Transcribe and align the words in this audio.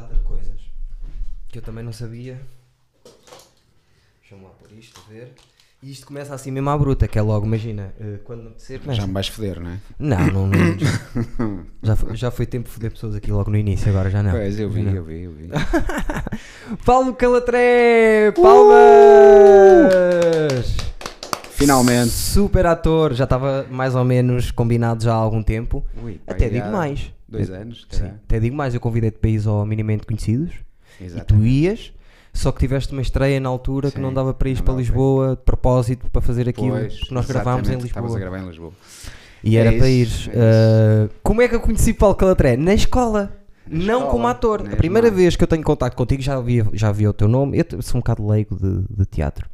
data 0.00 0.14
de 0.14 0.20
coisas 0.20 0.60
que 1.48 1.58
eu 1.58 1.62
também 1.62 1.82
não 1.84 1.92
sabia. 1.92 2.40
Deixa-me 4.20 4.42
lá 4.44 4.50
pôr 4.50 4.70
isto, 4.78 5.00
a 5.06 5.12
ver. 5.12 5.32
E 5.80 5.92
isto 5.92 6.06
começa 6.06 6.34
assim 6.34 6.50
mesmo 6.50 6.68
à 6.70 6.76
bruta, 6.76 7.06
que 7.06 7.16
é 7.18 7.22
logo, 7.22 7.46
imagina, 7.46 7.94
eh, 8.00 8.18
quando 8.24 8.40
me 8.42 8.48
apetecer, 8.48 8.80
começa. 8.80 9.00
Já 9.00 9.06
me 9.06 9.12
vais 9.12 9.28
foder, 9.28 9.60
não 9.60 9.70
é? 9.70 9.78
Não, 9.96 10.26
não, 10.26 10.46
não. 10.48 10.76
já, 11.80 11.94
foi, 11.94 12.16
já 12.16 12.30
foi 12.32 12.46
tempo 12.46 12.66
de 12.68 12.74
foder 12.74 12.90
pessoas 12.90 13.14
aqui 13.14 13.30
logo 13.30 13.48
no 13.48 13.56
início, 13.56 13.88
agora 13.88 14.10
já 14.10 14.20
não. 14.20 14.32
Pois, 14.32 14.58
eu 14.58 14.68
vi, 14.68 14.82
Não. 14.82 14.92
eu 14.92 15.04
vi, 15.04 15.22
eu 15.22 15.32
vi. 15.32 15.48
Paulo 16.84 17.14
Calatré! 17.14 18.32
Palmas! 18.32 18.78
Finalmente. 21.52 22.10
Super 22.10 22.66
ator, 22.66 23.14
já 23.14 23.22
estava 23.24 23.64
mais 23.70 23.94
ou 23.94 24.04
menos 24.04 24.50
combinado 24.50 25.04
já 25.04 25.12
há 25.12 25.16
algum 25.16 25.42
tempo. 25.44 25.84
Ui, 26.02 26.20
Até 26.26 26.48
digo 26.48 26.68
mais. 26.70 27.12
Dois 27.28 27.50
anos, 27.50 27.86
Sim, 27.90 28.06
até 28.06 28.40
digo 28.40 28.56
mais, 28.56 28.74
eu 28.74 28.80
convidei-te 28.80 29.18
para 29.18 29.28
ir 29.30 29.46
ao 29.46 29.66
Minimamente 29.66 30.06
Conhecidos 30.06 30.52
e 30.54 30.56
tu 30.98 31.04
Exatamente. 31.04 31.46
ias, 31.48 31.92
só 32.32 32.50
que 32.52 32.58
tiveste 32.60 32.92
uma 32.92 33.02
estreia 33.02 33.38
na 33.38 33.48
altura 33.48 33.90
que 33.90 33.96
Sim, 33.96 34.02
não 34.02 34.12
dava 34.14 34.32
para 34.32 34.48
ir 34.48 34.56
não 34.56 34.64
para 34.64 34.74
Lisboa 34.74 35.36
de 35.36 35.42
propósito 35.42 36.10
para 36.10 36.22
fazer 36.22 36.48
aquilo 36.48 36.70
Pois, 36.70 36.98
porque 37.00 37.14
nós 37.14 37.26
gravámos 37.26 37.68
em 37.68 37.72
exatamente, 37.72 37.86
Estavas 37.88 38.10
a 38.12 38.14
Lisboa. 38.14 38.30
gravar 38.30 38.44
em 38.44 38.48
Lisboa. 38.48 38.72
E 39.44 39.56
É 39.56 39.60
era 39.60 39.72
para 39.76 39.88
ir. 39.88 40.08
é 40.32 41.08
como 41.22 41.42
é 41.42 41.48
que 41.48 41.54
eu 41.54 41.60
conheci 41.60 41.92
Paulo 41.92 42.14
Calatré? 42.16 42.56
Na 42.56 42.74
escola. 42.74 43.32
Na 43.66 43.78
não 43.84 43.94
escola, 43.98 44.10
como 44.10 44.26
ator. 44.26 44.60
A 44.72 44.76
primeira 44.76 45.08
ESMAI. 45.08 45.22
vez 45.22 45.36
que 45.36 45.44
eu 45.44 45.48
tenho 45.48 45.62
contato 45.62 45.94
contigo 45.94 46.22
já 46.22 46.40
vi, 46.40 46.64
já 46.72 46.90
vi 46.90 47.06
o 47.06 47.12
teu 47.12 47.28
nome. 47.28 47.58
Eu 47.70 47.82
sou 47.82 47.98
um 47.98 48.00
bocado 48.00 48.26
leigo 48.26 48.56
de, 48.56 48.84
de 48.88 49.04
teatro. 49.06 49.48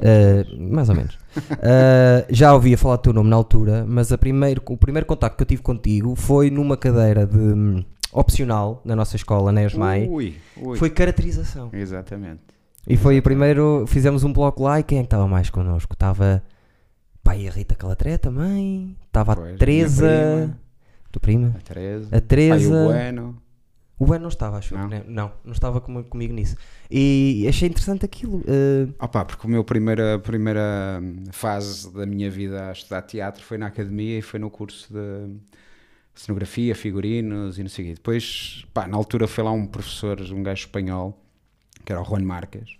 Uh, 0.00 0.72
mais 0.72 0.88
ou 0.88 0.94
menos. 0.94 1.14
Uh, 1.14 2.26
já 2.30 2.52
ouvia 2.54 2.76
falar 2.76 2.96
do 2.96 3.02
teu 3.02 3.12
nome 3.12 3.28
na 3.30 3.36
altura, 3.36 3.84
mas 3.86 4.10
a 4.12 4.18
primeiro, 4.18 4.62
o 4.66 4.76
primeiro 4.76 5.06
contacto 5.06 5.36
que 5.36 5.42
eu 5.42 5.46
tive 5.46 5.62
contigo 5.62 6.14
foi 6.16 6.50
numa 6.50 6.76
cadeira 6.76 7.26
de 7.26 7.36
hum, 7.36 7.84
opcional 8.12 8.80
na 8.84 8.96
nossa 8.96 9.16
escola, 9.16 9.52
na 9.52 9.64
ESMAI. 9.64 10.08
Ui, 10.08 10.36
ui. 10.56 10.78
Foi 10.78 10.90
caracterização. 10.90 11.70
Exatamente. 11.72 12.40
E 12.88 12.96
foi 12.96 13.18
o 13.18 13.22
primeiro, 13.22 13.84
fizemos 13.86 14.24
um 14.24 14.32
bloco 14.32 14.62
lá 14.62 14.80
e 14.80 14.82
quem 14.82 14.98
é 14.98 15.02
que 15.02 15.06
estava 15.06 15.28
mais 15.28 15.50
connosco? 15.50 15.92
Estava 15.92 16.42
e 17.36 17.46
a 17.46 17.50
Rita 17.50 17.74
Calatré 17.76 18.18
também, 18.18 18.96
estava 19.06 19.32
a 19.32 19.36
Teresa, 19.56 20.52
tua 21.12 21.20
prima, 21.20 21.54
A 21.56 21.60
Teresa. 21.60 22.16
a 22.16 22.20
Teresa, 22.20 22.70
Pai, 22.70 22.82
o 22.82 22.86
Bueno. 22.86 23.36
O 24.00 24.06
Ben 24.06 24.18
não 24.18 24.28
estava, 24.28 24.56
acho 24.56 24.74
Não? 24.74 24.88
né? 24.88 25.04
não, 25.06 25.30
não 25.44 25.52
estava 25.52 25.80
com- 25.80 26.02
comigo 26.02 26.32
nisso. 26.32 26.56
E 26.90 27.46
achei 27.48 27.68
interessante 27.68 28.04
aquilo. 28.04 28.42
eh, 28.48 28.88
Opa, 28.98 29.24
porque 29.26 29.46
o 29.46 29.50
meu 29.50 29.62
primeira, 29.62 30.18
primeira 30.18 30.98
hum, 31.02 31.24
fase 31.30 31.92
da 31.92 32.06
minha 32.06 32.30
vida 32.30 32.68
a 32.70 32.72
estudar 32.72 33.02
teatro 33.02 33.42
foi 33.44 33.58
na 33.58 33.66
academia 33.66 34.18
e 34.18 34.22
foi 34.22 34.40
no 34.40 34.50
curso 34.50 34.92
de 34.92 35.36
cenografia, 36.14 36.74
figurinos 36.74 37.58
e 37.58 37.62
não 37.62 37.68
sei 37.70 37.84
o 37.84 37.88
quê. 37.88 37.94
Depois, 37.94 38.64
pá, 38.74 38.86
na 38.86 38.96
altura 38.96 39.28
foi 39.28 39.44
lá 39.44 39.52
um 39.52 39.66
professor, 39.66 40.20
um 40.32 40.42
gajo 40.42 40.62
espanhol, 40.62 41.22
que 41.84 41.92
era 41.92 42.00
o 42.00 42.04
Juan 42.04 42.22
Marques, 42.24 42.76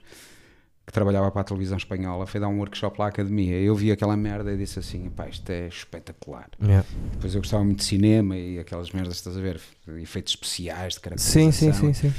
que 0.91 0.94
trabalhava 0.94 1.30
para 1.30 1.42
a 1.42 1.44
televisão 1.44 1.77
espanhola, 1.78 2.27
foi 2.27 2.41
dar 2.41 2.48
um 2.48 2.58
workshop 2.58 2.98
lá 2.98 3.06
à 3.06 3.08
academia. 3.10 3.56
Eu 3.60 3.77
vi 3.77 3.92
aquela 3.92 4.16
merda 4.16 4.52
e 4.52 4.56
disse 4.56 4.80
assim, 4.80 5.08
pá, 5.08 5.28
isto 5.28 5.48
é 5.48 5.69
espetacular. 5.69 6.48
yeah. 6.60 6.84
Depois 7.12 7.33
eu 7.33 7.41
gostava 7.41 7.62
muito 7.62 7.78
de 7.78 7.84
cinema 7.84 8.36
e 8.36 8.58
aquelas 8.58 8.91
merdas, 8.91 9.14
estás 9.14 9.36
a 9.36 9.41
ver, 9.41 9.61
efeitos 10.00 10.33
especiais 10.33 10.94
de 10.94 10.98
Sim, 10.98 11.02
caracterização. 11.02 11.52
sim, 11.52 11.92
sim, 11.92 12.11
sim. 12.11 12.14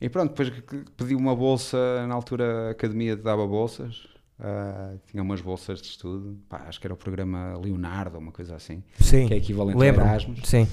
E 0.00 0.08
pronto, 0.08 0.30
depois 0.30 0.50
pedi 0.96 1.14
uma 1.14 1.34
bolsa, 1.36 1.78
na 2.08 2.14
altura 2.14 2.68
a 2.68 2.70
academia 2.72 3.16
dava 3.16 3.46
bolsas, 3.46 4.08
ah, 4.40 4.94
tinha 5.10 5.22
umas 5.22 5.40
bolsas 5.40 5.80
de 5.80 5.86
estudo, 5.86 6.36
pá, 6.48 6.64
acho 6.68 6.80
que 6.80 6.86
era 6.88 6.94
o 6.94 6.96
programa 6.96 7.56
Leonardo, 7.56 8.18
uma 8.18 8.32
coisa 8.32 8.56
assim, 8.56 8.82
Sim, 9.00 9.28
que 9.28 9.34
é 9.34 9.36
equivalente 9.36 9.76
a 9.76 9.80
lembro. 9.80 10.00
Erasmus. 10.02 10.40
Sim, 10.44 10.66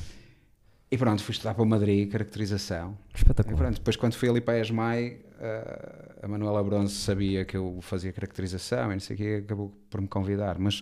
E 0.91 0.97
pronto, 0.97 1.23
fui 1.23 1.33
estudar 1.33 1.53
para 1.55 1.65
Madrid, 1.65 2.09
caracterização. 2.11 2.97
E 3.13 3.17
espetacular. 3.17 3.57
pronto, 3.57 3.75
depois 3.75 3.95
quando 3.95 4.13
fui 4.13 4.29
ali 4.29 4.39
para 4.39 4.53
a 4.55 4.59
ESMAI, 4.61 5.17
ah, 5.41 6.15
a 6.23 6.27
Manuela 6.27 6.63
Bronze 6.63 6.93
sabia 6.93 7.43
que 7.43 7.57
eu 7.57 7.79
fazia 7.81 8.13
caracterização 8.13 8.91
e 8.91 8.93
não 8.93 8.99
sei 8.99 9.15
o 9.15 9.17
que, 9.17 9.35
acabou 9.37 9.73
por 9.89 9.99
me 10.01 10.07
convidar. 10.07 10.57
Mas 10.59 10.81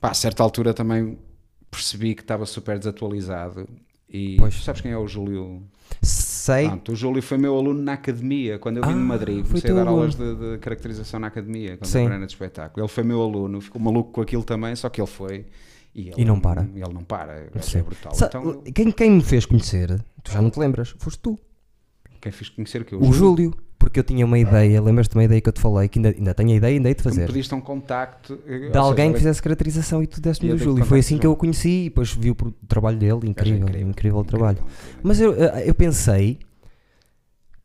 pá, 0.00 0.10
a 0.10 0.14
certa 0.14 0.42
altura 0.42 0.74
também 0.74 1.18
percebi 1.70 2.14
que 2.14 2.22
estava 2.22 2.44
super 2.46 2.78
desatualizado. 2.78 3.68
E 4.08 4.36
Pois. 4.38 4.54
sabes 4.64 4.80
quem 4.80 4.90
é 4.90 4.98
o 4.98 5.06
Júlio? 5.06 5.62
Sei, 6.02 6.66
Pronto, 6.66 6.92
o 6.92 6.96
Júlio 6.96 7.22
foi 7.22 7.38
meu 7.38 7.56
aluno 7.56 7.80
na 7.82 7.92
academia, 7.92 8.58
quando 8.58 8.78
eu 8.78 8.82
vim 8.82 8.90
Ah, 8.90 8.94
de 8.94 8.98
Madrid. 8.98 9.46
Comecei 9.46 9.70
a 9.70 9.74
dar 9.74 9.86
aulas 9.86 10.14
de, 10.14 10.34
de 10.34 10.58
caracterização 10.58 11.20
na 11.20 11.28
academia, 11.28 11.76
quando 11.76 11.86
Sim. 11.86 12.06
eu 12.08 12.18
de 12.18 12.24
espetáculo. 12.26 12.84
Ele 12.84 12.88
foi 12.92 13.04
meu 13.04 13.22
aluno, 13.22 13.60
ficou 13.60 13.80
maluco 13.80 14.10
com 14.10 14.20
aquilo 14.20 14.42
também, 14.42 14.74
só 14.74 14.88
que 14.88 15.00
ele 15.00 15.08
foi. 15.08 15.46
E, 15.94 16.08
ele 16.10 16.22
E 16.22 16.24
não 16.24 16.38
para. 16.40 16.62
Ele 16.62 16.92
não 16.92 17.02
para, 17.04 17.48
o 17.52 17.78
é 17.78 17.82
brutal. 17.82 18.14
Sa- 18.14 18.26
Então, 18.26 18.62
quem, 18.74 18.90
quem 18.92 19.10
me 19.10 19.22
fez 19.22 19.44
conhecer, 19.44 20.00
tu 20.22 20.30
já 20.32 20.40
não 20.40 20.50
te 20.50 20.58
lembras, 20.58 20.94
foste 20.98 21.18
tu, 21.20 21.38
quem 22.20 22.30
fiz 22.30 22.48
conhecer 22.48 22.84
que 22.84 22.94
eu? 22.94 23.00
o 23.02 23.12
Júlio. 23.12 23.52
Porque 23.78 23.98
eu 23.98 24.04
tinha 24.04 24.26
uma 24.26 24.38
ideia, 24.38 24.78
lembras-te 24.82 25.12
de 25.12 25.16
uma 25.16 25.24
ideia 25.24 25.40
que 25.40 25.48
eu 25.48 25.52
te 25.54 25.60
falei, 25.60 25.88
que 25.88 25.98
ainda, 25.98 26.10
ainda 26.10 26.34
tenho 26.34 26.50
a 26.50 26.54
ideia, 26.54 26.76
ainda 26.76 26.88
hei 26.90 26.94
de 26.94 27.02
fazer. 27.02 27.26
pediste 27.26 27.54
um 27.54 27.62
contacto 27.62 28.36
de 28.36 28.76
alguém 28.76 29.10
que 29.10 29.16
fizesse 29.16 29.42
caracterização 29.42 30.02
e 30.02 30.06
tu 30.06 30.20
deste-me 30.20 30.52
do 30.52 30.58
Júlio. 30.58 30.84
E 30.84 30.86
foi 30.86 30.98
assim 30.98 31.16
que 31.16 31.26
eu 31.26 31.30
o 31.30 31.32
Júlio. 31.32 31.38
conheci 31.40 31.68
e 31.70 31.84
depois 31.84 32.12
vi 32.12 32.30
o 32.30 32.36
trabalho 32.68 32.98
dele, 32.98 33.20
incrível, 33.26 33.62
incrível, 33.66 33.88
incrível, 33.88 34.18
o 34.18 34.24
trabalho. 34.24 34.58
incrível. 34.58 35.00
Mas 35.02 35.18
eu, 35.18 35.32
eh, 35.32 35.64
eu 35.66 35.74
pensei 35.74 36.38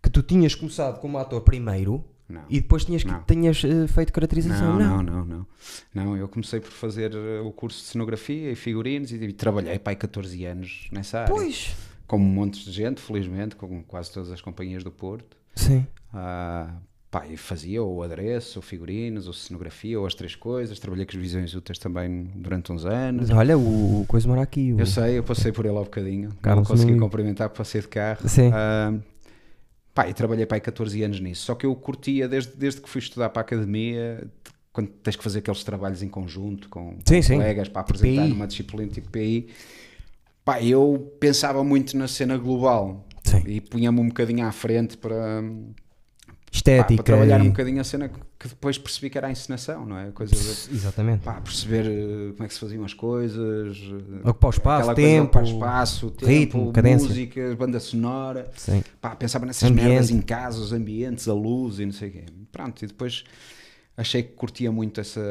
que 0.01 0.09
tu 0.09 0.23
tinhas 0.23 0.55
começado 0.55 1.01
como 1.01 1.17
ator 1.17 1.41
primeiro 1.41 2.01
Não. 2.27 2.41
e 2.49 2.59
depois 2.59 2.83
tinhas, 2.83 3.03
que, 3.03 3.11
Não. 3.11 3.23
tinhas 3.23 3.63
eh, 3.63 3.85
feito 3.87 4.11
caracterização. 4.11 4.79
Não, 4.79 5.03
não, 5.03 5.03
não, 5.03 5.25
não. 5.25 5.47
Não, 5.93 6.17
eu 6.17 6.27
comecei 6.27 6.59
por 6.59 6.71
fazer 6.71 7.13
eh, 7.13 7.39
o 7.41 7.51
curso 7.51 7.79
de 7.79 7.85
cenografia 7.85 8.51
e 8.51 8.55
figurinos 8.55 9.11
e, 9.11 9.15
e 9.15 9.31
trabalhei 9.33 9.79
aí 9.83 9.95
14 9.95 10.43
anos 10.45 10.87
nessa 10.91 11.19
área. 11.21 11.31
Pois. 11.33 11.75
Com 12.07 12.17
um 12.17 12.19
monte 12.19 12.63
de 12.65 12.71
gente, 12.71 12.99
felizmente, 13.01 13.55
com 13.55 13.83
quase 13.83 14.11
todas 14.11 14.31
as 14.31 14.41
companhias 14.41 14.83
do 14.83 14.91
Porto. 14.91 15.37
Sim. 15.55 15.85
Ah, 16.13 16.73
pá, 17.11 17.27
e 17.27 17.37
fazia 17.37 17.81
ou 17.83 18.01
adereço, 18.03 18.57
ou 18.59 18.63
figurinos, 18.63 19.27
ou 19.27 19.33
cenografia, 19.33 19.99
ou 19.99 20.05
as 20.07 20.13
três 20.15 20.35
coisas. 20.35 20.79
Trabalhei 20.79 21.05
com 21.05 21.11
as 21.15 21.21
visões 21.21 21.53
úteis 21.53 21.77
também 21.77 22.29
durante 22.35 22.71
uns 22.71 22.85
anos. 22.85 23.29
Mas 23.29 23.37
olha, 23.37 23.57
o, 23.57 24.01
o 24.01 24.05
coisa 24.07 24.27
mora 24.27 24.41
aqui. 24.41 24.73
o- 24.73 24.79
Eu 24.79 24.85
sei, 24.87 25.17
eu 25.19 25.23
passei 25.23 25.51
por 25.51 25.65
ele 25.65 25.77
há 25.77 25.81
bocadinho. 25.81 26.31
Carlos 26.41 26.67
não 26.67 26.75
consegui 26.75 26.99
cumprimentar, 26.99 27.49
passei 27.49 27.81
de 27.81 27.87
carro. 27.87 28.27
Sim. 28.27 28.49
Ah, 28.53 28.93
pá, 29.95 30.07
e 30.07 30.13
trabalhei 30.13 30.45
para 30.45 30.57
aí 30.57 30.61
14 30.61 31.01
anos 31.01 31.19
nisso. 31.19 31.43
Só 31.45 31.55
que 31.55 31.65
eu 31.65 31.73
curtia, 31.75 32.27
desde, 32.27 32.55
desde 32.55 32.81
que 32.81 32.87
fui 32.89 32.99
estudar 32.99 33.29
para 33.29 33.41
a 33.41 33.45
academia, 33.45 34.19
de- 34.23 34.51
quando 34.71 34.89
tens 34.89 35.15
que 35.15 35.23
fazer 35.23 35.39
aqueles 35.39 35.63
trabalhos 35.63 36.03
em 36.03 36.09
conjunto 36.09 36.67
com, 36.69 36.97
Sim, 37.07 37.21
com 37.21 37.27
colegas 37.35 37.69
para 37.69 37.81
apresentar 37.81 38.21
PI. 38.23 38.27
numa 38.29 38.45
disciplina 38.45 38.91
tipo 38.91 39.09
PI, 39.09 39.47
pá, 40.43 40.61
eu 40.61 41.15
pensava 41.19 41.63
muito 41.63 41.97
na 41.97 42.07
cena 42.09 42.37
global. 42.37 43.07
Sim. 43.23 43.41
E 43.47 43.61
punha-me 43.61 43.99
um 44.01 44.07
bocadinho 44.09 44.45
à 44.45 44.51
frente 44.51 44.97
para, 44.97 45.15
pá, 45.41 46.33
Estética. 46.51 46.95
para 46.95 47.03
trabalhar 47.03 47.39
e- 47.39 47.43
um 47.43 47.47
bocadinho 47.51 47.79
a 47.79 47.83
cena 47.83 48.11
que 48.49 48.55
depois 48.55 48.77
percebi 48.77 49.09
que 49.09 49.17
era 49.17 49.27
a 49.27 49.31
encenação, 49.31 49.85
não 49.85 49.97
é? 49.97 50.11
Coisa 50.11 50.35
de, 50.35 50.75
Exatamente. 50.75 51.23
pá, 51.23 51.33
perceber 51.41 51.85
eh, 51.87 52.31
como 52.33 52.43
é 52.43 52.47
que 52.47 52.53
se 52.53 52.59
faziam 52.59 52.83
as 52.85 52.93
coisas, 52.93 53.77
eh, 53.77 54.29
Ocupar 54.29 54.49
o 54.49 54.53
espaço, 54.53 54.85
coisa 54.85 54.95
tempo, 54.95 55.25
ocupar 55.25 55.43
espaço, 55.43 56.11
tempo, 56.11 56.25
ritmo, 56.27 56.71
cadência. 56.71 57.07
música, 57.07 57.55
banda 57.55 57.79
sonora. 57.79 58.49
Sim. 58.55 58.83
Pá, 59.01 59.15
pensava 59.15 59.45
nessas 59.45 59.69
Ambiente. 59.69 59.87
merdas 59.89 60.09
em 60.11 60.21
casa, 60.21 60.59
os 60.59 60.71
ambientes, 60.71 61.27
a 61.27 61.33
luz 61.33 61.79
e 61.79 61.85
não 61.85 61.93
sei 61.93 62.09
o 62.09 62.11
quê. 62.11 62.25
Pronto, 62.51 62.83
e 62.83 62.87
depois 62.87 63.23
achei 63.97 64.21
que 64.23 64.33
curtia 64.33 64.71
muito 64.71 64.99
essa, 64.99 65.21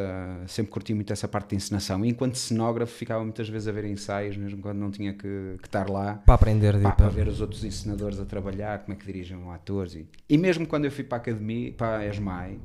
sempre 0.47 0.73
curti 0.73 0.95
muito 0.95 1.13
essa 1.13 1.29
parte 1.29 1.51
de 1.51 1.57
encenação. 1.57 2.05
E 2.05 2.09
enquanto 2.09 2.37
cenógrafo 2.37 2.93
ficava 2.93 3.23
muitas 3.23 3.49
vezes 3.49 3.69
a 3.69 3.73
ver 3.73 3.85
ensaios, 3.85 4.37
mesmo 4.37 4.61
quando 4.63 4.79
não 4.79 4.91
tinha 4.91 5.13
que, 5.13 5.57
que 5.61 5.67
estar 5.69 5.89
lá. 5.89 6.15
Para 6.25 6.35
aprender. 6.35 6.81
Pá, 6.81 6.93
para 6.93 7.09
ver 7.09 7.29
os 7.29 7.41
outros 7.41 7.63
encenadores 7.65 8.19
a 8.19 8.25
trabalhar, 8.25 8.81
como 8.81 8.95
é 8.95 8.97
que 8.97 9.07
dirigem 9.07 9.39
atores. 9.53 9.95
E, 9.95 10.07
e 10.29 10.39
mesmo 10.39 10.67
quando 10.67 10.87
eu 10.87 10.91
fui 10.91 11.05
para 11.05 11.19
a 11.19 11.21
academia, 11.21 11.73
para 11.73 11.99
a 11.99 12.07
ESMAI, 12.09 12.59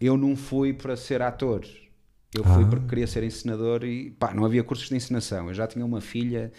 eu 0.00 0.16
não 0.16 0.36
fui 0.36 0.72
para 0.72 0.96
ser 0.96 1.22
ator. 1.22 1.64
Eu 2.34 2.44
fui 2.44 2.64
Ah. 2.64 2.66
porque 2.66 2.86
queria 2.88 3.06
ser 3.06 3.22
encenador 3.22 3.84
e 3.84 4.10
pá, 4.10 4.34
não 4.34 4.44
havia 4.44 4.62
cursos 4.62 4.88
de 4.88 4.94
encenação. 4.96 5.48
Eu 5.48 5.54
já 5.54 5.66
tinha 5.66 5.84
uma 5.84 6.00
filha 6.00 6.52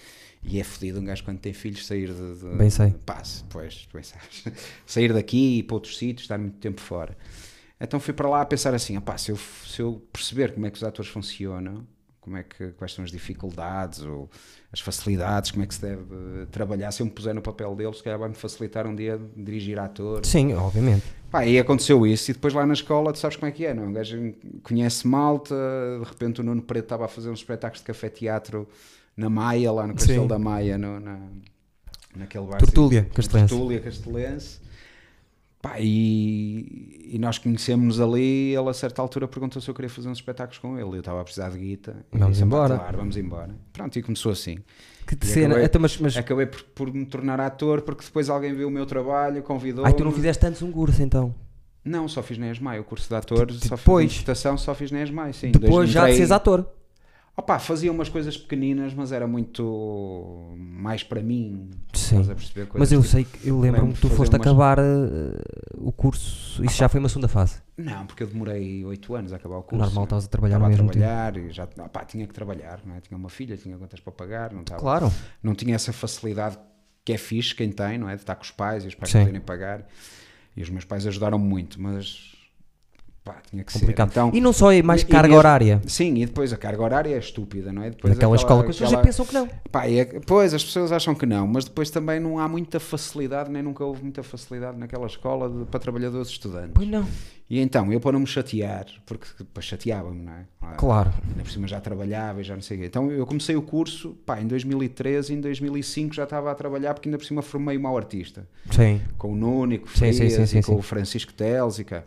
e 0.43 0.59
é 0.59 0.63
fodido 0.63 0.99
um 0.99 1.03
gajo 1.05 1.23
quando 1.23 1.39
tem 1.39 1.53
filhos 1.53 1.85
sair 1.85 2.11
de. 2.13 2.35
de 2.39 2.57
Bem 2.57 2.69
sei. 2.69 2.95
Pá, 3.05 3.21
pois, 3.49 3.87
bem 3.93 4.01
sabes. 4.03 4.43
sair 4.85 5.13
daqui 5.13 5.37
e 5.37 5.59
ir 5.59 5.63
para 5.63 5.75
outros 5.75 5.97
sítios, 5.97 6.23
estar 6.23 6.37
muito 6.37 6.57
tempo 6.57 6.81
fora. 6.81 7.15
Então 7.79 7.99
fui 7.99 8.13
para 8.13 8.27
lá 8.27 8.41
a 8.41 8.45
pensar 8.45 8.73
assim: 8.73 8.97
opá, 8.97 9.17
se, 9.17 9.31
eu, 9.31 9.37
se 9.37 9.81
eu 9.81 10.01
perceber 10.11 10.53
como 10.53 10.65
é 10.65 10.71
que 10.71 10.77
os 10.77 10.83
atores 10.83 11.11
funcionam, 11.11 11.85
como 12.27 12.35
é 12.35 12.43
que, 12.43 12.73
quais 12.73 12.91
são 12.91 13.05
as 13.05 13.09
dificuldades 13.09 14.01
ou 14.01 14.29
as 14.71 14.81
facilidades, 14.81 15.49
como 15.49 15.63
é 15.63 15.67
que 15.67 15.73
se 15.73 15.81
deve 15.81 16.01
eh, 16.01 16.45
trabalhar, 16.51 16.91
se 16.91 17.01
eu 17.01 17.05
me 17.05 17.11
puser 17.11 17.33
no 17.33 17.41
papel 17.41 17.73
deles, 17.73 17.97
se 17.97 18.03
calhar 18.03 18.19
vai-me 18.19 18.35
facilitar 18.35 18.85
um 18.85 18.93
dia 18.93 19.17
dirigir 19.33 19.79
atores. 19.79 20.29
Sim, 20.29 20.53
obviamente. 20.53 21.05
Pá, 21.31 21.45
e 21.45 21.57
aconteceu 21.57 22.05
isso, 22.05 22.31
e 22.31 22.33
depois 22.33 22.53
lá 22.53 22.65
na 22.65 22.73
escola 22.73 23.13
tu 23.13 23.19
sabes 23.19 23.37
como 23.37 23.47
é 23.47 23.51
que 23.53 23.65
é, 23.65 23.73
não? 23.73 23.83
é? 23.83 23.87
Um 23.87 23.93
gajo 23.93 24.33
conhece 24.61 25.07
malta, 25.07 25.55
de 26.03 26.09
repente 26.09 26.41
o 26.41 26.43
Nuno 26.43 26.61
Preto 26.61 26.83
estava 26.83 27.05
a 27.05 27.07
fazer 27.07 27.29
uns 27.29 27.39
espetáculos 27.39 27.79
de 27.79 27.85
café-teatro 27.85 28.67
na 29.15 29.29
Maia, 29.29 29.71
lá 29.71 29.87
no 29.87 29.93
Castelo 29.93 30.23
Sim. 30.23 30.27
da 30.27 30.37
Maia, 30.37 30.77
no, 30.77 30.99
na, 30.99 31.19
naquele 32.13 32.45
bar. 32.45 32.57
Tertúlia 32.57 33.07
Castelense. 33.13 33.53
Tertúlia 33.53 33.79
Castelense. 33.79 34.66
Pá, 35.69 35.75
e, 35.79 37.09
e 37.13 37.17
nós 37.19 37.37
conhecemos 37.37 37.99
ali. 37.99 38.53
Ele 38.55 38.69
a 38.69 38.73
certa 38.73 39.01
altura 39.01 39.27
perguntou 39.27 39.61
se 39.61 39.69
eu 39.69 39.73
queria 39.73 39.89
fazer 39.89 40.09
uns 40.09 40.17
espetáculos 40.17 40.57
com 40.59 40.77
ele. 40.77 40.89
Eu 40.97 40.99
estava 40.99 41.21
a 41.21 41.23
precisar 41.23 41.49
de 41.49 41.57
guita. 41.59 41.95
Vamos 42.11 42.29
disse, 42.37 42.41
"Pá, 42.41 42.45
embora." 42.45 42.77
Claro, 42.77 42.97
vamos 42.97 43.17
embora. 43.17 43.55
Pronto, 43.73 43.97
e 43.97 44.01
começou 44.03 44.31
assim. 44.31 44.57
Que 45.05 45.15
E 45.21 45.25
cena. 45.25 45.47
acabei- 45.47 45.65
Então, 45.65 45.81
mas, 45.81 45.97
mas... 45.99 46.17
Acabei 46.17 46.45
por, 46.45 46.63
por 46.63 46.93
me 46.93 47.05
tornar 47.05 47.39
ator 47.39 47.81
porque 47.81 48.03
depois 48.03 48.29
alguém 48.29 48.53
viu 48.53 48.67
o 48.67 48.71
meu 48.71 48.85
trabalho, 48.85 49.41
convidou. 49.41 49.85
Ai, 49.85 49.93
tu 49.93 50.03
não 50.03 50.11
fizeste 50.11 50.45
antes 50.45 50.61
um 50.61 50.71
curso 50.71 51.01
então? 51.01 51.33
Não, 51.83 52.05
só 52.09 52.21
fiz 52.21 52.37
na 52.37 52.51
ESMAI, 52.51 52.79
o 52.81 52.83
curso 52.83 53.07
de 53.07 53.15
atores, 53.15 53.59
De- 53.61 53.67
só 53.69 53.77
fiz 53.77 53.85
depois? 53.85 54.05
interpretação, 54.11 54.57
só 54.57 54.75
fiz 54.75 54.91
na 54.91 55.01
ESMAI, 55.01 55.31
sim. 55.31 55.51
Depois 55.51 55.89
já 55.89 56.05
de 56.07 56.15
seres 56.15 56.31
ator. 56.31 56.69
Opa, 57.39 57.59
fazia 57.59 57.91
umas 57.91 58.09
coisas 58.09 58.35
pequeninas, 58.35 58.95
mas 58.95 59.11
era 59.11 59.27
muito 59.27 60.53
mais 60.57 61.03
para 61.03 61.21
mim. 61.21 61.69
Sim. 61.93 62.17
Mas 62.73 62.91
eu 62.91 62.99
tipo- 63.01 63.03
sei 63.11 63.25
que 63.25 63.47
eu 63.47 63.59
lembro-me 63.59 63.93
que 63.93 64.01
tu 64.01 64.09
foste 64.09 64.33
umas- 64.35 64.41
acabar 64.47 64.79
eh, 64.79 64.83
o 65.75 65.91
curso. 65.91 66.65
Isso 66.65 66.75
já 66.77 66.89
foi 66.89 66.99
uma 66.99 67.07
segunda 67.09 67.27
fase. 67.27 67.61
Não, 67.77 68.07
porque 68.07 68.23
eu 68.23 68.27
demorei 68.27 68.83
8 68.83 69.13
anos 69.13 69.31
a 69.33 69.35
acabar 69.35 69.57
o 69.57 69.61
curso. 69.63 69.85
Normal, 69.85 70.05
estavas 70.05 70.25
a 70.25 70.27
trabalhar 70.29 70.55
Estava 70.55 70.65
ao 70.65 70.67
a 70.67 70.69
mesmo 70.83 70.91
tempo. 70.91 70.97
trabalhar 71.05 71.37
e 71.37 71.51
já 71.51 71.63
opá, 71.85 72.03
tinha 72.05 72.25
que 72.25 72.33
trabalhar, 72.33 72.79
não 72.83 72.95
é? 72.95 73.01
tinha 73.01 73.15
uma 73.15 73.29
filha, 73.29 73.55
tinha 73.55 73.77
contas 73.77 73.99
para 73.99 74.11
pagar, 74.13 74.51
não, 74.51 74.61
estava, 74.61 74.81
Claro. 74.81 75.11
não 75.43 75.53
tinha 75.53 75.75
essa 75.75 75.93
facilidade 75.93 76.57
que 77.05 77.13
é 77.13 77.17
fixe 77.19 77.53
quem 77.53 77.71
tem, 77.71 77.99
não 77.99 78.09
é? 78.09 78.15
De 78.15 78.21
estar 78.21 78.33
com 78.33 78.43
os 78.43 78.51
pais 78.51 78.83
e 78.83 78.87
os 78.87 78.95
pais 78.95 79.11
Sim. 79.11 79.19
poderem 79.19 79.41
pagar. 79.41 79.85
E 80.55 80.61
os 80.63 80.71
meus 80.71 80.85
pais 80.85 81.05
ajudaram 81.05 81.37
muito, 81.37 81.79
mas 81.79 82.35
pá, 83.27 83.35
tinha 83.49 83.63
que 83.63 83.73
Complicado. 83.73 84.07
ser. 84.07 84.19
Então, 84.19 84.31
e 84.33 84.39
não 84.39 84.53
só 84.53 84.71
é 84.71 84.81
mais 84.81 85.01
e- 85.01 85.05
carga 85.05 85.33
e- 85.33 85.37
horária. 85.37 85.81
Sim, 85.85 86.15
e 86.15 86.25
depois 86.25 86.53
a 86.53 86.57
carga 86.57 86.81
horária 86.81 87.13
é 87.15 87.19
estúpida, 87.19 87.73
não 87.73 87.83
é? 87.83 87.89
Depois 87.89 88.13
Naquela 88.13 88.35
aquela- 88.35 88.35
escola 88.35 88.63
que 88.63 88.69
as 88.69 88.75
pessoas 88.77 88.91
já 88.91 88.97
pensam 89.01 89.25
que 89.25 89.33
não. 89.33 89.49
Pá, 89.71 89.85
é- 89.87 90.05
pois, 90.25 90.53
as 90.53 90.63
pessoas 90.63 90.91
acham 90.91 91.13
que 91.13 91.25
não, 91.25 91.45
mas 91.45 91.65
depois 91.65 91.89
também 91.89 92.19
não 92.19 92.39
há 92.39 92.47
muita 92.47 92.79
facilidade, 92.79 93.51
nem 93.51 93.61
nunca 93.61 93.83
houve 93.83 94.01
muita 94.03 94.23
facilidade 94.23 94.77
naquela 94.77 95.05
escola 95.07 95.49
de- 95.49 95.65
para 95.65 95.79
trabalhadores 95.79 96.29
estudantes. 96.29 96.71
Pois 96.73 96.87
não. 96.87 97.05
E 97.49 97.59
então, 97.61 97.93
eu 97.93 97.99
para 98.01 98.11
não 98.11 98.19
me 98.19 98.27
chatear, 98.27 98.85
porque 99.05 99.25
chateava-me, 99.61 100.21
não 100.21 100.33
é? 100.33 100.45
Claro. 100.75 101.13
Ainda 101.29 101.43
por 101.43 101.49
cima 101.51 101.65
já 101.65 101.79
trabalhava 101.79 102.41
e 102.41 102.43
já 102.43 102.53
não 102.55 102.61
sei 102.61 102.75
o 102.75 102.79
quê. 102.81 102.85
Então 102.87 103.09
eu 103.09 103.25
comecei 103.25 103.55
o 103.55 103.61
curso, 103.61 104.17
pá, 104.25 104.41
em 104.41 104.45
2013 104.47 105.31
e 105.33 105.37
em 105.37 105.39
2005 105.39 106.13
já 106.13 106.25
estava 106.25 106.51
a 106.51 106.55
trabalhar, 106.55 106.93
porque 106.93 107.07
ainda 107.07 107.17
por 107.17 107.25
cima 107.25 107.41
formei 107.41 107.77
o 107.77 107.79
mau 107.81 107.95
artista. 107.97 108.45
Sim. 108.71 108.99
Com 109.17 109.31
o 109.31 109.35
Nuno, 109.35 109.79
com 109.79 109.85
o 109.85 109.89
Frias 109.89 110.17
sim, 110.17 110.29
sim, 110.29 110.45
sim, 110.45 110.61
com 110.61 110.75
o 110.75 110.81
Francisco 110.81 111.33
Teles 111.33 111.79
e 111.79 111.85
cá. 111.85 112.03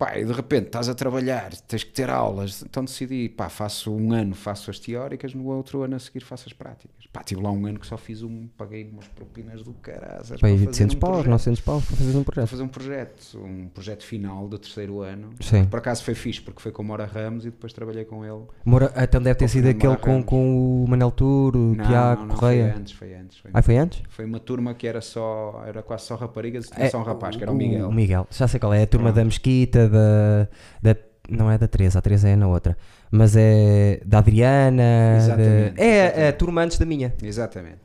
Pá, 0.00 0.16
e 0.18 0.24
de 0.24 0.32
repente 0.32 0.68
estás 0.68 0.88
a 0.88 0.94
trabalhar, 0.94 1.50
tens 1.68 1.84
que 1.84 1.92
ter 1.92 2.08
aulas, 2.08 2.62
então 2.62 2.82
decidi, 2.82 3.28
pá, 3.28 3.50
faço 3.50 3.94
um 3.94 4.14
ano, 4.14 4.34
faço 4.34 4.70
as 4.70 4.78
teóricas, 4.78 5.34
no 5.34 5.44
outro 5.48 5.82
ano 5.82 5.94
a 5.94 5.98
seguir 5.98 6.20
faço 6.24 6.44
as 6.48 6.54
práticas. 6.54 7.06
Pá, 7.12 7.22
tive 7.22 7.42
lá 7.42 7.50
um 7.50 7.66
ano 7.66 7.78
que 7.78 7.86
só 7.86 7.98
fiz 7.98 8.22
um, 8.22 8.48
paguei 8.56 8.88
umas 8.90 9.06
propinas 9.08 9.62
do 9.62 9.74
caraças 9.74 10.40
Para 10.40 10.48
fazer 10.48 10.66
800 10.68 10.96
um 10.96 10.98
paus, 10.98 11.10
projeto. 11.12 11.30
900 11.30 11.60
paus 11.60 11.84
para 11.84 11.96
fazeres 11.96 12.14
um 12.16 12.24
Para 12.24 12.32
projeto. 12.32 12.50
fazer 12.50 12.62
um 12.62 12.68
projeto, 12.68 13.38
um 13.44 13.68
projeto 13.68 14.04
final 14.06 14.48
do 14.48 14.58
terceiro 14.58 15.00
ano. 15.02 15.30
Sim. 15.40 15.66
Por 15.66 15.78
acaso 15.78 16.02
foi 16.02 16.14
fixe, 16.14 16.40
porque 16.40 16.62
foi 16.62 16.72
com 16.72 16.82
o 16.82 16.86
Mora 16.86 17.04
Ramos 17.04 17.44
e 17.44 17.50
depois 17.50 17.72
trabalhei 17.74 18.06
com 18.06 18.24
ele. 18.24 18.44
Mora, 18.64 18.90
então 18.96 19.20
deve 19.20 19.34
ter 19.38 19.48
sido 19.48 19.68
aquele 19.68 19.98
com, 19.98 20.22
com 20.22 20.82
o 20.84 20.88
Manel 20.88 21.10
Tour, 21.10 21.54
o 21.56 21.74
Não, 21.74 21.84
Tiago 21.84 22.22
não, 22.22 22.28
não, 22.28 22.36
Correia. 22.36 22.70
foi 22.72 22.80
antes, 22.80 22.92
foi 22.94 23.14
antes. 23.14 23.38
Foi, 23.38 23.50
Ah, 23.52 23.60
foi 23.60 23.76
antes? 23.76 24.02
foi 24.08 24.24
uma 24.24 24.40
turma 24.40 24.72
que 24.72 24.86
era 24.86 25.02
só, 25.02 25.62
era 25.66 25.82
quase 25.82 26.04
só 26.04 26.14
raparigas 26.14 26.68
e 26.68 26.70
tinha 26.70 26.88
só 26.88 26.98
um 27.00 27.02
rapaz, 27.02 27.36
que 27.36 27.42
era 27.42 27.52
o 27.52 27.54
Miguel. 27.54 27.88
O 27.88 27.92
Miguel, 27.92 28.26
já 28.30 28.48
sei 28.48 28.58
qual 28.58 28.72
é, 28.72 28.80
é 28.80 28.82
a 28.84 28.86
turma 28.86 29.06
Pronto. 29.08 29.16
da 29.16 29.24
Mesquita, 29.24 29.89
da, 29.90 30.48
da. 30.82 30.96
Não 31.28 31.50
é 31.50 31.56
da 31.58 31.68
Teresa, 31.68 31.98
a 31.98 32.02
Teresa 32.02 32.28
é 32.28 32.34
na 32.36 32.48
outra. 32.48 32.76
Mas 33.10 33.36
é 33.36 34.00
da 34.04 34.18
Adriana. 34.18 35.16
Exatamente, 35.18 35.74
de- 35.74 35.80
é 35.82 36.02
a 36.02 36.06
exatamente. 36.06 36.36
turma 36.38 36.62
antes 36.62 36.78
da 36.78 36.86
minha. 36.86 37.14
Exatamente. 37.22 37.78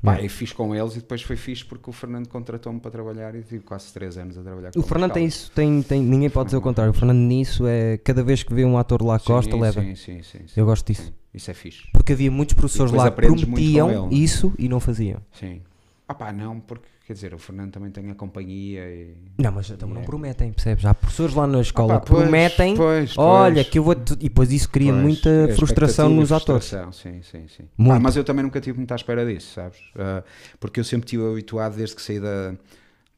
Pá, 0.00 0.20
e 0.20 0.28
fiz 0.28 0.52
com 0.52 0.72
eles 0.76 0.92
e 0.94 0.98
depois 1.00 1.22
foi 1.22 1.34
fixe 1.34 1.64
porque 1.64 1.90
o 1.90 1.92
Fernando 1.92 2.28
contratou-me 2.28 2.78
para 2.78 2.88
trabalhar 2.90 3.34
e 3.34 3.42
tive 3.42 3.64
quase 3.64 3.92
3 3.92 4.16
anos 4.18 4.38
a 4.38 4.42
trabalhar 4.42 4.70
com 4.72 4.78
O 4.78 4.82
Fernando 4.84 5.12
tem 5.12 5.26
isso, 5.26 5.50
tem, 5.50 5.82
tem, 5.82 6.00
ninguém 6.00 6.30
pode 6.30 6.46
dizer 6.46 6.56
o 6.56 6.60
contrário. 6.60 6.92
O 6.92 6.94
Fernando 6.94 7.18
nisso 7.18 7.66
é. 7.66 7.98
Cada 7.98 8.22
vez 8.22 8.44
que 8.44 8.54
vê 8.54 8.64
um 8.64 8.78
ator 8.78 9.02
lá 9.02 9.16
à 9.16 9.18
costa, 9.18 9.50
sim, 9.52 9.60
leva. 9.60 9.80
Sim, 9.80 9.96
sim, 9.96 10.22
sim, 10.22 10.38
sim, 10.46 10.60
Eu 10.60 10.64
gosto 10.66 10.86
disso. 10.86 11.02
sim. 11.02 11.12
Isso 11.34 11.50
é 11.50 11.54
fixe. 11.54 11.82
Porque 11.92 12.12
havia 12.12 12.30
muitos 12.30 12.54
professores 12.54 12.92
lá 12.92 13.10
que 13.10 13.16
prometiam 13.16 14.08
é? 14.10 14.14
isso 14.14 14.52
e 14.56 14.68
não 14.68 14.78
faziam. 14.80 15.18
Sim. 15.32 15.62
Ah 16.10 16.14
pá, 16.14 16.32
não, 16.32 16.58
porque 16.58 16.86
quer 17.06 17.12
dizer, 17.12 17.34
o 17.34 17.38
Fernando 17.38 17.70
também 17.72 17.90
tem 17.90 18.10
a 18.10 18.14
companhia 18.14 18.80
e. 18.88 19.14
Não, 19.36 19.52
mas 19.52 19.68
então 19.68 19.86
não 19.90 20.00
É. 20.00 20.04
prometem, 20.04 20.50
percebes? 20.52 20.86
Há 20.86 20.94
professores 20.94 21.34
lá 21.34 21.46
na 21.46 21.60
escola 21.60 21.96
Ah 21.96 21.98
pá, 22.00 22.04
que 22.06 22.10
pois, 22.10 22.22
prometem. 22.22 22.74
pois, 22.76 23.18
Olha, 23.18 23.54
pois. 23.56 23.68
que 23.68 23.78
eu 23.78 23.82
vou. 23.84 23.94
te-" 23.94 24.14
E 24.14 24.16
depois 24.16 24.50
isso 24.50 24.70
cria 24.70 24.90
muita 24.90 25.28
é 25.28 25.48
frustração 25.54 26.08
nos 26.08 26.32
atores. 26.32 26.64
Sim, 26.92 27.20
sim, 27.22 27.46
sim. 27.48 27.64
Ah, 27.90 28.00
mas 28.00 28.16
eu 28.16 28.24
também 28.24 28.42
nunca 28.42 28.58
tive 28.58 28.78
muito 28.78 28.90
à 28.92 28.96
espera 28.96 29.26
disso, 29.26 29.52
sabes? 29.52 29.78
Ah, 29.96 30.24
porque 30.58 30.80
eu 30.80 30.84
sempre 30.84 31.04
estive 31.06 31.30
habituado 31.30 31.76
desde 31.76 31.94
que 31.94 32.00
saí 32.00 32.18
da, 32.18 32.54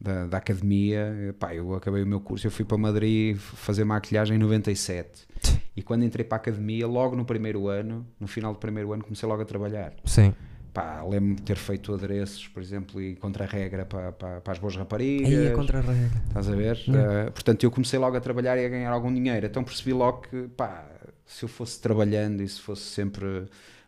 da, 0.01 0.27
da 0.27 0.39
academia. 0.39 1.33
Pá, 1.39 1.55
eu 1.55 1.73
acabei 1.77 2.03
o 2.03 2.07
meu 2.09 2.19
curso, 2.21 2.45
eu 2.45 2.51
fui 2.51 2.65
para 2.65 2.77
Madrid 2.77 3.37
fazer 3.37 3.85
maquilhagem 3.85 4.35
em 4.35 4.39
97. 4.41 5.29
E 5.77 5.81
quando 5.83 6.03
entrei 6.05 6.25
para 6.25 6.39
a 6.39 6.41
academia, 6.41 6.89
logo 6.89 7.15
no 7.15 7.25
primeiro 7.25 7.69
ano, 7.69 8.05
no 8.19 8.27
final 8.27 8.53
do 8.53 8.59
primeiro 8.59 8.93
ano, 8.93 9.05
comecei 9.05 9.29
logo 9.29 9.41
a 9.43 9.45
trabalhar. 9.45 9.93
Sim. 10.05 10.35
Pá, 10.73 11.03
lembro-me 11.03 11.35
de 11.35 11.43
ter 11.43 11.57
feito 11.57 11.93
adereços, 11.93 12.47
por 12.47 12.63
exemplo, 12.63 13.03
e 13.03 13.17
contra-regra 13.17 13.85
para, 13.85 14.13
para, 14.13 14.41
para 14.41 14.53
as 14.53 14.59
boas 14.59 14.77
raparigas. 14.77 15.29
Aí 15.29 15.47
é 15.47 15.51
contra 15.51 15.79
a 15.79 15.81
regra. 15.81 16.23
Estás 16.29 16.49
a 16.49 16.55
ver? 16.55 16.77
Uh, 16.89 17.31
portanto, 17.33 17.65
eu 17.65 17.71
comecei 17.73 17.99
logo 17.99 18.17
a 18.17 18.21
trabalhar 18.21 18.57
e 18.57 18.65
a 18.65 18.69
ganhar 18.69 18.91
algum 18.93 19.13
dinheiro. 19.13 19.47
Então 19.47 19.65
percebi 19.65 19.93
logo 19.93 20.23
que, 20.31 20.43
pá, 20.57 20.87
se 21.27 21.45
eu 21.45 21.49
fosse 21.49 21.81
trabalhando 21.81 22.41
e 22.43 22.49
se 22.49 22.61
fosse 22.61 22.83
sempre 22.83 23.27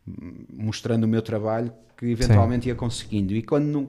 hum, 0.06 0.44
mostrando 0.52 1.05
o 1.05 1.08
meu 1.08 1.23
trabalho, 1.23 1.73
que 1.96 2.06
eventualmente 2.06 2.67
ia 2.69 2.75
conseguindo. 2.75 3.32
E 3.34 3.43
quando 3.43 3.67
não. 3.67 3.88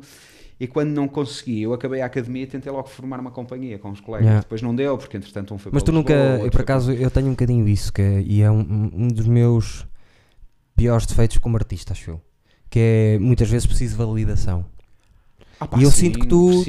E 0.59 0.67
quando 0.67 0.89
não 0.91 1.07
consegui, 1.07 1.63
eu 1.63 1.73
acabei 1.73 1.99
a 2.01 2.05
academia 2.05 2.43
e 2.43 2.47
tentei 2.47 2.71
logo 2.71 2.87
formar 2.87 3.19
uma 3.19 3.31
companhia 3.31 3.79
com 3.79 3.89
os 3.89 3.99
colegas. 3.99 4.27
Yeah. 4.27 4.41
Depois 4.43 4.61
não 4.61 4.73
deu, 4.73 4.97
porque 4.97 5.17
entretanto 5.17 5.51
um 5.53 5.57
foi 5.57 5.71
Mas 5.73 5.81
tu 5.83 5.91
nunca, 5.91 6.13
eu, 6.13 6.33
por 6.35 6.39
foi 6.41 6.49
para- 6.51 6.61
acaso, 6.61 6.91
eu 6.93 7.09
tenho 7.09 7.27
um 7.27 7.31
bocadinho 7.31 7.67
isso, 7.67 7.91
que 7.91 8.01
é- 8.01 8.21
e 8.21 8.41
é 8.41 8.51
um, 8.51 8.59
um 8.93 9.07
dos 9.07 9.25
meus 9.27 9.85
piores 10.75 11.05
defeitos 11.07 11.37
como 11.39 11.57
artista, 11.57 11.91
acho 11.93 12.11
eu. 12.11 12.21
Que 12.73 12.79
é 12.79 13.19
muitas 13.19 13.47
vezes 13.47 13.67
preciso 13.67 13.91
de 13.95 14.03
validação. 14.03 14.65
Ah, 15.59 15.67
pá, 15.67 15.77
e 15.77 15.83
eu 15.83 15.91
sim, 15.91 16.07
sinto 16.07 16.19
que 16.21 16.25
tu 16.27 16.63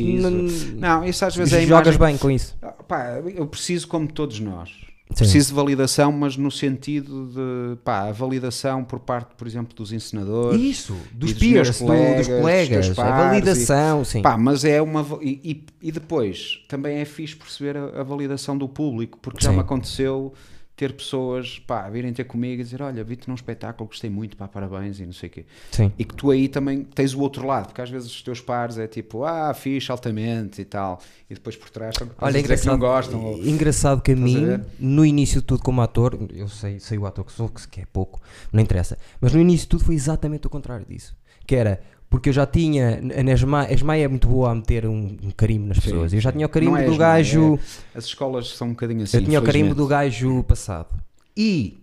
Não, 0.77 1.03
isso 1.03 1.25
às 1.25 1.35
vezes 1.35 1.55
é 1.55 1.61
a 1.61 1.67
jogas 1.67 1.95
imagem- 1.95 1.99
bem 1.99 2.19
com 2.19 2.31
isso. 2.31 2.55
Ah, 2.61 2.73
pá, 2.87 3.23
eu 3.35 3.47
preciso 3.47 3.89
como 3.89 4.07
todos 4.13 4.39
nós. 4.39 4.69
Sim. 4.69 5.15
Preciso 5.17 5.49
de 5.49 5.55
validação, 5.55 6.13
mas 6.13 6.37
no 6.37 6.51
sentido 6.51 7.29
de 7.29 7.77
pá, 7.83 8.09
a 8.09 8.13
validação 8.13 8.85
por 8.85 8.99
parte, 9.01 9.31
por 9.35 9.47
exemplo, 9.47 9.75
dos 9.75 9.93
ensinadores. 9.93 10.61
Isso, 10.61 10.93
dos 11.11 11.31
dos 11.33 11.39
peers, 11.41 11.71
do- 11.79 11.87
colegas, 11.87 12.17
dos 12.17 12.27
dos 12.29 12.39
colegas, 12.41 12.91
a 12.91 12.95
pares 12.95 13.25
validação, 13.31 14.05
sim. 14.05 14.21
Pá, 14.21 14.37
mas 14.37 14.63
é 14.67 14.83
uma. 14.83 15.07
E, 15.23 15.41
e- 15.43 15.67
e 15.89 15.91
depois 15.91 16.63
também 16.69 16.99
é 16.99 17.07
fixe 17.07 17.35
perceber 17.35 17.79
a, 17.79 18.01
a 18.01 18.03
validação 18.03 18.59
do 18.59 18.69
público, 18.69 19.19
porque 19.23 19.43
já 19.43 19.49
Sim. 19.49 19.57
me 19.57 19.63
aconteceu 19.63 20.35
ter 20.77 20.93
pessoas 20.93 21.59
pá, 21.61 21.89
virem 21.89 22.13
ter 22.13 22.25
comigo 22.25 22.61
e 22.61 22.65
dizer: 22.65 22.83
Olha, 22.83 23.05
vi-te 23.05 23.29
num 23.29 23.35
espetáculo, 23.35 23.89
gostei 23.89 24.11
muito, 24.11 24.37
pá, 24.37 24.49
parabéns 24.49 24.99
e 24.99 25.07
não 25.07 25.13
sei 25.13 25.29
o 25.29 25.33
quê. 25.33 25.47
Sim. 25.71 25.93
E 25.99 26.05
que 26.05 26.15
tu 26.15 26.31
aí 26.31 26.49
também 26.49 26.83
tens 26.83 27.15
o 27.15 27.21
outro 27.21 27.47
lado, 27.47 27.67
porque 27.67 27.81
às 27.81 27.91
vezes 27.91 28.11
os 28.11 28.23
teus 28.23 28.41
pares 28.41 28.77
é 28.79 28.87
tipo, 28.89 29.25
ah, 29.25 29.55
fixe, 29.55 29.91
altamente 29.93 30.61
e 30.61 30.65
tal, 30.65 31.01
e 31.31 31.35
depois 31.35 31.57
por 31.57 31.71
trás 31.71 31.95
Olha, 31.97 32.07
é 32.07 32.09
coisas 32.19 32.35
que 32.35 32.39
engraçado, 32.41 32.73
não 32.73 32.79
gostam. 32.79 33.25
ou- 33.25 33.39
engraçado 33.45 34.03
que 34.03 34.13
a 34.13 34.15
a 34.15 34.19
mim, 34.19 34.45
ver? 34.47 34.65
no 34.79 35.05
início 35.07 35.41
de 35.41 35.47
tudo 35.47 35.63
como 35.63 35.81
ator, 35.81 36.19
eu 36.35 36.49
sei, 36.49 36.81
sei 36.81 36.99
o 36.99 37.07
ator 37.07 37.25
que 37.25 37.33
sou, 37.33 37.49
que 37.49 37.81
é 37.81 37.87
pouco, 37.93 38.21
não 38.53 38.61
interessa, 38.61 38.99
mas 39.21 39.33
no 39.33 39.41
início 39.41 39.67
de 39.67 39.71
tudo 39.71 39.85
foi 39.85 39.95
exatamente 39.95 40.47
o 40.47 40.51
contrário 40.51 40.85
disso. 40.89 41.17
Que 41.47 41.57
era, 41.57 41.83
porque 42.15 42.29
eu 42.29 42.33
já 42.33 42.47
tinha, 42.47 43.01
a 43.19 43.23
Nesma, 43.25 43.63
a 43.63 43.73
Esmaia 43.73 44.05
é 44.05 44.09
muito 44.09 44.29
boa 44.29 44.53
a 44.53 44.55
meter 44.55 44.87
um, 44.87 45.17
um 45.21 45.33
carimbo 45.37 45.67
nas 45.67 45.79
Sim, 45.79 45.83
pessoas, 45.83 46.13
eu 46.13 46.21
já 46.21 46.31
sim. 46.31 46.37
tinha 46.37 46.47
o 46.47 46.49
carimbo 46.49 46.77
é 46.77 46.85
do 46.85 46.93
Esmaia, 46.93 47.17
gajo... 47.17 47.59
As 47.93 48.05
escolas 48.05 48.51
são 48.51 48.69
um 48.69 48.71
bocadinho 48.71 49.03
assim. 49.03 49.17
eu 49.17 49.25
tinha 49.25 49.41
o 49.41 49.43
carimbo 49.43 49.75
do 49.75 49.85
gajo 49.85 50.45
passado. 50.45 50.95
E 51.37 51.83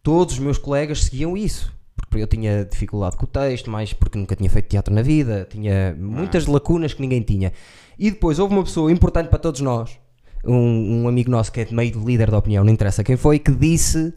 todos 0.00 0.34
os 0.34 0.38
meus 0.38 0.58
colegas 0.58 1.02
seguiam 1.02 1.36
isso. 1.36 1.72
Porque 1.96 2.22
eu 2.22 2.26
tinha 2.28 2.64
dificuldade 2.64 3.16
com 3.16 3.24
o 3.24 3.26
texto, 3.26 3.68
mais 3.68 3.92
porque 3.92 4.16
nunca 4.16 4.36
tinha 4.36 4.48
feito 4.48 4.68
teatro 4.68 4.94
na 4.94 5.02
vida, 5.02 5.44
tinha 5.50 5.92
muitas 5.98 6.46
lacunas 6.46 6.94
que 6.94 7.02
ninguém 7.02 7.20
tinha. 7.20 7.52
E 7.98 8.12
depois 8.12 8.38
houve 8.38 8.54
uma 8.54 8.62
pessoa 8.62 8.92
importante 8.92 9.28
para 9.28 9.40
todos 9.40 9.60
nós, 9.60 9.98
um, 10.44 11.02
um 11.02 11.08
amigo 11.08 11.32
nosso 11.32 11.50
que 11.50 11.62
é 11.62 11.66
meio 11.72 11.98
líder 12.04 12.30
da 12.30 12.38
opinião, 12.38 12.62
não 12.62 12.72
interessa 12.72 13.02
quem 13.02 13.16
foi, 13.16 13.40
que 13.40 13.50
disse 13.50 14.14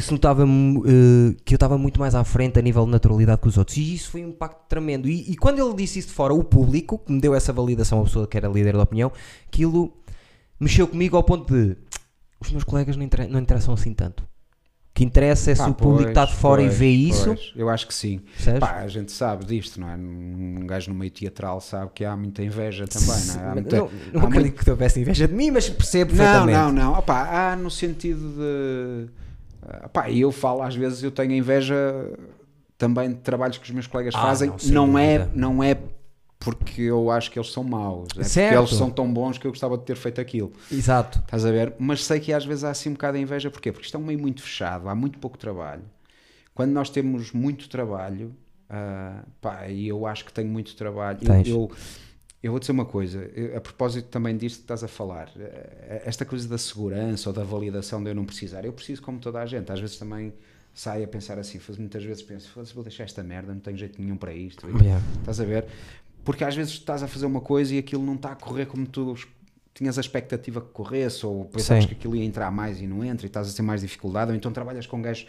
que 0.00 0.06
se 0.06 0.12
notava 0.12 0.44
eh, 0.44 1.34
que 1.44 1.54
eu 1.54 1.56
estava 1.56 1.76
muito 1.78 1.98
mais 2.00 2.14
à 2.14 2.22
frente 2.24 2.58
a 2.58 2.62
nível 2.62 2.84
de 2.84 2.90
naturalidade 2.90 3.40
que 3.40 3.48
os 3.48 3.56
outros. 3.58 3.76
E 3.76 3.94
isso 3.94 4.10
foi 4.10 4.24
um 4.24 4.28
impacto 4.28 4.66
tremendo. 4.68 5.08
E, 5.08 5.30
e 5.30 5.36
quando 5.36 5.58
ele 5.64 5.74
disse 5.74 5.98
isso 5.98 6.08
de 6.08 6.14
fora, 6.14 6.32
o 6.34 6.42
público, 6.44 6.98
que 6.98 7.12
me 7.12 7.20
deu 7.20 7.34
essa 7.34 7.52
validação, 7.52 8.00
a 8.00 8.04
pessoa 8.04 8.26
que 8.26 8.36
era 8.36 8.48
líder 8.48 8.74
da 8.76 8.82
opinião, 8.82 9.10
aquilo 9.46 9.92
mexeu 10.60 10.86
comigo 10.88 11.16
ao 11.16 11.22
ponto 11.24 11.52
de 11.52 11.76
os 12.40 12.50
meus 12.52 12.64
colegas 12.64 12.96
não, 12.96 13.04
inter- 13.04 13.28
não 13.28 13.40
interessam 13.40 13.74
assim 13.74 13.92
tanto. 13.92 14.22
O 14.22 14.98
que 14.98 15.04
interessa 15.04 15.52
é 15.52 15.54
se 15.54 15.60
Pá, 15.62 15.68
o 15.68 15.74
público 15.74 16.08
está 16.10 16.24
de 16.24 16.30
pois, 16.32 16.40
fora 16.40 16.62
e 16.62 16.66
pois, 16.66 16.78
vê 16.78 16.88
isso. 16.88 17.24
pois. 17.26 17.52
Eu 17.54 17.68
acho 17.68 17.86
que 17.86 17.94
sim. 17.94 18.20
Pá, 18.58 18.78
a 18.80 18.88
gente 18.88 19.12
sabe 19.12 19.44
disto, 19.44 19.80
não 19.80 19.88
é? 19.88 19.94
Um 19.96 20.66
gajo 20.66 20.90
no 20.92 20.98
meio 20.98 21.10
teatral 21.12 21.60
sabe 21.60 21.92
que 21.94 22.04
há 22.04 22.16
muita 22.16 22.42
inveja 22.42 22.86
também, 22.88 23.08
não 23.26 23.34
é? 23.34 23.38
Há 23.38 23.46
Não, 23.46 23.54
muita- 23.54 23.76
não, 23.76 23.84
não 24.12 24.20
acredito 24.22 24.32
muito- 24.34 24.52
que 24.58 24.64
tu 24.64 24.70
houvesse 24.72 25.00
inveja 25.00 25.28
de 25.28 25.34
mim, 25.34 25.50
mas 25.52 25.68
percebo 25.68 26.10
Não, 26.12 26.18
perfeitamente. 26.18 26.58
não, 26.58 26.72
não. 26.92 26.98
Opá, 26.98 27.28
há 27.52 27.56
no 27.56 27.70
sentido 27.70 28.28
de. 28.36 29.08
Ah, 29.68 29.88
Pá, 29.88 30.08
e 30.10 30.20
eu 30.20 30.32
falo, 30.32 30.62
às 30.62 30.74
vezes 30.74 31.02
eu 31.02 31.10
tenho 31.10 31.32
inveja 31.32 31.76
também 32.76 33.10
de 33.10 33.16
trabalhos 33.16 33.58
que 33.58 33.64
os 33.64 33.70
meus 33.70 33.86
colegas 33.86 34.14
Ah, 34.14 34.20
fazem. 34.22 34.52
não, 34.66 34.86
Não, 34.86 34.98
é, 34.98 35.18
dúvida. 35.18 35.32
não 35.38 35.62
é 35.64 35.76
porque 36.38 36.82
eu 36.82 37.10
acho 37.10 37.30
que 37.30 37.38
eles 37.38 37.50
são 37.52 37.64
maus. 37.64 38.08
É 38.16 38.22
Certo. 38.22 38.54
porque 38.54 38.68
eles 38.70 38.78
são 38.78 38.90
tão 38.90 39.12
bons 39.12 39.36
que 39.38 39.46
eu 39.46 39.50
gostava 39.50 39.76
de 39.76 39.84
ter 39.84 39.96
feito 39.96 40.20
aquilo. 40.20 40.52
Exato. 40.70 41.18
Estás 41.18 41.44
a 41.44 41.50
ver? 41.50 41.74
Mas 41.78 42.04
sei 42.04 42.20
que 42.20 42.32
às 42.32 42.44
vezes 42.44 42.62
há 42.64 42.70
assim 42.70 42.90
um 42.90 42.92
bocado 42.92 43.16
de 43.16 43.22
inveja. 43.22 43.50
Porquê? 43.50 43.72
Porque 43.72 43.86
isto 43.86 43.96
é 43.96 44.00
um 44.00 44.04
meio 44.04 44.18
muito 44.20 44.40
fechado, 44.42 44.88
há 44.88 44.94
muito 44.94 45.18
pouco 45.18 45.36
trabalho. 45.36 45.82
Quando 46.54 46.70
nós 46.70 46.88
temos 46.90 47.32
muito 47.32 47.68
trabalho, 47.68 48.32
ah, 48.70 49.24
pá, 49.40 49.66
e 49.68 49.88
eu 49.88 50.06
acho 50.06 50.24
que 50.24 50.32
tenho 50.32 50.48
muito 50.48 50.76
trabalho. 50.76 51.18
Tens. 51.18 51.48
eu, 51.48 51.54
eu 51.56 51.70
vou 52.44 52.58
dizer 52.60 52.72
uma 52.72 52.84
coisa, 52.84 53.18
eu- 53.34 53.56
a 53.56 53.60
propósito 53.60 54.06
também 54.08 54.36
disto 54.36 54.56
que 54.58 54.62
estás 54.64 54.84
a 54.84 54.88
falar, 54.88 55.30
eh, 55.38 56.02
esta 56.06 56.24
coisa 56.24 56.46
da 56.48 56.56
segurança 56.58 57.28
ou 57.28 57.32
da 57.34 57.42
validação 57.42 58.02
de 58.02 58.10
eu 58.10 58.14
não 58.14 58.24
precisar, 58.24 58.64
eu 58.64 58.72
preciso 58.72 59.02
como 59.02 59.18
toda 59.18 59.40
a 59.40 59.46
gente. 59.46 59.70
Às 59.72 59.80
vezes 59.80 59.96
também 59.98 60.32
saio 60.72 61.04
a 61.04 61.08
pensar 61.08 61.38
assim, 61.38 61.58
faz- 61.58 61.78
muitas 61.78 62.04
vezes 62.04 62.22
penso, 62.22 62.48
"Foda-se, 62.50 62.72
vou 62.72 62.84
deixar 62.84 63.02
esta 63.04 63.22
merda, 63.24 63.52
não 63.52 63.60
tenho 63.60 63.76
jeito 63.76 64.00
nenhum 64.00 64.16
para 64.16 64.32
isto. 64.32 64.68
Yeah. 64.80 65.04
Estás 65.20 65.40
a 65.40 65.44
ver? 65.44 65.66
Porque 66.24 66.44
às 66.44 66.54
vezes 66.54 66.72
estás 66.74 67.02
a 67.02 67.08
fazer 67.08 67.26
uma 67.26 67.40
coisa 67.40 67.74
e 67.74 67.78
aquilo 67.78 68.04
não 68.04 68.14
está 68.14 68.30
a 68.32 68.36
correr 68.36 68.66
como 68.66 68.86
tu 68.86 69.16
tinhas 69.74 69.96
a 69.98 70.00
expectativa 70.00 70.60
que 70.60 70.68
corresse, 70.68 71.24
ou 71.26 71.44
pensavas 71.46 71.84
Sim. 71.84 71.88
que 71.88 71.94
aquilo 71.94 72.14
ia 72.14 72.24
entrar 72.24 72.50
mais 72.52 72.80
e 72.80 72.86
não 72.86 73.04
entra, 73.04 73.26
e 73.26 73.28
estás 73.28 73.52
a 73.52 73.56
ter 73.56 73.62
mais 73.62 73.80
dificuldade, 73.80 74.30
ou 74.30 74.36
então 74.36 74.52
trabalhas 74.52 74.86
com 74.86 75.00
gajos 75.02 75.26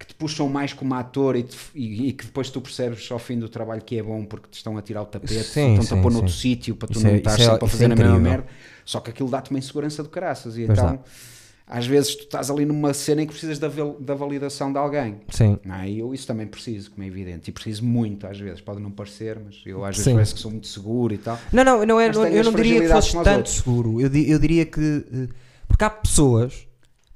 que 0.00 0.06
te 0.06 0.14
puxam 0.14 0.48
mais 0.48 0.72
como 0.72 0.94
ator 0.94 1.36
e, 1.36 1.42
te- 1.42 1.56
e- 1.74 2.08
e 2.08 2.12
que 2.14 2.24
depois 2.24 2.48
tu 2.48 2.58
percebes 2.60 3.08
ao 3.12 3.18
fim 3.18 3.38
do 3.38 3.48
trabalho 3.50 3.82
que 3.82 3.98
é 3.98 4.02
bom 4.02 4.24
porque 4.24 4.48
te 4.50 4.54
estão 4.54 4.76
a 4.78 4.82
tirar 4.82 5.02
o 5.02 5.06
tapete, 5.06 5.34
estão-te 5.34 5.92
a 5.92 5.96
pôr 5.98 6.10
noutro 6.10 6.32
sítio 6.32 6.74
para 6.74 6.88
tu 6.88 6.92
Isso 6.96 7.04
não 7.06 7.10
é- 7.10 7.16
estás 7.18 7.36
é- 7.38 7.44
sempre 7.44 7.52
a 7.52 7.66
isso 7.66 7.68
fazer 7.68 7.90
é 7.90 7.92
a 7.92 7.96
mesma 7.96 8.18
merda. 8.18 8.46
Só 8.84 8.98
que 9.00 9.10
aquilo 9.10 9.28
dá-te 9.28 9.50
uma 9.50 9.58
insegurança 9.58 10.02
do 10.02 10.08
caraças. 10.08 10.56
E 10.56 10.64
Pois 10.64 10.78
então, 10.78 10.96
dá. 10.96 11.02
às 11.66 11.86
vezes, 11.86 12.16
tu 12.16 12.22
estás 12.24 12.50
ali 12.50 12.64
numa 12.64 12.94
cena 12.94 13.20
em 13.22 13.26
que 13.26 13.32
precisas 13.32 13.58
da, 13.58 13.68
da 14.00 14.14
validação 14.14 14.72
de 14.72 14.78
alguém. 14.78 15.20
Sim. 15.28 15.58
É? 15.82 15.88
E 15.88 15.98
eu 16.00 16.14
isso 16.14 16.26
também 16.26 16.46
preciso, 16.46 16.90
como 16.92 17.04
é 17.04 17.06
evidente. 17.06 17.50
E 17.50 17.52
preciso 17.52 17.84
muito, 17.84 18.26
às 18.26 18.38
vezes. 18.40 18.60
Pode 18.62 18.80
não 18.80 18.90
parecer, 18.90 19.38
mas 19.44 19.60
eu 19.66 19.84
às 19.84 19.90
vezes 19.96 20.04
Sim. 20.04 20.14
parece 20.14 20.34
que 20.34 20.40
sou 20.40 20.50
muito 20.50 20.66
seguro 20.66 21.12
e 21.14 21.18
tal. 21.18 21.38
Não, 21.52 21.62
não, 21.62 21.84
não 21.86 22.00
é, 22.00 22.10
não- 22.10 22.26
eu 22.26 22.42
não 22.42 22.52
diria 22.54 22.80
que 22.80 22.88
fosse 22.88 23.12
tanto 23.12 23.28
outros. 23.36 23.54
seguro. 23.56 24.00
Eu, 24.00 24.10
eu 24.12 24.38
diria 24.38 24.64
que. 24.64 25.04
eh, 25.12 25.28
Porque 25.68 25.84
há 25.84 25.90
pessoas 25.90 26.66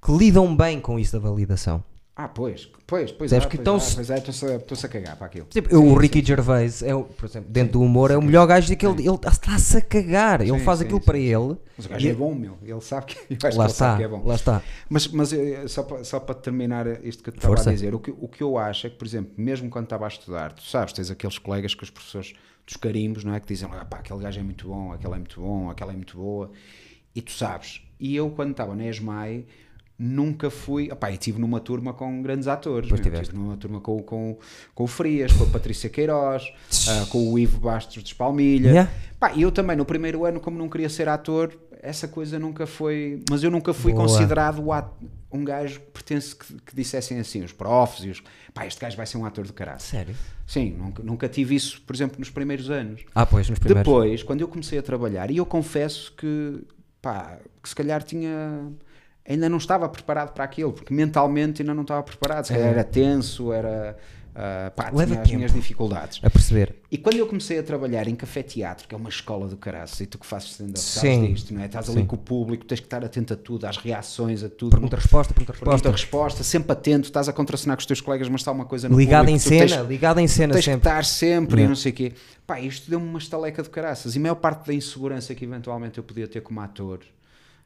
que 0.05 0.13
lidam 0.13 0.55
bem 0.55 0.79
com 0.81 0.99
isso 0.99 1.13
da 1.15 1.19
validação. 1.19 1.83
Ah, 2.17 2.29
pois, 2.29 2.67
pois, 2.87 3.11
pois. 3.11 3.33
Percebes 3.33 3.47
ah, 3.47 3.49
que 3.49 3.57
ah, 3.59 3.81
se- 3.81 4.13
é, 4.13 4.17
estou-se 4.19 4.87
a, 4.87 4.89
a 4.89 4.93
cagar 4.93 5.17
para 5.17 5.27
aquilo. 5.27 5.49
Exemplo, 5.51 5.73
eu, 5.73 5.85
o 5.85 5.97
Sim, 5.97 5.99
Ricky 5.99 6.25
sim. 6.25 6.25
Gervais, 6.25 6.83
é, 6.83 6.95
por 6.95 7.25
exemplo, 7.27 7.51
dentro 7.51 7.73
do 7.75 7.83
humor, 7.83 8.11
é 8.11 8.17
o 8.17 8.23
melhor 8.23 8.47
gajo 8.47 8.69
daquele. 8.69 8.93
Ele 9.07 9.17
está-se 9.29 9.77
a 9.79 9.81
cagar. 9.81 10.41
Ele 10.41 10.59
Sim, 10.59 10.59
faz 10.59 10.81
sim, 10.81 10.83
aquilo 10.83 11.01
sim, 11.01 11.01
para 11.01 11.19
sim. 11.19 11.25
ele. 11.25 11.57
Mas 11.77 11.87
o 11.87 11.89
gajo 11.89 12.07
e- 12.07 12.09
é 12.09 12.15
bom, 12.15 12.35
meu. 12.35 12.59
Ele 12.63 12.81
sabe 12.81 13.07
que, 13.07 13.19
eu 13.35 13.49
acho 13.49 13.59
Lá 13.59 13.65
que 13.65 13.71
ele 13.71 13.75
sabe 13.75 13.93
está, 13.93 13.97
que 13.97 14.03
é 14.03 14.09
bom. 14.09 14.23
lá 14.23 14.35
está. 14.37 14.65
Mas, 14.89 15.09
mas 15.09 15.33
eh, 15.33 15.67
só, 15.69 15.83
para, 15.83 16.05
só 16.05 16.21
para 16.21 16.35
terminar 16.35 16.87
isto 17.05 17.23
que 17.23 17.31
eu 17.31 17.35
estava 17.35 17.47
Força. 17.47 17.71
a 17.71 17.73
dizer, 17.73 17.95
o 17.95 17.99
que, 18.01 18.11
o 18.13 18.29
que 18.29 18.43
eu 18.43 18.57
acho 18.59 18.87
é 18.87 18.91
que, 18.91 18.97
por 18.97 19.07
exemplo, 19.07 19.33
mesmo 19.37 19.69
quando 19.71 19.85
estava 19.85 20.05
a 20.05 20.09
estudar, 20.09 20.53
tu 20.53 20.63
sabes, 20.63 20.93
tens 20.93 21.11
aqueles 21.11 21.39
colegas 21.39 21.75
que 21.75 21.83
os 21.83 21.91
professores 21.91 22.35
dos 22.67 22.77
carimbos, 22.77 23.25
não 23.25 23.35
é? 23.35 23.41
Que 23.41 23.47
dizem, 23.49 23.69
ah, 23.73 23.85
pá, 23.85 23.99
aquele 23.99 24.21
gajo 24.21 24.41
é 24.41 24.43
muito 24.43 24.69
bom, 24.69 24.93
aquele 24.93 25.15
é 25.15 25.17
muito 25.19 25.41
bom, 25.41 25.71
aquela 25.71 25.93
é 25.93 25.97
muito 25.97 26.17
boa, 26.17 26.51
e 27.15 27.23
tu 27.23 27.33
sabes. 27.33 27.83
E 28.01 28.15
eu, 28.17 28.31
quando 28.31 28.51
estava 28.53 28.75
na 28.75 28.87
ESMAI, 28.87 29.47
nunca 29.99 30.51
fui. 30.51 30.91
Opá, 30.91 31.11
e 31.11 31.15
estive 31.15 31.41
numa 31.41 31.61
turma 31.61 31.93
com 31.93 32.23
grandes 32.23 32.49
atores. 32.49 32.91
Estive 32.91 33.33
numa 33.33 33.57
turma 33.57 33.81
com, 33.81 34.03
com, 34.03 34.37
com 34.75 34.85
o 34.85 34.87
Frias, 34.87 35.33
com 35.33 35.45
a 35.45 35.47
Patrícia 35.47 35.89
Queiroz, 35.89 36.53
ah, 36.89 37.07
com 37.09 37.33
o 37.33 37.39
Ivo 37.39 37.61
Bastos 37.61 38.03
de 38.03 38.09
Espalmilha. 38.09 38.69
Yeah. 38.69 38.91
Pá, 39.19 39.33
e 39.35 39.43
eu 39.43 39.53
também, 39.53 39.77
no 39.77 39.85
primeiro 39.85 40.25
ano, 40.25 40.41
como 40.41 40.59
não 40.59 40.69
queria 40.69 40.89
ser 40.89 41.09
ator, 41.09 41.57
essa 41.85 42.09
coisa 42.09 42.39
nunca 42.39 42.67
foi. 42.67 43.23
Mas 43.31 43.43
eu 43.43 43.51
nunca 43.51 43.75
fui 43.75 43.93
Boa. 43.93 44.07
considerado 44.07 44.63
um 45.31 45.45
gajo 45.45 45.81
que 45.81 45.87
pertence 45.93 46.35
que, 46.35 46.55
que 46.55 46.75
dissessem 46.75 47.19
assim, 47.19 47.43
os 47.43 47.53
profs 47.53 48.05
e 48.05 48.11
os. 48.11 48.23
Pá, 48.53 48.67
este 48.67 48.81
gajo 48.81 48.97
vai 48.97 49.07
ser 49.07 49.19
um 49.19 49.25
ator 49.25 49.45
de 49.45 49.53
caralho. 49.53 49.81
Sério? 49.81 50.15
Sim, 50.47 50.71
nunca, 50.71 51.03
nunca 51.03 51.29
tive 51.29 51.55
isso, 51.55 51.83
por 51.83 51.95
exemplo, 51.95 52.19
nos 52.19 52.31
primeiros 52.31 52.71
anos. 52.71 53.03
Ah, 53.15 53.27
pois, 53.27 53.49
nos 53.49 53.59
primeiros. 53.59 53.85
Depois, 53.85 54.23
quando 54.23 54.41
eu 54.41 54.49
comecei 54.49 54.79
a 54.79 54.83
trabalhar, 54.83 55.31
e 55.31 55.37
eu 55.37 55.47
confesso 55.47 56.13
que, 56.17 56.65
pá, 57.03 57.39
que 57.63 57.69
se 57.69 57.75
calhar 57.75 58.03
tinha. 58.03 58.73
Ainda 59.27 59.49
não 59.49 59.57
estava 59.59 59.89
preparado 59.89 60.33
para 60.33 60.45
aquilo, 60.45 60.73
porque 60.73 60.93
mentalmente 60.93 61.63
ainda 61.63 61.73
não 61.75 61.83
estava 61.83 62.03
preparado. 62.03 62.51
É. 62.51 62.59
era 62.61 62.85
tenso, 62.85 63.53
era. 63.55 63.97
ah, 64.35 64.71
pá, 64.77 64.91
Leva 64.93 65.15
tinha 65.17 65.23
as 65.23 65.31
minhas 65.33 65.53
dificuldades. 65.55 66.21
A 66.23 66.29
perceber. 66.29 66.75
E 66.91 66.99
quando 66.99 67.17
eu 67.17 67.27
comecei 67.27 67.59
a 67.59 67.63
trabalhar 67.63 68.07
em 68.07 68.15
café-teatro, 68.15 68.87
que 68.87 68.95
é 68.95 68.99
uma 68.99 69.09
escola 69.09 69.49
do 69.49 69.57
caraças, 69.57 69.99
e 70.01 70.07
tu 70.07 70.19
que 70.19 70.27
fazes 70.27 70.51
stand-up, 70.51 70.79
sabes 70.79 71.21
disto, 71.29 71.55
não 71.55 71.63
é? 71.63 71.67
Estás 71.67 71.89
ali 71.89 72.05
com 72.05 72.17
o 72.17 72.19
público, 72.19 72.67
tens 72.67 72.81
que 72.81 72.87
estar 72.87 73.03
atento 73.03 73.33
a 73.33 73.37
tudo, 73.37 73.65
às 73.65 73.79
reações, 73.79 74.43
a 74.45 74.49
tudo. 74.51 74.73
Pergunta-resposta, 74.73 75.33
pergunta-resposta. 75.33 75.71
Pergunta-resposta, 75.83 76.43
sempre 76.45 76.73
atento, 76.73 77.07
estás 77.07 77.27
a 77.29 77.33
contracenar 77.33 77.77
com 77.79 77.81
os 77.81 77.87
teus 77.87 78.03
colegas, 78.03 78.29
mas 78.29 78.43
está 78.43 78.53
uma 78.53 78.67
coisa 78.67 78.89
no 78.91 78.99
Ligado 78.99 79.29
em 79.31 79.39
público, 79.39 79.49
tens- 79.49 79.71
cena, 79.71 79.83
ligado 79.85 80.19
em 80.21 80.29
cena 80.29 80.53
tens 80.53 80.65
que 80.67 80.71
sempre. 80.71 80.89
estar 80.89 81.05
sempre 81.05 81.55
e 81.55 81.59
Yeah. 81.61 81.69
não 81.71 81.77
sei 81.77 81.93
o 81.93 81.95
quê. 81.95 82.13
Pá, 82.47 82.61
isto 82.61 82.91
deu-me 82.91 83.07
uma 83.09 83.19
estaleca 83.19 83.63
de 83.63 83.71
caraças. 83.71 84.15
E 84.15 84.19
a 84.19 84.21
maior 84.21 84.35
parte 84.35 84.67
da 84.67 84.75
insegurança 84.75 85.35
que 85.35 85.47
eventualmente 85.47 85.97
eu 85.97 86.05
podia 86.05 86.29
ter 86.29 86.43
como 86.43 86.61
ator, 86.61 87.01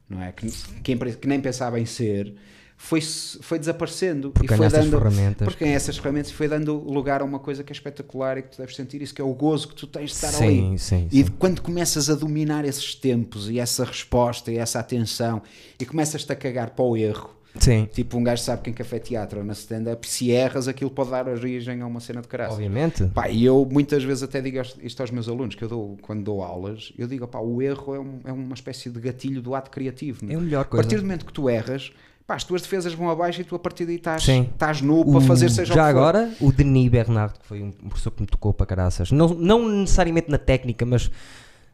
não 0.09 0.21
é? 0.21 0.31
Que, 0.31 0.47
que, 0.83 0.95
que 0.95 1.27
nem 1.27 1.39
pensava 1.39 1.79
em 1.79 1.85
ser, 1.85 2.33
foi, 2.81 3.01
foi 3.01 3.59
desaparecendo. 3.59 4.31
Porque 4.31 4.53
e 4.53 4.57
foi 4.57 4.69
dando, 4.69 4.97
ferramentas. 4.97 5.47
Porque 5.47 5.65
essas 5.65 5.97
ferramentas 5.97 6.31
foi 6.31 6.47
dando 6.47 6.75
lugar 6.75 7.21
a 7.21 7.25
uma 7.25 7.37
coisa 7.37 7.63
que 7.63 7.71
é 7.71 7.75
espetacular 7.75 8.37
e 8.37 8.41
que 8.43 8.49
tu 8.51 8.57
deves 8.57 8.75
sentir 8.75 9.01
isso, 9.01 9.13
que 9.13 9.21
é 9.21 9.23
o 9.23 9.33
gozo 9.33 9.67
que 9.67 9.75
tu 9.75 9.85
tens 9.85 10.11
de 10.11 10.15
estar 10.15 10.29
Sim, 10.29 10.69
ali. 10.69 10.79
sim, 10.79 11.07
E 11.11 11.23
sim. 11.23 11.29
quando 11.37 11.61
começas 11.61 12.09
a 12.09 12.15
dominar 12.15 12.63
esses 12.65 12.95
tempos 12.95 13.49
e 13.49 13.59
essa 13.59 13.83
resposta 13.83 14.49
e 14.51 14.57
essa 14.57 14.79
atenção 14.79 15.41
e 15.79 15.85
começas-te 15.85 16.31
a 16.31 16.35
cagar 16.35 16.69
para 16.71 16.85
o 16.85 16.95
erro. 16.95 17.38
Sim, 17.57 17.87
Tipo, 17.91 18.17
um 18.17 18.23
gajo 18.23 18.43
sabe 18.43 18.61
que 18.61 18.69
em 18.69 18.73
café-teatro 18.73 19.39
ou 19.39 19.45
na 19.45 19.53
stand-up, 19.53 20.07
se 20.07 20.31
erras, 20.31 20.67
aquilo 20.67 20.91
pode 20.91 21.09
dar 21.09 21.27
origem 21.27 21.81
a 21.81 21.87
uma 21.87 21.99
cena 21.99 22.21
de 22.21 22.27
caraças. 22.27 22.53
obviamente. 22.53 23.05
Pá, 23.07 23.27
e 23.29 23.43
eu 23.43 23.67
muitas 23.69 24.03
vezes 24.03 24.21
até 24.23 24.39
digo 24.39 24.61
isto- 24.83 25.01
aos 25.01 25.09
meus 25.11 25.27
alunos, 25.27 25.55
que 25.55 25.63
eu 25.63 25.67
dou, 25.67 25.97
quando 26.01 26.23
dou 26.23 26.43
aulas, 26.43 26.93
eu 26.97 27.07
digo, 27.07 27.27
pá, 27.27 27.39
o 27.39 27.61
erro 27.61 27.95
é, 27.95 27.99
um- 27.99 28.19
é 28.25 28.31
uma 28.31 28.53
espécie 28.53 28.89
de 28.89 28.99
gatilho 28.99 29.41
do 29.41 29.55
ato 29.55 29.71
criativo. 29.71 30.25
É 30.29 30.35
a 30.35 30.39
melhor 30.39 30.61
A 30.61 30.65
coisa. 30.65 30.83
partir 30.83 30.97
do 30.97 31.01
momento 31.01 31.25
que 31.25 31.33
tu 31.33 31.49
erras, 31.49 31.91
pá, 32.27 32.35
as 32.35 32.43
tuas 32.43 32.61
defesas 32.61 32.93
vão 32.93 33.09
abaixo 33.09 33.41
e 33.41 33.43
tu 33.43 33.55
a 33.55 33.59
partir 33.59 33.85
daí 33.87 33.95
estás, 33.95 34.27
estás 34.27 34.81
nu 34.81 35.03
para 35.03 35.19
fazer 35.21 35.49
seja 35.49 35.73
já 35.73 35.83
o 35.85 35.87
que 35.87 35.93
for. 35.93 35.97
agora, 35.99 36.31
o 36.39 36.51
Denis 36.51 36.89
Bernardo, 36.89 37.39
que 37.39 37.47
foi 37.47 37.63
um 37.63 37.71
professor 37.71 38.11
que 38.11 38.21
me 38.21 38.27
tocou 38.27 38.53
para 38.53 38.67
caraças, 38.67 39.11
não, 39.11 39.29
não 39.29 39.67
necessariamente 39.67 40.29
na 40.29 40.37
técnica, 40.37 40.85
mas 40.85 41.09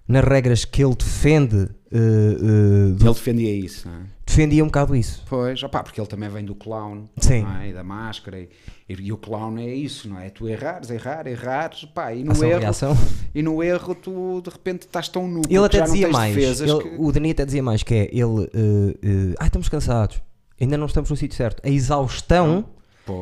nas 0.08 0.24
regras 0.24 0.64
que 0.64 0.84
ele 0.84 0.96
defende, 0.96 1.68
eh, 1.92 1.98
eh, 1.98 2.92
do- 2.94 3.06
Ele 3.06 3.14
defendia 3.14 3.52
isso, 3.54 3.90
não 3.90 3.96
é? 3.98 4.00
Defendia 4.36 4.64
um 4.64 4.68
bocado 4.68 4.96
isso. 4.96 5.24
Pois, 5.30 5.62
opá, 5.64 5.82
porque 5.84 6.00
ele 6.00 6.08
também 6.08 6.30
vem 6.30 6.44
do 6.46 6.54
clown 6.56 7.06
Sim. 7.20 7.46
é? 7.62 7.70
e 7.70 7.74
da 7.74 7.84
máscara 7.84 8.40
e, 8.40 8.50
e 8.90 9.12
o 9.12 9.18
clown 9.18 9.58
é 9.58 9.74
isso, 9.74 10.10
não 10.10 10.20
é? 10.20 10.30
Tu 10.30 10.48
errares, 10.48 10.90
errar, 10.90 11.26
errares, 11.28 11.86
pá, 11.86 12.14
e 12.14 12.24
no 12.24 12.32
Ação, 12.34 12.48
erro 12.50 12.60
reação. 12.62 12.98
e 13.34 13.42
no 13.42 13.64
erro 13.64 13.96
tu 13.96 14.42
de 14.42 14.50
repente 14.50 14.82
estás 14.84 15.08
tão 15.08 15.28
nu 15.28 15.42
Ele 15.50 15.66
até 15.66 15.82
dizia 15.82 16.08
mais. 16.10 16.36
ele- 16.62 16.82
que- 16.84 16.96
O 16.98 17.12
Denis 17.12 17.32
até 17.32 17.46
dizia 17.46 17.64
mais 17.64 17.84
que 17.84 17.94
é 17.94 18.04
ele. 18.12 18.50
eh, 18.54 19.36
Ai, 19.40 19.48
estamos 19.48 19.70
cansados. 19.70 20.22
Ainda 20.60 20.78
não 20.78 20.86
estamos 20.86 21.10
no 21.10 21.16
sítio 21.16 21.36
certo. 21.36 21.62
A 21.66 21.70
exaustão 21.70 22.66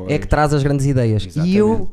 é 0.07 0.17
que 0.19 0.27
traz 0.27 0.53
as 0.53 0.63
grandes 0.63 0.85
ideias. 0.85 1.25
Exatamente. 1.25 1.53
E 1.53 1.57
eu 1.57 1.91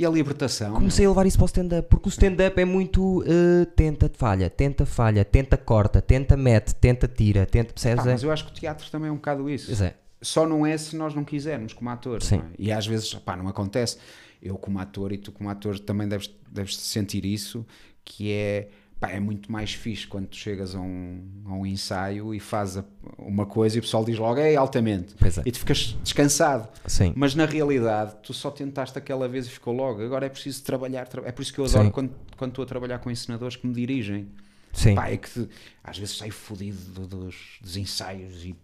E 0.00 0.06
a 0.06 0.08
libertação. 0.08 0.72
comecei 0.72 1.04
a 1.04 1.10
levar 1.10 1.26
isso 1.26 1.36
para 1.36 1.44
o 1.44 1.46
stand-up. 1.46 1.88
Porque 1.90 2.08
o 2.08 2.10
stand-up 2.10 2.58
é 2.58 2.64
muito 2.64 3.22
eh, 3.26 3.66
tenta, 3.76 4.10
falha, 4.14 4.48
tenta, 4.48 4.86
falha, 4.86 5.22
tenta, 5.26 5.58
corta, 5.58 6.00
tenta, 6.00 6.38
mete, 6.38 6.74
tenta, 6.74 7.06
tira, 7.06 7.44
tenta. 7.44 7.68
Pá, 7.68 7.74
Percebes? 7.74 8.04
mas 8.06 8.24
é? 8.24 8.26
eu 8.26 8.32
acho 8.32 8.46
que 8.46 8.50
o 8.50 8.54
teatro 8.54 8.90
também 8.90 9.10
é 9.10 9.12
um 9.12 9.16
bocado 9.16 9.50
isso. 9.50 9.84
É. 9.84 9.92
Só 10.22 10.46
não 10.46 10.66
é 10.66 10.78
se 10.78 10.96
nós 10.96 11.14
não 11.14 11.22
quisermos 11.22 11.74
como 11.74 11.90
ator. 11.90 12.22
Sim. 12.22 12.38
não 12.38 12.44
é? 12.44 12.48
E 12.58 12.72
às 12.72 12.86
vezes, 12.86 13.12
pá, 13.12 13.36
não 13.36 13.46
acontece. 13.46 13.98
Eu 14.40 14.56
como 14.56 14.78
ator 14.78 15.12
e 15.12 15.18
tu 15.18 15.32
como 15.32 15.50
ator 15.50 15.78
também 15.78 16.08
deves, 16.08 16.34
deves 16.50 16.78
sentir 16.78 17.26
isso, 17.26 17.66
que 18.02 18.32
é, 18.32 18.68
pá, 19.00 19.08
é 19.10 19.18
muito 19.18 19.50
mais 19.50 19.72
fixe 19.72 20.06
quando 20.06 20.26
tu 20.28 20.36
chegas 20.36 20.74
a 20.74 20.80
um, 20.80 21.26
a 21.46 21.54
um 21.54 21.64
ensaio 21.66 22.34
e 22.34 22.38
fazes 22.38 22.84
uma 23.18 23.46
coisa 23.46 23.76
e 23.76 23.78
o 23.78 23.82
pessoal 23.82 24.04
diz 24.04 24.18
logo, 24.18 24.38
é 24.38 24.54
altamente. 24.56 25.14
Pois 25.18 25.38
é. 25.38 25.42
E 25.46 25.50
tu 25.50 25.58
ficas 25.58 25.96
descansado. 26.02 26.68
Sim. 26.86 27.12
Mas 27.16 27.34
na 27.34 27.46
realidade, 27.46 28.14
tu 28.22 28.34
só 28.34 28.50
tentaste 28.50 28.98
aquela 28.98 29.26
vez 29.26 29.46
e 29.46 29.50
ficou 29.50 29.74
logo. 29.74 30.02
Agora 30.02 30.26
é 30.26 30.28
preciso 30.28 30.62
trabalhar. 30.62 31.06
tra- 31.08 31.22
É 31.26 31.32
por 31.32 31.40
isso 31.42 31.52
que 31.52 31.58
eu 31.58 31.64
adoro 31.64 31.84
Sim. 31.86 31.90
quando, 31.90 32.14
quando 32.36 32.50
estou 32.50 32.62
a 32.62 32.66
trabalhar 32.66 32.98
com 32.98 33.10
ensinadores 33.10 33.56
que 33.56 33.66
me 33.66 33.72
dirigem. 33.74 34.28
Sim. 34.72 34.94
Pá, 34.94 35.08
é 35.08 35.16
que 35.16 35.48
às 35.82 35.98
vezes 35.98 36.16
saio 36.16 36.32
fodido 36.32 36.78
do- 36.92 37.06
dos, 37.06 37.58
dos 37.60 37.76
ensaios 37.76 38.44
e 38.44 38.54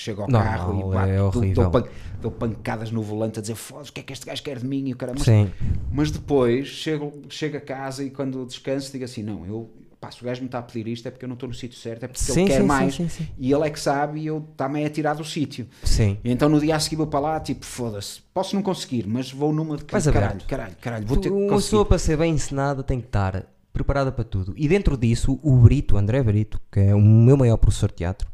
chego 0.00 0.22
ao 0.22 0.28
Normal, 0.28 0.52
carro 0.52 0.74
e 0.74 0.80
é 0.80 0.94
bato, 0.94 1.12
dou- 1.16 1.26
horrível. 1.42 1.62
dou, 1.62 1.70
pan- 1.70 1.88
dou 2.20 2.30
pancadas 2.30 2.90
no 2.90 3.02
volante 3.02 3.38
a 3.38 3.42
dizer 3.42 3.54
foda-se, 3.54 3.90
o 3.90 3.92
que 3.92 4.00
é 4.00 4.02
que 4.02 4.12
este 4.12 4.26
gajo 4.26 4.42
quer 4.42 4.58
de 4.58 4.66
mim? 4.66 4.88
E 4.88 4.92
o 4.92 4.96
cara, 4.96 5.12
mas, 5.14 5.22
Sim. 5.24 5.50
mas 5.92 6.10
depois 6.10 6.66
chego, 6.68 7.12
chego 7.28 7.56
a 7.56 7.60
casa 7.60 8.02
e 8.04 8.10
quando 8.10 8.44
descanso 8.46 8.90
digo 8.92 9.04
assim: 9.04 9.22
não, 9.22 9.44
eu. 9.46 9.70
Pá, 10.00 10.10
se 10.10 10.22
o 10.22 10.24
gajo 10.24 10.40
me 10.40 10.46
está 10.46 10.60
a 10.60 10.62
pedir 10.62 10.88
isto 10.88 11.06
é 11.06 11.10
porque 11.10 11.26
eu 11.26 11.28
não 11.28 11.34
estou 11.34 11.46
no 11.46 11.54
sítio 11.54 11.78
certo, 11.78 12.04
é 12.04 12.08
porque 12.08 12.22
Sim, 12.22 12.40
ele 12.40 12.48
quer 12.48 12.60
sim, 12.62 12.66
mais 12.66 12.94
sim, 12.94 13.08
e 13.38 13.52
ele 13.52 13.66
é 13.66 13.68
que 13.68 13.78
sabe 13.78 14.20
e 14.20 14.26
eu 14.28 14.38
está-me 14.50 14.82
a 14.82 14.88
tirar 14.88 15.12
do 15.12 15.22
sítio. 15.22 15.66
Sim. 15.82 16.16
E 16.24 16.30
então 16.32 16.48
no 16.48 16.58
dia 16.58 16.74
a 16.74 16.80
seguir 16.80 16.96
vou 16.96 17.06
para 17.06 17.20
lá, 17.20 17.38
tipo, 17.38 17.66
foda-se, 17.66 18.22
posso 18.32 18.54
não 18.56 18.62
conseguir, 18.62 19.06
mas 19.06 19.30
vou 19.30 19.52
numa 19.52 19.76
de 19.76 19.84
Vais 19.92 20.08
aberto. 20.08 20.22
caralho, 20.24 20.40
caralho, 20.48 20.76
caralho, 20.80 21.06
vou 21.06 21.18
ter 21.18 21.28
que 21.28 21.34
Uma 21.34 21.54
pessoa 21.56 21.84
para 21.84 21.98
ser 21.98 22.16
bem 22.16 22.32
ensinada 22.32 22.82
tem 22.82 22.98
que 22.98 23.08
estar 23.08 23.44
preparada 23.74 24.10
para 24.10 24.24
tudo. 24.24 24.54
E 24.56 24.66
dentro 24.66 24.96
disso, 24.96 25.38
o 25.42 25.54
Brito, 25.58 25.98
André 25.98 26.22
Brito, 26.22 26.58
que 26.72 26.80
é 26.80 26.94
o 26.94 27.00
meu 27.02 27.36
maior 27.36 27.58
professor 27.58 27.90
de 27.90 27.96
teatro, 27.96 28.26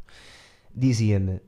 dizia-me: 0.72 1.40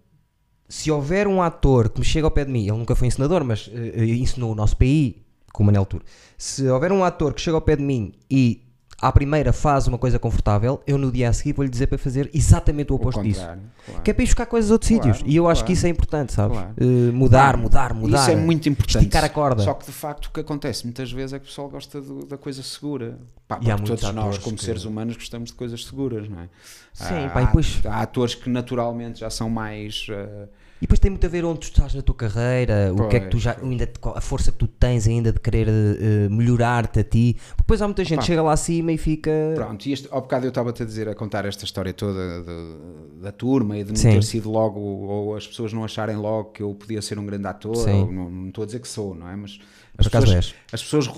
se 0.68 0.90
houver 0.90 1.26
um 1.26 1.40
ator 1.42 1.88
que 1.88 1.98
me 1.98 2.04
chega 2.04 2.26
ao 2.26 2.30
pé 2.30 2.44
de 2.44 2.50
mim, 2.52 2.62
ele 2.68 2.76
nunca 2.76 2.94
foi 2.94 3.08
ensinador, 3.08 3.42
mas 3.44 3.70
eh, 3.72 3.92
eh, 3.94 4.04
ensinou 4.16 4.52
o 4.52 4.54
nosso 4.54 4.76
PI 4.76 5.22
com 5.52 5.62
o 5.62 5.66
Manel 5.66 5.86
Tour. 5.86 6.02
Se 6.36 6.66
houver 6.68 6.92
um 6.92 7.02
ator 7.02 7.32
que 7.32 7.40
chega 7.40 7.56
ao 7.56 7.60
pé 7.62 7.74
de 7.76 7.82
mim 7.82 8.12
e 8.30 8.62
à 9.00 9.12
primeira 9.12 9.52
faz 9.52 9.86
uma 9.86 9.96
coisa 9.96 10.18
confortável, 10.18 10.82
eu 10.84 10.98
no 10.98 11.10
dia 11.12 11.28
a 11.28 11.32
seguir 11.32 11.52
vou-lhe 11.52 11.70
dizer 11.70 11.86
para 11.86 11.96
fazer 11.98 12.28
exatamente 12.34 12.92
o 12.92 12.96
oposto 12.96 13.22
disso. 13.22 13.38
contrário, 13.40 13.62
claro. 13.86 14.02
Que 14.02 14.10
é 14.10 14.14
para 14.14 14.22
ir 14.24 14.26
buscar 14.26 14.46
coisas 14.46 14.70
a 14.70 14.74
outros 14.74 14.90
Claro, 14.90 15.14
sítios. 15.14 15.32
E 15.32 15.36
eu 15.36 15.48
acho 15.48 15.62
que 15.62 15.66
claro. 15.66 15.72
isso 15.78 15.86
é 15.86 15.88
importante, 15.88 16.32
sabes? 16.32 16.58
Claro. 16.58 16.74
Eh, 16.76 17.12
mudar, 17.12 17.56
mudar, 17.56 17.94
mudar. 17.94 18.20
Isso 18.22 18.30
é 18.32 18.36
muito 18.36 18.68
importante. 18.68 18.98
Esticar 19.04 19.22
a 19.24 19.28
corda. 19.28 19.62
Só 19.62 19.72
que 19.74 19.86
de 19.86 19.92
facto 19.92 20.26
o 20.26 20.30
que 20.32 20.40
acontece 20.40 20.84
muitas 20.84 21.10
vezes 21.12 21.32
é 21.32 21.38
que 21.38 21.44
o 21.44 21.48
pessoal 21.48 21.68
gosta 21.68 22.00
do- 22.00 22.26
da 22.26 22.36
coisa 22.36 22.60
segura. 22.62 23.18
Pá, 23.46 23.60
E 23.62 23.70
há 23.70 23.78
todos 23.78 24.02
nós, 24.12 24.36
como 24.38 24.56
que- 24.56 24.64
seres 24.64 24.84
humanos, 24.84 25.16
gostamos 25.16 25.50
de 25.50 25.56
coisas 25.56 25.84
seguras, 25.86 26.28
não 26.28 26.40
é? 26.40 26.48
Sim, 26.92 27.24
há, 27.26 27.30
pá, 27.30 27.42
e 27.42 27.46
depois- 27.46 27.80
há 27.86 28.00
atores 28.02 28.34
que 28.34 28.50
naturalmente 28.50 29.20
já 29.20 29.30
são 29.30 29.48
mais. 29.48 30.06
eh, 30.10 30.48
E 30.78 30.82
depois 30.82 31.00
tem 31.00 31.10
muito 31.10 31.26
a 31.26 31.28
ver 31.28 31.44
onde 31.44 31.58
tu 31.60 31.64
estás 31.64 31.92
na 31.92 32.02
tua 32.02 32.14
carreira, 32.14 32.92
o 32.94 33.08
que 33.08 33.16
é 33.16 33.20
que 33.20 33.26
tu 33.26 33.32
Pois, 33.32 33.42
já, 33.42 33.56
ainda, 33.60 33.88
a 34.14 34.20
força 34.20 34.52
que 34.52 34.58
tu 34.58 34.68
tens 34.68 35.06
ainda 35.08 35.32
de 35.32 35.40
querer 35.40 35.66
eh, 35.68 36.28
melhorar-te 36.30 37.00
a 37.00 37.04
ti. 37.04 37.36
Depois 37.56 37.82
há 37.82 37.86
muita 37.88 38.04
gente 38.04 38.20
que 38.20 38.26
chega 38.26 38.42
lá 38.42 38.52
acima 38.52 38.92
e 38.92 38.96
fica. 38.98 39.30
Pronto, 39.56 39.86
e 39.86 39.92
este, 39.92 40.06
ao 40.10 40.20
bocado 40.20 40.46
eu 40.46 40.50
estava-te 40.50 40.82
a 40.82 40.86
dizer, 40.86 41.08
a 41.08 41.14
contar 41.16 41.44
esta 41.44 41.64
história 41.64 41.92
toda 41.92 42.42
de- 42.42 43.20
da 43.22 43.32
turma 43.32 43.76
e 43.76 43.82
de 43.82 43.90
não 43.90 43.96
Sim. 43.96 44.10
ter 44.12 44.22
sido 44.22 44.48
logo, 44.50 44.78
ou 44.78 45.36
as 45.36 45.46
pessoas 45.46 45.72
não 45.72 45.82
acharem 45.84 46.14
logo 46.16 46.50
que 46.52 46.62
eu 46.62 46.72
podia 46.74 47.02
ser 47.02 47.18
um 47.18 47.26
grande 47.26 47.46
ator, 47.48 47.76
ou 47.76 48.12
não, 48.12 48.30
não 48.30 48.48
estou 48.48 48.62
a 48.62 48.66
dizer 48.66 48.78
que 48.78 48.86
sou, 48.88 49.16
não 49.16 49.28
é? 49.28 49.34
Mas 49.34 49.56
Por 49.96 50.02
as 50.02 50.06
acaso 50.06 50.26
pessoas, 50.26 50.54
as 50.72 50.82
pessoas 50.84 51.08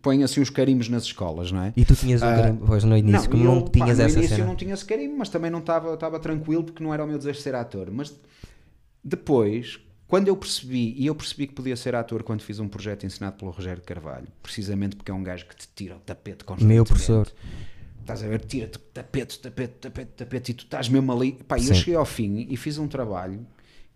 põem 0.00 0.22
assim 0.22 0.40
os 0.40 0.48
carimbos 0.50 0.88
nas 0.88 1.02
escolas, 1.02 1.50
não 1.50 1.62
é? 1.64 1.72
E 1.76 1.84
tu 1.84 1.96
tinhas 1.96 2.22
um 2.22 2.26
Ah, 2.26 2.36
carimbo, 2.36 2.64
pois 2.66 2.84
no 2.84 2.96
início, 2.96 3.28
como 3.28 3.42
eu, 3.44 3.54
não 3.56 3.62
tinhas 3.62 3.88
pá, 3.98 4.04
no 4.04 4.08
essa 4.08 4.18
início 4.18 4.28
cena. 4.36 4.44
eu 4.44 4.46
não 4.48 4.54
tinha 4.54 4.74
esse 4.74 4.84
carimbo, 4.84 5.16
mas 5.18 5.28
também 5.28 5.50
não 5.50 5.58
estava 5.58 5.92
estava 5.94 6.20
tranquilo 6.20 6.62
porque 6.62 6.84
não 6.84 6.94
era 6.94 7.02
o 7.04 7.06
meu 7.08 7.18
desejo 7.18 7.38
de 7.38 7.42
ser 7.42 7.56
ator. 7.56 7.88
Mas 7.90 8.14
depois, 9.02 9.78
quando 10.06 10.28
eu 10.28 10.36
percebi, 10.36 10.94
e 10.96 11.06
eu 11.06 11.14
percebi 11.14 11.46
que 11.46 11.54
podia 11.54 11.76
ser 11.76 11.94
ator 11.94 12.22
quando 12.22 12.42
fiz 12.42 12.58
um 12.58 12.68
projeto 12.68 13.04
ensinado 13.06 13.36
pelo 13.36 13.50
Rogério 13.50 13.82
Carvalho, 13.82 14.28
precisamente 14.42 14.96
porque 14.96 15.10
é 15.10 15.14
um 15.14 15.22
gajo 15.22 15.46
que 15.46 15.56
te 15.56 15.68
tira 15.74 15.96
o 15.96 16.00
tapete 16.00 16.44
constantemente. 16.44 16.74
Meu 16.74 16.84
professor. 16.84 17.30
Estás 18.00 18.22
a 18.22 18.28
ver, 18.28 18.40
tira-te 18.40 18.78
tapete, 18.78 19.38
tapete, 19.38 19.74
tapete, 19.74 20.10
tapete, 20.16 20.50
e 20.52 20.54
tu 20.54 20.64
estás 20.64 20.88
mesmo 20.88 21.12
ali. 21.12 21.32
Pá, 21.46 21.58
Sim. 21.58 21.68
eu 21.68 21.74
cheguei 21.74 21.94
ao 21.94 22.06
fim 22.06 22.46
e 22.48 22.56
fiz 22.56 22.78
um 22.78 22.88
trabalho 22.88 23.46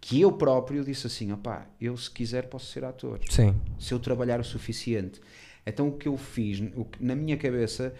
que 0.00 0.20
eu 0.20 0.30
próprio 0.32 0.84
disse 0.84 1.06
assim: 1.06 1.32
opá, 1.32 1.66
eu 1.80 1.96
se 1.96 2.10
quiser 2.10 2.48
posso 2.48 2.66
ser 2.70 2.84
ator 2.84 3.20
Sim, 3.30 3.54
se 3.78 3.94
eu 3.94 3.98
trabalhar 3.98 4.38
o 4.38 4.44
suficiente. 4.44 5.18
Então 5.64 5.88
o 5.88 5.92
que 5.96 6.08
eu 6.08 6.16
fiz, 6.18 6.60
o 6.74 6.84
que- 6.84 7.02
na 7.02 7.14
minha 7.14 7.38
cabeça, 7.38 7.94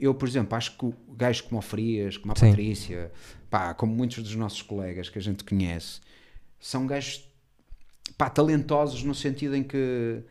eu, 0.00 0.12
por 0.14 0.26
exemplo, 0.26 0.56
acho 0.56 0.76
que 0.76 0.84
o 0.86 0.94
gajo 1.16 1.44
como 1.44 1.58
o 1.60 1.62
Frias, 1.62 2.16
como 2.16 2.32
a 2.32 2.36
Sim. 2.36 2.48
Patrícia, 2.48 3.12
pá, 3.48 3.72
como 3.72 3.94
muitos 3.94 4.22
dos 4.24 4.34
nossos 4.34 4.62
colegas 4.62 5.08
que 5.08 5.18
a 5.18 5.22
gente 5.22 5.44
conhece, 5.44 6.00
são 6.60 6.86
gajos 6.86 7.28
pá, 8.16 8.30
talentosos 8.30 9.02
no 9.02 9.14
sentido 9.14 9.56
em 9.56 9.62
que 9.62 10.22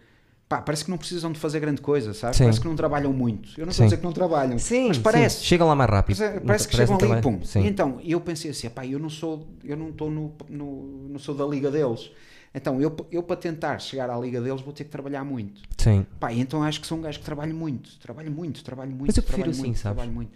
pá, 0.47 0.61
parece 0.61 0.85
que 0.85 0.91
não 0.91 0.97
precisam 0.97 1.31
de 1.31 1.39
fazer 1.39 1.59
grande 1.59 1.81
coisa, 1.81 2.13
sabes? 2.13 2.37
Sim. 2.37 2.43
Parece 2.43 2.61
que 2.61 2.67
não 2.67 2.75
trabalham 2.75 3.11
muito. 3.13 3.49
Eu 3.59 3.65
não 3.65 3.71
estou 3.71 3.83
a 3.83 3.87
dizer 3.87 3.97
que 3.97 4.03
não 4.03 4.11
trabalham, 4.11 4.57
sim 4.59 4.87
mas 4.89 4.97
parece. 4.97 5.39
sim. 5.39 5.45
Chega 5.45 5.65
lá 5.65 5.75
mais 5.75 5.89
rápido. 5.89 6.17
Parece, 6.17 6.35
Não 6.39 6.45
parece 6.45 6.67
que 6.67 6.75
chegam 6.75 6.97
ali 6.97 7.11
e 7.11 7.21
pum. 7.21 7.43
Sim. 7.43 7.61
E 7.61 7.67
então 7.67 7.99
eu 8.03 8.19
pensei 8.21 8.51
assim, 8.51 8.69
pá, 8.69 8.85
eu 8.85 8.99
não 8.99 9.09
sou, 9.09 9.47
eu 9.63 9.75
não 9.75 9.89
estou 9.89 10.09
no, 10.09 10.33
no, 10.49 11.09
não 11.09 11.19
sou 11.19 11.35
da 11.35 11.45
liga 11.45 11.69
deles. 11.71 12.11
Então 12.53 12.79
eu, 12.79 12.95
eu 13.11 13.21
para 13.21 13.35
tentar 13.35 13.79
chegar 13.79 14.09
à 14.09 14.17
liga 14.17 14.39
deles 14.39 14.61
vou 14.61 14.71
ter 14.71 14.85
que 14.85 14.89
trabalhar 14.89 15.25
muito. 15.25 15.61
Sim. 15.77 16.05
Pá, 16.19 16.31
então 16.31 16.63
acho 16.63 16.79
que 16.79 16.87
sou 16.87 16.97
um 16.97 17.01
gajo 17.01 17.19
que 17.19 17.25
trabalho 17.25 17.53
muito, 17.53 17.99
trabalho 17.99 18.31
muito, 18.31 18.63
trabalho 18.63 18.91
muito. 18.91 19.07
Mas 19.07 19.17
eu 19.17 19.23
prefiro 19.23 19.43
trabalho 19.43 19.51
assim, 19.51 19.61
muito, 19.67 19.79
sabes? 19.79 19.95
Trabalho 19.95 20.11
muito. 20.15 20.31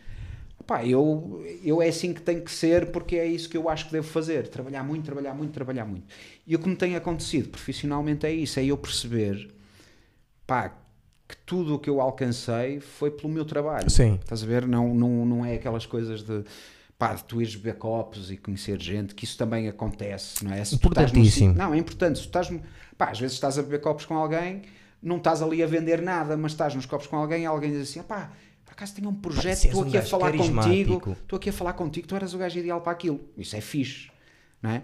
Pá, 0.70 0.86
eu, 0.86 1.44
eu 1.64 1.82
é 1.82 1.88
assim 1.88 2.14
que 2.14 2.22
tem 2.22 2.40
que 2.40 2.52
ser 2.52 2.92
porque 2.92 3.16
é 3.16 3.26
isso 3.26 3.50
que 3.50 3.58
eu 3.58 3.68
acho 3.68 3.88
que 3.88 3.92
devo 3.92 4.08
fazer. 4.08 4.48
Trabalhar 4.50 4.84
muito, 4.84 5.04
trabalhar 5.04 5.34
muito, 5.34 5.52
trabalhar 5.52 5.84
muito. 5.84 6.06
E 6.46 6.56
o 6.56 6.60
que 6.60 6.70
me 6.70 6.76
tem 6.76 6.96
acontecido 6.96 7.50
profissionalmente 7.50 8.28
é 8.28 8.32
isso, 8.32 8.60
é 8.60 8.66
eu 8.66 8.78
perceber, 8.78 9.50
pá, 10.46 10.70
que 11.28 11.36
tudo 11.44 11.74
o 11.74 11.80
que 11.80 11.90
eu 11.90 12.00
alcancei 12.00 12.80
foi 12.80 13.10
pelo 13.10 13.34
meu 13.34 13.46
trabalho. 13.46 13.90
Sim. 13.90 14.20
Estás 14.22 14.44
a 14.44 14.46
ver? 14.46 14.68
Não, 14.68 14.94
não, 14.94 15.26
não 15.26 15.44
é 15.44 15.56
aquelas 15.56 15.88
coisas 15.88 16.22
de, 16.22 16.44
pá, 17.00 17.16
de 17.16 17.24
tu 17.24 17.42
ires 17.42 17.56
beber 17.56 17.80
copos 17.80 18.30
e 18.30 18.38
conhecer 18.38 18.80
gente, 18.80 19.16
que 19.16 19.26
isso 19.26 19.40
também 19.40 19.68
acontece, 19.68 20.46
não 20.46 20.54
é? 20.54 20.64
Se 20.64 20.74
num 20.74 20.78
Importantíssimo. 20.78 21.50
sítio- 21.50 21.54
não, 21.64 21.74
é 21.74 21.78
importante. 21.80 22.20
Se 22.20 22.26
tu 22.26 22.28
estás, 22.28 22.48
pá, 22.96 23.10
às 23.10 23.20
vezes 23.20 23.34
estás 23.34 23.58
a 23.58 23.64
beber 23.64 23.82
copos 23.82 24.06
com 24.06 24.16
alguém, 24.16 24.62
não 25.02 25.18
estás 25.18 25.42
ali 25.42 25.64
a 25.64 25.66
vender 25.66 26.00
nada, 26.00 26.38
mas 26.38 26.52
estás 26.52 26.76
nos 26.76 26.86
copos 26.86 27.08
com 27.08 27.16
alguém 27.18 27.42
e 27.42 27.46
alguém 27.48 27.72
diz 27.72 27.90
assim, 27.90 28.04
pá, 28.04 28.32
por 28.70 28.74
acaso 28.74 28.94
tenho 28.96 29.10
um 29.10 29.14
projeto, 29.16 29.66
estou 29.66 29.84
um 29.84 29.88
aqui 29.88 29.98
a 29.98 30.02
falar 30.04 30.32
contigo, 30.32 31.18
estou 31.22 31.38
aqui 31.38 31.50
a 31.50 31.54
falar 31.54 31.74
contigo, 31.74 32.08
tu 32.08 32.16
eras 32.16 32.34
o 32.34 32.38
gajo 32.38 32.60
ideal 32.60 32.80
para 32.82 32.92
aquilo. 32.92 33.20
Isso 33.38 33.56
é 33.56 33.62
fixe, 33.62 34.10
não 34.62 34.70
é? 34.70 34.84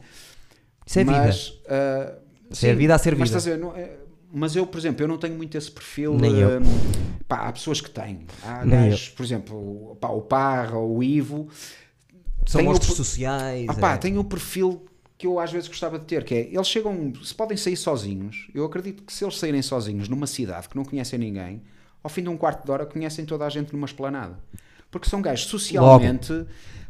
Isso 0.86 1.00
é 1.00 1.04
vida. 1.04 1.18
mas, 1.20 1.54
ah, 1.68 2.16
Isso 2.50 2.66
é 2.66 2.72
a 2.72 2.76
vida 2.76 2.96
a 2.96 2.98
ser 2.98 3.16
mas 3.16 3.30
vida. 3.30 3.38
estás 3.38 3.48
a 3.48 3.50
ver, 3.52 3.58
não 3.64 3.76
é- 3.76 3.98
mas 4.34 4.56
eu, 4.56 4.66
por 4.68 4.78
exemplo, 4.78 5.04
eu 5.04 5.08
não 5.08 5.18
tenho 5.18 5.36
muito 5.36 5.58
esse 5.58 5.72
perfil. 5.72 6.18
Nem 6.18 6.36
eu. 6.40 6.58
ah, 6.58 6.62
pá, 7.28 7.48
há 7.48 7.52
pessoas 7.54 7.80
que 7.80 7.90
têm. 7.90 8.26
Há 8.44 8.66
Nem 8.66 8.90
gajos, 8.90 9.10
por 9.10 9.24
exemplo, 9.24 9.56
o- 9.92 9.96
pá, 9.96 10.10
o 10.10 10.22
Parra 10.22 10.78
o 10.78 11.02
Ivo. 11.04 11.48
São 12.46 12.62
o 12.68 12.72
per- 12.80 12.84
sociais. 12.84 13.66
Ah, 13.70 13.74
pá, 13.76 13.94
é. 13.94 13.98
tem 13.98 14.18
o 14.18 14.24
perfil 14.24 14.86
que 15.18 15.26
eu 15.26 15.40
às 15.40 15.52
vezes 15.52 15.68
gostava 15.70 15.98
de 15.98 16.06
ter, 16.06 16.24
que 16.26 16.36
é, 16.36 16.40
eles 16.52 16.68
chegam, 16.68 17.14
se 17.24 17.34
podem 17.34 17.56
sair 17.56 17.78
sozinhos, 17.78 18.50
eu 18.54 18.66
acredito 18.66 19.02
que 19.04 19.14
se 19.14 19.24
eles 19.24 19.38
saírem 19.40 19.62
sozinhos 19.62 20.10
numa 20.10 20.28
cidade 20.28 20.68
que 20.68 20.76
não 20.76 20.84
conhecem 20.84 21.18
ninguém, 21.18 21.62
ao 22.06 22.10
fim 22.10 22.22
de 22.22 22.30
um 22.30 22.38
quarto 22.38 22.64
de 22.64 22.72
hora 22.72 22.86
conhecem 22.86 23.26
toda 23.26 23.44
a 23.46 23.50
gente 23.50 23.74
numa 23.74 23.88
esplanada. 23.88 24.38
Porque 24.92 25.10
são 25.10 25.22
gajos 25.24 25.48
socialmente, 25.48 26.46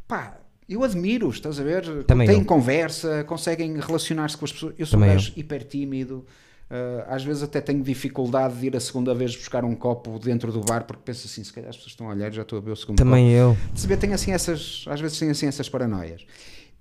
pá, 0.05 0.37
eu 0.67 0.83
admiro-os, 0.83 1.35
estás 1.35 1.57
a 1.57 1.63
ver? 1.63 2.03
Também 2.03 2.27
Têm 2.27 2.39
eu. 2.39 2.45
conversa, 2.45 3.23
conseguem 3.23 3.79
relacionar-se 3.79 4.35
com 4.37 4.43
as 4.43 4.51
pessoas. 4.51 4.75
Eu 4.77 4.85
sou 4.85 4.99
Também 4.99 5.11
um 5.11 5.13
eu. 5.13 5.19
gajo 5.19 5.31
hiper 5.37 5.63
tímido. 5.63 6.25
ah, 6.69 7.15
às 7.15 7.23
vezes 7.23 7.43
até 7.43 7.61
tenho 7.61 7.81
dificuldade 7.81 8.59
de 8.59 8.65
ir 8.67 8.75
a 8.75 8.79
segunda 8.81 9.13
vez 9.15 9.35
buscar 9.35 9.63
um 9.63 9.73
copo 9.73 10.19
dentro 10.19 10.51
do 10.51 10.59
bar 10.59 10.83
porque 10.85 11.03
penso 11.05 11.27
assim, 11.27 11.43
se 11.43 11.53
calhar 11.53 11.69
as 11.69 11.77
pessoas 11.77 11.93
estão 11.93 12.07
a 12.07 12.13
olhar 12.13 12.31
já 12.33 12.41
estou 12.41 12.57
a 12.59 12.61
ver 12.61 12.71
o 12.71 12.75
segundo 12.75 12.97
copo. 12.97 13.09
Também 13.09 13.31
eu. 13.31 13.55
De 13.71 13.79
se 13.79 13.87
ver, 13.87 13.97
tenho 13.97 14.13
assim 14.13 14.31
essas, 14.31 14.83
às 14.87 14.99
vezes 14.99 15.17
tenho 15.17 15.31
assim 15.31 15.47
essas 15.47 15.69
paranoias. 15.69 16.25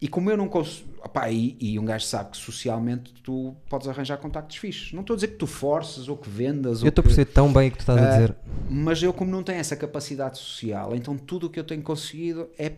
E 0.00 0.08
como 0.08 0.30
eu 0.30 0.36
não 0.36 0.48
consigo, 0.48 0.88
opá, 1.02 1.30
e, 1.30 1.56
e 1.60 1.78
um 1.78 1.84
gajo 1.84 2.04
sabe 2.04 2.30
que 2.32 2.36
socialmente 2.36 3.12
tu 3.22 3.56
podes 3.70 3.88
arranjar 3.88 4.18
contactos 4.18 4.56
fixos. 4.58 4.92
Não 4.92 5.00
estou 5.00 5.14
a 5.14 5.16
dizer 5.16 5.28
que 5.28 5.36
tu 5.36 5.46
forces 5.46 6.08
ou 6.08 6.16
que 6.16 6.28
vendas, 6.28 6.80
Eu 6.80 6.84
ou 6.84 6.88
estou 6.90 7.00
a 7.00 7.04
perceber 7.04 7.30
tão 7.32 7.50
bem 7.52 7.68
o 7.68 7.70
que 7.70 7.78
tu 7.78 7.80
estás 7.80 7.98
a 8.00 8.04
Ah, 8.06 8.10
dizer. 8.12 8.34
mas 8.68 9.02
eu 9.02 9.12
como 9.14 9.30
não 9.30 9.42
tenho 9.42 9.58
essa 9.58 9.76
capacidade 9.76 10.36
social, 10.38 10.94
então 10.94 11.16
tudo 11.16 11.46
o 11.46 11.50
que 11.50 11.58
eu 11.58 11.64
tenho 11.64 11.80
conseguido 11.82 12.48
é 12.58 12.70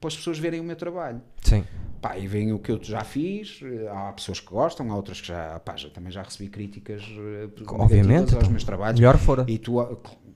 para 0.00 0.08
as 0.08 0.16
pessoas 0.16 0.38
verem 0.38 0.60
o 0.60 0.64
meu 0.64 0.76
trabalho. 0.76 1.20
Sim. 1.42 1.64
Pá, 2.00 2.16
e 2.16 2.26
veem 2.26 2.52
o 2.52 2.58
que 2.58 2.70
eu 2.72 2.78
já 2.82 3.04
fiz, 3.04 3.60
há 3.92 4.12
pessoas 4.12 4.38
que 4.40 4.46
gostam, 4.48 4.90
há 4.90 4.96
outras 4.96 5.20
que 5.20 5.26
já, 5.28 5.58
pá, 5.60 5.76
já 5.76 5.90
também 5.90 6.10
já 6.12 6.22
recebi 6.22 6.48
críticas 6.48 7.02
eh, 7.02 7.48
Obviamente, 7.68 8.32
aos 8.32 8.32
então, 8.34 8.50
meus 8.50 8.64
trabalhos. 8.64 8.98
Melhor 8.98 9.18
fora. 9.18 9.44
E 9.46 9.58
tu, 9.58 9.74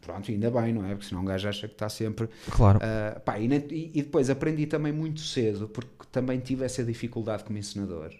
pronto, 0.03 0.31
ainda 0.31 0.51
bem, 0.51 0.75
não 0.75 0.85
é? 0.85 0.91
Porque 0.91 1.07
senão 1.07 1.23
um 1.23 1.25
gajo 1.25 1.49
acha 1.49 1.67
que 1.67 1.73
está 1.75 1.89
sempre 1.89 2.29
Claro. 2.51 2.79
Uh, 2.81 3.21
pá, 3.21 3.39
e- 3.39 3.91
e 3.95 4.03
depois 4.03 4.29
aprendi 4.29 4.67
também 4.67 4.93
muito 4.93 5.21
cedo, 5.23 5.67
porque 5.69 6.04
também 6.15 6.39
tive 6.39 6.65
essa 6.65 6.85
dificuldade 6.85 7.43
como 7.43 7.59
encenador, 7.59 8.15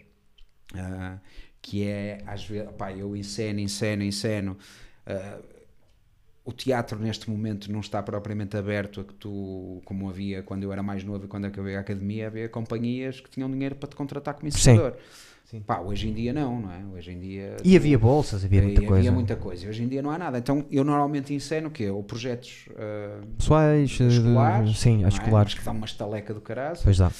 uh, 0.73 1.17
que 1.61 1.87
é, 1.87 2.21
às 2.27 2.45
vezes, 2.45 2.69
pá, 2.77 2.91
eu 2.91 3.15
enceno, 3.15 3.61
enceno, 3.61 4.03
enceno. 4.03 4.57
uh, 5.07 5.55
o 6.43 6.51
teatro 6.51 6.99
neste 6.99 7.27
momento 7.27 7.71
não 7.71 7.79
está 7.79 8.03
propriamente 8.03 8.55
aberto 8.55 9.01
a 9.01 9.03
que 9.03 9.13
tu, 9.15 9.81
como 9.83 10.07
havia 10.07 10.43
quando 10.43 10.61
eu 10.61 10.71
era 10.71 10.83
mais 10.83 11.03
novo 11.03 11.25
e 11.25 11.27
quando 11.27 11.45
acabei 11.45 11.75
a 11.75 11.79
academia, 11.79 12.27
havia 12.27 12.47
companhias 12.47 13.19
que 13.19 13.29
tinham 13.29 13.49
dinheiro 13.49 13.75
para 13.75 13.89
te 13.89 13.95
contratar 13.95 14.35
como 14.35 14.47
encenador. 14.47 14.93
Sim. 15.45 15.61
Pá, 15.61 15.79
hoje 15.79 16.09
em 16.09 16.13
dia 16.13 16.33
não, 16.33 16.59
não 16.59 16.71
é? 16.71 16.83
Hoje 16.93 17.11
em 17.11 17.19
dia 17.19 17.55
E 17.63 17.75
havia 17.77 17.97
bolsas, 17.97 18.43
havia 18.43 18.61
muita 18.61 18.83
e 18.83 18.85
coisa. 18.85 18.99
havia 18.99 19.11
muita 19.11 19.35
coisa. 19.35 19.69
Hoje 19.69 19.83
em 19.83 19.87
dia 19.87 20.01
não 20.01 20.11
há 20.11 20.17
nada. 20.17 20.37
Então 20.37 20.65
eu 20.69 20.83
normalmente 20.83 21.33
enceno 21.33 21.69
o 21.69 21.71
quê? 21.71 21.89
Ou 21.89 22.03
projetos 22.03 22.67
uh, 22.71 23.25
Pessoais, 23.37 23.97
eh, 24.01 24.07
escolares, 24.07 24.77
sim, 24.79 25.03
é? 25.05 25.07
escolares. 25.07 25.53
Que 25.53 25.63
dá 25.63 25.71
uma 25.71 25.85
estaleca 25.85 26.33
do 26.33 26.41
caralho, 26.41 26.77
Pois 26.83 26.97
dá. 26.97 27.11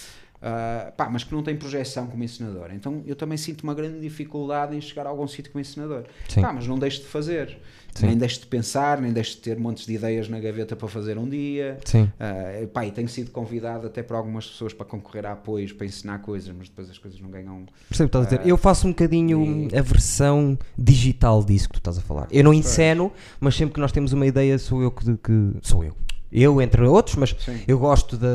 Pá, 0.96 1.10
mas 1.10 1.24
que 1.24 1.34
não 1.34 1.42
tem 1.42 1.56
projeção 1.56 2.08
como 2.08 2.24
ensinador. 2.24 2.70
Então 2.74 3.02
eu 3.06 3.16
também 3.16 3.38
sinto 3.38 3.62
uma 3.64 3.74
grande 3.74 4.00
dificuldade 4.00 4.76
em 4.76 4.82
chegar 4.82 5.06
a 5.06 5.10
algum 5.10 5.28
sítio 5.28 5.52
como 5.52 5.62
ensinador. 5.62 6.04
Sim. 6.28 6.42
Pá, 6.42 6.54
mas 6.54 6.68
não 6.68 6.78
deixo 6.78 7.02
de 7.02 7.08
fazer. 7.08 7.58
Sim. 7.96 8.08
Nem 8.08 8.18
deixo 8.18 8.42
de 8.42 8.48
pensar, 8.48 9.00
nem 9.00 9.14
deixo 9.14 9.36
de 9.38 9.42
ter 9.42 9.58
montes 9.58 9.86
de 9.86 9.94
ideias 9.94 10.28
na 10.28 10.38
gaveta 10.38 10.76
para 10.76 10.88
fazer 10.90 11.18
um 11.18 11.30
dia. 11.30 11.78
Sim. 11.86 12.12
Uh, 12.20 12.68
pá, 12.68 12.86
e 12.86 12.92
tenho 12.92 13.08
sido 13.08 13.32
convidado 13.32 13.88
até 13.88 14.04
por 14.04 14.16
algumas 14.18 14.46
pessoas 14.48 14.74
para 14.74 14.86
concorrer 14.86 15.26
a 15.26 15.32
apoios, 15.32 15.72
para 15.72 15.86
ensinar 15.86 16.20
coisas, 16.20 16.54
mas 16.58 16.68
depois 16.68 16.90
as 16.90 16.98
coisas 16.98 17.20
não 17.22 17.30
ganham. 17.30 17.66
Percebo 17.88 18.08
estás 18.08 18.26
a 18.26 18.30
dizer. 18.30 18.42
Ah, 18.44 18.48
Eu 18.48 18.58
faço 18.58 18.86
um 18.86 18.90
bocadinho 18.90 19.70
e- 19.72 19.78
a 19.78 19.82
versão 19.82 20.60
digital 20.78 21.42
disso 21.44 21.70
que 21.70 21.76
tu 21.76 21.78
estás 21.80 21.98
a 21.98 22.02
falar. 22.02 22.28
Eu 22.32 22.44
não 22.44 22.54
enceno, 22.54 23.12
mas 23.40 23.56
sempre 23.56 23.76
que 23.76 23.80
nós 23.80 23.94
temos 23.94 24.12
uma 24.12 24.26
ideia, 24.28 24.58
sou 24.60 24.82
eu 24.82 24.92
que. 24.92 25.16
que- 25.18 25.52
sou 25.62 25.82
eu. 25.84 25.96
Eu, 26.32 26.62
entre 26.62 26.82
outros, 26.84 27.16
mas 27.16 27.34
Sim. 27.40 27.62
eu 27.66 27.80
gosto 27.80 28.18
da. 28.18 28.28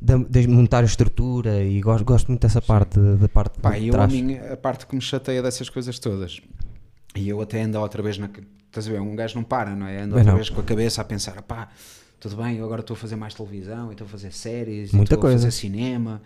Da, 0.00 0.16
de 0.16 0.46
montar 0.46 0.82
a 0.82 0.86
estrutura 0.86 1.62
e 1.62 1.80
gosto, 1.80 2.04
gosto 2.04 2.28
muito 2.28 2.42
dessa 2.42 2.60
parte 2.62 2.98
da 2.98 3.28
parte 3.28 3.58
Pá, 3.60 3.78
de 3.78 3.88
eu 3.88 3.94
a, 3.94 4.06
trás. 4.06 4.52
a 4.52 4.56
parte 4.56 4.86
que 4.86 4.94
me 4.94 5.00
chateia 5.00 5.42
dessas 5.42 5.68
coisas 5.68 5.98
todas, 5.98 6.40
e 7.16 7.28
eu 7.28 7.40
até 7.40 7.62
ando 7.62 7.78
outra 7.80 8.02
vez 8.02 8.18
na. 8.18 8.28
Estás 8.66 8.86
a 8.86 8.92
ver? 8.92 9.00
Um 9.00 9.16
gajo 9.16 9.34
não 9.36 9.42
para, 9.44 9.74
não 9.74 9.86
é? 9.86 10.02
Ando 10.02 10.14
outra 10.16 10.30
não. 10.30 10.36
vez 10.36 10.50
com 10.50 10.60
a 10.60 10.64
cabeça 10.64 11.00
a 11.00 11.04
pensar, 11.04 11.40
pá, 11.42 11.68
tudo 12.20 12.36
bem, 12.36 12.58
eu 12.58 12.64
agora 12.64 12.80
estou 12.82 12.94
a 12.94 12.98
fazer 12.98 13.16
mais 13.16 13.34
televisão, 13.34 13.88
e 13.88 13.92
estou 13.92 14.04
a 14.06 14.08
fazer 14.08 14.32
séries, 14.32 14.92
e 14.92 14.96
Muita 14.96 15.14
estou 15.14 15.22
coisa. 15.22 15.36
a 15.36 15.38
fazer 15.38 15.50
cinema, 15.52 16.20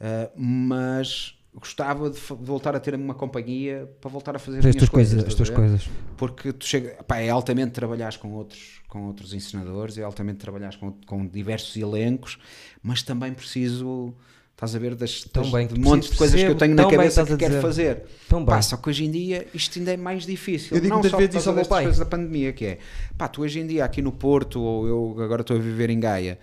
ah, 0.00 0.30
mas 0.36 1.34
gostava 1.54 2.08
de, 2.08 2.16
de 2.20 2.44
voltar 2.44 2.76
a 2.76 2.80
ter 2.80 2.94
uma 2.94 3.14
companhia 3.14 3.90
para 4.00 4.08
voltar 4.10 4.36
a 4.36 4.38
fazer 4.38 4.58
As 4.60 4.66
as 4.66 4.74
minhas 4.76 4.88
coisas, 4.88 5.12
coisas. 5.14 5.28
as 5.28 5.34
tuas 5.34 5.50
coisas. 5.50 5.88
Porque 6.16 6.52
tu 6.52 6.64
chega, 6.64 7.02
pá, 7.02 7.18
é 7.18 7.30
altamente 7.30 7.72
trabalhares 7.72 8.16
com 8.16 8.30
outros, 8.32 8.77
com 8.88 9.06
outros 9.06 9.34
ensinadores, 9.34 9.98
é 9.98 10.02
altamente 10.02 10.38
trabalhares 10.38 10.76
com, 10.76 10.92
com 11.06 11.26
diversos 11.26 11.76
elencos, 11.76 12.38
mas 12.82 13.02
também 13.02 13.32
preciso, 13.34 14.14
estás 14.52 14.74
a 14.74 14.78
ver, 14.78 14.94
das, 14.94 15.24
das- 15.32 15.50
bem, 15.50 15.66
de 15.66 15.74
tu 15.74 15.80
um 15.80 15.84
monte 15.84 16.10
de 16.10 16.16
coisas 16.16 16.40
que 16.40 16.46
eu 16.46 16.54
tenho 16.56 16.74
na 16.74 16.88
cabeça 16.88 17.24
que 17.24 17.36
quero 17.36 17.50
dizer. 17.50 17.62
fazer. 17.62 18.06
Tão 18.28 18.44
Pá, 18.44 18.54
bem. 18.54 18.62
só 18.62 18.76
que 18.78 18.88
hoje 18.88 19.04
em 19.04 19.10
dia 19.10 19.46
isto 19.52 19.78
ainda 19.78 19.92
é 19.92 19.96
mais 19.96 20.24
difícil. 20.24 20.76
Eu 20.76 20.80
digo 20.80 20.94
não 20.94 21.02
só 21.02 21.16
vezes 21.18 21.34
isso 21.36 21.48
ao 21.50 21.54
meu 21.54 21.66
pai. 21.66 21.90
da 21.92 22.06
pandemia, 22.06 22.52
que 22.52 22.64
é, 22.64 22.78
pá, 23.16 23.28
tu 23.28 23.42
hoje 23.42 23.60
em 23.60 23.66
dia 23.66 23.84
aqui 23.84 24.00
no 24.00 24.10
Porto, 24.10 24.60
ou 24.60 24.86
eu 24.88 25.22
agora 25.22 25.42
estou 25.42 25.56
a 25.56 25.60
viver 25.60 25.90
em 25.90 26.00
Gaia, 26.00 26.38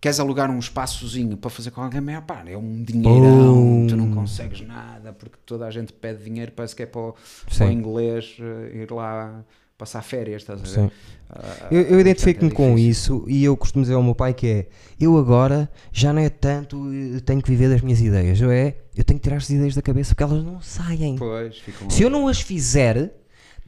queres 0.00 0.18
alugar 0.18 0.50
um 0.50 0.58
espaçozinho 0.58 1.36
para 1.36 1.50
fazer 1.50 1.70
com 1.70 1.82
alguém, 1.82 2.00
mas, 2.00 2.24
pá, 2.24 2.42
é 2.46 2.56
um 2.56 2.82
dinheirão, 2.82 3.86
tu 3.88 3.96
não 3.96 4.10
consegues 4.12 4.60
nada, 4.62 5.12
porque 5.12 5.36
toda 5.46 5.66
a 5.66 5.70
gente 5.70 5.92
pede 5.92 6.24
dinheiro, 6.24 6.50
parece 6.56 6.74
que 6.74 6.82
é 6.82 6.86
para 6.86 7.00
o, 7.00 7.14
para 7.56 7.66
o 7.66 7.70
inglês 7.70 8.36
eh, 8.40 8.78
ir 8.82 8.90
lá 8.90 9.44
passar 9.80 10.02
férias, 10.02 10.42
estás 10.42 10.60
a 10.60 10.62
ver? 10.62 10.68
Sim. 10.68 10.90
Ah, 11.30 11.68
Eu, 11.70 11.82
eu 11.82 12.00
identifico-me 12.00 12.50
portanto, 12.50 12.68
é 12.68 12.72
com 12.72 12.78
isso 12.78 13.24
e 13.28 13.44
eu 13.44 13.56
costumo 13.56 13.82
dizer 13.82 13.94
ao 13.94 14.02
meu 14.02 14.14
pai 14.14 14.34
que 14.34 14.46
é 14.46 14.66
eu 15.00 15.16
agora 15.16 15.70
já 15.92 16.12
não 16.12 16.20
é 16.20 16.28
tanto 16.28 16.92
eu 16.92 17.20
tenho 17.20 17.40
que 17.40 17.48
viver 17.50 17.68
das 17.70 17.80
minhas 17.80 18.00
ideias, 18.00 18.40
eu 18.40 18.50
é 18.50 18.74
eu 18.96 19.04
tenho 19.04 19.18
que 19.18 19.24
tirar 19.24 19.36
as 19.36 19.48
ideias 19.48 19.74
da 19.74 19.80
cabeça 19.82 20.14
porque 20.14 20.22
elas 20.24 20.44
não 20.44 20.60
saem. 20.60 21.16
Pois, 21.16 21.62
Se 21.88 22.02
eu 22.02 22.10
não 22.10 22.28
as 22.28 22.40
fizer, 22.40 23.12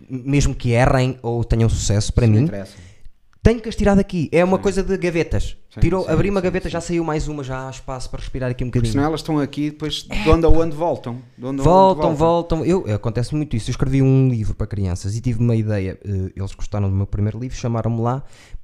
mesmo 0.08 0.54
que 0.54 0.70
errem 0.72 1.18
ou 1.22 1.42
tenham 1.44 1.68
sucesso 1.68 2.12
para 2.12 2.26
não 2.26 2.34
mim. 2.34 2.50
Tenho 3.42 3.60
que 3.60 3.68
as 3.68 3.74
tirar 3.74 3.94
daqui. 3.96 4.28
É 4.32 4.44
uma 4.44 4.58
coisa 4.58 4.82
de 4.82 4.96
gavetas. 4.96 5.56
Sim, 5.70 5.80
Tirou, 5.80 6.04
sim, 6.04 6.10
abri 6.10 6.30
uma 6.30 6.40
sim, 6.40 6.44
gaveta, 6.44 6.68
sim. 6.68 6.72
já 6.72 6.80
saiu 6.80 7.02
mais 7.02 7.26
uma, 7.28 7.42
já 7.42 7.66
há 7.66 7.70
espaço 7.70 8.08
para 8.10 8.20
respirar 8.20 8.50
aqui 8.50 8.62
um 8.62 8.68
bocadinho. 8.68 8.92
Senão 8.92 9.04
elas 9.04 9.20
estão 9.20 9.38
aqui 9.38 9.70
depois 9.70 10.02
de 10.04 10.28
onde 10.30 10.46
a 10.46 10.48
onde 10.48 10.76
voltam. 10.76 11.18
Onde 11.38 11.46
onde 11.46 11.62
Voltam, 11.62 12.14
voltam. 12.14 12.64
Eu, 12.64 12.84
acontece 12.94 13.34
muito 13.34 13.56
isso. 13.56 13.70
Eu 13.70 13.72
escrevi 13.72 14.00
um 14.02 14.28
livro 14.28 14.54
para 14.54 14.66
crianças 14.66 15.16
e 15.16 15.20
tive 15.20 15.40
uma 15.40 15.56
ideia. 15.56 15.98
eh, 16.04 16.32
Eles 16.36 16.54
gostaram 16.54 16.88
do 16.88 16.94
meu 16.94 17.06
primeiro 17.06 17.38
livro, 17.38 17.56
chamaram-me 17.56 18.00
lá 18.00 18.22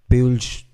para 0.08 0.18
eu 0.18 0.28
lhes 0.28 0.64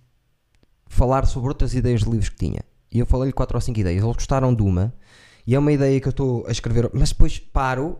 falar 0.86 1.26
sobre 1.26 1.48
outras 1.48 1.74
ideias 1.74 2.02
de 2.02 2.10
livros 2.10 2.28
que 2.28 2.36
tinha. 2.36 2.60
E 2.92 2.98
eu 2.98 3.06
falei-lhe 3.06 3.32
quatro 3.32 3.56
ou 3.56 3.60
cinco 3.60 3.80
ideias. 3.80 4.02
Eles 4.02 4.14
gostaram 4.16 4.54
de 4.54 4.62
uma 4.62 4.92
e 5.46 5.54
é 5.54 5.58
uma 5.58 5.72
ideia 5.72 6.00
que 6.00 6.06
eu 6.08 6.10
estou 6.10 6.46
a 6.46 6.50
escrever, 6.52 6.90
mas 6.94 7.10
depois 7.10 7.38
paro, 7.38 7.98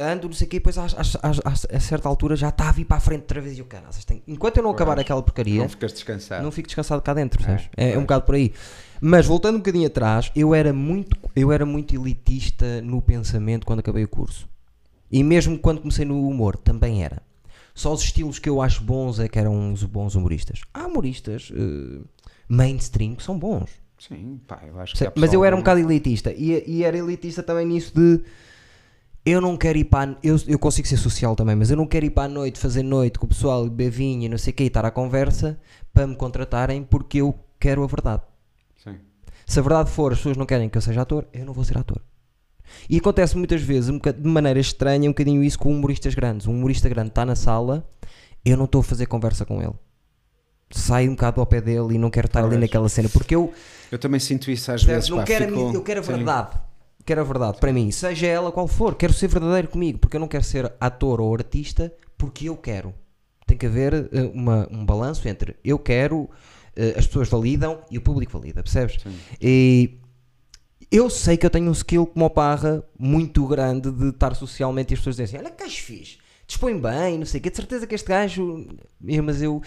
ando, 0.00 0.26
não 0.28 0.34
sei 0.34 0.46
o 0.46 0.50
quê, 0.50 0.56
depois 0.58 0.76
às- 0.78 0.94
às- 1.22 1.66
a 1.70 1.80
certa 1.80 2.08
altura 2.08 2.36
já 2.36 2.48
está 2.48 2.68
a 2.68 2.72
vir 2.72 2.84
para 2.84 2.96
a 2.96 3.00
frente 3.00 3.22
outra 3.22 3.40
vez 3.40 3.56
e 3.56 3.60
eu, 3.60 3.66
caraças, 3.66 4.04
tenho... 4.04 4.22
enquanto 4.26 4.56
eu 4.56 4.62
não 4.62 4.70
acabar 4.70 4.98
aquela 4.98 5.22
porcaria, 5.22 5.60
Não 5.60 5.68
ficas 5.68 5.92
descansado. 5.92 6.42
não 6.42 6.50
fico 6.50 6.66
descansado 6.68 7.00
cá 7.02 7.14
dentro, 7.14 7.40
É, 7.42 7.46
sabes? 7.46 7.68
É, 7.76 7.92
é 7.92 7.98
um 7.98 8.02
bocado 8.02 8.24
por 8.24 8.34
aí. 8.34 8.52
Mas 9.00 9.26
voltando 9.26 9.56
um 9.56 9.58
bocadinho 9.58 9.86
atrás, 9.86 10.30
eu 10.34 10.54
era 10.54 10.72
muito, 10.72 11.16
eu 11.36 11.52
era 11.52 11.66
muito 11.66 11.94
elitista 11.94 12.80
no 12.82 13.02
pensamento 13.02 13.66
quando 13.66 13.80
acabei 13.80 14.04
o 14.04 14.08
curso. 14.08 14.48
E 15.10 15.22
mesmo 15.22 15.58
quando 15.58 15.80
comecei 15.80 16.04
no 16.04 16.26
humor, 16.28 16.56
também 16.56 17.04
era. 17.04 17.22
Só 17.74 17.92
os 17.92 18.02
estilos 18.02 18.38
que 18.38 18.48
eu 18.48 18.62
acho 18.62 18.82
bons 18.82 19.18
é 19.18 19.28
que 19.28 19.38
eram 19.38 19.72
os 19.72 19.82
bons 19.84 20.14
humoristas. 20.14 20.60
Há 20.72 20.86
humoristas 20.86 21.52
eh, 21.54 22.00
mainstream 22.48 23.14
que 23.14 23.22
são 23.22 23.38
bons. 23.38 23.70
Sim, 23.98 24.40
pá, 24.46 24.60
eu 24.66 24.78
acho 24.80 24.94
que 24.94 25.10
Mas 25.16 25.32
eu 25.32 25.44
era 25.44 25.54
um 25.54 25.60
bocado 25.60 25.80
elitista. 25.80 26.32
E, 26.32 26.62
e 26.66 26.84
era 26.84 26.96
elitista 26.96 27.42
também 27.42 27.66
nisso 27.66 27.92
de. 27.94 28.22
Eu 29.26 29.40
não 29.40 29.56
quero 29.56 29.78
ir 29.78 29.84
para. 29.84 30.12
a- 30.12 30.16
Eu, 30.22 30.36
eu 30.46 30.58
consigo 30.58 30.86
ser 30.86 30.96
social 30.98 31.34
também, 31.34 31.56
mas 31.56 31.70
eu 31.70 31.76
não 31.76 31.86
quero 31.86 32.04
ir 32.04 32.10
para 32.10 32.24
a 32.24 32.28
noite, 32.28 32.58
fazer 32.58 32.82
noite 32.82 33.18
com 33.18 33.24
o 33.26 33.28
pessoal, 33.28 33.64
beber 33.64 33.90
vinho 33.90 34.22
e 34.24 34.28
não 34.28 34.36
sei 34.38 34.52
o 34.52 34.56
que, 34.56 34.64
e 34.64 34.66
estar 34.66 34.84
à 34.84 34.90
conversa 34.90 35.58
para 35.92 36.06
me 36.06 36.14
contratarem 36.14 36.82
porque 36.84 37.18
eu 37.22 37.34
quero 37.58 37.82
a 37.82 37.86
verdade. 37.86 38.22
Sim. 38.82 38.96
Se 39.46 39.58
a 39.58 39.62
verdade 39.62 39.90
for 39.90 40.12
as 40.12 40.18
pessoas 40.18 40.36
não 40.36 40.44
querem 40.44 40.68
que 40.68 40.76
eu 40.76 40.82
seja 40.82 41.02
ator, 41.02 41.26
eu 41.32 41.44
não 41.46 41.54
vou 41.54 41.64
ser 41.64 41.78
ator. 41.78 42.00
E 42.88 42.98
acontece 42.98 43.36
muitas 43.36 43.62
vezes, 43.62 43.88
um 43.90 43.98
de 43.98 44.28
maneira 44.28 44.58
estranha, 44.58 45.08
um 45.08 45.12
bocadinho 45.12 45.42
isso 45.42 45.58
com 45.58 45.70
humoristas 45.70 46.14
grandes. 46.14 46.46
Um 46.46 46.52
humorista 46.52 46.88
grande 46.88 47.08
está 47.08 47.24
na 47.24 47.34
sala, 47.36 47.88
eu 48.44 48.56
não 48.56 48.64
estou 48.66 48.80
a 48.80 48.84
fazer 48.84 49.06
conversa 49.06 49.44
com 49.46 49.62
ele. 49.62 49.74
Saio 50.70 51.10
um 51.10 51.14
bocado 51.14 51.40
ao 51.40 51.46
pé 51.46 51.60
dele 51.60 51.94
e 51.94 51.98
não 51.98 52.10
quero 52.10 52.26
estar 52.26 52.42
ali 52.44 52.56
naquela 52.56 52.88
cena, 52.88 53.08
porque 53.08 53.34
eu 53.34 53.52
Eu 53.92 53.98
também 53.98 54.18
sinto 54.18 54.50
isso 54.50 54.72
às 54.72 54.82
vezes. 54.82 55.08
não 55.08 55.18
pá, 55.18 55.24
quero 55.24 55.44
fico- 55.46 55.72
eu 55.74 55.82
quero 55.82 56.00
a 56.00 56.02
Sim. 56.02 56.12
Quero 57.04 57.20
a 57.20 57.24
verdade 57.24 57.58
para 57.60 57.72
mim, 57.72 57.90
seja 57.90 58.26
ela 58.26 58.50
qual 58.50 58.66
for. 58.66 58.94
Quero 58.94 59.12
ser 59.12 59.28
verdadeiro 59.28 59.68
comigo, 59.68 59.98
porque 59.98 60.16
eu 60.16 60.20
não 60.20 60.28
quero 60.28 60.44
ser 60.44 60.72
ator 60.80 61.20
ou 61.20 61.34
artista 61.34 61.92
porque 62.16 62.48
eu 62.48 62.56
quero. 62.56 62.94
Tem 63.46 63.56
que 63.58 63.66
haver 63.66 63.92
eh, 64.12 64.30
uma- 64.32 64.66
um 64.70 64.84
balanço 64.86 65.28
entre 65.28 65.54
eu 65.62 65.78
quero, 65.78 66.30
eh, 66.74 66.94
as 66.96 67.06
pessoas 67.06 67.28
validam 67.28 67.80
e 67.90 67.98
o 67.98 68.00
público 68.00 68.32
valida, 68.32 68.62
percebes? 68.62 69.02
Sim. 69.02 69.14
E 69.40 69.98
eu 70.90 71.10
sei 71.10 71.36
que 71.36 71.44
eu 71.44 71.50
tenho 71.50 71.68
um 71.68 71.72
skill 71.72 72.06
como 72.06 72.24
o 72.24 72.30
Parra 72.30 72.82
muito 72.98 73.46
grande 73.46 73.90
de 73.90 74.08
estar 74.08 74.34
socialmente 74.34 74.92
e 74.92 74.94
as 74.94 75.00
pessoas 75.00 75.16
dizem 75.16 75.24
assim: 75.38 75.44
olha 75.46 75.54
que 75.54 75.62
gajo 75.62 75.76
fixe, 75.82 76.18
dispõe 76.46 76.78
bem, 76.80 77.18
não 77.18 77.26
sei 77.26 77.38
o 77.38 77.42
que, 77.42 77.50
de 77.50 77.56
certeza 77.56 77.86
que 77.86 77.94
este 77.94 78.08
gajo. 78.08 78.66
Eh, 79.06 79.20
Mas 79.20 79.42
eu. 79.42 79.60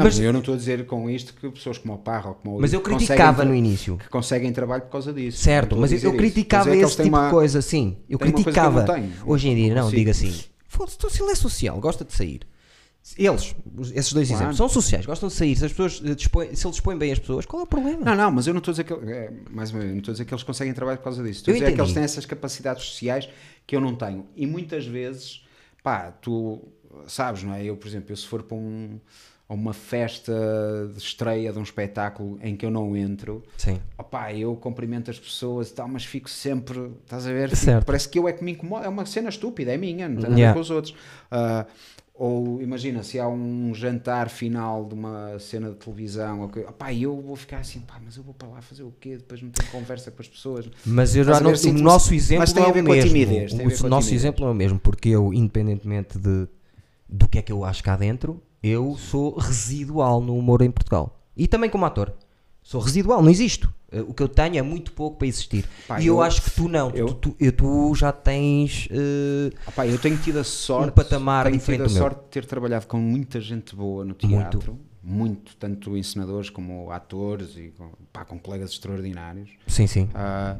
Não, 0.00 0.04
mas, 0.06 0.16
mas 0.16 0.24
eu 0.24 0.32
não 0.32 0.40
estou 0.40 0.54
a 0.54 0.56
dizer 0.56 0.86
com 0.86 1.08
isto 1.10 1.34
que 1.34 1.48
pessoas 1.50 1.78
como 1.78 1.94
o 1.94 1.98
Parra 1.98 2.30
ou 2.30 2.34
como 2.34 2.56
o 2.56 2.60
mas 2.60 2.72
eu 2.72 2.80
criticava 2.80 3.44
no 3.44 3.54
início. 3.54 3.96
que 3.98 4.08
conseguem 4.08 4.52
trabalho 4.52 4.82
por 4.82 4.90
causa 4.90 5.12
disso. 5.12 5.38
Certo, 5.42 5.76
mas 5.76 5.92
eu, 5.92 6.10
eu 6.12 6.16
criticava 6.16 6.70
eles 6.70 6.88
esse 6.88 6.96
tipo 7.02 7.08
uma- 7.16 7.26
de 7.26 7.30
coisa, 7.30 7.60
sim. 7.62 7.96
Eu 8.08 8.14
eu 8.14 8.18
criticava. 8.18 8.82
tenho. 8.84 9.12
Hoje 9.26 9.48
em 9.48 9.54
dia, 9.56 9.74
não, 9.74 9.82
Consigo. 9.84 9.98
diga 9.98 10.10
assim: 10.10 10.34
foda-se, 10.66 10.96
se 11.10 11.22
ele 11.22 11.32
é 11.32 11.34
social, 11.34 11.78
gosta 11.80 12.04
de 12.04 12.12
sair. 12.14 12.40
Eles, 13.16 13.54
esses 13.94 14.12
dois 14.12 14.28
Claro. 14.28 14.42
exemplos, 14.42 14.56
são 14.58 14.68
sociais, 14.68 15.06
gostam 15.06 15.28
de 15.30 15.34
sair. 15.34 15.56
Se, 15.56 15.64
as 15.64 15.72
pessoas 15.72 16.02
eh, 16.04 16.14
dispõem, 16.14 16.54
se 16.54 16.66
ele 16.66 16.70
dispõe 16.72 16.98
bem 16.98 17.10
as 17.10 17.18
pessoas, 17.18 17.46
qual 17.46 17.60
é 17.60 17.64
o 17.64 17.66
problema? 17.66 18.04
Não, 18.04 18.14
não, 18.14 18.30
mas 18.30 18.46
eu 18.46 18.52
não 18.52 18.58
estou 18.58 18.72
a 18.72 18.74
dizer 18.74 18.84
que, 18.84 18.92
é, 18.92 19.32
mais 19.50 19.70
uma 19.70 19.80
vez, 19.80 19.90
não 19.92 19.98
estou 20.00 20.12
a 20.12 20.14
dizer 20.14 20.24
que 20.26 20.34
eles 20.34 20.42
conseguem 20.42 20.74
trabalhar 20.74 20.98
por 20.98 21.04
causa 21.04 21.22
disso. 21.22 21.40
Estou 21.40 21.52
Eu 21.54 21.56
a 21.56 21.60
dizer 21.60 21.74
que 21.74 21.80
eles 21.80 21.92
têm 21.94 22.02
essas 22.02 22.26
capacidades 22.26 22.84
sociais 22.84 23.26
que 23.66 23.74
eu 23.74 23.80
não 23.80 23.94
tenho. 23.96 24.26
E 24.36 24.46
muitas 24.46 24.84
vezes, 24.86 25.42
pá, 25.82 26.12
tu 26.12 26.60
sabes, 27.06 27.42
não 27.42 27.54
é? 27.54 27.64
Eu, 27.64 27.74
por 27.76 27.88
exemplo, 27.88 28.12
eu 28.12 28.16
se 28.16 28.26
for 28.26 28.42
para 28.42 28.56
um, 28.56 29.00
a 29.50 29.54
uma 29.54 29.72
festa 29.72 30.32
de 30.94 30.98
estreia 30.98 31.52
de 31.52 31.58
um 31.58 31.62
espetáculo 31.62 32.38
em 32.40 32.54
que 32.56 32.64
eu 32.64 32.70
não 32.70 32.96
entro, 32.96 33.42
Sim. 33.56 33.80
opá, 33.98 34.32
eu 34.32 34.54
cumprimento 34.54 35.10
as 35.10 35.18
pessoas 35.18 35.70
e 35.70 35.74
tal, 35.74 35.88
mas 35.88 36.04
fico 36.04 36.30
sempre, 36.30 36.92
estás 37.02 37.26
a 37.26 37.32
ver? 37.32 37.50
Fico- 37.50 37.84
parece 37.84 38.08
que 38.08 38.16
eu 38.16 38.28
é 38.28 38.32
que 38.32 38.44
me 38.44 38.52
incomoda. 38.52 38.86
É 38.86 38.88
uma 38.88 39.04
cena 39.04 39.28
estúpida, 39.28 39.72
é 39.72 39.76
minha, 39.76 40.08
não 40.08 40.16
tem 40.20 40.30
nada 40.30 40.34
a 40.36 40.38
Yeah. 40.38 40.52
ver 40.52 40.54
com 40.54 40.60
os 40.60 40.70
outros. 40.70 40.94
Ah, 41.32 41.66
ou 42.14 42.60
imagina, 42.62 43.02
se 43.02 43.18
há 43.18 43.26
um 43.26 43.74
jantar 43.74 44.28
final 44.28 44.84
de 44.84 44.94
uma 44.94 45.38
cena 45.38 45.70
de 45.70 45.76
televisão, 45.76 46.42
ok, 46.42 46.64
opá, 46.66 46.92
eu 46.92 47.18
vou 47.20 47.34
ficar 47.34 47.58
assim, 47.58 47.80
pá, 47.80 47.98
mas 48.04 48.16
eu 48.16 48.22
vou 48.22 48.34
para 48.34 48.46
lá 48.48 48.60
fazer 48.60 48.82
o 48.82 48.92
quê? 49.00 49.16
Depois 49.16 49.42
não 49.42 49.50
tenho 49.50 49.68
conversa 49.68 50.10
com 50.10 50.20
as 50.22 50.28
pessoas. 50.28 50.66
Mas 50.84 51.16
eu 51.16 51.24
já 51.24 51.38
a 51.38 51.40
não, 51.40 51.52
ver, 51.52 51.68
o 51.70 51.72
nosso 51.72 52.12
exemplo 52.14 52.40
mas 52.40 52.52
tem 52.52 52.62
a 52.62 52.66
é 52.68 52.72
o 52.72 52.78
a 52.78 52.82
mesmo. 52.82 53.08
timidez, 53.08 53.52
a 53.52 53.56
o 53.56 53.58
a 53.58 53.88
nosso 53.88 54.08
timidez. 54.08 54.12
exemplo 54.12 54.46
é 54.46 54.50
o 54.50 54.54
mesmo, 54.54 54.78
porque 54.78 55.08
eu, 55.08 55.32
independentemente 55.34 56.18
de, 56.18 56.46
do 57.08 57.26
que 57.26 57.38
é 57.38 57.42
que 57.42 57.50
eu 57.52 57.64
acho 57.64 57.82
cá 57.82 57.96
dentro, 57.96 58.40
eu 58.62 58.96
sou 58.98 59.36
residual 59.38 60.20
no 60.20 60.36
humor 60.36 60.62
em 60.62 60.70
Portugal. 60.70 61.18
E 61.36 61.46
também 61.46 61.70
como 61.70 61.84
ator. 61.84 62.12
Sou 62.62 62.80
residual, 62.80 63.22
não 63.22 63.30
existo. 63.30 63.72
Eh, 63.90 64.02
O 64.02 64.12
que 64.12 64.22
eu 64.22 64.28
tenho 64.28 64.56
é 64.58 64.62
muito 64.62 64.92
pouco 64.92 65.16
para 65.18 65.26
existir. 65.26 65.64
Pá, 65.88 66.00
e 66.00 66.06
eu, 66.06 66.16
eu- 66.16 66.22
acho 66.22 66.42
que 66.42 66.50
tu 66.50 66.68
não. 66.68 66.90
Tu- 66.90 66.96
eu- 66.98 67.06
tu, 67.14 67.30
tu- 67.30 67.52
tu 67.52 67.94
já 67.94 68.12
tens. 68.12 68.86
Opá, 69.66 69.86
eu 69.86 69.98
tenho 69.98 70.16
tido 70.18 70.38
a 70.38 70.44
sorte, 70.44 70.90
Um 70.90 70.92
patamar 70.92 71.46
tenho 71.46 71.58
diferente 71.58 71.88
tido 71.88 71.96
a 71.96 71.98
sorte 71.98 72.20
de 72.24 72.28
ter 72.28 72.44
trabalhado 72.44 72.86
com 72.86 72.98
muita 72.98 73.40
gente 73.40 73.74
boa 73.74 74.04
no 74.04 74.14
teatro, 74.14 74.78
muito, 75.02 75.56
tanto 75.56 75.96
ensinadores 75.96 76.50
como 76.50 76.90
atores 76.90 77.56
e 77.56 77.72
com, 77.76 77.90
pá, 78.12 78.24
com 78.24 78.38
colegas 78.38 78.70
extraordinários. 78.70 79.50
sim, 79.66 79.86
sim. 79.86 80.08
Ah, 80.14 80.56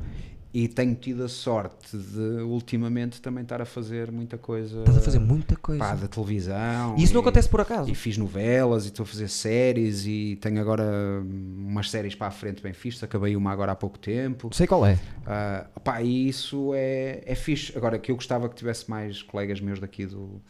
e 0.53 0.67
tenho 0.67 0.95
tido 0.97 1.23
a 1.23 1.29
sorte 1.29 1.97
de 1.97 2.43
ultimamente 2.43 3.23
também 3.23 3.43
estar 3.43 3.63
a 3.63 3.65
fazer 3.65 4.11
muita 4.11 4.37
coisa 4.37 4.81
Estás 4.81 4.97
a 4.99 5.01
fazer 5.01 5.19
muita 5.21 5.55
coisa. 5.55 5.79
pá, 5.79 5.95
da 5.95 6.09
televisão. 6.09 6.97
E 6.99 7.05
isso 7.05 7.15
não 7.15 7.21
e- 7.21 7.23
acontece 7.23 7.49
por 7.49 7.61
acaso. 7.61 7.89
E 7.89 7.95
fiz 7.95 8.19
novelas 8.19 8.85
e 8.85 8.89
estou 8.89 9.05
a 9.05 9.07
fazer 9.07 9.29
séries 9.29 10.05
e 10.07 10.37
tenho 10.41 10.61
agora 10.61 10.83
umas 11.23 11.89
séries 11.91 12.15
para 12.17 12.27
a 12.27 12.31
frente 12.33 12.63
bem 12.63 12.73
fixas. 12.73 13.05
Acabei 13.05 13.37
uma 13.37 13.53
agora 13.53 13.73
há 13.73 13.77
pouco 13.77 13.99
tempo. 13.99 14.51
Sei 14.53 14.67
qual 14.67 14.85
é. 14.85 14.99
Ah, 15.25 15.67
opá, 15.77 16.03
e 16.03 16.29
isso 16.29 16.73
é, 16.75 17.23
é 17.25 17.35
fixe. 17.37 17.73
Agora 17.77 17.99
que 17.99 18.11
eu 18.11 18.17
gostava 18.17 18.49
que 18.49 18.57
tivesse 18.57 18.91
mais 18.91 19.23
colegas 19.23 19.61
meus 19.61 19.79
daqui 19.79 20.05
do, 20.05 20.43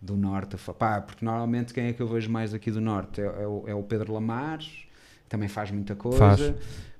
do 0.00 0.14
Norte. 0.14 0.56
Pá, 0.78 1.00
porque 1.00 1.24
normalmente 1.24 1.72
quem 1.72 1.86
é 1.86 1.92
que 1.94 2.02
eu 2.02 2.06
vejo 2.06 2.30
mais 2.30 2.52
aqui 2.52 2.70
do 2.70 2.80
Norte? 2.82 3.20
É, 3.20 3.24
é 3.24 3.46
o, 3.46 3.64
é 3.66 3.74
o 3.74 3.82
Pedro 3.82 4.12
Lamares, 4.12 4.84
também 5.26 5.48
faz 5.48 5.70
muita 5.70 5.94
coisa. 5.94 6.18
Faz. 6.18 6.54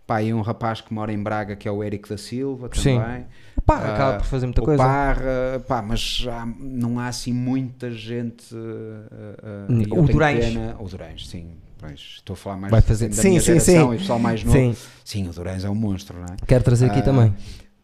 Pá, 0.08 0.22
e 0.22 0.32
um 0.32 0.40
rapaz 0.40 0.80
que 0.80 0.92
mora 0.94 1.12
em 1.12 1.22
Braga 1.22 1.54
que 1.54 1.68
é 1.68 1.70
o 1.70 1.84
Eric 1.84 2.08
da 2.08 2.16
Silva 2.16 2.70
Sim. 2.72 2.98
também. 2.98 3.26
O 3.58 3.60
Parra 3.60 3.88
Ah, 3.88 3.94
acaba 3.94 4.16
por 4.16 4.24
fazer 4.24 4.46
muita 4.46 4.62
o 4.62 4.64
coisa. 4.64 4.82
Parra, 4.82 5.62
pá, 5.68 5.82
mas 5.82 6.24
há- 6.26 6.46
não 6.58 6.98
há 6.98 7.08
assim 7.08 7.30
muita 7.30 7.90
gente. 7.90 8.46
ah, 8.56 9.66
ah, 9.68 9.72
e 9.72 9.82
eu 9.90 10.02
o 10.02 10.06
Durães. 10.08 10.46
Pena, 10.46 10.76
o 10.80 10.88
Durães, 10.88 11.28
sim. 11.28 11.50
Pois, 11.76 12.00
estou 12.16 12.32
a 12.32 12.36
falar 12.38 12.56
mais 12.56 12.70
Vai 12.70 12.80
fazer- 12.80 13.08
da 13.08 13.14
sim, 13.16 13.28
minha 13.28 13.40
sim, 13.42 13.46
geração 13.48 13.90
sim. 13.90 13.94
e 13.96 13.98
pessoal 13.98 14.18
mais 14.18 14.42
novo. 14.42 14.56
Sim. 14.58 14.74
Sim, 15.04 15.28
o 15.28 15.32
Durães 15.32 15.62
é 15.62 15.68
um 15.68 15.74
monstro, 15.74 16.16
não 16.16 16.24
é? 16.24 16.36
Quero 16.46 16.64
trazer 16.64 16.86
aqui 16.86 17.00
Ah, 17.00 17.02
também. 17.02 17.34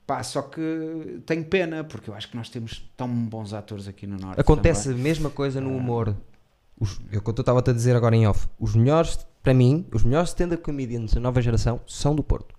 Pá, 0.07 0.23
só 0.23 0.41
que 0.41 1.21
tenho 1.27 1.45
pena, 1.45 1.85
porque 1.85 2.09
eu 2.09 2.15
acho 2.15 2.29
que 2.31 2.37
nós 2.39 2.49
temos 2.49 2.91
tão 2.97 3.07
bons 3.09 3.53
atores 3.53 3.87
aqui 3.87 4.07
no 4.07 4.17
Norte. 4.17 4.41
Acontece 4.41 4.85
também. 4.89 5.01
a 5.01 5.03
mesma 5.03 5.29
coisa 5.29 5.61
no 5.61 5.77
humor. 5.77 6.17
Os, 6.81 6.97
o 6.97 7.21
que 7.21 7.29
eu 7.29 7.35
estava-te 7.39 7.69
a 7.71 7.73
dizer 7.75 7.95
agora 7.95 8.17
em 8.17 8.27
off. 8.27 8.49
Os 8.59 8.75
melhores, 8.75 9.19
para 9.45 9.55
mim, 9.55 9.87
os 9.93 10.03
melhores 10.03 10.31
stand-up 10.31 10.63
comedians 10.65 11.13
da 11.15 11.21
nova 11.21 11.41
geração 11.41 11.81
são 11.87 12.17
do 12.17 12.23
Porto. 12.25 12.53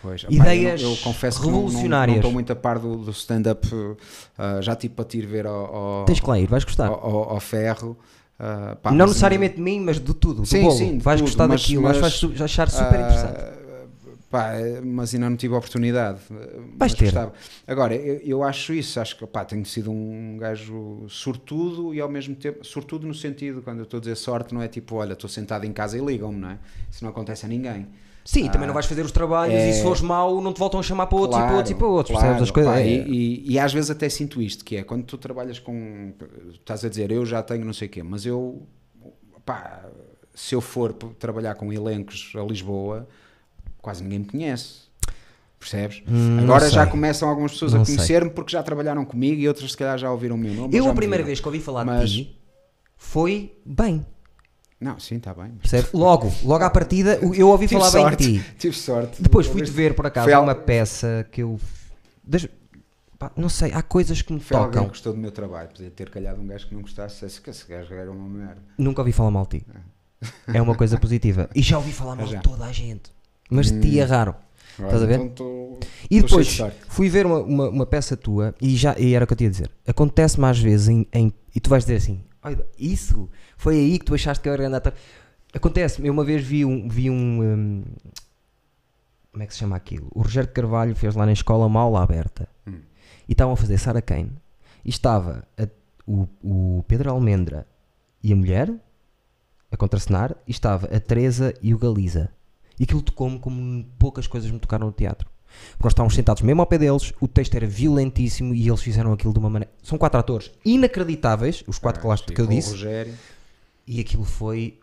Pois, 0.00 0.24
Ideias 0.28 0.80
eu, 0.82 0.90
eu 0.90 0.96
confesso 0.98 1.40
que 1.40 1.46
não- 1.46 1.54
revolucionárias. 1.54 2.16
Estou 2.18 2.30
muito 2.32 2.52
a 2.52 2.56
par 2.56 2.78
do, 2.78 2.96
do 2.98 3.10
stand-up, 3.10 3.66
uh, 3.74 3.96
já 4.60 4.76
tipo 4.76 4.96
para 4.96 5.04
te 5.06 5.18
ir 5.18 5.26
ver 5.26 5.46
ao, 5.46 5.74
ao, 5.74 6.04
Tens 6.04 6.20
que 6.20 6.28
lá 6.28 6.38
ir, 6.38 6.46
vais 6.46 6.62
gostar. 6.64 6.86
ao, 6.88 6.94
ao- 7.04 7.30
ao 7.30 7.40
ferro. 7.40 7.96
uh, 8.38 8.76
pá, 8.76 8.90
não 8.92 9.06
necessariamente 9.06 9.56
de 9.56 9.62
mim, 9.62 9.80
mas 9.80 9.98
de 9.98 10.12
tudo. 10.14 10.42
Do 10.42 10.46
Sim, 10.46 10.62
bolo. 10.62 10.72
sim, 10.76 10.98
vais 10.98 11.20
tudo, 11.20 11.28
gostar 11.30 11.48
mas- 11.48 11.60
daquilo, 11.62 11.82
mas, 11.82 11.96
vais 11.98 12.40
achar 12.42 12.68
super 12.70 12.96
Ah, 12.96 13.00
interessante. 13.00 13.63
Pá, 14.34 14.54
mas 14.84 15.14
ainda 15.14 15.30
não 15.30 15.36
tive 15.36 15.54
a 15.54 15.58
oportunidade. 15.58 16.18
Vais 16.28 16.74
mas 16.76 16.94
ter. 16.94 17.04
gostava. 17.04 17.32
Agora, 17.68 17.94
eu, 17.94 18.16
eu 18.24 18.42
acho 18.42 18.72
isso, 18.74 18.98
acho 18.98 19.16
que 19.16 19.24
pá, 19.28 19.44
tenho 19.44 19.64
sido 19.64 19.92
um 19.92 20.36
gajo 20.36 21.06
sortudo 21.08 21.94
e 21.94 22.00
ao 22.00 22.08
mesmo 22.08 22.34
tempo, 22.34 22.64
sortudo 22.66 23.06
no 23.06 23.14
sentido, 23.14 23.62
quando 23.62 23.78
eu 23.78 23.84
estou 23.84 23.98
a 23.98 24.00
dizer 24.00 24.16
sorte, 24.16 24.52
não 24.52 24.60
é 24.60 24.66
tipo, 24.66 24.96
olha, 24.96 25.12
estou 25.12 25.30
sentado 25.30 25.64
em 25.64 25.72
casa 25.72 25.96
e 25.96 26.04
ligam-me, 26.04 26.40
não 26.40 26.50
é? 26.50 26.58
Isso 26.90 27.04
não 27.04 27.10
acontece 27.10 27.46
a 27.46 27.48
ninguém. 27.48 27.86
Sim, 28.24 28.48
Ah, 28.48 28.50
também 28.50 28.66
não 28.66 28.74
vais 28.74 28.86
fazer 28.86 29.04
os 29.04 29.12
trabalhos 29.12 29.62
é- 29.62 29.68
e 29.68 29.72
se 29.74 29.82
fores 29.82 30.00
mau, 30.00 30.40
não 30.40 30.52
te 30.52 30.58
voltam 30.58 30.80
a 30.80 30.82
chamar 30.82 31.06
para 31.06 31.16
outros 31.18 31.38
e 31.38 31.42
para 31.42 31.46
Claro, 31.46 31.56
outros 31.58 31.70
e 31.70 31.78
para 31.78 31.86
outros. 31.86 32.10
claro, 32.16 32.26
percebes 32.28 32.48
as 32.48 32.50
coisas? 32.50 32.72
pá, 32.72 32.80
É- 32.80 32.86
e, 32.88 33.44
e- 33.46 33.52
e 33.52 33.58
às 33.58 33.72
vezes 33.72 33.90
até 33.90 34.08
sinto 34.08 34.42
isto, 34.42 34.64
que 34.64 34.76
é 34.76 34.82
quando 34.82 35.04
tu 35.04 35.16
trabalhas 35.16 35.60
com. 35.60 36.12
Estás 36.52 36.84
a 36.84 36.88
dizer, 36.88 37.12
eu 37.12 37.24
já 37.24 37.40
tenho 37.40 37.64
não 37.64 37.72
sei 37.72 37.86
o 37.86 37.90
quê, 37.90 38.02
mas 38.02 38.26
eu. 38.26 38.66
Pá, 39.44 39.84
se 40.34 40.54
eu 40.54 40.60
for 40.60 40.92
trabalhar 40.92 41.54
com 41.54 41.72
elencos 41.72 42.32
a 42.34 42.40
Lisboa, 42.42 43.06
quase 43.84 44.02
ninguém 44.02 44.20
me 44.20 44.24
conhece. 44.24 44.84
Percebes? 45.58 46.02
Hum, 46.08 46.40
Agora 46.40 46.68
já 46.68 46.86
começam 46.86 47.28
algumas 47.28 47.52
pessoas 47.52 47.72
Não 47.72 47.82
a 47.82 47.86
conhecer-me 47.86 48.30
porque 48.30 48.52
já 48.52 48.62
trabalharam 48.62 49.04
comigo 49.04 49.40
e 49.40 49.48
outras 49.48 49.70
se 49.70 49.76
calhar 49.76 49.96
já 49.96 50.10
ouviram 50.10 50.34
o 50.36 50.38
meu 50.38 50.52
nome. 50.52 50.76
Eu 50.76 50.84
a 50.84 50.88
me 50.88 50.94
primeira 50.94 51.24
vez 51.24 51.40
que 51.40 51.46
ouvi 51.46 51.60
falar 51.60 51.84
Mas- 51.84 52.10
de 52.10 52.24
ti 52.24 52.38
foi 52.96 53.56
bem. 53.64 54.04
Não, 54.80 54.98
sim, 54.98 55.16
está 55.16 55.32
bem. 55.32 55.52
mas- 55.62 55.70
Percebe? 55.70 55.88
Logo, 55.96 56.30
logo 56.42 56.64
à 56.64 56.68
partida, 56.68 57.18
eu 57.34 57.48
ouvi 57.48 57.66
Tive 57.66 57.80
falar 57.80 57.92
bem 57.92 58.02
sorte, 58.02 58.26
de 58.26 58.38
ti. 58.40 58.44
tive 58.58 58.76
sorte. 58.76 59.22
Depois 59.22 59.46
fui-te 59.46 59.70
ver 59.70 59.94
por 59.94 60.06
acaso 60.06 60.24
Foi 60.28 60.34
uma 60.38 60.54
peça 60.54 61.26
que 61.32 61.42
eu. 61.42 61.58
Deixa- 62.22 62.50
pá, 63.18 63.30
não 63.34 63.48
sei, 63.48 63.72
há 63.72 63.80
coisas 63.82 64.20
que 64.20 64.32
me 64.34 64.40
Foi 64.40 64.56
alguém 64.56 64.72
tocam. 64.72 64.84
que 64.84 64.88
gostou 64.90 65.12
do 65.14 65.18
meu 65.18 65.30
trabalho. 65.30 65.68
Podia 65.68 65.90
ter 65.90 66.10
calhado 66.10 66.42
um 66.42 66.46
gajo 66.46 66.66
que 66.68 66.74
não 66.74 66.82
gostasse, 66.82 67.40
que 67.40 67.48
esse 67.48 67.66
gajo 67.66 67.94
era 67.94 68.10
uma 68.10 68.28
merda. 68.28 68.60
Nunca 68.76 69.00
ouvi 69.00 69.12
falar 69.12 69.30
mal 69.30 69.46
de 69.46 69.60
ti. 69.60 69.66
É 70.52 70.60
uma 70.60 70.74
coisa 70.74 70.98
positiva. 70.98 71.48
E 71.54 71.62
já 71.62 71.78
ouvi 71.78 71.92
falar 71.92 72.16
mal 72.16 72.26
Já. 72.26 72.38
de 72.38 72.42
toda 72.42 72.64
a 72.66 72.72
gente. 72.72 73.13
Mas 73.50 73.70
de 73.70 73.80
ti 73.80 73.98
é 74.00 74.04
raro. 74.04 74.34
Estás 74.78 75.02
a 75.02 75.06
ver? 75.06 75.20
Então 75.20 75.28
tô- 75.30 75.78
E 76.10 76.20
depois 76.20 76.58
fui 76.88 77.08
ver 77.08 77.26
uma, 77.26 77.38
uma, 77.40 77.68
uma 77.68 77.86
peça 77.86 78.16
tua 78.16 78.54
e, 78.60 78.74
já, 78.76 78.98
e 78.98 79.14
era 79.14 79.24
o 79.24 79.26
que 79.26 79.32
eu 79.32 79.36
te 79.36 79.44
ia 79.44 79.50
dizer. 79.50 79.70
Acontece-me 79.86 80.46
às 80.46 80.58
vezes 80.58 80.88
em, 80.88 81.06
em- 81.12 81.32
e 81.54 81.60
tu 81.60 81.70
vais 81.70 81.84
dizer 81.84 81.96
assim: 81.96 82.20
"Olha, 82.42 82.66
isso 82.78 83.28
foi 83.56 83.76
aí 83.76 83.98
que 83.98 84.04
tu 84.04 84.14
achaste 84.14 84.42
que 84.42 84.48
eu 84.48 84.52
era 84.52 84.62
grande 84.62 84.76
ator." 84.76 84.92
Acontece-me, 85.52 86.08
eu 86.08 86.12
uma 86.12 86.24
vez 86.24 86.44
vi 86.44 86.64
um, 86.64 86.88
vi 86.88 87.08
um, 87.08 87.40
hum, 87.42 87.84
como 89.30 89.42
é 89.42 89.46
que 89.46 89.52
se 89.52 89.60
chama 89.60 89.76
aquilo? 89.76 90.08
O 90.12 90.22
Rogério 90.22 90.48
de 90.48 90.54
Carvalho 90.54 90.96
fez 90.96 91.14
lá 91.14 91.24
na 91.26 91.32
escola 91.32 91.66
uma 91.66 91.80
aula 91.80 92.02
aberta 92.02 92.48
Hum. 92.66 92.78
e 93.28 93.32
estavam 93.32 93.54
a 93.54 93.56
fazer 93.56 93.78
Sarah 93.78 94.02
Kane 94.02 94.32
e 94.84 94.90
estava 94.90 95.44
a- 95.56 95.68
o, 96.06 96.26
o 96.42 96.84
Pedro 96.88 97.10
Almendra 97.10 97.66
e 98.22 98.32
a 98.32 98.36
mulher 98.36 98.72
a 99.70 99.76
contracenar 99.76 100.34
e 100.46 100.50
estava 100.50 100.86
a 100.88 100.98
Teresa 101.00 101.54
e 101.62 101.72
o 101.74 101.78
Galiza. 101.78 102.30
E 102.78 102.84
aquilo 102.84 103.02
tocou-me 103.02 103.38
como 103.38 103.84
poucas 103.98 104.26
coisas 104.26 104.50
me 104.50 104.58
tocaram 104.58 104.86
no 104.86 104.92
teatro. 104.92 105.28
Porque 105.72 105.84
nós 105.84 105.92
estávamos 105.92 106.14
sentados 106.14 106.42
mesmo 106.42 106.60
ao 106.62 106.66
pé 106.66 106.78
deles, 106.78 107.12
o 107.20 107.28
texto 107.28 107.54
era 107.54 107.66
violentíssimo 107.66 108.52
e 108.54 108.66
eles 108.68 108.80
fizeram 108.82 109.12
aquilo 109.12 109.32
de 109.32 109.38
uma 109.38 109.48
maneira. 109.48 109.72
São 109.82 109.96
quatro 109.96 110.18
atores 110.18 110.50
inacreditáveis, 110.64 111.62
os 111.68 111.78
quatro 111.78 112.00
que, 112.02 112.06
lá, 112.08 112.16
Sim, 112.16 112.24
que 112.24 112.40
eu 112.40 112.46
disse, 112.48 112.70
Rogério. 112.70 113.14
e 113.86 114.00
aquilo 114.00 114.24
foi 114.24 114.80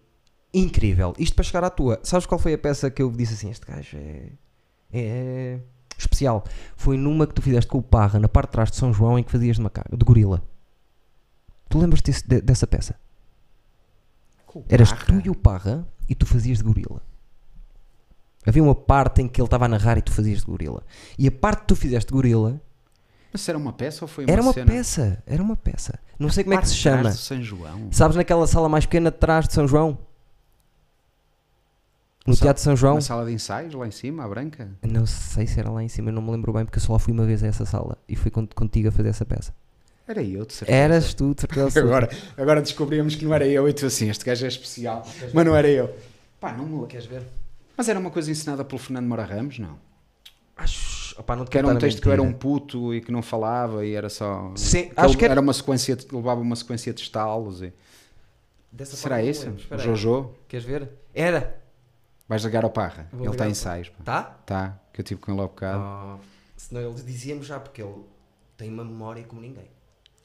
incrível. 0.54 1.14
Isto 1.20 1.36
para 1.36 1.44
chegar 1.44 1.64
à 1.66 1.70
tua. 1.70 2.00
Sabes 2.04 2.26
qual 2.26 2.40
foi 2.40 2.54
a 2.54 2.58
peça 2.58 2.90
que 2.90 3.02
eu 3.02 3.12
disse 3.12 3.34
assim? 3.34 3.50
Este 3.50 3.66
gajo 3.66 3.98
é, 3.98 4.32
é 4.94 5.60
especial. 5.98 6.46
Foi 6.78 6.96
numa 6.96 7.28
que 7.28 7.34
tu 7.34 7.42
fizeste 7.42 7.70
com 7.70 7.78
o 7.80 7.84
Parra, 7.84 8.18
na 8.20 8.30
parte 8.30 8.48
de 8.48 8.52
trás 8.54 8.72
de 8.72 8.78
São 8.78 8.94
João, 8.94 9.20
em 9.20 9.24
que 9.24 9.32
fazias 9.32 9.58
de 9.58 9.62
macaco, 9.62 9.96
de 9.98 10.06
gorila. 10.06 10.42
Tu 11.68 11.78
lembras 11.80 12.02
desse- 12.02 12.26
de- 12.28 12.42
dessa 12.42 12.66
peça? 12.66 12.96
Com 14.48 14.60
o 14.60 14.66
Eras 14.70 14.92
tu 14.94 15.20
e 15.26 15.30
o 15.30 15.36
Parra 15.36 15.86
e 16.08 16.16
tu 16.16 16.26
fazias 16.26 16.60
de 16.60 16.64
gorila. 16.64 17.02
Havia 18.46 18.64
uma 18.64 18.74
parte 18.76 19.22
em 19.22 19.28
que 19.28 19.40
ele 19.40 19.46
estava 19.48 19.66
a 19.66 19.68
narrar 19.68 19.98
e 19.98 20.02
tu 20.02 20.12
fazias 20.12 20.40
de 20.40 20.46
gorila. 20.46 20.84
E 21.18 21.28
a 21.28 21.32
parte 21.32 21.62
que 21.62 21.68
tu 21.68 21.76
fizeste 21.76 22.08
de 22.08 22.14
gorila 22.14 22.60
Mas 23.32 23.48
era 23.48 23.58
uma 23.58 23.72
peça 23.74 24.04
ou 24.04 24.08
foi 24.08 24.26
uma 24.26 24.32
era 24.34 24.42
uma 24.42 24.52
cena? 24.54 24.72
peça. 24.72 25.24
Era 25.28 25.44
uma 25.44 25.56
peça. 25.56 26.00
Não 26.18 26.30
sei 26.30 26.44
como 26.44 26.56
é 26.56 26.58
que 26.62 26.68
se 26.68 26.74
de 26.74 26.80
chama. 26.80 27.10
do 27.10 27.16
São 27.16 27.42
João. 27.44 27.88
Sabes 27.92 28.16
naquela 28.18 28.48
sala 28.48 28.68
mais 28.68 28.86
pequena 28.86 29.12
de 29.12 29.18
trás 29.18 29.48
de 29.48 29.54
São 29.54 29.68
João? 29.68 29.98
No 32.26 32.36
Teatro 32.36 32.56
de 32.56 32.62
São 32.62 32.76
João? 32.76 32.96
Na 32.96 33.02
sala 33.02 33.26
de 33.26 33.32
ensaios, 33.34 33.74
lá 33.74 33.88
em 33.88 33.92
cima, 33.92 34.24
à 34.24 34.28
branca. 34.28 34.70
Não 34.84 35.06
sei 35.08 35.48
se 35.48 35.60
era 35.60 35.72
lá 35.72 35.84
em 35.84 35.88
cima, 35.88 36.12
não 36.12 36.22
me 36.22 36.32
lembro 36.32 36.54
bem, 36.54 36.64
porque 36.66 36.78
eu 36.78 36.82
só 36.84 36.94
lá 36.94 37.00
fui 37.00 37.14
uma 37.14 37.26
vez 37.26 37.44
a 37.44 37.48
essa 37.48 37.66
sala 37.66 37.98
e 38.08 38.16
fui 38.16 38.30
con- 38.30 38.48
contigo 38.54 38.90
a 38.90 38.92
fazer 38.92 39.10
essa 39.10 39.26
peça. 39.26 39.54
Era 40.08 40.22
eu, 40.22 40.46
de 40.46 40.54
certeza. 40.54 40.78
Eras 40.78 41.14
tu, 41.16 41.34
de 41.34 41.42
certeza. 41.42 41.80
Agora, 41.82 42.10
agora 42.38 42.62
descobrimos 42.62 43.16
que 43.16 43.26
não 43.26 43.34
era 43.34 43.48
eu 43.48 43.68
e 43.68 43.74
tu 43.74 43.86
assim, 43.88 44.10
este 44.10 44.24
gajo 44.26 44.46
é 44.46 44.48
especial, 44.48 45.04
mas 45.34 45.46
não 45.46 45.56
era 45.56 45.68
eu. 45.68 45.96
Pá, 46.40 46.52
não 46.54 46.66
me... 46.66 46.86
Queres 46.88 47.06
ver? 47.08 47.24
Mas 47.82 47.90
era 47.90 47.98
uma 47.98 48.12
coisa 48.12 48.30
ensinada 48.30 48.64
pelo 48.64 48.78
Fernando 48.78 49.08
Mora 49.08 49.24
Ramos, 49.26 49.58
não? 49.58 49.76
Acho, 50.56 51.20
opá, 51.20 51.36
não 51.36 51.46
te 51.46 51.50
Que 51.50 51.58
era 51.58 51.66
um 51.66 51.76
texto 51.80 52.00
que 52.00 52.08
eu 52.08 52.12
era 52.12 52.22
um 52.22 52.26
mentira. 52.26 52.40
puto 52.40 52.94
e 52.94 53.02
que 53.02 53.12
não 53.12 53.24
falava 53.24 53.84
e 53.84 53.96
era 53.96 54.08
só... 54.08 54.52
Sim, 54.56 54.90
que 54.90 54.94
acho 54.96 55.10
ele- 55.10 55.18
que 55.18 55.26
era- 55.26 55.32
era 55.34 55.42
uma 55.42 55.52
sequência, 55.52 55.98
levava 56.12 56.40
uma 56.42 56.56
sequência 56.56 56.94
de 56.94 57.02
estalos 57.02 57.64
e... 57.64 57.74
Dessa 58.72 58.96
Será 58.96 59.24
esse? 59.24 59.52
Jojo? 59.80 60.30
Queres 60.48 60.64
ver? 60.64 60.92
Era. 61.12 61.60
Vais 62.30 62.44
ligar 62.44 62.64
ao 62.64 62.70
Parra. 62.70 63.08
Vou 63.12 63.26
ele 63.26 63.32
está 63.32 63.48
em 63.48 63.50
ensaios. 63.50 63.90
pá. 63.90 64.04
Tá? 64.04 64.24
Tá, 64.46 64.80
que 64.94 65.02
eu 65.02 65.04
tive 65.06 65.20
com 65.20 65.32
ele 65.32 65.42
há 65.42 65.46
bocado. 65.46 65.82
Ah, 65.84 66.18
senão 66.56 66.82
eles 66.88 67.04
diziam 67.04 67.42
já, 67.42 67.60
porque 67.60 67.82
ele 67.82 67.96
tem 68.58 68.70
uma 68.72 68.86
memória 68.86 69.24
como 69.24 69.42
ninguém. 69.42 69.72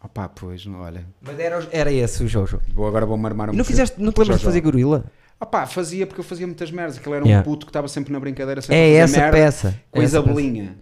Opá, 0.04 0.28
pois, 0.28 0.66
não, 0.66 0.80
olha. 0.82 1.06
Mas 1.22 1.38
era, 1.40 1.66
era 1.72 1.90
esse 1.90 2.22
o 2.22 2.28
Jojo. 2.28 2.60
Vou, 2.74 2.86
agora 2.86 3.06
vou-me 3.06 3.24
armar 3.24 3.48
um 3.48 3.54
E 3.54 3.56
não, 3.56 3.64
fizeste, 3.64 3.98
não 3.98 4.12
te 4.12 4.18
lembras 4.20 4.40
de 4.40 4.44
fazer 4.44 4.60
gorila? 4.60 5.06
Opá, 5.38 5.66
fazia 5.66 6.06
porque 6.06 6.20
eu 6.20 6.24
fazia 6.24 6.46
muitas 6.46 6.70
merdas. 6.70 6.96
Aquele 6.98 7.16
era 7.16 7.24
um 7.24 7.28
Yeah. 7.28 7.44
puto 7.44 7.66
que 7.66 7.70
estava 7.70 7.88
sempre 7.88 8.12
na 8.12 8.18
brincadeira, 8.18 8.60
sempre 8.62 8.76
É 8.76 9.02
a 9.02 9.06
fazer 9.06 9.12
essa 9.12 9.20
merda, 9.20 9.36
peça. 9.36 9.80
Com 9.90 10.00
a 10.00 10.02
essa 10.02 10.22
peça. 10.22 10.30
Isabelinha. 10.30 10.76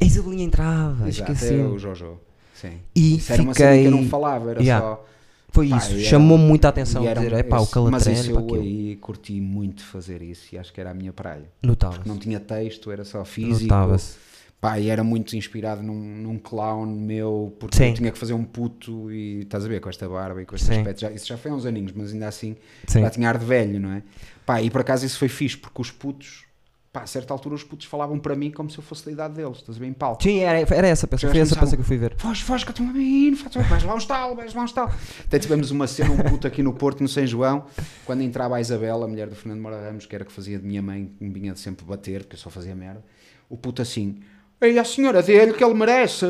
A 0.00 0.04
Isabelinha 0.04 0.44
entrava, 0.44 1.08
Exato, 1.08 1.32
esqueci. 1.32 1.54
o 1.54 1.78
Jojo. 1.78 2.18
Sim. 2.54 2.78
E 2.96 3.16
Isso 3.16 3.32
era 3.32 3.42
uma 3.42 3.54
cena 3.54 3.72
que 3.76 3.84
eu 3.84 3.90
não 3.90 3.98
fiquei- 3.98 4.10
falava, 4.10 4.50
era 4.50 4.60
Yeah. 4.62 4.84
só. 4.86 5.04
Foi 5.50 5.68
Pá, 5.68 5.76
isso, 5.78 5.92
e 5.92 6.00
era- 6.00 6.10
chamou-me 6.10 6.44
muita 6.44 6.68
atenção. 6.68 7.02
e 7.04 7.06
era 7.06 7.20
um- 7.20 7.24
é 7.24 7.26
o 7.26 7.38
esse- 7.38 7.48
Mas 7.48 7.70
calatreno 7.70 8.18
isso 8.20 8.30
eu 8.30 8.38
aquilo. 8.38 8.60
aí 8.60 8.96
curti 8.96 9.40
muito 9.40 9.82
fazer 9.84 10.22
isso 10.22 10.54
e 10.54 10.58
acho 10.58 10.72
que 10.72 10.80
era 10.80 10.90
a 10.90 10.94
minha 10.94 11.12
praia. 11.12 11.44
Notava-se. 11.62 12.06
Não 12.06 12.16
tinha 12.18 12.38
texto, 12.40 12.90
era 12.90 13.04
só 13.04 13.24
físico. 13.24 13.62
Notava-se. 13.62 14.16
Pá, 14.60 14.78
e 14.80 14.88
era 14.88 15.04
muito 15.04 15.36
inspirado 15.36 15.82
num, 15.84 15.94
num 15.94 16.36
clown 16.36 16.84
meu, 16.84 17.56
porque 17.60 17.76
Sim. 17.76 17.88
eu 17.90 17.94
tinha 17.94 18.10
que 18.10 18.18
fazer 18.18 18.32
um 18.32 18.42
puto 18.42 19.10
e 19.12 19.42
estás 19.42 19.64
a 19.64 19.68
ver, 19.68 19.80
com 19.80 19.88
esta 19.88 20.08
barba 20.08 20.42
e 20.42 20.46
com 20.46 20.56
este 20.56 20.66
Sim. 20.66 20.78
aspecto. 20.78 21.00
Já, 21.00 21.10
isso 21.12 21.26
já 21.28 21.38
foi 21.38 21.52
há 21.52 21.54
uns 21.54 21.64
aninhos, 21.64 21.92
mas 21.94 22.12
ainda 22.12 22.26
assim 22.26 22.56
Sim. 22.84 23.02
já 23.02 23.10
tinha 23.10 23.28
ar 23.28 23.38
de 23.38 23.44
velho, 23.44 23.78
não 23.78 23.92
é? 23.92 24.02
Pá, 24.44 24.60
e 24.60 24.68
por 24.68 24.80
acaso 24.80 25.06
isso 25.06 25.16
foi 25.16 25.28
fixe, 25.28 25.56
porque 25.56 25.80
os 25.80 25.92
putos, 25.92 26.44
pá, 26.92 27.02
a 27.02 27.06
certa 27.06 27.32
altura 27.32 27.54
os 27.54 27.62
putos 27.62 27.86
falavam 27.86 28.18
para 28.18 28.34
mim 28.34 28.50
como 28.50 28.68
se 28.68 28.76
eu 28.78 28.82
fosse 28.82 29.06
da 29.06 29.12
idade 29.12 29.34
deles, 29.34 29.58
estás 29.58 29.78
a 29.78 29.80
ver, 29.80 29.86
em 29.86 29.92
palco. 29.92 30.24
Sim, 30.24 30.40
era, 30.40 30.58
era 30.74 30.88
essa 30.88 31.06
peça. 31.06 31.30
Foi 31.30 31.38
essa 31.38 31.54
peça 31.54 31.76
que 31.76 31.82
eu 31.82 31.86
fui 31.86 31.96
ver. 31.96 32.16
Foge, 32.16 32.42
foge, 32.42 32.64
que 32.64 32.72
eu 32.72 32.74
tenho 32.74 32.90
uma 32.90 32.98
menina, 32.98 33.36
vais 33.68 33.84
lá 33.84 33.94
um 33.94 33.98
estalo, 33.98 34.34
vais 34.34 34.54
lá 34.54 34.62
um 34.62 34.64
estalo. 34.64 34.90
Até 35.24 35.38
tivemos 35.38 35.70
uma 35.70 35.86
cena, 35.86 36.10
um 36.10 36.16
puto 36.16 36.48
aqui 36.48 36.64
no 36.64 36.72
Porto, 36.72 37.00
no 37.00 37.08
São 37.08 37.24
João, 37.24 37.64
quando 38.04 38.22
entrava 38.22 38.56
a 38.56 38.60
Isabela, 38.60 39.04
a 39.04 39.08
mulher 39.08 39.28
do 39.28 39.36
Fernando 39.36 39.60
Mora 39.60 39.80
Ramos, 39.80 40.04
que 40.04 40.16
era 40.16 40.24
que 40.24 40.32
fazia 40.32 40.58
de 40.58 40.66
minha 40.66 40.82
mãe, 40.82 41.12
que 41.16 41.22
me 41.22 41.30
vinha 41.30 41.52
de 41.52 41.60
sempre 41.60 41.86
bater, 41.86 42.22
porque 42.22 42.34
eu 42.34 42.40
só 42.40 42.50
fazia 42.50 42.74
merda. 42.74 43.04
O 43.48 43.56
puto 43.56 43.80
assim, 43.80 44.18
ei, 44.60 44.78
a 44.78 44.84
senhora 44.84 45.22
dele 45.22 45.52
que 45.52 45.62
ele 45.64 45.74
merece. 45.74 46.26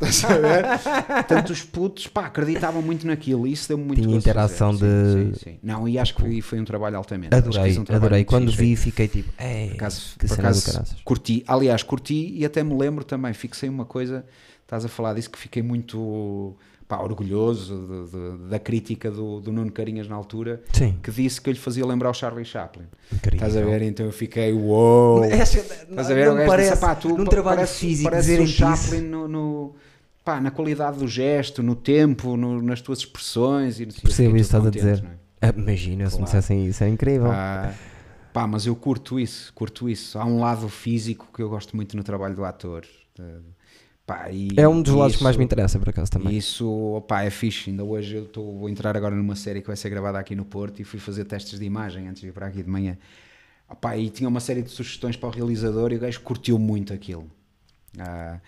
Portanto, 0.00 1.50
os 1.50 1.62
putos, 1.62 2.06
pá, 2.06 2.26
acreditavam 2.26 2.80
muito 2.80 3.06
naquilo 3.06 3.46
e 3.46 3.52
isso 3.52 3.68
deu-me 3.68 3.84
muito 3.84 4.02
Tinha 4.02 4.16
interação 4.16 4.72
fazer. 4.72 4.86
de- 4.86 5.12
Sim, 5.12 5.32
sim, 5.34 5.50
sim. 5.52 5.58
Não, 5.62 5.86
e 5.88 5.98
acho 5.98 6.14
que 6.14 6.20
foi, 6.22 6.40
foi 6.40 6.60
um 6.60 6.64
trabalho 6.64 6.96
altamente. 6.96 7.34
Adorei, 7.34 7.72
um 7.78 7.84
trabalho 7.84 8.06
adorei. 8.06 8.24
Quando 8.24 8.50
vi, 8.50 8.76
fiquei 8.76 9.08
tipo, 9.08 9.30
é, 9.38 9.66
Por 9.68 9.74
acaso, 9.74 10.14
que 10.18 10.26
por 10.26 10.38
acaso 10.38 10.96
curti, 11.04 11.44
aliás, 11.46 11.82
curti 11.82 12.32
e 12.34 12.44
até 12.44 12.62
me 12.62 12.74
lembro 12.76 13.04
também, 13.04 13.32
fixei 13.34 13.68
uma 13.68 13.84
coisa, 13.84 14.24
estás 14.62 14.84
a 14.84 14.88
falar 14.88 15.14
disso, 15.14 15.30
que 15.30 15.38
fiquei 15.38 15.62
muito 15.62 16.56
pá, 16.90 16.98
orgulhoso 17.00 17.76
de- 17.86 18.10
de- 18.42 18.50
da 18.50 18.58
crítica 18.58 19.10
do, 19.12 19.40
do 19.40 19.52
Nuno 19.52 19.70
Carinhas 19.70 20.08
na 20.08 20.16
altura, 20.16 20.60
Sim, 20.72 20.96
que 21.00 21.10
disse 21.12 21.40
que 21.40 21.48
eu 21.48 21.52
lhe 21.52 21.58
fazia 21.58 21.86
lembrar 21.86 22.10
o 22.10 22.14
Charlie 22.14 22.44
Chaplin. 22.44 22.84
incrível. 23.12 23.46
Estás 23.46 23.56
a 23.56 23.64
ver? 23.64 23.82
Então 23.82 24.04
eu 24.06 24.12
fiquei, 24.12 24.52
uou! 24.52 25.24
Estás 25.24 26.10
a 26.10 26.14
ver? 26.14 26.26
Não 26.34 26.42
O 26.42 26.46
parece, 26.46 26.70
disse, 26.70 26.80
"Pá, 26.80 26.94
tu 26.96 27.08
num 27.16 27.24
trabalho 27.24 27.58
parece- 27.58 27.78
físico, 27.78 28.10
parece 28.10 28.40
o. 28.40 28.46
Chaplin 28.48 29.02
no, 29.02 29.28
no- 29.28 29.74
pá, 30.24 30.40
na 30.40 30.50
qualidade 30.50 30.98
do 30.98 31.06
gesto, 31.06 31.62
no 31.62 31.76
tempo, 31.76 32.36
no- 32.36 32.60
nas 32.60 32.80
tuas 32.80 32.98
expressões 32.98 33.78
e 33.78 33.84
não 33.86 33.92
sei. 33.92 34.02
Percebo 34.02 34.36
isso 34.36 34.46
estás 34.48 34.66
a 34.66 34.70
dizer. 34.70 35.04
é? 35.40 35.46
Ah, 35.48 35.54
Imagina 35.56 36.04
se 36.10 36.16
me 36.16 36.18
Claro. 36.18 36.24
dissessem 36.24 36.66
isso, 36.66 36.82
é 36.84 36.88
incrível. 36.88 37.30
Ah, 37.30 37.72
pá, 38.32 38.46
mas 38.48 38.66
eu 38.66 38.74
curto 38.74 39.18
isso, 39.18 39.52
curto 39.54 39.88
isso. 39.88 40.18
Há 40.18 40.24
um 40.26 40.40
lado 40.40 40.68
físico 40.68 41.28
que 41.32 41.40
eu 41.40 41.48
gosto 41.48 41.74
muito 41.76 41.96
no 41.96 42.02
trabalho 42.02 42.34
do 42.34 42.44
ator. 42.44 42.82
De- 43.16 43.59
pá, 44.14 44.28
é 44.56 44.68
um 44.68 44.82
dos 44.82 44.94
lados 44.94 45.16
que 45.16 45.22
mais 45.22 45.34
isso- 45.34 45.38
me 45.38 45.44
interessa, 45.44 45.78
por 45.78 45.88
acaso, 45.88 46.10
também. 46.10 46.36
Isso, 46.36 47.02
pá, 47.06 47.22
é 47.22 47.30
fixe. 47.30 47.70
Ainda 47.70 47.84
hoje 47.84 48.16
eu 48.16 48.24
estou 48.24 48.58
vou 48.58 48.68
entrar 48.68 48.96
agora 48.96 49.14
numa 49.14 49.36
série 49.36 49.60
que 49.60 49.66
vai 49.68 49.76
ser 49.76 49.88
gravada 49.90 50.18
aqui 50.18 50.34
no 50.34 50.44
Porto 50.44 50.80
e 50.80 50.84
fui 50.84 50.98
fazer 50.98 51.24
testes 51.24 51.58
de 51.58 51.64
imagem 51.64 52.08
antes 52.08 52.20
de 52.20 52.26
vir 52.28 52.32
para 52.32 52.46
aqui 52.46 52.62
de 52.62 52.68
manhã. 52.70 52.96
Opá, 53.68 53.96
e 53.96 54.10
tinha 54.10 54.28
uma 54.28 54.40
série 54.40 54.62
de 54.62 54.70
sugestões 54.70 55.16
para 55.16 55.28
o 55.28 55.32
realizador 55.32 55.92
e 55.92 55.96
o 55.96 56.00
gajo 56.00 56.20
curtiu 56.22 56.58
muito 56.58 56.92
aquilo. 56.92 57.30
Ah, 57.98 58.38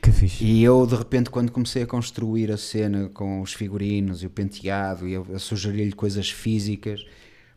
Que 0.00 0.10
fixe. 0.12 0.44
e 0.44 0.62
eu, 0.62 0.86
de 0.86 0.94
repente, 0.96 1.28
quando 1.30 1.50
comecei 1.50 1.82
a 1.82 1.86
construir 1.86 2.50
a 2.52 2.56
cena 2.56 3.08
com 3.12 3.40
os 3.40 3.52
figurinos 3.52 4.22
e 4.22 4.26
o 4.26 4.30
penteado 4.30 5.06
e 5.08 5.12
eu 5.12 5.26
a 5.34 5.38
sugerir-lhe 5.38 5.92
coisas 5.92 6.30
físicas, 6.30 7.04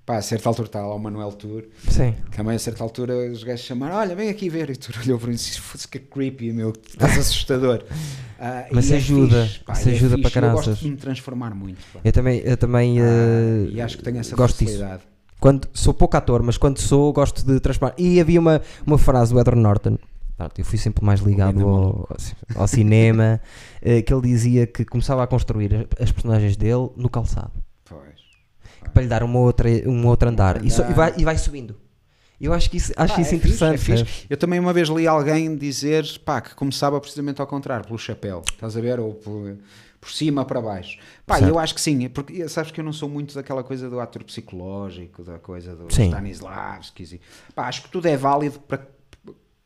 pá, 0.05 0.17
a 0.17 0.21
certa 0.21 0.47
altura 0.49 0.67
está 0.67 0.81
lá 0.81 0.93
o 0.93 0.99
Manuel 0.99 1.31
Tour, 1.31 1.63
Sim. 1.89 2.13
também 2.35 2.55
a 2.55 2.59
certa 2.59 2.83
altura 2.83 3.31
os 3.31 3.43
gajos 3.43 3.65
chamaram, 3.65 3.95
olha, 3.95 4.15
vem 4.15 4.29
aqui 4.29 4.49
ver, 4.49 4.69
e 4.69 4.75
tu 4.75 4.91
olhou 5.03 5.17
para 5.17 5.27
mim 5.27 5.33
e 5.33 5.37
disse, 5.37 5.59
foda-se 5.59 5.87
que 5.87 5.99
creepy, 5.99 6.51
meu, 6.53 6.71
estás 6.87 7.17
assustador. 7.17 7.83
Ah, 8.39 8.65
Mas 8.71 8.91
é 8.91 8.97
ajuda, 8.97 9.45
fixe, 9.45 9.59
pá, 9.63 9.73
isso 9.73 9.89
e 9.89 9.91
é 9.91 9.95
ajuda 9.95 10.17
para 10.17 10.29
fixe, 10.29 10.45
Eu 10.45 10.51
gosto 10.51 10.73
de 10.75 10.89
me 10.89 10.97
transformar 10.97 11.55
muito, 11.55 11.79
pá. 11.93 11.99
Eu 12.03 12.11
também, 12.11 12.39
eu 12.39 12.57
também 12.57 12.99
Ah, 12.99 13.03
eh, 13.05 13.67
e 13.71 13.81
acho 13.81 13.97
que 13.97 14.03
tenho 14.03 14.17
essa 14.19 14.35
gosto 14.35 14.59
disso. 14.59 14.73
facilidade. 14.73 15.03
Quando, 15.39 15.67
sou 15.73 15.93
pouco 15.93 16.15
ator, 16.17 16.41
mas 16.43 16.57
quando 16.57 16.79
sou, 16.79 17.11
gosto 17.13 17.45
de 17.45 17.59
transformar. 17.59 17.93
E 17.97 18.19
havia 18.19 18.39
uma, 18.39 18.61
uma 18.85 18.97
frase 18.97 19.33
do 19.33 19.39
Edward 19.39 19.61
Norton. 19.61 19.97
Pronto, 20.37 20.59
eu 20.59 20.65
fui 20.65 20.77
sempre 20.77 21.03
mais 21.05 21.19
ligado 21.21 21.65
ao, 21.65 22.09
ao 22.55 22.67
cinema. 22.67 23.39
eh, 23.81 24.01
que 24.01 24.13
ele 24.13 24.21
dizia 24.23 24.65
que 24.67 24.83
começava 24.83 25.23
a 25.23 25.27
construir 25.27 25.87
as 25.99 26.11
personagens 26.11 26.57
dele 26.57 26.89
no 26.97 27.09
calçado. 27.09 27.51
Pois. 27.87 28.24
Para 28.93 29.03
lhe 29.03 29.07
dar 29.09 29.23
uma 29.23 29.39
outra, 29.39 29.69
um 29.87 30.05
outro 30.07 30.29
andar. 30.29 30.63
E, 30.63 30.69
só- 30.71 30.81
e 30.83 30.85
andar. 30.85 30.95
vai, 30.95 31.13
e 31.17 31.23
vai 31.25 31.37
subindo. 31.37 31.75
Eu 32.39 32.51
acho 32.53 32.69
que 32.69 32.75
isso, 32.77 32.91
acho 32.97 33.15
Pá, 33.15 33.21
isso 33.21 33.33
é 33.33 33.37
fixe, 33.39 33.53
interessante. 33.53 33.75
é 33.75 33.77
fixe. 34.05 34.25
Eu 34.29 34.35
também 34.35 34.59
uma 34.59 34.73
vez 34.73 34.89
li 34.89 35.07
alguém 35.07 35.55
dizer 35.55 36.05
pá, 36.25 36.41
que 36.41 36.53
começava 36.53 36.99
precisamente 36.99 37.39
ao 37.39 37.47
contrário, 37.47 37.85
pelo 37.85 37.97
chapéu, 37.97 38.43
estás 38.51 38.75
a 38.75 38.81
ver? 38.81 38.99
Ou 38.99 39.13
por, 39.13 39.57
por 40.01 40.11
cima 40.11 40.43
para 40.43 40.59
baixo. 40.61 40.99
Pá, 41.25 41.35
Certo. 41.37 41.49
eu 41.49 41.57
acho 41.57 41.73
que 41.73 41.79
sim, 41.79 42.09
porque 42.09 42.47
sabes 42.49 42.71
que 42.71 42.81
eu 42.81 42.83
não 42.83 42.91
sou 42.91 43.07
muito 43.07 43.33
daquela 43.33 43.63
coisa 43.63 43.89
do 43.89 44.01
ator 44.01 44.21
psicológico, 44.25 45.23
da 45.23 45.39
coisa 45.39 45.75
do 45.77 45.91
Sim. 45.93 46.07
Stanislavski. 46.07 47.21
Pá, 47.55 47.67
acho 47.69 47.83
que 47.83 47.89
tudo 47.89 48.05
é 48.07 48.17
válido 48.17 48.59
para. 48.59 48.85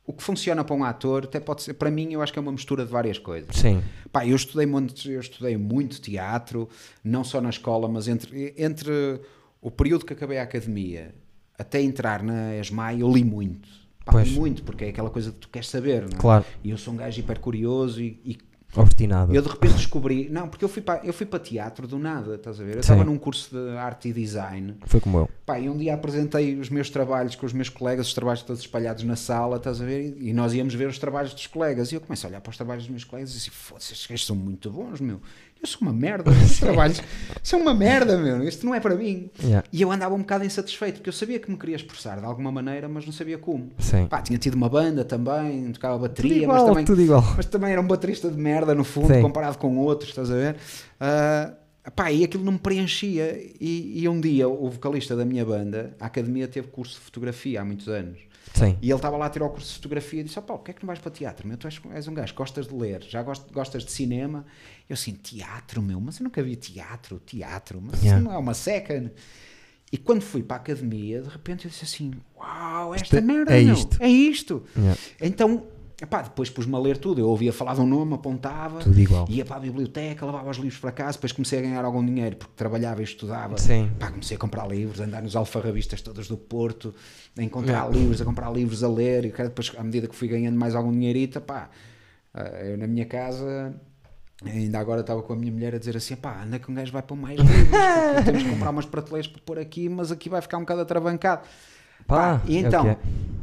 O 0.10 0.14
que 0.14 0.24
funciona 0.24 0.64
para 0.64 0.76
um 0.76 0.84
ator, 0.84 1.26
até 1.26 1.40
pode 1.40 1.62
ser, 1.62 1.76
para 1.76 1.92
mim, 1.92 2.14
eu 2.14 2.20
acho 2.24 2.34
que 2.34 2.40
é 2.40 2.42
uma 2.42 2.52
mistura 2.52 2.84
de 2.84 2.92
várias 2.92 3.20
coisas. 3.20 3.56
Sim, 3.56 3.80
Pá, 4.12 4.26
eu 4.26 4.36
estudei 4.36 4.66
muito, 4.66 5.08
eu 5.08 5.20
estudei 5.20 5.56
muito 5.56 6.02
teatro, 6.02 6.68
não 7.04 7.24
só 7.24 7.40
na 7.40 7.52
escola, 7.52 7.88
mas 7.88 8.08
entre, 8.08 8.56
entre 8.58 9.22
o 9.62 9.70
período 9.70 10.08
que 10.08 10.14
acabei 10.14 10.40
a 10.40 10.44
academia 10.44 11.14
até 11.60 11.80
entrar 11.80 12.24
na 12.24 12.56
ESMAI, 12.56 13.04
eu 13.04 13.12
li 13.14 13.24
muito. 13.24 13.70
Pá, 14.04 14.24
li 14.24 14.32
muito, 14.32 14.64
porque 14.64 14.86
é 14.86 14.90
aquela 14.90 15.12
coisa 15.12 15.32
que 15.32 15.38
tu 15.38 15.50
queres 15.50 15.70
saber, 15.70 16.02
não 16.02 16.18
é? 16.18 16.20
Claro. 16.20 16.46
E 16.64 16.72
eu 16.72 16.78
sou 16.80 16.96
um 16.96 16.98
gajo 16.98 17.20
hiper 17.20 17.40
curioso 17.40 18.02
e, 18.02 18.20
e 18.26 18.38
obstinado. 18.76 19.34
eu 19.34 19.42
de 19.42 19.48
repente 19.48 19.76
descobri. 19.76 20.30
Não, 20.30 20.48
porque 20.48 20.64
eu 20.64 20.70
fui 20.70 20.82
para, 20.82 21.06
eu 21.06 21.14
fui 21.14 21.26
para 21.26 21.40
teatro 21.40 21.88
do 21.88 21.98
nada, 21.98 22.36
estás 22.36 22.60
a 22.60 22.64
ver? 22.64 22.76
Eu 22.76 22.80
estava 22.80 23.04
num 23.04 23.18
curso 23.18 23.50
de 23.56 23.78
arte 23.78 24.10
e 24.10 24.14
design. 24.14 24.76
Foi 24.86 25.00
como 25.00 25.18
eu. 25.20 25.30
Pá, 25.46 25.60
e 25.60 25.70
um 25.70 25.78
dia 25.78 25.94
apresentei 25.94 26.56
os 26.56 26.70
meus 26.70 26.90
trabalhos 26.90 27.36
com 27.36 27.46
os 27.46 27.54
meus 27.54 27.70
colegas, 27.70 28.08
os 28.08 28.14
trabalhos 28.14 28.44
todos 28.44 28.62
espalhados 28.62 29.04
na 29.04 29.16
sala, 29.16 29.58
estás 29.58 29.82
a 29.82 29.86
ver? 29.86 30.16
E 30.20 30.34
nós 30.34 30.54
íamos 30.54 30.74
ver 30.74 30.88
os 30.88 31.00
trabalhos 31.00 31.34
dos 31.34 31.48
colegas. 31.48 31.92
E 31.92 31.96
eu 31.96 32.02
começo 32.02 32.26
a 32.26 32.30
olhar 32.30 32.42
para 32.42 32.52
os 32.52 32.58
trabalhos 32.58 32.84
dos 32.84 32.92
meus 32.92 33.04
colegas 33.04 33.32
e 33.32 33.34
disse: 33.34 33.50
foda-se, 33.50 33.94
estes 33.94 34.26
são 34.26 34.36
muito 34.36 34.70
bons, 34.70 35.02
meu. 35.02 35.22
Eu 35.62 35.68
sou 35.68 35.82
uma 35.82 35.92
merda, 35.92 36.32
estes 36.32 36.60
trabalhos 36.62 37.02
são 37.44 37.60
uma 37.60 37.74
merda, 37.74 38.18
meu. 38.18 38.42
Isto 38.44 38.66
não 38.66 38.74
é 38.74 38.80
para 38.80 38.96
mim. 38.96 39.30
Yeah. 39.44 39.68
E 39.72 39.82
eu 39.82 39.92
andava 39.92 40.16
um 40.16 40.20
bocado 40.20 40.46
insatisfeito, 40.46 41.00
porque 41.00 41.10
eu 41.10 41.14
sabia 41.14 41.38
que 41.38 41.52
me 41.52 41.58
queria 41.58 41.76
expressar 41.76 42.20
de 42.20 42.26
alguma 42.26 42.52
maneira, 42.52 42.88
mas 42.88 43.06
não 43.06 43.12
sabia 43.12 43.38
como. 43.38 43.72
Sim. 43.78 44.08
Pá, 44.08 44.22
tinha 44.22 44.38
tido 44.40 44.54
uma 44.54 44.70
banda 44.70 45.04
também, 45.04 45.72
tocava 45.74 45.98
bateria, 45.98 46.44
igual, 46.44 46.58
mas 46.58 46.68
também 46.68 46.86
tudo 46.86 47.02
igual. 47.02 47.24
mas 47.36 47.46
também 47.46 47.72
era 47.72 47.82
um 47.82 47.88
baterista 47.88 48.30
de 48.30 48.38
merda 48.38 48.74
no 48.74 48.84
fundo, 48.86 49.14
Sim. 49.14 49.22
comparado 49.22 49.58
com 49.58 49.78
outros, 49.78 50.10
estás 50.12 50.32
a 50.32 50.36
ver? 50.36 50.56
Ah, 51.00 51.54
pá, 51.94 52.12
e 52.12 52.24
aquilo 52.24 52.44
não 52.46 52.54
me 52.54 52.60
preenchia. 52.60 53.38
E, 53.60 54.02
e 54.02 54.08
um 54.08 54.20
dia 54.22 54.48
o 54.48 54.70
vocalista 54.70 55.16
da 55.16 55.26
minha 55.26 55.44
banda, 55.46 55.96
a 56.00 56.06
academia 56.06 56.48
teve 56.48 56.70
curso 56.70 56.96
de 56.96 57.02
fotografia 57.02 57.62
há 57.62 57.66
muitos 57.66 57.90
anos. 57.90 58.29
Sim. 58.54 58.78
E 58.82 58.88
ele 58.90 58.96
estava 58.96 59.16
lá 59.18 59.28
a 59.28 59.30
tirar 59.30 59.46
o 59.46 59.50
curso 59.50 59.68
de 59.70 59.74
fotografia 59.76 60.22
e 60.22 60.24
disse: 60.24 60.38
Ó 60.40 60.42
Paulo, 60.42 60.60
porquê 60.60 60.72
é 60.72 60.74
que 60.74 60.84
não 60.84 60.88
vais 60.88 61.00
para 61.00 61.12
teatro? 61.12 61.48
Meu, 61.48 61.58
tu 61.58 61.68
és, 61.68 61.80
és 61.94 62.08
um 62.08 62.14
gajo, 62.14 62.34
gostas 62.34 62.68
de 62.68 62.74
ler, 62.76 63.02
já 63.04 63.22
gost- 63.24 63.52
gostas 63.52 63.84
de 63.86 63.92
cinema. 63.92 64.46
Eu 64.90 64.96
assim, 64.96 65.14
teatro, 65.14 65.82
meu, 65.82 66.00
mas 66.02 66.20
eu 66.20 66.24
nunca 66.24 66.42
vi 66.44 66.56
teatro, 66.56 67.20
teatro, 67.26 67.80
mas 67.82 68.02
Yeah. 68.02 68.20
isso 68.20 68.28
não 68.30 68.34
é 68.36 68.38
uma 68.38 68.54
seca. 68.54 69.12
E 69.92 69.98
quando 69.98 70.22
fui 70.22 70.44
para 70.44 70.58
a 70.58 70.60
academia, 70.60 71.22
de 71.22 71.30
repente 71.30 71.66
eu 71.66 71.72
disse 71.72 71.84
assim: 71.86 72.12
Uau, 72.38 72.94
esta 72.94 73.06
Isto 73.06 73.16
é- 73.18 73.22
merda, 73.22 73.58
é 73.60 73.64
meu, 73.64 73.74
isto." 73.74 73.98
é 74.02 74.08
isto. 74.10 74.64
Yeah. 74.78 75.00
Então, 75.22 75.64
epá, 76.02 76.22
depois 76.22 76.50
pus-me 76.50 76.76
a 76.76 76.80
ler 76.80 76.98
tudo. 76.98 77.20
Eu 77.22 77.28
ouvia 77.28 77.52
falar 77.52 77.76
de 77.76 77.82
um 77.82 77.86
nome, 77.88 78.14
apontava, 78.14 78.80
Tudo 78.80 79.00
igual. 79.00 79.26
ia 79.30 79.44
para 79.44 79.58
a 79.58 79.60
biblioteca, 79.60 80.26
levava 80.26 80.50
os 80.50 80.58
livros 80.58 80.80
para 80.80 80.92
casa. 80.92 81.14
Depois 81.14 81.32
comecei 81.32 81.60
a 81.60 81.62
ganhar 81.62 81.84
algum 81.84 82.06
dinheiro 82.06 82.36
porque 82.38 82.54
trabalhava 82.56 83.02
e 83.02 83.04
estudava. 83.04 83.58
Sim. 83.58 83.92
Pá, 84.00 84.10
comecei 84.10 84.36
a 84.38 84.40
comprar 84.40 84.68
livros, 84.68 85.02
a 85.02 85.04
andar 85.06 85.22
nos 85.22 85.36
alfarrabistas 85.36 86.02
todos 86.02 86.28
do 86.28 86.38
Porto, 86.38 86.94
a 87.38 87.44
encontrar 87.44 87.90
livros, 87.92 88.22
a 88.22 88.26
comprar 88.26 88.52
livros 88.52 88.84
a 88.84 88.90
ler. 88.90 89.26
E 89.26 89.32
depois, 89.32 89.72
à 89.78 89.84
medida 89.84 90.08
que 90.08 90.16
fui 90.16 90.28
ganhando 90.28 90.58
mais 90.58 90.76
algum 90.76 90.92
dinheirito, 90.92 91.42
pá, 91.42 91.70
eh, 92.34 92.72
eu 92.74 92.78
na 92.78 92.88
minha 92.88 93.06
casa. 93.06 93.76
Ainda 94.46 94.80
agora 94.80 95.02
estava 95.02 95.22
com 95.22 95.34
a 95.34 95.36
minha 95.36 95.52
mulher 95.52 95.76
a 95.76 95.78
dizer 95.78 95.98
assim: 95.98 96.16
pá, 96.16 96.44
anda 96.44 96.58
que 96.60 96.72
um 96.72 96.74
gajo 96.74 96.94
vai 96.94 97.02
para 97.02 97.16
mais 97.16 97.38
livros, 97.38 97.68
temos 98.24 98.44
que 98.44 98.50
comprar 98.52 98.70
umas 98.70 98.86
prateleiras 98.86 99.28
para 99.28 99.42
pôr 99.42 99.60
aqui, 99.60 99.90
mas 99.90 100.14
aqui 100.14 100.30
vai 100.30 100.42
ficar 100.42 100.58
um 100.58 100.62
bocado 100.62 100.80
atravancado. 100.80 101.42
Pá, 102.10 102.40
Pá, 102.40 102.42
e 102.48 102.58
é 102.58 102.60
então, 102.62 102.88
é. 102.88 102.98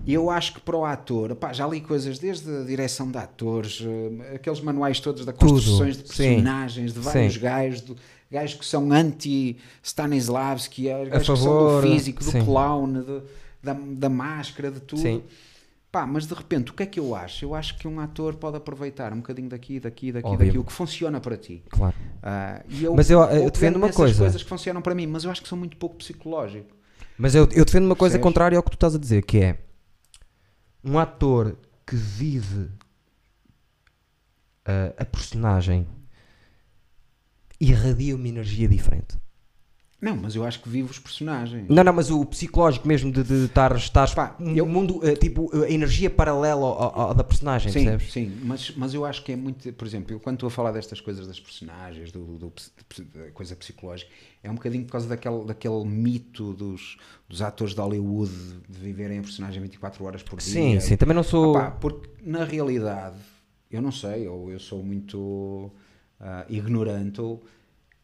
eu 0.07 0.29
acho 0.29 0.55
que 0.55 0.61
para 0.61 0.77
o 0.77 0.85
ator, 0.85 1.35
pá, 1.37 1.53
já 1.53 1.67
li 1.67 1.81
coisas 1.81 2.19
desde 2.19 2.51
a 2.51 2.65
direção 2.65 3.11
de 3.11 3.17
atores, 3.17 3.81
eh, 3.83 4.35
aqueles 4.35 4.61
manuais 4.61 5.01
todos 5.01 5.25
da 5.25 5.33
Tudo, 5.33 5.53
construções 5.53 5.97
de 5.97 6.09
sim. 6.13 6.35
personagens, 6.35 6.93
de 6.93 6.99
vários 7.01 7.35
Sim. 7.35 7.41
gajos, 7.41 7.81
de, 7.83 7.97
gajos 8.31 8.55
que 8.59 8.67
são 8.67 8.91
anti-Stanislavski, 8.93 10.89
eh, 10.89 11.05
gajos 11.07 11.29
que 11.29 11.37
são 11.45 11.59
do 11.59 11.83
físico, 11.83 12.25
do 12.25 12.31
sim. 12.31 12.45
clown, 12.45 12.93
de- 12.93 13.23
da, 13.63 13.73
da 13.73 14.09
máscara, 14.09 14.71
de 14.71 14.81
tudo. 14.81 15.01
Sim. 15.01 15.23
Pá, 15.91 16.05
mas 16.07 16.27
de 16.27 16.35
repente, 16.35 16.71
o 16.73 16.75
que 16.75 16.83
é 16.83 16.87
que 16.87 17.01
eu 17.01 17.15
acho? 17.15 17.45
Eu 17.45 17.55
acho 17.55 17.79
que 17.79 17.89
um 17.89 17.99
ator 18.01 18.35
pode 18.35 18.57
aproveitar 18.57 19.13
um 19.13 19.17
bocadinho 19.17 19.49
daqui, 19.49 19.81
daqui, 19.81 20.13
daqui, 20.13 20.27
Óbvio. 20.29 20.47
daqui, 20.47 20.59
o 20.59 20.65
que 20.65 20.73
funciona 20.73 21.21
para 21.21 21.37
ti. 21.39 21.63
Claro. 21.71 21.95
E 22.69 22.85
eu, 22.85 22.95
Mas 22.95 23.09
eu- 23.11 23.21
eu 23.23 23.51
defendo 23.51 23.77
uma 23.77 23.91
coisa. 23.93 24.19
coisas 24.19 24.43
que 24.43 24.49
funcionam 24.49 24.83
para 24.83 24.95
mim, 24.95 25.07
mas 25.07 25.25
eu 25.25 25.31
acho 25.31 25.41
que 25.41 25.49
são 25.49 25.57
muito 25.57 25.77
pouco 25.79 25.97
psicológico. 25.97 26.76
Mas 27.19 27.35
eu, 27.35 27.49
eu 27.53 27.65
defendo 27.65 27.87
uma 27.87 27.97
coisa 27.97 28.15
Percebes? 28.15 28.23
contrária 28.23 28.57
ao 28.57 28.63
que 28.63 28.71
tu 28.71 28.75
estás 28.75 28.95
a 28.95 28.99
dizer, 28.99 29.25
que 29.25 29.39
é 29.39 29.59
um 30.85 30.99
ator 30.99 31.57
que 31.87 31.97
vive 31.97 32.71
ah, 34.65 34.93
a 34.99 35.05
personagem 35.05 35.87
irradia 37.61 38.15
uma 38.15 38.29
energia 38.29 38.69
diferente. 38.69 39.17
Não, 40.07 40.17
mas 40.17 40.37
eu 40.37 40.45
acho 40.45 40.61
que 40.63 40.69
vivo 40.69 40.89
os 40.89 41.01
personagens. 41.01 41.67
Não, 41.69 41.83
não, 41.83 41.93
mas 41.93 42.13
o 42.13 42.25
psicológico 42.25 42.87
mesmo 42.87 43.11
de 43.11 43.25
de 43.25 43.47
estar 43.47 43.75
estar 43.75 44.15
Pá, 44.15 44.37
um 44.39 44.55
eu- 44.55 44.65
mundo, 44.65 45.01
ah, 45.03 45.17
tipo, 45.17 45.51
a 45.65 45.69
energia 45.69 46.09
paralela 46.09 46.65
ao, 46.65 47.01
ao- 47.01 47.15
da 47.15 47.25
personagem, 47.25 47.73
Sim, 47.73 47.83
percebes? 47.85 48.13
sim, 48.13 48.33
mas, 48.45 48.71
mas 48.77 48.95
eu 48.95 49.05
acho 49.05 49.25
que 49.25 49.33
é 49.33 49.37
muito, 49.37 49.73
por 49.73 49.85
exemplo, 49.85 50.13
eu 50.15 50.21
quando 50.21 50.37
estou 50.37 50.47
a 50.47 50.51
falar 50.51 50.71
destas 50.71 51.01
coisas 51.01 51.27
das 51.27 51.41
personagens, 51.41 52.13
do, 52.13 52.25
do- 52.25 52.37
do- 52.39 53.05
da 53.19 53.31
coisa 53.33 53.57
psicológica, 53.57 54.09
é 54.45 54.49
um 54.51 54.55
bocadinho 54.55 54.85
por 54.85 54.93
causa 54.93 55.09
daquele, 55.09 55.45
daquele 55.45 55.85
mito 55.85 56.53
dos, 56.53 56.97
dos 57.29 57.43
atores 57.43 57.75
de 57.75 57.81
Hollywood 57.81 58.31
de 58.69 58.79
viverem 58.79 59.19
a 59.19 59.23
personagem 59.23 59.61
24 59.61 60.05
horas 60.05 60.23
por 60.23 60.39
dia. 60.39 60.53
Sim, 60.53 60.79
sim, 60.79 60.97
também 60.97 61.17
não 61.17 61.25
sou. 61.25 61.51
Opá, 61.51 61.73
porque 61.73 62.09
na 62.23 62.45
realidade, 62.45 63.17
eu 63.69 63.83
não 63.83 63.91
sei, 63.91 64.29
ou 64.29 64.53
eu 64.53 64.61
sou 64.61 64.85
muito 64.85 65.69
ah, 66.21 66.47
ignorante, 66.49 67.21
ou 67.21 67.43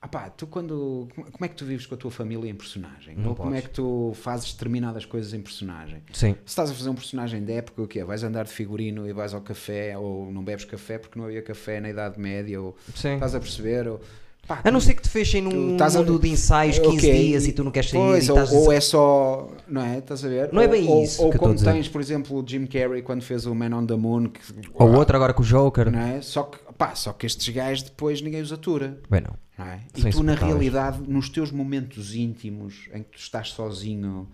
opá, 0.05 0.31
tu 0.31 0.47
quando. 0.47 1.09
Como 1.15 1.45
é 1.45 1.49
que 1.49 1.55
tu 1.55 1.65
vives 1.65 1.87
com 1.87 1.95
a 1.95 1.99
tua 1.99 2.11
família 2.11 2.51
em 2.51 2.55
personagem? 2.55 3.15
Não 3.17 3.31
ou 3.31 3.35
como 3.37 3.51
é 3.51 3.61
podes. 3.61 3.69
que 3.69 3.75
tu 3.75 4.13
fazes 4.17 4.53
determinadas 4.53 5.05
coisas 5.05 5.33
em 5.35 5.41
personagem? 5.41 6.03
Sim, 6.13 6.33
Se 6.33 6.39
estás 6.47 6.71
a 6.71 6.75
fazer 6.75 6.91
um 6.91 6.95
personagem 6.95 7.45
de 7.45 7.53
época, 7.53 7.83
o 7.83 7.87
quê? 7.89 8.03
Vais 8.05 8.23
andar 8.23 8.45
de 8.45 8.51
figurino 8.53 9.09
e 9.09 9.13
vais 9.13 9.35
ao 9.35 9.41
café, 9.41 9.97
ou 9.97 10.31
não 10.33 10.43
bebes 10.43 10.65
café 10.65 10.99
porque 10.99 11.19
não 11.19 11.27
havia 11.27 11.43
café 11.43 11.81
na 11.81 11.91
Idade 11.91 12.19
Média, 12.21 12.61
ou 12.61 12.77
sim. 12.95 13.15
estás 13.15 13.35
a 13.35 13.41
perceber? 13.41 13.87
Ou, 13.89 14.01
pá, 14.47 14.61
A 14.65 14.71
não 14.71 14.81
ser 14.81 14.95
que 14.95 15.03
te 15.03 15.09
fechem 15.09 15.41
num 15.41 15.73
estás 15.73 15.95
a- 15.95 16.01
mundo 16.01 16.19
de 16.19 16.29
ensaios 16.29 16.79
15 16.79 16.97
Ok, 16.97 17.13
dias 17.27 17.47
e 17.47 17.53
tu 17.53 17.63
não 17.63 17.71
queres 17.71 17.91
sair 17.91 18.01
Pois, 18.01 18.29
ou, 18.29 18.39
ou 18.65 18.73
é 18.73 18.81
só. 18.81 19.49
Não 19.69 19.83
é? 19.85 19.99
Estás 19.99 20.25
a 20.25 20.29
ver? 20.29 20.53
Não 20.53 20.61
é 20.61 20.65
Ou- 20.67 20.71
bem 20.71 20.89
ou, 20.89 21.03
isso 21.05 21.23
Ou 21.23 21.31
que 21.31 21.37
a 21.37 21.39
como 21.41 21.55
tens, 21.55 21.89
por 21.89 22.01
exemplo, 22.01 22.43
o 22.43 22.47
Jim 22.47 22.67
Carrey 22.67 23.03
quando 23.03 23.23
fez 23.23 23.47
o 23.47 23.55
Man 23.55 23.75
on 23.77 23.87
the 23.87 23.95
Moon. 23.97 24.27
Que, 24.29 24.41
Ou 24.75 24.93
outro 24.95 25.15
agora 25.17 25.33
com 25.33 25.43
o 25.43 25.45
Joker. 25.47 25.91
Não 25.93 25.99
é? 26.01 26.21
Só 26.21 26.43
que, 26.43 26.59
pá, 26.77 26.95
só 26.95 27.13
que 27.13 27.25
estes 27.27 27.49
gajos 27.55 27.85
depois 27.85 28.21
ninguém 28.21 28.43
os 28.43 28.53
atura. 28.53 28.99
Bem, 29.09 29.21
não. 29.21 29.35
Não 29.65 29.73
é? 29.73 29.81
E 29.97 30.11
tu, 30.11 30.23
na 30.23 30.35
realidade, 30.35 31.01
nos 31.09 31.29
teus 31.29 31.51
momentos 31.51 32.15
íntimos, 32.15 32.89
em 32.93 33.03
que 33.03 33.11
tu 33.11 33.19
estás 33.19 33.51
sozinho, 33.51 34.29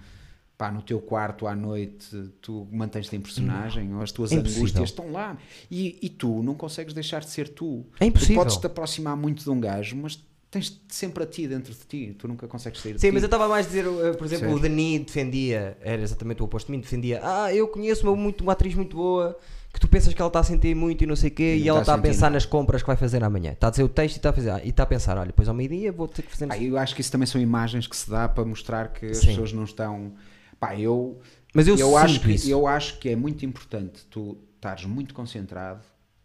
pá, 0.56 0.70
no 0.70 0.82
teu 0.82 1.00
quarto 1.00 1.46
à 1.46 1.54
noite, 1.54 2.30
tu 2.42 2.66
mantens-te 2.72 3.14
em 3.14 3.20
personagem, 3.20 3.94
ou 3.94 4.02
as 4.02 4.10
tuas 4.10 4.32
É 4.32 4.36
angústias 4.36 4.90
estão 4.90 5.12
lá. 5.12 5.36
E, 5.70 5.98
e 6.02 6.08
tu 6.08 6.42
não 6.42 6.54
consegues 6.54 6.92
deixar 6.92 7.20
de 7.20 7.30
ser 7.30 7.48
tu. 7.48 7.86
É 8.00 8.06
impossível. 8.06 8.36
Tu 8.36 8.38
podes-te 8.38 8.66
aproximar 8.66 9.16
muito 9.16 9.44
de 9.44 9.50
um 9.50 9.60
gajo, 9.60 9.96
mas 9.96 10.22
tens 10.50 10.80
sempre 10.88 11.22
a 11.22 11.26
ti 11.26 11.46
dentro 11.46 11.72
de 11.72 11.80
ti. 11.80 12.16
Tu 12.18 12.26
nunca 12.26 12.48
consegues 12.48 12.80
sair 12.80 12.94
de 12.94 13.00
Sim, 13.00 13.08
ti. 13.08 13.12
mas 13.12 13.22
eu 13.22 13.26
estava 13.26 13.48
mais 13.48 13.66
a 13.66 13.68
dizer, 13.68 13.86
uh, 13.86 14.16
por 14.16 14.26
exemplo, 14.26 14.52
o 14.52 14.58
Denis 14.58 15.04
defendia, 15.04 15.76
era 15.80 16.02
exatamente 16.02 16.42
o 16.42 16.46
oposto 16.46 16.66
de 16.66 16.72
mim, 16.72 16.80
defendia, 16.80 17.20
ah, 17.22 17.54
eu 17.54 17.68
conheço 17.68 18.06
uma, 18.06 18.16
muito, 18.16 18.42
uma 18.42 18.52
atriz 18.52 18.74
muito 18.74 18.96
boa, 18.96 19.38
que 19.72 19.78
tu 19.78 19.88
pensas 19.88 20.14
que 20.14 20.20
ela 20.20 20.28
está 20.28 20.40
a 20.40 20.44
sentir 20.44 20.74
muito 20.74 21.04
e 21.04 21.06
não 21.06 21.16
sei 21.16 21.30
o 21.30 21.34
quê, 21.34 21.56
E 21.56 21.62
e 21.62 21.68
ela 21.68 21.80
está 21.80 21.92
a 21.92 21.96
sentir 21.96 22.08
pensar 22.08 22.30
nas 22.30 22.46
compras 22.46 22.82
que 22.82 22.86
vai 22.86 22.96
fazer 22.96 23.22
amanhã. 23.22 23.52
Está 23.52 23.68
a 23.68 23.70
dizer 23.70 23.82
o 23.82 23.88
texto 23.88 24.16
e 24.16 24.18
está 24.18 24.30
a, 24.30 24.32
fazer, 24.32 24.50
ah, 24.50 24.60
e 24.64 24.70
está 24.70 24.82
a 24.82 24.86
pensar, 24.86 25.18
olha, 25.18 25.26
depois 25.26 25.48
ao 25.48 25.54
meio-dia 25.54 25.92
vou 25.92 26.08
ter 26.08 26.22
que 26.22 26.30
fazer... 26.30 26.46
Pá, 26.46 26.58
eu 26.58 26.78
acho 26.78 26.94
que 26.94 27.00
isso 27.00 27.12
também 27.12 27.26
são 27.26 27.40
imagens 27.40 27.86
que 27.86 27.96
se 27.96 28.08
dá 28.08 28.28
para 28.28 28.44
mostrar 28.44 28.92
que 28.92 29.06
as 29.06 29.18
Sim. 29.18 29.28
pessoas 29.28 29.52
não 29.52 29.64
estão. 29.64 30.14
Pá, 30.58 30.78
eu 30.78 31.20
Mas 31.54 31.68
eu, 31.68 31.76
eu 31.76 31.96
acho 31.96 32.20
que 32.20 32.32
isso. 32.32 32.50
eu 32.50 32.66
acho 32.66 32.98
que 32.98 33.10
é 33.10 33.16
muito 33.16 33.44
importante 33.44 34.04
tu 34.06 34.38
estares 34.56 34.84
muito 34.84 35.14
concentrado 35.14 35.82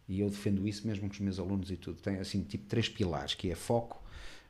e 0.08 0.20
eu 0.20 0.28
defendo 0.28 0.66
isso 0.66 0.86
mesmo 0.86 1.08
com 1.08 1.14
os 1.14 1.20
meus 1.20 1.38
alunos 1.38 1.70
e 1.70 1.76
tudo 1.76 2.00
tem 2.00 2.16
assim 2.16 2.42
tipo 2.42 2.66
três 2.66 2.88
pilares 2.88 3.34
que 3.34 3.50
é 3.50 3.54
foco 3.54 4.02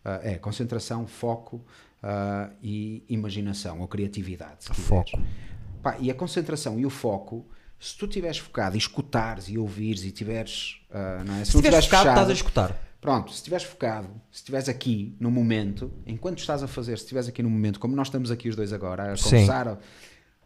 ah, 0.04 0.20
é 0.22 0.36
concentração 0.36 1.06
foco 1.06 1.64
ah, 2.02 2.50
e 2.62 3.02
imaginação 3.08 3.80
ou 3.80 3.88
criatividade. 3.88 4.66
Foco. 4.66 5.18
Pá, 5.82 5.96
e 5.98 6.10
a 6.10 6.14
concentração 6.14 6.78
e 6.78 6.84
o 6.84 6.90
foco 6.90 7.46
se 7.84 7.98
tu 7.98 8.06
estiveres 8.06 8.38
focado 8.38 8.76
e 8.76 8.78
escutares 8.78 9.46
e 9.48 9.58
ouvires 9.58 10.04
e 10.04 10.10
tiveres 10.10 10.80
ah, 10.90 11.22
não 11.22 11.34
é? 11.34 11.44
Se 11.44 11.52
não 11.54 11.60
estiveres 11.60 11.62
tiveres 11.62 11.84
focado, 11.84 12.02
fechado, 12.02 12.08
estás 12.08 12.30
a 12.30 12.32
escutar. 12.32 12.94
Pronto, 12.98 13.30
se 13.30 13.36
estiveres 13.36 13.66
focado, 13.66 14.08
se 14.30 14.38
estiveres 14.38 14.68
aqui 14.70 15.14
no 15.20 15.30
momento, 15.30 15.92
enquanto 16.06 16.38
estás 16.38 16.62
a 16.62 16.66
fazer, 16.66 16.96
se 16.96 17.04
estiveres 17.04 17.28
aqui 17.28 17.42
no 17.42 17.50
momento, 17.50 17.78
como 17.78 17.94
nós 17.94 18.06
estamos 18.06 18.30
aqui 18.30 18.48
os 18.48 18.56
dois 18.56 18.72
agora 18.72 19.12
a 19.12 19.16
Sim. 19.18 19.24
conversar, 19.24 19.78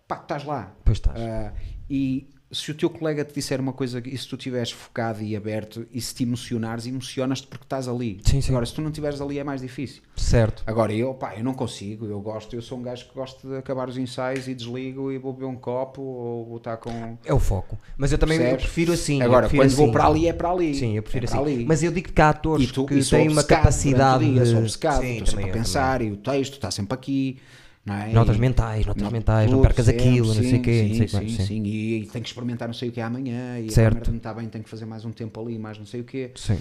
pá, 0.09 0.17
estás 0.17 0.43
lá. 0.43 0.75
Pois 0.85 0.99
estás. 0.99 1.21
Ah, 1.21 1.53
e 1.89 2.29
se 2.51 2.71
o 2.71 2.75
teu 2.75 2.89
colega 2.89 3.25
te 3.25 3.35
disser 3.35 3.61
uma 3.61 3.73
coisa 3.73 4.03
e 4.05 4.17
se 4.17 4.27
tu 4.27 4.37
estiveres 4.37 4.71
focado 4.71 5.23
e 5.23 5.37
aberto 5.37 5.87
e 5.93 6.01
se 6.01 6.15
te 6.15 6.23
emocionares, 6.23 6.87
emocionas-te 6.87 7.47
porque 7.47 7.65
estás 7.65 7.87
ali. 7.87 8.21
Sim, 8.25 8.41
sim. 8.41 8.51
Agora, 8.51 8.65
se 8.65 8.75
tu 8.75 8.81
não 8.81 8.89
estiveres 8.89 9.21
ali 9.21 9.39
é 9.39 9.45
mais 9.45 9.61
difícil. 9.61 10.03
Certo. 10.17 10.63
Agora, 10.67 10.93
eu, 10.93 11.13
pá, 11.13 11.35
eu 11.37 11.45
não 11.45 11.53
consigo, 11.53 12.07
eu 12.07 12.21
gosto, 12.21 12.57
eu 12.57 12.63
sou 12.63 12.79
um 12.79 12.83
gajo 12.83 13.07
que 13.07 13.15
gosto 13.15 13.47
de 13.47 13.57
acabar 13.57 13.89
os 13.89 13.99
ensaios 13.99 14.49
e 14.49 14.55
desligo 14.55 15.13
e 15.13 15.19
vou 15.19 15.33
beber 15.33 15.47
um 15.47 15.57
copo 15.57 16.01
ou 16.01 16.47
vou 16.47 16.57
estar 16.57 16.79
com. 16.79 17.19
É 17.25 17.35
o 17.35 17.39
foco. 17.39 17.79
Mas 17.97 18.13
eu 18.13 18.19
também 18.19 18.41
eu 18.41 18.57
prefiro 18.57 18.93
assim. 18.93 19.21
Agora, 19.21 19.49
prefiro 19.49 19.63
quando 19.65 19.77
vou 19.77 19.87
assim. 19.87 19.93
para 19.93 20.07
ali 20.07 20.29
é 20.29 20.33
para 20.33 20.51
ali. 20.51 20.75
Sim, 20.75 20.97
eu 20.97 21.03
prefiro 21.03 21.27
é 21.27 21.29
assim. 21.29 21.39
ali. 21.39 21.65
Mas 21.67 21.83
eu 21.83 21.93
digo 21.93 22.11
que 22.11 22.23
há 22.23 22.31
atores 22.31 22.73
tu, 22.73 22.87
que 22.87 23.05
têm 23.05 23.29
uma 23.29 23.45
capacidade 23.45 24.25
dia, 24.25 24.43
de. 24.43 24.51
sou 24.51 24.61
obcecado, 24.61 25.01
Sim, 25.03 25.13
estou 25.13 25.27
sempre 25.27 25.31
também 25.31 25.51
a 25.51 25.53
pensar 25.53 26.03
e 26.03 26.11
o 26.11 26.17
texto 26.17 26.55
está 26.55 26.71
sempre 26.71 26.95
aqui. 26.95 27.39
Não 27.85 27.95
é? 27.95 28.13
Notas 28.13 28.37
mentais, 28.37 28.85
notas 28.85 29.03
Not- 29.03 29.13
mentais, 29.13 29.51
não 29.51 29.63
percas 29.63 29.87
sempre, 29.87 30.03
aquilo, 30.09 30.27
não 30.27 30.35
sei 30.35 30.43
o 30.47 30.51
sim, 30.51 30.63
quê, 30.63 30.83
não 30.83 30.89
Sim, 30.89 30.95
sei 30.97 31.07
o 31.07 31.09
que 31.09 31.17
mais, 31.17 31.31
sim, 31.31 31.37
sim. 31.39 31.47
sim. 31.47 31.63
E, 31.65 31.97
e 32.03 32.07
tenho 32.07 32.23
que 32.25 32.29
experimentar 32.29 32.69
não 32.69 32.75
sei 32.75 32.89
o 32.91 32.93
que 32.93 33.01
é 33.01 33.03
amanhã 33.05 33.59
e 33.61 33.71
Certo. 33.71 33.87
a 33.87 33.91
câmera 33.95 34.11
não 34.11 34.17
está 34.19 34.35
bem, 34.35 34.49
tenho 34.49 34.65
que 34.65 34.71
fazer 34.71 34.85
mais 34.85 35.05
um 35.05 35.11
tempo 35.11 35.41
ali, 35.41 35.59
mais 35.59 35.79
não 35.79 35.87
sei 35.87 36.01
o 36.01 36.05
quê. 36.05 36.31
Sim. 36.35 36.59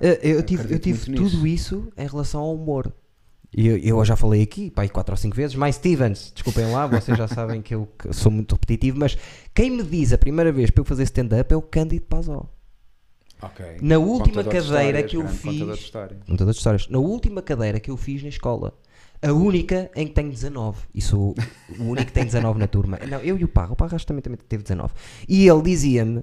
Eh, 0.00 0.20
Eu 0.22 0.42
tive, 0.42 0.72
eu 0.72 0.78
tive 0.78 1.12
tudo 1.14 1.46
isso 1.46 1.88
em 1.96 2.06
relação 2.06 2.40
ao 2.42 2.54
humor. 2.54 2.92
E 3.54 3.66
eu, 3.66 3.76
eu 3.78 4.04
já 4.04 4.16
falei 4.16 4.40
aqui, 4.42 4.70
pá, 4.70 4.82
aí 4.82 4.88
quatro 4.88 5.12
ou 5.12 5.16
cinco 5.16 5.36
vezes. 5.36 5.56
Mais 5.56 5.74
Stevens, 5.76 6.30
desculpem 6.34 6.70
lá, 6.70 6.86
vocês 6.86 7.18
já 7.18 7.26
sabem 7.28 7.60
que 7.60 7.74
eu 7.74 7.86
que 7.98 8.12
sou 8.14 8.30
muito 8.32 8.52
repetitivo, 8.54 8.98
mas 8.98 9.16
quem 9.54 9.70
me 9.70 9.82
diz 9.82 10.12
a 10.12 10.16
primeira 10.18 10.50
vez 10.52 10.70
para 10.70 10.80
eu 10.80 10.84
fazer 10.86 11.02
stand-up 11.02 11.52
é 11.52 11.56
o 11.56 11.60
Cândido 11.60 12.04
Pazó. 12.06 12.48
Ok. 13.42 13.64
Na 13.82 13.98
última 13.98 14.44
cadeira 14.44 15.00
histórias, 15.00 15.10
que 15.10 15.16
eu 15.16 15.22
grande 15.22 15.36
fiz- 15.38 15.52
contador 15.52 15.74
de 15.76 15.82
história. 15.82 16.16
Contador 16.26 16.52
de 16.52 16.58
histórias. 16.58 16.88
Na 16.88 16.98
última 16.98 17.42
cadeira 17.42 17.80
que 17.80 17.90
eu 17.90 17.96
fiz 17.96 18.22
na 18.22 18.28
escola, 18.28 18.72
a 19.22 19.32
única 19.32 19.90
em 19.94 20.06
que 20.06 20.12
tenho 20.14 20.30
19. 20.30 20.78
E 20.94 21.00
sou 21.00 21.34
o 21.78 21.82
único 21.84 22.06
que 22.06 22.12
tem 22.12 22.24
19 22.24 22.58
na 22.58 22.66
turma. 22.66 22.98
Não, 23.08 23.18
eu 23.20 23.38
e 23.38 23.44
o 23.44 23.48
Parra. 23.48 23.72
O 23.72 23.76
Parra 23.76 23.96
também, 24.00 24.20
também 24.22 24.38
teve 24.48 24.62
19. 24.62 24.92
E 25.28 25.46
ele 25.48 25.62
dizia-me, 25.62 26.22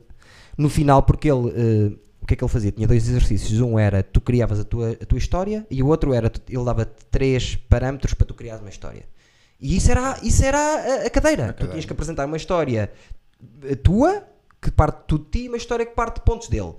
no 0.58 0.70
final, 0.70 1.04
porque 1.04 1.30
ele. 1.32 1.50
eh, 1.56 1.97
o 2.22 2.26
que 2.30 2.34
é 2.34 2.38
que 2.38 2.43
ele 2.43 2.52
fazia? 2.52 2.72
Tinha 2.72 2.88
dois 2.88 3.08
exercícios. 3.08 3.60
Um 3.62 3.80
era 3.80 4.04
tu 4.04 4.20
criavas 4.22 4.60
a 4.60 4.64
tua, 4.64 4.91
a 4.91 5.06
tua 5.06 5.18
história 5.18 5.66
e 5.72 5.82
o 5.82 5.88
outro 5.88 6.14
era 6.14 6.30
tu- 6.30 6.41
ele 6.47 6.64
dava 6.66 6.86
três 6.86 7.56
parâmetros 7.56 8.14
para 8.14 8.28
tu 8.28 8.34
criares 8.36 8.62
uma 8.62 8.70
história. 8.70 9.04
E 9.60 9.76
isso 9.78 9.89
era, 9.89 10.18
isso 10.22 10.43
era 10.45 10.58
a, 10.60 11.08
a 11.08 11.10
cadeira. 11.10 11.45
Tu 11.47 11.54
cadeira. 11.54 11.72
tinhas 11.72 11.86
que 11.86 11.93
apresentar 11.93 12.26
uma 12.26 12.38
história 12.38 12.91
eh, 13.64 13.76
tua, 13.76 14.24
que 14.62 14.70
parte 14.70 15.00
tudo 15.08 15.24
de 15.26 15.32
ti, 15.32 15.45
e 15.45 15.47
uma 15.47 15.58
história 15.58 15.86
que 15.86 15.93
parte 15.95 16.16
de 16.16 16.22
pontos 16.22 16.50
dele. 16.50 16.74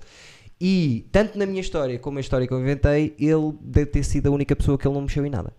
E 0.59 1.07
tanto 1.11 1.37
na 1.37 1.45
minha 1.47 1.59
história 1.61 1.97
como 1.99 2.15
na 2.15 2.21
história 2.21 2.45
que 2.47 2.53
eu 2.53 2.61
inventei, 2.61 3.15
ele 3.19 3.53
deve 3.61 3.87
ter 3.87 4.03
sido 4.03 4.27
a 4.27 4.31
única 4.31 4.55
pessoa 4.55 4.77
que 4.77 4.87
ele 4.87 4.93
não 4.93 5.01
mexeu 5.01 5.25
em 5.25 5.29
nada. 5.29 5.51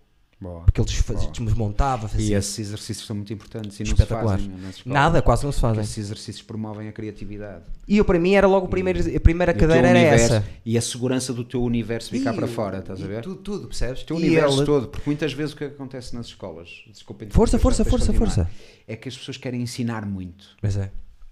Boa. 0.42 0.62
Porque 0.62 0.80
ele 0.80 0.88
desfaz- 0.88 1.20
Boa. 1.20 1.32
desmontava, 1.32 2.10
E 2.18 2.34
esses 2.34 2.58
exercícios 2.58 3.06
são 3.06 3.14
muito 3.14 3.32
importantes 3.32 3.78
e 3.78 3.84
não 3.84 3.96
se 3.96 4.04
fazem 4.06 4.48
escolas. 4.68 4.84
Nada, 4.84 5.22
quase 5.22 5.44
não 5.44 5.52
se 5.52 5.60
fazem. 5.60 5.82
Esses 5.84 5.98
exercícios 5.98 6.42
promovem 6.44 6.88
a 6.88 6.92
criatividade. 6.92 7.62
E 7.86 7.96
eu, 7.98 8.04
para 8.04 8.18
mim, 8.18 8.34
era 8.34 8.48
logo 8.48 8.66
o 8.66 8.68
primeiro, 8.68 8.98
a 9.16 9.20
primeira 9.20 9.54
cadeira 9.54 9.86
era 9.88 9.98
universo- 9.98 10.34
essa. 10.34 10.44
E 10.66 10.76
a 10.76 10.82
segurança 10.82 11.32
do 11.32 11.44
teu 11.44 11.62
universo 11.62 12.10
ficar 12.10 12.32
E 12.32 12.36
para 12.36 12.48
fora, 12.48 12.78
estás 12.80 13.00
a 13.00 13.06
ver? 13.06 13.22
Tudo, 13.22 13.36
tudo, 13.36 13.68
percebes? 13.68 14.02
O 14.02 14.06
teu 14.06 14.16
E 14.18 14.22
universo 14.24 14.64
todo, 14.64 14.88
porque 14.88 15.08
muitas 15.08 15.32
vezes 15.32 15.54
o 15.54 15.56
que 15.56 15.64
acontece 15.64 16.12
nas 16.16 16.26
escolas, 16.26 16.68
desculpem 16.90 17.30
Força, 17.30 17.56
força, 17.58 17.84
força, 17.84 18.12
força. 18.12 18.50
é 18.88 18.96
que 18.96 19.08
as 19.08 19.16
pessoas 19.16 19.36
querem 19.36 19.62
ensinar 19.62 20.04
muito 20.04 20.56
Mas 20.60 20.76
é. 20.76 20.90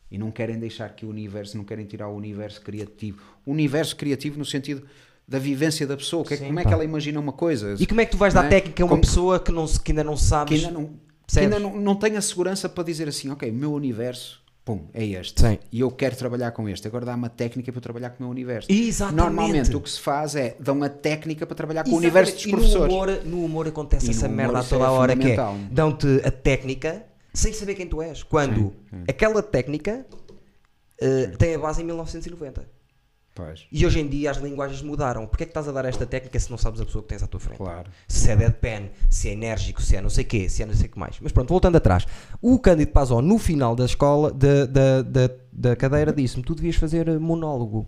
e 0.08 0.16
não 0.18 0.30
querem 0.30 0.56
deixar 0.58 0.88
que 0.90 1.04
o 1.04 1.08
universo, 1.08 1.56
não 1.56 1.64
querem 1.64 1.84
tirar 1.84 2.08
o 2.08 2.14
universo 2.16 2.60
criativo. 2.62 3.20
O 3.44 3.50
universo 3.50 3.96
criativo 3.96 4.38
no 4.38 4.44
sentido 4.44 4.84
da 5.30 5.38
vivência 5.38 5.86
da 5.86 5.96
pessoa, 5.96 6.24
que 6.24 6.34
é- 6.34 6.36
Sim, 6.38 6.46
como 6.46 6.58
é 6.58 6.64
pá. 6.64 6.68
que 6.68 6.74
ela 6.74 6.84
imagina 6.84 7.20
uma 7.20 7.32
coisa. 7.32 7.76
E 7.78 7.86
como 7.86 8.00
é 8.00 8.04
que 8.04 8.10
tu 8.10 8.16
vais 8.18 8.34
dar 8.34 8.46
é? 8.46 8.48
técnica 8.48 8.82
a 8.82 8.84
uma 8.84 8.90
Como- 8.90 9.02
pessoa 9.02 9.38
que, 9.38 9.52
não, 9.52 9.64
se- 9.66 9.80
que 9.80 9.92
ainda 9.92 10.02
não 10.02 10.14
que 10.14 10.22
sabes? 10.22 10.64
ainda 10.64 10.76
não, 10.76 10.90
que 11.26 11.38
ainda 11.38 11.58
não, 11.60 11.76
não 11.80 11.94
tem 11.94 12.16
a 12.16 12.20
segurança 12.20 12.68
para 12.68 12.82
dizer 12.82 13.06
assim, 13.08 13.30
ok, 13.30 13.48
o 13.48 13.54
meu 13.54 13.72
universo, 13.72 14.42
pum, 14.64 14.88
é 14.92 15.06
este. 15.06 15.40
Sim. 15.40 15.56
E 15.70 15.78
eu 15.78 15.90
quero 15.92 16.16
trabalhar 16.16 16.50
com 16.50 16.68
este. 16.68 16.84
Agora 16.88 17.06
dá 17.06 17.14
uma 17.14 17.28
técnica 17.28 17.70
para 17.70 17.78
eu 17.78 17.82
trabalhar 17.82 18.10
com 18.10 18.16
o 18.16 18.22
meu 18.26 18.30
universo. 18.32 18.66
Exatamente. 18.72 19.16
Normalmente 19.24 19.76
o 19.76 19.80
que 19.80 19.88
se 19.90 20.00
faz 20.00 20.34
é 20.34 20.56
dar 20.58 20.72
uma 20.72 20.88
técnica 20.88 21.46
para 21.46 21.54
trabalhar 21.54 21.84
com 21.84 21.90
o 21.90 21.92
Exatamente. 22.02 22.12
universo 22.16 22.34
dos 22.36 22.46
E 22.46 22.50
professores. 22.50 22.88
No 22.92 22.94
humor, 22.96 23.20
no 23.24 23.44
humor 23.44 23.68
acontece 23.68 24.08
E 24.08 24.10
essa 24.10 24.26
humor 24.26 24.36
merda 24.36 24.58
a 24.58 24.64
toda 24.64 24.82
é 24.84 24.86
a 24.88 24.90
hora 24.90 25.16
que 25.16 25.30
é 25.30 25.36
dão-te 25.70 26.08
a 26.24 26.30
técnica 26.32 27.04
sem 27.32 27.52
saber 27.52 27.76
quem 27.76 27.86
tu 27.86 28.02
és. 28.02 28.24
Quando 28.24 28.72
aquela 29.08 29.40
técnica 29.44 30.04
eh, 31.00 31.28
tem 31.38 31.54
a 31.54 31.58
base 31.58 31.80
em 31.82 31.84
1990. 31.84 32.79
Pois, 33.44 33.66
E 33.72 33.86
hoje 33.86 34.00
em 34.00 34.06
dia 34.08 34.30
as 34.30 34.36
linguagens 34.36 34.82
mudaram. 34.82 35.26
Porquê 35.26 35.44
é 35.44 35.46
que 35.46 35.50
estás 35.50 35.66
a 35.68 35.72
dar 35.72 35.84
esta 35.84 36.04
técnica 36.06 36.38
se 36.38 36.50
não 36.50 36.58
sabes 36.58 36.80
a 36.80 36.84
pessoa 36.84 37.02
que 37.02 37.08
tens 37.08 37.22
à 37.22 37.26
tua 37.26 37.40
frente? 37.40 37.56
claro. 37.58 37.90
Se 38.08 38.30
é 38.30 38.36
deadpan, 38.36 38.88
se 39.08 39.28
é 39.28 39.32
enérgico, 39.32 39.80
se 39.82 39.96
é 39.96 40.00
não 40.00 40.10
sei 40.10 40.24
quê, 40.24 40.48
se 40.48 40.62
é 40.62 40.66
não 40.66 40.74
sei 40.74 40.86
o 40.86 40.90
que 40.90 40.98
mais. 40.98 41.16
Mas 41.20 41.32
pronto, 41.32 41.48
voltando 41.48 41.76
atrás. 41.76 42.06
O 42.40 42.58
Cândido 42.58 42.92
Pazó, 42.92 43.20
no 43.22 43.38
final 43.38 43.74
da 43.74 43.84
escola, 43.84 44.32
da, 44.32 44.66
da, 44.66 45.02
da, 45.02 45.30
da 45.52 45.76
cadeira, 45.76 46.12
disse-me: 46.12 46.42
Tu 46.42 46.54
devias 46.54 46.76
fazer 46.76 47.08
eh, 47.08 47.18
monólogo. 47.18 47.86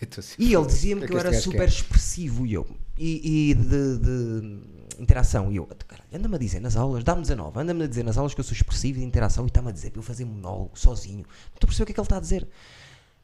Assim, 0.18 0.34
E 0.38 0.52
ele 0.54 0.66
dizia-me 0.66 1.04
o 1.04 1.06
que 1.06 1.14
eu 1.14 1.18
era 1.18 1.32
super 1.32 1.68
expressivo 1.68 2.46
e 2.46 2.54
eu. 2.54 2.66
E, 2.98 3.50
e 3.50 3.54
de, 3.54 3.98
de 3.98 4.58
interação. 5.00 5.50
E 5.50 5.56
eu, 5.56 5.66
"Caralho, 5.86 6.08
anda-me 6.12 6.34
a 6.34 6.38
dizer 6.38 6.60
nas 6.60 6.76
aulas, 6.76 7.02
dá-me 7.04 7.22
19, 7.22 7.58
anda-me 7.60 7.84
a 7.84 7.86
dizer 7.86 8.02
nas 8.02 8.18
aulas 8.18 8.34
que 8.34 8.40
eu 8.40 8.44
sou 8.44 8.52
expressivo 8.52 8.98
de 8.98 9.04
interação 9.04 9.44
e 9.44 9.48
está-me 9.48 9.68
a 9.68 9.72
dizer 9.72 9.90
para 9.90 10.00
eu 10.00 10.02
fazer 10.02 10.24
monólogo 10.24 10.72
sozinho. 10.78 11.18
Não 11.18 11.54
estou 11.54 11.64
a 11.64 11.66
perceber 11.66 11.82
o 11.84 11.86
que 11.86 11.92
é 11.92 11.94
que 11.94 12.00
ele 12.00 12.04
está 12.04 12.16
a 12.16 12.20
dizer. 12.20 12.46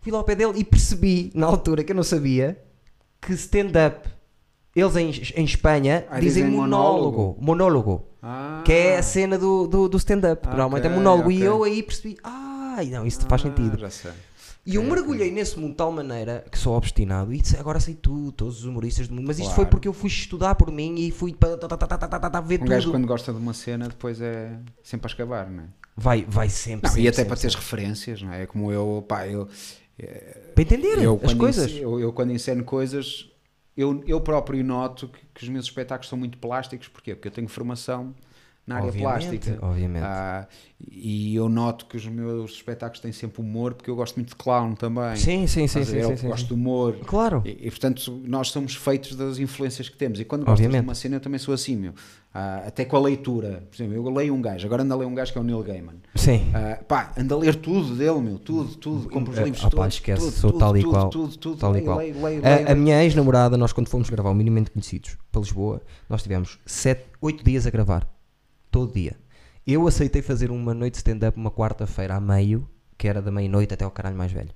Fui 0.09 0.13
lá 0.15 0.21
ao 0.21 0.25
pé 0.25 0.35
dele 0.35 0.55
e 0.57 0.65
percebi, 0.65 1.31
na 1.35 1.47
altura 1.47 1.85
que 1.85 1.93
eu 1.93 1.97
não 1.97 2.03
sabia, 2.03 2.59
que 3.21 3.35
stand-up, 3.35 4.09
eles 4.75 4.97
em, 4.97 5.11
em 5.43 5.45
Espanha 5.45 6.07
Ah, 6.09 6.19
dizem 6.19 6.45
dizem 6.45 6.57
monólogo. 6.59 7.37
Monólogo. 7.39 8.07
Ah, 8.23 8.63
Que 8.65 8.73
é 8.73 8.97
a 8.97 9.03
cena 9.03 9.37
do, 9.37 9.67
do, 9.67 9.87
do 9.87 9.99
stand-up. 9.99 10.49
Ah, 10.49 10.51
Normalmente 10.57 10.87
é 10.87 10.89
monólogo. 10.89 11.31
E 11.31 11.37
ok. 11.37 11.47
eu 11.49 11.63
aí 11.63 11.83
percebi, 11.83 12.17
ah, 12.25 12.79
não, 12.91 13.05
isso 13.07 13.21
faz 13.27 13.43
ah, 13.43 13.49
sentido. 13.49 13.79
Já 13.79 13.91
sei. 13.91 14.13
E 14.65 14.77
eu 14.77 14.83
mergulhei 14.83 15.31
nesse 15.31 15.59
mundo 15.59 15.73
de 15.73 15.77
tal 15.77 15.93
maneira 15.93 16.43
que 16.51 16.59
sou 16.59 16.75
obstinado 16.75 17.31
e 17.35 17.43
agora 17.59 17.79
sei 17.79 17.95
tudo, 17.95 18.33
todos 18.33 18.61
os 18.61 18.65
humoristas 18.65 19.09
do 19.09 19.15
mundo. 19.15 19.27
Mas 19.27 19.39
isto 19.39 19.49
Claro. 19.49 19.57
foi 19.57 19.67
porque 19.67 19.89
eu 19.89 19.93
fui 19.93 20.09
estudar 20.09 20.55
por 20.55 20.71
mim 20.73 20.95
e 20.97 21.11
fui 21.11 21.35
para 21.35 21.51
ver 22.41 22.63
Um 22.63 22.65
gajo 22.65 22.87
tudo. 22.87 22.93
quando 22.95 23.07
gosta 23.07 23.31
de 23.31 23.39
uma 23.39 23.53
cena 23.53 23.89
depois 23.89 24.23
é 24.23 24.59
sempre 24.83 25.07
a 25.07 25.09
escavar, 25.11 25.51
não 25.51 25.65
é? 25.65 25.67
Vai, 26.01 26.25
vai 26.29 26.49
sempre, 26.49 26.87
Não, 26.87 26.91
sempre, 26.91 27.03
e 27.03 27.09
até 27.09 27.17
sempre, 27.17 27.29
para 27.31 27.41
teres 27.41 27.57
referências, 27.57 28.23
não 28.23 28.33
é? 28.33 28.43
É 28.45 28.47
como 28.47 28.71
eu, 28.71 29.05
pá, 29.09 29.27
eu, 29.27 29.49
Para 30.55 30.63
entender 30.63 31.03
eu 31.03 31.15
as 31.15 31.21
quando 31.21 31.39
coisas. 31.39 31.73
eu, 31.73 31.99
eu 31.99 32.13
quando 32.13 32.33
enceno 32.33 32.65
coisas, 32.65 33.31
eu, 33.77 34.03
eu 34.07 34.21
próprio 34.21 34.63
noto 34.65 35.09
que, 35.09 35.21
que 35.35 35.43
os 35.43 35.49
meus 35.49 35.65
espetáculos 35.65 36.09
são 36.09 36.19
muito 36.19 36.39
plásticos, 36.39 36.89
porquê? 36.89 37.15
Porque 37.15 37.29
eu 37.29 37.33
tenho 37.33 37.49
formação 37.49 38.15
na 38.69 38.77
área 38.77 38.89
Obviamente, 38.89 39.39
plástica. 39.39 39.59
obviamente. 39.67 40.05
Ah, 40.05 40.47
e 40.91 41.35
eu 41.35 41.49
noto 41.49 41.87
que 41.87 41.97
os 41.97 42.07
meus 42.07 42.53
espetáculos 42.53 43.01
têm 43.01 43.11
sempre 43.11 43.41
humor, 43.41 43.75
porque 43.75 43.91
eu 43.91 43.97
gosto 43.97 44.15
muito 44.17 44.29
de 44.29 44.37
clown 44.37 44.75
também. 44.75 45.17
Sim, 45.17 45.47
sim, 45.47 45.67
sim, 45.67 45.81
a 45.81 45.85
sim, 45.85 45.93
ver? 45.93 46.05
sim, 46.05 46.11
Eu 46.13 46.17
sim, 46.19 46.29
gosto 46.29 46.47
de 46.49 46.55
humor. 46.55 46.97
Claro. 47.07 47.43
E, 47.45 47.67
e, 47.67 47.71
portanto, 47.71 48.21
nós 48.25 48.51
somos 48.51 48.75
feitos 48.77 49.17
das 49.17 49.39
influências 49.39 49.89
que 49.89 49.97
temos. 49.97 50.21
E 50.21 50.25
quando 50.25 50.43
gostas 50.43 50.61
Obviamente. 50.67 50.83
de 50.83 50.89
uma 50.89 50.95
cena, 50.95 51.17
eu 51.17 51.21
também 51.21 51.39
sou 51.39 51.53
assim, 51.55 51.75
meu. 51.77 51.95
Ah, 52.33 52.63
até 52.67 52.85
com 52.85 52.97
a 52.97 53.01
leitura. 53.01 53.67
Por 53.71 53.75
exemplo, 53.77 53.95
eu 53.97 54.15
leio 54.15 54.35
um 54.35 54.41
gajo, 54.43 54.67
agora 54.67 54.83
ando 54.83 54.93
a 54.95 54.97
ler 54.99 55.07
um 55.07 55.15
gajo 55.15 55.33
que 55.33 55.39
é 55.39 55.41
o 55.41 55.45
Neil 55.45 55.63
Gaiman. 55.63 55.95
Sim. 56.15 56.51
Ah, 56.55 56.79
pá, 56.87 57.13
ando 57.19 57.35
a 57.35 57.39
ler 57.39 57.57
tudo 57.57 57.97
dele, 57.97 58.21
meu. 58.21 58.39
Tudo, 58.39 58.77
tudo. 58.77 59.09
Compro 59.09 59.33
os 59.33 59.39
Eh, 59.39 59.45
livros 59.45 59.65
opá, 59.65 59.71
todos. 59.71 59.95
esquece, 59.95 60.21
tudo, 60.23 60.33
sou 60.33 60.51
tudo, 60.53 60.61
tal 60.61 60.77
e 60.77 60.81
tudo, 60.83 60.91
qual. 60.93 61.09
Tudo, 61.09 61.37
tudo, 61.39 61.57
Tal 61.57 61.77
e 61.77 61.81
qual. 61.83 61.99
leio, 61.99 62.23
leio, 62.23 62.47
A- 62.47 62.49
leio. 62.57 62.71
a, 62.71 62.75
minha 62.75 63.03
ex-namorada, 63.03 63.57
nós 63.57 63.73
quando 63.73 63.89
fomos 63.89 64.09
gravar 64.11 64.31
o 64.31 64.35
Minimamente 64.35 64.71
Conhecidos 64.71 65.17
para 65.33 65.41
Lisboa, 65.41 65.81
nós 66.09 66.23
tivemos 66.23 66.59
7, 66.67 67.03
8 67.21 67.43
dias 67.43 67.67
a 67.67 67.71
gravar. 67.71 68.07
Todo 68.71 68.93
dia. 68.93 69.17
Eu 69.67 69.87
aceitei 69.87 70.23
fazer 70.23 70.51
uma 70.51 70.73
noite 70.75 70.93
de 70.95 70.99
stand-up 70.99 71.37
uma 71.39 71.51
quarta-feira 71.51 72.15
a 72.17 72.21
meio, 72.21 72.69
que 72.97 73.07
era 73.09 73.21
da 73.21 73.31
meia-noite 73.31 73.75
até 73.75 73.85
ao 73.85 73.91
caralho 73.91 74.17
mais 74.17 74.33
velho. 74.33 74.51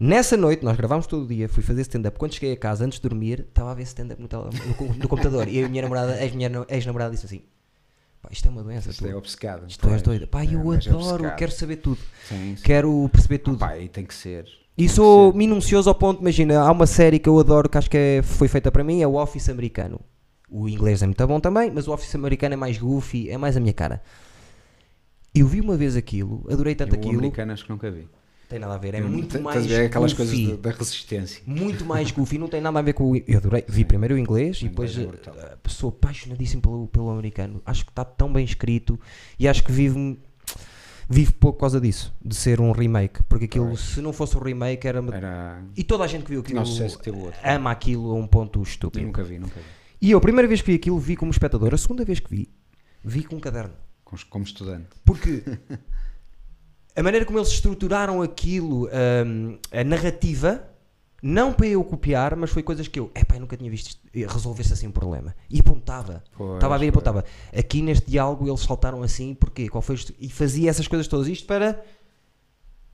Nessa 0.00 0.36
noite, 0.36 0.64
nós 0.64 0.76
gravámos 0.76 1.06
todo 1.06 1.24
o 1.24 1.26
dia, 1.26 1.48
fui 1.48 1.62
fazer 1.62 1.80
stand-up. 1.82 2.18
Quando 2.18 2.32
cheguei 2.34 2.52
a 2.52 2.56
casa, 2.56 2.84
antes 2.84 3.00
de 3.00 3.08
dormir, 3.08 3.40
estava 3.48 3.72
a 3.72 3.74
ver 3.74 3.82
stand-up 3.82 4.20
no, 4.22 4.28
no 4.28 4.94
no 4.94 5.08
computador. 5.08 5.48
E 5.48 5.62
a 5.64 5.68
minha 5.68 5.82
namorada, 5.82 6.16
ex-namorada 6.70 7.10
disse 7.10 7.26
assim: 7.26 7.42
Pá, 8.22 8.28
isto 8.32 8.46
é 8.46 8.50
uma 8.50 8.62
doença, 8.62 8.90
Isto 8.90 9.04
tu, 9.04 9.10
é 9.10 9.14
obcecado. 9.16 9.66
isto 9.68 9.80
tu 9.86 9.92
és 9.92 10.00
doida. 10.02 10.26
Pá, 10.26 10.42
É, 10.44 10.54
eu 10.54 10.62
gajo 10.62 10.90
adoro, 10.90 11.14
obcecado. 11.14 11.36
quero 11.36 11.52
saber 11.52 11.76
tudo. 11.76 11.98
Sim, 12.28 12.54
sim. 12.56 12.62
Quero 12.62 13.08
perceber 13.12 13.38
tudo. 13.38 13.58
Pá, 13.58 13.76
e 13.76 13.88
tem 13.88 14.06
que 14.06 14.14
ser. 14.14 14.44
E 14.76 14.82
Tem 14.86 14.88
sou 14.88 15.32
ser. 15.32 15.36
minucioso 15.38 15.88
ao 15.90 15.94
ponto, 15.96 16.20
imagina, 16.20 16.60
há 16.60 16.70
uma 16.70 16.86
série 16.86 17.18
que 17.18 17.28
eu 17.28 17.36
adoro 17.38 17.68
que 17.68 17.76
acho 17.76 17.90
que 17.90 17.96
é- 17.96 18.22
foi 18.22 18.46
feita 18.46 18.70
para 18.70 18.84
mim, 18.84 19.02
é 19.02 19.06
o 19.06 19.14
Office 19.16 19.48
americano. 19.48 20.00
O 20.50 20.68
inglês 20.68 21.02
é 21.02 21.06
muito 21.06 21.26
bom 21.26 21.38
também, 21.40 21.70
mas 21.70 21.86
o 21.88 21.92
Office 21.92 22.14
americano 22.14 22.54
é 22.54 22.56
mais 22.56 22.78
goofy, 22.78 23.28
é 23.30 23.36
mais 23.36 23.56
a 23.56 23.60
minha 23.60 23.72
cara. 23.72 24.02
Eu 25.34 25.46
vi 25.46 25.60
uma 25.60 25.76
vez 25.76 25.94
aquilo, 25.96 26.44
adorei 26.50 26.74
tanto 26.74 26.94
Eu, 26.94 26.98
o 26.98 27.00
aquilo. 27.00 27.18
americano 27.18 27.52
acho 27.52 27.64
que 27.64 27.70
nunca 27.70 27.90
vi. 27.90 28.08
Tem 28.48 28.58
nada 28.58 28.74
a 28.74 28.78
ver, 28.78 28.94
é 28.94 29.00
Eu- 29.00 29.08
muito 29.08 29.26
estás 29.36 29.44
mais. 29.44 29.56
a 29.58 29.68
ver 29.68 29.84
aquelas 29.86 30.14
goofy. 30.14 30.30
coisas 30.46 30.58
da, 30.62 30.70
da 30.70 30.76
resistência. 30.78 31.42
muito 31.46 31.84
mais 31.84 32.10
goofy, 32.12 32.38
não 32.38 32.48
tem 32.48 32.62
nada 32.62 32.78
a 32.78 32.82
ver 32.82 32.94
com 32.94 33.10
o. 33.12 33.16
Eu 33.16 33.36
adorei, 33.36 33.62
vi 33.68 33.84
primeiro 33.84 34.14
o 34.14 34.18
inglês 34.18 34.62
O 34.62 34.64
e 34.64 34.68
depois 34.70 34.96
inglês 34.96 35.20
é 35.26 35.30
eh, 35.40 35.56
sou 35.68 35.90
apaixonadíssimo 35.90 36.62
pelo, 36.62 36.86
pelo 36.88 37.10
americano. 37.10 37.60
Acho 37.66 37.84
que 37.84 37.90
está 37.92 38.06
tão 38.06 38.32
bem 38.32 38.42
escrito 38.46 38.98
e 39.38 39.46
acho 39.46 39.62
que 39.62 39.70
vive, 39.70 40.18
vive 41.10 41.32
pouco 41.32 41.58
por 41.58 41.60
causa 41.60 41.78
disso, 41.78 42.10
de 42.24 42.34
ser 42.34 42.58
um 42.58 42.72
remake. 42.72 43.22
Porque 43.24 43.44
aquilo, 43.44 43.76
se 43.76 44.00
não 44.00 44.14
fosse 44.14 44.34
um 44.34 44.40
remake, 44.40 44.88
era. 44.88 45.04
Era. 45.12 45.62
E 45.76 45.84
toda 45.84 46.04
a 46.04 46.06
gente 46.06 46.24
que 46.24 46.30
viu 46.30 46.40
aquilo 46.40 46.62
que 46.64 47.10
ama 47.44 47.70
aquilo 47.70 48.10
a 48.10 48.14
um 48.14 48.26
ponto 48.26 48.60
Eu 48.60 48.62
estúpido. 48.62 49.04
nunca 49.04 49.22
vi, 49.22 49.38
nunca 49.38 49.60
vi. 49.60 49.77
E 50.00 50.10
eu, 50.12 50.18
a 50.18 50.20
primeira 50.20 50.46
vez 50.46 50.60
que 50.60 50.70
vi 50.70 50.76
aquilo, 50.76 50.98
vi 50.98 51.16
como 51.16 51.30
espectador. 51.30 51.74
A 51.74 51.78
segunda 51.78 52.04
vez 52.04 52.20
que 52.20 52.30
vi, 52.30 52.48
vi 53.04 53.24
com 53.24 53.36
um 53.36 53.40
caderno. 53.40 53.74
Como, 54.30 54.44
estudante. 54.44 54.88
Porque 55.04 55.42
a 56.96 57.02
maneira 57.02 57.26
como 57.26 57.38
eles 57.38 57.48
estruturaram 57.48 58.22
aquilo, 58.22 58.88
hum, 59.26 59.58
a 59.70 59.84
narrativa, 59.84 60.66
não 61.22 61.52
para 61.52 61.66
eu 61.66 61.82
copiar, 61.84 62.36
mas 62.36 62.50
foi 62.50 62.62
coisas 62.62 62.86
que 62.86 62.98
eu, 62.98 63.10
epá, 63.14 63.34
eu 63.34 63.40
nunca 63.40 63.56
tinha 63.56 63.70
visto 63.70 63.88
isto, 63.88 64.06
eh, 64.14 64.24
resolver-se 64.26 64.72
assim 64.72 64.86
um 64.86 64.92
problema. 64.92 65.34
E 65.50 65.60
apontava. 65.60 66.22
Pois, 66.36 66.54
Estava 66.54 66.76
a 66.76 66.78
ver 66.78 66.86
e 66.86 66.88
apontava. 66.88 67.24
Aqui 67.56 67.82
neste 67.82 68.08
diálogo 68.08 68.48
eles 68.48 68.60
saltaram 68.60 69.02
assim, 69.02 69.34
porquê? 69.34 69.68
Qual 69.68 69.82
foi 69.82 69.96
isto? 69.96 70.14
E 70.18 70.30
fazia 70.30 70.70
essas 70.70 70.86
coisas 70.86 71.08
todas. 71.08 71.26
Isto 71.26 71.46
para 71.46 71.82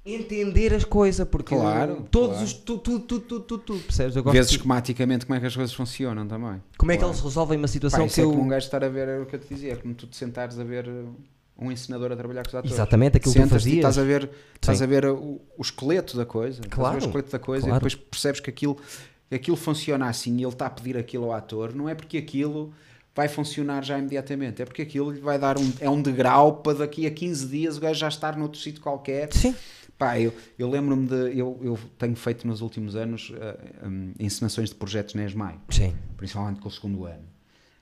entender 0.04 0.74
as 0.74 0.84
coisas, 0.84 1.26
porque 1.26 1.54
Claro, 1.54 2.06
todos 2.10 2.36
claro. 2.36 2.44
os. 2.44 2.52
Tu, 2.52 2.78
tu, 2.78 3.00
tu, 3.00 3.20
tu, 3.20 3.40
tu, 3.40 3.58
tu, 3.58 3.78
percebes? 3.78 4.14
Eu 4.16 4.22
gosto 4.22 4.34
Vês 4.34 4.48
de- 4.48 4.56
esquematicamente 4.56 5.24
como 5.24 5.36
é 5.36 5.40
que 5.40 5.46
as 5.46 5.54
coisas 5.56 5.74
funcionam 5.74 6.26
também. 6.26 6.60
como 6.76 6.92
é 6.92 6.96
que 6.96 7.04
eles 7.04 7.20
resolvem 7.20 7.56
uma 7.58 7.62
Pá, 7.66 7.68
situação 7.68 8.04
isso 8.06 8.14
que 8.16 8.20
é 8.20 8.24
eu. 8.24 8.30
como 8.30 8.42
um 8.42 8.48
gajo 8.48 8.66
estar 8.66 8.84
a 8.84 8.88
ver, 8.88 9.08
era 9.08 9.22
o 9.22 9.26
que 9.26 9.36
eu 9.36 9.40
te 9.40 9.54
dizia, 9.54 9.72
é 9.72 9.76
como 9.76 9.94
tu 9.94 10.06
te 10.06 10.16
sentares 10.16 10.58
a 10.58 10.64
ver 10.64 10.86
uh, 10.86 11.14
um 11.58 11.72
ensinador 11.72 12.12
a 12.12 12.16
trabalhar 12.16 12.42
com 12.42 12.48
os 12.48 12.54
atores. 12.54 12.72
Exatamente, 12.72 13.16
aquilo 13.16 13.32
que 13.32 13.40
tu 13.42 13.48
fazias. 13.48 13.76
estás 13.76 13.98
a 13.98 14.02
ver, 14.02 14.30
estás 14.56 14.78
Sim. 14.78 14.84
a 14.84 14.86
ver 14.86 15.06
o, 15.06 15.40
o 15.56 15.62
esqueleto 15.62 16.16
da 16.18 16.26
coisa. 16.26 16.62
Claro, 16.68 16.96
o 16.96 16.98
esqueleto 16.98 17.30
da 17.32 17.38
coisa 17.38 17.62
claro. 17.66 17.76
e 17.76 17.78
depois 17.78 17.94
percebes 17.94 18.40
que 18.40 18.50
aquilo, 18.50 18.76
aquilo 19.32 19.56
funciona 19.56 20.06
assim 20.08 20.36
e 20.36 20.42
ele 20.42 20.52
está 20.52 20.66
a 20.66 20.70
pedir 20.70 20.98
aquilo 20.98 21.24
ao 21.24 21.32
ator, 21.32 21.74
não 21.74 21.88
é 21.88 21.94
porque 21.94 22.18
aquilo 22.18 22.72
vai 23.16 23.28
funcionar 23.28 23.82
já 23.84 23.96
imediatamente, 23.96 24.60
é 24.60 24.64
porque 24.64 24.82
aquilo 24.82 25.12
lhe 25.12 25.20
vai 25.20 25.38
dar 25.38 25.56
um, 25.56 25.72
é 25.80 25.88
um 25.88 26.02
degrau 26.02 26.56
para 26.56 26.78
daqui 26.78 27.06
a 27.06 27.10
15 27.12 27.46
dias 27.46 27.76
o 27.78 27.80
gajo 27.80 28.00
já 28.00 28.08
estar 28.08 28.36
noutro 28.36 28.60
sítio 28.60 28.82
qualquer 28.82 29.32
Sim. 29.32 29.54
Pá, 29.98 30.18
eu, 30.18 30.32
eu 30.58 30.68
lembro-me 30.68 31.06
de. 31.06 31.38
Eu, 31.38 31.58
eu 31.62 31.78
tenho 31.98 32.16
feito 32.16 32.46
nos 32.46 32.60
últimos 32.60 32.96
anos 32.96 33.30
uh, 33.30 33.86
um, 33.86 34.12
encenações 34.18 34.70
de 34.70 34.74
projetos 34.74 35.14
na 35.14 35.24
ESMAI, 35.24 35.58
Sim. 35.70 35.94
principalmente 36.16 36.60
com 36.60 36.68
o 36.68 36.72
segundo 36.72 37.04
ano. 37.04 37.22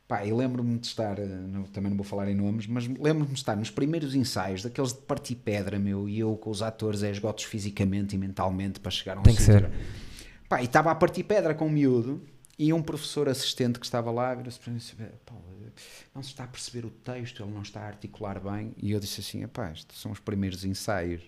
Pá, 0.07 0.27
eu 0.27 0.37
lembro-me 0.37 0.79
de 0.79 0.87
estar, 0.87 1.19
não- 1.19 1.63
também 1.65 1.89
não 1.89 1.97
vou 1.97 2.05
falar 2.05 2.29
em 2.29 2.35
nomes, 2.35 2.67
mas 2.67 2.87
lembro-me 2.87 3.27
de 3.33 3.39
estar 3.39 3.57
nos 3.57 3.71
primeiros 3.71 4.15
ensaios, 4.15 4.63
daqueles 4.63 4.93
de 4.93 4.99
partir 5.01 5.37
pedra, 5.37 5.79
meu, 5.79 6.07
e 6.07 6.19
eu 6.19 6.37
com 6.37 6.51
os 6.51 6.61
atores 6.61 7.03
é 7.03 7.11
esgotos 7.11 7.45
fisicamente 7.45 8.15
e 8.15 8.19
mentalmente 8.19 8.79
para 8.79 8.91
chegar 8.91 9.17
a 9.17 9.21
um 9.21 9.23
Tem 9.23 9.35
que 9.35 9.43
ser. 9.43 9.71
Pá, 10.51 10.61
e 10.61 10.67
estava 10.67 10.91
a 10.91 10.95
partir 10.95 11.23
pedra 11.25 11.55
com 11.55 11.67
um 11.67 11.71
miúdo 11.71 12.23
e 12.59 12.75
um 12.75 12.83
professor 12.83 13.27
assistente 13.27 13.79
que 13.79 13.87
estava 13.87 14.11
lá 14.11 14.35
virou-se 14.35 14.61
para 14.61 14.71
mim 14.71 14.77
e 14.77 14.81
disse: 14.81 14.95
"Pá, 15.25 15.35
não 16.15 16.23
se 16.23 16.29
está 16.29 16.45
a 16.45 16.47
perceber 16.47 16.85
o 16.87 16.91
texto, 16.91 17.43
ele 17.43 17.53
não 17.53 17.63
está 17.63 17.81
a 17.81 17.87
articular 17.87 18.39
bem. 18.39 18.75
E 18.77 18.93
eu 18.93 19.01
disse 19.01 19.21
assim: 19.23 19.47
pá, 19.47 19.71
estes 19.71 19.99
são 19.99 20.13
os 20.13 20.21
primeiros 20.21 20.63
ensaios. 20.63 21.23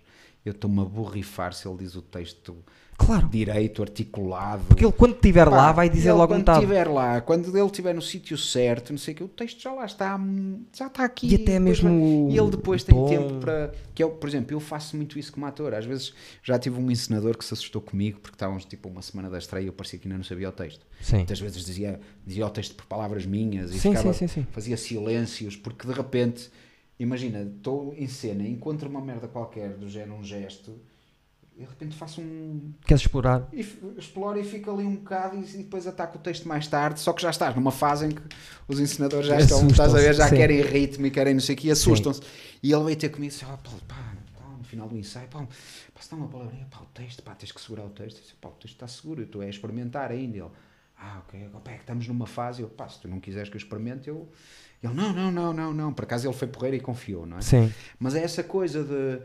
Eu 0.45 0.53
estou-me 0.53 0.81
a 0.81 0.85
borrifar 0.85 1.53
se 1.55 1.67
ele 1.67 1.79
diz 1.79 1.95
o 1.97 2.03
texto 2.03 2.55
Claro. 2.97 3.27
direito, 3.29 3.83
articulado. 3.83 4.63
Porque 4.69 4.85
ele, 4.85 4.93
quando 4.93 5.15
estiver 5.17 5.49
lá, 5.49 5.73
vai 5.73 5.89
dizer 5.89 6.11
ele, 6.11 6.19
logo 6.19 6.29
quando 6.33 6.39
metade. 6.41 6.59
estiver 6.61 6.87
lá, 6.89 7.21
quando 7.21 7.49
ele 7.57 7.67
estiver 7.67 7.93
no 7.95 8.01
sítio 8.03 8.37
certo, 8.39 8.91
não 8.93 8.99
sei 8.99 9.15
o 9.15 9.17
que, 9.17 9.25
o 9.25 9.29
texto 9.29 9.61
já 9.63 9.73
lá 9.73 9.85
está, 9.85 10.15
hum, 10.17 10.63
já 10.73 10.87
está 10.87 11.05
aqui. 11.05 11.27
E 11.33 11.35
até 11.35 11.59
mesmo 11.59 11.89
vai- 11.89 12.35
E 12.35 12.39
ele 12.39 12.51
depois 12.51 12.85
tem 12.85 12.95
tempo 13.07 13.41
para. 13.41 13.73
Que 13.95 14.05
eu, 14.05 14.11
por 14.11 14.29
exemplo, 14.29 14.55
eu 14.55 14.61
faço 14.61 14.97
muito 14.97 15.19
isso 15.19 15.33
como 15.33 15.45
ator. 15.47 15.75
Às 15.75 15.87
vezes 15.87 16.13
já 16.43 16.57
tive 16.59 16.79
um 16.79 16.89
encenador 16.91 17.37
que 17.37 17.45
se 17.45 17.53
assustou 17.53 17.81
comigo 17.83 18.21
porque 18.21 18.37
estávamos 18.37 18.65
tipo 18.65 18.89
uma 18.89 19.03
semana 19.03 19.29
da 19.29 19.39
estreia 19.39 19.65
e 19.65 19.67
eu 19.69 19.73
parecia 19.73 19.99
que 19.99 20.07
ainda 20.07 20.19
não 20.19 20.25
sabia 20.25 20.49
o 20.49 20.53
texto. 20.53 20.87
Sim. 21.01 21.17
Muitas 21.17 21.41
vezes 21.41 21.65
dizia, 21.65 21.99
dizia 22.25 22.47
o 22.47 22.51
texto 22.51 22.75
por 22.77 22.85
palavras 22.87 23.27
minhas 23.27 23.71
e 23.73 23.79
Sim, 23.81 23.91
ficava, 23.91 24.13
sim, 24.13 24.29
sim, 24.29 24.43
sim. 24.43 24.47
fazia 24.53 24.77
silêncios 24.77 25.57
porque 25.57 25.85
de 25.87 25.93
repente, 25.93 26.49
imagina, 26.99 27.43
estou 27.43 27.95
em 27.97 28.07
cena, 28.07 28.47
encontro 28.47 28.89
uma 28.89 29.01
merda 29.01 29.29
qualquer 29.29 29.77
do 29.77 29.89
género, 29.89 30.15
um 30.15 30.25
gesto. 30.25 30.79
E 31.57 31.61
de 31.61 31.67
repente 31.67 31.95
faço 31.95 32.21
um, 32.21 32.73
Queres 32.85 33.03
explorar? 33.03 33.49
e 33.53 33.61
exploro 33.97 34.41
e 34.41 34.43
fico 34.43 34.73
ali 34.73 34.83
um 34.83 34.97
bocado 34.97 35.37
e, 35.37 35.45
e 35.45 35.59
depois 35.59 35.87
ataco 35.87 36.19
o 36.19 36.21
texto 36.21 36.49
mais 36.49 36.67
tarde, 36.67 36.99
só 36.99 37.13
que 37.13 37.23
já 37.23 37.31
estás 37.31 37.55
numa 37.55 37.71
fase 37.71 38.07
em 38.07 38.11
que 38.11 38.23
os 38.67 38.81
ensinadores 38.81 39.29
já 39.29 39.39
estão, 39.39 39.65
estás 39.69 39.95
a 39.95 39.99
ver, 39.99 40.15
já 40.15 40.29
sim. 40.29 40.35
querem 40.35 40.61
ritmo 40.63 41.07
e 41.07 41.13
querem 41.13 41.33
não 41.33 41.41
sei 41.41 41.55
o 41.55 41.59
que, 41.59 41.71
assustam-se. 41.71 42.23
E 42.61 42.73
ele 42.73 42.83
veio 42.83 42.97
ter 42.97 43.09
comigo 43.09 43.33
e 43.33 43.37
disse, 43.37 43.45
"Ah, 43.45 43.57
pá, 43.57 43.71
pá, 43.87 44.17
pá, 44.37 44.57
no 44.59 44.65
final 44.65 44.89
do 44.89 44.97
ensaio, 44.99 45.29
pá, 45.29 45.47
pá, 45.95 46.03
se 46.03 46.11
dá 46.11 46.17
uma 46.17 46.27
palavrinha, 46.27 46.67
pá, 46.69 46.81
o 46.81 46.87
texto, 46.87 47.23
pá, 47.23 47.37
tens 47.37 47.53
que 47.53 47.61
segurar 47.61 47.85
o 47.85 47.91
texto. 47.91 48.17
Eu 48.17 48.23
disse, 48.23 48.35
pá, 48.35 48.49
o 48.49 48.53
texto 48.53 48.75
está 48.75 48.89
seguro, 48.89 49.21
eu 49.21 49.27
estou 49.27 49.41
a 49.41 49.49
experimentar 49.49 50.11
ainda. 50.11 50.37
Ele, 50.39 50.51
ah, 50.99 51.23
ok, 51.25 51.49
pá, 51.63 51.71
é 51.71 51.75
que 51.75 51.81
estamos 51.83 52.09
numa 52.09 52.27
fase, 52.27 52.63
eu, 52.63 52.69
pá, 52.69 52.89
se 52.89 53.01
tu 53.01 53.07
não 53.07 53.21
quiseres 53.21 53.49
que 53.49 53.55
eu 53.55 53.61
experimente, 53.61 54.09
eu... 54.09 54.29
Ele, 54.85 54.95
não, 54.95 55.13
não, 55.13 55.31
não, 55.33 55.53
não, 55.53 55.73
não, 55.75 55.93
por 55.93 56.05
acaso 56.05 56.27
ele 56.29 56.35
foi 56.37 56.47
porreiro 56.49 56.77
e 56.77 56.81
confiou, 56.81 57.25
não 57.27 57.39
é? 57.39 57.43
Sim. 57.43 57.73
Mas 57.99 58.15
é 58.15 58.23
essa 58.23 58.43
coisa 58.43 58.85
de, 58.85 59.19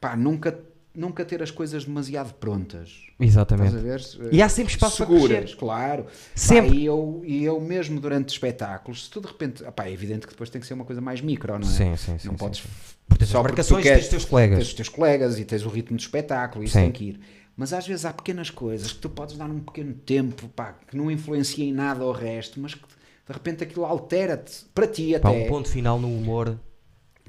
pá, 0.00 0.16
nunca, 0.16 0.58
nunca 0.94 1.24
ter 1.24 1.42
as 1.42 1.50
coisas 1.50 1.84
demasiado 1.84 2.32
prontas. 2.34 3.06
Exatamente. 3.18 3.74
Estás 3.76 4.16
a 4.16 4.22
ver? 4.24 4.34
E 4.34 4.40
há 4.42 4.48
sempre 4.48 4.72
espaço 4.72 4.98
para 4.98 5.06
Seguras, 5.06 5.38
crescer. 5.38 5.56
claro. 5.56 6.06
Sempre. 6.34 6.70
Pá, 6.70 6.76
e, 6.76 6.84
eu, 6.84 7.22
e 7.24 7.44
eu 7.44 7.60
mesmo 7.60 7.98
durante 8.00 8.28
espetáculos, 8.30 9.04
se 9.04 9.10
tu 9.10 9.20
de 9.20 9.26
repente. 9.26 9.64
ah 9.64 9.72
pá, 9.72 9.86
é 9.86 9.92
evidente 9.92 10.26
que 10.26 10.32
depois 10.32 10.48
tem 10.50 10.60
que 10.60 10.66
ser 10.66 10.74
uma 10.74 10.84
coisa 10.84 11.00
mais 11.00 11.20
micro, 11.20 11.52
não 11.58 11.66
é? 11.66 11.70
Sim, 11.70 11.96
sim, 11.96 12.18
sim, 12.18 12.26
Não 12.28 12.34
sim, 12.34 12.38
podes. 12.38 12.60
sim. 12.60 12.68
Porque 13.08 13.26
só 13.26 13.42
porque 13.42 13.62
tu 13.62 13.76
queres- 13.76 13.84
tens 13.84 14.02
os 14.04 14.08
teus 14.08 14.24
colegas. 14.24 14.58
Tens 14.58 14.68
os 14.68 14.74
teus 14.74 14.88
colegas 14.88 15.38
e 15.38 15.44
tens 15.44 15.66
o 15.66 15.68
ritmo 15.68 15.96
do 15.96 16.00
espetáculo, 16.00 16.64
isso 16.64 16.74
Sim. 16.74 16.82
tem 16.84 16.92
que 16.92 17.04
ir. 17.04 17.20
Mas 17.56 17.72
às 17.74 17.86
vezes 17.86 18.04
há 18.06 18.12
pequenas 18.12 18.48
coisas 18.50 18.92
que 18.92 18.98
tu 18.98 19.10
podes 19.10 19.36
dar 19.36 19.44
um 19.50 19.58
pequeno 19.60 19.92
tempo, 19.92 20.48
pá, 20.48 20.74
que 20.88 20.96
não 20.96 21.10
influencia 21.10 21.64
em 21.64 21.72
nada 21.72 22.02
o 22.04 22.10
resto, 22.12 22.58
mas 22.58 22.74
que 22.74 22.80
de 23.26 23.32
repente 23.32 23.62
aquilo 23.62 23.84
altera-te, 23.84 24.64
para 24.74 24.86
ti 24.86 25.12
Pá, 25.12 25.30
até. 25.30 25.44
um 25.44 25.48
ponto 25.48 25.68
final 25.68 25.98
no 25.98 26.08
humor, 26.08 26.58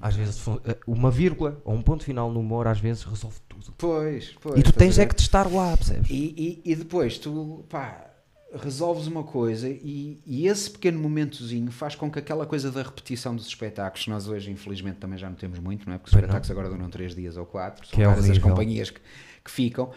às 0.01 0.15
vezes, 0.15 0.43
eh, 0.65 0.77
uma 0.87 1.11
vírgula 1.11 1.61
ou 1.63 1.75
um 1.75 1.81
ponto 1.81 2.03
final 2.03 2.31
no 2.31 2.39
humor, 2.39 2.67
às 2.67 2.79
vezes 2.79 3.03
resolve 3.03 3.37
tudo. 3.47 3.73
Pois, 3.77 4.35
pois. 4.41 4.59
E 4.59 4.63
tu 4.63 4.73
tens 4.73 4.97
é 4.97 5.05
que 5.05 5.15
testar 5.15 5.51
lá, 5.51 5.75
percebes? 5.77 6.09
E, 6.09 6.61
e, 6.65 6.71
e 6.71 6.75
depois 6.75 7.17
tu, 7.17 7.63
pá, 7.69 8.13
resolves 8.55 9.07
uma 9.07 9.23
coisa 9.23 9.67
e, 9.67 10.21
e 10.25 10.47
esse 10.47 10.69
pequeno 10.69 10.99
momentozinho 10.99 11.71
faz 11.71 11.95
com 11.95 12.11
que 12.11 12.19
aquela 12.19 12.45
coisa 12.45 12.71
da 12.71 12.83
repetição 12.83 13.35
dos 13.35 13.47
espetáculos, 13.47 14.07
nós 14.07 14.27
hoje 14.27 14.51
infelizmente 14.51 14.97
também 14.97 15.17
já 15.17 15.27
não 15.27 15.35
temos 15.35 15.59
muito, 15.59 15.87
não 15.87 15.95
é? 15.95 15.97
Porque 15.97 16.09
os 16.09 16.15
espetáculos 16.15 16.51
agora 16.51 16.69
duram 16.69 16.89
3 16.89 17.15
dias 17.15 17.37
ou 17.37 17.45
4, 17.45 17.87
são 17.87 17.95
Que 17.95 18.03
é 18.03 18.07
raras 18.07 18.29
as 18.29 18.37
companhias 18.37 18.89
que, 18.89 18.99
que 19.43 19.51
ficam. 19.51 19.91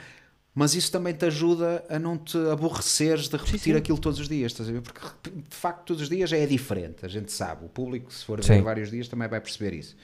Mas 0.58 0.74
isso 0.74 0.90
também 0.90 1.12
te 1.12 1.26
ajuda 1.26 1.84
a 1.86 1.98
não 1.98 2.16
te 2.16 2.38
aborreceres 2.50 3.28
de 3.28 3.36
repetir 3.36 3.74
sim. 3.74 3.74
aquilo 3.74 3.98
todos 3.98 4.18
os 4.18 4.26
dias, 4.26 4.52
estás 4.52 4.66
a 4.70 4.72
ver? 4.72 4.80
Porque 4.80 5.00
de 5.30 5.54
facto 5.54 5.84
todos 5.84 6.04
os 6.04 6.08
dias 6.08 6.32
é 6.32 6.46
diferente, 6.46 7.04
a 7.04 7.08
gente 7.08 7.30
sabe. 7.30 7.66
O 7.66 7.68
público, 7.68 8.10
se 8.10 8.24
for 8.24 8.40
ver 8.40 8.56
Sim. 8.56 8.62
vários 8.62 8.90
dias, 8.90 9.06
também 9.06 9.28
vai 9.28 9.38
perceber 9.38 9.74
isso. 9.74 9.94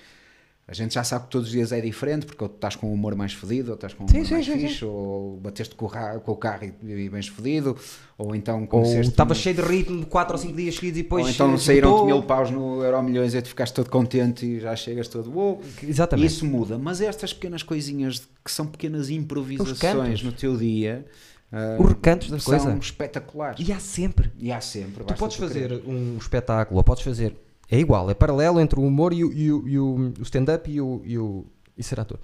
A 0.72 0.74
gente 0.74 0.94
já 0.94 1.04
sabe 1.04 1.26
que 1.26 1.30
todos 1.30 1.48
os 1.48 1.52
dias 1.52 1.70
é 1.70 1.82
diferente, 1.82 2.24
porque 2.24 2.42
ou 2.42 2.48
tu 2.48 2.54
estás 2.54 2.74
com 2.74 2.86
o 2.86 2.94
humor 2.94 3.14
mais 3.14 3.34
fedido, 3.34 3.72
ou 3.72 3.74
estás 3.74 3.92
com 3.92 4.04
o 4.04 4.08
Sim, 4.08 4.14
humor 4.16 4.26
sim, 4.26 4.32
mais 4.32 4.46
sim, 4.46 4.52
sim. 4.52 4.68
fixe, 4.68 4.84
ou 4.86 5.36
bateste 5.36 5.74
com 5.74 5.84
o, 5.84 6.20
com 6.20 6.32
o 6.32 6.36
carro 6.36 6.64
e, 6.82 6.90
e 6.90 7.08
bens 7.10 7.28
fedido, 7.28 7.76
ou 8.16 8.34
então 8.34 8.62
Ou 8.62 8.66
conheceste 8.66 9.10
estava 9.10 9.32
um- 9.32 9.34
cheio 9.34 9.54
de 9.56 9.60
ritmo 9.60 10.06
4 10.06 10.32
ou 10.32 10.38
5 10.38 10.56
dias 10.56 10.74
seguidos 10.76 10.98
e 10.98 11.02
depois. 11.02 11.24
ou 11.26 11.30
então 11.30 11.58
saíram-te 11.58 12.06
mil 12.06 12.22
paus 12.22 12.50
no 12.50 12.82
Euro 12.82 13.02
Milhões 13.02 13.34
e 13.34 13.42
tu 13.42 13.48
ficaste 13.50 13.74
todo 13.74 13.90
contente 13.90 14.46
e 14.46 14.60
já 14.60 14.74
chegas 14.74 15.08
todo 15.08 15.30
uou. 15.30 15.60
Exatamente. 15.82 16.26
Isso 16.26 16.46
muda, 16.46 16.78
mas 16.78 17.02
estas 17.02 17.34
pequenas 17.34 17.62
coisinhas 17.62 18.26
que 18.42 18.50
são 18.50 18.64
pequenas 18.66 19.10
improvisações 19.10 20.22
no 20.22 20.32
teu 20.32 20.56
dia 20.56 21.04
ah, 21.52 21.76
Os 21.78 21.86
recantos 21.86 22.30
da 22.30 22.38
são 22.38 22.58
coisa. 22.58 22.78
espetaculares. 22.80 23.68
E 23.68 23.70
há 23.70 23.78
sempre. 23.78 24.32
E 24.38 24.50
há 24.50 24.60
sempre. 24.62 25.04
Tu 25.04 25.12
podes 25.14 25.36
fazer 25.36 25.68
querer. 25.68 25.82
um 25.86 26.16
espetáculo, 26.16 26.78
ou 26.78 26.84
podes 26.84 27.02
fazer. 27.04 27.36
É 27.74 27.78
igual, 27.80 28.10
é 28.10 28.14
paralelo 28.14 28.60
entre 28.60 28.78
o 28.78 28.82
humor 28.82 29.12
e 29.14 29.24
o, 29.24 29.32
e 29.32 29.78
o- 29.78 30.12
o- 30.18 30.22
stand-up 30.22 30.70
e 30.70 30.78
o, 30.80 31.00
e 31.04 31.16
o. 31.18 31.46
E 31.76 31.82
ser 31.82 31.98
ator. 31.98 32.20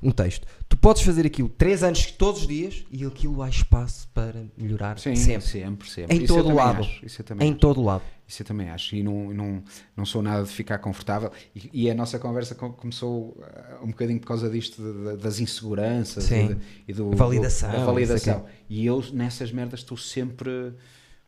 Um 0.00 0.10
texto. 0.12 0.46
Tu 0.68 0.76
podes 0.76 1.02
fazer 1.02 1.26
aquilo 1.26 1.48
3 1.48 1.82
anos 1.82 2.06
todos 2.12 2.42
os 2.42 2.46
dias 2.46 2.84
e 2.90 3.04
aquilo 3.04 3.42
há 3.42 3.48
espaço 3.48 4.08
para 4.14 4.44
melhorar 4.56 4.98
Sim, 4.98 5.14
sempre. 5.16 5.46
sempre, 5.48 5.88
sempre. 5.90 6.16
Em 6.16 6.24
Isso 6.24 6.34
todo 6.34 6.54
lado. 6.54 6.80
acho, 6.80 7.04
Isso 7.06 7.20
eu 7.20 7.24
também 7.24 7.48
Em 7.48 7.50
acho. 7.50 7.60
todo 7.60 7.82
lado. 7.82 8.02
Isso 8.26 8.42
eu 8.42 8.46
também 8.46 8.68
acho. 8.70 8.94
E 8.96 9.02
não, 9.02 9.32
não, 9.34 9.62
não 9.96 10.04
sou 10.06 10.22
nada 10.22 10.42
de 10.44 10.50
ficar 10.50 10.78
confortável. 10.78 11.30
E, 11.54 11.68
e 11.84 11.90
a 11.90 11.94
nossa 11.94 12.18
conversa 12.18 12.54
co- 12.54 12.70
começou 12.72 13.36
ah, 13.42 13.78
um 13.82 13.88
bocadinho 13.88 14.18
por 14.20 14.26
causa 14.28 14.48
disto, 14.50 14.80
de- 14.82 15.10
de- 15.16 15.22
das 15.22 15.38
inseguranças 15.40 16.24
Sim. 16.24 16.46
e, 16.46 16.54
de- 16.54 16.60
e 16.88 16.92
do, 16.92 17.10
Validação, 17.12 17.70
do- 17.70 17.76
da 17.76 17.84
validação. 17.84 18.44
E 18.68 18.86
eu 18.86 19.04
nessas 19.12 19.50
merdas 19.52 19.80
estou 19.80 19.96
sempre. 19.96 20.72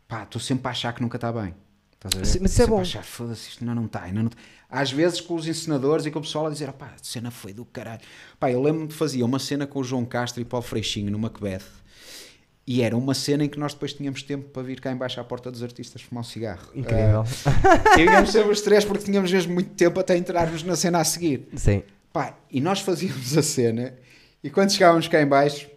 Pá, 0.08 0.22
estou 0.24 0.40
sempre 0.40 0.66
a 0.68 0.70
achar 0.70 0.92
que 0.92 1.02
nunca 1.02 1.16
está 1.16 1.32
bem. 1.32 1.54
Estás 2.04 2.36
mas 2.40 2.52
isso 2.52 2.62
é 2.62 2.66
bom. 2.66 2.80
achar, 2.80 3.02
foda-se, 3.02 3.48
isto 3.48 3.62
ainda 3.62 3.74
não 3.74 3.86
está. 3.86 4.02
Ainda 4.02 4.22
não 4.22 4.28
tá." 4.28 4.36
Às 4.68 4.90
vezes 4.90 5.20
com 5.20 5.34
os 5.34 5.46
encenadores 5.46 6.04
e 6.04 6.10
com 6.10 6.18
o 6.18 6.22
pessoal 6.22 6.46
a 6.46 6.50
dizer, 6.50 6.70
pá, 6.72 6.86
a 6.86 7.02
cena 7.02 7.30
foi 7.30 7.52
do 7.52 7.64
caralho. 7.64 8.00
Pá, 8.38 8.50
eu 8.50 8.60
lembro-me 8.60 8.88
de 8.88 8.94
fazer 8.94 9.22
uma 9.22 9.38
cena 9.38 9.66
com 9.66 9.78
o 9.78 9.84
João 9.84 10.04
Castro 10.04 10.42
e 10.42 10.44
Paulo 10.44 10.66
Freixinho 10.66 11.10
no 11.10 11.18
Macbeth. 11.18 11.62
E 12.66 12.82
era 12.82 12.96
uma 12.96 13.14
cena 13.14 13.44
em 13.44 13.48
que 13.48 13.58
nós 13.58 13.74
depois 13.74 13.92
tínhamos 13.92 14.22
tempo 14.22 14.48
para 14.48 14.62
vir 14.62 14.80
cá 14.80 14.90
embaixo 14.90 15.20
à 15.20 15.24
porta 15.24 15.50
dos 15.50 15.62
artistas 15.62 16.00
fumar 16.00 16.22
um 16.22 16.24
cigarro. 16.24 16.70
Incrível. 16.74 17.24
Ah, 17.46 18.00
e 18.00 18.04
íamos 18.04 18.32
sempre 18.32 18.50
os 18.50 18.62
três 18.62 18.84
porque 18.84 19.04
tínhamos 19.04 19.30
mesmo 19.30 19.52
muito 19.52 19.70
tempo 19.70 20.00
até 20.00 20.16
entrarmos 20.16 20.62
na 20.62 20.74
cena 20.74 20.98
a 21.00 21.04
seguir. 21.04 21.46
Sim. 21.56 21.82
Pá, 22.12 22.36
e 22.50 22.60
nós 22.60 22.80
fazíamos 22.80 23.36
a 23.36 23.42
cena 23.42 23.94
e 24.42 24.48
quando 24.50 24.72
chegávamos 24.72 25.08
cá 25.08 25.20
em 25.20 25.26
baixo, 25.26 25.68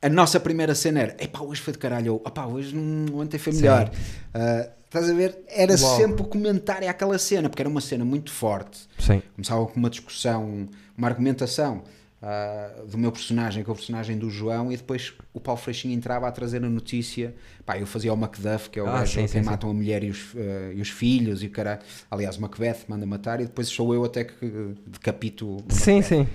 a 0.00 0.08
nossa 0.08 0.38
primeira 0.38 0.74
cena 0.74 1.00
era, 1.00 1.16
epá, 1.22 1.40
hoje 1.40 1.60
foi 1.60 1.72
de 1.72 1.78
caralho, 1.78 2.14
ou, 2.24 2.52
hoje 2.52 2.74
não, 2.74 3.18
ontem 3.18 3.38
foi 3.38 3.52
melhor. 3.52 3.90
Uh, 4.34 4.70
estás 4.84 5.10
a 5.10 5.12
ver? 5.12 5.38
Era 5.48 5.72
Logo. 5.76 5.96
sempre 5.96 6.22
o 6.22 6.24
comentário 6.24 6.88
àquela 6.88 7.18
cena, 7.18 7.48
porque 7.48 7.62
era 7.62 7.68
uma 7.68 7.80
cena 7.80 8.04
muito 8.04 8.30
forte. 8.30 8.78
Sim. 8.98 9.22
Começava 9.34 9.66
com 9.66 9.76
uma 9.78 9.90
discussão, 9.90 10.68
uma 10.96 11.08
argumentação 11.08 11.82
ah, 12.20 12.70
do 12.90 12.98
meu 12.98 13.12
personagem 13.12 13.62
com 13.62 13.70
o 13.70 13.74
personagem 13.76 14.18
do 14.18 14.28
João 14.28 14.72
e 14.72 14.76
depois 14.76 15.12
o 15.32 15.38
Paulo 15.38 15.60
Freixinho 15.60 15.94
entrava 15.94 16.26
a 16.26 16.32
trazer 16.32 16.64
a 16.64 16.68
notícia. 16.68 17.34
Pá, 17.64 17.78
eu 17.78 17.86
fazia 17.86 18.12
o 18.12 18.16
Macduff, 18.16 18.70
que 18.70 18.78
é 18.78 18.82
o 18.82 18.88
Ah, 18.88 19.00
gajo 19.00 19.12
sim, 19.14 19.22
que 19.22 19.28
sim, 19.28 19.38
sim. 19.40 19.44
matam 19.44 19.70
a 19.70 19.72
mulher 19.74 20.02
e 20.02 20.10
os, 20.10 20.34
ah, 20.36 20.72
e 20.74 20.80
os 20.80 20.88
filhos 20.88 21.42
e 21.42 21.46
o 21.46 21.50
cara. 21.50 21.78
Aliás, 22.10 22.36
o 22.36 22.40
Macbeth 22.40 22.78
manda 22.88 23.04
matar 23.06 23.40
e 23.40 23.44
depois 23.44 23.68
sou 23.68 23.94
eu 23.94 24.04
até 24.04 24.24
que 24.24 24.74
decapito 24.86 25.58
Sim, 25.68 25.96
Macbeth. 25.98 26.08
sim. 26.08 26.26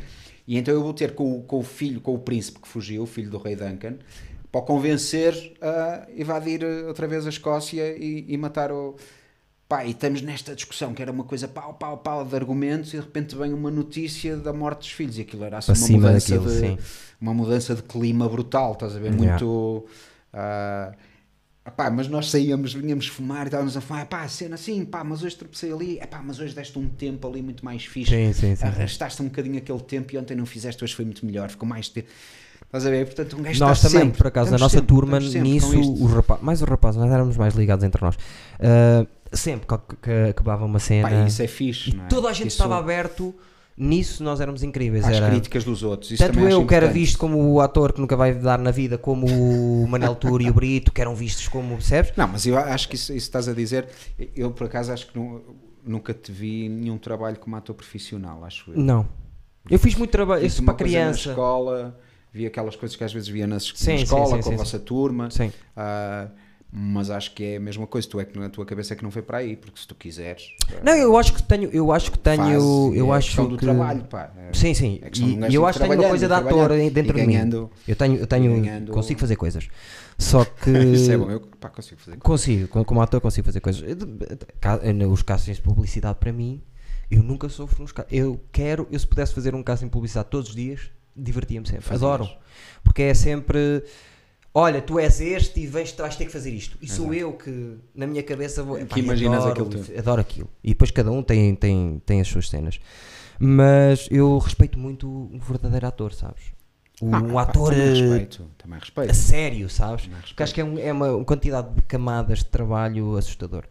E 0.48 0.58
então 0.58 0.74
eu 0.74 0.84
vou 0.84 0.94
ter 0.94 1.16
com, 1.16 1.38
o- 1.40 1.44
com 1.44 1.60
o 1.60 1.64
filho, 1.64 2.02
com 2.02 2.14
o 2.14 2.20
príncipe 2.20 2.60
que 2.60 2.68
fugiu, 2.68 3.04
o 3.04 3.06
filho 3.06 3.30
do 3.30 3.38
rei 3.38 3.56
Duncan, 3.56 3.96
para 4.52 4.62
o 4.62 4.64
convencer 4.64 5.34
a 5.62 6.08
invadir 6.16 6.64
eh, 6.64 6.84
outra 6.88 7.08
vez 7.08 7.26
a 7.26 7.30
Escócia 7.30 7.96
e, 7.98 8.26
e 8.28 8.38
matar 8.38 8.72
o. 8.72 8.96
Pá, 9.68 9.86
e 9.86 9.92
estamos 9.92 10.22
nesta 10.22 10.54
discussão 10.54 10.94
que 10.94 11.02
era 11.02 11.12
uma 11.12 11.24
coisa 11.24 11.48
pau, 11.48 11.74
pau, 11.74 11.98
pau 11.98 12.24
de 12.26 12.36
argumentos 12.36 12.94
e 12.94 12.98
de 12.98 13.04
repente 13.04 13.36
vem 13.36 13.54
uma 13.54 13.72
notícia 13.72 14.36
da 14.38 14.52
morte 14.54 14.80
dos 14.80 14.92
filhos 14.92 15.18
e 15.18 15.22
aquilo 15.22 15.44
era 15.46 15.58
assim 15.58 15.72
uma 15.72 16.02
mudança, 16.08 16.36
daquilo, 16.38 16.52
de, 16.54 16.60
sim. 16.60 16.78
uma 17.20 17.34
mudança 17.34 17.74
de 17.74 17.82
clima 17.82 18.28
brutal, 18.30 18.74
estás 18.74 18.96
a 18.96 19.00
ver? 19.00 19.14
Yeah. 19.14 19.44
Muito. 19.44 19.86
Ah, 21.66 21.72
Pá, 21.72 21.90
mas 21.90 22.08
nós 22.08 22.30
saíamos, 22.30 22.74
vinhamos 22.74 23.08
fumar 23.08 23.44
e 23.44 23.48
estávamos 23.48 23.78
a 23.78 23.82
fumar, 23.82 24.06
pá, 24.06 24.24
a 24.24 24.28
cena 24.28 24.56
assim, 24.56 24.84
pá, 24.86 25.04
mas 25.04 25.24
hoje 25.24 25.36
tropecei 25.36 25.72
ali, 25.72 26.00
pá, 26.10 26.22
mas 26.24 26.40
hoje 26.40 26.54
deste 26.54 26.78
um 26.78 26.88
tempo 26.90 27.28
ali 27.28 27.42
muito 27.42 27.64
mais 27.64 27.86
fixe. 27.86 28.12
Sim, 28.12 28.34
sim, 28.34 28.56
sim. 28.56 28.66
Arrastaste 28.66 29.22
um 29.22 29.26
bocadinho 29.26 29.58
aquele 29.58 29.80
tempo 29.80 30.14
e 30.14 30.18
ontem 30.18 30.36
não 30.36 30.46
fizeste, 30.46 30.84
hoje 30.84 30.94
foi 30.96 31.06
muito 31.06 31.26
melhor, 31.26 31.50
ficou 31.50 31.68
mais 31.68 31.88
tempo. 31.90 32.08
Estás 32.66 32.86
a 32.88 32.90
ver? 32.90 33.06
Portanto, 33.06 33.38
um 33.38 33.42
gajo 33.44 33.60
Nós 33.60 33.82
também, 33.82 34.02
sempre, 34.02 34.18
por 34.18 34.28
acaso, 34.28 34.52
na 34.52 34.58
nossa 34.58 34.78
sempre, 34.78 34.88
turma, 34.88 35.20
nisso, 35.20 35.94
os 35.94 36.12
rapazes, 36.12 36.44
mais 36.44 36.62
os 36.62 36.68
rapazes, 36.68 37.00
nós 37.00 37.12
éramos 37.12 37.38
mais 37.38 37.54
ligados 37.54 37.86
entre 37.86 38.04
nós. 38.04 38.18
Ah, 38.60 39.06
sempre 39.32 39.68
que, 39.68 39.96
que 40.02 40.12
acabava 40.32 40.66
uma 40.66 40.80
cena, 40.80 41.08
Pá, 41.08 41.26
isso 41.26 41.42
é 41.44 41.48
fixe, 41.48 41.96
não 41.96 42.06
é? 42.06 42.08
toda 42.08 42.30
a 42.30 42.34
gente 42.34 42.48
Isso- 42.48 42.58
estava 42.58 42.78
aberto, 42.78 43.34
nisso 43.78 44.24
nós 44.24 44.40
éramos 44.42 44.64
incríveis. 44.64 45.06
Era, 45.08 45.30
críticas 45.30 45.64
dos 45.64 45.84
outros. 45.84 46.12
Isso 46.12 46.24
tanto 46.26 46.40
eu, 46.40 46.66
que 46.66 46.76
era 46.76 46.88
visto 46.88 47.18
como 47.18 47.38
o 47.54 47.60
ator 47.62 47.94
que 47.94 48.00
nunca 48.02 48.16
vai 48.16 48.34
dar 48.34 48.60
na 48.60 48.72
vida, 48.72 48.98
como 48.98 49.26
o 49.28 49.86
Manel 49.90 50.16
Tour 50.16 50.42
e 50.42 50.50
o 50.50 50.54
Brito, 50.54 50.92
que 50.92 51.02
eram 51.02 51.16
vistos 51.16 51.48
como, 51.48 51.76
percebes? 51.76 52.14
Não, 52.16 52.28
mas 52.28 52.46
eu 52.46 52.58
acho 52.58 52.88
que 52.90 52.96
isso, 52.96 53.12
isso 53.12 53.26
estás 53.26 53.48
a 53.48 53.54
dizer, 53.54 53.88
eu 54.36 54.52
por 54.52 54.66
acaso 54.68 54.92
acho 54.92 55.08
que 55.08 55.18
não- 55.18 55.42
nunca 55.86 56.14
te 56.14 56.32
vi 56.32 56.70
nenhum 56.70 56.98
trabalho 56.98 57.38
como 57.38 57.56
ator 57.56 57.76
profissional, 57.76 58.44
acho 58.46 58.72
eu. 58.72 58.80
Não. 58.80 59.06
Eu 59.70 59.80
fiz 59.80 59.96
muito 59.96 60.12
trabalho, 60.12 60.46
isso 60.46 60.62
uma 60.62 60.74
para 60.74 60.84
coisa 60.86 60.98
na 61.00 61.04
criança. 61.06 61.30
escola, 61.30 62.00
vi 62.32 62.46
aquelas 62.46 62.76
coisas 62.76 62.96
que 62.96 63.04
às 63.04 63.14
vezes 63.14 63.28
via 63.30 63.48
na, 63.48 63.58
es- 63.58 63.70
na 63.72 63.76
Sim, 63.78 63.98
sim, 63.98 64.04
escola 64.04 64.26
sim, 64.28 64.36
com 64.38 64.42
sim, 64.44 64.54
a 64.54 64.58
vossa 64.58 64.80
turma. 64.80 65.30
Sim. 65.32 65.52
ah, 65.76 66.28
mas 66.76 67.12
acho 67.12 67.36
que 67.36 67.44
é 67.44 67.58
a 67.58 67.60
mesma 67.60 67.86
coisa. 67.86 68.08
Tu 68.10 68.20
é 68.20 68.26
que 68.26 68.38
na 68.40 68.50
tua 68.50 68.66
cabeça 68.66 68.94
é 68.94 68.98
que 68.98 69.04
não 69.04 69.12
foi 69.12 69.22
para 69.22 69.38
aí, 69.38 69.56
porque 69.56 69.80
se 69.80 69.88
tu 69.88 69.94
quiseres. 69.94 70.56
ah, 70.70 70.80
Não, 70.84 70.94
eu 70.94 71.16
acho 71.16 71.32
que 71.34 71.44
tenho, 71.44 71.70
eu 71.72 71.92
acho 71.92 72.12
que 72.12 72.18
tenho, 72.18 72.38
faz, 72.38 72.54
eu 72.98 73.14
é 73.14 73.18
acho 73.18 73.36
que 73.44 73.48
do 73.48 73.58
trabalho, 73.58 74.04
pá. 74.06 74.32
É- 74.36 74.54
Sim, 74.54 74.74
sim. 74.74 75.00
é 75.04 75.10
E, 75.16 75.52
e 75.52 75.56
eu 75.56 75.68
acho 75.68 75.78
que 75.80 75.88
tenho 75.88 76.00
uma 76.02 76.10
coisa 76.10 76.28
de 76.28 76.34
ator 76.34 76.70
dentro 76.70 77.14
de 77.14 77.28
mim. 77.28 77.36
Eu 77.88 77.96
tenho, 77.96 78.16
eu 78.16 78.26
tenho, 78.26 78.52
ganhando- 78.60 78.92
consigo 78.92 79.20
fazer 79.20 79.36
coisas. 79.36 79.68
Só 80.18 80.44
que 80.46 80.72
Isso 80.94 81.12
é 81.12 81.18
bom, 81.18 81.30
eu 81.30 81.42
pá, 81.60 81.70
consigo 81.70 82.02
fazer. 82.02 82.18
consigo, 82.18 82.68
como- 82.84 83.02
ator 83.02 83.22
consigo 83.22 83.46
fazer 83.46 83.60
coisas. 83.60 83.84
Os 85.12 85.22
castings 85.22 85.58
de 85.58 85.64
publicidade 85.64 86.18
para 86.20 86.34
mim, 86.34 86.60
eu 87.12 87.22
nunca 87.22 87.50
sofro 87.50 87.84
nos 87.84 87.94
Eu 88.10 88.42
quero, 88.52 88.88
eu 88.92 88.98
se 88.98 89.06
pudesse 89.06 89.32
fazer 89.34 89.54
um 89.54 89.62
casting 89.62 89.86
de 89.86 89.92
publicidade 89.92 90.30
todos 90.32 90.50
os 90.50 90.56
dias, 90.56 90.90
divertia-me 91.16 91.68
sempre. 91.68 91.84
Fazias. 91.84 92.02
Adoro. 92.04 92.28
Porque 92.84 93.04
é 93.04 93.14
sempre. 93.14 93.84
Olha, 94.54 94.82
tu 94.82 95.00
és 95.00 95.20
este 95.20 95.62
e 95.62 95.66
vens, 95.68 95.92
vais 95.94 96.16
ter 96.16 96.26
que 96.26 96.32
fazer 96.32 96.52
isto. 96.52 96.78
E 96.82 96.88
sou 96.88 97.12
eu 97.14 97.34
que, 97.34 97.76
na 97.96 98.06
minha 98.06 98.22
cabeça, 98.22 98.62
vou. 98.62 98.78
Que 98.86 99.00
imaginas 99.00 99.40
adoro, 99.46 99.52
aquilo 99.52 99.70
tudo. 99.84 99.98
Adoro 100.00 100.22
aquilo. 100.22 100.50
E 100.64 100.70
depois 100.70 100.92
cada 100.92 101.12
um 101.12 101.24
tem, 101.24 101.56
tem, 101.56 102.02
tem 102.06 102.22
as 102.22 102.28
suas 102.28 102.48
cenas. 102.50 102.80
Mas 103.40 104.08
eu 104.12 104.38
respeito 104.38 104.78
muito 104.78 105.08
o 105.10 105.40
verdadeiro 105.40 105.88
ator, 105.88 106.14
sabes? 106.14 106.54
O, 107.02 107.14
Ah, 107.14 107.20
um 107.20 107.34
pá, 107.34 107.42
ator 107.42 107.72
também 107.74 107.88
eh, 107.88 107.94
respeito, 107.94 108.52
também 108.58 108.80
respeito. 108.80 109.10
a 109.10 109.14
sério, 109.16 109.70
sabes? 109.70 110.06
Porque 110.28 110.44
acho 110.44 110.54
que 110.54 110.62
é, 110.62 110.64
um- 110.64 110.78
é 110.78 110.92
uma 110.94 111.26
quantidade 111.26 111.74
de 111.74 111.82
camadas 111.82 112.40
de 112.40 112.46
trabalho 112.46 113.18
assustador. 113.18 113.64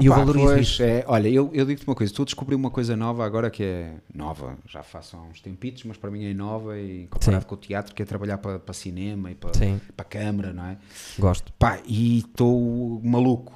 E 0.00 0.06
eu 0.06 0.14
valorizo 0.14 0.46
pois, 0.46 0.66
isso. 0.66 0.82
é, 0.82 1.04
olha, 1.06 1.28
eu, 1.28 1.50
eu 1.52 1.64
digo-te 1.66 1.86
uma 1.86 1.94
coisa, 1.94 2.12
tu 2.12 2.24
descobri 2.24 2.54
uma 2.54 2.70
coisa 2.70 2.96
nova 2.96 3.24
agora 3.24 3.50
que 3.50 3.62
é 3.62 3.94
nova, 4.14 4.58
já 4.66 4.82
faço 4.82 5.16
há 5.16 5.22
uns 5.22 5.40
tempitos, 5.40 5.84
mas 5.84 5.96
para 5.96 6.10
mim 6.10 6.24
é 6.24 6.34
nova 6.34 6.78
e 6.78 7.06
comparado 7.08 7.42
Sim. 7.42 7.48
com 7.48 7.54
o 7.54 7.58
teatro, 7.58 7.94
que 7.94 8.02
é 8.02 8.04
trabalhar 8.04 8.38
para, 8.38 8.58
para 8.58 8.74
cinema 8.74 9.30
e 9.30 9.34
para, 9.34 9.54
Sim. 9.54 9.80
para 9.96 10.04
câmara, 10.04 10.52
não 10.52 10.64
é? 10.64 10.78
Gosto. 11.18 11.52
Pá, 11.58 11.80
e 11.86 12.18
estou 12.18 13.00
maluco, 13.04 13.52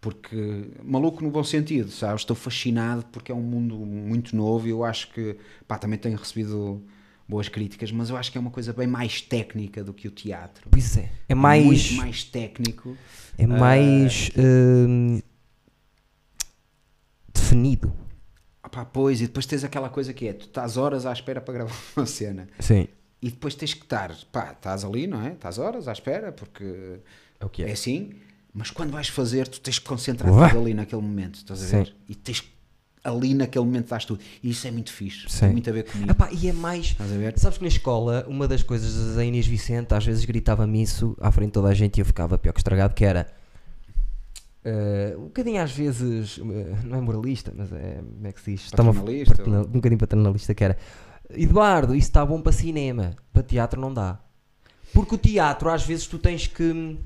porque 0.00 0.70
maluco 0.84 1.22
no 1.22 1.30
bom 1.30 1.42
sentido, 1.42 1.90
sabes? 1.90 2.22
Estou 2.22 2.36
fascinado 2.36 3.04
porque 3.10 3.32
é 3.32 3.34
um 3.34 3.42
mundo 3.42 3.76
muito 3.76 4.36
novo 4.36 4.66
e 4.66 4.70
eu 4.70 4.84
acho 4.84 5.10
que, 5.12 5.36
pá, 5.66 5.78
também 5.78 5.98
tenho 5.98 6.16
recebido 6.16 6.82
boas 7.28 7.48
críticas, 7.48 7.90
mas 7.90 8.10
eu 8.10 8.16
acho 8.16 8.30
que 8.30 8.38
é 8.38 8.40
uma 8.40 8.50
coisa 8.50 8.72
bem 8.72 8.86
mais 8.86 9.20
técnica 9.20 9.82
do 9.82 9.92
que 9.92 10.06
o 10.06 10.10
teatro. 10.10 10.68
Pois 10.70 10.96
é. 10.96 11.10
É 11.28 11.34
mais. 11.34 11.64
Muito 11.64 11.94
mais 11.94 12.24
técnico. 12.24 12.96
É 13.36 13.46
mais. 13.46 14.30
hum, 14.36 15.20
definido. 17.40 17.92
Ah, 18.62 18.68
pá, 18.68 18.84
pois, 18.84 19.20
e 19.20 19.26
depois 19.26 19.46
tens 19.46 19.62
aquela 19.64 19.88
coisa 19.88 20.12
que 20.12 20.26
é, 20.26 20.32
tu 20.32 20.46
estás 20.46 20.76
horas 20.76 21.06
à 21.06 21.12
espera 21.12 21.40
para 21.40 21.54
gravar 21.54 21.74
uma 21.96 22.06
cena. 22.06 22.48
Sim. 22.58 22.88
E 23.22 23.30
depois 23.30 23.54
tens 23.54 23.72
que 23.74 23.82
estar, 23.82 24.14
pá, 24.32 24.52
estás 24.52 24.84
ali, 24.84 25.06
não 25.06 25.24
é? 25.24 25.32
Estás 25.32 25.58
horas 25.58 25.88
à 25.88 25.92
espera, 25.92 26.32
porque 26.32 26.98
É 27.40 27.44
o 27.44 27.48
que 27.48 27.62
é 27.62 27.68
é. 27.70 27.72
assim, 27.72 28.10
mas 28.52 28.70
quando 28.70 28.90
vais 28.90 29.08
fazer, 29.08 29.48
tu 29.48 29.60
tens 29.60 29.78
que 29.78 29.86
concentrar 29.86 30.54
ali 30.56 30.74
naquele 30.74 31.02
momento, 31.02 31.36
estás 31.36 31.62
a 31.62 31.66
Sim. 31.66 31.76
ver? 31.78 31.94
E 32.08 32.14
tens 32.14 32.40
que- 32.40 32.56
ali 33.04 33.34
naquele 33.34 33.64
momento 33.64 33.88
dás 33.88 34.04
tudo. 34.04 34.20
E 34.42 34.50
isso 34.50 34.66
é 34.66 34.70
muito 34.72 34.92
fixe, 34.92 35.26
Sim. 35.30 35.40
tem 35.40 35.52
muito 35.52 35.70
a 35.70 35.72
ver 35.72 35.84
comigo. 35.84 36.10
Epá, 36.10 36.28
e 36.32 36.48
é 36.48 36.52
mais. 36.52 36.86
Estás 36.86 37.12
a 37.12 37.16
ver? 37.16 37.38
Sabes 37.38 37.56
que 37.58 37.62
na 37.64 37.68
escola, 37.68 38.26
uma 38.28 38.48
das 38.48 38.62
coisas, 38.64 39.16
a 39.16 39.24
Inês 39.24 39.46
Vicente 39.46 39.94
às 39.94 40.04
vezes 40.04 40.24
gritava-me 40.24 40.82
isso 40.82 41.16
à 41.20 41.30
frente 41.30 41.48
de 41.48 41.52
toda 41.52 41.68
a 41.68 41.74
gente 41.74 41.98
e 41.98 42.00
eu 42.00 42.04
ficava 42.04 42.36
pior 42.36 42.52
que 42.52 42.58
estragado, 42.58 42.94
que 42.94 43.04
era. 43.04 43.28
Eh, 44.68 45.14
um 45.16 45.24
bocadinho 45.26 45.62
às 45.62 45.70
vezes, 45.72 46.38
eh, 46.40 46.76
não 46.84 46.98
é 46.98 47.00
moralista, 47.00 47.52
mas 47.54 47.72
é. 47.72 48.00
Como 48.02 48.26
é 48.26 48.32
que 48.32 48.40
se 48.40 48.50
diz? 48.52 48.70
Paternalista, 48.70 49.36
paternal- 49.36 49.62
um 49.66 49.70
bocadinho 49.70 49.98
paternalista, 49.98 50.54
que 50.54 50.64
era. 50.64 50.76
Eduardo, 51.30 51.94
isso 51.94 52.08
está 52.08 52.24
bom 52.26 52.40
para 52.40 52.52
cinema, 52.52 53.14
para 53.32 53.42
teatro 53.42 53.80
não 53.80 53.92
dá. 53.94 54.18
Porque 54.92 55.14
o 55.14 55.18
teatro, 55.18 55.68
às 55.70 55.84
vezes, 55.84 56.06
tu 56.06 56.18
tens 56.18 56.46
que. 56.46 56.98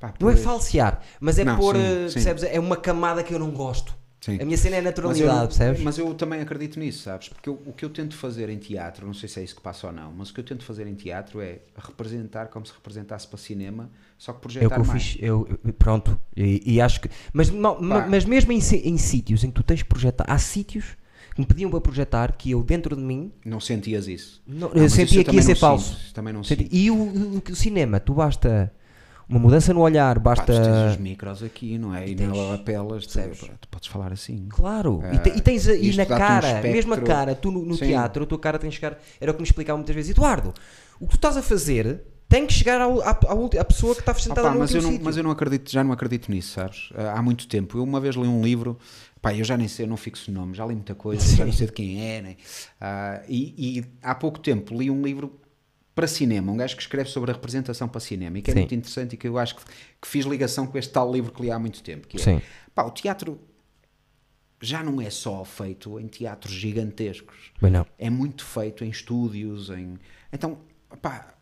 Pá, 0.00 0.12
Não 0.20 0.28
é 0.28 0.36
falsear, 0.36 1.00
mas 1.20 1.38
é 1.38 1.44
Não, 1.44 1.56
pôr. 1.56 1.76
sim, 1.76 1.80
eh, 1.82 2.08
sim. 2.08 2.14
percebes? 2.14 2.42
É 2.44 2.60
uma 2.60 2.76
camada 2.76 3.22
que 3.22 3.32
eu 3.32 3.38
não 3.38 3.50
gosto. 3.50 3.94
Sim. 4.24 4.40
A 4.40 4.44
minha 4.46 4.56
cena 4.56 4.76
é 4.76 4.80
Mas 4.80 4.86
eu, 4.86 5.04
naturalidade, 5.04 5.48
percebes? 5.48 5.82
mas 5.82 5.98
eu 5.98 6.14
também 6.14 6.40
acredito 6.40 6.80
nisso, 6.80 7.02
sabes? 7.02 7.28
Porque 7.28 7.46
eu- 7.46 7.60
o 7.66 7.74
que 7.74 7.84
eu 7.84 7.90
tento 7.90 8.16
fazer 8.16 8.48
em 8.48 8.56
teatro, 8.56 9.06
não 9.06 9.12
sei 9.12 9.28
se 9.28 9.38
é 9.38 9.44
isso 9.44 9.54
que 9.54 9.60
passa 9.60 9.86
ou 9.88 9.92
não, 9.92 10.10
mas 10.12 10.30
o 10.30 10.34
que 10.34 10.40
eu 10.40 10.44
tento 10.44 10.64
fazer 10.64 10.86
em 10.86 10.94
teatro 10.94 11.42
é 11.42 11.58
representar 11.76 12.46
como 12.46 12.64
se 12.64 12.72
representasse 12.72 13.28
para 13.28 13.36
cinema, 13.38 13.90
só 14.16 14.32
que 14.32 14.36
É 14.36 14.38
o 14.38 14.40
projetar 14.40 14.74
que 14.76 14.80
eu 14.80 14.84
mais. 14.86 15.02
fiz, 15.02 15.16
eu, 15.22 15.46
eu- 15.62 15.72
pronto, 15.74 16.18
e, 16.34 16.62
e 16.74 16.80
acho 16.80 17.02
que. 17.02 17.10
Mas, 17.34 17.50
não, 17.50 17.78
ma- 17.82 18.06
mas 18.06 18.24
mesmo 18.24 18.50
em, 18.50 18.56
em 18.58 18.96
sítios 18.96 19.44
em 19.44 19.48
que 19.48 19.54
tu 19.56 19.62
tens 19.62 19.82
que 19.82 19.88
projetar, 19.90 20.24
há 20.26 20.38
sítios 20.38 20.96
que 21.34 21.40
me 21.42 21.46
pediam 21.46 21.70
para 21.70 21.82
projetar 21.82 22.32
que 22.32 22.50
eu, 22.52 22.62
dentro 22.62 22.96
de 22.96 23.02
mim, 23.02 23.30
Não 23.44 23.60
sentias 23.60 24.08
isso? 24.08 24.42
não- 24.46 24.68
Não, 24.68 24.68
eu 24.68 24.82
mas 24.84 24.92
isso 24.92 24.96
sentia 24.96 25.22
que 25.22 25.36
ia 25.36 25.42
ser 25.42 25.54
falso. 25.56 25.96
sinto, 25.98 26.14
também 26.14 26.32
não 26.32 26.42
Senti-. 26.42 26.68
E 26.72 26.90
o, 26.90 26.94
o- 26.96 27.42
o 27.50 27.54
cinema, 27.56 28.00
tu 28.00 28.14
basta 28.14 28.72
uma 29.28 29.38
mudança 29.38 29.72
no 29.72 29.80
olhar, 29.80 30.20
Pá, 30.20 30.34
tu 30.36 30.44
tens 30.46 30.58
basta. 30.58 30.90
os 30.90 30.96
micros 30.98 31.42
aqui, 31.42 31.78
não 31.78 31.94
é? 31.94 32.08
E 32.08 32.14
tens- 32.14 32.28
na 32.28 32.34
lapelas, 32.34 33.06
tu, 33.06 33.18
tu 33.60 33.68
podes 33.68 33.88
falar 33.88 34.12
assim. 34.12 34.46
Claro, 34.50 35.00
e, 35.12 35.16
Ah, 35.16 35.18
te- 35.18 35.30
e 35.30 35.40
tens 35.40 35.66
a- 35.68 35.74
e 35.74 35.94
na 35.96 36.02
um 36.02 36.06
cara, 36.06 36.46
espectro- 36.46 36.70
mesmo 36.72 36.94
a 36.94 36.98
cara, 36.98 37.34
tu 37.34 37.50
no, 37.50 37.64
no 37.64 37.74
Sim. 37.76 37.86
teatro, 37.86 38.24
a 38.24 38.26
tua 38.26 38.38
cara 38.38 38.58
tem 38.58 38.68
que 38.70 38.76
chegar. 38.76 38.98
Era 39.20 39.30
o 39.30 39.34
que 39.34 39.40
me 39.40 39.46
explicavam 39.46 39.78
muitas 39.78 39.94
vezes, 39.94 40.10
Eduardo, 40.10 40.52
o 41.00 41.04
que 41.06 41.12
tu 41.12 41.16
estás 41.16 41.36
a 41.36 41.42
fazer 41.42 42.02
tem 42.28 42.46
que 42.46 42.52
chegar 42.52 42.80
ao, 42.80 43.00
à, 43.02 43.14
pessoa 43.64 43.94
que 43.94 44.00
está 44.00 44.12
sentada 44.14 44.42
Opa, 44.48 44.52
no 44.54 44.58
mas, 44.60 44.74
eu 44.74 44.82
não, 44.82 44.98
mas 45.02 45.16
eu 45.16 45.22
não 45.22 45.30
acredito, 45.30 45.70
já 45.70 45.84
não 45.84 45.92
acredito 45.92 46.30
nisso, 46.30 46.52
sabes? 46.54 46.88
Ah, 46.94 47.18
Há 47.18 47.22
muito 47.22 47.46
tempo. 47.46 47.78
Eu 47.78 47.84
uma 47.84 48.00
vez 48.00 48.16
li 48.16 48.26
um 48.26 48.42
livro, 48.42 48.76
pá, 49.22 49.32
eu 49.34 49.44
já 49.44 49.56
nem 49.56 49.68
sei, 49.68 49.84
eu 49.84 49.88
não 49.88 49.96
fixo 49.96 50.32
nome, 50.32 50.54
já 50.54 50.66
li 50.66 50.74
muita 50.74 50.94
coisa, 50.94 51.24
já 51.36 51.44
não 51.44 51.52
sei 51.52 51.66
de 51.66 51.72
quem 51.72 52.02
é, 52.02 52.22
né? 52.22 52.36
Ah, 52.80 53.20
e, 53.28 53.78
e 53.78 53.84
há 54.02 54.14
pouco 54.14 54.38
tempo 54.40 54.76
li 54.76 54.90
um 54.90 55.02
livro 55.02 55.32
para 55.94 56.06
cinema, 56.06 56.50
um 56.50 56.56
gajo 56.56 56.74
que 56.76 56.82
escreve 56.82 57.08
sobre 57.08 57.30
a 57.30 57.34
representação 57.34 57.88
para 57.88 58.00
cinema 58.00 58.38
e 58.38 58.42
que 58.42 58.50
é 58.50 58.54
Sim. 58.54 58.60
muito 58.60 58.74
interessante 58.74 59.12
e 59.14 59.16
que 59.16 59.28
eu 59.28 59.38
acho 59.38 59.56
que, 59.56 59.62
que 60.00 60.08
fiz 60.08 60.26
ligação 60.26 60.66
com 60.66 60.76
este 60.76 60.92
tal 60.92 61.10
livro 61.12 61.32
que 61.32 61.42
li 61.42 61.50
há 61.50 61.58
muito 61.58 61.82
tempo. 61.82 62.08
Que 62.08 62.16
é, 62.16 62.20
Sim. 62.20 62.42
pá, 62.74 62.82
o 62.82 62.90
teatro 62.90 63.40
já 64.60 64.82
não 64.82 65.00
é 65.00 65.10
só 65.10 65.44
feito 65.44 66.00
em 66.00 66.08
teatros 66.08 66.52
gigantescos 66.52 67.52
Bem, 67.60 67.70
não. 67.70 67.86
é 67.98 68.08
muito 68.10 68.44
feito 68.44 68.84
em 68.84 68.88
estúdios, 68.88 69.70
em... 69.70 69.98
Então, 70.32 70.58
pá, 71.00 71.33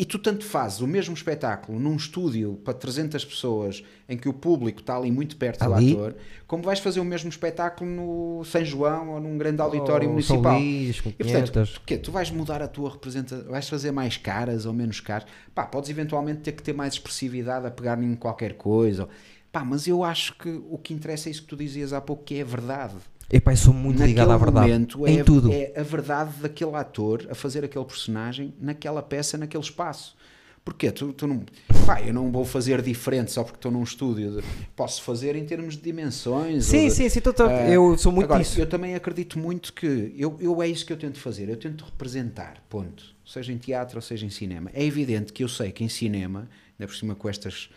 E 0.00 0.04
tu 0.06 0.18
tanto 0.18 0.46
fazes 0.46 0.80
o 0.80 0.86
mesmo 0.86 1.12
espetáculo 1.14 1.78
num 1.78 1.94
estúdio 1.94 2.58
para 2.64 2.72
300 2.72 3.22
pessoas, 3.22 3.84
em 4.08 4.16
que 4.16 4.30
o 4.30 4.32
público 4.32 4.80
está 4.80 4.96
ali 4.96 5.12
muito 5.12 5.36
perto 5.36 5.60
Ali. 5.62 5.92
do 5.94 5.98
ator, 6.04 6.16
como 6.46 6.62
vais 6.62 6.78
fazer 6.78 7.00
o 7.00 7.04
mesmo 7.04 7.28
espetáculo 7.28 7.90
no 7.90 8.42
São 8.46 8.64
João 8.64 9.10
ou 9.10 9.20
num 9.20 9.36
grande 9.36 9.60
auditório 9.60 10.06
Ou 10.08 10.14
municipal. 10.14 10.58
Luís, 10.58 10.96
E 10.96 11.02
portanto, 11.12 11.52
500. 11.52 11.80
tu, 11.84 11.98
tu 11.98 12.10
vais 12.12 12.30
mudar 12.30 12.62
a 12.62 12.66
tua 12.66 12.88
representação, 12.92 13.44
vais 13.50 13.68
fazer 13.68 13.90
mais 13.92 14.16
caras 14.16 14.64
ou 14.64 14.72
menos 14.72 15.00
caras. 15.00 15.28
Pá, 15.54 15.66
podes 15.66 15.90
eventualmente 15.90 16.40
ter 16.40 16.52
que 16.52 16.62
ter 16.62 16.72
mais 16.72 16.94
expressividade 16.94 17.66
a 17.66 17.70
pegar 17.70 18.02
em 18.02 18.14
qualquer 18.14 18.54
coisa. 18.54 19.06
Pá, 19.52 19.62
mas 19.66 19.86
eu 19.86 20.02
acho 20.02 20.34
que 20.38 20.48
o 20.70 20.78
que 20.78 20.94
interessa 20.94 21.28
é 21.28 21.32
isso 21.32 21.42
que 21.42 21.48
tu 21.48 21.56
dizias 21.58 21.92
há 21.92 22.00
pouco, 22.00 22.24
que 22.24 22.36
é 22.36 22.40
a 22.40 22.44
verdade. 22.46 22.94
Epá, 23.32 23.52
eu 23.52 23.56
sou 23.56 23.72
muito 23.72 24.02
ligado 24.02 24.30
à 24.32 24.36
verdade. 24.36 24.66
momento 24.68 25.06
em 25.06 25.18
é, 25.20 25.24
tudo. 25.24 25.52
é 25.52 25.72
a 25.76 25.82
verdade 25.82 26.32
daquele 26.40 26.74
ator 26.74 27.26
a 27.30 27.34
fazer 27.34 27.64
aquele 27.64 27.84
personagem 27.84 28.52
naquela 28.60 29.02
peça, 29.02 29.38
naquele 29.38 29.62
espaço. 29.62 30.16
Porquê? 30.64 30.90
Tu, 30.90 31.12
tu 31.14 31.26
não, 31.26 31.42
pá, 31.86 32.02
eu 32.02 32.12
não 32.12 32.30
vou 32.30 32.44
fazer 32.44 32.82
diferente 32.82 33.30
só 33.32 33.42
porque 33.42 33.56
estou 33.56 33.70
num 33.72 33.82
estúdio. 33.82 34.42
Posso 34.76 35.02
fazer 35.02 35.34
em 35.36 35.44
termos 35.44 35.74
de 35.76 35.82
dimensões. 35.82 36.66
Sim, 36.66 36.88
de- 36.88 36.94
sim, 36.94 37.08
sim, 37.08 37.20
tô- 37.20 37.32
tô- 37.32 37.44
Ah, 37.44 37.68
eu 37.70 37.96
sou 37.96 38.12
muito 38.12 38.26
Agora, 38.26 38.42
disso. 38.42 38.60
eu 38.60 38.66
também 38.66 38.94
acredito 38.94 39.38
muito 39.38 39.72
que 39.72 40.12
eu, 40.18 40.36
eu 40.40 40.60
é 40.62 40.68
isso 40.68 40.84
que 40.84 40.92
eu 40.92 40.98
tento 40.98 41.18
fazer. 41.18 41.48
Eu 41.48 41.56
tento 41.56 41.84
representar, 41.84 42.62
ponto. 42.68 43.04
Seja 43.24 43.52
em 43.52 43.58
teatro 43.58 43.96
ou 43.96 44.02
seja 44.02 44.26
em 44.26 44.30
cinema. 44.30 44.70
É 44.74 44.84
evidente 44.84 45.32
que 45.32 45.42
eu 45.42 45.48
sei 45.48 45.70
que 45.72 45.82
em 45.82 45.88
cinema, 45.88 46.48
ainda 46.78 46.86
por 46.92 46.94
cima 46.96 47.14
com 47.14 47.28
estas 47.28 47.70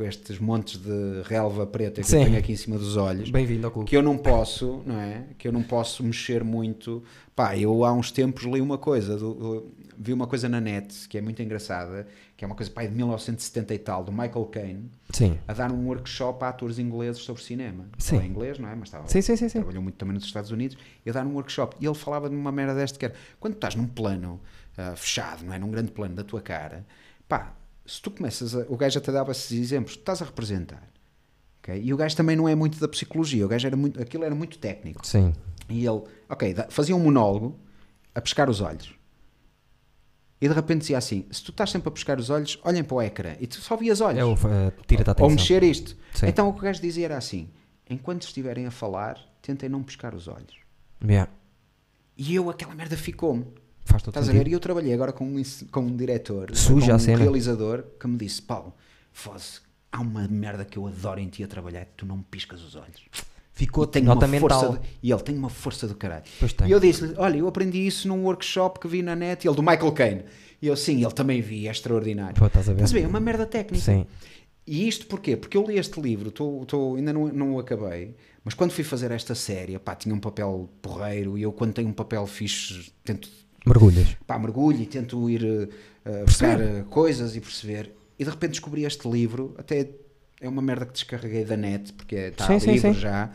com 0.00 0.04
estes 0.06 0.38
montes 0.38 0.80
de 0.80 1.20
relva 1.26 1.66
preta 1.66 2.00
que 2.00 2.06
Sim. 2.08 2.20
eu 2.20 2.24
tenho 2.24 2.38
aqui 2.38 2.52
em 2.52 2.56
cima 2.56 2.78
dos 2.78 2.96
olhos, 2.96 3.28
Bem-vindo 3.30 3.66
ao 3.66 3.70
clube. 3.70 3.86
que 3.86 3.94
eu 3.94 4.00
não 4.02 4.16
posso, 4.16 4.82
não 4.86 4.98
é? 4.98 5.24
Que 5.36 5.46
eu 5.46 5.52
não 5.52 5.62
posso 5.62 6.02
mexer 6.02 6.42
muito. 6.42 7.02
Pá, 7.36 7.54
eu 7.54 7.84
há 7.84 7.92
uns 7.92 8.10
tempos 8.10 8.44
li 8.44 8.62
uma 8.62 8.78
coisa, 8.78 9.18
do- 9.18 9.34
do- 9.34 9.74
vi 9.98 10.14
uma 10.14 10.26
coisa 10.26 10.48
na 10.48 10.58
net 10.58 11.06
que 11.06 11.18
é 11.18 11.20
muito 11.20 11.42
engraçada, 11.42 12.06
que 12.34 12.42
é 12.42 12.46
uma 12.46 12.54
coisa 12.56 12.72
pá, 12.72 12.82
de 12.82 12.94
1970 12.94 13.74
e 13.74 13.78
tal, 13.78 14.02
do 14.02 14.10
Michael 14.10 14.46
Caine, 14.46 14.90
Sim. 15.10 15.38
a 15.46 15.52
dar 15.52 15.70
um 15.70 15.86
workshop 15.86 16.42
a 16.44 16.48
atores 16.48 16.78
ingleses 16.78 17.20
sobre 17.20 17.42
cinema. 17.42 17.84
Sim. 17.98 18.16
Ele 18.16 18.24
é 18.24 18.28
inglês, 18.28 18.58
não 18.58 18.70
é? 18.70 18.74
Mas 18.74 18.88
estava, 18.88 19.06
Sim, 19.06 19.20
sim, 19.20 19.36
sim, 19.36 19.48
trabalhou 19.50 19.82
muito 19.82 19.96
também 19.96 20.14
nos 20.14 20.24
Estados 20.24 20.50
Unidos, 20.50 20.78
e 21.04 21.10
a 21.10 21.12
dar 21.12 21.26
um 21.26 21.34
workshop. 21.34 21.76
E 21.78 21.84
ele 21.84 21.94
falava 21.94 22.30
de 22.30 22.34
uma 22.34 22.50
merda 22.50 22.74
desta 22.74 22.98
que 22.98 23.04
era, 23.04 23.14
quando 23.38 23.52
estás 23.52 23.74
num 23.74 23.86
plano 23.86 24.40
ah, 24.78 24.94
fechado, 24.96 25.44
não 25.44 25.52
é? 25.52 25.58
Num 25.58 25.70
grande 25.70 25.92
plano 25.92 26.14
da 26.14 26.24
tua 26.24 26.40
cara, 26.40 26.86
pá, 27.28 27.52
se 27.90 28.00
tu 28.00 28.10
começas 28.10 28.54
a, 28.54 28.60
o 28.68 28.76
gajo 28.76 28.98
até 28.98 29.10
dava 29.10 29.32
esses 29.32 29.50
exemplos, 29.50 29.96
tu 29.96 30.00
estás 30.00 30.22
a 30.22 30.24
representar. 30.24 30.88
ok? 31.58 31.82
E 31.82 31.92
o 31.92 31.96
gajo 31.96 32.16
também 32.16 32.36
não 32.36 32.48
é 32.48 32.54
muito 32.54 32.78
da 32.78 32.86
psicologia, 32.86 33.44
o 33.44 33.48
gajo 33.48 33.66
era 33.66 33.76
muito, 33.76 34.00
aquilo 34.00 34.22
era 34.22 34.34
muito 34.34 34.58
técnico. 34.58 35.04
Sim. 35.04 35.34
E 35.68 35.84
ele, 35.84 36.02
ok, 36.28 36.54
fazia 36.68 36.94
um 36.94 37.00
monólogo 37.00 37.58
a 38.14 38.20
pescar 38.20 38.48
os 38.48 38.60
olhos. 38.60 38.94
E 40.40 40.48
de 40.48 40.54
repente 40.54 40.82
dizia 40.82 40.98
assim: 40.98 41.26
se 41.30 41.42
tu 41.42 41.50
estás 41.50 41.70
sempre 41.70 41.88
a 41.88 41.90
pescar 41.90 42.18
os 42.18 42.30
olhos, 42.30 42.58
olhem 42.64 42.82
para 42.84 42.94
o 42.94 43.02
ecrã. 43.02 43.34
E 43.40 43.46
tu 43.46 43.56
só 43.60 43.76
vias 43.76 44.00
olhos. 44.00 44.20
É 44.20 44.24
o, 44.24 44.34
uh. 44.34 44.72
Ou 45.24 45.30
mexer 45.30 45.62
isto. 45.62 45.96
Sim. 46.14 46.26
Então 46.28 46.48
o 46.48 46.52
que 46.52 46.60
o 46.60 46.62
gajo 46.62 46.80
dizia 46.80 47.06
era 47.06 47.18
assim: 47.18 47.50
enquanto 47.88 48.22
estiverem 48.22 48.66
a 48.66 48.70
falar, 48.70 49.18
tentem 49.42 49.68
não 49.68 49.82
pescar 49.82 50.14
os 50.14 50.28
olhos. 50.28 50.56
Yeah. 51.04 51.30
E 52.16 52.34
eu, 52.34 52.48
aquela 52.48 52.74
merda 52.74 52.96
ficou-me. 52.96 53.46
Faz 53.90 54.02
todo 54.02 54.12
Estás 54.12 54.28
a 54.28 54.32
sentido. 54.32 54.44
ver? 54.44 54.50
E 54.50 54.52
eu 54.54 54.60
trabalhei 54.60 54.92
agora 54.94 55.12
com 55.12 55.24
um, 55.26 55.42
com 55.70 55.80
um 55.80 55.96
diretor, 55.96 56.54
Suja 56.54 56.96
com 56.98 57.10
a 57.10 57.14
um 57.14 57.16
realizador, 57.18 57.84
que 57.98 58.06
me 58.06 58.16
disse: 58.16 58.40
Paulo, 58.42 58.74
fosse, 59.12 59.60
há 59.90 60.00
uma 60.00 60.26
merda 60.28 60.64
que 60.64 60.78
eu 60.78 60.86
adoro 60.86 61.18
em 61.20 61.28
ti 61.28 61.42
a 61.42 61.48
trabalhar, 61.48 61.84
que 61.84 61.92
tu 61.96 62.06
não 62.06 62.18
me 62.18 62.24
piscas 62.30 62.62
os 62.62 62.74
olhos. 62.76 63.00
Ficou 63.52 63.86
tem 63.86 64.02
nota 64.02 64.24
uma 64.26 64.40
força 64.40 64.62
mental. 64.68 64.78
de- 64.82 64.88
e 65.02 65.12
ele 65.12 65.22
tem 65.22 65.36
uma 65.36 65.50
força 65.50 65.86
do 65.86 65.94
caralho. 65.94 66.24
E 66.66 66.70
eu 66.70 66.80
disse-lhe: 66.80 67.14
Olha, 67.18 67.36
eu 67.38 67.46
aprendi 67.48 67.86
isso 67.86 68.08
num 68.08 68.22
workshop 68.24 68.78
que 68.80 68.88
vi 68.88 69.02
na 69.02 69.14
net, 69.14 69.46
ele 69.46 69.54
do 69.56 69.62
Michael 69.62 69.92
Caine. 69.92 70.24
E 70.62 70.66
eu, 70.66 70.76
sim, 70.76 71.02
ele 71.02 71.12
também 71.12 71.40
vi, 71.40 71.66
é 71.66 71.70
extraordinário. 71.70 72.36
Pô, 72.36 72.46
estás 72.46 72.68
a 72.68 72.72
ver? 72.72 72.78
Estás 72.84 72.92
a 72.92 72.94
ver? 72.94 73.04
É 73.04 73.06
uma 73.08 73.20
merda 73.20 73.44
técnica. 73.46 73.82
Sim. 73.84 74.06
E 74.66 74.86
isto 74.86 75.06
porquê? 75.06 75.36
Porque 75.36 75.56
eu 75.56 75.66
li 75.66 75.78
este 75.78 76.00
livro, 76.00 76.30
tô, 76.30 76.64
tô- 76.66 76.94
ainda 76.94 77.12
não, 77.12 77.28
não 77.28 77.54
o 77.54 77.58
acabei, 77.58 78.14
mas 78.44 78.54
quando 78.54 78.70
fui 78.70 78.84
fazer 78.84 79.10
esta 79.10 79.34
série, 79.34 79.78
pá, 79.78 79.94
tinha 79.96 80.14
um 80.14 80.20
papel 80.20 80.68
porreiro 80.80 81.36
e 81.36 81.42
eu 81.42 81.52
quando 81.52 81.72
tenho 81.72 81.88
um 81.88 81.92
papel 81.92 82.26
fixe 82.26 82.92
tento, 83.02 83.28
Mergulhas. 83.66 84.16
pá, 84.26 84.38
mergulho 84.38 84.80
e 84.80 84.86
tento 84.86 85.28
ir 85.28 85.42
uh, 85.44 86.24
buscar 86.24 86.60
uh, 86.60 86.84
coisas 86.86 87.36
e 87.36 87.40
perceber. 87.40 87.92
E 88.18 88.24
de 88.24 88.30
repente 88.30 88.52
descobri 88.52 88.84
este 88.84 89.08
livro, 89.08 89.54
até 89.58 89.88
é 90.40 90.48
uma 90.48 90.62
merda 90.62 90.86
que 90.86 90.92
descarreguei 90.92 91.44
da 91.44 91.56
net, 91.56 91.92
porque 91.92 92.14
está 92.16 92.46
Sim, 92.46 92.58
sim, 92.58 92.72
livro 92.72 92.94
sim. 92.94 93.00
já. 93.00 93.30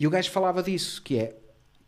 E 0.00 0.06
o 0.06 0.10
gajo 0.10 0.30
falava 0.30 0.62
disso, 0.62 1.02
que 1.02 1.18
é, 1.18 1.36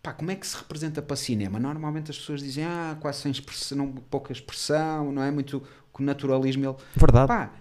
pá, 0.02 0.12
como 0.12 0.30
é 0.30 0.36
que 0.36 0.46
se 0.46 0.56
representa 0.56 1.00
para 1.00 1.16
cinema? 1.16 1.58
Normalmente 1.58 2.10
as 2.10 2.18
pessoas 2.18 2.40
dizem, 2.42 2.64
ah, 2.64 2.96
quase 3.00 3.20
sem 3.20 3.30
expressão, 3.30 3.78
não- 3.78 3.92
pouca 3.92 4.32
expressão, 4.32 5.12
não 5.12 5.22
é 5.22 5.30
muito 5.30 5.62
com 5.92 6.02
naturalismo. 6.02 6.64
Ele, 6.66 6.76
Verdade. 6.96 7.28
Pá, 7.28 7.52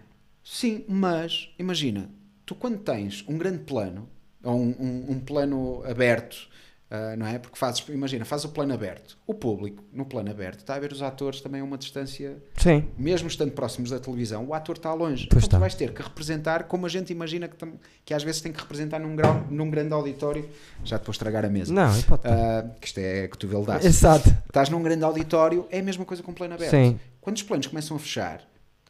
sim, 0.43 0.83
mas 0.87 1.49
imagina, 1.59 2.09
tu 2.45 2.55
quando 2.55 2.79
tens 2.79 3.23
um 3.27 3.37
grande 3.37 3.59
plano, 3.59 4.09
ou 4.43 4.59
um, 4.59 4.75
um- 4.79 5.11
um 5.11 5.19
plano 5.19 5.83
aberto, 5.85 6.47
ah, 6.91 7.15
não 7.15 7.27
é? 7.27 7.37
Porque 7.37 7.57
fazes, 7.57 7.83
imagina, 7.89 8.25
fazes 8.25 8.45
o 8.45 8.49
plano 8.49 8.73
aberto, 8.73 9.17
o 9.27 9.33
público 9.33 9.83
no 9.93 10.05
plano 10.05 10.31
aberto 10.31 10.59
está 10.61 10.75
a 10.75 10.79
ver 10.79 10.91
os 10.91 11.01
atores 11.01 11.39
também 11.41 11.61
a 11.61 11.63
uma 11.63 11.77
distância, 11.77 12.41
Sim. 12.57 12.87
mesmo 12.97 13.27
estando 13.27 13.51
próximos 13.51 13.91
da 13.91 13.99
televisão, 13.99 14.45
o 14.47 14.53
ator 14.53 14.75
está 14.77 14.93
longe. 14.93 15.27
Pois 15.29 15.43
então 15.43 15.47
está. 15.47 15.57
tu 15.57 15.59
vais 15.59 15.75
ter 15.75 15.93
que 15.93 16.01
representar 16.01 16.63
como 16.63 16.85
a 16.85 16.89
gente 16.89 17.11
imagina 17.13 17.47
que, 17.47 17.55
tam- 17.55 17.73
que 18.03 18.13
às 18.13 18.23
vezes 18.23 18.41
tem 18.41 18.51
que 18.51 18.59
representar 18.59 18.99
num, 18.99 19.15
grau, 19.15 19.45
num 19.51 19.69
grande 19.69 19.93
auditório. 19.93 20.49
Já 20.83 20.97
te 20.97 21.05
vou 21.05 21.11
estragar 21.11 21.45
a 21.45 21.49
mesa. 21.49 21.71
Não, 21.73 22.01
pode 22.03 22.21
Ah, 22.27 22.65
que 22.81 22.87
isto 22.87 22.97
é 22.97 23.27
cotovelo 23.27 23.69
aço. 23.71 23.85
Exato. 23.85 24.29
Estás 24.47 24.69
num 24.69 24.81
grande 24.81 25.03
auditório, 25.03 25.67
é 25.69 25.79
a 25.79 25.83
mesma 25.83 26.05
coisa 26.05 26.23
com 26.23 26.31
um 26.31 26.35
plano 26.35 26.55
aberto. 26.55 26.71
Sim. 26.71 26.99
Quando 27.21 27.37
os 27.37 27.43
planos 27.43 27.67
começam 27.67 27.95
a 27.95 27.99
fechar, 27.99 28.41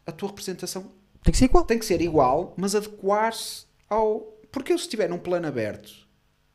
a 0.08 0.12
tua 0.12 0.30
representação 0.30 0.84
Tem 1.24 1.32
que 1.34 1.38
ser 1.38 1.46
igual. 1.46 1.66
tem 1.66 1.78
que 1.78 1.86
ser 1.86 2.00
igual, 2.02 2.54
mas 2.56 2.76
adequar-se 2.76 3.66
ao. 3.90 4.22
Porque 4.52 4.72
eu, 4.74 4.78
se 4.78 4.86
estiver 4.86 5.10
num 5.10 5.18
plano 5.20 5.48
aberto 5.48 6.08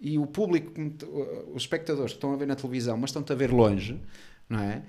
e 0.04 0.18
o 0.18 0.26
público, 0.26 0.72
os 1.54 1.62
espectadores 1.62 2.12
que 2.12 2.18
estão 2.18 2.32
a 2.32 2.36
ver 2.36 2.46
na 2.46 2.54
televisão, 2.54 2.96
mas 2.96 3.10
estão-te 3.10 3.32
a 3.32 3.34
ver 3.36 3.50
longe, 3.50 3.98
não 4.48 4.60
é? 4.60 4.82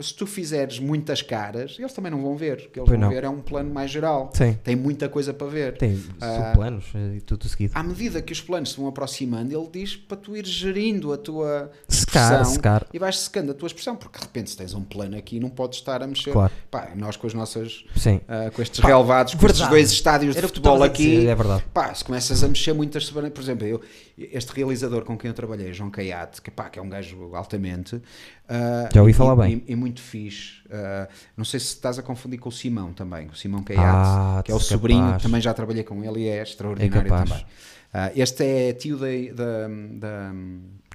Se 0.00 0.14
tu 0.14 0.26
fizeres 0.26 0.78
muitas 0.78 1.20
caras, 1.20 1.76
eles 1.78 1.92
também 1.92 2.10
não 2.10 2.22
vão 2.22 2.34
ver. 2.34 2.54
O 2.54 2.56
que 2.70 2.80
eles 2.80 2.88
Pois 2.88 2.98
vão 2.98 3.00
não. 3.00 3.10
ver 3.10 3.24
é 3.24 3.28
um 3.28 3.42
plano 3.42 3.70
mais 3.74 3.90
geral. 3.90 4.30
Sim. 4.32 4.54
Tem 4.64 4.74
muita 4.74 5.06
coisa 5.06 5.34
para 5.34 5.46
ver. 5.48 5.76
Tem 5.76 6.02
Ah, 6.18 6.46
subplanos 6.46 6.86
eh, 6.94 7.16
e 7.16 7.20
tudo 7.20 7.46
seguido. 7.46 7.72
à 7.76 7.82
medida 7.82 8.22
que 8.22 8.32
os 8.32 8.40
planos 8.40 8.70
se 8.70 8.78
vão 8.78 8.86
aproximando, 8.88 9.54
ele 9.54 9.68
diz 9.70 9.94
para 9.94 10.16
tu 10.16 10.34
ir 10.34 10.46
gerindo 10.46 11.12
a 11.12 11.18
tua 11.18 11.70
Secar, 11.86 12.22
expressão 12.38 12.54
secar. 12.54 12.86
e 12.90 12.98
vais 12.98 13.18
secando 13.18 13.50
a 13.50 13.54
tua 13.54 13.66
expressão, 13.66 13.94
porque 13.94 14.18
de 14.18 14.24
repente 14.24 14.48
se 14.48 14.56
tens 14.56 14.72
um 14.72 14.80
plano 14.82 15.14
aqui 15.14 15.38
não 15.38 15.50
podes 15.50 15.80
estar 15.80 16.02
a 16.02 16.06
mexer. 16.06 16.32
Claro. 16.32 16.50
Pá, 16.70 16.92
nós 16.96 17.18
com 17.18 17.26
as 17.26 17.34
nossas 17.34 17.84
Sim. 17.94 18.18
ah, 18.26 18.50
com 18.50 18.62
estes 18.62 18.80
Pá, 18.80 18.88
relevados, 18.88 19.34
com 19.34 19.40
verdade. 19.40 19.58
estes 19.60 19.68
dois 19.70 19.92
estádios 19.92 20.32
de 20.32 20.38
Era 20.38 20.46
tu 20.48 20.54
futebol 20.54 20.82
aqui, 20.82 21.16
dizer, 21.16 21.26
é 21.28 21.34
verdade. 21.34 21.64
pá, 21.74 21.92
se 21.92 22.02
começas 22.02 22.42
a 22.42 22.48
mexer 22.48 22.72
muitas 22.72 23.04
semanas, 23.06 23.30
por 23.30 23.42
exemplo, 23.42 23.66
eu, 23.66 23.78
este 24.18 24.52
realizador 24.52 25.04
com 25.04 25.16
quem 25.16 25.28
eu 25.28 25.34
trabalhei, 25.34 25.72
João 25.72 25.90
Caiate, 25.90 26.40
que, 26.42 26.50
pá, 26.50 26.68
que 26.68 26.78
é 26.78 26.82
um 26.82 26.88
gajo 26.88 27.34
altamente, 27.34 28.00
ah, 28.48 28.88
Já 28.92 29.00
ouvi 29.00 29.12
e- 29.12 29.14
falar 29.14 29.34
e, 29.46 29.48
bem. 29.48 29.64
E, 29.66 29.74
muito 29.76 30.00
fixe. 30.00 30.62
Ah, 30.70 31.08
não 31.36 31.44
sei 31.44 31.58
se 31.60 31.66
estás 31.66 31.98
a 31.98 32.02
confundir 32.02 32.38
com 32.38 32.48
o 32.48 32.52
Simão 32.52 32.92
também, 32.92 33.26
o 33.28 33.34
Simão 33.34 33.62
Caiate, 33.62 33.86
Ah, 33.86 34.42
que 34.44 34.50
é 34.50 34.54
o 34.54 34.58
capaz. 34.58 34.66
sobrinho, 34.68 35.18
também 35.20 35.40
já 35.40 35.52
trabalhei 35.54 35.84
com 35.84 36.02
ele 36.04 36.20
e 36.24 36.28
é 36.28 36.42
extraordinário 36.42 37.08
capaz. 37.10 37.30
também. 37.30 37.46
Ah, 37.94 38.10
este 38.16 38.44
é 38.44 38.72
tio 38.72 38.96
da, 38.96 39.06
da, 39.34 39.68
da, 39.98 40.32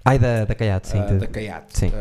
Ai, 0.05 0.17
da, 0.19 0.45
da 0.45 0.55
Caiate, 0.55 0.87
sim. 0.87 0.97
ah, 0.99 1.13
da 1.13 1.27
Caiate. 1.27 1.77
Sim. 1.77 1.91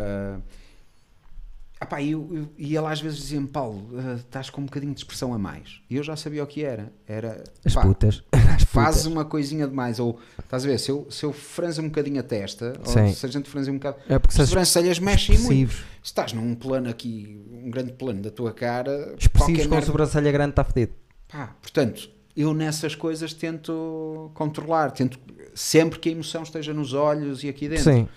Ah, 1.78 1.84
ah 1.84 1.86
pá, 1.86 2.00
e 2.00 2.12
eu- 2.12 2.28
eu- 2.32 2.48
e 2.56 2.74
ele 2.76 2.86
às 2.86 3.00
vezes 3.00 3.18
dizia-me, 3.18 3.46
Paulo, 3.46 3.88
ah, 3.98 4.14
estás 4.14 4.48
com 4.50 4.62
um 4.62 4.64
bocadinho 4.64 4.92
de 4.94 5.00
expressão 5.00 5.34
a 5.34 5.38
mais. 5.38 5.80
E 5.90 5.96
eu 5.96 6.02
já 6.02 6.16
sabia 6.16 6.42
o 6.42 6.46
que 6.46 6.64
era. 6.64 6.92
Era 7.06 7.44
As 7.64 7.74
pá, 7.74 7.82
putas. 7.82 8.22
As 8.32 8.62
fazes 8.64 9.02
putas. 9.02 9.12
uma 9.12 9.24
coisinha 9.24 9.66
demais. 9.68 9.98
Ou 10.00 10.18
estás 10.42 10.64
a 10.64 10.68
ver, 10.68 10.78
se 10.78 10.90
eu, 10.90 11.06
se 11.10 11.24
eu 11.24 11.32
franzo 11.32 11.82
um 11.82 11.86
bocadinho 11.88 12.18
a 12.18 12.22
testa, 12.22 12.72
Sim. 12.84 13.00
ou 13.02 13.08
se 13.12 13.26
a 13.26 13.28
gente 13.28 13.48
franze 13.50 13.70
um 13.70 13.74
bocado, 13.74 13.98
É 14.08 14.18
porque 14.18 14.34
as 14.34 14.40
as 14.40 14.48
sobrancelhas 14.48 14.98
mexem 14.98 15.38
muito. 15.38 15.72
Se 15.72 15.84
estás 16.02 16.32
num 16.32 16.54
plano 16.54 16.88
aqui, 16.88 17.40
um 17.52 17.70
grande 17.70 17.92
plano 17.92 18.22
da 18.22 18.30
tua 18.30 18.52
cara, 18.52 19.14
expressivos 19.18 19.64
com 19.64 19.70
merda- 19.70 19.86
sobrancelha 19.86 20.32
grande 20.32 20.50
está 20.50 20.64
fedido. 20.64 20.92
Pá, 21.28 21.54
portanto, 21.60 22.08
eu 22.36 22.54
nessas 22.54 22.94
coisas 22.94 23.32
tento 23.34 24.30
controlar, 24.34 24.90
tento 24.92 25.18
sempre 25.54 25.98
que 25.98 26.08
a 26.08 26.12
emoção 26.12 26.42
esteja 26.42 26.72
nos 26.72 26.92
olhos 26.94 27.42
e 27.44 27.48
aqui 27.48 27.68
dentro. 27.68 27.84
Sim, 27.84 28.08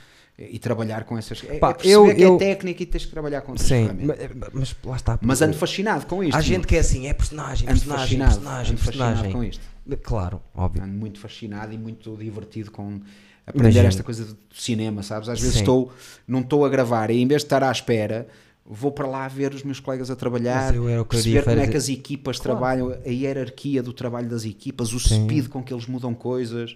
E 0.42 0.58
trabalhar 0.58 1.04
com 1.04 1.18
essas. 1.18 1.44
É, 1.50 1.58
Pá, 1.60 1.72
é 1.84 1.88
eu- 1.88 2.16
que 2.16 2.22
eu- 2.22 2.36
é 2.36 2.40
técnica 2.40 2.82
e 2.84 2.86
tens 2.86 3.04
que 3.06 3.12
trabalhar 3.12 3.42
com 3.42 3.58
sim. 3.58 3.90
Mas, 4.06 4.18
mas 4.54 4.76
lá 4.86 4.96
está. 4.96 5.20
Mas 5.22 5.42
ando 5.42 5.58
fascinado 5.58 6.06
com 6.06 6.24
isto. 6.24 6.38
Há 6.38 6.42
gente 6.42 6.66
que 6.66 6.78
é 6.78 6.80
assim, 6.80 7.08
é 7.08 7.14
personagem, 7.14 7.68
ando 7.68 7.78
personagem, 7.78 8.06
fascinado, 8.20 8.32
personagem, 8.36 8.72
ando 8.72 8.82
fascinado 8.82 9.12
personagem. 9.22 9.32
com 9.34 9.44
isto. 9.44 9.62
Claro, 10.04 10.42
óbvio. 10.56 10.84
Ando 10.84 10.94
muito 10.94 11.20
fascinado 11.20 11.74
e 11.74 11.78
muito 11.78 12.16
divertido 12.16 12.72
com 12.72 13.02
aprender 13.46 13.70
Imagino. 13.70 13.88
esta 13.88 14.04
coisa 14.04 14.26
do 14.26 14.38
cinema, 14.54 15.04
sabes? 15.04 15.28
Às 15.28 15.40
vezes 15.40 15.56
Sim. 15.56 15.60
estou, 15.62 15.92
não 16.28 16.40
estou 16.40 16.64
a 16.64 16.70
gravar 16.70 17.10
e 17.10 17.20
em 17.20 17.28
vez 17.28 17.42
de 17.42 17.48
estar 17.48 17.62
à 17.64 17.72
espera, 17.72 18.28
vou 18.66 18.92
para 18.92 19.08
lá 19.08 19.28
ver 19.28 19.54
os 19.54 19.64
meus 19.64 19.80
colegas 19.80 20.10
a 20.12 20.16
trabalhar, 20.16 20.72
perceber 21.10 21.44
como 21.44 21.60
é 21.60 21.68
que 21.68 21.76
as 21.76 21.90
equipas 21.90 22.38
Claro. 22.40 22.60
trabalham, 22.60 22.92
a 23.06 23.10
hierarquia 23.10 23.82
do 23.84 23.92
trabalho 23.92 24.30
das 24.30 24.46
equipas, 24.46 24.94
o 24.94 25.00
Sim. 25.00 25.24
speed 25.26 25.48
com 25.48 25.62
que 25.64 25.74
eles 25.74 25.86
mudam 25.88 26.14
coisas. 26.14 26.76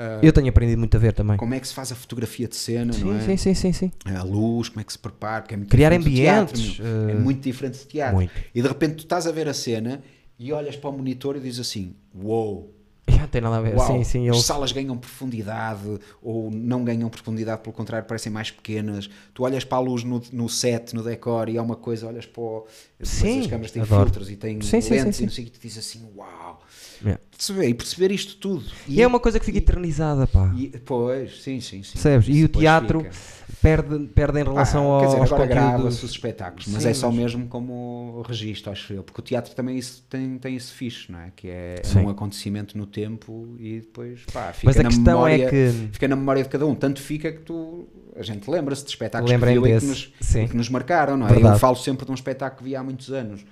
Ah, 0.00 0.20
Eu 0.22 0.32
tenho 0.32 0.48
aprendido 0.48 0.78
muito 0.78 0.96
a 0.96 1.00
ver 1.00 1.12
também. 1.12 1.36
como 1.36 1.52
é 1.54 1.60
que 1.60 1.68
se 1.68 1.74
faz 1.74 1.92
a 1.92 1.94
fotografia 1.94 2.48
de 2.48 2.56
cena, 2.56 2.86
não 2.86 2.92
Sim, 2.94 3.16
é? 3.16 3.20
sim, 3.20 3.36
sim, 3.36 3.54
sim, 3.54 3.72
sim. 3.72 3.92
A 4.06 4.22
luz, 4.22 4.68
como 4.70 4.80
é 4.80 4.84
que 4.84 4.92
se 4.92 4.98
prepara, 4.98 5.44
é 5.48 5.56
Criar 5.66 5.96
do 5.98 6.04
teatro, 6.10 6.56
ambientes, 6.58 6.78
meu. 6.78 7.08
é 7.08 7.12
eh, 7.12 7.14
muito 7.16 7.42
diferente 7.42 7.78
de 7.78 7.86
teatro. 7.86 8.16
muito. 8.16 8.32
E 8.54 8.62
de 8.62 8.66
repente 8.68 8.94
tu 8.96 9.00
estás 9.04 9.26
a 9.26 9.32
ver 9.32 9.46
a 9.48 9.54
cena 9.54 10.02
e 10.38 10.52
olhas 10.52 10.74
para 10.76 10.88
o 10.90 10.92
monitor 10.92 11.36
e 11.36 11.40
dizes 11.40 11.60
assim: 11.60 11.94
Uou! 12.14 12.74
Já 13.10 13.26
tem 13.26 13.40
nada 13.40 13.56
a 13.56 13.60
ver. 13.60 13.74
Uau, 13.76 13.86
Sim, 13.86 14.04
sim. 14.04 14.28
as 14.28 14.42
salas 14.42 14.72
ganham 14.72 14.96
profundidade 14.96 15.98
ou 16.22 16.50
não 16.50 16.84
ganham 16.84 17.08
profundidade, 17.10 17.60
pelo 17.62 17.72
contrário, 17.74 18.06
parecem 18.06 18.30
mais 18.32 18.50
pequenas. 18.50 19.10
Tu 19.34 19.42
olhas 19.42 19.64
para 19.64 19.78
a 19.78 19.80
luz 19.80 20.04
no, 20.04 20.22
no 20.32 20.48
set, 20.48 20.94
no 20.94 21.02
decor 21.02 21.48
e 21.48 21.56
é 21.56 21.62
uma 21.62 21.76
coisa, 21.76 22.06
olhas 22.06 22.24
para 22.26 22.40
o, 22.42 22.66
Sim, 23.02 23.40
as 23.40 23.46
câmaras 23.48 23.70
têm 23.72 23.82
adoro. 23.82 24.04
filtros 24.04 24.30
e 24.30 24.36
têm 24.36 24.60
Sim, 24.60 24.80
sim, 24.80 24.90
lentes 24.94 25.16
sim, 25.16 25.22
e 25.22 25.26
não 25.26 25.32
sim. 25.32 25.42
sei 25.42 25.46
tu 25.46 25.60
dizes 25.60 25.78
assim, 25.78 26.08
uau! 26.16 26.62
Yeah. 27.02 27.20
Perceber, 27.30 27.68
e 27.68 27.74
perceber 27.74 28.12
isto 28.12 28.36
tudo. 28.36 28.64
E 28.86 29.00
é 29.00 29.06
uma 29.06 29.18
coisa 29.18 29.38
que 29.40 29.46
fica 29.46 29.56
eternizada, 29.58 30.26
pá. 30.26 30.52
e- 30.56 30.68
pois, 30.84 31.42
sim, 31.42 31.58
sim, 31.60 31.82
sim. 31.82 31.92
Percebes? 31.94 32.28
E 32.28 32.44
o 32.44 32.48
teatro 32.48 33.00
fica. 33.00 33.14
perde, 33.62 33.98
perde 34.08 34.40
em 34.40 34.44
relação 34.44 34.82
Ah, 34.92 34.94
ao, 34.96 35.00
quer 35.00 35.06
dizer, 35.06 35.18
aos 35.20 35.32
agora 35.32 35.48
conteúdos. 35.48 35.70
grava-se 35.72 36.04
os 36.04 36.10
espetáculos, 36.10 36.66
mas 36.68 36.82
Sim, 36.82 36.88
é 36.90 36.92
só 36.94 37.06
mas- 37.08 37.16
mesmo 37.16 37.46
como 37.48 38.22
registro, 38.28 38.70
acho 38.70 38.92
eu, 38.92 39.02
porque 39.02 39.20
o 39.20 39.24
teatro 39.24 39.54
também 39.54 39.78
isso 39.78 40.04
tem, 40.10 40.36
tem 40.36 40.54
esse 40.56 40.70
fixe, 40.72 41.10
não 41.10 41.18
é? 41.20 41.32
Que 41.34 41.48
é 41.48 41.80
Sim. 41.82 42.00
um 42.00 42.10
acontecimento 42.10 42.76
no 42.76 42.84
tempo 42.84 43.56
e 43.58 43.80
depois 43.80 44.20
pá, 44.30 44.52
fica 44.52 44.66
Mas 44.66 44.76
a 44.78 44.82
na 44.82 44.88
questão 44.90 45.04
memória, 45.14 45.44
é 45.46 45.48
que. 45.48 45.88
fica 45.92 46.08
na 46.08 46.16
memória 46.16 46.42
de 46.42 46.48
cada 46.50 46.66
um, 46.66 46.74
tanto 46.74 47.00
fica 47.00 47.32
que 47.32 47.40
tu 47.40 47.88
a 48.16 48.22
gente 48.22 48.50
lembra-se 48.50 48.84
de 48.84 48.90
espetáculos 48.90 49.32
que 49.32 49.38
viu 49.46 49.66
e 49.66 49.78
que, 49.80 49.86
nos, 49.86 50.12
e 50.36 50.48
que 50.48 50.56
nos 50.56 50.68
marcaram, 50.68 51.16
não 51.16 51.26
é? 51.26 51.30
Verdade. 51.30 51.54
Eu 51.54 51.58
falo 51.58 51.76
sempre 51.76 52.04
de 52.04 52.10
um 52.10 52.14
espetáculo 52.14 52.58
que 52.58 52.64
vi 52.64 52.76
há 52.76 52.82
muitos 52.82 53.10
anos. 53.10 53.42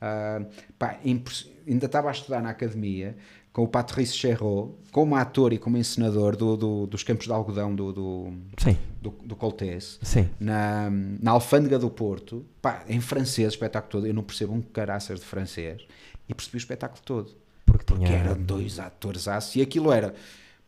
Ah, 0.00 0.42
pá, 0.78 0.98
impres- 1.04 1.50
ainda 1.66 1.86
estava 1.86 2.08
a 2.08 2.12
estudar 2.12 2.40
na 2.42 2.50
academia 2.50 3.16
com 3.52 3.64
o 3.64 3.68
Patrice 3.68 4.12
Cherot, 4.14 4.72
como 4.92 5.16
ator 5.16 5.52
e 5.52 5.58
como 5.58 5.76
encenador 5.76 6.36
do, 6.36 6.56
do- 6.56 6.86
dos 6.86 7.02
Campos 7.02 7.26
de 7.26 7.32
Algodão 7.32 7.74
do, 7.74 7.92
do, 7.92 8.32
Sim, 8.58 8.76
do, 9.02 9.10
do 9.10 9.34
Coltese 9.34 9.98
sim. 10.02 10.28
na, 10.38 10.88
na 10.90 11.32
Alfândega 11.32 11.78
do 11.78 11.90
Porto, 11.90 12.44
pá, 12.62 12.84
em 12.88 13.00
francês, 13.00 13.48
o 13.48 13.54
espetáculo 13.54 13.90
todo. 13.90 14.06
Eu 14.06 14.14
não 14.14 14.22
percebo 14.22 14.52
um 14.52 14.60
caraças 14.62 15.18
de 15.18 15.26
francês 15.26 15.82
e 16.28 16.34
percebi 16.34 16.56
o 16.56 16.58
espetáculo 16.58 17.00
todo. 17.04 17.32
Porque 17.66 17.84
Porque 17.84 18.04
eram 18.06 18.40
dois 18.40 18.78
atores 18.78 19.26
aço 19.26 19.58
e 19.58 19.62
aquilo 19.62 19.90
era. 19.92 20.14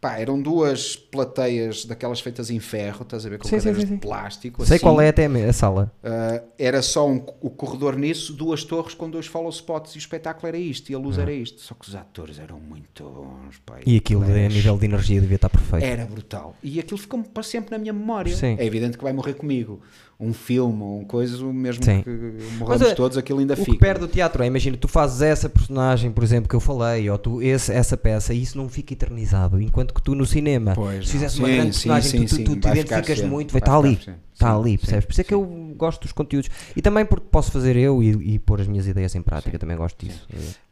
Pá, 0.00 0.16
eram 0.18 0.40
duas 0.40 0.96
plateias 0.96 1.84
daquelas 1.84 2.20
feitas 2.20 2.48
em 2.48 2.58
ferro, 2.58 3.02
estás 3.02 3.26
a 3.26 3.28
ver, 3.28 3.36
com 3.38 3.46
Sim, 3.46 3.58
cadeiras 3.58 3.82
sim, 3.82 3.86
sim. 3.88 3.94
de 3.96 4.00
plástico. 4.00 4.64
Sei 4.64 4.76
assim. 4.76 4.82
qual 4.82 4.98
é 4.98 5.08
até 5.08 5.26
a 5.26 5.52
sala. 5.52 5.92
Ah, 6.02 6.40
era 6.58 6.80
só 6.80 7.06
um- 7.06 7.22
o 7.42 7.50
corredor 7.50 7.96
nisso, 7.96 8.32
duas 8.32 8.64
torres 8.64 8.94
com 8.94 9.10
dois 9.10 9.26
follow 9.26 9.50
spots 9.50 9.92
e 9.94 9.98
o 9.98 10.00
espetáculo 10.00 10.48
era 10.48 10.56
isto 10.56 10.90
e 10.90 10.94
a 10.94 10.98
luz 10.98 11.18
era 11.18 11.30
isto. 11.32 11.60
Só 11.60 11.74
que 11.74 11.86
os 11.86 11.94
atores 11.94 12.38
eram 12.38 12.58
muito 12.58 13.04
bons. 13.04 13.58
Pá, 13.66 13.78
E 13.84 13.96
aquilo 13.98 14.24
era 14.24 14.46
a 14.46 14.48
nível 14.48 14.78
de 14.78 14.86
energia 14.86 15.20
devia 15.20 15.36
estar 15.36 15.50
perfeito. 15.50 15.84
era 15.84 16.06
brutal. 16.06 16.56
E 16.62 16.80
aquilo 16.80 16.96
ficou 16.98 17.22
para 17.22 17.42
sempre 17.42 17.70
na 17.72 17.76
minha 17.78 17.92
memória. 17.92 18.34
Sim. 18.34 18.56
É 18.58 18.64
evidente 18.64 18.96
que 18.96 19.04
vai 19.04 19.12
morrer 19.12 19.34
comigo. 19.34 19.82
Um 20.22 20.34
filme 20.34 20.82
ou 20.82 21.00
um 21.00 21.04
coisa, 21.04 21.42
mesmo 21.46 21.82
que 21.82 22.04
Mas, 22.06 22.52
morramos 22.58 22.88
eh, 22.88 22.94
todos, 22.94 23.16
aquilo 23.16 23.38
ainda 23.38 23.54
O 23.54 23.56
que 23.56 23.64
fica. 23.64 23.78
perde 23.78 24.04
o 24.04 24.08
teatro 24.08 24.42
é, 24.42 24.46
imagina, 24.46 24.76
tu 24.76 24.86
fazes 24.86 25.22
essa 25.22 25.48
personagem, 25.48 26.12
por 26.12 26.22
exemplo, 26.22 26.46
que 26.46 26.54
eu 26.54 26.60
falei, 26.60 27.08
ou 27.08 27.16
tu, 27.16 27.40
esse, 27.40 27.72
essa 27.72 27.96
peça, 27.96 28.34
e 28.34 28.42
isso 28.42 28.58
não 28.58 28.68
fica 28.68 28.92
eternizado. 28.92 29.58
Enquanto 29.58 29.89
que 29.92 30.02
tu 30.02 30.14
no 30.14 30.26
cinema, 30.26 30.74
Pois 30.74 31.06
se 31.08 31.12
não. 31.14 31.20
fizesse 31.20 31.38
uma 31.38 31.48
Sim, 31.48 31.54
grande 31.54 31.76
sim, 31.76 31.88
personagem, 31.88 32.10
sim, 32.10 32.24
tu, 32.26 32.28
tu, 32.28 32.36
sim. 32.36 32.44
tu 32.44 32.56
te 32.56 32.68
identificas 32.68 33.18
sempre. 33.18 33.30
muito, 33.30 33.56
estar 33.56 33.76
ali. 33.76 34.00
Está 34.32 34.56
ali, 34.56 34.70
sim, 34.72 34.78
percebes? 34.78 35.04
Por 35.04 35.12
isso 35.12 35.20
é 35.20 35.24
que 35.24 35.34
eu 35.34 35.74
gosto 35.76 36.02
dos 36.02 36.12
conteúdos. 36.12 36.50
E 36.74 36.80
também 36.82 37.04
porque 37.04 37.26
posso 37.30 37.50
fazer 37.52 37.76
eu 37.76 38.02
e, 38.02 38.34
e 38.34 38.38
pôr 38.38 38.60
as 38.60 38.66
minhas 38.66 38.86
ideias 38.86 39.14
em 39.14 39.22
prática, 39.22 39.58
também 39.58 39.76
gosto 39.76 40.04
disso. 40.06 40.26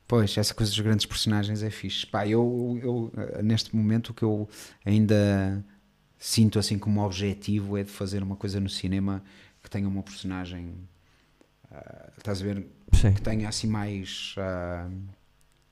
Pois, 0.06 0.36
essa 0.38 0.54
coisa 0.54 0.72
dos 0.72 0.80
grandes 0.80 1.04
personagens 1.04 1.62
é 1.62 1.68
fixe. 1.70 2.06
Pá, 2.06 2.26
eu, 2.26 2.78
eu, 2.82 3.42
neste 3.42 3.76
momento, 3.76 4.08
o 4.10 4.14
que 4.14 4.22
eu 4.22 4.48
ainda 4.84 5.62
sinto 6.18 6.58
assim 6.58 6.78
como 6.78 7.02
objetivo 7.04 7.76
é 7.76 7.84
de 7.84 7.90
fazer 7.90 8.22
uma 8.22 8.34
coisa 8.36 8.58
no 8.58 8.68
cinema 8.70 9.22
que 9.62 9.68
tenha 9.68 9.86
uma 9.86 10.02
personagem. 10.02 10.74
ah, 11.70 12.10
estás 12.16 12.40
a 12.40 12.44
ver? 12.44 12.66
Sim. 12.92 13.12
Que 13.12 13.20
tenha 13.20 13.48
assim 13.48 13.66
mais. 13.66 14.34
ah, 14.38 14.88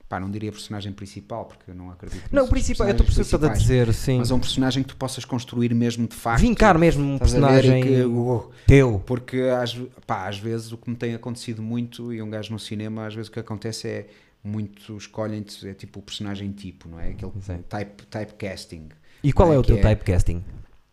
pá, 0.07 0.19
não 0.19 0.29
diria 0.29 0.51
personagem 0.51 0.93
principal, 0.93 1.45
porque 1.45 1.71
eu 1.71 1.75
não 1.75 1.91
acredito 1.91 2.23
Não, 2.31 2.45
o 2.45 2.47
principal, 2.47 2.87
eu 2.87 2.91
estou 2.91 3.03
a 3.03 3.07
perceber 3.07 3.25
o 3.25 3.29
que 3.29 3.35
estás 3.35 3.59
a 3.59 3.61
dizer, 3.61 3.93
sim. 3.93 4.17
Mas 4.19 4.31
é 4.31 4.33
um 4.33 4.39
personagem 4.39 4.83
que 4.83 4.89
tu 4.89 4.95
possas 4.95 5.25
construir 5.25 5.73
mesmo 5.73 6.07
de 6.07 6.15
facto. 6.15 6.41
Vincar 6.41 6.77
mesmo 6.77 7.03
um 7.03 7.17
personagem 7.17 7.83
que, 7.83 8.01
uh, 8.03 8.51
teu. 8.65 9.03
porque 9.05 9.41
às, 9.41 9.77
pá, 10.05 10.27
às 10.27 10.37
vezes 10.37 10.71
o 10.71 10.77
que 10.77 10.89
me 10.89 10.95
tem 10.95 11.13
acontecido 11.13 11.61
muito, 11.61 12.13
e 12.13 12.21
um 12.21 12.29
gajo 12.29 12.51
no 12.53 12.59
cinema, 12.59 13.05
às 13.07 13.15
vezes 13.15 13.29
o 13.29 13.31
que 13.31 13.39
acontece 13.39 13.87
é 13.87 14.07
muito 14.43 14.95
escolhem-te, 14.95 15.67
é 15.67 15.73
tipo 15.73 15.99
o 15.99 16.01
personagem 16.01 16.51
tipo, 16.51 16.87
não 16.87 16.99
é? 16.99 17.09
Aquele 17.09 17.31
type, 17.67 18.05
typecasting. 18.05 18.89
E 19.23 19.33
qual 19.33 19.49
não 19.49 19.55
é 19.55 19.59
o 19.59 19.63
teu 19.63 19.81
typecasting? 19.81 20.43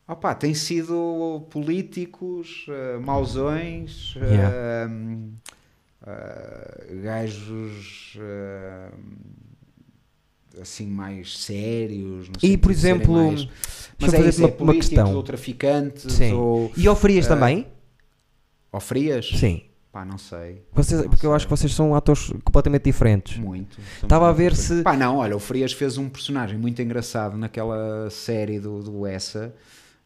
Opá, 0.07 0.35
tem 0.35 0.53
sido 0.53 1.47
políticos, 1.51 2.67
uh, 2.69 3.01
mausões, 3.01 4.15
Yeah. 4.17 4.91
uh, 4.91 5.54
gajos 7.03 8.17
uh, 8.17 8.95
assim 10.61 10.87
mais 10.87 11.39
sérios. 11.39 12.31
E, 12.43 12.57
por 12.57 12.71
exemplo, 12.71 13.13
mais- 13.15 13.49
mas 13.99 14.13
eu 14.13 14.21
é 14.21 14.25
fazer 14.25 14.43
uma- 14.43 14.49
é 14.49 14.51
uma 14.51 14.57
políticos 14.57 14.89
questão. 14.89 15.15
ou 15.15 15.23
traficantes 15.23 16.13
Sim. 16.13 16.33
ou, 16.33 16.73
E 16.77 16.87
ao 16.87 16.97
Frias 16.97 17.27
eh, 17.27 17.29
também? 17.29 17.67
ou 18.73 18.81
frias. 18.81 19.29
Sim. 19.29 19.63
Pá, 19.93 20.05
não 20.05 20.19
sei. 20.19 20.65
Vocês, 20.73 21.03
Não 21.03 21.09
porque 21.09 21.25
eu 21.25 21.31
sei. 21.31 21.37
acho 21.37 21.47
que 21.47 21.51
vocês 21.51 21.73
são 21.73 21.95
atores 21.95 22.29
completamente 22.45 22.83
diferentes. 22.83 23.37
Muito. 23.39 23.79
Estava 24.03 24.29
a 24.29 24.33
ver 24.33 24.51
diferentes. 24.51 24.79
se- 24.79 24.83
Pá, 24.83 24.97
não, 24.97 25.19
olha, 25.19 25.37
o 25.37 25.39
Frias 25.39 25.73
fez 25.73 25.97
um 25.97 26.09
personagem 26.09 26.59
muito 26.59 26.83
engraçado 26.83 27.37
naquela 27.39 28.11
série 28.11 28.59
do, 28.59 28.83
do 28.83 29.07
Essa. 29.07 29.55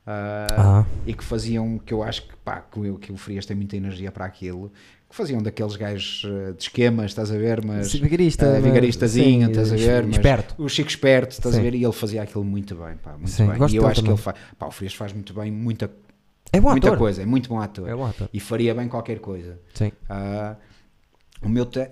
ah, 0.07 0.47
Ah. 0.51 0.87
E 1.07 1.15
que 1.15 1.25
faziam, 1.25 1.79
que 1.79 1.95
eu 1.95 2.03
acho 2.03 2.23
que, 2.29 2.37
pá, 2.45 2.61
que, 2.61 2.79
o- 2.79 2.99
que 2.99 3.11
o 3.13 3.17
Frias 3.17 3.47
tem 3.47 3.57
muita 3.57 3.77
energia 3.79 4.13
para 4.13 4.27
aquilo. 4.27 4.71
Que 5.09 5.17
faziam 5.17 5.41
daqueles 5.43 5.75
gajos 5.77 6.23
ah, 6.27 6.53
de 6.53 6.63
esquemas, 6.63 7.07
estás 7.07 7.31
a 7.31 7.37
ver? 7.39 7.65
Mas. 7.65 7.93
Vigarista, 7.95 8.47
ah, 8.47 8.53
mas- 8.55 8.65
vigaristazinho, 8.65 9.47
sim, 9.47 9.51
estás 9.53 9.73
a 9.73 9.77
ver? 9.77 10.07
Mas 10.07 10.17
esperto. 10.17 10.55
O 10.63 10.69
Chico 10.69 10.91
Esperto, 10.91 11.33
estás 11.33 11.55
Sim. 11.55 11.61
a 11.61 11.65
ver? 11.65 11.75
E 11.75 11.83
ele 11.85 11.93
fazia 11.93 12.23
aquilo 12.23 12.45
muito 12.45 12.75
bem, 12.75 12.97
pá, 12.97 13.13
muito 13.13 13.31
Sim, 13.31 13.47
bem. 13.49 13.57
gosto 13.59 13.75
E 13.75 13.77
eu 13.79 13.87
acho 13.87 13.95
que 13.95 14.01
também. 14.03 14.13
ele 14.15 14.23
faz. 14.23 14.37
Pá, 14.59 14.67
o 14.67 14.71
Frias 14.71 14.95
faz 14.95 15.13
muito 15.15 15.33
bem, 15.33 15.51
muita, 15.51 15.91
É 16.53 16.61
bom 16.61 16.71
muita 16.71 16.89
ator. 16.89 16.99
coisa, 16.99 17.23
é 17.23 17.27
muito 17.27 17.49
bom 17.49 17.59
ator. 17.59 17.89
É 17.89 17.95
bom 17.95 18.05
ator. 18.07 18.29
E 18.33 18.39
faria 18.39 18.75
bem 18.75 18.87
qualquer 18.87 19.19
coisa. 19.19 19.59
Sim. 19.73 19.93
Ah, 20.11 20.57
o 21.43 21.49
meu 21.49 21.65
te- 21.65 21.89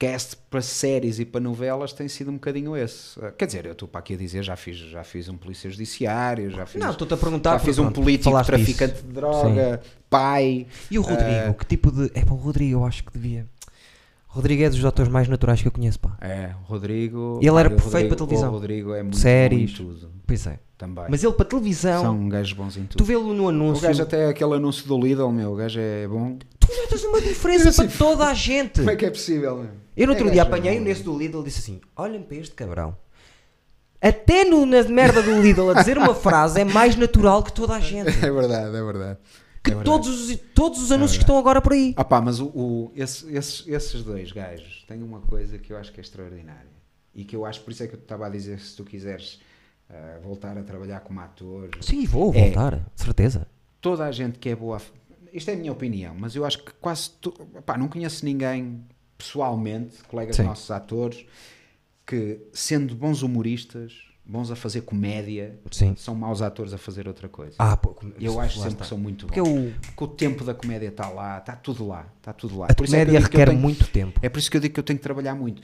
typecast 0.00 0.36
para 0.50 0.62
séries 0.62 1.18
e 1.20 1.24
para 1.26 1.40
novelas 1.40 1.92
tem 1.92 2.08
sido 2.08 2.30
um 2.30 2.34
bocadinho 2.34 2.76
esse. 2.76 3.18
Ah, 3.22 3.30
quer 3.30 3.46
dizer, 3.46 3.66
eu 3.66 3.72
estou 3.72 3.86
para 3.86 4.00
aqui 4.00 4.14
a 4.14 4.16
dizer, 4.16 4.42
já 4.42 4.56
fiz, 4.56 4.76
já 4.78 5.04
fiz 5.04 5.28
um 5.28 5.36
polícia 5.36 5.68
judiciário, 5.70 6.50
já 6.50 6.64
fiz, 6.66 6.80
Não, 6.80 6.90
estou-te 6.90 7.14
a 7.14 7.16
perguntar. 7.16 7.52
já 7.52 7.58
fiz 7.58 7.78
um 7.78 7.84
pronto, 7.84 8.00
político 8.00 8.42
traficante 8.44 8.94
disso. 8.94 9.06
de 9.06 9.12
droga, 9.12 9.80
pai. 10.08 10.66
E 10.90 10.98
o 10.98 11.02
Rodrigo? 11.02 11.30
Ah, 11.50 11.54
que 11.54 11.66
tipo 11.66 11.92
de. 11.92 12.10
É 12.14 12.24
para 12.24 12.34
o 12.34 12.36
Rodrigo, 12.38 12.78
eu 12.80 12.84
acho 12.84 13.04
que 13.04 13.12
devia. 13.12 13.46
O 14.30 14.36
Rodrigo 14.36 14.62
é 14.62 14.70
dos 14.70 14.84
atores 14.84 15.10
mais 15.12 15.28
naturais 15.28 15.60
que 15.60 15.66
eu 15.68 15.72
conheço, 15.72 15.98
pá. 15.98 16.16
É, 16.20 16.54
o 16.62 16.72
Rodrigo. 16.72 17.38
Ele 17.42 17.48
era 17.58 17.68
o 17.68 17.72
perfeito 17.72 17.84
Rodrigo- 17.92 18.08
para 18.08 18.16
televisão. 18.26 18.48
O 18.48 18.52
Rodrigo 18.52 18.94
é 18.94 19.02
muito 19.02 19.18
Séries. 19.18 19.72
bom 19.72 19.84
em 19.84 19.86
tudo. 19.86 20.10
Pois 20.26 20.46
é. 20.46 20.58
Também. 20.78 21.04
Mas 21.10 21.22
ele 21.22 21.32
para 21.34 21.44
televisão. 21.44 22.00
São 22.02 22.28
gajos 22.28 22.52
bons 22.54 22.76
em 22.76 22.84
Tu 22.84 22.96
tudo. 22.96 23.04
vê-lo 23.06 23.34
no 23.34 23.44
O 23.44 23.48
anúncio. 23.48 23.82
gajo 23.82 24.02
até 24.02 24.28
aquele 24.28 24.54
anúncio 24.54 24.86
do 24.86 24.98
Lidl, 24.98 25.28
meu, 25.30 25.52
o 25.52 25.56
gajo 25.56 25.78
é 25.78 26.06
bom. 26.08 26.38
Tu 26.58 26.68
notas 26.74 27.04
uma 27.04 27.20
diferença 27.20 27.70
para 27.84 27.92
toda 27.98 28.26
a 28.28 28.32
gente. 28.32 28.78
Como 28.78 28.90
é 28.90 28.96
que 28.96 29.04
é 29.04 29.10
possível, 29.10 29.56
meu? 29.58 29.79
Eu 29.96 30.06
no 30.06 30.12
outro 30.12 30.28
É 30.28 30.30
dia 30.32 30.44
gajo 30.44 30.54
apanhei 30.54 30.78
bom. 30.78 30.84
nesse 30.84 31.02
do 31.02 31.16
Lidl 31.18 31.40
e 31.40 31.44
disse 31.44 31.58
assim: 31.60 31.80
olhem 31.96 32.22
para 32.22 32.36
este 32.36 32.54
cabrão. 32.54 32.96
Até 34.00 34.44
no, 34.44 34.64
na 34.64 34.82
merda 34.84 35.22
do 35.22 35.40
Lidl 35.42 35.70
a 35.70 35.74
dizer 35.74 35.98
uma 35.98 36.14
frase 36.14 36.60
é 36.60 36.64
mais 36.64 36.96
natural 36.96 37.42
que 37.42 37.52
toda 37.52 37.74
a 37.74 37.80
gente. 37.80 38.08
É 38.08 38.30
verdade, 38.30 38.74
é 38.76 38.82
verdade. 38.82 39.18
Que 39.62 39.72
É 39.72 39.82
todos, 39.82 40.08
os, 40.30 40.38
todos 40.54 40.82
os 40.82 40.90
anúncios 40.90 41.18
que 41.18 41.22
estão 41.24 41.36
agora 41.38 41.60
por 41.60 41.72
aí. 41.74 41.92
Ah 41.96 42.04
pá, 42.04 42.18
mas 42.20 42.40
o, 42.40 42.46
o- 42.46 42.92
esse- 42.96 43.30
esses, 43.34 43.68
esses 43.68 44.02
dois 44.02 44.32
gajos 44.32 44.84
têm 44.88 45.02
uma 45.02 45.20
coisa 45.20 45.58
que 45.58 45.70
eu 45.70 45.76
acho 45.76 45.92
que 45.92 46.00
é 46.00 46.02
extraordinária. 46.02 46.70
E 47.14 47.24
que 47.24 47.36
eu 47.36 47.44
acho, 47.44 47.60
por 47.60 47.70
isso 47.72 47.82
é 47.82 47.86
que 47.86 47.94
eu 47.94 47.98
estava 47.98 48.26
a 48.26 48.30
dizer, 48.30 48.58
se 48.58 48.74
tu 48.74 48.84
quiseres 48.84 49.38
ah, 49.90 50.18
voltar 50.22 50.56
a 50.56 50.62
trabalhar 50.62 51.00
como 51.00 51.20
ator, 51.20 51.68
Sim, 51.82 52.06
vou 52.06 52.32
É. 52.34 52.44
voltar, 52.44 52.86
certeza. 52.96 53.46
toda 53.82 54.06
a 54.06 54.12
gente 54.12 54.38
que 54.38 54.48
é 54.48 54.56
boa. 54.56 54.80
Isto 55.30 55.50
é 55.50 55.54
a 55.54 55.56
minha 55.58 55.72
opinião, 55.72 56.14
mas 56.18 56.34
eu 56.34 56.46
acho 56.46 56.64
que 56.64 56.72
quase. 56.80 57.10
Tu, 57.20 57.30
pá, 57.66 57.76
não 57.76 57.86
conheço 57.88 58.24
ninguém 58.24 58.82
pessoalmente, 59.24 60.02
colegas 60.08 60.36
Sim. 60.36 60.44
nossos 60.44 60.70
atores, 60.70 61.24
que 62.06 62.40
sendo 62.52 62.94
bons 62.94 63.22
humoristas, 63.22 63.92
bons 64.24 64.50
a 64.50 64.56
fazer 64.56 64.80
comédia, 64.82 65.58
Sim. 65.70 65.94
são 65.96 66.14
maus 66.14 66.40
atores 66.40 66.72
a 66.72 66.78
fazer 66.78 67.06
outra 67.06 67.28
coisa. 67.28 67.54
Ah, 67.58 67.76
pô, 67.76 67.94
eu 68.18 68.40
acho 68.40 68.54
sempre 68.56 68.70
está. 68.72 68.84
que 68.84 68.88
são 68.88 68.98
muito 68.98 69.26
bons. 69.26 69.34
Porque 69.34 69.40
o, 69.40 69.72
Porque 69.80 70.04
o 70.04 70.08
tempo 70.08 70.42
da 70.44 70.54
comédia 70.54 70.88
está 70.88 71.08
lá, 71.08 71.38
está 71.38 71.54
tudo 71.54 71.86
lá, 71.86 72.08
está 72.16 72.32
tudo 72.32 72.58
lá. 72.58 72.66
a 72.70 72.74
Por 72.74 72.84
isso 72.86 72.96
é 72.96 73.00
eu 73.02 73.06
comédia 73.06 73.18
eu 73.18 73.22
requer 73.22 73.46
tenho- 73.48 73.60
muito 73.60 73.86
tempo. 73.88 74.18
É 74.22 74.28
por 74.28 74.38
isso 74.38 74.50
que 74.50 74.56
eu 74.56 74.60
digo 74.60 74.74
que 74.74 74.80
eu 74.80 74.84
tenho 74.84 74.98
que 74.98 75.02
trabalhar 75.02 75.34
muito. 75.34 75.62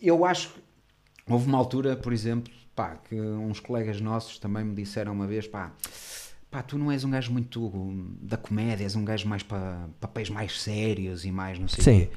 Eu 0.00 0.24
acho 0.24 0.48
que 0.50 1.32
houve 1.32 1.46
uma 1.48 1.58
altura, 1.58 1.96
por 1.96 2.12
exemplo, 2.12 2.52
pá, 2.76 2.96
que 3.08 3.14
uns 3.18 3.58
colegas 3.60 4.00
nossos 4.00 4.38
também 4.38 4.64
me 4.64 4.74
disseram 4.74 5.12
uma 5.12 5.26
vez, 5.26 5.46
pá, 5.46 5.72
pá, 6.50 6.62
tu 6.62 6.76
não 6.76 6.90
és 6.92 7.04
um 7.04 7.10
gajo 7.10 7.32
muito 7.32 7.70
da 8.20 8.36
comédia, 8.36 8.84
és 8.84 8.94
um 8.96 9.04
gajo 9.04 9.26
mais 9.26 9.42
para 9.42 9.88
papéis 10.00 10.28
mais 10.30 10.60
sérios 10.60 11.24
e 11.24 11.30
mais 11.32 11.58
não 11.58 11.68
sei 11.68 11.80
o 11.80 11.84
Sim. 11.84 12.00
quê. 12.06 12.10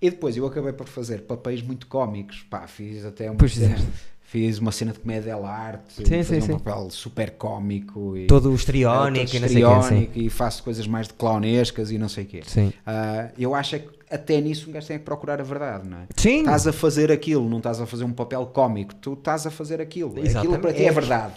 E 0.00 0.10
depois 0.10 0.36
eu 0.36 0.44
acabei 0.46 0.72
por 0.72 0.86
fazer 0.86 1.22
papéis 1.22 1.62
muito 1.62 1.86
cómicos. 1.86 2.42
Pá, 2.50 2.66
fiz 2.66 3.04
até 3.04 3.30
Pois 3.32 3.52
fizeste. 3.52 3.86
fiz 4.22 4.58
uma 4.58 4.72
cena 4.72 4.92
de 4.92 4.98
comédia 4.98 5.34
à 5.36 5.48
arte, 5.48 5.94
Sim, 6.06 6.22
sim, 6.22 6.38
um 6.38 6.40
sim. 6.40 6.52
papel 6.58 6.90
super 6.90 7.30
cómico 7.32 8.16
e 8.16 8.26
Todo 8.26 8.48
o 8.50 8.52
eh, 8.52 8.56
histriónico 8.56 9.26
todo 9.30 9.36
e 9.36 9.40
não 9.40 9.48
sei 9.48 9.64
o 9.64 9.68
quê, 9.68 9.74
sim. 9.74 9.84
histriónico 9.84 10.18
e 10.18 10.30
faço 10.30 10.62
coisas 10.62 10.86
mais 10.86 11.06
de 11.08 11.14
clownescas 11.14 11.90
e 11.90 11.98
não 11.98 12.08
sei 12.08 12.24
o 12.24 12.26
quê. 12.26 12.42
Sim. 12.46 12.72
Ah, 12.86 13.28
eu 13.38 13.54
acho 13.54 13.76
é 13.76 13.78
que 13.78 13.88
até 14.10 14.40
nisso 14.40 14.68
um 14.68 14.72
gajo 14.72 14.86
tem 14.86 14.98
que 14.98 15.04
procurar 15.04 15.40
a 15.40 15.44
verdade, 15.44 15.88
não 15.88 15.98
é? 15.98 16.02
Sim. 16.16 16.40
Estás 16.40 16.66
a 16.66 16.72
fazer 16.72 17.10
aquilo, 17.10 17.48
não 17.48 17.58
estás 17.58 17.80
a 17.80 17.86
fazer 17.86 18.04
um 18.04 18.12
papel 18.12 18.44
cómico, 18.46 18.94
tu 18.96 19.14
estás 19.14 19.46
a 19.46 19.50
fazer 19.50 19.80
aquilo. 19.80 20.10
Aquilo 20.10 20.26
Exatamente. 20.26 20.60
para 20.60 20.72
ti 20.72 20.82
é 20.82 20.86
É- 20.86 20.92
verdade. 20.92 21.32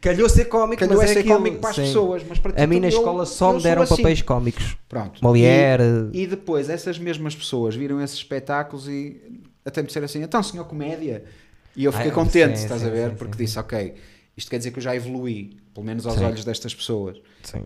Calhou 0.00 0.28
ser 0.28 0.46
cómico, 0.46 0.80
Calhou 0.80 0.96
mas 0.98 1.08
é 1.08 1.10
é 1.10 1.14
ser 1.14 1.20
aquilo, 1.20 1.34
cómico 1.36 1.58
para 1.58 1.70
as 1.70 1.76
sim. 1.76 1.82
pessoas, 1.82 2.22
mas 2.28 2.38
para 2.38 2.52
ti 2.52 2.60
A 2.62 2.66
mim 2.66 2.80
na 2.80 2.86
eu- 2.86 2.90
escola 2.90 3.26
só 3.26 3.50
eu 3.50 3.56
me 3.56 3.62
deram 3.62 3.82
assim. 3.82 3.96
papéis 3.96 4.22
cómicos. 4.22 4.76
Pronto. 4.88 5.22
Molière. 5.22 5.82
E, 6.12 6.22
e 6.22 6.26
depois 6.26 6.68
essas 6.68 6.98
mesmas 6.98 7.34
pessoas 7.34 7.74
viram 7.74 8.00
esses 8.02 8.16
espetáculos 8.16 8.88
e 8.88 9.20
até 9.64 9.80
me 9.80 9.86
disseram 9.86 10.04
assim, 10.06 10.22
então 10.22 10.42
senhor 10.42 10.64
comédia. 10.66 11.24
E 11.76 11.84
eu 11.84 11.92
fiquei 11.92 12.10
Ah, 12.10 12.14
contente, 12.14 12.56
sim, 12.58 12.64
estás 12.64 12.80
sim, 12.82 12.86
a 12.86 12.90
ver? 12.90 13.14
Porque 13.16 13.36
disse, 13.36 13.58
ok, 13.58 13.94
isto 14.36 14.50
quer 14.50 14.58
dizer 14.58 14.70
que 14.70 14.78
eu 14.78 14.82
já 14.82 14.94
evoluí, 14.94 15.56
pelo 15.72 15.84
menos 15.84 16.06
aos 16.06 16.20
olhos 16.20 16.44
destas 16.44 16.74
pessoas, 16.74 17.20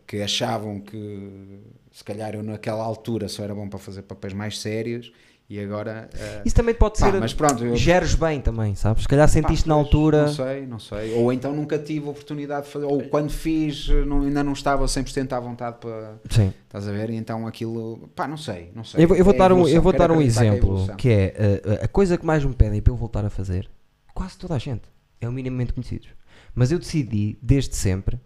que 0.07 0.23
achavam 0.23 0.81
que 0.81 1.61
se 1.93 2.03
calhar 2.05 2.35
eu 2.35 2.43
naquela 2.43 2.83
altura 2.83 3.29
só 3.29 3.43
era 3.45 3.55
bom 3.55 3.69
para 3.69 3.79
fazer 3.79 4.03
papéis 4.03 4.33
mais 4.33 4.59
sérios 4.59 5.13
e 5.51 5.59
agora... 5.59 6.11
eh, 6.15 6.43
Isso 6.45 6.55
também 6.55 6.75
pode 6.75 7.01
pá, 7.01 7.11
ser. 7.11 7.19
mas 7.21 7.33
pronto, 7.33 7.65
eu, 7.65 7.75
Geres 7.77 8.15
bem 8.15 8.41
também, 8.41 8.75
sabes? 8.75 9.03
Se 9.05 9.09
calhar 9.09 9.27
Pá, 9.27 9.33
sentiste 9.33 9.67
na 9.67 9.75
pois, 9.75 9.87
altura. 9.87 10.23
Não 10.27 10.33
sei, 10.35 10.67
não 10.67 10.79
sei. 10.79 11.15
Ou 11.15 11.33
então 11.33 11.55
nunca 11.57 11.79
tive 11.79 12.07
a 12.07 12.11
oportunidade 12.11 12.67
de 12.67 12.73
fazer. 12.73 12.85
Ou 12.85 13.03
quando 13.09 13.31
fiz, 13.31 13.89
não- 14.07 14.23
ainda 14.23 14.45
não 14.45 14.53
estava 14.53 14.85
100% 14.87 15.33
à 15.33 15.41
vontade 15.41 15.79
para. 15.81 16.19
Sim. 16.29 16.53
Estás 16.67 16.87
a 16.87 16.93
ver? 16.93 17.09
E 17.11 17.17
então 17.17 17.47
aquilo. 17.47 18.11
Pá, 18.15 18.29
não 18.29 18.37
sei. 18.37 18.71
Não 18.75 18.85
sei. 18.85 19.03
Eu, 19.05 19.09
vou- 19.09 19.17
eu 19.17 19.25
vou 19.25 19.35
É 19.35 19.37
dar 19.39 19.53
um, 19.53 19.67
eu 19.67 19.81
vou 19.83 19.93
dar 19.93 20.11
um 20.11 20.15
acreditar 20.17 20.41
que 20.43 20.47
é 20.47 20.51
exemplo 20.53 20.97
que 20.97 21.09
é 21.09 21.61
uh, 21.81 21.85
a 21.85 21.89
coisa 21.89 22.19
que 22.19 22.27
mais 22.27 22.45
me 22.45 22.55
pedem 22.55 22.83
para 22.83 22.93
eu 22.93 22.97
voltar 22.97 23.25
a 23.25 23.31
fazer. 23.31 23.71
Quase 24.15 24.37
toda 24.37 24.55
a 24.55 24.59
gente 24.59 24.83
é 25.21 25.27
o 25.29 25.33
minimamente 25.33 25.73
conhecidos. 25.73 26.09
Mas 26.55 26.71
eu 26.73 26.79
decidi 26.79 27.39
desde 27.41 27.75
sempre 27.75 28.19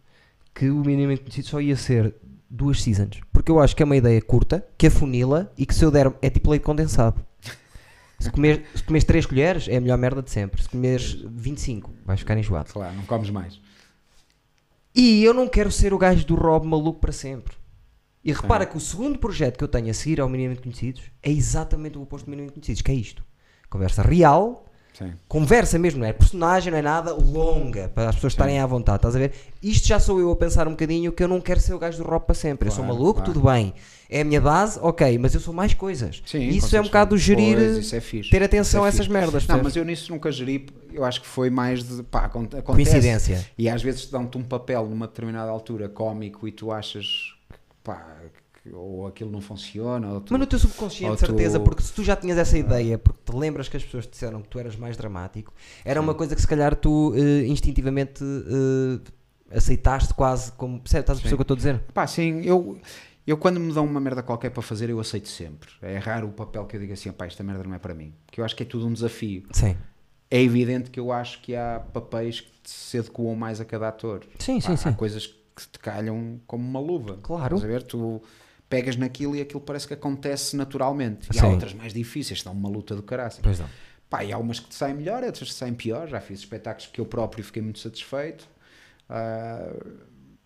que 0.55 0.69
o 0.71 0.77
minimamente 0.85 1.21
conhecido 1.21 1.47
só 1.47 1.61
ia 1.61 1.77
ser 1.77 2.15
duas 2.53 2.83
seasons. 2.83 3.21
Porque 3.33 3.51
eu 3.51 3.59
acho 3.59 3.75
que 3.75 3.83
é 3.83 3.87
uma 3.87 3.97
ideia 3.97 4.21
curta, 4.21 4.65
que 4.77 4.87
afunila 4.87 5.51
e 5.57 5.65
que 5.65 5.75
se 5.75 5.85
eu 5.85 5.91
der 5.91 6.13
é 6.21 6.29
tipo 6.29 6.51
leite 6.51 6.63
condensado. 6.63 7.25
Se, 8.21 8.31
comer, 8.31 8.65
se 8.75 8.85
comeres 8.85 9.05
3 9.05 9.27
colheres 9.27 9.69
é 9.69 9.77
a 9.77 9.81
melhor 9.81 9.99
merda 9.99 10.23
de 10.23 10.31
sempre. 10.31 10.63
Se 10.63 10.69
comeres 10.69 11.15
25 11.29 11.91
vais 12.05 12.21
ficar 12.21 12.37
enjoado. 12.37 12.73
Claro, 12.73 12.95
não 12.95 13.05
comes 13.05 13.31
mais. 13.31 13.61
E 14.95 15.25
eu 15.25 15.33
não 15.33 15.49
quero 15.49 15.73
ser 15.73 15.95
o 15.95 15.99
gajo 15.99 16.25
do 16.27 16.35
Rob 16.35 16.67
maluco 16.67 17.01
para 17.01 17.11
sempre. 17.11 17.57
E 18.23 18.33
repara 18.33 18.67
que 18.67 18.77
o 18.77 18.81
segundo 18.81 19.19
projeto 19.19 19.57
que 19.57 19.65
eu 19.65 19.69
tenho 19.69 19.91
a 19.91 19.95
seguir 19.95 20.21
ao 20.21 20.29
Minimamente 20.29 20.63
Conhecidos 20.63 21.03
é 21.21 21.31
exatamente 21.31 21.99
o 21.99 22.03
oposto 22.03 22.27
do 22.27 22.31
Minimamente 22.31 22.55
Conhecidos, 22.55 22.83
que 22.83 22.93
é 22.93 22.95
isto. 22.95 23.25
Conversa 23.69 24.03
real, 24.03 24.67
Sim. 24.93 25.13
conversa 25.27 25.79
mesmo, 25.79 26.01
não 26.01 26.07
é 26.07 26.13
personagem, 26.13 26.71
não 26.71 26.79
é 26.79 26.83
nada, 26.83 27.15
longa, 27.15 27.89
para 27.95 28.11
as 28.11 28.15
pessoas 28.17 28.35
estarem 28.35 28.59
à 28.61 28.67
vontade, 28.67 28.97
estás 28.97 29.17
a 29.17 29.19
ver? 29.19 29.33
Isto 29.63 29.89
já 29.89 29.99
sou 29.99 30.21
eu 30.21 30.31
a 30.31 30.37
pensar 30.37 30.69
um 30.69 30.73
bocadinho 30.73 31.11
que 31.13 31.23
eu 31.23 31.29
não 31.29 31.41
quero 31.41 31.61
ser 31.61 31.73
o 31.73 31.79
gajo 31.79 32.03
do 32.03 32.09
Rob 32.09 32.25
para 32.27 32.35
sempre. 32.35 32.69
eu 32.69 32.73
sou 32.73 32.85
Claro, 32.85 32.99
maluco, 32.99 33.21
claro. 33.21 33.33
tudo 33.33 33.47
bem. 33.47 33.73
É 34.11 34.21
a 34.21 34.25
minha 34.25 34.41
base, 34.43 34.79
ok, 34.83 35.17
mas 35.17 35.33
eu 35.33 35.41
sou 35.41 35.55
mais 35.55 35.73
coisas. 35.73 36.23
Sim, 36.27 36.47
isso 36.49 36.77
é 36.77 36.81
um 36.81 36.85
bocado 36.85 37.17
gerir, 37.17 37.57
Pois, 37.57 37.77
isso 37.79 37.97
é 37.97 38.01
ter 38.31 38.43
atenção 38.43 38.81
Isso 38.81 38.85
é 38.85 38.85
a 38.85 38.89
essas 38.89 39.09
merdas. 39.09 39.47
Não, 39.47 39.63
mas 39.63 39.75
eu 39.75 39.85
nisso 39.87 40.13
nunca 40.13 40.31
geri, 40.31 40.67
eu 40.93 41.03
acho 41.05 41.23
que 41.23 41.27
foi 41.27 41.49
mais 41.49 41.83
de 41.83 42.03
pá, 42.03 42.27
acon- 42.27 42.41
acontece. 42.45 42.63
Coincidência. 42.63 43.47
E 43.57 43.71
às 43.71 43.83
vezes 43.83 44.05
dão-te 44.11 44.37
um 44.37 44.43
papel 44.43 44.87
numa 44.87 45.07
determinada 45.07 45.51
altura 45.51 45.89
cómico 45.89 46.47
e 46.47 46.53
tu 46.53 46.71
achas 46.71 47.07
que, 47.51 47.59
pá, 47.83 48.07
ou 48.73 49.07
aquilo 49.07 49.31
não 49.31 49.41
funciona, 49.41 50.13
ou 50.13 50.21
tu, 50.21 50.33
Mas 50.33 50.41
no 50.41 50.47
teu 50.47 50.59
subconsciente, 50.59 51.19
certeza, 51.19 51.59
tu- 51.59 51.65
porque 51.65 51.83
se 51.83 51.93
tu 51.93 52.05
já 52.05 52.15
tinhas 52.15 52.39
essa 52.39 52.57
ideia, 52.57 52.97
porque 52.99 53.19
te 53.25 53.37
lembras 53.37 53.69
que 53.69 53.77
as 53.77 53.83
pessoas 53.85 54.07
te 54.07 54.11
disseram 54.13 54.41
que 54.43 54.49
tu 54.49 54.59
eras 54.59 54.77
mais 54.77 54.97
dramático, 54.97 55.53
era 55.85 56.01
uma 56.01 56.15
coisa 56.15 56.35
que 56.37 56.41
se 56.41 56.47
calhar 56.47 56.77
tu 56.77 57.13
eh, 57.17 57.47
instintivamente 57.47 58.23
eh, 58.23 59.57
aceitaste 59.57 60.15
quase 60.15 60.53
como. 60.53 60.81
Percebe? 60.81 61.01
Estás 61.03 61.19
a 61.19 61.23
perceber 61.23 61.35
o 61.35 61.39
que 61.39 61.41
eu 61.41 61.55
estou 61.55 61.55
a 61.55 61.59
dizer? 61.59 61.81
Pá, 61.93 62.07
sim, 62.07 62.41
eu, 62.43 62.79
eu 63.27 63.37
quando 63.37 63.59
me 63.59 63.73
dão 63.73 63.85
uma 63.85 64.01
merda 64.01 64.23
qualquer 64.23 64.51
para 64.51 64.63
fazer, 64.63 64.89
eu 64.91 65.01
aceito 65.01 65.29
sempre. 65.29 65.71
É 65.83 65.99
raro 65.99 66.29
o 66.29 66.33
papel 66.33 66.65
que 66.67 66.77
eu 66.77 66.81
digo 66.81 66.93
assim, 66.93 67.11
pá, 67.13 67.27
esta 67.27 67.43
merda 67.43 67.65
não 67.65 67.75
é 67.75 67.79
para 67.79 67.95
mim. 67.95 68.13
Porque 68.27 68.41
eu 68.41 68.45
acho 68.45 68.55
que 68.57 68.63
é 68.63 68.67
tudo 68.67 68.87
um 68.87 68.93
desafio. 68.93 69.43
Sim. 69.53 69.77
É 70.31 70.41
evidente 70.41 70.91
que 70.91 70.99
eu 70.99 71.13
acho 71.13 71.43
que 71.43 71.55
há 71.55 71.83
papéis 71.93 72.41
que 72.41 72.51
se 72.65 72.97
adequam 72.99 73.35
mais 73.35 73.61
a 73.61 73.65
cada 73.65 73.89
ator. 73.89 74.25
Sim, 74.39 74.61
Pá, 74.61 74.69
sim, 74.69 74.73
Há 74.73 74.77
sim. 74.77 74.93
coisas 74.95 75.27
que 75.27 75.69
te 75.71 75.79
calham 75.79 76.41
como 76.47 76.65
uma 76.67 76.81
luva. 76.81 77.19
Claro. 77.23 77.57
Estás 77.57 77.65
a 77.65 77.67
ver? 77.75 77.83
Tu 77.83 78.23
pegas 78.73 78.97
naquilo 78.97 79.37
e 79.37 79.43
aquilo 79.43 79.61
parece 79.61 79.87
que 79.87 79.93
acontece 79.93 80.57
naturalmente. 80.57 81.29
E 81.31 81.35
Sim. 81.35 81.45
há 81.45 81.49
outras 81.49 81.75
mais 81.75 81.93
difíceis, 81.93 82.39
estão 82.39 82.55
uma 82.55 82.71
luta 82.71 82.97
do 82.97 83.03
caraças. 83.03 83.41
Pois 83.43 83.61
não. 83.61 83.69
Pá, 84.09 84.25
e 84.25 84.33
há 84.33 84.39
umas 84.39 84.59
que 84.59 84.69
te 84.71 84.75
saem 84.75 84.95
melhor, 84.95 85.23
outras 85.23 85.49
que 85.49 85.55
te 85.55 85.59
saem 85.59 85.75
pior. 85.75 86.09
Já 86.09 86.23
fiz 86.23 86.39
espetáculos 86.39 86.87
que 86.91 86.99
eu 86.99 87.05
próprio 87.05 87.45
fiquei 87.45 87.61
muito 87.61 87.81
satisfeito. 87.81 88.49
ah, 89.11 89.75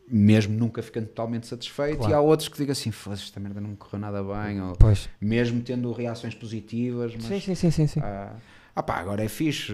mesmo 0.08 0.56
nunca 0.56 0.82
ficando 0.82 1.06
totalmente 1.08 1.48
satisfeito. 1.48 1.98
Claro. 1.98 2.12
E 2.12 2.14
há 2.14 2.20
outros 2.20 2.48
que 2.48 2.56
digo 2.56 2.70
assim, 2.70 2.92
foda 2.92 3.16
esta 3.16 3.40
merda 3.40 3.60
não 3.60 3.70
me 3.70 3.76
correu 3.76 4.00
nada 4.00 4.22
bem. 4.22 4.60
Ou, 4.60 4.76
Pois. 4.76 5.08
mesmo 5.20 5.60
tendo 5.62 5.90
reações 5.92 6.34
positivas. 6.34 7.12
Mas, 7.14 7.24
Sim, 7.24 7.40
sim, 7.40 7.54
sim, 7.56 7.70
sim. 7.70 7.86
sim. 7.88 8.00
ah, 8.00 8.36
ah 8.74 8.82
pá, 8.82 8.96
agora 8.96 9.24
é 9.24 9.28
fixe. 9.28 9.72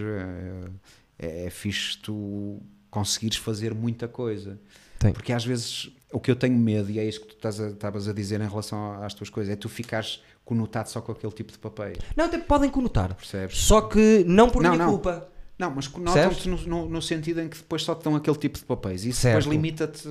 É, 1.19 1.45
é 1.45 1.49
fixe 1.49 1.97
tu 1.99 2.61
conseguires 2.89 3.37
fazer 3.37 3.73
muita 3.73 4.07
coisa. 4.07 4.59
Tem. 5.03 5.13
Porque 5.13 5.31
às 5.33 5.45
vezes 5.45 5.89
o 6.11 6.19
que 6.19 6.29
eu 6.31 6.35
tenho 6.35 6.57
medo, 6.57 6.89
e 6.91 6.99
é 6.99 7.05
isso 7.05 7.21
que 7.21 7.27
tu 7.27 7.35
estás 7.35 7.59
a- 7.59 7.67
estavas 7.69 8.07
a, 8.07 8.13
dizer 8.13 8.39
em 8.41 8.47
relação 8.47 9.03
às 9.03 9.13
tuas 9.13 9.29
coisas, 9.29 9.51
é 9.53 9.55
tu 9.55 9.67
ficares 9.69 10.21
conotado 10.45 10.89
só 10.89 11.01
com 11.01 11.11
aquele 11.11 11.33
tipo 11.33 11.51
de 11.51 11.57
papéis. 11.57 11.97
Não, 12.15 12.25
até 12.25 12.37
podem 12.37 12.69
conotar. 12.69 13.13
Percebes? 13.15 13.57
Só 13.57 13.81
que 13.81 14.23
não 14.27 14.49
por 14.49 14.61
Não, 14.63 14.71
minha 14.71 14.83
não. 14.85 14.91
culpa. 14.91 15.29
Não, 15.57 15.69
mas 15.71 15.87
Percebes? 15.87 16.45
notam-te 16.45 16.49
no, 16.49 16.57
no- 16.67 16.89
no 16.89 17.01
sentido 17.01 17.39
em 17.39 17.47
que 17.47 17.57
depois 17.57 17.83
só 17.83 17.93
te 17.95 18.03
dão 18.03 18.15
aquele 18.15 18.35
tipo 18.37 18.57
de 18.57 18.65
papéis. 18.65 19.05
Isso 19.05 19.21
Certo. 19.21 19.37
depois 19.43 19.55
limita-te. 19.55 20.09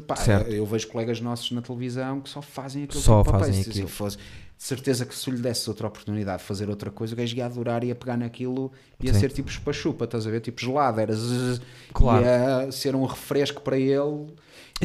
Eu 0.48 0.64
vejo 0.64 0.86
colegas 0.88 1.20
nossos 1.20 1.50
na 1.50 1.60
televisão 1.60 2.20
que 2.20 2.30
só 2.30 2.40
fazem 2.40 2.84
aquele 2.84 3.00
Só 3.02 3.18
tipo 3.22 3.32
de 3.32 3.38
papéis. 3.38 3.56
fazem 3.66 3.86
Se- 3.86 3.92
fosse, 3.92 4.16
de 4.16 4.22
certeza 4.64 5.04
que 5.04 5.14
se 5.14 5.30
lhe 5.30 5.38
desse 5.38 5.68
outra 5.68 5.88
oportunidade 5.88 6.38
de 6.42 6.44
fazer 6.48 6.70
outra 6.70 6.90
coisa, 6.90 7.12
o 7.12 7.16
gajo 7.16 7.36
ia 7.36 7.44
adorar, 7.46 7.82
ia 7.84 7.94
pegar 7.94 8.16
naquilo, 8.16 8.70
ia 9.00 9.12
Sim. 9.12 9.20
ser 9.20 9.32
tipo 9.32 9.50
chupa-chupa, 9.50 10.04
estás 10.04 10.26
a 10.26 10.30
ver? 10.30 10.40
Tipo 10.40 10.60
gelado, 10.60 11.00
era 11.00 11.12
zzz, 11.14 11.60
Claro. 11.92 12.24
ia 12.24 12.70
ser 12.72 12.94
um 12.94 13.04
refresco 13.04 13.60
para 13.62 13.76
ele, 13.76 14.28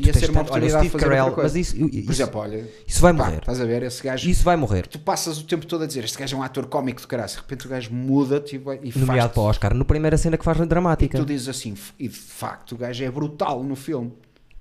ia 0.05 0.13
ser 0.13 0.29
uma 0.29 0.41
oportunidade 0.41 0.83
de 0.85 0.89
fazer 0.89 1.03
Carell, 1.05 1.25
outra 1.25 1.41
coisa. 1.41 1.57
Mas 1.57 1.67
isso, 1.67 1.77
Por 1.77 1.89
isso, 1.95 2.11
exemplo, 2.11 2.39
olha, 2.41 2.69
isso 2.87 3.01
vai 3.01 3.13
pá, 3.13 3.25
morrer. 3.25 3.37
estás 3.37 3.61
a 3.61 3.65
ver? 3.65 3.83
Esse 3.83 4.03
gajo 4.03 4.29
Isso 4.29 4.43
vai 4.43 4.55
morrer. 4.55 4.87
tu 4.87 4.99
passas 4.99 5.37
o 5.39 5.43
tempo 5.45 5.65
todo 5.65 5.83
a 5.83 5.87
dizer 5.87 6.03
este 6.03 6.17
gajo 6.17 6.35
é 6.35 6.39
um 6.39 6.43
ator 6.43 6.65
cómico 6.67 7.01
de 7.01 7.07
caralho, 7.07 7.29
de 7.29 7.35
repente 7.37 7.65
o 7.65 7.69
gajo 7.69 7.93
muda-te 7.93 8.55
e, 8.55 8.59
vai- 8.59 8.79
e 8.83 8.97
Nomeado 8.97 9.19
faz 9.21 9.31
para 9.33 9.41
o 9.41 9.45
Oscar, 9.45 9.73
na 9.73 9.85
primeira 9.85 10.17
cena 10.17 10.37
que 10.37 10.43
faz 10.45 10.57
na 10.57 10.65
e 10.65 10.67
dramática. 10.67 11.17
tu 11.17 11.25
dizes 11.25 11.47
assim, 11.49 11.73
e 11.99 12.07
de 12.07 12.15
facto 12.17 12.73
o 12.73 12.77
gajo 12.77 13.03
é 13.03 13.09
brutal 13.11 13.63
no 13.63 13.75
filme. 13.75 14.13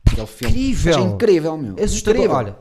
Aquele 0.07 0.27
filme 0.27 0.55
incrível. 0.55 0.99
é 0.99 1.01
incrível, 1.03 1.59
meu. 1.59 1.75
Assustador. 1.85 2.17
Incrível. 2.23 2.37
Olha, 2.37 2.57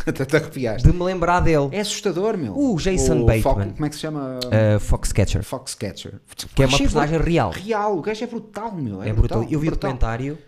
Até 0.06 0.24
te 0.24 0.34
arrepiaste. 0.36 0.88
de 0.90 0.96
me 0.96 1.04
lembrar 1.04 1.40
dele. 1.40 1.68
É 1.72 1.80
assustador, 1.80 2.36
meu. 2.38 2.56
O 2.58 2.76
Jason 2.76 3.20
O 3.20 3.26
Bateman. 3.26 3.42
Fox- 3.42 3.72
como 3.74 3.84
é 3.84 3.88
que 3.90 3.94
se 3.96 4.00
chama? 4.00 4.38
Uh, 4.46 4.80
Foxcatcher. 4.80 5.42
Foxcatcher. 5.44 6.14
Que 6.54 6.62
é 6.62 6.66
uma 6.66 6.70
gajo 6.72 6.84
personagem 6.84 7.18
real. 7.20 7.50
Real. 7.50 7.98
O 7.98 8.00
gajo 8.00 8.24
é 8.24 8.26
brutal, 8.26 8.72
meu. 8.74 9.02
É, 9.02 9.10
É 9.10 9.12
brutal. 9.12 9.42
Eu 9.42 9.48
vi 9.48 9.56
o 9.56 9.70
brutal. 9.70 9.90
documentário 9.90 10.38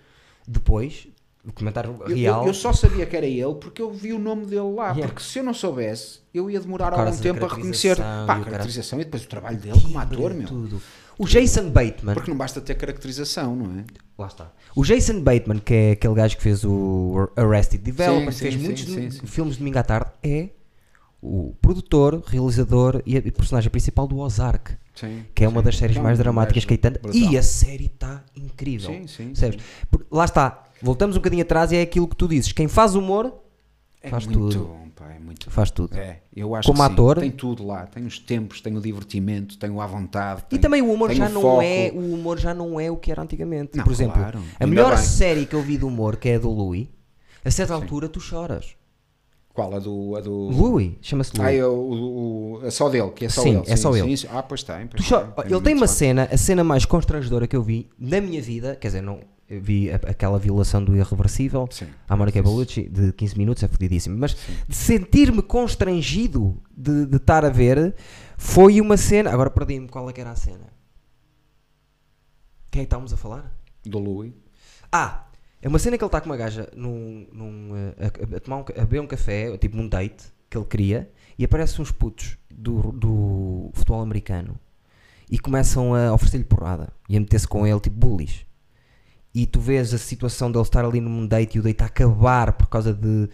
depois, 0.49 1.07
o 1.45 1.53
comentário 1.53 1.97
Eu- 2.01 2.15
real. 2.15 2.43
Eu, 2.43 2.49
eu 2.49 2.55
só 2.55 2.73
sabia 2.73 3.05
que 3.05 3.17
era 3.17 3.27
ele 3.27 3.55
porque 3.57 3.83
eu 3.83 3.91
vi 3.93 4.13
o 4.13 4.19
nome 4.19 4.47
dele 4.47 4.73
lá. 4.75 4.91
Yeah. 4.91 5.09
Porque 5.09 5.23
se 5.23 5.39
eu 5.39 5.43
não 5.45 5.53
soubesse, 5.55 6.21
eu 6.33 6.51
ia 6.51 6.61
demorar 6.61 6.93
algum 6.95 7.17
tempo 7.17 7.45
a 7.45 7.49
reconhecer 7.49 7.97
pá, 7.97 8.37
a 8.37 8.41
caracterização 8.45 9.01
e 9.01 9.05
depois 9.05 9.25
o 9.25 9.29
trabalho 9.29 9.59
dele 9.59 9.81
como 9.81 9.99
ator, 9.99 10.33
meu. 10.35 10.47
Tudo. 10.47 10.81
O 11.19 11.27
Jason 11.27 11.69
Bateman. 11.71 12.15
Porque 12.15 12.31
não 12.31 12.39
basta 12.39 12.61
ter 12.61 12.75
caracterização, 12.75 13.55
não 13.55 13.81
é? 13.81 13.85
Lá 14.17 14.27
está. 14.29 14.51
O 14.75 14.83
Jason 14.85 15.21
Bateman, 15.21 15.59
que 15.59 15.75
é 15.75 15.91
aquele 15.93 16.15
gajo 16.15 16.37
que 16.37 16.43
fez 16.43 16.65
o 16.65 17.29
Arrested 17.37 17.83
Development, 17.83 18.33
Sim, 18.33 18.39
fez 18.39 18.55
sim, 18.55 18.61
muitos 18.61 18.85
sim, 18.85 19.11
sim, 19.11 19.27
filmes 19.27 19.55
de 19.55 19.59
domingo 19.59 19.79
à 19.79 19.83
tarde, 19.83 20.11
é 20.23 20.49
o 21.21 21.55
produtor, 21.61 22.23
realizador 22.27 23.03
e 23.07 23.21
personagem 23.31 23.71
principal 23.71 24.09
do 24.09 24.19
Ozark, 24.19 24.73
Sim. 24.95 25.25
que 25.35 25.45
é 25.45 25.49
uma 25.49 25.63
das 25.63 25.77
séries 25.77 25.97
É 25.97 26.01
mais 26.01 26.19
dramáticas 26.19 26.65
que 26.65 26.77
tem 26.77 26.93
tanto. 26.93 27.15
E 27.17 27.37
a 27.37 27.43
série 27.43 27.87
está 27.87 28.25
incrível. 28.35 28.91
Sim, 29.07 29.07
sim, 29.35 29.53
Lá 30.11 30.25
está. 30.25 30.65
Voltamos 30.83 31.17
um 31.17 31.19
bocadinho 31.21 31.43
atrás 31.43 31.71
e 31.73 31.77
é 31.77 31.83
aquilo 31.83 32.09
que 32.09 32.17
tu 32.17 32.27
dizes. 32.29 32.53
Quem 32.53 32.69
faz 32.69 32.95
humor, 32.95 33.33
É 34.05 34.09
Faz 34.11 34.27
muito 34.27 34.41
tudo. 34.51 34.65
bom, 34.65 34.89
pá, 34.97 35.13
é 35.13 35.19
muito 35.21 35.49
faz 35.49 35.71
tudo. 35.71 35.97
É, 35.97 36.23
eu 36.35 36.57
acho 36.57 36.67
Como 36.67 36.81
que 36.83 36.87
sim. 36.89 36.93
ator- 36.93 37.19
tem 37.21 37.31
tudo 37.31 37.65
lá, 37.65 37.87
tem 37.87 38.05
os 38.05 38.19
tempos, 38.19 38.61
tem 38.61 38.77
o 38.77 38.81
divertimento, 38.81 39.57
tem 39.57 39.71
o 39.71 39.81
à 39.81 39.87
vontade. 39.87 40.43
E 40.49 40.51
tem- 40.51 40.61
também 40.61 40.83
o 40.83 40.93
humor 40.93 41.09
tem 41.11 41.19
já 41.19 41.27
o 41.29 41.33
não 41.33 41.41
foco. 41.41 41.63
é 41.63 41.93
o 41.95 42.13
humor 42.15 42.37
já 42.37 42.53
não 42.53 42.81
é 42.81 42.91
o 42.91 42.97
que 42.97 43.13
era 43.13 43.23
antigamente. 43.23 43.77
Não, 43.79 43.85
Por 43.85 43.93
exemplo, 43.93 44.19
claro, 44.21 44.41
a 44.59 44.67
melhor 44.67 44.97
bem. 44.97 45.05
série 45.05 45.47
que 45.47 45.55
eu 45.55 45.63
vi 45.63 45.77
de 45.77 45.85
humor, 45.85 46.17
que 46.17 46.31
é 46.31 46.35
a 46.35 46.39
do 46.41 46.51
Louis, 46.51 46.89
a 47.45 47.51
certa 47.53 47.75
altura 47.75 48.09
tu 48.09 48.19
choras. 48.21 48.75
Qual? 49.55 49.73
A 49.73 49.79
do. 49.79 50.17
A 50.17 50.21
do... 50.21 50.33
Louis, 50.49 50.95
chama-se 51.01 51.31
Ah, 51.39 51.43
Louis. 51.43 51.59
é 51.61 51.65
o, 51.67 51.71
o, 52.59 52.61
é 52.65 52.71
só 52.71 52.89
dele, 52.89 53.11
que 53.11 53.27
é 53.27 53.29
só 53.29 53.43
Sim, 53.43 53.59
ele. 53.59 53.63
é 53.71 53.77
só 53.77 53.95
ele. 53.97 54.17
sim. 54.17 54.27
Ah, 54.33 54.43
pois 54.43 54.63
tem. 54.65 54.87
Pois 54.89 55.05
cho- 55.05 55.21
tem, 55.21 55.45
Ele 55.53 55.61
tem 55.61 55.75
uma 55.75 55.87
cena, 55.87 56.29
a 56.33 56.37
cena 56.37 56.65
mais 56.65 56.85
constrangedora 56.85 57.47
que 57.47 57.55
eu 57.55 57.63
vi 57.63 57.89
na 57.99 58.21
minha 58.21 58.43
vida, 58.43 58.75
quer 58.75 58.89
dizer, 58.89 59.03
não 59.03 59.21
vi 59.61 59.91
a- 59.91 59.97
aquela 59.97 60.39
violação 60.39 60.83
do 60.85 60.95
irreversível 60.97 61.69
Sim. 61.71 61.87
à 62.09 62.17
Mónica 62.17 62.39
Isso. 62.39 62.49
Bellucci 62.49 62.89
de 62.89 63.13
15 63.13 63.37
minutos, 63.39 63.63
é 63.63 63.69
fodidíssimo, 63.69 64.17
mas 64.19 64.37
de 64.69 64.75
sentir-me 64.77 65.43
constrangido 65.43 66.61
de 66.77 67.07
de 67.07 67.17
estar 67.17 67.45
a 67.45 67.49
ver 67.51 67.95
Foi 68.37 68.81
uma 68.81 68.97
cena. 68.97 69.31
Agora 69.31 69.51
perdi-me 69.51 69.87
qual 69.89 70.09
é 70.11 70.13
que 70.13 70.21
era 70.21 70.31
a 70.33 70.37
cena. 70.37 70.67
Quem 72.71 72.81
é 72.81 72.85
que 72.85 72.87
estávamos 72.87 73.13
a 73.13 73.17
falar? 73.17 73.55
Do 73.85 73.99
Louis. 73.99 74.33
Ah, 74.91 75.27
é 75.61 75.69
uma 75.69 75.79
cena 75.79 75.97
que 75.97 76.03
ele 76.05 76.09
está 76.09 76.21
com 76.21 76.27
uma 76.27 76.37
gaja 76.37 76.69
num, 76.75 77.27
num, 77.33 77.71
eh, 77.77 78.11
a, 78.33 78.37
a, 78.37 78.41
tomar 78.41 78.57
um, 78.59 78.61
a 78.61 78.81
beber 78.81 79.01
um 79.01 79.07
café, 79.07 79.57
tipo 79.59 79.77
num 79.77 79.89
date 79.89 80.25
que 80.51 80.57
ele 80.57 80.67
queria, 80.67 81.11
e 81.39 81.45
aparecem 81.45 81.81
uns 81.81 81.93
putos 81.93 82.37
do, 82.53 82.93
do 82.93 83.71
futebol 83.75 84.01
americano 84.03 84.59
e 85.31 85.39
começam 85.39 85.95
a 85.95 86.13
oferecer-lhe 86.13 86.45
porrada 86.45 86.93
e 87.09 87.17
a 87.17 87.21
meter-se 87.21 87.47
com 87.49 87.67
ele, 87.67 87.81
tipo 87.81 87.97
bullies. 87.97 88.45
E 89.35 89.47
tu 89.47 89.61
vês 89.61 89.95
a 89.95 89.99
situação 89.99 90.51
dele 90.53 90.63
estar 90.63 90.85
ali 90.85 91.01
num 91.01 91.27
date 91.27 91.57
e 91.57 91.61
o 91.61 91.63
date 91.63 91.83
a 91.83 91.87
acabar 91.87 92.53
por 92.53 92.67
causa 92.67 92.93
de. 92.93 93.29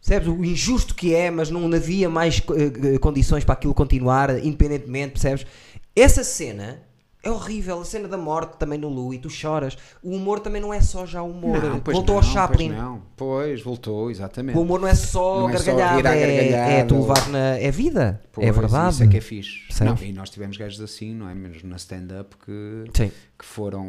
Percebes? 0.00 0.28
O 0.28 0.44
injusto 0.44 0.94
que 0.94 1.14
é, 1.14 1.30
mas 1.30 1.50
não 1.50 1.70
havia 1.72 2.08
mais 2.08 2.40
eh, 2.40 2.98
condições 2.98 3.44
para 3.44 3.54
aquilo 3.54 3.74
continuar, 3.74 4.44
independentemente, 4.44 5.12
percebes? 5.12 5.46
Essa 5.94 6.22
cena 6.22 6.85
é 7.26 7.30
horrível, 7.30 7.80
a 7.80 7.84
cena 7.84 8.08
da 8.08 8.16
morte 8.16 8.56
também 8.56 8.78
no 8.78 8.88
Louis, 8.88 9.20
tu 9.20 9.28
choras. 9.28 9.76
O 10.02 10.10
humor 10.14 10.40
também 10.40 10.60
não 10.62 10.72
é 10.72 10.80
só 10.80 11.04
já 11.04 11.22
humor. 11.22 11.62
Não, 11.62 11.80
Voltou 11.80 12.14
não, 12.14 12.16
ao 12.16 12.22
Chaplin. 12.22 12.68
Pois, 12.68 12.78
não. 12.80 13.02
pois 13.16 13.62
voltou, 13.62 14.10
exatamente. 14.10 14.56
O 14.56 14.62
humor 14.62 14.80
não 14.80 14.88
é 14.88 14.94
só 14.94 15.40
Não 15.40 15.50
é 15.50 15.56
só 15.58 15.74
gargalhada, 15.74 16.10
rir 16.14 16.54
à 16.54 16.68
é, 16.68 16.80
é 16.80 16.84
tu 16.84 17.00
levar 17.00 17.28
na. 17.28 17.58
É 17.58 17.70
vida. 17.70 18.20
Pois, 18.32 18.46
é 18.46 18.52
verdade. 18.52 18.94
Isso 18.94 19.02
é 19.02 19.06
que 19.06 19.16
é 19.16 19.20
fixe. 19.20 19.66
Não, 19.84 19.96
e 20.00 20.12
nós 20.12 20.30
tivemos 20.30 20.56
gajos 20.56 20.80
assim, 20.80 21.14
não 21.14 21.28
é? 21.28 21.34
Mesmo 21.34 21.68
na 21.68 21.76
stand-up 21.76 22.36
que, 22.44 22.84
Sim. 22.94 23.10
que 23.38 23.44
foram. 23.44 23.86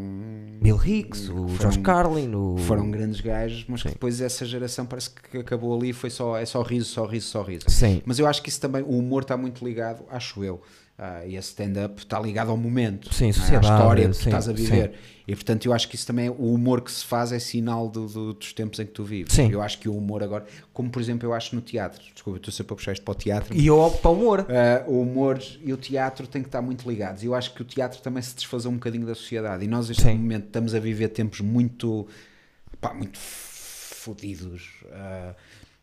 Bill 0.62 0.80
Hicks, 0.84 1.30
o 1.30 1.34
foram- 1.34 1.48
George 1.60 1.80
Carlin, 1.80 2.34
o. 2.34 2.58
Foram 2.60 2.90
grandes 2.90 3.22
gajos, 3.22 3.66
mas 3.68 3.84
que 3.84 3.90
depois 3.90 4.20
essa 4.22 4.46
geração 4.46 4.86
parece 4.86 5.12
que 5.12 5.38
acabou 5.38 5.78
ali 5.78 5.94
foi 5.94 6.10
só, 6.10 6.38
é 6.38 6.46
só 6.46 6.62
riso, 6.62 6.90
só 6.90 7.06
riso, 7.06 7.28
só 7.28 7.42
riso. 7.42 7.66
Sim. 7.70 8.02
Mas 8.06 8.20
eu 8.20 8.28
acho 8.28 8.42
que 8.42 8.50
isso 8.50 8.60
também, 8.60 8.82
o 8.82 8.98
humor 8.98 9.22
está 9.22 9.38
muito 9.38 9.64
ligado, 9.64 10.04
acho 10.10 10.44
eu, 10.44 10.62
ah, 11.00 11.26
e 11.26 11.38
a 11.38 11.40
stand-up 11.40 12.00
está 12.00 12.20
ligado 12.20 12.50
ao 12.50 12.58
momento, 12.58 13.14
Sim, 13.14 13.30
é? 13.30 13.34
sociedade, 13.34 13.68
à 13.68 13.76
história 13.76 14.04
que 14.06 14.10
tu 14.10 14.16
sim, 14.16 14.30
estás 14.30 14.50
a 14.50 14.54
viver. 14.54 14.94
E 15.28 15.36
portanto 15.36 15.66
eu 15.66 15.74
acho 15.74 15.90
que 15.90 15.96
isso 15.96 16.08
também, 16.08 16.30
o 16.30 16.54
humor 16.54 16.82
que 16.82 16.92
se 16.92 17.04
faz 17.06 17.32
é 17.34 17.38
sinal 17.40 17.90
do- 17.90 18.08
do- 18.08 18.34
dos 18.34 18.54
tempos 18.54 18.80
em 18.80 18.86
que 18.86 18.94
tu 18.94 19.04
vives. 19.04 19.34
Sim. 19.34 19.52
Eu 19.52 19.62
acho 19.62 19.78
que 19.78 19.90
o 19.90 19.96
humor 19.96 20.24
agora, 20.24 20.46
como 20.74 20.90
por 20.90 21.02
exemplo 21.02 21.28
eu 21.28 21.34
acho 21.34 21.54
no 21.54 21.62
teatro, 21.62 22.02
desculpa, 22.14 22.38
estou 22.40 22.52
sempre 22.52 22.74
a 22.74 22.76
puxar 22.78 22.94
isto 22.94 23.04
para 23.04 23.12
o 23.12 23.16
teatro, 23.16 23.54
E 23.56 23.68
eu 23.68 23.78
opto 23.78 24.00
para 24.02 24.10
o 24.12 24.14
humor. 24.14 24.40
Uh, 24.88 24.90
o 24.92 25.02
humor 25.02 25.40
e 25.64 25.72
o 25.74 25.78
teatro 25.78 26.26
têm 26.26 26.42
que 26.42 26.48
estar 26.48 26.62
muito 26.62 26.90
ligados. 26.90 27.24
Eu 27.24 27.36
acho 27.36 27.54
que 27.54 27.62
o 27.62 27.66
teatro 27.66 28.02
também 28.02 28.24
se 28.24 28.34
desfazou 28.36 28.72
um 28.72 28.76
bocadinho 28.76 29.06
da 29.06 29.14
sociedade. 29.16 29.66
E 29.66 29.68
nós, 29.68 29.90
neste 29.90 30.04
Sim. 30.04 30.16
momento, 30.18 30.46
estamos 30.46 30.74
a 30.74 30.80
viver 30.80 31.10
tempos 31.10 31.42
muito, 31.42 32.08
pá, 32.80 32.94
muito 32.94 33.20
fodidos 33.20 34.70
uh, 34.86 35.36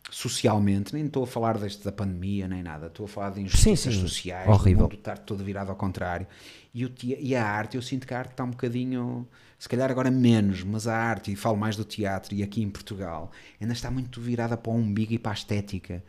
socialmente. 0.09 0.93
Nem 0.93 1.05
estou 1.05 1.23
a 1.23 1.27
falar 1.27 1.57
deste 1.57 1.83
da 1.83 1.91
pandemia, 1.91 2.47
nem 2.47 2.63
nada. 2.63 2.87
Estou 2.87 3.05
a 3.05 3.09
falar 3.09 3.31
de 3.31 3.41
injustiças 3.41 3.93
sim. 3.93 4.01
sociais, 4.01 4.47
Horrível. 4.47 4.87
do 4.87 4.93
mundo 4.93 4.95
estar 4.95 5.17
todo 5.17 5.43
virado 5.43 5.69
ao 5.69 5.75
contrário. 5.75 6.27
E, 6.73 6.85
o 6.85 6.91
e 7.01 7.35
a 7.35 7.45
arte, 7.45 7.75
eu 7.75 7.81
sinto 7.81 8.05
que 8.05 8.13
a 8.13 8.19
arte 8.19 8.31
está 8.31 8.43
um 8.43 8.51
bocadinho, 8.51 9.27
se 9.57 9.69
calhar 9.69 9.89
agora 9.89 10.11
menos, 10.11 10.63
mas 10.63 10.87
a 10.87 10.95
arte, 10.95 11.31
e 11.31 11.35
falo 11.35 11.57
mais 11.57 11.75
do 11.75 11.85
teatro, 11.85 12.35
e 12.35 12.43
aqui 12.43 12.61
em 12.61 12.69
Portugal, 12.69 13.31
ainda 13.59 13.73
está 13.73 13.89
muito 13.89 14.19
virada 14.19 14.57
para 14.57 14.71
o 14.71 14.75
umbigo 14.75 15.13
e 15.13 15.19
para 15.19 15.31
a 15.31 15.35
estética. 15.35 16.03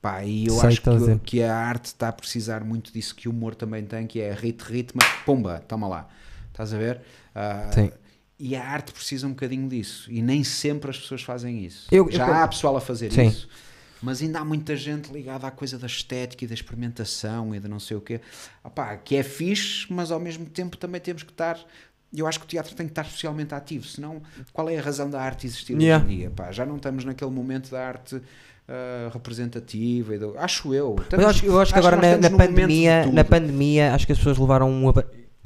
Pá, 0.00 0.24
e 0.24 0.46
eu 0.46 0.54
Sei 0.54 0.62
o 0.62 0.66
acho 0.68 0.82
que, 0.82 1.18
que 1.24 1.42
a 1.42 1.54
arte 1.54 1.86
está 1.86 2.08
a 2.08 2.12
precisar 2.12 2.64
muito 2.64 2.92
disso 2.92 3.14
que 3.14 3.28
o 3.28 3.32
humor 3.32 3.54
também 3.54 3.84
tem, 3.84 4.06
que 4.06 4.20
é 4.20 4.32
rit, 4.32 4.62
ritmo, 4.62 5.00
pumba, 5.26 5.62
toma 5.66 5.86
lá. 5.88 6.08
Estás 6.50 6.72
a 6.72 6.78
ver? 6.78 7.00
Sim. 7.72 7.92
E 8.42 8.56
a 8.56 8.64
arte 8.66 8.90
precisa 8.92 9.26
um 9.26 9.30
bocadinho 9.30 9.68
disso. 9.68 10.10
E 10.10 10.22
nem 10.22 10.42
sempre 10.42 10.90
as 10.90 10.98
pessoas 10.98 11.22
fazem 11.22 11.62
isso. 11.62 11.86
Eu- 11.92 12.06
eu 12.06 12.12
Já 12.12 12.24
quando- 12.24 12.36
há 12.38 12.48
pessoal 12.48 12.76
a 12.76 12.80
fazer 12.80 13.12
Sim. 13.12 13.26
isso. 13.28 13.46
Mas 14.02 14.22
ainda 14.22 14.40
há 14.40 14.44
muita 14.46 14.74
gente 14.74 15.12
ligada 15.12 15.46
à 15.46 15.50
coisa 15.50 15.78
da 15.78 15.86
estética 15.86 16.42
e 16.44 16.48
da 16.48 16.54
experimentação 16.54 17.54
e 17.54 17.60
de 17.60 17.68
não 17.68 17.78
sei 17.78 17.98
o 17.98 18.00
quê. 18.00 18.18
Opá, 18.64 18.96
que 18.96 19.14
é 19.14 19.22
fixe, 19.22 19.86
mas 19.92 20.10
ao 20.10 20.18
mesmo 20.18 20.46
tempo 20.46 20.78
também 20.78 20.98
temos 21.02 21.22
que 21.22 21.30
estar. 21.32 21.58
Eu 22.16 22.26
acho 22.26 22.40
que 22.40 22.46
o 22.46 22.48
teatro 22.48 22.74
tem 22.74 22.86
que 22.86 22.92
estar 22.92 23.04
socialmente 23.04 23.54
ativo, 23.54 23.84
senão 23.86 24.22
qual 24.54 24.70
é 24.70 24.78
a 24.78 24.82
razão 24.82 25.10
da 25.10 25.20
arte 25.20 25.46
existir 25.46 25.78
Yeah. 25.78 26.02
hoje 26.02 26.14
em 26.14 26.18
dia? 26.18 26.30
Pá, 26.30 26.50
já 26.50 26.64
não 26.64 26.76
estamos 26.76 27.04
naquele 27.04 27.30
momento 27.30 27.70
da 27.70 27.86
arte 27.86 28.20
ah, 28.72 29.10
representativa. 29.12 30.14
E 30.14 30.18
do- 30.18 30.38
acho 30.38 30.72
eu. 30.72 30.90
Mas 30.96 30.98
eu 30.98 31.02
Estamos- 31.02 31.26
acho, 31.26 31.44
eu 31.46 31.60
acho 31.60 31.72
que 31.72 31.78
agora 31.78 31.96
nós 31.96 32.04
na, 32.06 32.14
estamos 32.16 32.38
na 32.38 32.46
pandemia, 32.46 33.06
na 33.12 33.24
pandemia, 33.24 33.94
acho 33.94 34.06
que 34.06 34.12
as 34.12 34.18
pessoas 34.18 34.38
levaram 34.38 34.70
um 34.70 34.86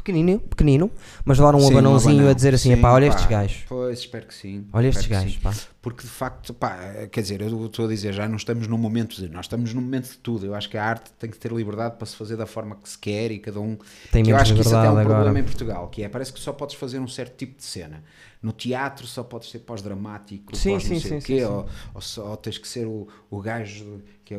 pequenino, 0.05 0.39
pequenino, 0.39 0.91
mas 1.25 1.39
levaram 1.39 1.59
um 1.59 1.67
abanãozinho 1.67 2.15
abanão. 2.17 2.31
a 2.31 2.35
dizer 2.35 2.55
assim, 2.55 2.75
Sim, 2.75 2.81
pá, 2.81 2.93
olha 2.93 3.09
pá, 3.09 3.15
estes 3.15 3.27
gajos. 3.31 3.65
Pois, 3.67 3.99
espero 3.99 4.27
que 4.27 4.35
sim. 4.35 4.67
Olha 4.73 4.89
estes 4.89 5.07
gajos, 5.07 5.37
pá. 5.39 5.53
Porque 5.85 6.03
de 6.03 6.09
facto, 6.09 6.55
pá, 6.55 6.79
quer 7.13 7.21
dizer, 7.21 7.43
eu 7.43 7.67
estou 7.67 7.85
a 7.85 7.89
dizer, 7.89 8.15
já 8.15 8.27
não 8.27 8.37
estamos 8.37 8.67
num 8.67 8.79
momento 8.79 9.17
de. 9.17 9.29
Nós 9.29 9.45
estamos 9.45 9.75
num 9.75 9.83
momento 9.83 10.09
de 10.13 10.17
tudo. 10.17 10.47
Eu 10.47 10.55
acho 10.55 10.67
que 10.71 10.79
a 10.79 10.83
arte 10.83 11.13
tem 11.19 11.29
que 11.29 11.37
ter 11.37 11.53
liberdade 11.53 11.97
para 11.99 12.07
se 12.07 12.17
fazer 12.17 12.39
da 12.39 12.47
forma 12.47 12.75
que 12.77 12.89
se 12.89 12.97
quer 12.99 13.31
e 13.31 13.39
cada 13.39 13.61
um. 13.61 13.77
Tem 14.11 14.25
que 14.25 14.31
eu 14.33 14.37
acho 14.39 14.55
que 14.55 14.63
isso 14.63 14.75
até 14.75 14.87
é 14.87 14.91
um 14.91 14.93
liberdade 14.93 15.05
problema 15.09 15.29
agora. 15.29 15.41
em 15.41 15.45
Portugal, 15.45 15.89
que 15.89 16.03
é 16.03 16.09
parece 16.09 16.33
que 16.33 16.41
só 16.41 16.55
podes 16.55 16.75
fazer 16.75 16.99
um 17.01 17.07
certo 17.07 17.37
tipo 17.37 17.59
de 17.59 17.65
cena. 17.65 18.03
No 18.43 18.51
teatro 18.53 19.07
só 19.07 19.23
podes 19.23 19.51
ser 19.51 19.59
pós-dramático, 19.61 20.55
Sim, 20.57 20.73
pós 20.73 20.83
sim, 20.85 21.01
sim, 21.01 21.19
quê, 21.21 21.39
sim. 21.41 21.45
Ou, 21.45 21.67
ou, 21.95 22.01
só- 22.01 22.27
ou 22.31 22.37
tens 22.37 22.57
que 22.59 22.69
ser 22.69 22.87
o, 22.87 23.07
o 23.31 23.41
gajo 23.41 24.03
que 24.25 24.35
é, 24.35 24.39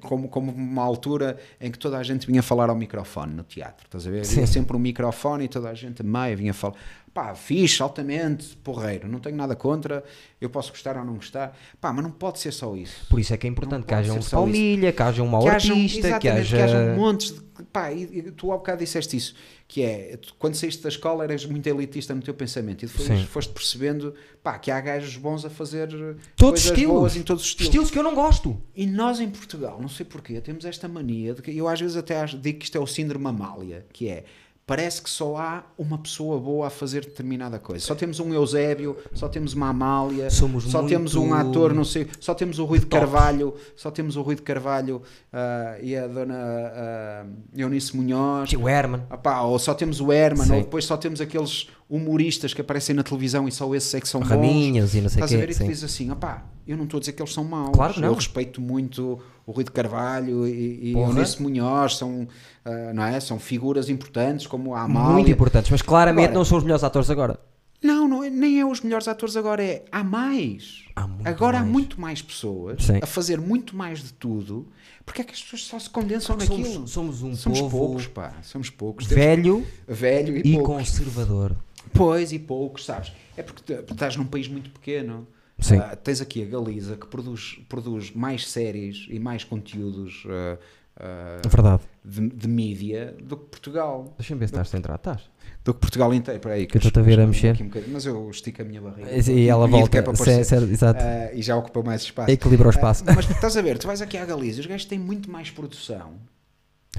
como, 0.00 0.28
como 0.28 0.50
uma 0.52 0.82
altura 0.82 1.38
em 1.60 1.70
que 1.70 1.78
toda 1.78 1.96
a 1.98 2.02
gente 2.02 2.26
vinha 2.26 2.42
falar 2.42 2.70
ao 2.70 2.76
microfone 2.76 3.32
no 3.34 3.44
teatro, 3.44 3.84
estás 3.86 4.06
a 4.06 4.10
ver? 4.10 4.24
Havia 4.24 4.46
sempre 4.46 4.76
um 4.76 4.80
microfone 4.80 5.44
e 5.44 5.48
toda 5.48 5.68
a 5.70 5.74
gente 5.74 6.02
meia 6.04 6.34
vinha 6.36 6.52
falar. 6.52 6.74
Pá, 7.14 7.34
fixe, 7.34 7.82
altamente, 7.82 8.56
porreiro, 8.64 9.06
não 9.06 9.18
tenho 9.20 9.36
nada 9.36 9.54
contra, 9.54 10.02
eu 10.40 10.48
posso 10.48 10.70
gostar 10.70 10.96
ou 10.96 11.04
não 11.04 11.16
gostar. 11.16 11.54
Pá, 11.78 11.92
mas 11.92 12.02
não 12.02 12.10
pode 12.10 12.38
ser 12.38 12.52
só 12.52 12.74
isso. 12.74 13.06
Por 13.10 13.20
isso 13.20 13.34
é 13.34 13.36
que 13.36 13.46
é 13.46 13.50
importante 13.50 13.80
Não 13.80 13.86
que 13.86 13.94
haja 13.94 14.14
um 14.14 14.18
isso. 14.18 14.30
palmilha, 14.30 14.92
que 14.92 15.02
haja 15.02 15.22
um 15.22 15.28
mau 15.28 15.42
Que 15.42 15.48
artista, 15.50 16.00
que 16.00 16.06
exatamente, 16.06 16.38
haja... 16.40 16.56
que 16.56 16.62
hajam 16.62 16.96
montes 16.96 17.32
de. 17.32 17.52
Pá, 17.70 17.92
e, 17.92 18.22
tu 18.32 18.50
há 18.50 18.56
bocado 18.56 18.78
disseste 18.78 19.14
isso, 19.16 19.34
que 19.68 19.82
é 19.82 20.16
tu, 20.16 20.34
quando 20.38 20.54
saíste 20.54 20.82
da 20.82 20.88
escola 20.88 21.22
eras 21.22 21.44
muito 21.44 21.66
elitista 21.66 22.14
no 22.14 22.22
teu 22.22 22.32
pensamento 22.32 22.82
e 22.84 22.88
depois 22.88 23.06
Sim. 23.06 23.26
foste 23.26 23.52
percebendo 23.52 24.14
pá, 24.42 24.58
que 24.58 24.70
há 24.70 24.80
gajos 24.80 25.16
bons 25.16 25.44
a 25.44 25.50
fazer 25.50 25.88
Todos 26.34 26.62
coisas 26.62 26.64
estilos. 26.64 26.92
boas 26.94 27.16
em 27.16 27.22
todos 27.22 27.42
os 27.42 27.48
estilos. 27.50 27.68
Estilos 27.68 27.90
que 27.90 27.98
eu 27.98 28.02
não 28.02 28.14
gosto. 28.14 28.58
E 28.74 28.86
nós 28.86 29.20
em 29.20 29.28
Portugal, 29.28 29.78
não 29.80 29.88
sei 29.88 30.04
porquê, 30.06 30.40
temos 30.40 30.64
esta 30.64 30.88
mania 30.88 31.34
de 31.34 31.42
que 31.42 31.56
eu 31.56 31.68
às 31.68 31.78
vezes 31.78 31.96
até 31.96 32.24
digo 32.24 32.58
que 32.58 32.64
isto 32.64 32.76
é 32.76 32.80
o 32.80 32.86
síndrome 32.86 33.26
Amália, 33.26 33.84
que 33.92 34.08
é 34.08 34.24
parece 34.66 35.02
que 35.02 35.10
só 35.10 35.36
há 35.36 35.64
uma 35.76 35.98
pessoa 35.98 36.38
boa 36.38 36.68
a 36.68 36.70
fazer 36.70 37.04
determinada 37.04 37.58
coisa. 37.58 37.84
Só 37.84 37.94
temos 37.94 38.20
um 38.20 38.32
Eusébio, 38.32 38.96
só 39.12 39.28
temos 39.28 39.54
uma 39.54 39.68
Amália, 39.68 40.30
Somos 40.30 40.64
só 40.64 40.82
temos 40.84 41.14
um 41.14 41.34
ator, 41.34 41.74
não 41.74 41.84
sei, 41.84 42.06
só 42.20 42.32
temos 42.32 42.58
o 42.58 42.64
Rui 42.64 42.78
de. 42.78 42.86
Carvalho, 42.86 43.54
só 43.74 43.90
temos 43.90 44.16
o 44.16 44.22
Rui 44.22 44.36
de 44.36 44.42
Carvalho 44.42 45.02
ah, 45.32 45.76
e 45.82 45.96
a 45.96 46.06
dona 46.06 46.34
ah, 46.36 47.26
Eunice 47.56 47.96
Munhoz. 47.96 48.52
O 48.52 48.68
Herman. 48.68 49.02
Ah 49.10 49.16
pá, 49.16 49.40
ou 49.42 49.58
só 49.58 49.74
temos 49.74 50.00
o 50.00 50.12
Herman, 50.12 50.46
Sim. 50.46 50.54
ou 50.54 50.60
depois 50.60 50.84
só 50.84 50.96
temos 50.96 51.20
aqueles 51.20 51.68
humoristas 51.88 52.54
que 52.54 52.60
aparecem 52.60 52.94
na 52.94 53.02
televisão 53.02 53.46
e 53.46 53.52
só 53.52 53.74
esses 53.74 53.92
é 53.94 54.00
que 54.00 54.08
são 54.08 54.20
bons. 54.20 54.30
Raminhos 54.30 54.94
e 54.94 55.00
não 55.00 55.10
sei 55.10 55.20
o 55.20 55.24
Estás 55.24 55.34
a 55.34 55.36
ver 55.36 55.46
quê. 55.48 55.52
e 55.52 55.56
tu 55.56 55.64
dizes 55.64 55.84
assim, 55.84 56.10
opá, 56.10 56.46
eu 56.66 56.76
não 56.76 56.84
estou 56.84 56.98
a 56.98 57.00
dizer 57.00 57.12
que 57.12 57.20
eles 57.20 57.34
são 57.34 57.44
maus. 57.44 57.72
Claro 57.74 57.94
que 57.94 58.00
não. 58.00 58.08
Eu 58.08 58.14
respeito 58.14 58.60
muito 58.60 59.20
o 59.44 59.52
Rui 59.52 59.64
de 59.64 59.70
Carvalho 59.70 60.46
e, 60.46 60.90
e. 60.90 60.92
Eunice 60.92 61.42
Munhoz, 61.42 61.96
são, 61.96 62.28
ah, 62.64 62.92
não 62.92 63.04
é? 63.04 63.18
são 63.20 63.38
figuras 63.38 63.88
importantes 63.88 64.46
como 64.46 64.74
a 64.74 64.82
Amália. 64.82 65.12
Muito 65.12 65.30
importantes, 65.30 65.70
mas 65.70 65.82
claramente 65.82 66.24
Agora- 66.26 66.38
não 66.38 66.44
são 66.44 66.58
os 66.58 66.64
melhores 66.64 66.84
atores 66.84 67.10
agora. 67.10 67.38
Não, 67.82 68.06
não 68.06 68.22
é- 68.22 68.30
nem 68.30 68.60
é 68.60 68.64
os 68.64 68.80
melhores 68.80 69.08
atores 69.08 69.36
agora, 69.36 69.62
é 69.64 69.84
há 69.90 70.04
mais. 70.04 70.84
Há 70.94 71.08
agora 71.24 71.56
há 71.58 71.60
mais. 71.62 71.72
muito 71.72 72.00
mais 72.00 72.22
pessoas 72.22 72.84
Sim. 72.84 73.00
a 73.02 73.06
fazer 73.06 73.40
muito 73.40 73.74
mais 73.74 74.00
de 74.02 74.12
tudo. 74.12 74.68
Porque 75.04 75.20
é 75.20 75.24
que 75.24 75.32
as 75.32 75.42
pessoas 75.42 75.64
só 75.64 75.78
se 75.80 75.90
condensam 75.90 76.36
naquilo? 76.36 76.64
Somos, 76.86 76.90
somos 76.92 77.22
um 77.24 77.34
Somos 77.34 77.60
povo 77.60 77.78
poucos, 77.78 78.06
pá. 78.06 78.34
Somos 78.42 78.70
poucos. 78.70 79.06
Temos- 79.08 79.24
velho 79.24 79.66
velho 79.88 80.36
e, 80.46 80.54
e 80.54 80.62
conservador. 80.62 81.56
Pois, 81.92 82.32
e 82.32 82.38
poucos, 82.38 82.84
sabes? 82.84 83.12
É 83.36 83.42
porque 83.42 83.72
estás 83.72 84.14
num 84.16 84.24
país 84.26 84.46
muito 84.46 84.70
pequeno. 84.70 85.26
Sim. 85.58 85.78
Ah, 85.78 85.96
tens 85.96 86.20
aqui 86.20 86.42
a 86.42 86.46
Galiza 86.46 86.96
que 86.96 87.06
produz, 87.08 87.58
produz 87.68 88.12
mais 88.12 88.48
séries 88.48 89.06
e 89.10 89.18
mais 89.18 89.42
conteúdos 89.42 90.24
ah, 90.28 90.56
ah, 90.96 91.40
Verdade. 91.48 91.82
de, 92.04 92.28
de 92.28 92.48
mídia 92.48 93.16
do 93.22 93.36
que 93.36 93.44
Portugal. 93.46 94.14
Deixa-me 94.18 94.40
ver 94.40 94.48
se 94.48 94.54
estás 94.54 94.68
centrado. 94.68 94.96
Estás. 94.98 95.30
Do 95.64 95.74
que 95.74 95.80
Portugal 95.80 96.12
inteiro. 96.12 96.38
Espera 96.38 96.54
aí, 96.56 96.66
Que 96.66 96.76
eu 96.76 96.78
estou-te 96.78 96.98
a 96.98 97.02
ver 97.02 97.20
a 97.20 97.26
mexer. 97.26 97.56
um 97.62 97.70
mas 97.92 98.04
eu 98.06 98.28
estico 98.30 98.62
a 98.62 98.64
minha 98.64 98.80
barriga. 98.80 99.10
E 99.30 99.48
ela 99.48 99.66
E 99.66 99.70
volta. 99.70 99.98
é 99.98 100.02
Cer- 100.02 100.10
aparecer. 100.10 100.44
cer- 100.44 100.62
exato. 100.70 101.00
Ah, 101.02 101.32
e 101.32 101.40
já 101.42 101.56
ocupa 101.56 101.82
mais 101.82 102.02
espaço. 102.02 102.30
Equilibra 102.30 102.66
o 102.68 102.70
espaço. 102.70 103.04
Ah, 103.06 103.12
mas 103.14 103.28
estás 103.30 103.56
a 103.56 103.62
ver, 103.62 103.78
tu 103.78 103.86
vais 103.86 104.02
aqui 104.02 104.16
à 104.16 104.24
Galiza, 104.24 104.60
os 104.60 104.66
gajos 104.66 104.86
têm 104.86 104.98
muito 104.98 105.30
mais 105.30 105.50
produção. 105.50 106.14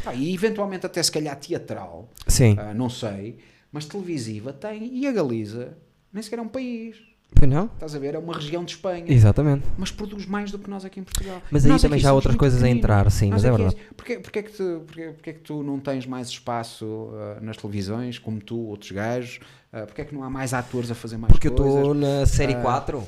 Pá, 0.04 0.14
e 0.14 0.34
eventualmente 0.34 0.86
até 0.86 1.02
se 1.04 1.12
calhar 1.12 1.36
teatral, 1.38 2.10
Sim. 2.28 2.56
ah, 2.60 2.74
não 2.74 2.90
sei, 2.90 3.38
mas 3.72 3.86
televisiva 3.86 4.52
tem. 4.54 4.96
E 4.98 5.08
a 5.08 5.12
Galiza 5.12 5.78
nem 6.12 6.22
sequer 6.24 6.40
é 6.40 6.42
um 6.42 6.48
país. 6.48 6.98
Pois 7.36 7.50
não? 7.50 7.66
Estás 7.66 7.96
a 7.96 8.00
ver? 8.00 8.16
É 8.16 8.20
uma 8.20 8.34
região 8.34 8.64
de 8.64 8.72
Espanha. 8.74 9.06
Exatamente. 9.08 9.64
Mas 9.78 9.92
produz 9.92 10.26
mais 10.26 10.52
do 10.52 10.60
que 10.60 10.70
nós 10.70 10.86
aqui 10.86 11.00
em 11.00 11.04
Portugal. 11.04 11.42
Mas 11.52 11.66
aí 11.66 11.72
Nós 11.72 11.82
também 11.82 11.96
aqui 11.98 12.04
já 12.04 12.10
há 12.12 12.14
outras 12.14 12.36
coisas 12.36 12.64
a 12.64 12.70
entrar, 12.70 13.10
sim, 13.12 13.30
Nós 13.30 13.44
mas 13.44 13.46
é 13.46 13.56
verdade. 13.58 13.78
Porquê, 13.96 14.20
porquê, 14.20 14.40
é 14.40 14.44
que 14.44 14.52
tu, 14.52 14.84
porquê, 14.86 15.04
porquê 15.12 15.30
é 15.30 15.34
que 15.34 15.40
tu 15.40 15.64
não 15.64 15.80
tens 15.80 16.06
mais 16.06 16.28
espaço 16.30 17.10
ah, 17.14 17.40
nas 17.42 17.58
televisões, 17.58 18.18
como 18.20 18.40
tu, 18.40 18.58
outros 18.68 18.92
gajos? 18.92 19.40
Ah, 19.72 19.86
porquê 19.86 20.02
é 20.02 20.06
que 20.06 20.14
não 20.16 20.24
há 20.24 20.30
mais 20.30 20.54
atores 20.54 20.90
a 20.92 20.96
fazer 20.96 21.18
mais 21.18 21.32
Porque 21.32 21.48
eu 21.48 21.54
coisas? 21.54 21.76
estou 21.76 21.94
na 21.94 22.26
série 22.26 22.54
Ah, 22.54 22.62
4. 22.62 23.04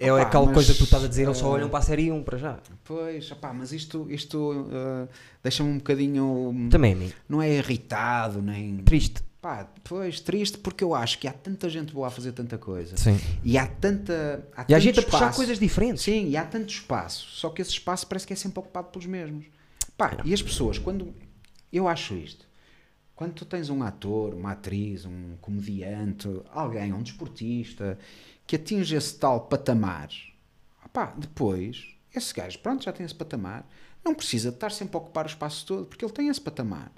É 0.00 0.10
aquela 0.10 0.44
mas, 0.46 0.54
coisa 0.54 0.72
que 0.72 0.78
tu 0.78 0.84
estás 0.84 1.02
a 1.04 1.08
dizer, 1.08 1.24
eles 1.24 1.38
só 1.38 1.48
olham 1.50 1.68
para 1.68 1.80
a 1.80 1.82
série 1.82 2.12
1 2.12 2.22
para 2.22 2.38
já. 2.38 2.58
Pois, 2.84 3.32
opá, 3.32 3.52
mas 3.52 3.72
isto, 3.72 4.06
isto 4.08 4.68
eh, 4.72 5.08
deixa-me 5.42 5.70
um 5.70 5.78
bocadinho. 5.78 6.68
Também 6.70 6.92
a 6.92 6.96
mim. 6.96 7.12
Não 7.28 7.42
é 7.42 7.52
irritado, 7.56 8.40
nem. 8.40 8.76
Triste. 8.78 9.24
Pá, 9.40 9.68
pois, 9.84 10.20
triste 10.20 10.58
porque 10.58 10.82
eu 10.82 10.94
acho 10.94 11.18
que 11.18 11.28
há 11.28 11.32
tanta 11.32 11.68
gente 11.68 11.92
boa 11.92 12.08
a 12.08 12.10
fazer 12.10 12.32
tanta 12.32 12.58
coisa. 12.58 12.96
Sim. 12.96 13.18
E 13.44 13.56
há 13.56 13.66
tanta. 13.66 14.44
Há 14.56 14.62
E 14.62 14.64
a 14.64 14.66
tanto 14.66 14.80
gente 14.80 14.98
a 14.98 15.02
puxar 15.02 15.16
espaço. 15.18 15.36
coisas 15.36 15.58
diferentes. 15.60 16.02
Sim, 16.02 16.28
e 16.28 16.36
há 16.36 16.44
tanto 16.44 16.70
espaço. 16.70 17.24
Só 17.30 17.48
que 17.50 17.62
esse 17.62 17.70
espaço 17.70 18.06
parece 18.06 18.26
que 18.26 18.32
é 18.32 18.36
sempre 18.36 18.58
ocupado 18.58 18.88
pelos 18.88 19.06
mesmos. 19.06 19.46
Pá, 19.96 20.18
e 20.24 20.34
as 20.34 20.42
pessoas, 20.42 20.78
quando. 20.78 21.14
Eu 21.72 21.86
acho 21.86 22.14
isto. 22.14 22.48
Quando 23.14 23.32
tu 23.34 23.44
tens 23.44 23.68
um 23.68 23.82
ator, 23.82 24.34
uma 24.34 24.52
atriz, 24.52 25.04
um 25.04 25.36
comediante, 25.40 26.28
alguém, 26.52 26.92
um 26.92 27.02
desportista, 27.02 27.98
que 28.46 28.56
atinge 28.56 28.94
esse 28.94 29.18
tal 29.18 29.42
patamar, 29.42 30.08
pá, 30.92 31.12
depois, 31.16 31.84
esse 32.14 32.32
gajo, 32.32 32.58
pronto, 32.60 32.84
já 32.84 32.92
tem 32.92 33.04
esse 33.04 33.14
patamar, 33.14 33.68
não 34.04 34.14
precisa 34.14 34.50
de 34.50 34.56
estar 34.56 34.70
sempre 34.70 34.96
a 34.96 35.00
ocupar 35.00 35.26
o 35.26 35.28
espaço 35.28 35.66
todo, 35.66 35.86
porque 35.86 36.04
ele 36.04 36.12
tem 36.12 36.28
esse 36.28 36.40
patamar. 36.40 36.92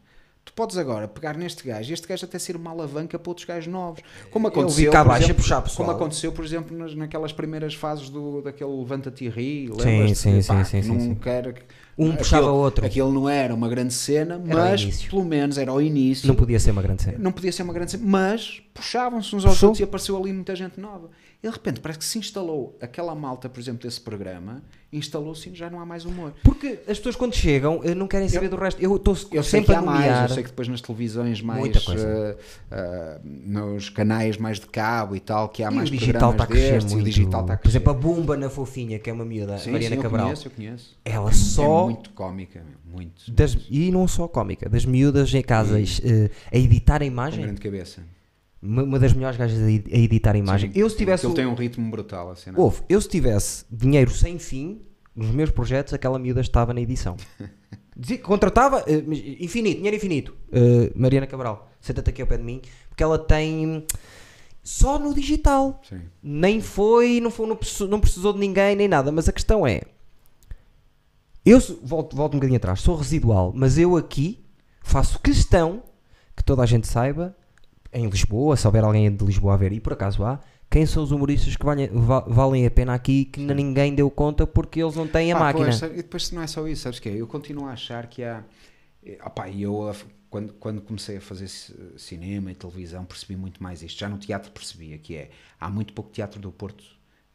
Tu 0.50 0.54
podes 0.54 0.76
agora 0.76 1.06
pegar 1.06 1.36
neste 1.36 1.62
gajo 1.64 1.90
e 1.90 1.94
este 1.94 2.08
gajo 2.08 2.24
até 2.24 2.36
ser 2.36 2.56
uma 2.56 2.72
alavanca 2.72 3.16
para 3.20 3.30
outros 3.30 3.46
gajos 3.46 3.72
novos. 3.72 4.02
Como 4.32 4.48
aconteceu, 4.48 4.86
fica 4.86 4.90
por 4.90 4.98
abaixo 4.98 5.22
a 5.22 5.24
exemplo, 5.26 5.42
puxar 5.42 5.62
pessoal. 5.62 5.76
como 5.86 5.96
aconteceu, 5.96 6.32
por 6.32 6.44
exemplo, 6.44 6.76
nas, 6.76 6.92
naquelas 6.94 7.32
primeiras 7.32 7.72
fases 7.74 8.10
do, 8.10 8.42
daquele 8.42 8.70
Levanta-te 8.70 9.24
e 9.26 9.28
ri, 9.28 9.70
Sim, 9.80 10.12
sim, 10.14 10.42
Pá, 10.42 10.64
sim, 10.64 10.82
sim, 10.82 10.88
não 10.88 11.00
sim. 11.00 11.14
quer- 11.14 11.64
Um 11.96 12.06
aquilo- 12.06 12.16
puxava 12.18 12.50
o 12.50 12.56
outro. 12.56 12.84
Aquilo 12.84 13.12
não 13.12 13.28
era 13.28 13.54
uma 13.54 13.68
grande 13.68 13.94
cena, 13.94 14.42
mas 14.44 15.04
pelo 15.06 15.24
menos 15.24 15.56
era 15.56 15.72
o 15.72 15.80
início. 15.80 16.26
Não 16.26 16.34
podia 16.34 16.58
ser 16.58 16.72
uma 16.72 16.82
grande 16.82 17.04
cena. 17.04 17.18
Não 17.20 17.30
podia 17.30 17.52
ser 17.52 17.62
uma 17.62 17.72
grande 17.72 17.92
cena, 17.92 18.02
mas 18.04 18.60
puxavam-se 18.74 19.28
uns 19.36 19.44
aos 19.44 19.54
Puxou. 19.54 19.68
outros 19.68 19.80
e 19.80 19.84
apareceu 19.84 20.16
ali 20.16 20.32
muita 20.32 20.56
gente 20.56 20.80
nova. 20.80 21.10
E 21.42 21.46
de 21.46 21.52
repente 21.54 21.78
parece 21.80 22.00
que 22.00 22.04
se 22.04 22.18
instalou 22.18 22.76
aquela 22.82 23.14
malta, 23.14 23.48
por 23.48 23.60
exemplo, 23.60 23.82
desse 23.82 24.00
programa, 24.00 24.62
instalou-se 24.92 25.48
e 25.48 25.54
já 25.54 25.70
não 25.70 25.80
há 25.80 25.86
mais 25.86 26.04
humor. 26.04 26.32
Porque 26.42 26.80
as 26.88 26.98
pessoas 26.98 27.14
quando 27.16 27.34
chegam 27.34 27.80
eh, 27.84 27.94
não 27.94 28.08
querem 28.08 28.28
saber 28.28 28.48
do 28.48 28.56
resto. 28.56 28.80
Eu 28.82 28.96
estou 28.96 29.16
Eu 29.32 29.42
sempre 29.42 29.74
a 29.74 29.78
há 29.78 29.82
mais, 29.82 30.00
nomear. 30.00 30.28
eu 30.28 30.34
sei 30.34 30.42
que 30.42 30.48
depois 30.50 30.66
nas 30.68 30.80
televisões 30.80 31.40
mais, 31.40 31.76
eh, 31.88 32.36
eh, 32.70 33.20
nos 33.24 33.88
canais 33.88 34.36
mais 34.36 34.58
de 34.58 34.66
cabo 34.66 35.14
e 35.14 35.20
tal, 35.20 35.48
que 35.48 35.62
há 35.62 35.70
E 35.70 35.74
mais 35.74 35.88
o 35.88 35.92
digital 35.92 36.32
está 36.32 36.44
a 36.44 36.46
crescer 36.46 36.72
destes, 36.72 36.92
muito. 36.92 37.02
o 37.02 37.08
digital 37.08 37.40
está 37.42 37.54
a 37.54 37.56
Por 37.56 37.62
crescer. 37.62 37.78
exemplo, 37.78 37.90
a 37.92 37.94
Bumba 37.94 38.36
na 38.36 38.50
Fofinha, 38.50 38.98
que 38.98 39.08
é 39.08 39.12
uma 39.12 39.24
miúda, 39.24 39.58
sim, 39.58 39.70
Mariana 39.70 39.94
sim, 39.94 39.98
eu 39.98 40.02
Cabral. 40.02 40.26
conheço, 40.26 40.46
eu 40.48 40.50
conheço. 40.52 40.98
Ela 41.04 41.32
só. 41.32 41.80
É 41.82 41.84
muito 41.84 42.10
cómica, 42.10 42.62
muito. 42.84 43.30
das- 43.30 43.56
e 43.70 43.90
não 43.90 44.08
só 44.08 44.26
cómica, 44.26 44.68
das 44.68 44.84
miúdas 44.84 45.32
em 45.32 45.42
casa 45.42 45.80
eh, 45.80 46.30
a 46.52 46.56
editar 46.58 46.96
a 46.96 46.98
Com 47.00 47.04
imagem. 47.04 47.42
grande 47.44 47.60
cabeça. 47.60 48.02
Uma, 48.62 48.98
das 48.98 49.12
melhores 49.14 49.38
gajas 49.38 49.58
a, 49.62 49.70
ed- 49.70 49.90
a 49.92 49.96
editar 49.98 50.34
a 50.34 50.38
imagem. 50.38 50.70
Sim, 50.72 50.78
eu 50.78 50.90
se 50.90 50.96
tivesse. 50.96 51.24
Ele 51.26 51.34
tem 51.34 51.46
um 51.46 51.54
ritmo 51.54 51.90
brutal, 51.90 52.30
a 52.30 52.36
cena. 52.36 52.60
Ouve, 52.60 52.82
eu 52.88 53.00
se 53.00 53.08
tivesse 53.08 53.64
dinheiro 53.70 54.10
sem 54.10 54.38
fim 54.38 54.82
nos 55.16 55.30
meus 55.30 55.50
projetos, 55.50 55.94
aquela 55.94 56.18
miúda 56.18 56.40
estava 56.40 56.74
na 56.74 56.80
edição. 56.80 57.16
Dizia 57.96 58.18
contratava 58.18 58.84
mas 59.06 59.18
infinito, 59.18 59.76
dinheiro 59.76 59.96
infinito. 59.96 60.34
Eh, 60.52 60.92
Mariana 60.94 61.26
Cabral, 61.26 61.70
senta-te 61.80 62.08
aqui 62.10 62.22
ao 62.22 62.28
pé 62.28 62.36
de 62.38 62.44
mim, 62.44 62.62
porque 62.88 63.02
ela 63.02 63.18
tem 63.18 63.84
só 64.62 64.98
no 64.98 65.14
digital. 65.14 65.80
Sim. 65.86 66.00
Nem 66.22 66.60
foi, 66.60 67.20
não, 67.20 67.30
foi, 67.30 67.46
não, 67.46 67.56
precisou, 67.56 67.88
não 67.88 68.00
precisou 68.00 68.32
de 68.32 68.38
ninguém, 68.38 68.76
nem 68.76 68.88
nada. 68.88 69.10
Mas 69.12 69.28
a 69.28 69.32
questão 69.32 69.66
é: 69.66 69.82
eu 71.44 71.58
volto, 71.82 72.14
volto 72.16 72.34
um 72.34 72.36
bocadinho 72.38 72.56
atrás, 72.58 72.80
sou 72.80 72.96
residual, 72.96 73.52
mas 73.54 73.78
eu 73.78 73.96
aqui 73.96 74.44
faço 74.82 75.18
questão 75.18 75.82
que 76.36 76.44
toda 76.44 76.62
a 76.62 76.66
gente 76.66 76.86
saiba, 76.86 77.36
em 77.92 78.08
Lisboa, 78.08 78.56
se 78.56 78.66
houver 78.66 78.84
alguém 78.84 79.14
de 79.14 79.24
Lisboa 79.24 79.54
a 79.54 79.56
ver, 79.56 79.72
e 79.72 79.80
por 79.80 79.92
acaso 79.94 80.24
há, 80.24 80.40
quem 80.70 80.86
são 80.86 81.02
os 81.02 81.10
humoristas 81.10 81.56
que 81.56 81.64
valem, 81.64 81.88
va- 81.88 82.20
valem 82.20 82.64
a 82.64 82.70
pena 82.70 82.94
aqui 82.94 83.24
que 83.24 83.40
ninguém 83.40 83.94
deu 83.94 84.08
conta 84.10 84.46
porque 84.46 84.80
eles 84.82 84.94
não 84.94 85.06
têm 85.08 85.32
a 85.32 85.36
Pá, 85.36 85.40
máquina. 85.46 85.66
pois, 85.66 85.82
e 85.82 85.88
depois 85.96 86.30
não 86.30 86.42
é 86.42 86.46
só 86.46 86.66
isso, 86.68 86.82
sabes 86.82 86.98
que 87.00 87.08
é? 87.08 87.14
Eu 87.16 87.26
continuo 87.26 87.66
a 87.66 87.72
achar 87.72 88.06
que 88.06 88.22
há. 88.22 88.44
eh, 89.04 89.18
opá, 89.24 89.50
eu, 89.50 89.92
quando, 90.28 90.52
quando 90.54 90.80
comecei 90.80 91.16
a 91.16 91.20
fazer 91.20 91.48
ci- 91.48 91.74
cinema 91.96 92.52
e 92.52 92.54
televisão, 92.54 93.04
percebi 93.04 93.34
muito 93.36 93.60
mais 93.60 93.82
isto. 93.82 93.98
Já 93.98 94.08
no 94.08 94.18
teatro 94.18 94.52
percebia 94.52 94.96
que 94.98 95.16
é. 95.16 95.30
Há 95.58 95.68
muito 95.68 95.92
pouco 95.92 96.10
teatro 96.12 96.40
do 96.40 96.52
Porto 96.52 96.84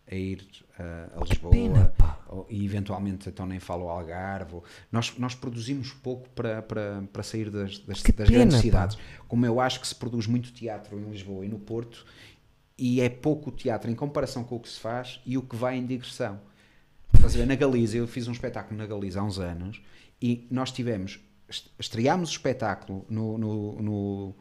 a 0.09 0.15
ir 0.15 0.47
ah, 0.79 1.09
a 1.15 1.23
Lisboa. 1.23 1.51
pena, 1.51 1.93
pá. 1.97 2.19
ou- 2.27 2.45
e 2.49 2.65
eventualmente 2.65 3.29
então 3.29 3.45
nem 3.45 3.59
falo 3.59 3.83
ao 3.89 3.97
Algarve. 3.99 4.55
ou- 4.55 4.63
Nós, 4.91 5.13
nós 5.17 5.33
produzimos 5.35 5.91
pouco 5.93 6.27
para, 6.29 6.61
para, 6.61 7.03
para 7.11 7.23
sair 7.23 7.49
das, 7.49 7.79
das, 7.79 8.01
das 8.01 8.29
grandes 8.29 8.31
pena, 8.31 8.51
pá. 8.51 8.57
cidades. 8.61 8.97
Como 9.27 9.45
eu 9.45 9.59
acho 9.59 9.79
que 9.79 9.87
se 9.87 9.95
produz 9.95 10.27
muito 10.27 10.51
teatro 10.51 10.99
em 10.99 11.09
Lisboa 11.09 11.45
e 11.45 11.49
no 11.49 11.59
Porto, 11.59 12.05
e 12.77 12.99
é 12.99 13.07
pouco 13.09 13.51
teatro 13.51 13.89
em 13.89 13.95
comparação 13.95 14.43
com 14.43 14.55
o 14.55 14.59
que 14.59 14.67
se 14.69 14.79
faz 14.79 15.21
e 15.25 15.37
o 15.37 15.41
que 15.41 15.55
vai 15.55 15.77
em 15.77 15.85
digressão. 15.85 16.39
Estás? 17.13 17.35
Na 17.47 17.55
Galiza, 17.55 17.95
eu 17.97 18.07
fiz 18.07 18.27
um 18.27 18.33
espetáculo 18.33 18.77
na 18.77 18.85
Galiza 18.85 19.21
há 19.21 19.23
uns 19.23 19.39
anos 19.39 19.81
e 20.21 20.45
nós 20.51 20.71
tivemos, 20.71 21.19
est- 21.49 21.69
estreámos 21.79 22.29
o 22.29 22.31
espetáculo 22.33 23.05
no, 23.09 23.37
no, 23.37 23.81
no, 23.81 24.35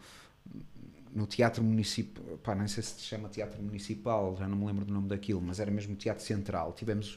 no 1.14 1.26
Teatro 1.26 1.62
Municipal, 1.62 2.38
pá, 2.38 2.54
nem 2.54 2.66
sei 2.66 2.82
se 2.82 3.00
se 3.00 3.02
chama 3.02 3.28
Teatro 3.28 3.62
Municipal, 3.62 4.36
já 4.36 4.48
não 4.48 4.56
me 4.56 4.66
lembro 4.66 4.84
do 4.84 4.92
nome 4.92 5.08
daquilo, 5.08 5.40
mas 5.40 5.60
era 5.60 5.70
mesmo 5.70 5.94
Teatro 5.94 6.24
Central. 6.24 6.72
Tivemos 6.72 7.16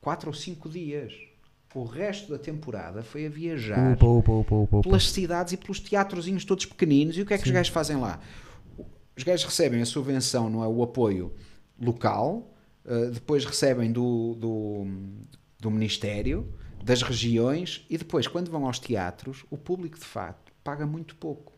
quatro 0.00 0.28
ou 0.28 0.34
cinco 0.34 0.68
dias. 0.68 1.14
O 1.74 1.84
resto 1.84 2.32
da 2.32 2.38
temporada 2.38 3.02
foi 3.02 3.24
a 3.24 3.30
viajar 3.30 3.94
Upa, 3.94 4.32
upa, 4.32 4.54
upa, 4.54 4.82
pelas 4.82 5.10
cidades 5.10 5.54
e 5.54 5.56
pelos 5.56 5.80
teatrozinhos 5.80 6.44
todos 6.44 6.66
pequeninos. 6.66 7.16
E 7.16 7.22
o 7.22 7.26
que 7.26 7.32
é 7.32 7.38
que 7.38 7.44
os 7.44 7.50
gajos 7.50 7.72
fazem 7.72 7.96
lá? 7.96 8.20
Os 9.16 9.22
gajos 9.22 9.46
recebem 9.46 9.80
a 9.80 9.86
subvenção, 9.86 10.50
não 10.50 10.62
é? 10.62 10.66
O 10.66 10.82
apoio 10.82 11.32
local, 11.80 12.52
eh, 12.84 13.06
depois 13.06 13.44
recebem 13.44 13.90
do, 13.90 14.34
do, 14.34 14.86
do 15.58 15.70
Ministério, 15.70 16.52
das 16.84 17.00
regiões, 17.02 17.86
e 17.88 17.96
depois, 17.96 18.26
quando 18.26 18.50
vão 18.50 18.66
aos 18.66 18.78
teatros, 18.78 19.44
o 19.50 19.56
público 19.56 19.98
de 19.98 20.04
facto 20.04 20.52
paga 20.62 20.84
muito 20.84 21.14
pouco. 21.16 21.51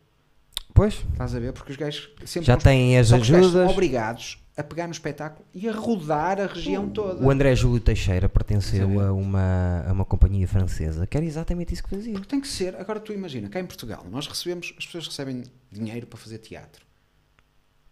Pois, 0.75 1.05
Estás 1.13 1.35
a 1.35 1.39
ver? 1.39 1.53
Porque 1.53 1.71
os 1.71 1.79
gajos 1.79 2.11
sempre 2.27 2.47
já 2.47 2.57
têm 2.57 2.99
as 2.99 3.13
ajudas. 3.13 3.71
obrigados 3.71 4.39
a 4.57 4.63
pegar 4.63 4.87
no 4.87 4.93
espetáculo 4.93 5.45
e 5.55 5.69
a 5.69 5.73
rodar 5.73 6.41
a 6.41 6.47
região 6.47 6.89
toda. 6.89 7.25
O 7.25 7.31
André 7.31 7.55
Júlio 7.55 7.81
Teixeira 7.81 8.29
pertenceu 8.29 9.01
a 9.01 9.13
uma, 9.13 9.85
a 9.89 9.93
uma 9.93 10.05
companhia 10.05 10.47
francesa 10.49 11.07
que 11.07 11.17
era 11.17 11.25
exatamente 11.25 11.73
isso 11.75 11.83
que 11.85 11.91
fazia. 11.91 12.13
Porque 12.15 12.29
tem 12.29 12.41
que 12.41 12.49
ser. 12.49 12.75
Agora 12.77 12.99
tu 13.01 13.13
imagina, 13.13 13.49
cá 13.49 13.61
em 13.61 13.67
Portugal, 13.67 14.05
nós 14.11 14.27
recebemos, 14.27 14.75
as 14.77 14.85
pessoas 14.85 15.07
recebem 15.07 15.45
dinheiro 15.71 16.07
para 16.09 16.19
fazer 16.19 16.39
teatro. 16.39 16.85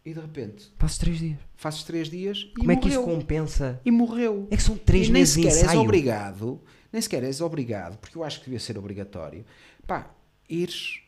E 0.04 0.12
de 0.12 0.18
repente, 0.20 0.72
Passo 0.76 0.98
três 0.98 1.18
dias. 1.20 1.38
fazes 1.54 1.84
três 1.84 2.10
dias 2.10 2.48
e 2.50 2.58
Como 2.58 2.72
é 2.72 2.76
que 2.76 2.88
isso 2.88 3.02
compensa? 3.04 3.80
E 3.84 3.90
morreu. 3.92 4.48
É 4.50 4.56
que 4.56 4.62
são 4.62 4.76
três 4.76 5.06
e 5.06 5.12
nem 5.12 5.20
meses 5.22 5.36
de 5.36 5.42
sequer 5.42 5.54
és 5.56 5.62
ensaio. 5.62 5.80
obrigado, 5.80 6.60
nem 6.92 7.00
sequer 7.00 7.22
és 7.22 7.40
obrigado, 7.40 7.96
porque 7.98 8.18
eu 8.18 8.24
acho 8.24 8.40
que 8.40 8.46
devia 8.46 8.58
ser 8.58 8.76
obrigatório, 8.76 9.44
pá, 9.86 10.10
ires. 10.48 11.01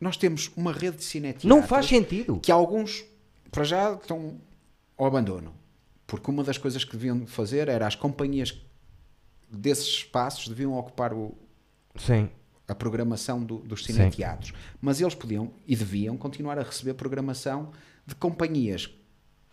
Nós 0.00 0.16
temos 0.16 0.50
uma 0.56 0.72
rede 0.72 0.96
de 0.98 1.04
cineteatros 1.04 1.44
Não 1.48 1.62
faz 1.62 1.86
sentido. 1.86 2.40
que 2.40 2.50
alguns, 2.50 3.04
para 3.50 3.64
já, 3.64 3.92
estão 3.94 4.40
ao 4.96 5.06
abandono. 5.06 5.52
Porque 6.06 6.30
uma 6.30 6.42
das 6.42 6.56
coisas 6.58 6.84
que 6.84 6.92
deviam 6.92 7.26
fazer 7.26 7.68
era 7.68 7.86
as 7.86 7.94
companhias 7.94 8.58
desses 9.50 9.86
espaços 9.86 10.48
deviam 10.48 10.74
ocupar 10.78 11.12
o, 11.12 11.34
Sim. 11.96 12.28
a 12.66 12.74
programação 12.74 13.42
do- 13.42 13.58
dos 13.58 13.84
Sim. 13.84 13.92
cineteatros. 13.92 14.52
Mas 14.80 15.00
eles 15.00 15.14
podiam 15.14 15.52
e 15.66 15.76
deviam 15.76 16.16
continuar 16.16 16.58
a 16.58 16.62
receber 16.62 16.94
programação 16.94 17.70
de 18.06 18.14
companhias 18.14 18.86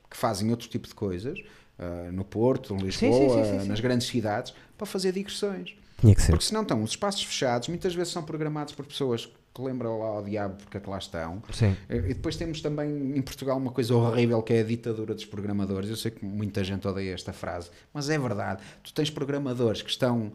que 0.09 0.15
fazem 0.15 0.49
outro 0.51 0.69
tipo 0.69 0.87
de 0.87 0.95
coisas, 0.95 1.37
ah, 1.77 2.09
no 2.11 2.23
Porto, 2.23 2.73
em 2.73 2.77
Lisboa, 2.77 3.43
sim, 3.45 3.59
sim, 3.61 3.67
nas 3.67 3.79
grandes 3.79 4.07
cidades, 4.07 4.53
para 4.77 4.87
fazer 4.87 5.11
digressões. 5.11 5.75
Tinha 5.99 6.15
que 6.15 6.21
ser. 6.21 6.31
Porque 6.31 6.45
senão 6.45 6.61
estão 6.61 6.81
os 6.83 6.91
espaços 6.91 7.23
fechados, 7.23 7.67
muitas 7.67 7.93
vezes 7.93 8.13
são 8.13 8.23
programados 8.23 8.73
por 8.73 8.85
pessoas 8.85 9.27
que 9.57 9.61
lembram 9.63 9.99
lá 9.99 10.05
ao 10.07 10.23
diabo 10.23 10.55
porque 10.57 10.77
é 10.77 10.79
que 10.79 10.89
lá 10.89 10.97
estão. 10.99 11.41
Sim. 11.51 11.75
E 11.89 11.99
depois 12.13 12.35
temos 12.35 12.61
também 12.61 13.17
em 13.17 13.21
Portugal 13.21 13.57
uma 13.57 13.71
coisa 13.71 13.95
horrível 13.95 14.41
que 14.43 14.53
é 14.53 14.59
a 14.61 14.63
ditadura 14.63 15.13
dos 15.15 15.25
programadores. 15.25 15.89
Eu 15.89 15.95
sei 15.95 16.11
que 16.11 16.23
muita 16.23 16.63
gente 16.63 16.87
odeia 16.87 17.13
esta 17.13 17.33
frase, 17.33 17.69
mas 17.93 18.09
é 18.09 18.17
verdade. 18.19 18.61
Tu 18.83 18.93
tens 18.93 19.09
programadores 19.09 19.81
que 19.81 19.89
estão 19.89 20.31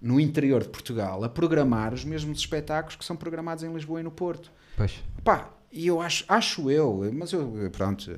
no 0.00 0.18
interior 0.18 0.62
de 0.62 0.68
Portugal 0.70 1.22
a 1.24 1.28
programar 1.28 1.92
os 1.94 2.04
mesmos 2.04 2.38
espetáculos 2.38 2.96
que 2.96 3.04
são 3.04 3.16
programados 3.16 3.62
em 3.62 3.72
Lisboa 3.72 4.00
e 4.00 4.02
no 4.02 4.10
Porto. 4.10 4.50
Pois. 4.76 5.02
Pá, 5.22 5.50
e 5.72 5.86
eu 5.86 6.00
acho, 6.00 6.24
acho 6.28 6.70
eu, 6.70 7.10
mas 7.12 7.32
eu, 7.32 7.68
pronto, 7.72 8.10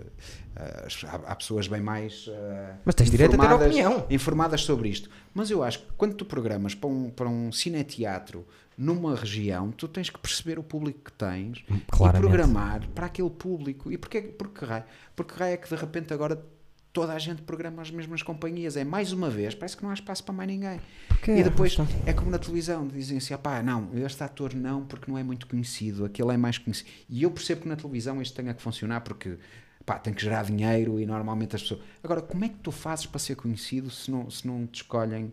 eh, 0.57 0.87
há, 1.07 1.15
há 1.33 1.35
pessoas 1.37 1.67
bem 1.69 1.81
mais 1.81 2.27
eh, 2.29 2.75
Mas 2.85 2.95
tens 2.95 3.11
direito 3.11 3.35
a 3.35 3.39
ter 3.39 3.45
informadas- 3.45 3.67
opinião. 3.69 4.07
informadas 4.11 4.61
sobre 4.63 4.89
isto. 4.89 5.09
Mas 5.33 5.51
eu 5.51 5.63
acho 5.63 5.79
que 5.81 5.87
quando 5.97 6.15
tu 6.15 6.25
programas 6.25 6.75
para 6.75 6.89
um, 6.91 7.09
para 7.11 7.29
um 7.29 7.51
cineteatro 7.53 8.47
numa 8.77 9.15
região, 9.15 9.71
tu 9.71 9.89
tens 9.89 10.11
que 10.11 10.19
perceber 10.19 10.59
o 10.59 10.63
público 10.63 11.01
que 11.05 11.13
tens 11.13 11.65
e 11.71 11.81
Claramente. 11.91 12.21
programar 12.29 12.87
para 12.95 13.07
aquele 13.07 13.31
público. 13.31 13.91
E 13.91 13.97
porquê, 13.99 14.21
porque 14.23 14.65
raio? 14.65 14.85
Porque 15.15 15.35
raio 15.35 15.55
é 15.55 15.57
que 15.57 15.69
de 15.69 15.77
repente 15.77 16.13
agora 16.13 16.45
toda 16.93 17.13
a 17.13 17.19
gente 17.19 17.43
programa 17.43 17.83
as 17.83 17.91
mesmas 17.91 18.23
companhias. 18.23 18.77
É 18.77 18.85
mais 18.85 19.13
uma 19.13 19.29
vez, 19.29 19.55
parece 19.55 19.77
que 19.77 19.83
não 19.83 19.91
há 19.91 19.95
espaço 19.95 20.25
para 20.25 20.35
mais 20.35 20.49
ninguém. 20.49 20.81
Porque 21.09 21.31
E 21.31 21.43
depois 21.43 21.73
está- 21.73 21.87
é 22.07 22.13
como 22.13 22.31
na 22.31 22.39
televisão, 22.39 22.87
dizem 22.89 23.19
assim, 23.19 23.37
pá, 23.37 23.63
não, 23.63 23.91
este 24.05 24.23
ator 24.25 24.55
não, 24.55 24.85
porque 24.85 25.11
não 25.11 25.19
é 25.19 25.23
muito 25.23 25.47
conhecido, 25.47 26.05
aquele 26.07 26.33
é 26.33 26.37
mais 26.39 26.57
conhecido. 26.59 26.89
E 27.09 27.23
eu 27.23 27.31
percebo 27.31 27.63
que 27.63 27.69
na 27.69 27.77
televisão 27.77 28.21
isto 28.23 28.35
tenha 28.35 28.55
que 28.55 28.63
funcionar 28.63 29.01
porque, 29.03 29.37
pá, 29.85 29.99
tem 29.99 30.13
que 30.15 30.23
gerar 30.23 30.45
dinheiro 30.45 30.99
e 30.99 31.05
normalmente 31.05 31.55
as 31.57 31.63
pessoas. 31.63 31.81
Agora, 32.03 32.23
como 32.23 32.45
é 32.45 32.49
que 32.49 32.57
tu 32.57 32.73
fazes 32.73 33.05
para 33.07 33.19
ser 33.19 33.37
conhecido 33.37 33.91
se 33.91 34.11
não, 34.11 34.31
se 34.31 34.47
não 34.47 34.67
te 34.67 34.77
escolhem? 34.77 35.33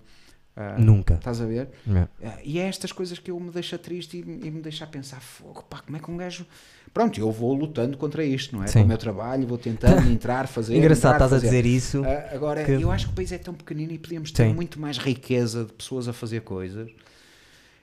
Ah, 0.56 0.76
Nunca. 0.78 1.16
Estás 1.16 1.42
a 1.42 1.46
ver? 1.46 1.70
É. 1.88 2.08
Ah, 2.28 2.38
e 2.44 2.60
é 2.60 2.68
estas 2.68 2.92
coisas 2.92 3.18
que 3.20 3.32
eu 3.32 3.40
me 3.40 3.50
deixa 3.52 3.78
triste 3.78 4.18
e, 4.18 4.48
e 4.48 4.52
me 4.52 4.62
deixa 4.62 4.84
a 4.84 4.88
pensar, 4.88 5.20
fogo, 5.20 5.64
pá, 5.70 5.80
como 5.82 5.98
é 5.98 6.00
que 6.00 6.12
um 6.12 6.18
gajo. 6.18 6.46
Pronto, 6.94 7.20
eu 7.20 7.32
vou 7.32 7.54
lutando 7.56 7.98
contra 7.98 8.24
isto, 8.24 8.56
não 8.56 8.64
é? 8.64 8.68
Sim. 8.68 8.80
Com 8.80 8.86
o 8.86 8.88
meu 8.90 8.98
trabalho, 9.00 9.48
vou 9.48 9.58
tentando 9.58 10.08
entrar, 10.12 10.48
fazer. 10.48 10.78
Engraçado, 10.78 11.16
entrar, 11.16 11.26
estás 11.26 11.34
a 11.34 11.48
fazer. 11.48 11.64
dizer 11.64 11.66
isso. 11.66 12.04
Ah, 12.06 12.36
agora, 12.36 12.64
que- 12.64 12.72
eu 12.74 12.92
acho 12.92 13.08
que 13.08 13.14
o 13.14 13.16
país 13.16 13.32
é 13.32 13.38
tão 13.40 13.54
pequenino 13.54 13.92
e 13.94 13.98
podíamos 13.98 14.32
ter 14.32 14.48
Sim. 14.48 14.54
muito 14.54 14.80
mais 14.80 14.98
riqueza 15.00 15.66
de 15.66 15.74
pessoas 15.74 16.08
a 16.08 16.14
fazer 16.14 16.42
coisas 16.42 16.88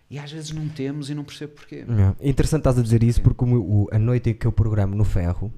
e 0.08 0.16
às 0.18 0.30
vezes 0.30 0.52
não 0.52 0.68
temos 0.68 1.10
e 1.10 1.14
não 1.14 1.24
percebo 1.24 1.54
porquê. 1.54 1.84
É. 2.20 2.28
Interessante 2.28 2.60
estás 2.60 2.78
a 2.78 2.82
dizer 2.82 3.02
isso 3.02 3.20
porque 3.20 3.44
o 3.44 3.48
o- 3.82 3.88
a 3.90 3.98
noite 3.98 4.30
em 4.30 4.34
que 4.34 4.46
eu 4.46 4.52
programo 4.52 4.94
no 4.94 5.04
ferro, 5.04 5.52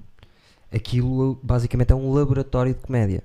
aquilo 0.71 1.39
basicamente 1.43 1.91
é 1.91 1.95
um 1.95 2.11
laboratório 2.11 2.73
de 2.73 2.79
comédia. 2.79 3.23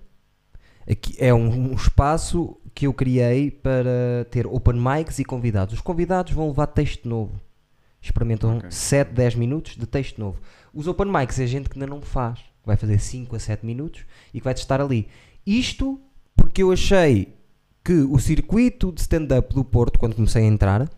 Aqui 0.91 1.15
é 1.19 1.33
um, 1.35 1.71
um 1.71 1.75
espaço 1.75 2.58
que 2.75 2.87
eu 2.87 2.95
criei 2.95 3.51
para 3.51 4.27
ter 4.31 4.47
open 4.47 4.75
mics 4.75 5.19
e 5.19 5.25
convidados. 5.25 5.75
Os 5.75 5.81
convidados 5.81 6.33
vão 6.33 6.49
levar 6.49 6.67
texto 6.69 7.09
novo. 7.09 7.41
Experimentam 8.01 8.59
Ok. 8.59 8.71
7, 8.71 9.13
10 9.13 9.35
minutos 9.35 9.77
de 9.77 9.87
texto 9.87 10.19
novo. 10.19 10.41
Os 10.73 10.87
open 10.87 11.07
mics 11.11 11.39
é 11.39 11.47
gente 11.47 11.69
que 11.69 11.79
ainda 11.79 11.87
não 11.87 12.01
faz. 12.01 12.41
Vai 12.65 12.77
fazer 12.77 12.99
5 12.99 13.35
a 13.35 13.39
7 13.39 13.65
minutos 13.65 14.03
e 14.33 14.41
que 14.41 14.45
vai 14.45 14.55
testar 14.55 14.81
ali. 14.81 15.09
Isto 15.47 16.01
porque 16.37 16.63
eu 16.63 16.71
achei 16.71 17.35
que 17.85 17.93
o 17.93 18.19
circuito 18.19 18.93
de 18.93 19.01
stand-up 19.01 19.55
do 19.55 19.65
Porto, 19.65 19.99
quando 19.99 20.15
comecei 20.15 20.43
a 20.43 20.47
entrar, 20.47 20.91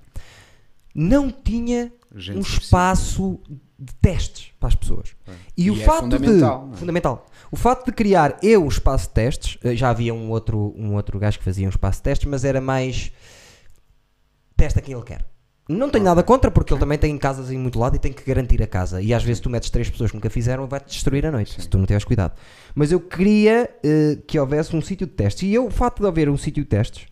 não 0.94 1.30
tinha 1.30 1.92
Gente 2.14 2.38
um 2.38 2.40
espaço 2.40 3.40
de 3.80 3.94
testes 3.94 4.52
para 4.60 4.68
as 4.68 4.74
pessoas. 4.74 5.16
E, 5.56 5.64
E 5.64 5.70
o 5.70 5.74
é 5.74 5.84
fato 5.84 6.00
fundamental, 6.02 6.68
de 6.68 6.74
é? 6.74 6.76
fundamental. 6.76 7.26
O 7.50 7.56
facto 7.56 7.86
de 7.86 7.92
criar 7.92 8.36
eu 8.42 8.62
um 8.62 8.68
espaço 8.68 9.08
de 9.08 9.14
testes, 9.14 9.58
eh, 9.64 9.74
já 9.74 9.88
havia 9.88 10.12
um 10.12 10.30
outro 10.30 10.74
um 10.76 10.94
outro 10.94 11.18
gajo 11.18 11.38
que 11.38 11.44
fazia 11.44 11.66
um 11.66 11.70
espaço 11.70 11.98
de 11.98 12.02
testes, 12.02 12.28
mas 12.28 12.44
era 12.44 12.60
mais 12.60 13.10
testa 14.54 14.82
quem 14.82 14.94
ele 14.94 15.02
quer. 15.04 15.24
Não 15.66 15.88
tenho 15.88 16.04
nada 16.04 16.22
contra 16.22 16.50
porque 16.50 16.72
ele 16.74 16.80
também 16.80 16.98
tem 16.98 17.16
casas 17.16 17.50
em 17.50 17.56
muito 17.56 17.78
lado 17.78 17.94
e 17.94 17.98
tem 17.98 18.12
que 18.12 18.24
garantir 18.24 18.60
a 18.62 18.66
casa. 18.66 19.00
E 19.00 19.14
às 19.14 19.22
vezes 19.22 19.40
tu 19.40 19.48
metes 19.48 19.70
três 19.70 19.88
pessoas 19.88 20.10
que 20.10 20.16
nunca 20.16 20.28
fizeram 20.28 20.64
e 20.64 20.68
vai-te 20.68 20.88
destruir 20.90 21.24
a 21.24 21.30
noite, 21.30 21.62
se 21.62 21.68
tu 21.68 21.78
não 21.78 21.86
tiveres 21.86 22.04
cuidado. 22.04 22.34
Mas 22.74 22.90
eu 22.92 23.00
queria 23.00 23.70
eh, 23.82 24.18
que 24.26 24.38
houvesse 24.38 24.74
um 24.76 24.82
sítio 24.82 25.06
de 25.06 25.12
testes. 25.14 25.44
E 25.44 25.54
eu, 25.54 25.66
o 25.66 25.70
facto 25.70 26.00
de 26.00 26.08
haver 26.08 26.28
um 26.28 26.36
sítio 26.36 26.64
de 26.64 26.68
testes 26.68 27.06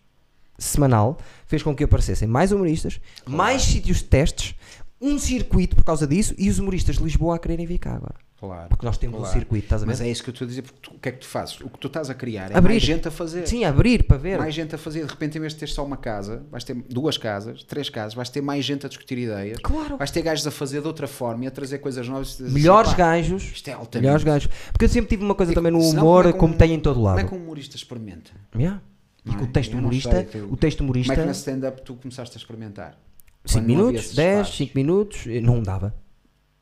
semanal 0.57 1.17
fez 1.47 1.63
com 1.63 1.73
que 1.73 1.83
aparecessem 1.83 2.27
mais 2.27 2.51
humoristas, 2.51 2.99
mais 3.25 3.61
sítios 3.61 3.97
de 3.99 4.03
testes, 4.03 4.55
um 5.01 5.17
circuito 5.17 5.75
por 5.75 5.83
causa 5.85 6.05
disso 6.07 6.33
e 6.37 6.49
os 6.49 6.59
humoristas 6.59 6.97
de 6.97 7.03
Lisboa 7.03 7.35
a 7.35 7.39
quererem 7.39 7.65
vir 7.65 7.77
cá 7.77 7.95
agora. 7.95 8.15
Claro. 8.39 8.69
Porque 8.69 8.85
nós 8.85 8.97
temos 8.97 9.17
um 9.17 9.19
claro. 9.19 9.33
circuito, 9.37 9.65
estás 9.65 9.81
a 9.83 9.85
ver? 9.85 9.91
Mas 9.91 9.99
é 9.99 10.09
isso 10.09 10.23
que 10.23 10.29
eu 10.29 10.31
estou 10.31 10.45
a 10.45 10.47
dizer, 10.47 10.61
porque 10.61 10.79
tu- 10.81 10.95
o 10.95 10.99
que 10.99 11.09
é 11.09 11.11
que 11.11 11.17
tu 11.19 11.25
fazes? 11.27 11.59
O 11.59 11.69
que 11.69 11.77
tu 11.77 11.87
estás 11.87 12.09
a 12.09 12.13
criar 12.13 12.49
é 12.51 12.55
Abrir. 12.57 12.75
mais 12.75 12.83
gente 12.83 13.05
a 13.05 13.11
fazer. 13.11 13.45
Sim, 13.45 13.65
abrir 13.65 14.03
para 14.03 14.15
ver. 14.15 14.37
Mais 14.39 14.55
gente 14.55 14.73
a 14.73 14.77
fazer, 14.77 15.03
de 15.03 15.11
repente, 15.11 15.37
em 15.37 15.41
vez 15.41 15.53
de 15.53 15.59
ter 15.59 15.67
só 15.67 15.83
uma 15.83 15.97
casa, 15.97 16.41
vais 16.49 16.63
ter 16.63 16.73
duas 16.89 17.17
casas, 17.17 17.63
três 17.63 17.89
casas, 17.89 18.13
vais 18.13 18.29
ter 18.29 18.39
mais 18.39 18.63
gente 18.63 18.85
a 18.85 18.89
discutir 18.89 19.17
ideias, 19.17 19.57
Claro. 19.61 19.97
vais 19.97 20.09
ter 20.09 20.21
gajos 20.21 20.47
a 20.47 20.51
fazer 20.51 20.79
de 20.79 20.87
outra 20.87 21.05
forma 21.05 21.43
e 21.43 21.47
a 21.47 21.51
trazer 21.51 21.79
coisas 21.79 22.07
novas. 22.07 22.35
e 22.39 22.43
dizer, 22.43 22.51
Melhores 22.53 22.91
"Pá, 22.91 22.95
gajos. 22.97 23.43
Isto 23.43 23.67
é 23.69 23.73
altamente. 23.73 24.05
Melhores 24.05 24.23
gajos. 24.23 24.49
Porque 24.71 24.85
eu 24.85 24.89
sempre 24.89 25.09
tive 25.09 25.23
uma 25.25 25.35
coisa 25.35 25.51
E 25.51 25.55
também 25.55 25.71
no 25.73 25.79
humor, 25.79 26.23
como 26.23 26.35
é 26.35 26.39
como 26.39 26.53
um- 26.53 26.57
tem 26.57 26.73
em 26.73 26.79
todo 26.79 27.01
lado. 27.01 27.15
Como 27.17 27.25
é 27.27 27.29
que 27.29 27.35
um 27.35 27.43
humorista 27.43 27.75
experimenta? 27.75 28.31
Yeah. 28.55 28.81
E 29.25 29.29
Não 29.31 29.35
com 29.37 29.43
é? 29.43 29.47
o 29.49 29.51
texto 29.51 29.73
humorista, 29.73 30.11
sei, 30.11 30.23
tu- 30.23 30.47
o 30.49 30.55
texto 30.55 30.77
Como 30.77 30.87
humorista, 30.91 31.11
é 31.11 31.15
que 31.17 31.25
na 31.25 31.31
stand-up 31.33 31.81
tu 31.81 31.93
começaste 31.95 32.37
a 32.37 32.39
experimentar? 32.39 32.97
5 33.45 33.59
Quando 33.65 33.67
não 33.67 33.73
havia 33.73 33.85
minutos, 33.87 34.05
esses 34.05 34.15
10, 34.15 34.33
espaços? 34.39 34.57
5 34.57 34.71
minutos, 34.75 35.27
eh, 35.27 35.41
não 35.41 35.61
dava. 35.63 35.95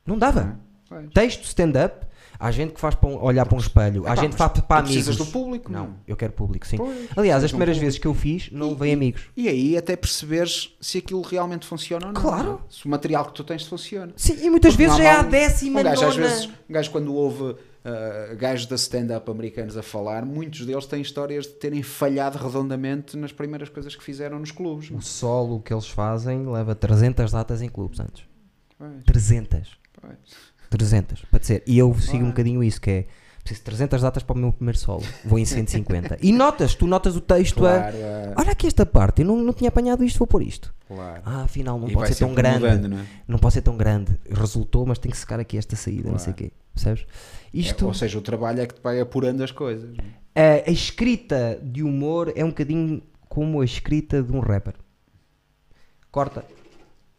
Não 0.06 0.18
dava. 0.18 0.60
Não 0.90 0.99
é? 0.99 1.04
Texto, 1.14 1.44
stand-up, 1.44 2.06
há 2.40 2.49
gente 2.52 2.74
que 2.74 2.80
faz 2.80 2.95
para 2.95 3.10
um- 3.10 3.22
olhar 3.22 3.45
para 3.45 3.56
um 3.58 3.60
espelho, 3.60 4.04
há 4.08 4.14
Epá, 4.14 4.22
gente 4.22 4.32
que 4.32 4.38
faz 4.38 4.52
para 4.62 4.84
precisas 4.84 5.08
amigos. 5.16 5.28
do 5.28 5.32
público, 5.34 5.72
Não, 5.72 5.95
eu 6.08 6.16
quero 6.16 6.32
público, 6.32 6.66
sim. 6.66 6.78
Pois, 6.78 7.10
Aliás, 7.18 7.44
precisas 7.44 7.44
as 7.44 7.52
um 7.52 7.56
primeiras 7.58 7.78
vezes 7.78 7.99
que 7.99 8.08
eu 8.08 8.14
fiz, 8.14 8.49
não 8.52 8.70
levei 8.70 8.94
amigos. 8.94 9.24
E 9.36 9.49
aí 9.49 9.76
até 9.76 9.95
perceberes 9.98 10.76
se 10.80 10.99
aquilo 10.99 11.22
realmente 11.24 11.66
funciona 11.68 12.08
ou 12.08 12.14
não. 12.14 12.22
Claro. 12.22 12.44
não 12.44 12.54
é? 12.56 12.58
Se 12.70 12.86
o 12.86 12.90
material 12.90 13.26
que 13.26 13.34
tu 13.34 13.44
tens 13.44 13.64
funciona. 13.66 14.14
Sim, 14.16 14.38
e 14.45 14.49
muitas 14.49 14.74
Porque 14.76 14.86
vezes 14.88 14.99
é 14.99 15.12
normal- 15.14 15.32
décima 15.32 15.80
um 15.80 15.84
gajo, 15.84 16.06
às 16.06 16.16
nona. 16.18 16.30
vezes, 16.30 16.45
um 16.45 16.74
gajo 16.74 16.91
quando 16.91 17.14
ouve 17.14 17.56
uh, 17.88 18.36
gajos 18.36 18.66
da 18.66 18.76
stand-up 18.76 19.30
americanos 19.32 19.78
a 19.78 19.84
falar, 19.84 20.26
muitos 20.26 20.66
deles 20.66 20.86
têm 20.86 21.02
histórias 21.02 21.46
de 21.46 21.54
terem 21.54 21.82
falhado 21.82 22.38
redondamente 22.38 23.16
nas 23.18 23.32
primeiras 23.32 23.70
coisas 23.70 23.96
que 23.96 24.04
fizeram 24.04 24.40
nos 24.40 24.52
clubes. 24.52 24.92
O 24.92 25.02
solo 25.02 25.62
que 25.62 25.74
eles 25.74 25.88
fazem 25.88 26.46
leva 26.46 26.76
300 26.76 27.32
datas 27.32 27.62
em 27.62 27.70
clubes 27.70 28.00
antes. 28.00 28.24
Pois, 28.78 29.04
300. 29.06 29.78
pois. 30.02 30.18
300, 30.70 31.22
para 31.26 31.40
dizer. 31.40 31.64
E 31.66 31.78
eu 31.78 31.94
sigo 31.96 32.18
um 32.18 32.20
Claro. 32.20 32.28
bocadinho 32.28 32.64
isso, 32.64 32.82
que 32.82 32.92
é 32.92 33.06
preciso 33.48 33.60
de 33.61 33.65
300 33.65 34.02
datas 34.02 34.24
para 34.24 34.36
o 34.36 34.40
meu 34.40 34.52
primeiro 34.52 34.78
solo. 34.78 35.03
Vou 35.26 35.40
em 35.40 35.45
150. 35.45 36.18
e 36.22 36.32
notas, 36.32 36.76
tu 36.76 36.86
notas 36.88 37.15
o 37.15 37.22
texto 37.22 37.56
Claro, 37.57 37.95
a. 37.95 37.99
é, 37.99 38.34
Olha 38.38 38.52
aqui 38.52 38.68
esta 38.68 38.86
parte, 38.86 39.22
eu 39.22 39.28
não, 39.28 39.38
não 39.38 39.53
tinha 39.53 39.69
apanhado 39.69 40.03
isto, 40.03 40.19
vou 40.19 40.28
pôr 40.28 40.41
isto. 40.44 40.74
claro. 40.88 41.22
Ah, 41.26 41.44
afinal, 41.44 41.80
não 41.80 41.88
E 41.90 41.94
pode 41.94 42.14
ser 42.14 42.26
tão 42.26 42.34
grande. 42.34 42.60
mudando, 42.60 42.88
não 42.90 42.99
é? 42.99 43.06
Não 43.28 43.40
pode 43.40 43.53
ser 43.53 43.61
tão 43.61 43.78
grande. 43.78 44.18
Resultou, 44.30 44.86
mas 44.86 44.99
tem 44.99 45.10
que 45.11 45.18
secar 45.18 45.40
aqui 45.40 45.57
esta 45.57 45.76
saída, 45.76 46.10
não 46.11 46.19
sei 46.19 46.34
o 46.34 46.36
Claro. 46.36 46.52
quê. 46.52 46.57
Percebes? 46.74 47.06
É, 47.53 47.57
Isto. 47.57 47.86
ou 47.88 47.94
seja, 47.94 48.18
o 48.18 48.22
trabalho 48.22 48.61
é 48.61 48.65
que 48.68 48.74
te 48.76 48.82
vai 48.82 48.99
apurando 48.99 49.44
as 49.44 49.52
coisas. 49.52 49.95
é? 50.36 50.64
a, 50.65 50.69
a 50.69 50.72
escrita 50.72 51.60
de 51.64 51.82
humor 51.84 52.32
é 52.36 52.44
um 52.45 52.49
bocadinho 52.49 53.02
como 53.28 53.61
a 53.61 53.65
escrita 53.65 54.22
de 54.22 54.32
um 54.32 54.40
rapper. 54.40 54.74
Corta. 56.11 56.44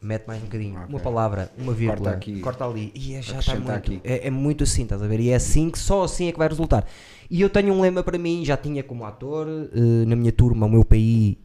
Mete 0.01 0.27
mais 0.29 0.41
um 0.41 0.45
bocadinho. 0.47 0.77
Ok. 0.77 0.89
Uma 0.89 1.01
palavra, 1.01 1.51
uma 1.59 1.73
vírgula. 1.73 2.13
aqui. 2.13 2.41
Corta 2.41 2.65
ali. 2.65 2.93
E 2.95 3.15
é, 3.15 3.23
já 3.23 3.41
está 3.41 3.55
muito. 3.57 3.71
aqui. 3.71 4.01
É, 4.05 4.29
é 4.29 4.31
muito 4.31 4.63
assim, 4.63 4.85
estás 4.85 5.03
a 5.03 5.09
ver? 5.09 5.19
E 5.19 5.31
é 5.31 5.35
assim 5.35 5.71
que 5.71 5.79
só 5.79 6.05
assim 6.05 6.29
é 6.29 6.33
que 6.33 6.39
vai 6.39 6.49
resultar. 6.49 6.87
E 7.29 7.41
eu 7.41 7.51
tenho 7.51 7.75
um 7.75 7.81
lema 7.81 8.03
para 8.03 8.17
mim, 8.17 8.45
já 8.45 8.57
tinha 8.57 8.83
como 8.83 9.05
ator, 9.05 9.47
eh, 9.49 10.05
na 10.07 10.15
minha 10.15 10.31
turma, 10.31 10.67
o 10.67 10.71
meu 10.71 10.85
PI 10.85 11.39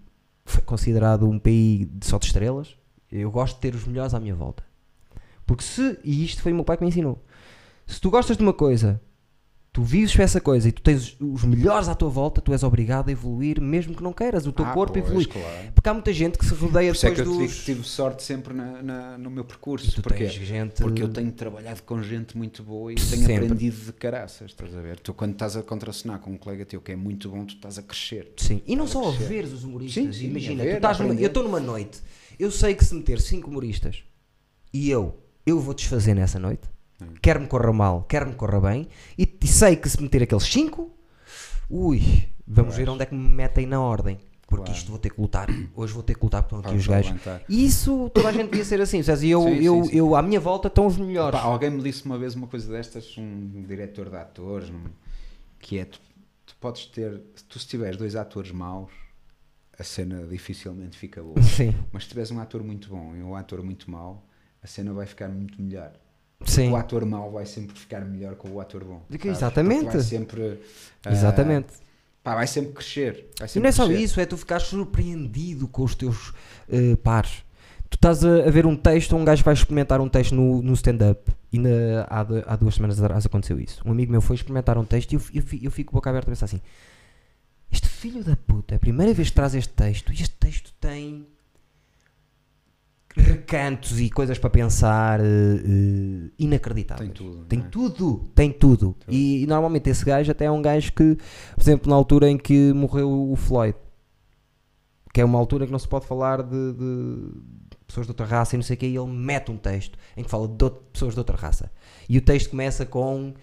foi 0.46 0.62
considerado 0.62 1.28
um 1.28 1.40
PI 1.40 1.90
de 1.94 2.06
só 2.06 2.20
de 2.20 2.28
estrelas. 2.28 2.78
Eu 3.12 3.32
gosto 3.32 3.56
de 3.56 3.62
ter 3.62 3.76
os 3.76 3.86
melhores 3.86 4.14
à 4.14 4.20
minha 4.20 4.36
volta. 4.36 4.64
Porque 5.46 5.64
se, 5.64 6.00
e 6.04 6.24
isto 6.24 6.42
foi 6.42 6.52
o 6.52 6.56
meu 6.56 6.64
pai 6.64 6.78
que 6.78 6.84
me 6.84 6.90
ensinou, 6.90 7.24
se 7.88 8.00
tu 8.00 8.10
gostas 8.10 8.38
de 8.38 8.44
uma 8.44 8.54
coisa, 8.54 9.02
tu 9.74 9.82
vives 9.82 10.18
essa 10.20 10.40
coisa 10.40 10.70
e 10.70 10.72
tu 10.72 10.84
tens 10.84 11.18
os 11.20 11.44
melhores 11.44 11.90
à 11.90 11.96
tua 11.96 12.08
volta, 12.08 12.40
tu 12.40 12.54
és 12.54 12.62
obrigado 12.62 13.10
a 13.10 13.12
evoluir, 13.12 13.60
mesmo 13.60 13.96
que 13.96 14.04
não 14.04 14.14
queiras, 14.14 14.46
o 14.46 14.52
teu 14.52 14.64
Ah, 14.66 14.72
corpo 14.72 14.94
pois, 14.94 15.04
evolui. 15.04 15.26
claro. 15.26 15.72
Porque 15.74 15.90
há 15.90 15.94
muita 15.96 16.14
gente 16.14 16.38
que 16.38 16.46
se 16.46 16.54
rodeia 16.54 16.94
Por 16.94 16.98
é 17.06 17.10
depois 17.10 17.14
que 17.16 17.22
eu 17.22 17.26
te 17.34 17.38
digo 17.48 17.54
que 17.60 17.66
tive 17.66 17.84
sorte 17.84 18.22
sempre 18.22 18.54
na- 18.54 18.84
na- 18.84 19.18
no 19.18 19.32
meu 19.32 19.44
percurso. 19.44 20.00
E 20.00 20.04
tens 20.04 20.32
gente- 20.34 20.76
Porque 20.80 21.02
eu 21.02 21.10
tenho 21.10 21.32
trabalhado 21.32 21.82
com 21.82 22.02
gente 22.04 22.38
muito 22.38 22.62
boa 22.62 22.92
e 22.92 22.96
tenho 22.96 23.08
Sempre. 23.26 23.46
aprendido 23.48 23.76
de 23.86 23.94
caraças, 23.94 24.52
estás 24.52 24.76
a 24.78 24.80
ver? 24.80 25.00
Tu 25.00 25.12
quando 25.12 25.32
estás 25.34 25.58
a 25.58 25.64
contracenar 25.64 26.20
com 26.20 26.30
um 26.32 26.38
colega 26.38 26.64
teu 26.66 26.80
que 26.80 26.92
é 26.92 26.96
muito 26.96 27.30
bom, 27.32 27.44
tu 27.44 27.56
estás 27.56 27.80
a 27.80 27.82
crescer. 27.82 28.32
Sim, 28.38 28.62
e 28.68 28.76
não 28.76 28.86
só 28.86 29.10
a 29.10 29.12
veres 29.12 29.52
os 29.52 29.64
humoristas. 29.64 30.16
Sim, 30.18 30.26
Imagina, 30.28 30.64
ver, 30.64 30.74
tu 30.74 30.76
estás 30.76 31.00
numa- 31.00 31.16
eu 31.16 31.28
estou 31.28 31.42
numa 31.42 31.60
noite, 31.60 32.00
eu 32.40 32.52
sei 32.52 32.76
que 32.76 32.86
se 32.86 32.94
meter 32.94 33.20
cinco 33.20 33.50
humoristas 33.50 34.04
e 34.72 34.92
eu, 34.92 35.18
eu 35.48 35.60
vou 35.60 35.74
desfazer 35.74 36.14
nessa 36.14 36.38
noite, 36.38 36.72
quer 37.22 37.40
me 37.40 37.48
corra 37.48 37.72
mal, 37.74 38.04
quer 38.04 38.26
me 38.26 38.34
corra 38.34 38.60
bem, 38.62 38.88
e, 39.18 39.38
e 39.42 39.48
sei 39.48 39.76
que 39.76 39.90
se 39.90 40.02
meter 40.02 40.24
aqueles 40.24 40.44
cinco, 40.44 40.92
ui, 41.70 42.02
vamos 42.48 42.76
ver 42.76 42.90
onde 42.90 43.04
é 43.04 43.06
que 43.06 43.16
me 43.16 43.28
metem 43.30 43.66
na 43.66 43.80
ordem. 43.82 44.18
Porque 44.46 44.66
Claro. 44.66 44.78
isto 44.78 44.92
vou 44.92 45.00
ter 45.00 45.10
que 45.12 45.20
lutar. 45.20 45.48
Hoje 45.76 45.94
vou 45.94 46.04
ter 46.04 46.16
que 46.16 46.24
lutar 46.24 46.44
porque 46.44 46.56
estão 46.58 46.70
aqui 46.72 46.80
os 46.80 46.86
gajos. 46.86 47.20
E 47.50 47.66
isso 47.66 48.08
toda 48.14 48.30
a 48.30 48.32
gente 48.32 48.50
devia 48.52 48.64
ser 48.66 48.80
assim. 48.82 49.00
E 49.00 49.32
eu, 49.32 49.42
Sim, 49.42 49.56
eu, 49.64 49.84
sim. 49.86 49.96
eu, 49.98 50.16
à 50.16 50.22
minha 50.22 50.40
volta 50.40 50.68
estão 50.68 50.86
os 50.86 50.96
melhores. 50.96 51.40
Pá, 51.40 51.46
alguém 51.46 51.72
me 51.72 51.82
disse 51.82 52.06
uma 52.06 52.20
vez 52.20 52.36
uma 52.36 52.46
coisa 52.46 52.72
destas, 52.72 53.18
um 53.18 53.64
diretor 53.66 54.10
de 54.12 54.18
atores, 54.18 54.70
um- 54.70 54.84
que 55.58 55.80
é 55.80 55.86
tu, 55.86 56.00
tu 56.46 56.56
podes 56.60 56.86
ter, 56.86 57.20
se 57.36 57.44
tu 57.46 57.58
se 57.58 57.66
tiveres 57.68 57.98
dois 57.98 58.16
atores 58.16 58.52
maus, 58.52 58.92
a 59.80 59.84
cena 59.84 60.24
dificilmente 60.28 61.00
fica 61.00 61.24
boa. 61.24 61.42
Sim, 61.42 61.74
Mas 61.92 62.04
se 62.04 62.10
tiveres 62.10 62.30
um 62.30 62.40
ator 62.40 62.62
muito 62.64 62.90
bom 62.90 63.16
e 63.16 63.24
um 63.24 63.36
ator 63.36 63.64
muito 63.64 63.90
mau, 63.90 64.24
a 64.62 64.68
cena 64.68 64.94
vai 64.94 65.08
ficar 65.08 65.30
muito 65.30 65.60
melhor. 65.60 65.94
Sim. 66.52 66.70
O 66.72 66.76
ator 66.76 67.06
mau 67.06 67.32
vai 67.32 67.46
sempre 67.46 67.78
ficar 67.78 68.02
melhor 68.02 68.36
que 68.36 68.48
o 68.48 68.60
ator 68.60 68.84
bom. 68.84 69.02
Sabes? 69.10 69.26
exatamente. 69.26 69.82
Porque 69.84 69.98
Vai 69.98 70.04
sempre. 70.06 70.60
ah, 71.06 71.12
Exatamente. 71.12 71.68
pá, 72.24 72.36
vai 72.36 72.48
sempre 72.48 72.74
crescer. 72.74 73.30
Vai 73.38 73.48
E 73.48 73.50
sempre 73.50 73.62
não 73.64 73.70
é 73.70 73.72
só 73.72 73.86
crescer. 73.86 74.04
isso, 74.04 74.20
é 74.22 74.26
tu 74.26 74.38
ficares 74.38 74.66
surpreendido 74.68 75.68
com 75.68 75.84
os 75.84 75.96
teus 75.96 76.34
eh, 76.70 76.96
pares. 76.98 77.44
Tu 77.90 77.96
estás 77.96 78.26
a, 78.26 78.48
a 78.48 78.50
ver 78.50 78.66
um 78.66 78.76
texto, 78.76 79.16
um 79.16 79.24
gajo 79.24 79.44
vai 79.44 79.54
experimentar 79.54 80.02
um 80.02 80.10
texto 80.10 80.34
no, 80.34 80.62
no 80.64 80.74
stand-up. 80.74 81.32
E 81.52 81.60
na- 81.60 81.70
há, 82.10 82.22
há 82.48 82.56
duas 82.56 82.74
semanas 82.76 83.00
atrás 83.00 83.24
aconteceu 83.26 83.60
isso. 83.60 83.82
Um 83.86 83.92
amigo 83.92 84.12
meu 84.12 84.20
foi 84.22 84.36
experimentar 84.36 84.78
um 84.80 84.84
texto 84.86 85.12
e 85.12 85.16
eu, 85.16 85.22
eu, 85.36 85.44
eu 85.64 85.72
fico 85.72 85.94
boca 85.94 86.10
aberta 86.10 86.28
a 86.28 86.32
pensar 86.32 86.46
assim: 86.46 86.60
Este 87.72 87.88
filho 87.88 88.24
da 88.24 88.36
puta, 88.36 88.74
é 88.74 88.78
a 88.78 88.80
primeira 88.80 89.14
vez 89.14 89.30
que 89.30 89.36
traz 89.36 89.54
este 89.54 89.72
texto 89.74 90.12
e 90.12 90.16
este 90.16 90.36
texto 90.36 90.74
tem 90.82 91.28
recantos 93.16 94.00
e 94.00 94.10
coisas 94.10 94.38
para 94.40 94.50
pensar 94.50 95.20
eh, 95.20 95.24
eh, 95.24 96.30
inacreditáveis. 96.40 97.12
Tem 97.12 97.14
tudo, 97.28 97.46
Tem 97.46 97.60
é? 97.60 97.64
tudo, 97.64 98.18
tem 98.36 98.52
tudo. 98.52 98.96
E, 99.08 99.44
e 99.44 99.48
normalmente 99.48 99.90
esse 99.90 100.04
gajo 100.04 100.32
até 100.32 100.46
é 100.46 100.52
um 100.52 100.62
gajo 100.62 100.92
que, 100.94 101.16
por 101.56 101.62
exemplo, 101.62 101.90
na 101.90 101.96
altura 101.96 102.30
em 102.30 102.38
que 102.38 102.74
morreu 102.74 103.10
o 103.32 103.36
Floyd, 103.36 103.76
que 105.14 105.22
é 105.22 105.26
uma 105.26 105.38
altura 105.38 105.66
que 105.66 105.72
não 105.72 105.78
se 105.80 105.88
pode 105.88 106.08
falar 106.08 106.42
de, 106.42 106.74
de 106.74 107.30
pessoas 107.86 108.08
de 108.08 108.12
outra 108.12 108.26
raça 108.26 108.56
e 108.56 108.58
não 108.58 108.64
sei 108.64 108.76
o 108.76 108.80
que, 108.80 108.88
e 108.88 108.96
ele 108.98 109.08
mete 109.12 109.52
um 109.52 109.58
texto 109.58 109.98
em 110.18 110.24
que 110.24 110.30
fala 110.30 110.48
de 110.48 110.64
outra- 110.64 110.82
pessoas 110.92 111.14
de 111.14 111.20
outra 111.20 111.38
raça. 111.38 111.72
E 112.10 112.18
o 112.18 112.22
texto 112.22 112.50
começa 112.50 112.84
com 112.86 113.34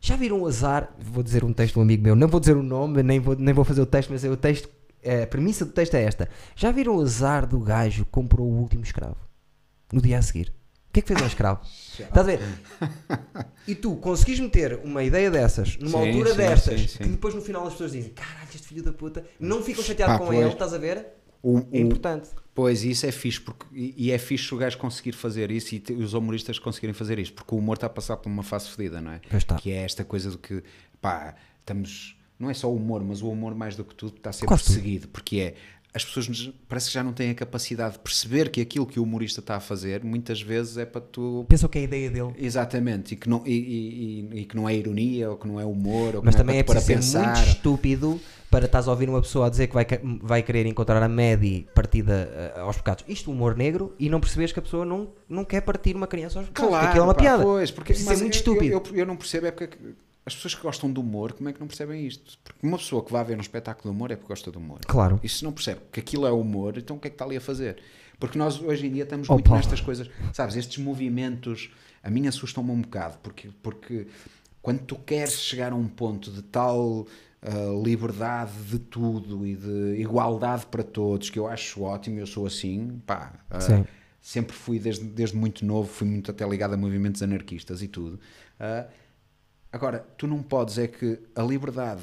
Já 0.00 0.16
viram 0.16 0.40
o 0.42 0.46
azar? 0.48 0.92
Vou 0.98 1.22
dizer 1.22 1.44
um 1.44 1.52
texto 1.52 1.74
de 1.74 1.78
um 1.78 1.82
amigo 1.82 2.02
meu, 2.02 2.16
não 2.16 2.26
vou 2.26 2.40
dizer 2.40 2.56
o 2.56 2.62
nome, 2.62 3.04
nem 3.04 3.20
vou, 3.20 3.36
nem 3.36 3.54
vou 3.54 3.64
fazer 3.64 3.80
o 3.82 3.86
texto, 3.86 4.10
mas 4.10 4.24
é 4.24 4.28
o 4.30 4.36
texto. 4.36 4.68
A 5.04 5.26
premissa 5.26 5.64
do 5.64 5.72
texto 5.72 5.94
é 5.94 6.02
esta: 6.02 6.28
Já 6.56 6.70
viram 6.70 6.96
o 6.96 7.00
azar 7.00 7.46
do 7.46 7.60
gajo 7.60 8.04
que 8.04 8.10
comprou 8.10 8.46
o 8.48 8.54
último 8.60 8.82
escravo? 8.84 9.16
No 9.92 10.00
dia 10.00 10.18
a 10.18 10.22
seguir. 10.22 10.52
O 10.88 10.92
que 10.92 11.00
é 11.00 11.02
que 11.02 11.08
fez 11.08 11.20
ao 11.22 11.26
escravo? 11.26 11.60
Estás 11.64 12.18
a 12.18 12.22
ver? 12.22 12.40
E 13.66 13.74
tu 13.74 13.96
conseguis 13.96 14.38
meter 14.40 14.78
uma 14.84 15.02
ideia 15.02 15.30
dessas 15.30 15.76
numa 15.78 16.00
Sim, 16.02 16.08
altura 16.08 16.30
sim, 16.30 16.36
destas 16.36 16.90
sim, 16.90 16.98
que 16.98 17.08
depois 17.08 17.34
no 17.34 17.40
final 17.40 17.66
as 17.66 17.72
pessoas 17.72 17.92
dizem 17.92 18.10
caralho, 18.12 18.48
este 18.54 18.66
filho 18.68 18.82
da 18.82 18.92
puta, 18.92 19.24
não 19.40 19.62
ficam 19.62 19.82
chateados 19.82 20.18
com 20.18 20.26
pois. 20.26 20.38
ele, 20.38 20.48
estás 20.50 20.74
a 20.74 20.78
ver? 20.78 21.06
O- 21.42 21.58
É 21.58 21.78
o- 21.78 21.80
importante. 21.80 22.28
Pois, 22.54 22.84
isso 22.84 23.06
é 23.06 23.10
fixe, 23.12 23.40
porque, 23.40 23.64
e, 23.72 24.10
é 24.12 24.18
fixe 24.18 24.54
o 24.54 24.58
gajo 24.58 24.76
conseguir 24.76 25.12
fazer 25.12 25.50
isso 25.50 25.74
e 25.74 25.80
te- 25.80 25.94
os 25.94 26.12
humoristas 26.12 26.58
conseguirem 26.58 26.92
fazer 26.92 27.18
isto, 27.18 27.32
porque 27.34 27.54
o 27.54 27.58
humor 27.58 27.76
está 27.78 27.86
a 27.86 27.90
passar 27.90 28.18
por 28.18 28.28
uma 28.28 28.42
fase 28.42 28.68
fedida, 28.68 29.00
não 29.00 29.12
é? 29.12 29.20
Que 29.58 29.70
é 29.72 29.76
esta 29.84 30.04
coisa 30.04 30.30
do 30.30 30.36
que, 30.36 30.62
pá, 31.00 31.34
estamos, 31.60 32.14
não 32.42 32.50
é 32.50 32.54
só 32.54 32.68
o 32.68 32.76
humor, 32.76 33.02
mas 33.04 33.22
o 33.22 33.30
humor 33.30 33.54
mais 33.54 33.76
do 33.76 33.84
que 33.84 33.94
tudo 33.94 34.16
está 34.16 34.30
a 34.30 34.32
ser 34.32 34.46
perseguido, 34.46 35.06
porque 35.08 35.38
é, 35.38 35.54
as 35.94 36.04
pessoas 36.04 36.52
parece 36.68 36.88
que 36.88 36.94
já 36.94 37.02
não 37.04 37.12
têm 37.12 37.30
a 37.30 37.34
capacidade 37.34 37.92
de 37.94 37.98
perceber 38.00 38.50
que 38.50 38.60
aquilo 38.60 38.86
que 38.86 38.98
o 38.98 39.02
humorista 39.02 39.40
está 39.40 39.56
a 39.56 39.60
fazer, 39.60 40.02
muitas 40.02 40.40
vezes 40.42 40.76
é 40.78 40.84
para 40.86 41.00
tu... 41.02 41.44
Pensam 41.48 41.68
que 41.68 41.78
é 41.78 41.82
a 41.82 41.84
ideia 41.84 42.10
dele. 42.10 42.32
Exatamente, 42.38 43.12
e 43.12 43.16
que, 43.16 43.28
não, 43.28 43.42
e, 43.46 43.52
e- 43.52 44.40
e- 44.40 44.44
que 44.46 44.56
não 44.56 44.68
é 44.68 44.74
ironia, 44.74 45.30
ou 45.30 45.36
que 45.36 45.46
não 45.46 45.60
é 45.60 45.64
humor, 45.64 46.16
ou 46.16 46.22
Mas 46.24 46.34
não 46.34 46.40
também 46.40 46.58
é 46.58 46.62
para 46.62 46.80
te 46.80 46.86
pôr 46.86 46.94
preciso 46.94 47.18
a 47.18 47.20
ser 47.20 47.26
pensar. 47.28 47.36
muito 47.36 47.48
estúpido 47.56 48.20
para 48.50 48.64
estás 48.66 48.86
a 48.88 48.90
ouvir 48.90 49.08
uma 49.08 49.20
pessoa 49.22 49.46
a 49.46 49.50
dizer 49.50 49.66
que 49.66 49.74
vai, 49.74 49.86
vai 50.22 50.42
querer 50.42 50.66
encontrar 50.66 51.02
a 51.02 51.08
Maddie 51.08 51.66
partida 51.74 52.30
eh, 52.56 52.60
aos 52.60 52.76
pecados. 52.76 53.02
Isto 53.08 53.30
humor 53.30 53.56
negro 53.56 53.94
e 53.98 54.10
não 54.10 54.20
percebes 54.20 54.52
que 54.52 54.58
a 54.58 54.62
pessoa 54.62 54.84
não, 54.84 55.08
não 55.28 55.42
quer 55.44 55.62
partir 55.62 55.94
uma 55.96 56.06
criança 56.06 56.38
aos 56.38 56.48
pecados. 56.48 56.70
porque 56.70 56.86
aquilo 56.86 57.00
é 57.04 57.06
uma 57.06 57.14
pá, 57.14 57.20
piada. 57.20 57.42
Pois, 57.42 57.70
porque, 57.70 57.92
Precisa 57.94 58.10
mas 58.10 58.18
ser 58.18 58.24
muito 58.24 58.34
eu- 58.34 58.38
estúpido. 58.38 58.72
Eu, 58.74 58.82
eu, 58.92 58.96
eu 59.00 59.06
não 59.06 59.16
percebo 59.16 59.46
é 59.46 59.50
porque 59.50 59.64
é 59.64 59.66
que 59.68 59.78
as 60.24 60.34
pessoas 60.34 60.54
que 60.54 60.62
gostam 60.62 60.92
de 60.92 61.00
humor, 61.00 61.32
como 61.32 61.48
é 61.48 61.52
que 61.52 61.60
não 61.60 61.66
percebem 61.66 62.06
isto? 62.06 62.38
Porque 62.44 62.64
uma 62.64 62.78
pessoa 62.78 63.02
que 63.04 63.12
vai 63.12 63.24
ver 63.24 63.36
um 63.36 63.40
espetáculo 63.40 63.90
de 63.90 63.96
humor 63.96 64.10
é 64.10 64.16
porque 64.16 64.28
gosta 64.28 64.50
de 64.50 64.58
humor. 64.58 64.80
Claro. 64.86 65.18
E 65.22 65.28
se 65.28 65.42
não 65.42 65.52
percebe 65.52 65.80
que 65.90 65.98
aquilo 65.98 66.26
é 66.26 66.30
humor, 66.30 66.78
então 66.78 66.96
o 66.96 67.00
que 67.00 67.08
é 67.08 67.10
que 67.10 67.14
está 67.14 67.24
ali 67.24 67.36
a 67.36 67.40
fazer? 67.40 67.78
Porque 68.20 68.38
nós 68.38 68.60
hoje 68.60 68.86
em 68.86 68.92
dia 68.92 69.02
estamos 69.02 69.28
Oh, 69.28 69.34
muito 69.34 69.50
nestas 69.50 69.80
coisas, 69.80 70.08
sabes, 70.32 70.54
estes 70.54 70.78
movimentos, 70.78 71.70
a 72.02 72.08
mim 72.08 72.28
assustam-me 72.28 72.70
um 72.70 72.80
bocado, 72.80 73.18
porque, 73.20 73.50
porque 73.60 74.06
quando 74.60 74.82
tu 74.82 74.94
queres 74.94 75.40
chegar 75.40 75.72
a 75.72 75.74
um 75.74 75.88
ponto 75.88 76.30
de 76.30 76.40
tal 76.42 77.04
ah, 77.42 77.82
liberdade 77.84 78.52
de 78.70 78.78
tudo 78.78 79.44
e 79.44 79.56
de 79.56 80.00
igualdade 80.00 80.66
para 80.66 80.84
todos, 80.84 81.30
que 81.30 81.38
eu 81.40 81.48
acho 81.48 81.82
ótimo, 81.82 82.20
eu 82.20 82.26
sou 82.28 82.46
assim, 82.46 83.02
pá, 83.04 83.32
Sim. 83.58 83.84
sempre 84.20 84.54
fui 84.54 84.78
desde, 84.78 85.04
desde 85.04 85.36
muito 85.36 85.66
novo, 85.66 85.88
fui 85.88 86.06
muito 86.06 86.30
até 86.30 86.48
ligado 86.48 86.74
a 86.74 86.76
movimentos 86.76 87.20
anarquistas 87.20 87.82
e 87.82 87.88
tudo. 87.88 88.20
Ah, 88.60 88.86
agora, 89.72 90.06
tu 90.16 90.26
não 90.26 90.42
podes 90.42 90.78
é 90.78 90.86
que 90.86 91.18
a 91.34 91.42
liberdade 91.42 92.02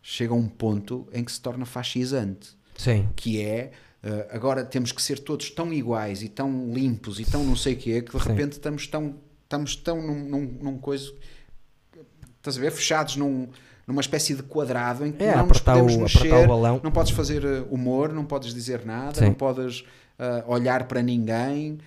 chega 0.00 0.32
a 0.32 0.36
um 0.36 0.48
ponto 0.48 1.06
em 1.12 1.22
que 1.22 1.30
se 1.30 1.40
torna 1.40 1.64
fascisante 1.64 2.50
Sim. 2.76 3.08
que 3.14 3.40
é 3.42 3.70
eh, 4.02 4.28
agora 4.32 4.64
temos 4.64 4.90
que 4.90 5.00
ser 5.00 5.18
todos 5.20 5.50
tão 5.50 5.72
iguais 5.72 6.22
e 6.22 6.28
tão 6.28 6.72
limpos 6.72 7.20
e 7.20 7.24
tão 7.24 7.44
não 7.44 7.54
sei 7.54 7.74
o 7.74 7.76
quê, 7.76 8.02
que 8.02 8.16
de 8.16 8.22
Sim. 8.22 8.28
repente 8.30 8.52
estamos 8.52 8.86
tão, 8.88 9.14
estamos 9.44 9.76
tão 9.76 10.02
num, 10.02 10.24
num, 10.28 10.58
num 10.60 10.78
coisa, 10.78 11.12
estás 12.38 12.56
a 12.56 12.60
ver, 12.60 12.72
fechados 12.72 13.16
num, 13.16 13.48
numa 13.86 14.00
espécie 14.00 14.34
de 14.34 14.42
quadrado 14.42 15.06
em 15.06 15.12
que 15.12 15.22
É, 15.22 15.36
não 15.36 15.46
nos 15.46 15.60
podemos 15.60 15.94
o- 15.94 16.00
mexer, 16.00 16.48
não 16.82 16.90
podes 16.90 17.12
fazer 17.12 17.44
eh, 17.44 17.64
humor, 17.70 18.12
não 18.12 18.24
podes 18.24 18.52
dizer 18.52 18.84
nada, 18.84 19.18
Sim. 19.20 19.26
não 19.26 19.34
podes 19.34 19.84
eh, 20.18 20.44
olhar 20.48 20.88
para 20.88 21.00
ninguém, 21.02 21.78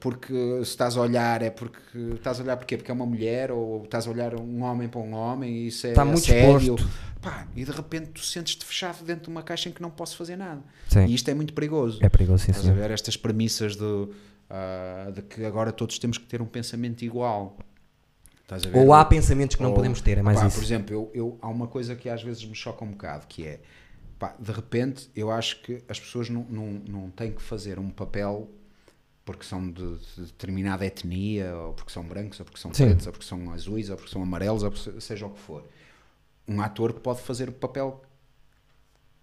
porque 0.00 0.32
se 0.34 0.62
estás 0.70 0.96
a 0.96 1.00
olhar 1.00 1.42
é 1.42 1.50
porque 1.50 1.78
estás 2.14 2.40
a 2.40 2.42
olhar 2.42 2.56
porquê? 2.56 2.76
Porque 2.76 2.90
é 2.90 2.94
uma 2.94 3.06
mulher 3.06 3.52
ou 3.52 3.84
estás 3.84 4.06
a 4.06 4.10
olhar 4.10 4.34
um 4.34 4.62
homem 4.62 4.88
para 4.88 5.00
um 5.00 5.12
homem 5.14 5.50
e 5.52 5.66
isso 5.68 5.86
é 5.86 5.90
Está 5.90 6.04
muito 6.04 6.30
exposto. 6.32 6.88
Pá, 7.20 7.46
e 7.54 7.64
de 7.64 7.70
repente 7.70 8.08
tu 8.12 8.20
sentes-te 8.20 8.64
fechado 8.64 9.04
dentro 9.04 9.24
de 9.24 9.30
uma 9.30 9.42
caixa 9.42 9.68
em 9.68 9.72
que 9.72 9.80
não 9.82 9.90
posso 9.90 10.16
fazer 10.16 10.36
nada. 10.36 10.62
Sim. 10.88 11.04
E 11.06 11.14
isto 11.14 11.28
é 11.30 11.34
muito 11.34 11.52
perigoso. 11.52 11.98
É 12.02 12.08
perigoso, 12.08 12.44
sim, 12.44 12.50
Estás 12.50 12.66
a 12.66 12.72
senhor. 12.72 12.80
ver 12.82 12.90
estas 12.92 13.16
premissas 13.16 13.76
do, 13.76 14.12
ah, 14.48 15.10
de 15.14 15.22
que 15.22 15.44
agora 15.44 15.70
todos 15.70 15.98
temos 15.98 16.16
que 16.18 16.24
ter 16.26 16.40
um 16.42 16.46
pensamento 16.46 17.02
igual. 17.04 17.56
Estás 18.42 18.64
a 18.66 18.70
ver? 18.70 18.78
Ou 18.78 18.92
há 18.92 19.04
pensamentos 19.04 19.54
que 19.54 19.62
não 19.62 19.70
Ou- 19.70 19.76
podemos 19.76 20.00
ter, 20.00 20.18
é 20.18 20.22
mais 20.22 20.40
pá, 20.40 20.46
isso. 20.48 20.56
Por 20.56 20.64
exemplo, 20.64 20.94
eu, 20.94 21.10
eu- 21.14 21.38
há 21.42 21.48
uma 21.48 21.68
coisa 21.68 21.94
que 21.94 22.08
às 22.08 22.22
vezes 22.22 22.44
me 22.44 22.54
choca 22.54 22.84
um 22.84 22.90
bocado, 22.90 23.26
que 23.28 23.46
é, 23.46 23.60
pá, 24.18 24.34
de 24.40 24.50
repente, 24.50 25.08
eu 25.14 25.30
acho 25.30 25.60
que 25.62 25.84
as 25.88 26.00
pessoas 26.00 26.28
não, 26.30 26.44
não, 26.50 26.66
não 26.88 27.10
têm 27.10 27.30
que 27.32 27.42
fazer 27.42 27.78
um 27.78 27.90
papel 27.90 28.48
porque 29.24 29.44
são 29.44 29.70
de, 29.70 29.98
de 29.98 30.22
determinada 30.26 30.84
etnia, 30.84 31.54
ou 31.54 31.74
porque 31.74 31.92
são 31.92 32.04
brancos, 32.04 32.40
ou 32.40 32.44
porque 32.44 32.60
são 32.60 32.72
Sim. 32.72 32.86
pretos, 32.86 33.06
ou 33.06 33.12
porque 33.12 33.26
são 33.26 33.52
azuis, 33.52 33.90
ou 33.90 33.96
porque 33.96 34.10
são 34.10 34.22
amarelos, 34.22 34.62
ou 34.62 34.70
porque 34.70 35.00
seja 35.00 35.26
o 35.26 35.30
que 35.30 35.38
for. 35.38 35.64
Um 36.48 36.60
ator 36.60 36.92
pode 36.94 37.20
fazer 37.20 37.48
o 37.48 37.52
papel 37.52 38.02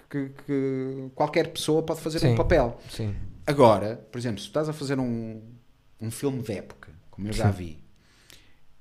que, 0.09 0.29
que 0.45 1.09
qualquer 1.13 1.51
pessoa 1.51 1.83
pode 1.83 1.99
fazer 1.99 2.19
Sim. 2.19 2.29
um 2.29 2.35
papel. 2.35 2.79
Sim. 2.89 3.15
Agora, 3.45 3.97
por 4.11 4.17
exemplo, 4.17 4.39
se 4.39 4.47
estás 4.47 4.69
a 4.69 4.73
fazer 4.73 4.99
um, 4.99 5.41
um 5.99 6.11
filme 6.11 6.41
de 6.41 6.53
época, 6.53 6.91
como 7.11 7.27
eu 7.27 7.33
já 7.33 7.51
vi, 7.51 7.79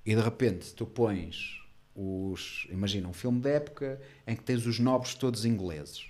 e 0.05 0.15
de 0.15 0.21
repente 0.21 0.75
tu 0.75 0.87
pões 0.87 1.61
os. 1.95 2.67
Imagina, 2.71 3.09
um 3.09 3.13
filme 3.13 3.41
de 3.41 3.51
época 3.51 4.01
em 4.27 4.37
que 4.37 4.43
tens 4.43 4.67
os 4.67 4.79
nobres 4.79 5.15
todos 5.15 5.45
ingleses, 5.45 6.07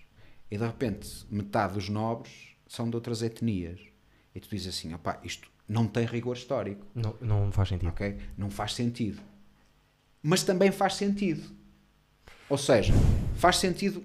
e 0.51 0.59
de 0.59 0.65
repente 0.65 1.27
metade 1.31 1.74
dos 1.74 1.89
nobres 1.89 2.33
são 2.66 2.89
de 2.89 2.97
outras 2.97 3.23
etnias, 3.23 3.81
e 4.37 4.41
tu 4.41 4.49
dizes 4.51 4.77
assim: 4.77 4.93
opá, 4.93 5.19
isto 5.25 5.49
não 5.67 5.87
tem 5.87 6.05
rigor 6.05 6.37
histórico, 6.37 6.87
Não, 6.95 7.17
não 7.21 7.51
faz 7.51 7.71
sentido. 7.71 7.89
ok? 7.89 8.17
Não 8.37 8.51
faz 8.51 8.75
sentido. 8.75 9.21
Mas 10.23 10.43
também 10.43 10.71
faz 10.71 10.95
sentido. 10.95 11.43
Ou 12.49 12.59
seja, 12.59 12.93
faz 13.37 13.57
sentido. 13.57 14.05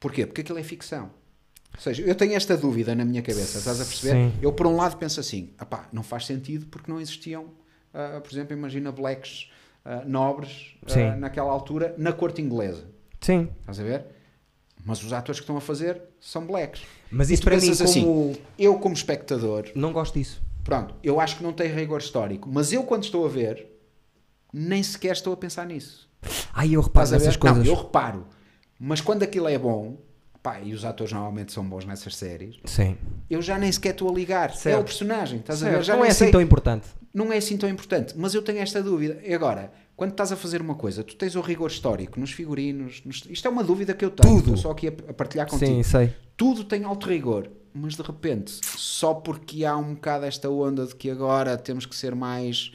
Porquê? 0.00 0.26
Porque 0.26 0.40
aquilo 0.40 0.58
é 0.58 0.62
ficção. 0.62 1.10
Ou 1.74 1.80
seja, 1.80 2.02
eu 2.02 2.14
tenho 2.14 2.34
esta 2.34 2.56
dúvida 2.56 2.94
na 2.94 3.04
minha 3.04 3.22
cabeça, 3.22 3.58
estás 3.58 3.80
a 3.80 3.84
perceber? 3.84 4.14
Sim. 4.14 4.38
Eu, 4.42 4.52
por 4.52 4.66
um 4.66 4.74
lado, 4.76 4.96
penso 4.96 5.20
assim: 5.20 5.54
apá, 5.58 5.88
não 5.92 6.02
faz 6.02 6.26
sentido 6.26 6.66
porque 6.66 6.90
não 6.90 7.00
existiam, 7.00 7.50
ah, 7.94 8.20
por 8.20 8.32
exemplo, 8.32 8.52
imagina 8.56 8.90
blacks 8.90 9.48
ah, 9.84 10.02
nobres 10.04 10.74
Sim. 10.88 11.14
naquela 11.18 11.50
altura 11.52 11.94
na 11.96 12.12
corte 12.12 12.42
inglesa. 12.42 12.90
Sim. 13.20 13.48
Estás 13.60 13.78
a 13.78 13.84
ver? 13.84 14.04
Mas 14.86 15.02
os 15.02 15.12
atores 15.12 15.40
que 15.40 15.42
estão 15.44 15.56
a 15.56 15.60
fazer 15.60 16.00
são 16.20 16.46
blacks. 16.46 16.82
Mas 17.10 17.28
isso 17.28 17.42
para 17.42 17.56
mim, 17.56 17.70
assim, 17.70 18.02
como. 18.04 18.36
eu, 18.58 18.78
como 18.78 18.94
espectador, 18.94 19.66
Não 19.74 19.92
gosto 19.92 20.14
disso. 20.14 20.40
Pronto, 20.62 20.94
eu 21.02 21.20
acho 21.20 21.36
que 21.36 21.42
não 21.42 21.52
tem 21.52 21.68
rigor 21.72 22.00
histórico, 22.00 22.48
mas 22.50 22.72
eu 22.72 22.84
quando 22.84 23.02
estou 23.04 23.26
a 23.26 23.28
ver, 23.28 23.66
nem 24.52 24.82
sequer 24.82 25.12
estou 25.12 25.32
a 25.32 25.36
pensar 25.36 25.66
nisso. 25.66 26.08
Ai, 26.54 26.70
eu 26.74 26.80
reparo 26.80 27.08
a 27.08 27.10
nessas 27.12 27.36
coisas. 27.36 27.58
Não, 27.58 27.64
eu 27.66 27.74
reparo. 27.74 28.26
Mas 28.78 29.00
quando 29.00 29.22
aquilo 29.24 29.48
é 29.48 29.58
bom, 29.58 29.96
pá, 30.42 30.60
e 30.60 30.72
os 30.72 30.84
atores 30.84 31.12
normalmente 31.12 31.52
são 31.52 31.64
bons 31.68 31.84
nessas 31.84 32.14
séries, 32.16 32.56
Sim. 32.64 32.96
eu 33.28 33.42
já 33.42 33.58
nem 33.58 33.70
sequer 33.72 33.90
estou 33.90 34.08
a 34.08 34.12
ligar. 34.14 34.50
É 34.50 34.54
Certo. 34.54 34.80
o 34.80 34.84
personagem, 34.84 35.40
estás 35.40 35.62
a 35.62 35.66
Certo, 35.66 35.78
ver? 35.78 35.84
Já 35.84 35.96
não 35.96 36.04
é 36.04 36.08
assim 36.08 36.18
sei- 36.18 36.30
tão 36.32 36.40
importante. 36.40 36.86
não 37.12 37.32
é 37.32 37.36
assim 37.38 37.56
tão 37.56 37.68
importante, 37.68 38.14
mas 38.16 38.34
eu 38.34 38.42
tenho 38.42 38.58
esta 38.58 38.82
dúvida. 38.82 39.20
E 39.24 39.34
agora, 39.34 39.72
quando 39.96 40.10
estás 40.10 40.30
a 40.30 40.36
fazer 40.36 40.60
uma 40.60 40.74
coisa, 40.74 41.02
tu 41.02 41.16
tens 41.16 41.34
o 41.36 41.40
rigor 41.40 41.70
histórico 41.70 42.20
nos 42.20 42.30
figurinos, 42.32 43.02
nos- 43.04 43.24
isto 43.30 43.48
é 43.48 43.50
uma 43.50 43.64
dúvida 43.64 43.94
que 43.94 44.04
eu 44.04 44.10
tenho, 44.10 44.34
Tudo. 44.36 44.40
estou 44.50 44.56
só 44.56 44.70
aqui 44.72 44.88
a, 44.88 44.92
partilhar 44.92 45.48
contigo 45.48 45.70
Sim, 45.70 45.82
sei. 45.82 46.12
tudo 46.36 46.62
tem 46.64 46.84
alto 46.84 47.08
rigor, 47.08 47.48
mas 47.72 47.94
de 47.96 48.02
repente, 48.02 48.52
só 48.76 49.14
porque 49.14 49.64
há 49.64 49.76
um 49.76 49.94
bocado 49.94 50.24
esta 50.26 50.48
onda 50.50 50.86
de 50.86 50.94
que 50.94 51.10
agora 51.10 51.56
temos 51.56 51.86
que 51.86 51.96
ser 51.96 52.14
mais, 52.14 52.72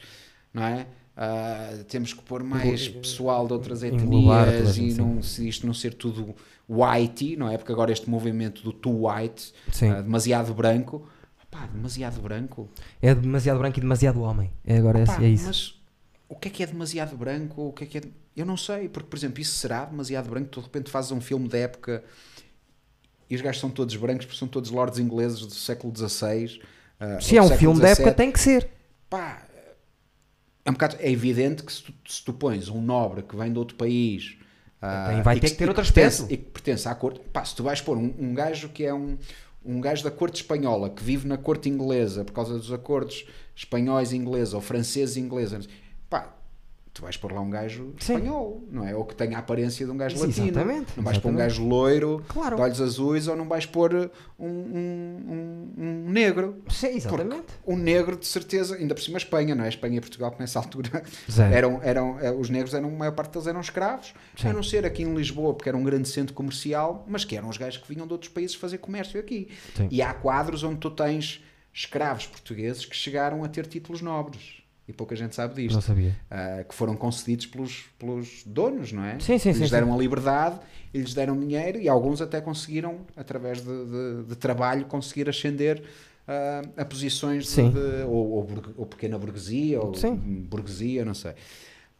não 0.52 0.64
é? 0.64 0.86
Ah, 1.16 1.70
temos 1.88 2.12
que 2.14 2.22
pôr 2.22 2.42
mais 2.42 2.88
pessoal 2.88 3.46
de 3.46 3.52
outras 3.52 3.82
etnias 3.82 4.76
e 4.78 4.94
não, 4.94 5.22
se 5.22 5.46
isto 5.46 5.66
não 5.66 5.74
ser 5.74 5.92
tudo 5.94 6.34
white, 6.68 7.36
não 7.36 7.48
é? 7.50 7.58
Porque 7.58 7.70
agora 7.70 7.92
este 7.92 8.08
movimento 8.08 8.62
do 8.62 8.72
too 8.72 9.06
white, 9.08 9.52
ah, 9.90 10.00
demasiado 10.00 10.54
branco, 10.54 11.06
pá, 11.50 11.66
demasiado 11.72 12.20
branco, 12.20 12.68
É 13.02 13.14
demasiado 13.14 13.58
branco 13.58 13.78
e 13.78 13.80
demasiado 13.82 14.22
homem. 14.22 14.50
É 14.64 14.78
agora 14.78 15.00
é, 15.00 15.04
Pá, 15.04 15.22
é 15.22 15.28
isso. 15.28 15.74
O 16.32 16.36
que 16.36 16.48
é 16.48 16.50
que 16.50 16.62
é 16.62 16.66
demasiado 16.66 17.16
branco? 17.16 17.68
O 17.68 17.72
que 17.72 17.84
é 17.84 17.86
que 17.86 17.98
é... 17.98 18.02
Eu 18.34 18.46
não 18.46 18.56
sei, 18.56 18.88
porque, 18.88 19.08
por 19.08 19.16
exemplo, 19.16 19.40
isso 19.40 19.54
será 19.56 19.84
demasiado 19.84 20.28
branco? 20.30 20.48
Tu 20.48 20.60
de 20.60 20.66
repente 20.66 20.90
fazes 20.90 21.10
um 21.12 21.20
filme 21.20 21.48
da 21.48 21.58
época 21.58 22.02
e 23.28 23.34
os 23.36 23.40
gajos 23.40 23.60
são 23.60 23.70
todos 23.70 23.94
brancos, 23.96 24.26
porque 24.26 24.38
são 24.38 24.48
todos 24.48 24.70
lords 24.70 24.98
ingleses 24.98 25.40
do 25.40 25.52
século 25.54 25.92
XVI. 25.96 26.60
ah, 26.98 27.20
Se 27.20 27.36
é 27.36 27.42
um 27.42 27.50
filme 27.50 27.80
da 27.80 27.88
época, 27.88 28.04
XVII. 28.10 28.14
tem 28.16 28.32
que 28.32 28.40
ser. 28.40 28.68
Pá, 29.10 29.46
é 30.64 30.70
um 30.70 30.72
bocado... 30.72 30.96
É 30.98 31.10
evidente 31.10 31.62
que 31.62 31.72
se 31.72 31.82
tu, 31.82 31.92
se 32.08 32.24
tu 32.24 32.32
pões 32.32 32.68
um 32.68 32.80
nobre 32.80 33.22
que 33.22 33.36
vem 33.36 33.52
de 33.52 33.58
outro 33.58 33.76
país... 33.76 34.36
Tem- 35.10 35.22
vai 35.22 35.38
ter 35.38 35.50
que 35.50 35.56
ter 35.56 35.64
e 35.64 35.68
outro 35.68 35.82
pertence- 35.84 36.22
aspecto. 36.22 36.32
E 36.32 36.36
que 36.38 36.50
pertence 36.50 36.88
à 36.88 36.94
corte... 36.94 37.20
Pá, 37.32 37.44
se 37.44 37.54
tu 37.54 37.62
vais 37.62 37.80
pôr 37.80 37.96
um, 37.96 38.12
um 38.18 38.34
gajo 38.34 38.68
que 38.70 38.84
é 38.84 38.92
um... 38.94 39.16
Um 39.64 39.80
gajo 39.80 40.02
da 40.02 40.10
corte 40.10 40.36
espanhola 40.42 40.90
que 40.90 41.04
vive 41.04 41.28
na 41.28 41.36
corte 41.38 41.68
inglesa 41.68 42.24
por 42.24 42.32
causa 42.32 42.54
dos 42.58 42.72
acordos 42.72 43.24
espanhóis 43.54 44.10
e 44.10 44.16
ingleses 44.16 44.54
ou 44.54 44.60
franceses 44.60 45.14
e 45.16 45.20
ingleses, 45.20 45.68
pá, 46.12 46.36
tu 46.94 47.00
vais 47.00 47.16
pôr 47.16 47.32
lá 47.32 47.40
um 47.40 47.48
gajo 47.48 47.94
Sim. 47.98 48.16
espanhol, 48.16 48.62
não 48.70 48.86
é? 48.86 48.94
Ou 48.94 49.02
que 49.06 49.14
tenha 49.16 49.38
a 49.38 49.40
aparência 49.40 49.86
de 49.86 49.90
um 49.90 49.96
gajo 49.96 50.14
Sim, 50.18 50.26
latino. 50.26 50.46
exatamente, 50.48 50.92
Não 50.94 51.02
vais 51.02 51.16
pôr 51.16 51.28
um 51.30 51.32
exatamente. 51.32 51.38
gajo 51.58 51.66
loiro, 51.66 52.24
Claro. 52.28 52.56
de 52.56 52.60
olhos 52.62 52.80
azuis, 52.82 53.28
ou 53.28 53.34
não 53.34 53.48
vais 53.48 53.64
pôr 53.64 54.10
um, 54.38 54.46
um, 54.46 55.72
um- 55.78 56.10
negro. 56.10 56.62
Sim, 56.68 56.88
exatamente. 56.96 57.46
Um 57.66 57.76
negro, 57.76 58.14
de 58.16 58.26
certeza, 58.26 58.76
ainda 58.76 58.94
por 58.94 59.00
cima 59.02 59.16
Espanha, 59.16 59.54
não 59.54 59.64
é? 59.64 59.70
Espanha 59.70 59.96
e 59.96 60.00
Portugal, 60.00 60.32
que 60.32 60.40
nessa 60.40 60.58
altura 60.58 61.02
eram, 61.50 61.80
eram, 61.82 62.20
eh, 62.20 62.30
os 62.30 62.50
negros 62.50 62.74
eram, 62.74 62.88
a 62.90 62.92
maior 62.92 63.12
parte 63.12 63.32
deles 63.32 63.46
eram 63.46 63.60
escravos, 63.62 64.12
Sim. 64.36 64.48
a 64.48 64.52
não 64.52 64.62
ser 64.62 64.84
aqui 64.84 65.02
em 65.02 65.14
Lisboa, 65.14 65.54
porque 65.54 65.70
era 65.70 65.78
um 65.78 65.82
grande 65.84 66.08
centro 66.10 66.34
comercial, 66.34 67.06
mas 67.08 67.24
que 67.24 67.34
eram 67.36 67.48
os 67.48 67.56
gajos 67.56 67.80
que 67.82 67.88
vinham 67.92 68.06
de 68.06 68.12
outros 68.12 68.30
países 68.30 68.54
fazer 68.54 68.76
comércio 68.76 69.18
aqui. 69.18 69.48
Sim. 69.74 69.88
E 69.90 70.02
há 70.02 70.12
quadros 70.12 70.62
onde 70.62 70.76
tu 70.76 70.90
tens 70.90 71.42
escravos 71.72 72.26
portugueses 72.26 72.84
que 72.84 72.94
chegaram 72.94 73.42
a 73.44 73.48
ter 73.48 73.66
títulos 73.66 74.02
nobres. 74.02 74.61
E 74.88 74.92
pouca 74.92 75.14
gente 75.14 75.34
sabe 75.34 75.54
disto. 75.54 75.74
Não 75.74 75.80
sabia. 75.80 76.16
Ah, 76.30 76.64
que 76.68 76.74
foram 76.74 76.96
concedidos 76.96 77.46
pelos, 77.46 77.84
pelos 77.98 78.42
donos, 78.44 78.92
não 78.92 79.04
é? 79.04 79.18
Sim, 79.20 79.38
sim, 79.38 79.52
sim, 79.52 79.66
deram 79.68 79.94
a 79.94 79.96
liberdade, 79.96 80.58
e 80.92 80.98
lhes 80.98 81.14
deram 81.14 81.38
dinheiro 81.38 81.78
e 81.78 81.88
alguns 81.88 82.20
até 82.20 82.40
conseguiram, 82.40 83.00
através 83.16 83.58
de, 83.62 83.64
de- 83.84 84.24
de 84.28 84.36
trabalho, 84.36 84.84
conseguir 84.86 85.28
ascender 85.28 85.82
ah, 86.26 86.62
a 86.76 86.84
posições 86.84 87.44
de, 87.44 87.50
Sim. 87.50 87.70
de- 87.70 88.04
ou, 88.08 88.30
ou 88.32 88.48
ou 88.76 88.86
pequena 88.86 89.16
burguesia 89.18 89.80
ou 89.80 89.94
Sim. 89.94 90.16
burguesia, 90.16 91.04
não 91.04 91.14
sei. 91.14 91.32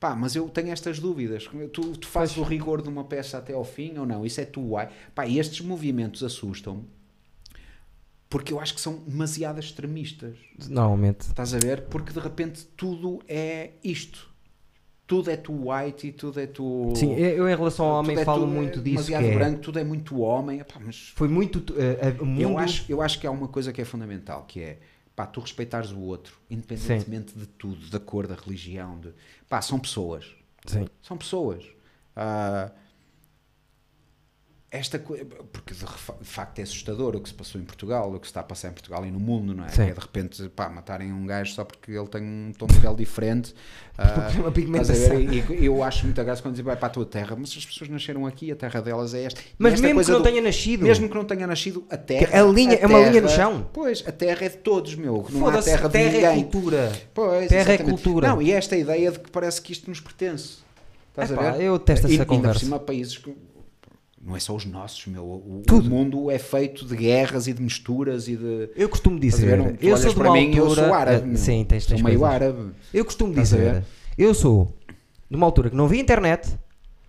Pá, 0.00 0.16
mas 0.16 0.34
eu 0.34 0.48
tenho 0.48 0.72
estas 0.72 0.98
dúvidas. 0.98 1.48
Tu, 1.72 1.96
tu 1.96 2.08
fazes 2.08 2.36
o 2.36 2.42
rigor 2.42 2.82
de 2.82 2.88
uma 2.88 3.04
peça 3.04 3.38
até 3.38 3.52
ao 3.54 3.62
fim 3.64 3.96
ou 3.96 4.04
não? 4.04 4.26
Isso 4.26 4.40
é 4.40 4.44
tu. 4.44 4.72
Pá, 5.14 5.28
estes 5.28 5.60
movimentos 5.60 6.24
assustam-me 6.24 6.82
porque 8.32 8.50
eu 8.52 8.58
acho 8.58 8.74
que 8.74 8.80
são 8.80 8.96
demasiado 9.06 9.60
extremistas. 9.60 10.36
Normalmente. 10.70 11.20
Estás 11.28 11.52
a 11.54 11.58
ver? 11.58 11.82
Porque 11.82 12.12
de 12.12 12.18
repente 12.18 12.64
tudo 12.76 13.22
é 13.28 13.72
isto. 13.84 14.30
Tudo 15.06 15.30
é 15.30 15.36
tu 15.36 15.68
white 15.68 16.06
e 16.06 16.12
tudo 16.12 16.40
é 16.40 16.46
tu. 16.46 16.94
Sim, 16.96 17.12
eu 17.14 17.46
em 17.46 17.54
relação 17.54 17.84
ao 17.84 17.98
homem 17.98 18.12
tudo 18.16 18.22
é 18.22 18.24
falo 18.24 18.46
tu- 18.46 18.50
muito 18.50 18.78
é 18.78 18.82
disso. 18.82 18.84
Demasiado 19.08 19.24
é, 19.26 19.34
branco, 19.34 19.60
tudo 19.60 19.78
é 19.78 19.84
muito 19.84 20.18
homem. 20.20 20.60
Epá, 20.60 20.80
mas 20.82 21.12
foi 21.14 21.28
muito. 21.28 21.62
eh, 21.78 22.16
o 22.18 22.24
mundo, 22.24 22.40
eu, 22.40 22.56
acho, 22.58 22.84
eu 22.90 23.02
acho 23.02 23.20
que 23.20 23.26
há 23.26 23.30
uma 23.30 23.48
coisa 23.48 23.70
que 23.70 23.82
é 23.82 23.84
fundamental, 23.84 24.44
que 24.46 24.60
é 24.62 24.78
pá, 25.14 25.26
tu 25.26 25.40
respeitares 25.40 25.90
o 25.92 26.00
outro, 26.00 26.38
independentemente 26.48 27.38
de 27.38 27.44
tudo, 27.46 27.90
da 27.90 28.00
cor, 28.00 28.26
da 28.26 28.34
religião. 28.34 28.98
De... 28.98 29.10
Pá, 29.46 29.60
são 29.60 29.78
pessoas. 29.78 30.24
Sim. 30.66 30.86
São 31.02 31.18
pessoas. 31.18 31.62
Ah, 32.16 32.70
esta 34.72 34.98
coisa, 34.98 35.24
porque 35.52 35.74
de, 35.74 35.80
de 35.80 36.24
facto 36.26 36.58
é 36.58 36.62
assustador 36.62 37.14
o 37.14 37.20
que 37.20 37.28
se 37.28 37.34
passou 37.34 37.60
em 37.60 37.64
Portugal, 37.64 38.10
o 38.10 38.18
que 38.18 38.26
se 38.26 38.30
está 38.30 38.40
a 38.40 38.42
passar 38.42 38.68
em 38.68 38.72
Portugal 38.72 39.04
e 39.04 39.10
no 39.10 39.20
mundo, 39.20 39.54
não 39.54 39.64
é? 39.66 39.68
Sim. 39.68 39.82
É 39.82 39.92
de 39.92 40.00
repente 40.00 40.48
pá, 40.48 40.68
matarem 40.70 41.12
um 41.12 41.26
gajo 41.26 41.52
só 41.52 41.62
porque 41.64 41.92
ele 41.92 42.06
tem 42.08 42.22
um 42.22 42.52
tom 42.56 42.66
de 42.66 42.78
pele 42.80 42.94
diferente. 42.96 43.54
Ah, 43.98 44.30
Uma 44.38 44.48
a 44.48 44.50
pigmentação. 44.50 45.20
E, 45.20 45.44
e 45.60 45.66
eu 45.66 45.84
acho 45.84 46.06
muita 46.06 46.24
graça 46.24 46.40
quando 46.40 46.54
dizem 46.54 46.64
vai 46.64 46.74
para 46.76 46.86
a 46.86 46.90
tua 46.90 47.04
terra, 47.04 47.36
mas 47.38 47.50
as 47.54 47.66
pessoas 47.66 47.90
nasceram 47.90 48.26
aqui, 48.26 48.50
a 48.50 48.56
terra 48.56 48.80
delas 48.80 49.12
é 49.12 49.24
esta. 49.24 49.38
Mas 49.58 49.74
esta 49.74 49.86
mesmo 49.86 50.02
que 50.02 50.10
não 50.10 50.18
do- 50.18 50.24
tenha 50.24 50.40
nascido. 50.40 50.82
mesmo 50.84 51.08
que 51.10 51.14
não 51.14 51.24
tenha 51.26 51.46
nascido, 51.46 51.84
a 51.90 51.96
terra. 51.98 52.40
a 52.40 52.42
linha- 52.42 52.76
é 52.76 52.86
uma 52.86 52.98
linha 53.00 53.20
no 53.20 53.28
terra- 53.28 53.36
chão. 53.50 53.68
Pois, 53.70 54.02
a 54.08 54.10
terra 54.10 54.46
é 54.46 54.48
de 54.48 54.56
todos, 54.56 54.94
meu. 54.94 55.26
Não 55.28 55.40
há 55.46 55.50
Foda-se, 55.50 55.68
terra 55.70 55.86
de 55.88 55.92
terra 55.92 56.08
é 56.08 56.12
ninguém. 56.30 56.44
cultura. 56.50 56.92
Pois, 57.12 57.48
Terra 57.50 57.70
é 57.72 57.74
exatamente. 57.74 58.02
cultura. 58.02 58.28
Não, 58.28 58.40
e 58.40 58.50
esta 58.50 58.76
ideia 58.78 59.12
de 59.12 59.18
que 59.20 59.30
parece 59.30 59.60
que 59.60 59.72
isto 59.72 59.90
nos 59.90 60.00
pertence. 60.00 60.60
Estás 61.10 61.30
Epá, 61.30 61.48
a 61.50 61.52
ver? 61.52 61.64
eu 61.64 61.78
detesto 61.78 62.06
e, 62.06 62.14
essa 62.14 62.22
ainda 62.22 62.24
por 62.26 62.36
conversa. 62.36 62.60
cima, 62.60 62.78
países 62.80 63.18
que. 63.18 63.36
Não 64.24 64.36
é 64.36 64.40
só 64.40 64.54
os 64.54 64.64
nossos, 64.64 65.04
meu. 65.06 65.24
O, 65.24 65.58
o 65.58 65.62
Tudo. 65.66 65.90
mundo 65.90 66.30
é 66.30 66.38
feito 66.38 66.86
de 66.86 66.94
guerras 66.96 67.48
e 67.48 67.52
de 67.52 67.60
misturas 67.60 68.28
e 68.28 68.36
de. 68.36 68.70
Eu 68.76 68.88
costumo 68.88 69.18
dizer, 69.18 69.76
eu 69.80 69.96
sou 69.96 70.10
de 70.10 70.14
para 70.16 70.28
uma 70.30 70.36
mim, 70.36 70.54
eu 70.54 70.62
altura, 70.64 70.84
sou 70.84 70.94
árabe. 70.94 71.26
meu. 71.26 71.36
sim, 71.36 71.64
tens, 71.64 71.82
sou 71.84 71.96
tens 71.96 72.02
meio 72.04 72.20
coisas. 72.20 72.34
árabe. 72.36 72.70
Eu 72.94 73.04
costumo 73.04 73.30
Estás 73.30 73.48
dizer, 73.50 73.84
eu 74.16 74.32
sou 74.32 74.72
de 75.28 75.36
uma 75.36 75.44
altura 75.46 75.70
que 75.70 75.76
não 75.76 75.86
havia 75.86 76.00
internet, 76.00 76.56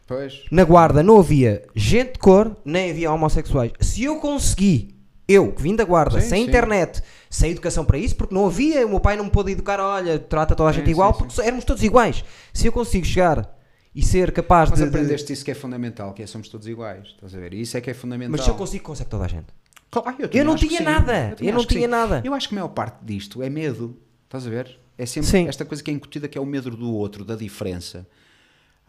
Pois. 0.07 0.41
na 0.51 0.63
guarda 0.63 1.03
não 1.03 1.19
havia 1.19 1.61
gente 1.75 2.13
de 2.13 2.19
cor, 2.19 2.57
nem 2.65 2.89
havia 2.89 3.11
homossexuais. 3.11 3.71
Se 3.79 4.03
eu 4.03 4.15
consegui, 4.19 4.95
eu 5.27 5.51
que 5.51 5.61
vim 5.61 5.75
da 5.75 5.83
guarda, 5.83 6.19
Sim, 6.19 6.29
sem 6.29 6.43
sim. 6.43 6.49
internet, 6.49 7.01
sem 7.29 7.51
educação 7.51 7.85
para 7.85 7.97
isso, 7.99 8.15
porque 8.15 8.33
não 8.33 8.47
havia, 8.47 8.85
o 8.85 8.89
meu 8.89 8.99
pai 8.99 9.15
não 9.15 9.25
me 9.25 9.29
pôde 9.31 9.51
educar, 9.51 9.79
olha, 9.79 10.17
trata 10.17 10.55
toda 10.55 10.69
a 10.69 10.73
Sim, 10.73 10.79
gente 10.79 10.89
igual, 10.89 11.13
sim, 11.13 11.19
porque 11.25 11.41
éramos 11.41 11.63
todos 11.63 11.83
iguais. 11.83 12.23
Se 12.51 12.65
eu 12.67 12.71
consigo 12.71 13.05
chegar 13.05 13.52
e 13.95 14.01
ser 14.03 14.31
capaz 14.31 14.69
Mas 14.69 14.79
de, 14.79 14.85
de- 14.85 14.89
aprendeste 14.89 15.33
isso 15.33 15.45
que 15.45 15.51
é 15.51 15.53
fundamental, 15.55 16.13
que 16.13 16.23
é 16.23 16.27
somos 16.27 16.47
todos 16.49 16.67
iguais. 16.67 17.07
Estás 17.09 17.35
a 17.35 17.39
ver? 17.39 17.53
E 17.53 17.61
Isso 17.61 17.77
é 17.77 17.81
que 17.81 17.89
é 17.89 17.93
fundamental. 17.93 18.31
Mas 18.31 18.41
se 18.43 18.49
eu 18.49 18.55
consigo, 18.55 18.83
consegue 18.83 19.09
toda 19.09 19.25
a 19.25 19.27
gente. 19.27 19.47
Claro, 19.91 20.15
eu, 20.19 20.29
Eu 20.33 20.43
não 20.45 20.55
tinha 20.55 20.81
nada, 20.81 21.35
também 21.35 21.49
eu 21.49 21.53
não 21.55 21.65
tinha 21.65 21.87
nada. 21.87 22.21
Eu 22.25 22.33
acho 22.33 22.49
que 22.49 22.55
a 22.55 22.57
maior 22.57 22.69
parte 22.69 23.03
disto 23.05 23.43
é 23.43 23.49
medo. 23.49 23.95
Estás 24.25 24.47
a 24.47 24.49
ver? 24.49 24.79
É 24.97 25.05
sempre 25.05 25.29
Sim. 25.29 25.47
esta 25.47 25.63
coisa 25.63 25.83
que 25.83 25.91
é 25.91 25.93
incutida 25.93 26.27
que 26.27 26.37
é 26.37 26.41
o 26.41 26.45
medo 26.45 26.71
do 26.71 26.91
outro, 26.91 27.23
da 27.23 27.35
diferença. 27.35 28.07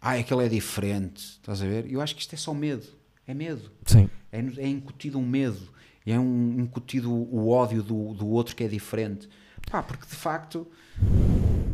Ai, 0.01 0.21
aquele 0.21 0.45
é 0.47 0.49
diferente. 0.49 1.21
Estás 1.23 1.61
a 1.63 1.67
ver? 1.67 1.91
Eu 1.91 2.01
acho 2.01 2.15
que 2.15 2.23
isto 2.23 2.35
é 2.35 2.39
só 2.39 2.55
medo. 2.55 2.87
É 3.27 3.35
medo. 3.35 3.71
Sim. 3.85 4.09
É, 4.33 4.39
é 4.39 4.67
incutido 4.69 5.19
um 5.19 5.27
medo. 5.27 5.61
É 6.07 6.19
um, 6.19 6.61
incutido 6.61 7.11
o 7.13 7.49
ódio 7.49 7.83
do, 7.83 8.13
do 8.15 8.27
outro 8.29 8.55
que 8.57 8.65
é 8.65 8.69
diferente. 8.69 9.29
Pá, 9.71 9.83
porque 9.83 10.07
de 10.07 10.15
facto 10.15 10.67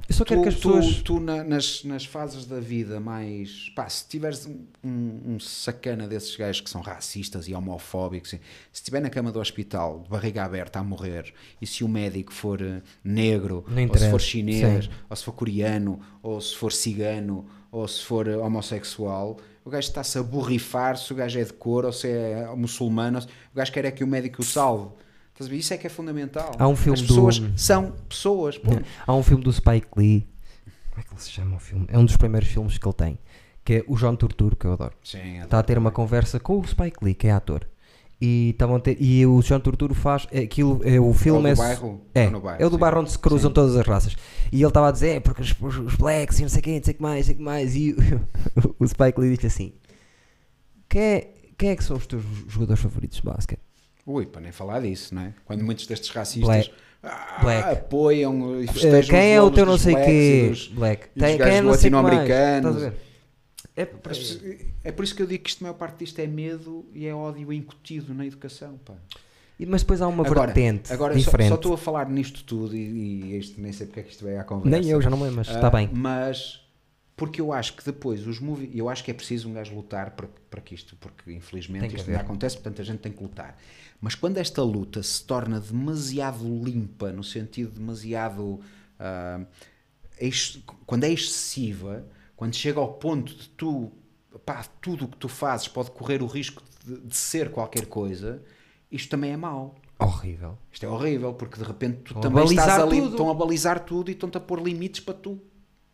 Eu 0.08 0.14
só 0.14 0.24
quero 0.24 0.40
tu, 0.40 0.42
que 0.42 0.48
as 0.48 0.54
tu- 0.60 0.72
pessoas. 0.72 1.02
tu 1.02 1.20
na- 1.20 1.44
nas, 1.44 1.84
nas 1.84 2.04
fases 2.04 2.46
da 2.46 2.58
vida 2.60 2.98
mais. 3.00 3.68
Pá, 3.76 3.88
se 3.88 4.06
tiveres 4.08 4.46
um, 4.46 4.64
um- 4.84 5.20
um 5.34 5.40
sacana 5.40 6.06
desses 6.08 6.34
gajos 6.36 6.60
que 6.60 6.70
são 6.70 6.80
racistas 6.80 7.46
e 7.48 7.54
homofóbicos, 7.54 8.30
se 8.30 8.40
estiver 8.72 9.00
na 9.00 9.10
cama 9.10 9.30
do 9.32 9.40
hospital, 9.40 10.00
de 10.00 10.08
barriga 10.10 10.44
aberta 10.44 10.78
a 10.78 10.84
morrer, 10.84 11.32
e 11.60 11.66
se 11.66 11.84
o 11.84 11.88
médico 11.88 12.32
for 12.32 12.60
eh, 12.60 12.82
negro, 13.04 13.64
ou 13.66 13.98
se 13.98 14.10
for 14.10 14.20
chinês, 14.20 14.84
sim. 14.86 14.90
ou 15.08 15.16
se 15.16 15.24
for 15.24 15.32
coreano, 15.32 16.00
ou 16.22 16.40
se 16.40 16.56
for 16.56 16.72
cigano, 16.72 17.46
ou 17.70 17.86
se 17.86 18.02
for 18.04 18.26
eh, 18.26 18.36
homossexual, 18.36 19.36
o 19.64 19.70
gajo 19.70 19.88
está-se 19.88 20.18
a 20.18 20.22
borrifar 20.22 20.96
se 20.96 21.12
o 21.12 21.16
gajo 21.16 21.38
é 21.38 21.44
de 21.44 21.52
cor 21.52 21.84
ou 21.84 21.92
se 21.92 22.08
é 22.08 22.46
muçulmano. 22.56 23.18
O 23.18 23.56
gajo 23.56 23.70
quer 23.72 23.84
é 23.84 23.90
que 23.90 24.02
o 24.02 24.06
médico 24.06 24.40
o 24.42 24.44
salve. 24.44 24.90
Estás? 25.44 25.60
Isso 25.60 25.74
é 25.74 25.76
que 25.78 25.86
é 25.86 25.90
fundamental. 25.90 26.52
Há 26.58 26.68
um 26.68 26.76
filme 26.76 26.98
As 27.00 27.06
pessoas 27.06 27.38
do- 27.38 27.58
são 27.58 27.92
pessoas. 28.08 28.58
ponto. 28.58 28.84
Há 29.06 29.14
um 29.14 29.22
filme 29.22 29.42
do 29.44 29.52
Spike 29.52 29.88
Lee. 29.96 30.26
Como 30.90 31.00
é 31.00 31.02
que 31.02 31.12
ele 31.14 31.20
se 31.20 31.30
chama 31.30 31.56
o 31.56 31.60
filme? 31.60 31.86
É 31.88 31.98
um 31.98 32.04
dos 32.04 32.16
primeiros 32.16 32.48
filmes 32.48 32.76
que 32.78 32.86
ele 32.86 32.94
tem. 32.94 33.18
Que 33.64 33.74
é 33.74 33.84
o 33.86 33.96
João 33.96 34.16
Turturro, 34.16 34.56
que 34.56 34.64
eu 34.66 34.72
adoro. 34.72 34.94
Sim, 35.04 35.40
Está 35.40 35.58
a 35.58 35.62
ter 35.62 35.76
uma 35.78 35.90
conversa 35.90 36.40
com 36.40 36.58
o 36.58 36.66
Spike 36.66 36.96
Lee, 37.02 37.14
que 37.14 37.26
é 37.26 37.32
ator. 37.32 37.66
E, 38.22 38.50
estavam 38.50 38.76
a 38.76 38.80
ter, 38.80 39.00
e 39.00 39.24
o 39.24 39.40
João 39.40 39.60
Turturro 39.60 39.94
faz 39.94 40.26
é 40.30 40.40
aquilo, 40.40 40.80
é, 40.84 41.00
o 41.00 41.12
filme 41.14 41.48
É 41.48 41.50
é, 41.50 41.52
o 41.52 41.56
do 41.56 41.58
bairro? 41.58 42.00
é, 42.14 42.28
bairro, 42.30 42.62
é 42.62 42.66
o 42.66 42.68
do 42.68 42.74
sim. 42.76 42.80
bairro 42.80 43.00
onde 43.00 43.10
se 43.12 43.18
cruzam 43.18 43.48
Sim. 43.48 43.54
todas 43.54 43.76
as 43.76 43.86
raças. 43.86 44.14
E 44.52 44.56
ele 44.56 44.66
estava 44.66 44.88
a 44.88 44.92
dizer, 44.92 45.16
é 45.16 45.20
porque 45.20 45.40
os, 45.40 45.52
os- 45.58 45.94
blacks 45.96 46.38
e 46.38 46.42
não 46.42 46.48
sei 46.50 46.60
o 46.60 46.62
que, 46.62 46.76
não 46.76 46.84
sei 46.84 46.94
que 46.94 47.02
mais, 47.02 47.16
não 47.20 47.24
sei 47.24 47.34
que 47.36 47.42
mais. 47.42 47.74
E 47.76 47.92
o, 47.92 48.76
o 48.84 48.86
Spike 48.86 49.18
Lee 49.20 49.34
disse 49.36 49.46
assim: 49.46 49.72
quem 50.88 51.00
é, 51.02 51.34
quem 51.56 51.70
é 51.70 51.76
que 51.76 51.84
são 51.84 51.96
os 51.96 52.06
teus 52.06 52.22
jogadores 52.46 52.82
favoritos 52.82 53.16
de 53.18 53.22
basquete? 53.24 53.60
Ui, 54.12 54.26
para 54.26 54.40
nem 54.40 54.52
falar 54.52 54.80
disso, 54.80 55.14
não 55.14 55.22
é? 55.22 55.34
Quando 55.44 55.62
muitos 55.64 55.86
destes 55.86 56.10
racistas 56.10 56.70
ah, 57.02 57.70
apoiam 57.72 58.60
e 58.60 58.64
Eh, 58.64 58.72
festejam 58.72 59.10
quem 59.10 59.30
os 59.30 59.36
é 59.36 59.42
o 59.42 59.50
teu 59.50 59.64
não 59.66 59.72
dos 59.74 59.82
sei 59.82 59.94
quê? 59.94 60.46
dos- 60.50 60.68
Black. 60.68 61.06
e 61.14 61.18
dos 61.18 61.28
Tem- 61.28 61.36
quem 61.36 61.38
gajos 61.38 61.54
é 61.54 61.62
não 61.62 61.74
sei 61.74 61.90
latino-americanos. 61.90 62.82
É, 63.76 63.88
É 64.82 64.92
por 64.92 65.04
isso 65.04 65.14
que 65.14 65.22
eu 65.22 65.26
digo 65.26 65.44
que 65.44 65.50
isto, 65.50 65.62
a 65.62 65.64
maior 65.68 65.74
parte 65.78 65.98
disto 66.04 66.18
é 66.18 66.26
medo 66.26 66.84
e 66.94 67.06
é 67.06 67.14
ódio 67.14 67.52
incutido 67.52 68.12
na 68.12 68.26
educação. 68.26 68.78
Pá. 68.84 68.94
E- 69.58 69.64
Mas 69.66 69.82
depois 69.82 70.00
há 70.02 70.08
uma 70.08 70.24
Agora, 70.26 70.46
vertente 70.46 70.92
agora 70.92 71.12
só- 71.14 71.18
diferente. 71.18 71.48
só 71.50 71.54
estou 71.54 71.74
a 71.74 71.78
falar 71.78 72.08
nisto 72.08 72.42
tudo 72.44 72.74
e, 72.76 72.80
e 72.80 73.38
isto 73.38 73.60
nem 73.60 73.72
sei 73.72 73.86
porque 73.86 74.00
é 74.00 74.02
que 74.02 74.10
isto 74.10 74.24
veio 74.24 74.40
à 74.40 74.44
conversa. 74.44 74.78
Nem 74.80 74.88
eu, 74.90 75.00
já 75.02 75.08
não 75.10 75.16
me 75.18 75.24
lembro, 75.24 75.36
mas 75.38 75.48
está 75.48 75.66
Ah, 75.68 75.70
bem. 75.70 75.88
Mas 75.92 76.60
porque 77.20 77.38
eu 77.38 77.52
acho 77.52 77.76
que 77.76 77.84
depois 77.84 78.26
os 78.26 78.40
movimentos. 78.40 78.78
Eu 78.78 78.88
acho 78.88 79.04
que 79.04 79.10
é 79.10 79.14
preciso 79.14 79.46
um 79.50 79.52
gajo 79.52 79.74
lutar 79.74 80.12
para, 80.12 80.26
para 80.48 80.60
que 80.62 80.74
isto, 80.74 80.96
porque 80.96 81.30
infelizmente 81.30 81.94
isto 81.94 82.08
ainda 82.08 82.22
acontece, 82.22 82.56
portanto 82.56 82.80
a 82.80 82.84
gente 82.84 83.00
tem 83.00 83.12
que 83.12 83.22
lutar. 83.22 83.58
Mas 84.00 84.14
quando 84.14 84.38
esta 84.38 84.62
luta 84.62 85.02
se 85.02 85.22
torna 85.22 85.60
demasiado 85.60 86.42
limpa, 86.64 87.12
no 87.12 87.22
sentido 87.22 87.72
demasiado. 87.78 88.58
ah, 88.98 89.44
ex- 90.18 90.60
quando 90.86 91.04
é 91.04 91.10
excessiva, 91.12 92.06
quando 92.34 92.54
chega 92.56 92.80
ao 92.80 92.94
ponto 92.94 93.34
de 93.34 93.48
tu. 93.50 93.92
Pá, 94.46 94.64
tudo 94.80 95.04
o 95.04 95.08
que 95.08 95.18
tu 95.18 95.28
fazes 95.28 95.68
pode 95.68 95.90
correr 95.90 96.22
o 96.22 96.26
risco 96.26 96.62
de, 96.86 97.00
de 97.02 97.16
ser 97.16 97.50
qualquer 97.50 97.84
coisa, 97.84 98.42
isto 98.90 99.10
também 99.10 99.32
é 99.32 99.36
mau. 99.36 99.74
Horrível. 99.98 100.56
Isto 100.72 100.86
é 100.86 100.88
horrível, 100.88 101.34
porque 101.34 101.58
de 101.58 101.64
repente 101.64 101.96
tu 101.98 102.14
Estão 102.14 102.22
também 102.22 102.44
estás 102.44 102.78
ali, 102.80 103.00
tudo. 103.02 103.10
estão 103.10 103.28
a 103.30 103.34
balizar 103.34 103.80
tudo 103.84 104.08
e 104.08 104.14
estão-te 104.14 104.38
a 104.38 104.40
pôr 104.40 104.58
limites 104.62 105.00
para 105.00 105.12
tu. 105.12 105.38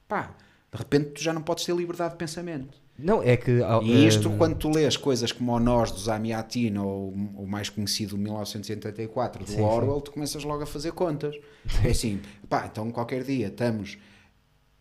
Pá, 0.06 0.36
de 0.72 0.78
repente 0.78 1.10
tu 1.10 1.22
já 1.22 1.32
não 1.32 1.42
podes 1.42 1.64
ter 1.64 1.74
liberdade 1.74 2.12
de 2.12 2.18
pensamento. 2.18 2.86
Não, 2.98 3.22
é 3.22 3.36
que. 3.36 3.60
E 3.82 4.06
isto, 4.06 4.28
eh, 4.28 4.36
quando 4.38 4.56
tu 4.56 4.70
lês 4.70 4.96
coisas 4.96 5.30
como 5.30 5.52
o 5.52 5.60
Nós 5.60 5.90
do 5.90 5.98
Zamiatin 6.00 6.78
ou 6.78 7.10
o 7.10 7.46
mais 7.46 7.68
conhecido 7.68 8.16
1984 8.16 9.44
do 9.44 9.50
Sim, 9.50 9.56
sim. 9.56 9.62
Orwell, 9.62 10.00
tu 10.00 10.12
começas 10.12 10.42
logo 10.44 10.62
a 10.62 10.66
fazer 10.66 10.92
contas. 10.92 11.36
É 11.84 11.90
assim, 11.90 12.20
pá, 12.48 12.68
então 12.70 12.90
qualquer 12.90 13.22
dia 13.22 13.48
estamos 13.48 13.98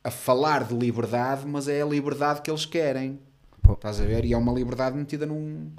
a 0.03 0.11
falar 0.11 0.63
de 0.63 0.73
liberdade, 0.73 1.45
mas 1.45 1.67
é 1.67 1.81
a 1.81 1.85
liberdade 1.85 2.41
que 2.41 2.49
eles 2.49 2.65
querem. 2.65 3.19
Pô. 3.61 3.73
Estás 3.73 3.99
a 3.99 4.05
ver? 4.05 4.23
E 4.23 4.33
é 4.33 4.37
uma 4.37 4.53
liberdade 4.53 4.95
metida 4.95 5.25
num, 5.25 5.71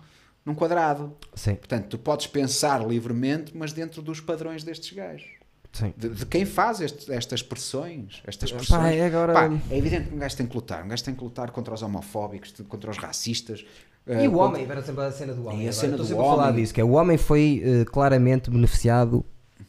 num 0.44 0.54
quadrado. 0.54 1.16
Sim, 1.34 1.54
Portanto, 1.54 1.86
tu 1.90 1.98
podes 1.98 2.26
pensar 2.26 2.86
livremente, 2.86 3.56
mas 3.56 3.72
dentro 3.72 4.02
dos 4.02 4.20
padrões 4.20 4.62
destes 4.62 4.92
gajos. 4.92 5.35
Sim. 5.78 5.92
De, 5.96 6.08
de 6.08 6.24
quem 6.26 6.44
faz 6.46 6.80
este- 6.80 7.12
estas 7.12 7.42
pressões, 7.42 8.22
estas 8.26 8.50
Pá, 8.50 8.56
pressões. 8.58 8.94
é 8.96 9.06
agora- 9.06 9.32
Pá, 9.34 9.50
é 9.70 9.76
evidente 9.76 10.08
que 10.08 10.14
um 10.14 10.18
gajo 10.18 10.36
tem 10.36 10.46
que 10.46 10.54
lutar, 10.56 10.84
um 10.84 10.88
gajo 10.88 11.04
tem 11.04 11.14
que 11.14 11.22
lutar 11.22 11.50
contra 11.50 11.74
os 11.74 11.82
homofóbicos, 11.82 12.54
contra 12.68 12.90
os 12.90 12.96
racistas. 12.96 13.64
E 14.06 14.12
eh, 14.12 14.28
o 14.28 14.32
contra- 14.32 14.46
homem, 14.60 14.64
era 14.70 14.82
sempre 14.82 15.04
a 15.04 15.10
cena 15.12 15.34
do 15.34 15.42
homem. 15.46 15.58
E 15.58 15.60
a 15.60 15.62
agora. 15.64 15.72
cena 15.72 15.92
Estou 15.94 16.04
do 16.04 16.08
sempre 16.08 16.22
a 16.24 16.26
falar 16.28 16.48
homem. 16.50 16.62
disso, 16.62 16.74
que 16.74 16.80
é 16.80 16.84
o 16.84 16.90
homem 16.92 17.18
foi 17.18 17.62
eh, 17.64 17.84
claramente 17.84 18.50
beneficiado 18.50 19.24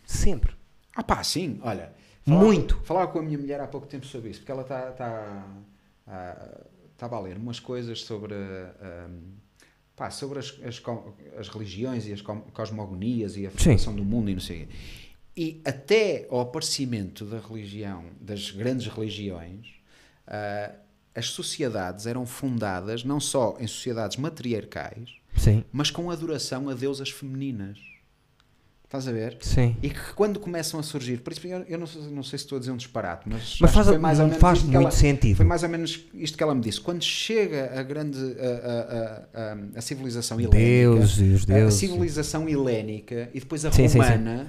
sempre. 0.05 0.53
Ah 0.95 1.03
pá, 1.03 1.23
sim, 1.23 1.59
olha. 1.61 1.91
Muito. 2.25 2.79
Falava 2.83 3.07
com 3.11 3.19
a 3.19 3.21
minha 3.21 3.37
mulher 3.37 3.59
há 3.61 3.67
pouco 3.67 3.87
tempo 3.87 4.05
sobre 4.05 4.29
isso, 4.29 4.39
porque 4.41 4.51
ela 4.51 4.61
está 4.61 4.91
tá, 4.91 5.45
ah, 6.07 6.57
estava 6.93 7.15
a 7.15 7.19
ler 7.21 7.37
umas 7.37 7.59
coisas 7.59 8.01
sobre, 8.03 8.33
ah, 8.35 9.07
pá, 9.95 10.09
sobre 10.09 10.39
as, 10.39 10.57
as, 10.63 10.81
as 11.39 11.47
religiões 11.49 12.05
e 12.07 12.13
as 12.13 12.21
cosmogonias 12.21 13.37
e 13.37 13.47
a 13.47 13.51
formação 13.51 13.95
do 13.95 14.03
mundo 14.05 14.29
e 14.29 14.33
não 14.33 14.41
sei 14.41 14.63
o 14.63 14.67
quê. 14.67 14.73
E 15.37 15.61
até 15.63 16.25
ao 16.31 16.39
aparecimento 16.39 17.23
da 17.23 17.37
religião, 17.39 18.05
das 18.19 18.49
grandes 18.49 18.87
religiões, 18.87 19.67
ah, 20.25 20.71
as 21.13 21.27
sociedades 21.27 22.07
eram 22.07 22.25
fundadas 22.25 23.03
não 23.03 23.19
só 23.19 23.55
em 23.59 23.67
sociedades 23.67 24.17
matriarcais, 24.17 25.09
Sim. 25.35 25.63
mas 25.71 25.91
com 25.91 26.09
adoração 26.09 26.67
a 26.69 26.73
deusas 26.73 27.11
femininas. 27.11 27.77
Estás 28.83 29.05
a 29.07 29.11
ver? 29.11 29.37
Sim. 29.41 29.75
E 29.83 29.89
que 29.89 30.13
quando 30.15 30.39
começam 30.39 30.79
a 30.79 30.83
surgir, 30.83 31.17
por 31.19 31.33
isso 31.33 31.45
eu, 31.45 31.59
eu 31.67 31.77
não, 31.77 31.85
sei, 31.85 32.01
não 32.03 32.23
sei 32.23 32.39
se 32.39 32.45
estou 32.45 32.55
a 32.55 32.59
dizer 32.59 32.71
um 32.71 32.77
disparate, 32.77 33.27
mas, 33.27 33.57
Mas 33.59 33.71
faz, 33.73 33.97
mais 33.97 34.17
ou 34.19 34.25
menos 34.27 34.39
faz 34.39 34.63
muito 34.63 34.75
ela- 34.75 34.89
sentido. 34.91 35.35
Foi 35.35 35.45
mais 35.45 35.61
ou 35.61 35.69
menos 35.69 36.05
isto 36.13 36.37
que 36.37 36.41
ela 36.43 36.55
me 36.55 36.61
disse. 36.61 36.79
Quando 36.81 37.03
chega 37.03 37.77
a 37.79 37.83
grande 37.83 38.17
a, 38.17 38.47
a- 38.71 39.43
a- 39.43 39.57
a- 39.77 39.81
civilização 39.81 40.39
helénica, 40.39 40.57
Deuses 40.57 41.17
e 41.19 41.23
os 41.33 41.49
a 41.67 41.69
civilização 41.71 42.47
helénica 42.49 43.29
e 43.33 43.39
depois 43.41 43.65
a 43.65 43.71
Sim, 43.71 43.87
sim, 43.89 44.01
sim. 44.01 44.45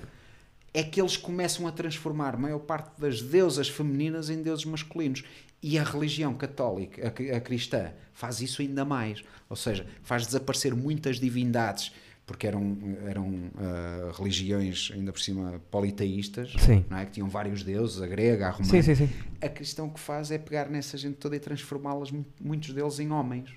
É 0.75 0.83
que 0.83 1.01
eles 1.01 1.17
começam 1.17 1.67
a 1.67 1.73
transformar 1.73 2.35
a 2.35 2.39
maior 2.39 2.59
parte 2.61 3.01
das 3.01 3.21
deusas 3.23 3.69
femininas 3.69 4.29
em 4.31 4.43
deuses 4.43 4.65
masculinos. 4.65 5.25
E 5.63 5.77
a 5.79 5.83
religião 5.83 6.35
católica, 6.35 7.03
a, 7.33 7.37
a 7.37 7.41
cristã, 7.41 7.91
faz 8.13 8.41
isso 8.41 8.63
ainda 8.63 8.85
mais. 8.85 9.25
Ou 9.51 9.57
seja, 9.57 9.87
faz 10.05 10.25
desaparecer 10.27 10.73
muitas 10.75 11.19
divindades, 11.19 11.93
porque 12.25 12.47
eram, 12.47 12.77
eram 13.07 13.51
ah, 13.57 14.13
religiões, 14.17 14.91
ainda 14.95 15.11
por 15.13 15.21
cima, 15.21 15.61
politeístas, 15.71 16.53
Sim. 16.61 16.85
não 16.89 16.99
é? 16.99 17.07
que 17.07 17.13
tinham 17.13 17.29
vários 17.29 17.65
deuses, 17.65 18.01
a 18.01 18.07
grega, 18.07 18.47
a 18.47 18.51
romana. 18.51 18.71
Sim, 18.71 18.83
sim, 18.83 18.95
sim. 18.95 19.11
A 19.41 19.49
cristã 19.49 19.83
o 19.83 19.91
que 19.91 19.99
faz 19.99 20.31
é 20.31 20.39
pegar 20.39 20.69
nessa 20.69 20.97
gente 20.97 21.17
toda 21.17 21.35
e 21.35 21.41
transformá-las, 21.41 22.13
mu- 22.13 22.25
muitos 22.41 22.73
deles, 22.73 23.01
em 23.01 23.11
homens. 23.11 23.51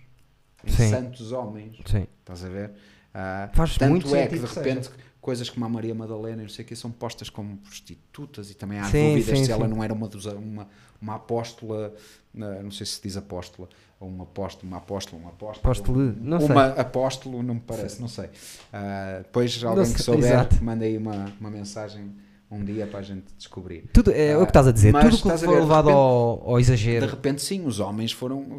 Em 0.65 0.71
Sim. 0.71 0.89
santos 0.89 1.31
homens. 1.31 1.77
Sim. 1.85 2.07
Estás 2.19 2.43
a 2.45 2.49
ver? 2.49 2.71
Ah, 3.13 3.49
Faz 3.53 3.77
tanto 3.77 3.89
muito 3.91 4.15
é 4.15 4.25
que 4.27 4.39
de 4.39 4.45
repente 4.45 4.89
coisas 5.21 5.49
como 5.49 5.63
a 5.65 5.69
Maria 5.69 5.93
Madalena 5.93 6.41
e 6.41 6.45
não 6.45 6.49
sei 6.49 6.65
o 6.65 6.67
que 6.67 6.75
são 6.75 6.89
postas 6.91 7.29
como 7.29 7.55
prostitutas 7.57 8.49
e 8.49 8.55
também 8.55 8.79
há 8.79 8.85
Sim, 8.85 9.09
dúvidas 9.13 9.37
sim, 9.37 9.45
se 9.45 9.51
ela 9.51 9.67
sim. 9.67 9.73
não 9.73 9.83
era 9.83 9.93
uma, 9.93 10.09
uma, 10.35 10.67
uma 10.99 11.15
apóstola, 11.15 11.93
ah, 12.35 12.61
não 12.63 12.71
sei 12.71 12.85
se 12.87 12.99
diz 13.01 13.15
apóstola, 13.15 13.69
ou 13.99 14.09
um 14.09 14.21
apóstolo, 14.23 14.67
uma 14.67 14.77
apóstola, 14.77 15.21
um 15.21 15.27
apóstolo. 15.27 15.59
Apóstolo, 15.71 16.15
não 16.19 16.39
sei. 16.39 16.49
uma 16.49 16.65
apóstolo, 16.69 17.43
não 17.43 17.53
me 17.53 17.59
parece, 17.61 18.01
não 18.01 18.07
sei. 18.07 18.29
Ah, 18.73 19.19
depois 19.21 19.63
alguém 19.63 19.85
sei, 19.85 19.93
que 19.95 20.01
souber, 20.01 20.23
exato. 20.25 20.63
manda 20.63 20.85
aí 20.85 20.97
uma, 20.97 21.31
uma 21.39 21.49
mensagem 21.51 22.11
um 22.49 22.65
dia 22.65 22.85
para 22.87 22.99
a 22.99 23.03
gente 23.03 23.25
descobrir. 23.37 23.85
Tudo, 23.93 24.11
é 24.11 24.35
o 24.35 24.41
que 24.41 24.49
estás 24.49 24.67
a 24.67 24.71
dizer. 24.73 24.91
mas 24.91 25.05
Tudo 25.05 25.31
que 25.31 25.37
foi 25.37 25.47
ver, 25.47 25.53
de 25.55 25.61
levado 25.61 25.85
repente- 25.85 25.95
ao, 25.97 26.49
ao 26.49 26.55
De 26.57 26.61
exagero. 26.63 27.05
repente, 27.07 27.41
sim, 27.41 27.65
os 27.65 27.79
homens 27.79 28.11
foram, 28.11 28.57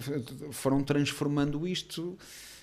foram 0.51 0.83
transformando 0.83 1.67
isto 1.67 2.17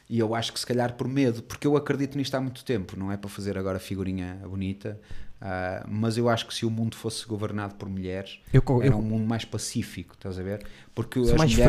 e 0.09 0.17
eu 0.19 0.33
acho 0.33 0.51
que 0.51 0.59
se 0.59 0.65
calhar 0.65 0.93
por 0.95 1.07
medo, 1.07 1.43
porque 1.43 1.67
eu 1.67 1.77
acredito 1.77 2.17
nisto 2.17 2.33
há 2.35 2.41
muito 2.41 2.65
tempo, 2.65 2.97
não 2.97 3.11
é 3.11 3.17
para 3.17 3.29
fazer 3.29 3.57
agora 3.57 3.77
figurinha 3.77 4.39
bonita, 4.43 4.99
ah, 5.41 5.85
mas 5.87 6.17
eu 6.17 6.27
acho 6.27 6.47
que 6.47 6.53
se 6.53 6.65
o 6.65 6.69
mundo 6.69 6.95
fosse 6.97 7.25
governado 7.25 7.75
por 7.75 7.87
mulheres, 7.87 8.39
Eu, 8.51 8.61
co- 8.61 8.81
era 8.81 8.91
eu, 8.93 8.97
um 8.97 9.01
mundo 9.03 9.25
mais 9.27 9.45
pacífico, 9.45 10.15
estás 10.15 10.39
a 10.39 10.43
ver? 10.43 10.65
Porque 10.95 11.23
são 11.23 11.33
as 11.35 11.37
mais 11.37 11.51
mulheres, 11.53 11.67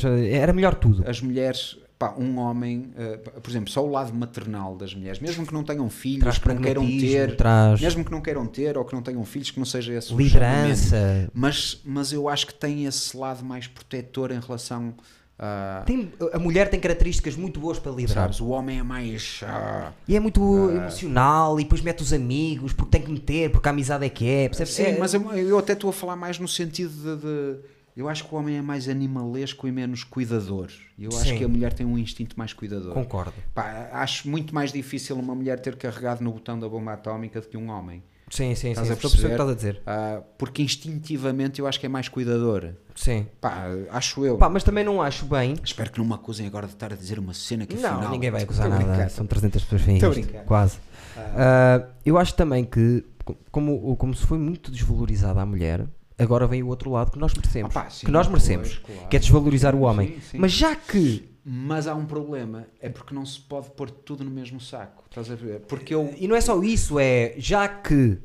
frias, 0.00 0.04
eh, 0.04 0.36
era 0.36 0.52
melhor 0.52 0.74
tudo. 0.74 1.08
as 1.08 1.20
mulheres, 1.22 1.78
pá, 1.98 2.14
um 2.18 2.36
homem, 2.38 2.90
eh, 2.96 3.16
por 3.16 3.48
exemplo, 3.48 3.70
só 3.70 3.86
o 3.86 3.90
lado 3.90 4.12
maternal 4.12 4.76
das 4.76 4.92
mulheres, 4.94 5.20
mesmo 5.20 5.46
que 5.46 5.54
não 5.54 5.62
tenham 5.64 5.88
filhos, 5.88 6.20
Traz 6.20 6.38
que 6.38 6.48
não 6.48 6.56
queiram 6.60 6.84
ter, 6.84 7.36
traz 7.36 7.80
mesmo 7.80 8.04
que 8.04 8.10
não 8.10 8.20
queiram 8.20 8.46
ter 8.46 8.76
ou 8.76 8.84
que 8.84 8.92
não 8.94 9.02
tenham 9.02 9.24
filhos, 9.24 9.50
que 9.52 9.58
não 9.58 9.64
seja 9.66 9.94
esse 9.94 10.12
liderança. 10.14 11.30
Mas, 11.32 11.80
mas 11.84 12.12
eu 12.12 12.28
acho 12.28 12.46
que 12.46 12.54
tem 12.54 12.84
esse 12.86 13.16
lado 13.16 13.44
mais 13.44 13.66
protetor 13.66 14.30
em 14.32 14.40
relação 14.40 14.94
a. 15.38 15.82
Tem- 15.86 16.12
a 16.32 16.38
mulher 16.38 16.68
tem 16.68 16.80
características 16.80 17.36
muito 17.36 17.60
boas 17.60 17.78
para 17.78 17.92
liderar. 17.92 18.24
Sabes, 18.24 18.40
o 18.40 18.48
homem 18.48 18.78
é 18.78 18.82
mais. 18.82 19.40
ah, 19.44 19.92
E 20.08 20.16
é 20.16 20.20
muito 20.20 20.40
emocional 20.70 21.58
e 21.60 21.62
depois 21.62 21.80
mete 21.80 22.02
os 22.02 22.12
amigos 22.12 22.72
porque 22.72 22.90
tem 22.90 23.02
que 23.02 23.10
meter, 23.12 23.50
porque 23.50 23.68
a 23.68 23.70
amizade 23.70 24.04
é 24.04 24.08
que 24.08 24.28
é. 24.28 24.48
percebes? 24.48 24.72
sim, 24.74 24.82
É- 24.82 24.98
mas 24.98 25.14
eu, 25.14 25.22
eu 25.32 25.58
até 25.58 25.72
estou 25.74 25.90
a 25.90 25.92
falar 25.92 26.16
mais 26.16 26.38
no 26.38 26.48
sentido 26.48 26.90
de, 26.90 27.22
de- 27.22 27.78
Eu 27.96 28.08
acho 28.08 28.24
que 28.28 28.32
o 28.34 28.38
homem 28.38 28.56
é 28.56 28.62
mais 28.62 28.88
animalesco 28.88 29.66
e 29.66 29.72
menos 29.72 30.04
cuidador. 30.04 30.68
Eu 30.96 31.10
acho 31.10 31.30
Sim. 31.30 31.38
que 31.38 31.44
a 31.44 31.48
mulher 31.48 31.72
tem 31.72 31.84
um 31.84 31.98
instinto 31.98 32.38
mais 32.38 32.52
cuidador. 32.52 32.94
Concordo. 32.94 33.32
Pá, 33.52 33.88
acho 33.92 34.28
muito 34.28 34.54
mais 34.54 34.70
difícil 34.72 35.16
uma 35.16 35.34
mulher 35.34 35.58
ter 35.58 35.74
carregado 35.76 36.22
no 36.22 36.30
botão 36.32 36.56
da 36.58 36.68
bomba 36.68 36.92
atómica 36.92 37.40
do 37.40 37.48
que 37.48 37.56
um 37.56 37.68
homem. 37.70 38.02
Sim, 38.30 38.54
sim, 38.54 38.54
sim. 38.54 38.70
Estás 38.70 38.90
a 38.90 38.94
Estou 38.94 39.08
a 39.08 39.10
perceber 39.10 39.28
que 39.30 39.36
perceber? 39.36 39.50
estás 39.50 39.50
a 39.50 39.54
dizer. 39.54 39.82
Ah, 39.86 40.22
porque 40.36 40.62
instintivamente 40.62 41.60
eu 41.60 41.66
acho 41.66 41.80
que 41.80 41.86
é 41.86 41.88
mais 41.88 42.08
cuidador. 42.08 42.70
Sim. 42.94 43.26
Pá, 43.40 43.66
acho 43.90 44.24
eu. 44.24 44.36
Pá, 44.36 44.48
mas 44.48 44.62
também 44.64 44.84
não 44.84 45.00
acho 45.00 45.24
bem. 45.26 45.54
Espero 45.64 45.90
que 45.90 45.98
não 45.98 46.04
me 46.06 46.14
acusem 46.14 46.46
agora 46.46 46.66
de 46.66 46.72
estar 46.74 46.92
a 46.92 46.96
dizer 46.96 47.18
uma 47.18 47.32
cena 47.34 47.64
que 47.66 47.76
Não, 47.76 47.90
afinal... 47.94 48.10
ninguém 48.10 48.30
vai 48.30 48.42
acusar 48.42 48.70
Estou 48.70 48.84
a 48.84 48.96
nada. 48.96 49.08
São 49.08 49.26
300 49.26 49.62
pessoas 49.64 49.82
que 49.82 49.92
Estou 49.92 50.08
a 50.10 50.12
brincar. 50.12 50.44
Quase. 50.44 50.78
Ah, 51.16 51.86
eu 52.04 52.18
acho 52.18 52.34
também 52.34 52.64
que, 52.64 53.04
co- 53.24 53.36
como, 53.50 53.96
como 53.96 54.14
se 54.14 54.26
foi 54.26 54.38
muito 54.38 54.70
desvalorizada 54.70 55.40
a 55.40 55.46
mulher, 55.46 55.86
agora 56.18 56.46
vem 56.46 56.62
o 56.62 56.68
outro 56.68 56.90
lado 56.90 57.10
que 57.12 57.18
nós 57.18 57.32
merecemos. 57.34 57.74
Ah 57.76 57.84
pá, 57.84 57.90
sim, 57.90 58.06
que 58.06 58.12
nós 58.12 58.26
merecemos. 58.28 58.68
pois, 58.84 58.96
claro. 58.96 59.08
Que 59.10 59.16
é 59.16 59.20
desvalorizar 59.20 59.74
o 59.74 59.78
Sim, 59.78 59.84
homem. 59.84 60.08
sim, 60.08 60.20
sim. 60.32 60.38
Mas 60.38 60.52
já 60.52 60.74
que. 60.76 61.27
Mas 61.50 61.86
há 61.86 61.94
um 61.94 62.04
problema, 62.04 62.66
é 62.78 62.90
porque 62.90 63.14
não 63.14 63.24
se 63.24 63.40
pode 63.40 63.70
pôr 63.70 63.90
tudo 63.90 64.22
no 64.22 64.30
mesmo 64.30 64.60
saco. 64.60 65.04
Estás 65.08 65.30
a 65.30 65.34
ver? 65.34 65.60
Porque 65.60 65.94
eu. 65.94 66.14
E 66.18 66.28
não 66.28 66.36
é 66.36 66.42
só 66.42 66.62
isso, 66.62 66.98
é 66.98 67.32
já 67.38 67.66
que. 67.66 68.18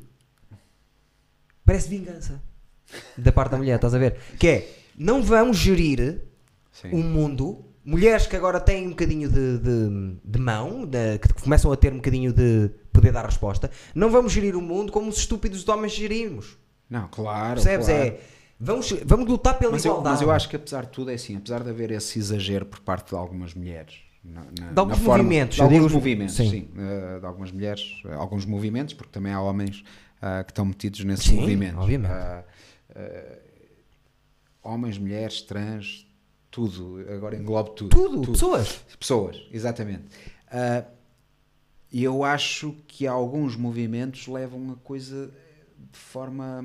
Parece 1.64 1.88
vingança 1.88 2.42
da 3.16 3.32
parte 3.32 3.52
da 3.52 3.56
mulher, 3.56 3.76
estás 3.76 3.94
a 3.94 3.98
ver? 3.98 4.18
Que 4.38 4.48
é. 4.48 4.78
Não 4.98 5.22
vão 5.22 5.54
gerir 5.54 6.20
Sim. 6.70 6.90
um 6.92 7.02
mundo. 7.02 7.64
Mulheres 7.82 8.26
que 8.26 8.36
agora 8.36 8.60
têm 8.60 8.86
um 8.86 8.90
bocadinho 8.90 9.28
de, 9.30 9.58
de, 9.58 10.16
de 10.22 10.38
mão, 10.38 10.84
de- 10.86 11.18
que 11.18 11.32
começam 11.42 11.72
a 11.72 11.76
ter 11.76 11.92
um 11.92 11.96
bocadinho 11.96 12.30
de 12.32 12.70
poder 12.92 13.10
dar 13.12 13.24
resposta. 13.24 13.70
Não 13.94 14.10
vamos 14.10 14.32
gerir 14.32 14.54
o 14.54 14.60
mundo 14.60 14.92
como 14.92 15.08
os 15.08 15.16
estúpidos 15.16 15.66
homens 15.66 15.92
gerimos. 15.92 16.58
Não, 16.90 17.08
claro. 17.08 17.54
Percebes? 17.54 17.86
claro. 17.86 18.02
É. 18.02 18.20
Vamos, 18.64 18.90
vamos 19.04 19.28
lutar 19.28 19.58
pela 19.58 19.72
Mas 19.72 19.84
eu, 19.84 19.90
igualdade. 19.92 20.14
mas 20.16 20.22
eu 20.22 20.30
acho 20.30 20.48
que 20.48 20.56
apesar 20.56 20.86
de 20.86 20.90
tudo 20.92 21.10
é 21.10 21.14
assim, 21.14 21.36
apesar 21.36 21.62
de 21.62 21.70
haver 21.70 21.90
esse 21.90 22.18
exagero 22.18 22.64
por 22.66 22.80
parte 22.80 23.10
de 23.10 23.14
algumas 23.16 23.52
mulheres, 23.54 23.94
na, 24.24 24.40
na- 24.58 24.72
De 24.72 24.78
alguns 24.80 24.98
forma- 24.98 25.22
movimentos, 25.24 25.56
de 25.56 25.62
eu 25.62 25.66
alguns 25.66 25.92
movimentos, 25.92 26.34
sim. 26.34 26.50
sim, 26.50 26.68
eh, 26.76 27.20
de 27.20 27.26
algumas 27.26 27.52
mulheres, 27.52 28.00
eh, 28.06 28.14
alguns 28.14 28.44
movimentos, 28.46 28.94
porque 28.94 29.12
também 29.12 29.32
há 29.32 29.40
homens 29.42 29.84
ah, 30.22 30.42
que 30.42 30.52
estão 30.52 30.64
metidos 30.64 31.04
nesses 31.04 31.26
Sim, 31.26 31.40
movimentos. 31.40 31.80
obviamente. 31.82 32.12
Eh, 32.94 33.38
homens, 34.62 34.96
mulheres, 34.96 35.42
trans, 35.42 36.06
tudo, 36.50 37.04
agora 37.12 37.36
englobo 37.36 37.70
tudo. 37.70 37.90
Tudo, 37.90 38.32
pessoas. 38.32 38.80
Pessoas, 38.98 39.42
exatamente. 39.52 40.04
E 41.92 42.02
eu 42.02 42.24
acho 42.24 42.74
que 42.88 43.06
alguns 43.06 43.56
movimentos 43.56 44.26
levam 44.26 44.72
a 44.72 44.76
coisa 44.76 45.30
de 45.92 45.98
forma. 45.98 46.64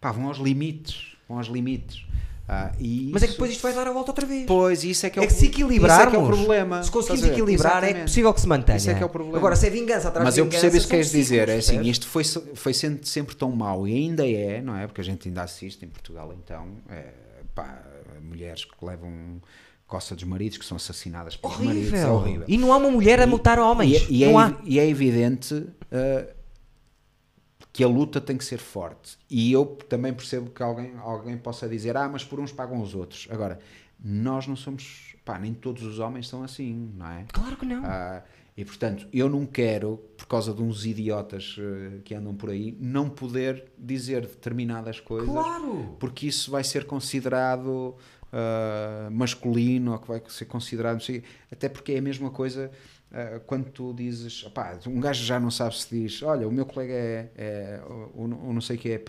pá, 0.00 0.10
vão 0.10 0.26
aos 0.28 0.38
limites. 0.38 1.16
Vão 1.28 1.38
aos 1.38 1.48
limites. 1.48 2.04
Ah, 2.50 2.72
Mas 3.12 3.22
é 3.22 3.26
que 3.26 3.32
depois 3.32 3.50
isto 3.50 3.60
vai 3.60 3.74
dar 3.74 3.86
a 3.86 3.92
volta 3.92 4.10
outra 4.10 4.24
vez. 4.24 4.46
Pois, 4.46 4.82
isso 4.82 5.04
é 5.04 5.10
que 5.10 5.18
é, 5.18 5.22
É 5.22 5.26
o 5.26 5.28
que 5.28 5.34
se 5.34 5.46
equilibrarmos, 5.46 5.98
Isso 5.98 6.08
é 6.08 6.10
que 6.10 6.16
é 6.16 6.18
o 6.18 6.26
problema. 6.26 6.82
se 6.82 6.90
conseguimos 6.90 7.24
equilibrar, 7.28 7.72
é 7.72 7.76
Exatamente. 7.88 8.02
possível 8.06 8.32
que 8.34 8.40
se 8.40 8.48
mantenha. 8.48 8.76
Isso 8.78 8.90
é 8.90 8.94
que 8.94 9.02
é 9.02 9.06
o 9.06 9.08
problema. 9.10 9.36
Agora, 9.36 9.54
se 9.54 9.66
é 9.66 9.70
vingança 9.70 10.08
atrás 10.08 10.24
Mas 10.24 10.34
de 10.34 10.40
eu 10.40 10.44
vingança, 10.46 10.60
percebo 10.62 10.76
isso 10.78 10.86
que 10.86 10.90
queres 10.92 11.10
dizer. 11.10 11.48
É 11.50 11.56
assim, 11.58 11.82
isto 11.82 12.06
foi, 12.08 12.24
foi 12.24 12.72
sendo 12.72 13.04
sempre 13.04 13.36
tão 13.36 13.52
mau 13.52 13.86
e 13.86 13.92
ainda 13.92 14.26
é, 14.26 14.62
não 14.62 14.74
é? 14.74 14.86
Porque 14.86 15.02
a 15.02 15.04
gente 15.04 15.28
ainda 15.28 15.42
assiste 15.42 15.84
em 15.84 15.88
Portugal, 15.88 16.34
então, 16.42 16.68
é, 16.88 17.08
pá, 17.54 17.82
mulheres 18.22 18.64
que 18.64 18.82
levam 18.82 19.42
coça 19.86 20.14
dos 20.14 20.24
maridos, 20.24 20.56
que 20.56 20.64
são 20.64 20.76
assassinadas 20.76 21.36
pelos 21.36 21.58
maridos. 21.58 21.92
É 21.92 21.96
Horrível. 22.06 22.14
horrível. 22.14 22.44
E 22.48 22.56
não 22.56 22.72
há 22.72 22.76
uma 22.78 22.90
mulher 22.90 23.20
a 23.20 23.26
matar 23.26 23.58
homens. 23.58 24.06
E, 24.08 24.22
e 24.22 24.26
não 24.26 24.40
é, 24.40 24.44
há. 24.44 24.56
e 24.64 24.78
é 24.78 24.86
evidente 24.88 25.54
uh, 25.54 26.37
que 27.78 27.84
a 27.84 27.86
luta 27.86 28.20
tem 28.20 28.36
que 28.36 28.44
ser 28.44 28.58
forte. 28.58 29.16
E 29.30 29.52
eu 29.52 29.64
também 29.88 30.12
percebo 30.12 30.50
que 30.50 30.60
alguém, 30.60 30.96
alguém 30.96 31.38
possa 31.38 31.68
dizer: 31.68 31.96
ah, 31.96 32.08
mas 32.08 32.24
por 32.24 32.40
uns 32.40 32.50
pagam 32.50 32.82
os 32.82 32.92
outros. 32.92 33.28
Agora, 33.30 33.60
nós 34.02 34.48
não 34.48 34.56
somos. 34.56 35.14
pá, 35.24 35.38
nem 35.38 35.54
todos 35.54 35.84
os 35.84 36.00
homens 36.00 36.26
são 36.26 36.42
assim, 36.42 36.92
não 36.96 37.06
é? 37.06 37.24
Claro 37.32 37.56
que 37.56 37.64
não. 37.64 37.84
Ah, 37.84 38.24
e 38.56 38.64
portanto, 38.64 39.06
eu 39.12 39.28
não 39.28 39.46
quero, 39.46 39.96
por 40.16 40.26
causa 40.26 40.52
de 40.52 40.60
uns 40.60 40.84
idiotas 40.84 41.54
eh, 41.56 42.00
que 42.04 42.12
andam 42.16 42.34
por 42.34 42.50
aí, 42.50 42.76
não 42.80 43.08
poder 43.08 43.70
dizer 43.78 44.22
determinadas 44.22 44.98
coisas, 44.98 45.28
Claro. 45.30 45.94
porque 46.00 46.26
isso 46.26 46.50
vai 46.50 46.64
ser 46.64 46.84
considerado 46.84 47.94
ah, 48.32 49.08
masculino 49.12 49.92
ou 49.92 49.98
que 50.00 50.08
vai 50.08 50.20
ser 50.26 50.46
considerado, 50.46 50.94
não 50.94 51.00
sei, 51.00 51.22
até 51.52 51.68
porque 51.68 51.92
é 51.92 51.98
a 51.98 52.02
mesma 52.02 52.30
coisa. 52.30 52.72
Uh, 53.12 53.40
quando 53.46 53.70
tu 53.70 53.92
dizes, 53.92 54.44
opá, 54.44 54.78
um 54.86 55.00
gajo 55.00 55.24
já 55.24 55.38
não 55.40 55.50
sabe 55.50 55.76
se 55.76 55.88
diz, 56.02 56.22
olha, 56.22 56.46
o 56.46 56.52
meu 56.52 56.66
colega 56.66 56.92
é, 56.92 57.28
é 57.36 57.80
não 58.16 58.60
sei 58.60 58.76
que 58.76 58.90
é, 58.92 59.02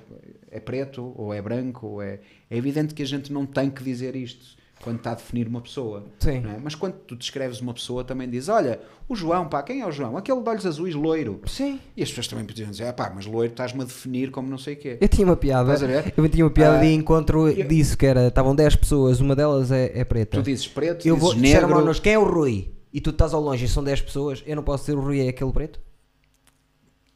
é 0.51 0.59
preto, 0.59 1.13
ou 1.15 1.33
é 1.33 1.41
branco, 1.41 1.87
ou 1.87 2.01
é. 2.01 2.19
É 2.49 2.57
evidente 2.57 2.93
que 2.93 3.03
a 3.03 3.07
gente 3.07 3.31
não 3.31 3.45
tem 3.45 3.69
que 3.69 3.83
dizer 3.83 4.15
isto 4.15 4.57
quando 4.81 4.97
está 4.97 5.11
a 5.11 5.15
definir 5.15 5.45
uma 5.47 5.59
pessoa. 5.61 6.05
Sim. 6.19 6.37
É? 6.37 6.57
Mas 6.63 6.73
quando 6.73 6.93
tu 6.93 7.15
descreves 7.15 7.59
uma 7.59 7.73
pessoa, 7.73 8.03
também 8.03 8.29
dizes: 8.29 8.47
Olha, 8.49 8.79
o 9.09 9.15
João, 9.15 9.47
pá, 9.47 9.61
quem 9.61 9.81
é 9.81 9.85
o 9.85 9.91
João? 9.91 10.15
Aquele 10.17 10.41
de 10.41 10.49
olhos 10.49 10.65
azuis, 10.65 10.95
loiro. 10.95 11.41
Sim. 11.47 11.79
E 11.97 12.01
as 12.01 12.09
pessoas 12.09 12.27
também 12.29 12.45
podiam 12.45 12.69
dizer: 12.69 12.85
ah, 12.85 12.93
pá, 12.93 13.11
mas 13.13 13.25
loiro 13.25 13.51
estás-me 13.51 13.81
a 13.81 13.85
definir 13.85 14.31
como 14.31 14.49
não 14.49 14.57
sei 14.57 14.75
o 14.75 14.77
quê. 14.77 14.97
Eu 15.01 15.07
tinha 15.09 15.27
uma 15.27 15.35
piada. 15.35 15.73
Estás 15.73 15.83
a 15.83 16.01
ver? 16.01 16.13
Eu 16.15 16.29
tinha 16.29 16.45
uma 16.45 16.51
piada 16.51 16.77
Ah, 16.77 16.81
de 16.81 16.93
encontro 16.93 17.49
eu- 17.49 17.67
disso, 17.67 17.97
que 17.97 18.05
era, 18.05 18.27
estavam 18.27 18.55
10 18.55 18.75
pessoas, 18.77 19.19
uma 19.19 19.35
delas 19.35 19.69
é, 19.71 19.91
é 19.99 20.03
preta. 20.05 20.37
Tu 20.37 20.43
dizes 20.43 20.67
preto, 20.67 21.05
eu 21.05 21.15
dizes 21.15 21.29
vou, 21.33 21.35
negro. 21.39 21.83
nós, 21.83 21.99
quem 21.99 22.13
é 22.13 22.19
o 22.19 22.23
Rui? 22.23 22.71
E 22.93 22.99
tu 22.99 23.11
estás 23.11 23.33
ao 23.33 23.41
longe 23.41 23.65
e 23.65 23.67
são 23.67 23.83
10 23.83 24.01
pessoas, 24.01 24.43
eu 24.47 24.55
não 24.55 24.63
posso 24.63 24.85
ser 24.85 24.93
o 24.95 25.01
Rui, 25.01 25.19
é 25.25 25.29
aquele 25.29 25.51
preto? 25.51 25.79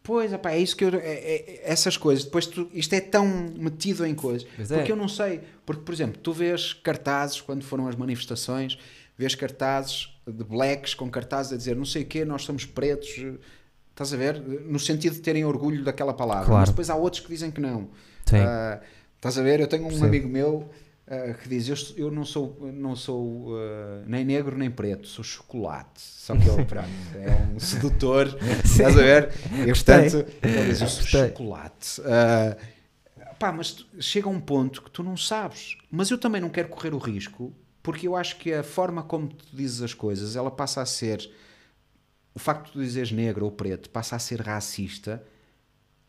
Pois, 0.04 0.34
opá, 0.34 0.52
é 0.52 0.60
isso 0.60 0.76
que 0.76 0.84
eu. 0.84 0.90
é- 0.96 0.98
é- 0.98 1.62
essas 1.64 1.96
coisas. 1.96 2.26
Depois 2.26 2.46
tu, 2.46 2.70
isto 2.74 2.94
é 2.94 3.00
tão 3.00 3.26
metido 3.58 4.06
em 4.06 4.14
coisas. 4.14 4.46
Pois 4.56 4.70
é. 4.70 4.76
Porque 4.78 4.92
eu 4.92 4.98
não 4.98 5.08
sei. 5.08 5.40
Porque, 5.66 5.82
por 5.82 5.94
exemplo, 5.94 6.20
tu 6.22 6.34
vês 6.34 6.74
cartazes 6.74 7.40
quando 7.40 7.64
foram 7.64 7.88
as 7.88 7.96
manifestações, 7.96 8.78
vês 9.18 9.34
cartazes 9.34 10.10
de 10.28 10.44
blacks 10.44 10.94
com 10.94 11.10
cartazes 11.10 11.54
a 11.54 11.58
dizer 11.58 11.76
não 11.76 11.86
sei 11.86 12.04
o 12.04 12.06
quê, 12.06 12.26
nós 12.26 12.44
somos 12.44 12.66
pretos. 12.66 13.10
Estás 13.92 14.14
a 14.14 14.18
ver? 14.18 14.42
No 14.42 14.78
sentido 14.80 15.14
de 15.14 15.22
terem 15.22 15.46
orgulho 15.46 15.84
daquela 15.86 16.14
palavra. 16.14 16.46
Claro. 16.46 16.60
Mas 16.62 16.70
depois 16.70 16.90
há 16.90 16.96
outros 16.96 17.22
que 17.22 17.30
dizem 17.30 17.50
que 17.50 17.62
não. 17.62 17.90
Sim. 18.26 18.38
Ah, 18.40 18.82
estás 19.16 19.38
a 19.38 19.42
ver? 19.42 19.62
Eu 19.62 19.68
tenho 19.68 19.84
um 19.84 19.88
Percebo. 19.88 20.08
amigo 20.08 20.28
meu 20.28 20.70
ah, 21.30 21.34
que 21.34 21.50
diz: 21.50 21.68
Eu, 21.68 22.06
eu 22.06 22.12
não 22.12 22.26
sou, 22.26 22.58
não 22.74 22.96
sou 22.96 23.56
ah, 23.58 24.04
nem 24.06 24.24
negro 24.26 24.58
nem 24.58 24.70
preto, 24.72 25.08
sou 25.08 25.24
chocolate. 25.24 26.00
Só 26.02 26.36
que 26.36 26.48
ele, 26.48 26.64
pronto, 26.66 26.88
é 27.16 27.54
um 27.56 27.60
sedutor. 27.60 28.28
estás 28.64 28.98
a 28.98 29.02
ver? 29.02 29.30
E 29.62 29.66
portanto, 29.68 30.26
ele 30.42 30.66
diz: 30.70 30.82
Eu 30.82 30.88
sou 30.88 31.02
Gostei. 31.02 31.28
chocolate. 31.30 32.02
Ah, 32.06 32.58
pá, 33.40 33.52
mas 33.52 33.72
tu- 33.74 33.86
chega 34.00 34.28
a 34.28 34.32
um 34.32 34.40
ponto 34.40 34.82
que 34.82 34.90
tu 34.92 35.04
não 35.04 35.18
sabes. 35.18 35.78
Mas 35.92 36.10
eu 36.10 36.18
também 36.18 36.42
não 36.42 36.50
quero 36.50 36.70
correr 36.70 36.94
o 36.94 36.98
risco, 36.98 37.54
porque 37.82 38.08
eu 38.08 38.16
acho 38.16 38.38
que 38.38 38.54
a 38.54 38.64
forma 38.64 39.04
como 39.04 39.28
tu 39.28 39.46
dizes 39.54 39.82
as 39.82 39.94
coisas, 39.94 40.36
ela 40.36 40.50
passa 40.52 40.82
a 40.82 40.86
ser. 40.86 41.30
O 42.36 42.40
facto 42.40 42.66
de 42.68 42.72
tu 42.72 42.80
dizeres 42.80 43.12
negro 43.12 43.46
ou 43.46 43.52
preto 43.52 43.90
passa 43.92 44.16
a 44.16 44.20
ser 44.20 44.42
racista, 44.42 45.24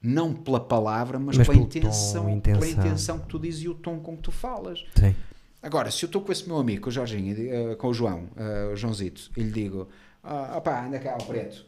não 0.05 0.35
pela 0.35 0.61
palavra, 0.61 1.19
mas, 1.19 1.39
Mas 1.39 1.47
pela 1.47 1.59
pelo 1.59 1.69
tom, 1.71 1.79
intenção, 1.79 2.29
intenção. 2.31 2.61
pela 2.61 2.71
intenção 2.73 3.19
que 3.19 3.27
tu 3.27 3.39
dizes 3.39 3.63
e 3.63 3.69
o 3.69 3.75
tom 3.75 3.99
com 4.01 4.17
que 4.17 4.23
tu 4.23 4.31
falas. 4.31 4.85
Sim. 4.95 5.15
Agora, 5.63 5.91
se 5.91 6.05
eu 6.05 6.07
estou 6.07 6.21
com 6.21 6.31
esse 6.31 6.47
meu 6.47 6.59
amigo, 6.59 6.83
com 6.83 6.89
o 6.91 6.93
Jorginho, 6.93 7.35
eh, 7.39 7.75
com 7.77 7.89
o 7.89 7.95
João, 7.95 8.29
eh, 8.37 8.71
o 8.73 8.77
Joãozito, 8.77 9.31
e 9.37 9.41
lhe 9.43 9.51
digo: 9.51 9.89
ah, 10.23 10.57
opá, 10.59 10.85
anda 10.87 10.99
cá, 10.99 11.17
o 11.19 11.25
preto. 11.25 11.65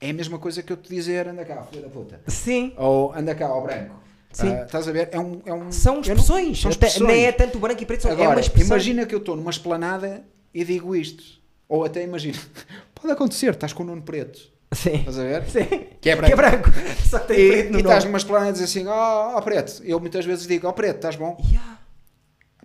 É 0.00 0.10
a 0.10 0.12
mesma 0.12 0.38
coisa 0.38 0.62
que 0.62 0.72
eu 0.72 0.76
te 0.76 0.88
dizer: 0.88 1.26
anda 1.26 1.44
cá, 1.44 1.60
filho 1.64 1.82
da 1.82 1.88
puta. 1.88 2.20
Sim. 2.28 2.72
Ou 2.76 3.12
anda 3.12 3.34
cá, 3.34 3.46
ao 3.48 3.60
branco. 3.62 3.96
Sim. 4.32 4.50
Ah, 4.52 4.62
estás 4.64 4.86
a 4.86 4.92
ver? 4.92 5.08
É 5.10 5.18
um, 5.18 5.40
é 5.44 5.52
um, 5.52 5.72
São 5.72 5.94
eu 5.94 5.96
não- 5.96 6.02
expressões. 6.02 6.60
são 6.60 6.70
expressões. 6.70 7.08
nem 7.10 7.24
é 7.24 7.32
tanto 7.32 7.58
branco 7.58 7.82
e 7.82 7.86
preto, 7.86 8.02
são- 8.02 8.10
é 8.12 8.14
Agora, 8.14 8.30
uma 8.36 8.40
expressão. 8.40 8.76
imagina 8.76 9.06
que 9.06 9.14
eu 9.14 9.18
estou 9.18 9.34
numa 9.34 9.50
esplanada 9.50 10.22
e 10.54 10.64
digo 10.64 10.94
isto. 10.94 11.24
Ou 11.68 11.84
até 11.84 12.04
imagina, 12.04 12.38
pode 12.94 13.10
acontecer, 13.12 13.50
estás 13.54 13.72
com 13.72 13.82
o 13.82 13.86
nono 13.86 14.02
preto. 14.02 14.38
Sim. 14.72 14.96
Estás 14.96 15.18
a 15.18 15.22
ver? 15.22 15.44
Sim. 15.48 15.64
Que 16.00 16.10
é 16.10 16.16
Que 16.16 16.32
é 16.32 16.36
branco. 16.36 16.70
Só 17.08 17.18
tem 17.20 17.38
E, 17.38 17.48
preto 17.50 17.72
no 17.72 17.78
e 17.78 17.80
estás 17.82 18.04
numa 18.04 18.18
esplanada 18.18 18.50
e 18.50 18.52
dizes 18.52 18.70
assim: 18.70 18.86
ó 18.86 19.36
oh, 19.36 19.42
preto. 19.42 19.82
Eu 19.82 19.98
muitas 19.98 20.24
vezes 20.24 20.46
digo: 20.46 20.68
ó 20.68 20.72
preto, 20.72 20.96
estás 20.96 21.16
bom? 21.16 21.36
Yeah. 21.50 21.78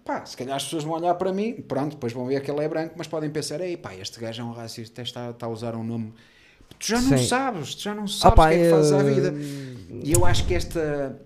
Pá, 0.03 0.25
se 0.25 0.35
calhar 0.35 0.57
as 0.57 0.65
pessoas 0.65 0.83
vão 0.83 0.93
olhar 0.93 1.15
para 1.15 1.31
mim, 1.31 1.53
pronto, 1.53 1.91
depois 1.91 2.11
vão 2.11 2.25
ver 2.25 2.41
que 2.41 2.51
ele 2.51 2.61
é 2.61 2.67
branco, 2.67 2.93
mas 2.97 3.07
podem 3.07 3.29
pensar, 3.29 3.61
ei 3.61 3.77
pá, 3.77 3.95
este 3.95 4.19
gajo 4.19 4.41
é 4.41 4.45
um 4.45 4.51
racista, 4.51 5.01
está, 5.01 5.29
está 5.29 5.45
a 5.45 5.49
usar 5.49 5.75
um 5.75 5.83
nome. 5.83 6.13
Tu 6.77 6.87
já 6.87 6.99
não 6.99 7.17
Sim. 7.17 7.25
sabes, 7.25 7.75
tu 7.75 7.83
já 7.83 7.95
não 7.95 8.05
sabes 8.05 8.25
Ah, 8.25 8.31
pá, 8.31 8.47
o 8.47 8.49
que 8.49 8.55
é 8.55 8.63
que 8.63 8.69
fazes 8.69 8.91
à 8.91 8.99
eh, 8.99 9.03
vida. 9.03 9.33
E 10.03 10.11
eu 10.11 10.25
acho 10.25 10.45
que 10.45 10.53
esta. 10.53 11.21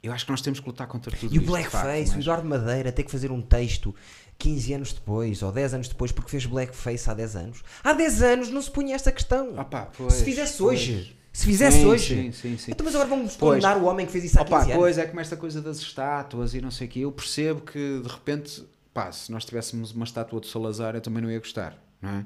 Eu 0.00 0.12
acho 0.12 0.24
que 0.24 0.30
nós 0.30 0.40
temos 0.40 0.60
que 0.60 0.66
lutar 0.66 0.86
contra 0.86 1.14
tudo 1.16 1.34
E 1.34 1.38
o 1.40 1.42
blackface, 1.42 2.16
o 2.16 2.20
Eduardo 2.20 2.48
Madeira 2.48 2.92
ter 2.92 3.02
que 3.02 3.10
fazer 3.10 3.32
um 3.32 3.42
texto 3.42 3.92
15 4.38 4.72
anos 4.74 4.92
depois 4.92 5.42
ou 5.42 5.50
10 5.50 5.74
anos 5.74 5.88
depois 5.88 6.12
porque 6.12 6.30
fez 6.30 6.46
blackface 6.46 7.10
há 7.10 7.14
10 7.14 7.36
anos. 7.36 7.62
Há 7.82 7.92
10 7.92 8.22
anos 8.22 8.50
não 8.50 8.62
se 8.62 8.70
punha 8.70 8.94
esta 8.94 9.10
questão. 9.10 9.54
Ah, 9.56 9.64
pá, 9.64 9.88
pois, 9.96 10.12
se 10.14 10.24
fizesse 10.24 10.58
pois. 10.58 10.78
hoje. 10.80 11.16
Se 11.32 11.44
fizesse 11.44 11.78
Sim, 11.78 11.86
hoje. 11.86 12.14
Sim, 12.16 12.32
sim, 12.32 12.58
sim. 12.58 12.70
Então, 12.72 12.84
mas 12.84 12.94
agora 12.94 13.10
vamos 13.10 13.36
condenar 13.36 13.76
o 13.76 13.84
homem 13.84 14.06
que 14.06 14.10
fez 14.12 14.24
isso 14.24 14.40
há 14.40 14.44
15 14.44 14.54
Opa, 14.54 14.64
anos. 14.64 14.76
pois 14.76 14.98
é 14.98 15.06
como 15.06 15.20
esta 15.20 15.36
coisa 15.36 15.60
das 15.62 15.78
estátuas 15.78 16.54
e 16.54 16.60
não 16.60 16.70
sei 16.70 16.86
o 16.88 16.90
quê. 16.90 16.98
Eu 17.00 17.12
percebo 17.12 17.60
que 17.60 18.00
de 18.02 18.08
repente, 18.08 18.64
pá, 18.92 19.12
se 19.12 19.30
nós 19.30 19.44
tivéssemos 19.44 19.92
uma 19.92 20.04
estátua 20.04 20.40
de 20.40 20.48
Salazar, 20.48 20.94
eu 20.96 21.00
também 21.00 21.22
não 21.22 21.30
ia 21.30 21.38
gostar, 21.38 21.76
não 22.02 22.10
é? 22.10 22.24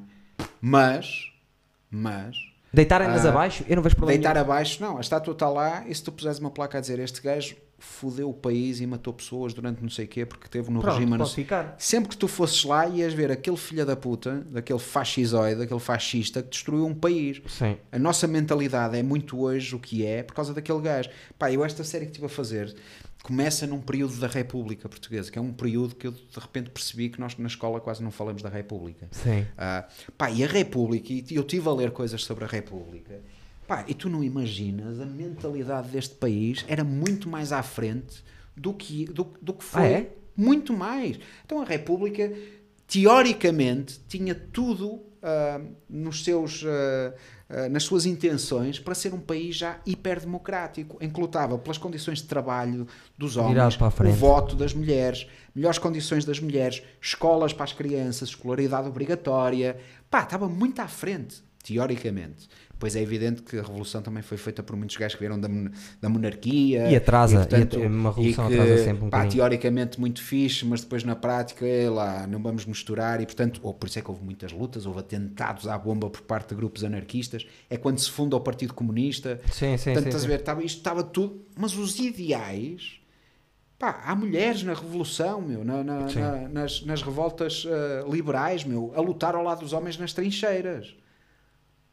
Mas, 0.60 1.30
mas, 1.90 2.36
Deitarem-nas 2.72 3.26
Ah, 3.26 3.28
abaixo, 3.30 3.64
eu 3.68 3.76
não 3.76 3.82
vejo 3.82 3.97
problema. 3.97 4.18
deitar 4.18 4.34
nenhum. 4.34 4.47
abaixo, 4.47 4.80
não, 4.80 4.97
a 4.97 5.01
estátua 5.02 5.32
está 5.32 5.48
lá 5.51 5.86
e 5.86 5.94
se 5.94 6.02
tu 6.02 6.10
puseres 6.10 6.39
uma 6.39 6.51
placa 6.51 6.78
a 6.78 6.80
dizer 6.80 6.98
este 6.98 7.20
gajo 7.20 7.55
fodeu 7.82 8.30
o 8.30 8.34
país 8.34 8.80
e 8.80 8.86
matou 8.86 9.12
pessoas 9.12 9.52
durante 9.52 9.82
não 9.82 9.90
sei 9.90 10.04
o 10.04 10.09
quê 10.09 10.24
porque 10.24 10.48
teve 10.48 10.70
no 10.70 10.80
Pronto, 10.80 10.94
regime. 10.94 11.18
pode 11.18 11.34
ficar. 11.34 11.74
Sempre 11.78 12.10
que 12.10 12.16
tu 12.16 12.28
fosses 12.28 12.64
lá 12.64 12.86
ias 12.86 13.12
ver 13.12 13.30
aquele 13.30 13.56
filho 13.56 13.84
da 13.84 13.96
puta, 13.96 14.46
daquele 14.50 14.78
fascisoide, 14.78 15.59
daquele 15.59 15.80
fascista 15.80 16.42
que 16.42 16.50
destruiu 16.50 16.86
um 16.86 16.94
país. 16.94 17.42
Sim. 17.46 17.76
A 17.90 17.98
nossa 17.98 18.26
mentalidade 18.26 18.96
é 18.96 19.02
muito 19.02 19.40
hoje 19.40 19.74
o 19.74 19.78
que 19.78 20.06
é 20.06 20.22
por 20.22 20.34
causa 20.34 20.54
daquele 20.54 20.80
gajo. 20.80 21.10
Pá, 21.38 21.50
eu 21.50 21.64
esta 21.64 21.84
série 21.84 22.06
que 22.06 22.12
estive 22.12 22.26
a 22.26 22.30
fazer 22.30 22.74
começa 23.22 23.66
num 23.66 23.80
período 23.80 24.16
da 24.16 24.26
República 24.26 24.88
Portuguesa, 24.88 25.30
que 25.30 25.38
é 25.38 25.42
um 25.42 25.52
período 25.52 25.94
que 25.94 26.06
eu 26.06 26.10
de 26.10 26.40
repente 26.40 26.70
percebi 26.70 27.09
que 27.09 27.20
nós 27.20 27.36
na 27.38 27.46
escola 27.46 27.80
quase 27.80 28.02
não 28.02 28.10
falamos 28.10 28.42
da 28.42 28.48
República. 28.48 29.06
Sim. 29.12 29.46
Ah, 29.56 29.86
pá, 30.18 30.30
e 30.30 30.42
a 30.42 30.46
República, 30.46 31.12
e 31.12 31.24
eu 31.30 31.42
estive 31.42 31.68
a 31.68 31.72
ler 31.72 31.92
coisas 31.92 32.24
sobre 32.24 32.44
a 32.44 32.48
República, 32.48 33.20
pá, 33.73 33.86
e 33.89 33.94
tu 33.94 34.11
não 34.11 34.23
imaginas, 34.23 35.01
a 35.01 35.07
mentalidade 35.07 35.89
deste 35.89 36.15
país 36.16 36.62
era 36.69 36.85
muito 36.85 37.27
mais 37.27 37.53
à 37.53 37.62
frente 37.62 38.23
do 38.55 38.74
que, 38.74 39.07
do, 39.07 39.32
do 39.40 39.55
que 39.55 39.65
foi. 39.65 39.81
Ah, 39.81 39.86
é? 39.86 40.11
Muito 40.36 40.74
mais. 40.74 41.19
Então 41.43 41.62
a 41.62 41.65
República, 41.65 42.31
teoricamente, 42.86 43.99
tinha 44.07 44.35
tudo 44.35 45.01
ah, 45.23 45.59
nos 45.89 46.23
seus, 46.23 46.62
ah, 46.66 47.15
ah, 47.49 47.69
nas 47.70 47.85
suas 47.85 48.05
intenções 48.05 48.78
para 48.78 48.94
ser 48.94 49.15
um 49.15 49.20
país 49.20 49.57
já 49.57 49.81
hiperdemocrático, 49.86 50.99
em 51.01 51.09
que 51.09 51.19
lutava 51.19 51.57
pelas 51.57 51.78
condições 51.78 52.19
de 52.19 52.24
trabalho 52.24 52.86
dos 53.16 53.39
homens, 53.39 53.78
o 54.07 54.12
voto 54.12 54.55
das 54.55 54.74
mulheres, 54.74 55.27
melhores 55.55 55.78
condições 55.78 56.27
das 56.27 56.39
mulheres, 56.39 56.82
escolas 57.01 57.55
para 57.55 57.65
as 57.65 57.73
crianças, 57.73 58.28
escolaridade 58.28 58.86
obrigatória. 58.86 59.78
Pá, 60.11 60.24
estava 60.24 60.47
muito 60.47 60.78
à 60.81 60.89
frente, 60.89 61.43
teoricamente. 61.65 62.51
Pois 62.82 62.96
é 62.96 63.00
evidente 63.00 63.42
que 63.42 63.56
a 63.56 63.62
revolução 63.62 64.02
também 64.02 64.24
foi 64.24 64.36
feita 64.36 64.60
por 64.60 64.74
muitos 64.74 64.96
gajos 64.96 65.14
que 65.14 65.20
vieram 65.20 65.38
da, 65.38 65.46
da 66.00 66.09
monarquia. 66.09 66.88
E 66.90 66.96
atrasa, 66.96 67.36
portanto, 67.36 67.78
e 67.78 67.86
uma 67.86 68.10
revolução 68.10 68.46
e 68.46 68.48
que, 68.48 68.54
atrasa 68.54 68.76
sempre 68.76 69.04
um 69.04 69.09
pá, 69.09 69.18
bocadinho. 69.18 69.40
teoricamente 69.40 70.00
muito 70.00 70.20
fixe, 70.20 70.64
mas 70.66 70.80
depois 70.80 71.04
na 71.04 71.14
prática, 71.14 71.64
é 71.64 71.88
lá, 71.88 72.26
não 72.26 72.42
vamos 72.42 72.66
misturar 72.66 73.20
e 73.20 73.26
portanto, 73.26 73.60
ou 73.62 73.72
por 73.72 73.86
isso 73.88 74.00
é 74.00 74.02
que 74.02 74.10
houve 74.10 74.24
muitas 74.24 74.50
lutas, 74.50 74.84
houve 74.84 74.98
atentados 74.98 75.68
à 75.68 75.78
bomba 75.78 76.10
por 76.10 76.22
parte 76.22 76.48
de 76.48 76.54
grupos 76.56 76.82
anarquistas, 76.82 77.46
é 77.70 77.76
quando 77.76 77.98
se 78.00 78.10
funda 78.10 78.34
o 78.34 78.40
Partido 78.40 78.74
Comunista, 78.74 79.40
Sim, 79.52 79.76
sim, 79.76 79.92
Portanto, 79.92 80.02
sim. 80.02 80.09
estás 80.09 80.16
a 80.16 80.26
sim. 80.26 80.26
ver, 80.26 80.40
estava, 80.40 80.64
isto 80.64 80.78
estava 80.78 81.04
tudo, 81.04 81.46
mas 81.56 81.76
os 81.76 82.00
ideais, 82.00 83.00
pá, 83.78 84.02
há 84.04 84.14
mulheres 84.14 84.62
na 84.62 84.74
revolução, 84.74 85.40
meu, 85.40 85.64
na- 85.64 85.84
na- 85.84 86.06
na- 86.12 86.48
nas, 86.48 86.84
nas 86.84 87.02
revoltas 87.02 87.64
ah, 87.68 88.04
liberais, 88.10 88.64
meu, 88.64 88.92
a 88.96 89.00
lutar 89.00 89.34
ao 89.34 89.42
lado 89.44 89.60
dos 89.60 89.72
homens 89.72 89.98
nas 89.98 90.12
trincheiras. 90.12 90.94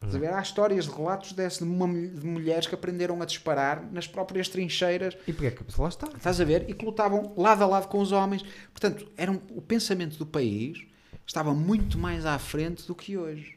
Hum. 0.02 0.18
ver? 0.18 0.32
Há 0.32 0.40
histórias 0.40 0.86
de 0.86 0.90
relatos 0.92 1.32
desse, 1.32 1.58
de, 1.58 1.64
uma 1.64 1.86
de 1.86 2.24
mulheres 2.26 2.66
que 2.66 2.74
aprenderam 2.74 3.20
a 3.20 3.24
disparar 3.26 3.86
nas 3.92 4.06
próprias 4.06 4.48
trincheiras, 4.48 5.14
E 5.26 5.32
porquê 5.32 5.50
que 5.50 5.80
lá 5.80 5.88
está? 5.88 6.08
estás 6.16 6.40
a 6.40 6.44
ver? 6.44 6.64
E 6.68 6.74
que 6.74 6.84
lutavam 6.84 7.34
lado 7.36 7.62
a 7.62 7.66
lado 7.66 7.88
com 7.88 7.98
os 8.00 8.10
homens. 8.10 8.42
Portanto, 8.72 9.06
era 9.16 9.30
o 9.30 9.60
pensamento 9.60 10.16
do 10.16 10.24
país 10.26 10.78
estava 11.26 11.52
muito 11.52 11.98
mais 11.98 12.24
à 12.24 12.38
frente 12.38 12.86
do 12.86 12.94
que 12.94 13.16
hoje. 13.16 13.56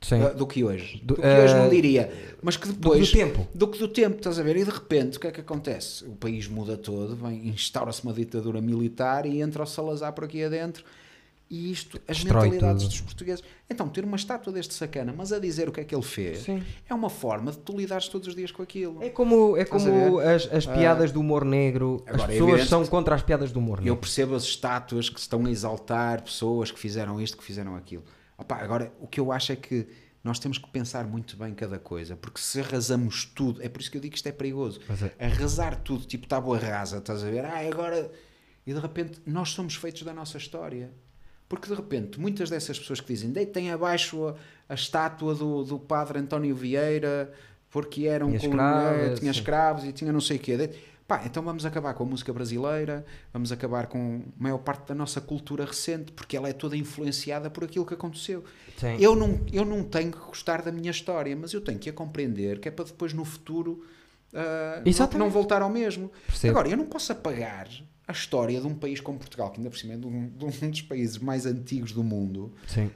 Sim. 0.00 0.22
Ah, 0.22 0.28
do 0.28 0.46
que 0.46 0.62
hoje. 0.62 0.98
Do- 1.02 1.14
Do, 1.16 1.22
que 1.22 1.26
hoje 1.26 1.54
não 1.54 1.64
ah, 1.66 1.68
diria. 1.68 2.36
Mas 2.42 2.56
que 2.56 2.66
Do, 2.68 2.72
do 2.74 2.78
depois 2.78 3.10
tempo. 3.10 3.48
do 3.54 3.66
que 3.68 3.78
do 3.78 3.88
tempo, 3.88 4.16
estás 4.18 4.38
a 4.38 4.42
ver? 4.42 4.56
E 4.56 4.64
de 4.64 4.70
repente, 4.70 5.16
o 5.16 5.20
que 5.20 5.26
é 5.26 5.32
que 5.32 5.40
acontece? 5.40 6.04
O 6.04 6.14
país 6.14 6.46
muda 6.46 6.76
todo, 6.76 7.18
instaura-se 7.30 8.02
uma 8.04 8.12
ditadura 8.12 8.60
militar 8.60 9.26
e 9.26 9.40
entra 9.40 9.62
o 9.62 9.66
Salazar 9.66 10.12
por 10.12 10.24
aqui 10.24 10.44
adentro. 10.44 10.84
E 11.50 11.70
isto, 11.70 12.00
as 12.08 12.16
Destrói 12.16 12.44
mentalidades 12.50 12.82
tudo. 12.84 12.90
dos 12.92 13.00
portugueses. 13.02 13.44
Então, 13.70 13.88
ter 13.88 14.02
uma 14.04 14.16
estátua 14.16 14.52
deste 14.52 14.72
sacana, 14.74 15.14
mas 15.16 15.30
a 15.32 15.38
dizer 15.38 15.68
o 15.68 15.72
que 15.72 15.80
é 15.80 15.84
que 15.84 15.94
ele 15.94 16.02
fez, 16.02 16.38
Sim. 16.44 16.62
é 16.88 16.94
uma 16.94 17.10
forma 17.10 17.52
de 17.52 17.58
tu 17.58 17.76
lidares 17.76 18.08
todos 18.08 18.26
os 18.28 18.34
dias 18.34 18.50
com 18.50 18.62
aquilo. 18.62 19.02
É 19.02 19.10
como, 19.10 19.56
é 19.56 19.64
como 19.64 20.18
as, 20.20 20.50
as 20.52 20.66
piadas 20.66 21.12
do 21.12 21.20
humor 21.20 21.44
negro. 21.44 22.02
As 22.06 22.14
agora, 22.14 22.22
é 22.24 22.32
pessoas 22.34 22.48
evidente 22.50 22.70
são 22.70 22.86
contra 22.86 23.14
as 23.14 23.22
piadas 23.22 23.52
do 23.52 23.58
humor 23.58 23.78
Eu 23.78 23.84
negro. 23.84 23.98
percebo 23.98 24.34
as 24.34 24.42
estátuas 24.44 25.08
que 25.10 25.20
estão 25.20 25.44
a 25.44 25.50
exaltar 25.50 26.22
pessoas 26.22 26.70
que 26.72 26.78
fizeram 26.78 27.20
isto, 27.20 27.36
que 27.36 27.44
fizeram 27.44 27.76
aquilo. 27.76 28.02
Opa, 28.38 28.56
agora, 28.56 28.92
o 29.00 29.06
que 29.06 29.20
eu 29.20 29.30
acho 29.30 29.52
é 29.52 29.56
que 29.56 29.86
nós 30.24 30.38
temos 30.38 30.56
que 30.56 30.68
pensar 30.70 31.06
muito 31.06 31.36
bem 31.36 31.52
cada 31.52 31.78
coisa, 31.78 32.16
porque 32.16 32.40
se 32.40 32.58
arrasamos 32.60 33.26
tudo, 33.26 33.62
é 33.62 33.68
por 33.68 33.82
isso 33.82 33.90
que 33.90 33.98
eu 33.98 34.00
digo 34.00 34.12
que 34.12 34.16
isto 34.18 34.26
é 34.26 34.32
perigoso. 34.32 34.80
É- 35.18 35.26
Arrasar 35.26 35.76
tudo, 35.82 36.06
tipo 36.06 36.26
tábua 36.26 36.58
rasa, 36.58 36.96
estás 36.98 37.22
a 37.22 37.28
ver? 37.30 37.44
Ah, 37.44 37.58
agora. 37.68 38.10
E 38.66 38.72
de 38.72 38.80
repente, 38.80 39.20
nós 39.26 39.50
somos 39.50 39.74
feitos 39.76 40.02
da 40.02 40.14
nossa 40.14 40.38
história. 40.38 40.90
Porque 41.54 41.68
de 41.68 41.74
repente, 41.74 42.18
muitas 42.18 42.50
dessas 42.50 42.78
pessoas 42.78 43.00
que 43.00 43.06
dizem 43.06 43.30
deitem 43.30 43.70
abaixo 43.70 44.26
a, 44.26 44.34
a 44.68 44.74
estátua 44.74 45.34
do, 45.34 45.62
do 45.62 45.78
padre 45.78 46.18
António 46.18 46.54
Vieira 46.54 47.32
porque 47.74 48.06
era 48.06 48.24
um 48.24 48.28
Tinha 48.28 48.50
escravos, 48.50 49.18
tinha 49.18 49.30
escravos 49.32 49.84
e 49.84 49.92
tinha 49.92 50.12
não 50.12 50.20
sei 50.20 50.36
o 50.36 50.40
quê. 50.40 50.70
Pá, 51.08 51.22
então 51.26 51.42
vamos 51.42 51.66
acabar 51.66 51.92
com 51.92 52.04
a 52.04 52.06
música 52.06 52.32
brasileira, 52.32 53.04
vamos 53.32 53.50
acabar 53.50 53.88
com 53.88 54.22
a 54.38 54.42
maior 54.42 54.58
parte 54.58 54.86
da 54.86 54.94
nossa 54.94 55.20
cultura 55.20 55.64
recente, 55.64 56.12
porque 56.12 56.36
ela 56.36 56.48
é 56.48 56.52
toda 56.52 56.76
influenciada 56.76 57.50
por 57.50 57.64
aquilo 57.64 57.84
que 57.84 57.92
aconteceu. 57.92 58.44
Sim. 58.76 58.96
Eu 59.00 59.16
não, 59.16 59.40
eu 59.52 59.64
não 59.64 59.82
tenho 59.82 60.12
que 60.12 60.18
gostar 60.18 60.62
da 60.62 60.70
minha 60.70 60.90
história, 60.90 61.34
mas 61.34 61.52
eu 61.52 61.60
tenho 61.60 61.78
que 61.78 61.90
a 61.90 61.92
compreender, 61.92 62.60
que 62.60 62.68
é 62.68 62.70
para 62.70 62.84
depois 62.84 63.12
no 63.12 63.24
futuro 63.24 63.84
ah, 64.34 65.18
não, 65.18 65.30
voltar 65.30 65.62
ao 65.62 65.70
mesmo. 65.70 66.10
Percebo. 66.26 66.52
Agora, 66.52 66.68
eu 66.68 66.76
não 66.76 66.86
posso 66.86 67.12
apagar 67.12 67.68
a 68.06 68.12
história 68.12 68.60
de 68.60 68.66
um 68.66 68.74
país 68.74 69.00
como 69.00 69.18
Portugal, 69.18 69.50
que 69.50 69.58
ainda 69.58 69.70
por 69.70 69.78
cima 69.78 69.94
é 69.94 69.96
de 69.96 70.06
um, 70.06 70.28
de 70.28 70.44
um 70.44 70.70
dos 70.70 70.82
países 70.82 71.18
mais 71.18 71.46
antigos 71.46 71.92
do 71.92 72.02
mundo, 72.04 72.52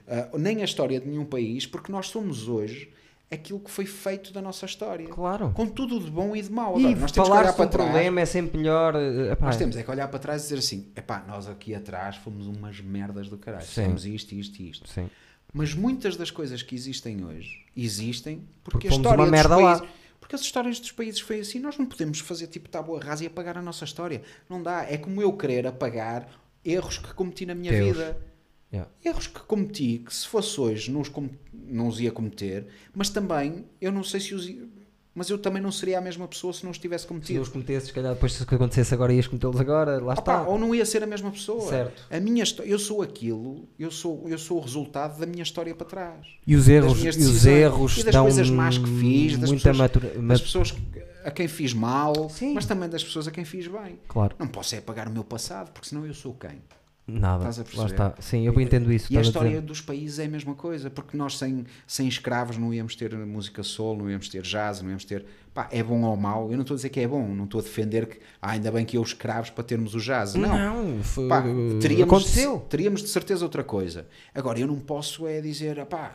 ah, 0.06 0.28
nem 0.38 0.60
a 0.62 0.64
história 0.64 1.00
de 1.00 1.08
nenhum 1.08 1.24
país, 1.24 1.66
porque 1.66 1.90
nós 1.90 2.08
somos 2.08 2.48
hoje 2.48 2.92
aquilo 3.30 3.60
que 3.60 3.70
foi 3.70 3.84
feito 3.84 4.32
da 4.32 4.40
nossa 4.40 4.66
história. 4.66 5.06
Claro. 5.08 5.50
Com 5.54 5.66
tudo 5.66 6.00
de 6.00 6.10
bom 6.10 6.34
e 6.34 6.42
de 6.42 6.50
mau. 6.50 6.78
E 6.78 6.84
Agora, 6.86 7.00
nós 7.00 7.12
temos 7.12 7.28
que 7.28 7.32
falar 7.34 7.40
olhar 7.42 7.52
para 7.52 7.66
um 7.66 7.68
trás. 7.68 7.90
problema 7.90 8.20
é 8.20 8.26
sempre 8.26 8.58
melhor. 8.58 8.94
eh, 8.96 9.32
epá, 9.32 9.46
Nós 9.46 9.56
temos 9.56 9.76
é 9.76 9.82
que 9.82 9.90
olhar 9.90 10.08
para 10.08 10.18
trás 10.18 10.42
e 10.42 10.44
dizer 10.44 10.58
assim: 10.58 10.86
epá, 10.96 11.24
nós 11.28 11.46
aqui 11.46 11.74
atrás 11.74 12.16
fomos 12.16 12.46
umas 12.46 12.80
merdas 12.80 13.28
do 13.28 13.36
caralho. 13.36 13.64
Sim. 13.64 13.82
Fizemos 13.82 14.06
isto, 14.06 14.34
isto 14.34 14.60
e 14.62 14.70
isto. 14.70 14.88
Sim. 14.88 15.10
Mas 15.52 15.74
muitas 15.74 16.16
das 16.16 16.30
coisas 16.30 16.62
que 16.62 16.74
existem 16.74 17.24
hoje 17.24 17.64
existem 17.76 18.42
porque, 18.62 18.70
Porque 18.72 18.88
a 18.88 18.90
fomos 18.90 19.06
história 19.06 19.24
uma 19.24 19.30
merda 19.30 19.56
lá. 19.56 19.82
Porque 20.28 20.36
as 20.36 20.42
histórias 20.42 20.78
dos 20.78 20.92
países 20.92 21.20
foi 21.20 21.40
assim. 21.40 21.58
Nós 21.58 21.78
não 21.78 21.86
podemos 21.86 22.18
fazer 22.20 22.48
tipo 22.48 22.68
tábua 22.68 23.00
rasa 23.02 23.24
e 23.24 23.26
apagar 23.26 23.56
a 23.56 23.62
nossa 23.62 23.86
história. 23.86 24.20
Não 24.46 24.62
dá. 24.62 24.82
É 24.84 24.98
como 24.98 25.22
eu 25.22 25.32
querer 25.32 25.66
apagar 25.66 26.28
erros 26.62 26.98
que 26.98 27.14
cometi 27.14 27.46
na 27.46 27.54
minha 27.54 27.72
Teus. 27.72 27.96
vida. 27.96 28.20
Yeah. 28.70 28.90
Erros 29.02 29.26
que 29.26 29.40
cometi 29.40 30.02
que 30.04 30.14
se 30.14 30.28
fosse 30.28 30.60
hoje 30.60 30.90
não 30.90 31.00
os, 31.00 31.08
com- 31.08 31.30
não 31.54 31.88
os 31.88 31.98
ia 31.98 32.12
cometer, 32.12 32.66
mas 32.94 33.08
também 33.08 33.64
eu 33.80 33.90
não 33.90 34.04
sei 34.04 34.20
se 34.20 34.34
os 34.34 34.46
ia, 34.46 34.68
mas 35.18 35.28
eu 35.30 35.36
também 35.36 35.60
não 35.60 35.72
seria 35.72 35.98
a 35.98 36.00
mesma 36.00 36.28
pessoa 36.28 36.52
se 36.52 36.62
não 36.62 36.70
os 36.70 36.78
tivesse 36.78 37.02
Se 37.02 37.08
cometido. 37.08 37.40
os 37.42 37.48
cometesses, 37.48 37.88
se 37.88 37.92
calhar 37.92 38.14
depois 38.14 38.32
se 38.32 38.42
acontecesse 38.44 38.94
agora 38.94 39.12
ias 39.12 39.26
cometê-los 39.26 39.58
agora, 39.60 39.98
lá 40.02 40.12
Opa, 40.12 40.20
está. 40.20 40.42
ou 40.48 40.56
não 40.56 40.72
ia 40.72 40.86
ser 40.86 41.02
a 41.02 41.06
mesma 41.06 41.32
pessoa. 41.32 41.68
Certo. 41.68 42.04
A 42.08 42.20
minha 42.20 42.44
eu 42.64 42.78
sou 42.78 43.02
aquilo, 43.02 43.68
eu 43.76 43.90
sou, 43.90 44.28
eu 44.28 44.38
sou 44.38 44.58
o 44.58 44.60
resultado 44.60 45.18
da 45.18 45.26
minha 45.26 45.42
história 45.42 45.74
para 45.74 45.86
trás. 45.86 46.24
E 46.46 46.54
os 46.54 46.68
erros, 46.68 47.02
e 47.02 47.08
os 47.08 47.44
erros 47.44 47.98
e 47.98 48.04
das 48.04 48.14
coisas 48.16 48.48
más 48.48 48.78
que 48.78 48.86
fiz, 49.00 49.36
das 49.36 49.50
muita 49.50 49.70
pessoas- 49.70 49.76
matura... 49.76 50.08
Das 50.28 50.40
pessoas 50.40 50.74
a 51.24 51.30
quem 51.32 51.48
fiz 51.48 51.74
mal, 51.74 52.30
Sim. 52.30 52.54
mas 52.54 52.64
também 52.64 52.88
das 52.88 53.02
pessoas 53.02 53.26
a 53.26 53.30
quem 53.32 53.44
fiz 53.44 53.66
bem. 53.66 53.98
Claro, 54.06 54.36
Não 54.38 54.46
posso 54.46 54.74
é 54.74 54.78
apagar 54.78 55.08
o 55.08 55.10
meu 55.10 55.24
passado, 55.24 55.72
porque 55.72 55.88
senão 55.88 56.06
eu 56.06 56.14
sou 56.14 56.32
quem? 56.32 56.62
Nada. 57.08 57.48
Estás 57.48 57.58
a 57.58 57.62
Lá 57.62 57.64
perceber? 57.86 57.90
está. 58.10 58.22
Sim, 58.22 58.46
eu 58.46 58.60
entendo 58.60 58.92
isso. 58.92 59.12
E 59.12 59.16
a 59.18 59.20
história 59.20 59.50
dizer. 59.50 59.62
dos 59.62 59.80
países 59.80 60.18
é 60.18 60.26
a 60.26 60.28
mesma 60.28 60.54
coisa, 60.54 60.90
porque 60.90 61.16
nós 61.16 61.36
sem, 61.38 61.64
sem 61.86 62.06
escravos 62.06 62.56
não 62.58 62.72
íamos 62.72 62.94
ter 62.94 63.14
música 63.16 63.62
soul, 63.62 63.96
não 63.96 64.10
íamos 64.10 64.28
ter 64.28 64.42
jazz, 64.42 64.80
não 64.82 64.88
íamos 64.90 65.04
ter. 65.04 65.24
Pá, 65.54 65.68
é 65.72 65.82
bom 65.82 66.02
ou 66.02 66.16
mau? 66.16 66.50
Eu 66.50 66.56
não 66.56 66.62
estou 66.62 66.74
a 66.74 66.76
dizer 66.76 66.90
que 66.90 67.00
é 67.00 67.08
bom, 67.08 67.26
não 67.34 67.44
estou 67.44 67.60
a 67.60 67.62
defender 67.64 68.06
que 68.06 68.18
ah, 68.40 68.50
ainda 68.50 68.70
bem 68.70 68.84
que 68.84 68.96
eu 68.96 69.02
escravos 69.02 69.50
para 69.50 69.64
termos 69.64 69.94
o 69.94 69.98
jazz. 69.98 70.34
Não. 70.34 70.56
Não, 70.96 71.02
foi- 71.02 71.28
Pá, 71.28 71.42
teríamos, 71.80 72.02
aconteceu. 72.14 72.60
teríamos 72.68 73.02
de 73.02 73.08
certeza 73.08 73.44
outra 73.44 73.64
coisa. 73.64 74.06
Agora, 74.34 74.58
eu 74.60 74.66
não 74.66 74.78
posso 74.78 75.26
é 75.26 75.40
dizer, 75.40 75.84
pá, 75.86 76.14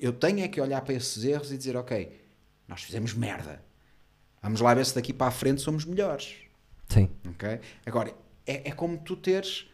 eu 0.00 0.12
tenho 0.12 0.40
é 0.40 0.48
que 0.48 0.60
olhar 0.60 0.80
para 0.80 0.94
esses 0.94 1.22
erros 1.24 1.52
e 1.52 1.56
dizer, 1.58 1.76
ok, 1.76 2.20
nós 2.66 2.82
fizemos 2.82 3.12
merda. 3.14 3.62
Vamos 4.42 4.60
lá 4.60 4.74
ver 4.74 4.84
se 4.86 4.94
daqui 4.94 5.12
para 5.12 5.28
a 5.28 5.30
frente 5.30 5.60
somos 5.60 5.84
melhores. 5.84 6.34
Sim, 6.88 7.08
ok? 7.30 7.60
Agora, 7.86 8.12
é, 8.46 8.70
é 8.70 8.72
como 8.72 8.98
tu 8.98 9.14
teres, 9.16 9.66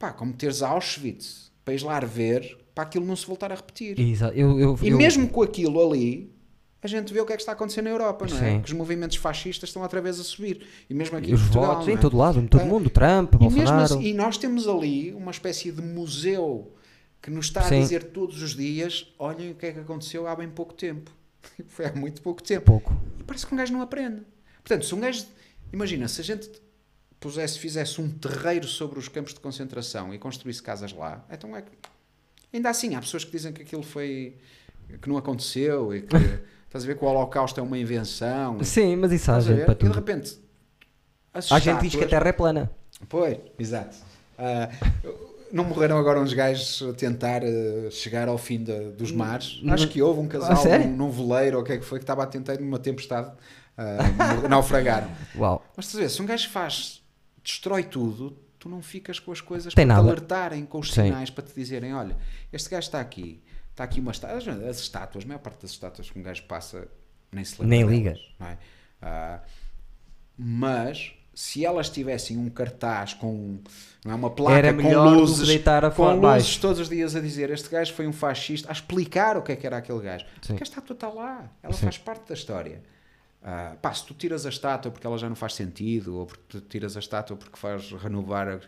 pá, 0.00 0.10
como 0.12 0.32
teres 0.32 0.62
Auschwitz, 0.62 1.52
para 1.64 1.74
ir 1.74 1.82
lá 1.84 2.00
ver, 2.00 2.58
para 2.74 2.82
aquilo 2.84 3.04
não 3.06 3.14
se 3.14 3.24
voltar 3.26 3.52
a 3.52 3.54
repetir. 3.54 4.00
Exato. 4.00 4.34
Eu, 4.36 4.58
eu, 4.58 4.76
E 4.82 4.88
eu- 4.88 4.96
mesmo 4.98 5.28
com 5.28 5.42
aquilo 5.42 5.86
ali, 5.86 6.32
a 6.82 6.88
gente 6.88 7.12
vê 7.12 7.20
o 7.20 7.26
que 7.26 7.32
é 7.34 7.36
que 7.36 7.42
está 7.42 7.52
acontecendo 7.52 7.84
na 7.84 7.90
Europa, 7.90 8.26
não 8.28 8.36
é? 8.38 8.52
Sim. 8.54 8.60
Que 8.62 8.68
os 8.68 8.72
movimentos 8.72 9.16
fascistas 9.18 9.68
estão 9.68 9.82
outra 9.82 10.00
vez 10.00 10.18
a 10.18 10.24
subir. 10.24 10.66
E 10.88 10.94
mesmo 10.94 11.16
aqui 11.18 11.28
e 11.28 11.30
em 11.32 11.34
os 11.34 11.42
Portugal, 11.42 11.66
votos 11.72 11.86
não 11.86 11.92
em 11.94 11.96
é? 11.96 12.00
todo 12.00 12.16
lado, 12.16 12.40
em 12.40 12.46
todo 12.46 12.62
Ah, 12.62 12.64
mundo, 12.64 12.88
Trump, 12.90 13.34
E, 13.34 13.38
Bolsonaro. 13.38 13.82
assim- 13.82 14.02
e 14.02 14.14
nós 14.14 14.38
temos 14.38 14.66
ali 14.66 15.12
uma 15.12 15.30
espécie 15.30 15.70
de 15.70 15.82
museu 15.82 16.72
que 17.20 17.30
nos 17.30 17.46
está 17.46 17.60
a 17.60 17.64
Sim. 17.64 17.80
dizer 17.80 18.04
todos 18.04 18.40
os 18.42 18.56
dias: 18.56 19.12
olhem 19.18 19.50
o 19.50 19.54
que 19.54 19.66
é 19.66 19.72
que 19.72 19.80
aconteceu 19.80 20.26
há 20.26 20.34
bem 20.34 20.48
pouco 20.48 20.72
tempo. 20.72 21.10
Foi 21.68 21.84
há 21.86 21.92
muito 21.92 22.22
pouco 22.22 22.42
tempo. 22.42 22.64
Pouco. 22.64 22.96
E 23.18 23.22
parece 23.22 23.46
que 23.46 23.52
um 23.52 23.56
gajo 23.58 23.72
não 23.74 23.82
aprende. 23.82 24.22
Portanto, 24.64 24.86
se 24.86 24.94
um 24.94 25.00
gajo. 25.00 25.26
Imagina, 25.72 26.08
se 26.08 26.20
a 26.22 26.24
gente 26.24 26.50
pusesse, 27.20 27.58
fizesse 27.58 28.00
um 28.00 28.08
terreiro 28.10 28.66
sobre 28.66 28.98
os 28.98 29.06
campos 29.08 29.34
de 29.34 29.40
concentração 29.40 30.12
e 30.12 30.18
construísse 30.18 30.62
casas 30.62 30.92
lá, 30.92 31.24
então 31.30 31.54
é 31.56 31.62
que. 31.62 31.70
Ainda 32.52 32.68
assim, 32.70 32.94
há 32.96 33.00
pessoas 33.00 33.22
que 33.24 33.30
dizem 33.30 33.52
que 33.52 33.62
aquilo 33.62 33.82
foi. 33.82 34.36
que 35.00 35.08
não 35.08 35.16
aconteceu 35.16 35.94
e 35.94 36.02
que. 36.02 36.16
estás 36.66 36.84
a 36.84 36.86
ver 36.86 36.96
que 36.96 37.04
o 37.04 37.08
Holocausto 37.08 37.60
é 37.60 37.62
uma 37.62 37.78
invenção. 37.78 38.62
Sim, 38.64 38.96
mas 38.96 39.12
isso 39.12 39.30
há 39.30 39.38
gente 39.40 39.64
para 39.64 39.72
E 39.72 39.76
de 39.76 39.80
tudo. 39.80 39.92
repente. 39.92 40.38
Há 41.32 41.58
gente 41.60 41.82
diz 41.82 41.94
que 41.94 42.04
a 42.04 42.08
Terra 42.08 42.28
é 42.28 42.32
plana. 42.32 42.70
Pois, 43.08 43.38
exato. 43.58 43.96
Ah, 44.36 44.68
não 45.52 45.64
morreram 45.64 45.98
agora 45.98 46.20
uns 46.20 46.32
gajos 46.32 46.82
a 46.88 46.92
tentar 46.92 47.42
ah, 47.44 47.90
chegar 47.90 48.28
ao 48.28 48.38
fim 48.38 48.62
da- 48.64 48.90
dos 48.96 49.12
mares? 49.12 49.60
Acho 49.68 49.88
que 49.88 50.00
houve 50.02 50.20
um 50.20 50.26
casal 50.28 50.56
sério? 50.56 50.86
num, 50.88 50.96
num 50.96 51.10
veleiro 51.10 51.56
ou 51.58 51.62
o 51.62 51.66
que 51.66 51.72
é 51.72 51.78
que 51.78 51.84
foi 51.84 51.98
que 51.98 52.02
estava 52.04 52.22
a 52.22 52.26
tentar 52.26 52.58
numa 52.58 52.78
tempestade 52.78 53.30
ah, 53.76 53.98
naufragaram. 54.48 55.10
Uau. 55.36 55.64
Mas 55.76 55.86
estás 55.86 55.98
a 56.02 56.06
ver, 56.06 56.10
se 56.10 56.22
um 56.22 56.26
gajo 56.26 56.48
faz, 56.50 56.99
destrói 57.42 57.84
tudo, 57.84 58.36
tu 58.58 58.68
não 58.68 58.82
ficas 58.82 59.18
com 59.18 59.32
as 59.32 59.40
coisas 59.40 59.74
Tem 59.74 59.86
para 59.86 59.96
nada. 59.96 60.06
te 60.06 60.10
alertarem, 60.10 60.66
com 60.66 60.78
os 60.78 60.92
Sim. 60.92 61.04
sinais 61.04 61.30
para 61.30 61.44
te 61.44 61.54
dizerem: 61.54 61.94
olha, 61.94 62.16
este 62.52 62.68
gajo 62.68 62.86
está 62.86 63.00
aqui, 63.00 63.42
está 63.70 63.84
aqui 63.84 64.00
uma 64.00 64.12
estátua. 64.12 64.36
As, 64.36 64.48
as 64.48 64.78
estátuas, 64.80 65.24
a 65.24 65.26
maior 65.28 65.40
parte 65.40 65.62
das 65.62 65.70
estátuas 65.70 66.10
que 66.10 66.18
um 66.18 66.22
gajo 66.22 66.42
passa 66.44 66.88
nem 67.32 67.44
se 67.44 67.60
lembra. 67.60 67.76
Nem 67.76 67.86
liga. 67.86 68.16
é? 68.40 68.56
Ah, 69.02 69.40
mas 70.36 71.12
se 71.34 71.64
elas 71.64 71.88
tivessem 71.88 72.36
um 72.36 72.50
cartaz 72.50 73.14
com 73.14 73.60
não 74.04 74.12
é, 74.12 74.14
uma 74.14 74.30
placa 74.30 74.58
Era 74.58 74.74
com 74.74 74.92
luzes, 75.10 75.46
deitar 75.48 75.84
a 75.84 75.90
com 75.90 76.12
luzes 76.14 76.56
todos 76.56 76.80
os 76.80 76.88
dias 76.88 77.14
a 77.14 77.20
dizer 77.20 77.50
este 77.50 77.68
gajo 77.68 77.92
foi 77.94 78.06
um 78.06 78.12
fascista, 78.12 78.68
a 78.68 78.72
explicar 78.72 79.36
o 79.36 79.42
que 79.42 79.52
é 79.52 79.56
que 79.56 79.66
era 79.66 79.78
aquele 79.78 80.00
gajo. 80.00 80.24
Sim. 80.42 80.48
Porque 80.48 80.62
a 80.62 80.66
estátua 80.66 80.94
está 80.94 81.08
lá, 81.08 81.50
ela 81.62 81.72
Sim. 81.72 81.84
faz 81.84 81.98
parte 81.98 82.28
da 82.28 82.34
história. 82.34 82.82
Ah, 83.42 83.76
pá, 83.80 83.92
se 83.92 84.04
tu 84.04 84.12
tiras 84.14 84.44
a 84.44 84.50
estátua 84.50 84.90
porque 84.92 85.06
ela 85.06 85.16
já 85.16 85.28
não 85.28 85.36
faz 85.36 85.54
sentido, 85.54 86.18
ou 86.18 86.26
porque 86.26 86.42
tu 86.48 86.60
tiras 86.60 86.96
a 86.96 87.00
estátua 87.00 87.36
porque 87.36 87.58
faz 87.58 87.90
renovar, 87.92 88.60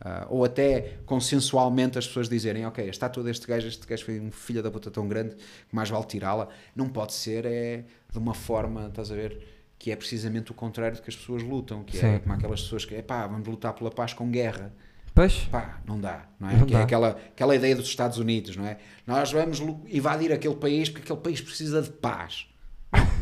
ah, 0.00 0.26
ou 0.30 0.44
até 0.44 0.98
consensualmente 1.04 1.98
as 1.98 2.06
pessoas 2.06 2.28
dizerem, 2.28 2.64
ok, 2.64 2.86
a 2.86 2.90
estátua 2.90 3.22
deste 3.24 3.46
gajo, 3.46 3.66
este 3.66 3.86
gajo 3.86 4.04
foi 4.04 4.20
um 4.20 4.30
filho 4.30 4.62
da 4.62 4.70
puta 4.70 4.90
tão 4.90 5.08
grande 5.08 5.34
que 5.34 5.74
mais 5.74 5.90
vale 5.90 6.04
tirá-la, 6.04 6.48
não 6.76 6.88
pode 6.88 7.12
ser 7.12 7.44
é 7.44 7.84
de 8.10 8.18
uma 8.18 8.34
forma, 8.34 8.86
estás 8.86 9.10
a 9.10 9.14
ver, 9.14 9.40
que 9.78 9.90
é 9.90 9.96
precisamente 9.96 10.52
o 10.52 10.54
contrário 10.54 10.96
do 10.96 11.02
que 11.02 11.10
as 11.10 11.16
pessoas 11.16 11.42
lutam, 11.42 11.82
que 11.82 11.96
é 11.96 12.00
Sim. 12.00 12.18
como 12.20 12.34
aquelas 12.34 12.62
pessoas 12.62 12.84
que, 12.84 12.94
é 12.94 13.02
pá, 13.02 13.26
vamos 13.26 13.48
lutar 13.48 13.72
pela 13.72 13.90
paz 13.90 14.12
com 14.12 14.30
guerra. 14.30 14.72
Pois. 15.14 15.40
Pá, 15.50 15.80
não 15.86 16.00
dá, 16.00 16.26
não 16.38 16.48
é? 16.48 16.56
Não 16.56 16.66
que 16.66 16.74
é 16.74 16.78
dá. 16.78 16.84
aquela, 16.84 17.08
aquela 17.10 17.56
ideia 17.56 17.74
dos 17.74 17.86
Estados 17.86 18.18
Unidos, 18.18 18.56
não 18.56 18.64
é? 18.64 18.78
Nós 19.06 19.32
vamos 19.32 19.58
invadir 19.88 20.32
aquele 20.32 20.54
país 20.54 20.88
porque 20.88 21.02
aquele 21.02 21.20
país 21.20 21.40
precisa 21.40 21.82
de 21.82 21.90
paz. 21.90 22.46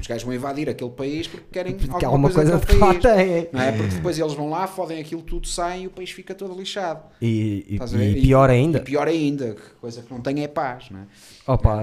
Os 0.01 0.07
gajos 0.07 0.23
vão 0.25 0.35
invadir 0.35 0.69
aquele 0.69 0.91
país 0.91 1.27
porque 1.27 1.47
querem 1.53 1.75
Porque 1.75 1.91
alguma, 2.05 2.29
alguma 2.29 2.31
coisa, 2.31 2.59
coisa 2.61 2.81
país. 2.81 3.03
tem. 3.03 3.49
Não 3.53 3.61
é? 3.61 3.73
Porque 3.73 3.95
depois 3.97 4.19
eles 4.19 4.33
vão 4.35 4.49
lá, 4.51 4.67
fodem 4.67 5.01
aquilo 5.01 5.23
tudo, 5.23 5.47
saem 5.49 5.85
e 5.85 5.87
o 5.87 5.91
país 5.91 6.11
fica 6.11 6.35
todo 6.35 6.55
lixado. 6.59 7.03
E, 7.21 7.65
e- 7.69 7.77
e 8.19 8.21
pior 8.23 8.49
ainda. 8.51 8.79
E 8.79 8.83
pior 8.83 9.09
ainda, 9.09 9.55
que 9.55 9.71
coisa 9.81 10.03
que 10.03 10.13
não 10.13 10.21
tem 10.21 10.43
é 10.43 10.49
paz, 10.49 10.91
não 10.91 11.01
é? 11.01 11.07
Opa, 11.47 11.83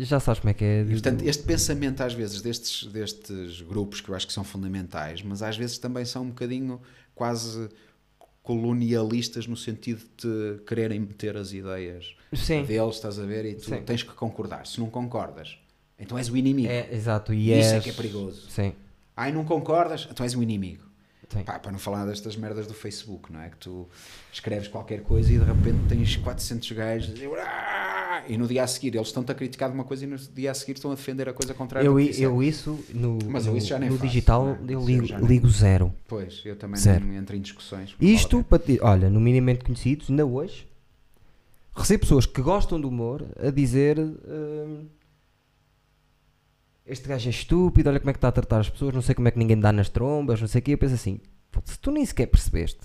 já 0.00 0.18
sabes 0.20 0.40
como 0.40 0.50
é 0.50 0.54
que 0.54 0.64
é. 0.64 0.84
Portanto, 0.84 1.22
este 1.22 1.42
pensamento 1.44 2.02
às 2.02 2.12
vezes 2.14 2.40
destes, 2.42 2.86
destes 2.86 3.60
grupos 3.62 4.00
que 4.00 4.08
eu 4.08 4.14
acho 4.14 4.26
que 4.26 4.32
são 4.32 4.44
fundamentais, 4.44 5.22
mas 5.22 5.42
às 5.42 5.56
vezes 5.56 5.78
também 5.78 6.04
são 6.04 6.22
um 6.22 6.28
bocadinho 6.28 6.80
quase 7.14 7.68
colonialistas 8.42 9.46
no 9.46 9.56
sentido 9.56 10.02
de 10.18 10.60
quererem 10.66 11.00
meter 11.00 11.36
as 11.36 11.52
ideias 11.52 12.14
Sim. 12.34 12.62
deles, 12.64 12.96
estás 12.96 13.18
a 13.18 13.24
ver, 13.24 13.44
e 13.46 13.54
tu 13.54 13.64
Sim. 13.70 13.82
tens 13.82 14.02
que 14.02 14.12
concordar. 14.12 14.66
Se 14.66 14.78
não 14.80 14.90
concordas, 14.90 15.56
então 15.98 16.16
és 16.18 16.28
o 16.28 16.36
inimigo. 16.36 16.68
É, 16.70 16.88
exato. 16.92 17.32
E 17.32 17.50
Isso 17.58 17.70
é 17.70 17.74
és- 17.76 17.84
que 17.84 17.90
é 17.90 17.92
perigoso. 17.92 18.48
Sim. 18.50 18.72
Ai, 19.16 19.30
não 19.32 19.44
concordas, 19.44 20.08
então 20.10 20.24
és 20.24 20.34
o 20.34 20.42
inimigo. 20.42 20.82
Pá, 21.44 21.58
para 21.58 21.72
não 21.72 21.78
falar 21.80 22.04
destas 22.06 22.36
merdas 22.36 22.66
do 22.68 22.74
Facebook, 22.74 23.32
não 23.32 23.40
é? 23.40 23.48
Que 23.48 23.56
tu 23.56 23.88
escreves 24.32 24.68
qualquer 24.68 25.00
coisa 25.02 25.32
e 25.32 25.38
de 25.38 25.44
repente 25.44 25.78
tens 25.88 26.14
400 26.16 26.70
gajos 26.72 27.14
e 28.28 28.38
no 28.38 28.46
dia 28.46 28.62
a 28.62 28.66
seguir 28.68 28.94
eles 28.94 29.08
estão-te 29.08 29.32
a 29.32 29.34
criticar 29.34 29.68
de 29.68 29.74
uma 29.74 29.82
coisa 29.82 30.04
e 30.04 30.06
no 30.06 30.16
dia 30.16 30.52
a 30.52 30.54
seguir 30.54 30.74
estão 30.74 30.92
a 30.92 30.94
defender 30.94 31.28
a 31.28 31.32
coisa 31.32 31.52
contrária. 31.52 31.84
Eu, 31.86 31.98
eu 31.98 32.40
isso 32.42 32.78
no, 32.92 33.18
Mas 33.26 33.46
eu 33.46 33.56
isso 33.56 33.66
já 33.66 33.78
nem 33.80 33.88
no 33.90 33.96
faço, 33.96 34.06
digital 34.06 34.48
é? 34.48 34.50
eu 34.50 34.64
Isso 34.64 34.72
eu 34.72 34.84
ligo, 34.86 35.26
ligo 35.26 35.48
zero. 35.48 35.92
Pois, 36.06 36.40
eu 36.44 36.54
também 36.54 36.76
Zero. 36.80 37.04
não 37.04 37.14
entro 37.14 37.34
em 37.34 37.40
discussões. 37.40 37.96
Isto, 38.00 38.44
para 38.44 38.58
ti- 38.60 38.78
olha, 38.80 39.10
no 39.10 39.18
minimamente 39.20 39.64
conhecidos, 39.64 40.08
ainda 40.10 40.24
hoje, 40.24 40.68
recebo 41.74 42.02
pessoas 42.02 42.26
que 42.26 42.40
gostam 42.40 42.80
do 42.80 42.88
humor 42.88 43.26
a 43.42 43.50
dizer 43.50 43.98
hum, 43.98 44.84
este 46.86 47.08
gajo 47.08 47.26
é 47.28 47.30
estúpido, 47.30 47.88
olha 47.90 47.98
como 48.00 48.10
é 48.10 48.12
que 48.12 48.18
está 48.18 48.28
a 48.28 48.32
tratar 48.32 48.60
as 48.60 48.68
pessoas, 48.70 48.94
não 48.94 49.02
sei 49.02 49.14
como 49.14 49.28
é 49.28 49.30
que 49.30 49.38
ninguém 49.38 49.58
dá 49.58 49.72
nas 49.72 49.88
trombas, 49.88 50.40
não 50.40 50.48
sei 50.48 50.60
o 50.60 50.62
quê. 50.62 50.72
Eu 50.74 50.78
penso 50.78 50.94
assim, 50.94 51.18
"Pô, 51.50 51.60
se 51.64 51.78
tu 51.78 51.90
nem 51.90 52.04
sequer 52.04 52.26
percebeste. 52.26 52.80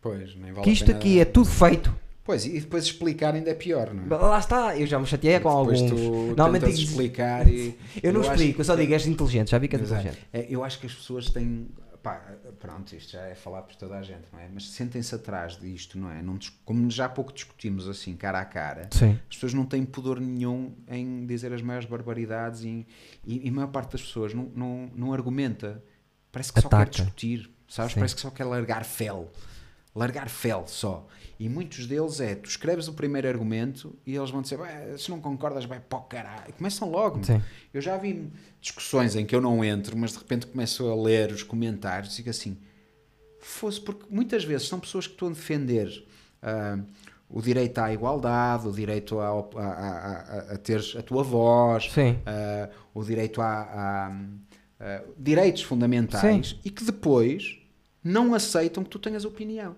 Pois, 0.00 0.34
nem 0.36 0.52
vale 0.52 0.64
que 0.64 0.70
isto 0.70 0.86
pena- 0.86 0.98
aqui 0.98 1.18
é 1.20 1.24
tudo 1.24 1.46
feito 1.48 1.94
Pois, 2.24 2.44
e 2.44 2.60
depois 2.60 2.84
explicar 2.84 3.34
ainda 3.34 3.50
é 3.50 3.54
pior, 3.54 3.92
não 3.94 4.14
é? 4.16 4.20
Lá 4.20 4.38
está, 4.38 4.76
eu 4.76 4.86
já 4.86 4.98
me 4.98 5.06
chateei 5.06 5.40
com 5.40 5.48
alguns. 5.48 5.80
tu 5.80 5.94
Normalmente 5.96 6.60
tentas 6.60 6.78
digo- 6.78 6.90
explicar 6.90 7.48
e... 7.48 7.74
Eu 8.02 8.12
não 8.12 8.20
acho 8.20 8.30
explico, 8.32 8.60
eu 8.60 8.64
só 8.66 8.74
que- 8.76 8.82
digo 8.82 8.92
és 8.92 9.06
inteligente, 9.06 9.50
já 9.50 9.56
vi 9.58 9.66
que 9.66 9.76
és 9.76 9.82
Exato. 9.82 10.00
inteligente. 10.02 10.26
É, 10.32 10.46
eu 10.48 10.62
acho 10.62 10.78
que 10.78 10.86
as 10.86 10.92
pessoas 10.94 11.30
têm. 11.30 11.68
Pá, 12.08 12.22
pronto, 12.58 12.94
isto 12.94 13.12
já 13.12 13.22
é 13.22 13.34
falar 13.34 13.62
por 13.62 13.76
toda 13.76 13.98
a 13.98 14.02
gente, 14.02 14.24
não 14.32 14.40
é? 14.40 14.48
Mas 14.52 14.70
sentem-se 14.70 15.14
atrás 15.14 15.58
disto, 15.58 15.98
não 15.98 16.10
é? 16.10 16.22
Não, 16.22 16.38
como 16.64 16.90
já 16.90 17.04
há 17.04 17.08
pouco 17.08 17.32
discutimos 17.32 17.86
assim, 17.86 18.16
cara 18.16 18.40
a 18.40 18.44
cara, 18.46 18.88
Sim. 18.90 19.18
as 19.28 19.36
pessoas 19.36 19.52
não 19.52 19.66
têm 19.66 19.84
pudor 19.84 20.18
nenhum 20.18 20.74
em 20.88 21.26
dizer 21.26 21.52
as 21.52 21.60
maiores 21.60 21.86
barbaridades 21.86 22.62
e, 22.62 22.86
e, 23.26 23.46
e 23.46 23.48
a 23.48 23.52
maior 23.52 23.68
parte 23.68 23.92
das 23.92 24.00
pessoas 24.00 24.32
não, 24.32 24.50
não, 24.54 24.90
não 24.94 25.12
argumenta. 25.12 25.82
Parece 26.32 26.50
que 26.50 26.60
só 26.62 26.68
Ataca. 26.68 26.86
quer 26.86 26.90
discutir, 27.02 27.50
sabes? 27.68 27.92
Sim. 27.92 28.00
Parece 28.00 28.14
que 28.14 28.20
só 28.22 28.30
quer 28.30 28.44
largar 28.44 28.84
fel. 28.84 29.30
Largar 29.98 30.28
fel 30.28 30.64
só. 30.66 31.06
E 31.40 31.48
muitos 31.48 31.86
deles 31.86 32.20
é, 32.20 32.34
tu 32.34 32.48
escreves 32.48 32.88
o 32.88 32.92
primeiro 32.92 33.28
argumento 33.28 33.94
e 34.06 34.14
eles 34.16 34.30
vão 34.30 34.42
dizer, 34.42 34.58
"Bem, 34.58 34.96
se 34.98 35.10
não 35.10 35.20
concordas, 35.20 35.64
vai 35.64 35.78
para 35.80 35.98
o 35.98 36.02
caralho. 36.02 36.44
E 36.48 36.52
começam 36.52 36.90
logo. 36.90 37.22
Sim. 37.24 37.40
Eu 37.72 37.80
já 37.80 37.96
vi 37.96 38.30
discussões 38.60 39.14
em 39.16 39.24
que 39.26 39.34
eu 39.34 39.40
não 39.40 39.64
entro, 39.64 39.96
mas 39.96 40.12
de 40.12 40.18
repente 40.18 40.46
começo 40.46 40.88
a 40.88 40.94
ler 40.96 41.30
os 41.32 41.42
comentários 41.42 42.14
e 42.14 42.16
digo 42.18 42.30
assim: 42.30 42.56
fosse 43.40 43.80
porque 43.80 44.04
muitas 44.10 44.44
vezes 44.44 44.68
são 44.68 44.80
pessoas 44.80 45.06
que 45.06 45.12
estão 45.14 45.28
a 45.28 45.32
defender 45.32 45.88
ah, 46.42 46.78
o 47.28 47.40
direito 47.42 47.78
à 47.78 47.92
igualdade, 47.92 48.66
o 48.66 48.72
direito 48.72 49.18
a, 49.20 49.28
a, 49.28 49.32
a, 49.32 49.60
a, 50.50 50.54
a 50.54 50.58
teres 50.58 50.96
a 50.96 51.02
tua 51.02 51.22
voz, 51.22 51.90
Sim. 51.92 52.18
ah, 52.26 52.68
o 52.94 53.02
direito 53.04 53.40
a, 53.40 53.46
a- 53.46 54.12
a 54.80 55.02
direitos 55.16 55.62
fundamentais 55.62 56.56
e 56.64 56.70
que 56.70 56.84
depois 56.84 57.58
não 58.02 58.32
aceitam 58.34 58.82
que 58.84 58.90
tu 58.90 58.98
tenhas 58.98 59.24
opinião. 59.24 59.74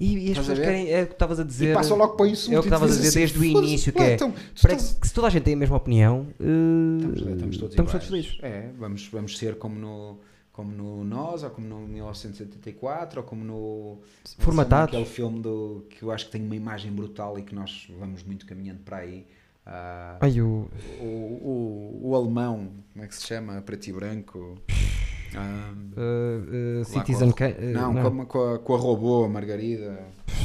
E, 0.00 0.14
e 0.14 0.16
as 0.16 0.38
Estás 0.38 0.46
pessoas 0.46 0.58
querem, 0.60 0.90
é 0.92 1.02
o 1.02 1.06
que 1.06 1.12
estavas 1.12 1.40
a 1.40 1.44
dizer. 1.44 1.70
e 1.70 1.74
passam 1.74 1.96
logo 1.96 2.14
para 2.14 2.28
isso. 2.28 2.52
É 2.52 2.58
o 2.58 2.62
que 2.62 2.68
estavas 2.68 2.92
a 2.92 3.00
dizer 3.00 3.18
desde 3.18 3.38
o 3.38 3.44
início, 3.44 3.92
que 3.92 4.00
é. 4.00 4.14
Então, 4.14 4.32
Parece 4.62 4.94
que 4.94 5.08
se 5.08 5.12
toda 5.12 5.26
a 5.26 5.30
gente 5.30 5.42
tem 5.42 5.54
a 5.54 5.56
mesma 5.56 5.76
opinião, 5.76 6.28
eh, 6.38 6.98
Estamos, 6.98 7.18
estamos 7.18 7.56
todos 7.58 7.70
estamos 7.72 7.92
todos 7.92 8.06
felizes. 8.06 8.38
É, 8.42 8.70
vamos, 8.78 9.08
vamos 9.08 9.36
ser 9.36 9.56
como 9.58 9.76
no, 9.78 10.18
como 10.52 10.70
no 10.70 11.04
Nós, 11.04 11.42
ou 11.42 11.50
como 11.50 11.66
no 11.66 11.80
1984, 11.88 13.20
ou 13.20 13.26
como 13.26 13.44
no. 13.44 13.98
Formatados. 14.38 14.94
Aquele 14.94 15.08
filme 15.10 15.40
do, 15.40 15.84
que 15.90 16.02
eu 16.04 16.12
acho 16.12 16.26
que 16.26 16.30
tem 16.32 16.42
uma 16.42 16.54
imagem 16.56 16.92
brutal 16.92 17.36
e 17.36 17.42
que 17.42 17.54
nós 17.54 17.88
vamos 17.98 18.22
muito 18.22 18.46
caminhando 18.46 18.80
para 18.84 18.98
aí. 18.98 19.26
Ah, 19.66 20.16
Ai, 20.20 20.40
o. 20.40 20.70
o, 21.00 21.04
o, 21.04 22.00
o 22.04 22.14
alemão, 22.14 22.70
como 22.92 23.04
é 23.04 23.08
que 23.08 23.14
se 23.16 23.26
chama? 23.26 23.60
Preto 23.62 23.88
e 23.88 23.92
branco. 23.92 24.58
Ah, 25.36 25.70
eh, 25.96 26.78
lá 26.78 26.84
Citizen. 26.84 27.30
com 27.30 27.44
a- 27.44 27.48
não, 27.48 28.26
Com, 28.26 28.44
a, 28.54 28.58
com, 28.58 28.74
a, 28.74 28.78
robô, 28.78 29.24
a 29.24 29.28
Margarida. 29.28 29.98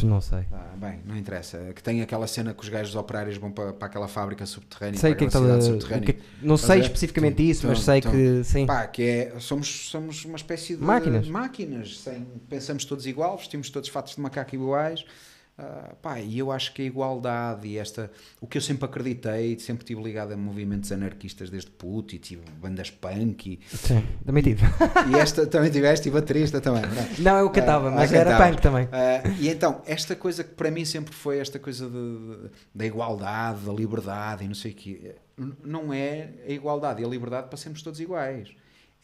Não 0.04 0.20
sei. 0.20 0.40
Ah, 0.52 0.74
bem, 0.76 1.00
não 1.06 1.16
interessa. 1.16 1.58
Que 1.74 1.82
tem 1.82 2.02
aquela 2.02 2.28
cena 2.28 2.54
que 2.54 2.62
os 2.62 2.68
gajos 2.70 2.96
operários 2.96 3.38
vão 3.38 3.52
para, 3.52 3.72
para 3.72 3.88
aquela 3.88 4.08
fábrica 4.08 4.46
subterrânea. 4.46 5.00
Sei 5.00 5.16
que 5.16 5.24
é 5.24 5.28
que 5.28 5.34
subterrânea. 5.34 6.02
que- 6.14 6.20
Não 6.42 6.58
sei 6.58 6.80
especificamente 6.80 7.36
Tum, 7.38 7.44
isso, 7.44 7.68
mas 7.68 7.80
tum, 7.80 7.84
sei 7.86 8.02
tum. 8.02 8.12
que. 8.12 8.44
Sim. 8.44 8.66
Pá, 8.66 8.86
que 8.88 9.02
é, 9.04 9.34
somos, 9.40 9.90
somos 9.90 10.26
uma 10.26 10.36
espécie 10.36 10.76
de 10.76 10.82
Máquinas. 10.84 11.28
máquinas 11.28 12.00
sem, 12.00 12.26
pensamos 12.50 12.84
todos 12.86 13.06
igual, 13.06 13.38
vestimos 13.38 13.70
todos 13.70 13.88
fatos 13.90 14.16
de 14.16 14.22
macaco 14.22 14.54
iguais. 14.56 15.06
Ah, 15.56 15.94
pá, 16.02 16.20
e 16.20 16.40
eu 16.40 16.52
acho 16.52 16.74
que 16.74 16.82
a 16.82 16.86
igualdade 16.86 17.68
e 17.68 17.78
esta, 17.78 18.10
o 18.42 18.48
que 18.48 18.58
eu 18.58 18.62
sempre 18.62 18.86
acreditei, 18.86 19.60
sempre 19.60 19.86
tive 19.86 20.02
ligado 20.02 20.32
a 20.34 20.38
movimentos 20.38 20.92
anarquistas 20.92 21.48
desde 21.52 21.70
puto 21.70 22.16
e 22.16 22.18
tive 22.18 22.42
bandas 22.60 22.90
punk 22.90 23.60
e, 23.62 23.78
Sim, 23.78 24.04
também 24.26 24.42
tive. 24.42 24.66
e 25.14 25.20
esta 25.20 25.46
também 25.46 25.70
tiveste 25.70 26.10
e 26.10 26.12
baterista 26.12 26.60
também. 26.60 26.82
não 27.20 27.38
é? 27.38 27.42
Eu 27.42 27.52
cantava, 27.52 27.90
Ah, 27.90 27.92
mas 27.92 28.12
ah, 28.12 28.18
era 28.18 28.32
cantavas. 28.32 28.50
punk 28.56 28.62
também. 28.64 28.88
Ah, 28.92 29.22
e 29.40 29.48
então, 29.48 29.84
esta 29.86 30.16
coisa 30.16 30.44
que 30.44 30.56
para 30.56 30.72
mim 30.72 30.86
sempre 30.86 31.14
foi 31.14 31.38
esta 31.38 31.60
coisa 31.60 31.88
da 32.74 32.86
igualdade, 32.86 33.60
da 33.64 33.74
liberdade 33.74 34.44
e 34.44 34.48
não 34.48 34.56
sei 34.56 34.72
o 34.72 34.76
quê, 34.76 35.16
não 35.64 35.94
é 35.94 36.30
a 36.48 36.52
igualdade 36.52 37.02
e 37.02 37.06
a 37.06 37.08
liberdade 37.08 37.48
para 37.48 37.58
sermos 37.58 37.84
todos 37.84 38.00
iguais. 38.00 38.50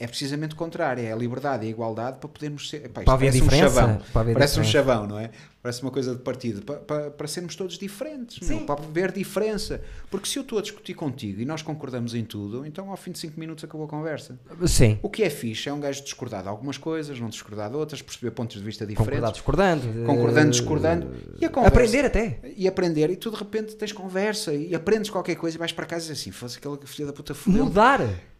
É 0.01 0.07
precisamente 0.07 0.53
o 0.53 0.55
contrário, 0.55 1.03
é 1.03 1.11
a 1.11 1.15
liberdade 1.15 1.65
e 1.65 1.67
a 1.67 1.71
igualdade 1.71 2.19
para 2.19 2.29
podermos 2.29 2.69
ser. 2.69 2.83
Isto 2.83 2.89
Para 2.91 3.13
haver 3.13 3.31
parece 3.33 3.41
diferença, 3.41 3.65
Um 3.65 3.75
chavão, 3.75 4.01
para 4.13 4.21
haver 4.21 4.33
parece 4.33 4.59
um 4.59 4.61
diferença. 4.61 4.87
chavão, 4.87 5.07
não 5.07 5.19
é? 5.19 5.29
Parece 5.61 5.81
uma 5.81 5.91
coisa 5.91 6.15
de 6.15 6.21
partido. 6.21 6.61
Para, 6.61 6.77
para, 6.77 7.11
para 7.11 7.27
sermos 7.27 7.53
todos 7.53 7.77
diferentes, 7.77 8.47
meu, 8.47 8.61
para 8.61 8.81
haver 8.81 9.11
diferença. 9.11 9.81
Porque 10.09 10.25
se 10.29 10.39
eu 10.39 10.43
estou 10.43 10.57
a 10.57 10.61
discutir 10.61 10.93
contigo 10.93 11.41
e 11.41 11.45
nós 11.45 11.61
concordamos 11.61 12.15
em 12.15 12.23
tudo, 12.23 12.65
então 12.65 12.89
ao 12.89 12.95
fim 12.95 13.11
de 13.11 13.19
5 13.19 13.37
minutos 13.37 13.61
acabou 13.65 13.85
a 13.85 13.89
conversa. 13.89 14.39
Sim. 14.65 14.97
O 15.01 15.09
que 15.09 15.21
é 15.21 15.29
fixe 15.29 15.67
é 15.67 15.73
um 15.73 15.81
gajo 15.81 16.01
discordar 16.01 16.43
de 16.43 16.47
algumas 16.47 16.77
coisas, 16.77 17.19
não 17.19 17.27
discordar 17.27 17.69
de 17.69 17.75
outras, 17.75 18.01
perceber 18.01 18.31
pontos 18.31 18.55
de 18.57 18.63
vista 18.63 18.85
diferentes 18.85 19.19
Concordar, 19.19 19.33
discordando. 19.33 20.05
concordando, 20.05 20.51
discordando, 20.51 21.11
e 21.41 21.43
a 21.43 21.49
conversa. 21.49 21.75
Aprender 21.75 22.05
até. 22.05 22.39
E 22.55 22.69
aprender, 22.69 23.09
e 23.09 23.17
tu 23.17 23.29
de 23.31 23.35
repente 23.35 23.75
tens 23.75 23.91
conversa 23.91 24.53
e 24.53 24.73
aprendes 24.73 25.09
qualquer 25.09 25.35
coisa 25.35 25.57
e 25.57 25.59
vais 25.59 25.73
para 25.73 25.85
casa 25.85 26.07
e 26.07 26.13
assim: 26.13 26.31
fosse 26.31 26.57
aquela 26.57 26.77
que 26.77 26.87
filha 26.87 27.07
da 27.07 27.11
puta 27.11 27.33
fudeu 27.35 27.65
Mudar. 27.65 27.99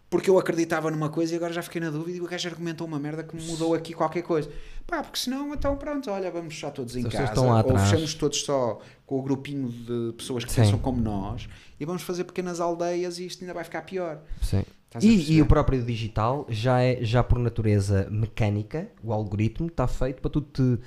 Porque 0.10 0.30
eu 0.30 0.40
acreditava 0.40 0.90
numa 0.90 1.10
coisa 1.10 1.34
e 1.34 1.36
agora 1.36 1.53
já 1.53 1.61
fiquei 1.61 1.80
na 1.80 1.90
dúvida 1.91 2.18
e 2.18 2.22
o 2.22 2.26
gajo 2.26 2.49
argumentou 2.49 2.88
uma 2.88 2.99
merda 2.99 3.23
que 3.23 3.36
me 3.36 3.44
mudou 3.44 3.73
aqui 3.76 3.94
qualquer 3.94 4.23
coisa. 4.23 4.49
Pá, 4.88 5.03
porque 5.03 5.19
senão, 5.19 5.53
então 5.53 5.77
pronto, 5.77 6.10
olha, 6.10 6.31
vamos 6.31 6.57
só 6.60 6.72
todos 6.72 6.95
em 6.95 7.06
As 7.06 7.14
casa, 7.14 7.40
ou 7.40 7.52
atrás. 7.53 7.90
fechamos 7.90 8.15
todos 8.15 8.41
só 8.41 8.80
com 9.06 9.19
o 9.19 9.22
grupinho 9.22 9.69
de 9.69 10.14
pessoas 10.18 10.44
que 10.44 10.52
Sim. 10.52 10.61
pensam 10.61 10.80
como 10.80 10.99
nós 10.99 11.48
e 11.80 11.86
vamos 11.86 12.02
fazer 12.02 12.23
pequenas 12.23 12.60
aldeias 12.60 13.19
e 13.19 13.27
isto 13.27 13.44
ainda 13.44 13.53
vai 13.53 13.64
ficar 13.64 13.84
pior. 13.84 14.19
Sim. 14.41 14.64
E, 14.99 15.34
e 15.34 15.41
o 15.41 15.45
próprio 15.45 15.84
digital 15.84 16.48
já 16.49 16.81
é 16.81 17.03
já 17.03 17.23
por 17.23 17.38
natureza 17.38 18.07
mecânica, 18.10 18.90
o 19.03 19.14
algoritmo 19.14 19.68
está 19.68 19.88
feito 19.88 20.19
para 20.19 20.31
tu 20.31 20.41
te 20.41 20.80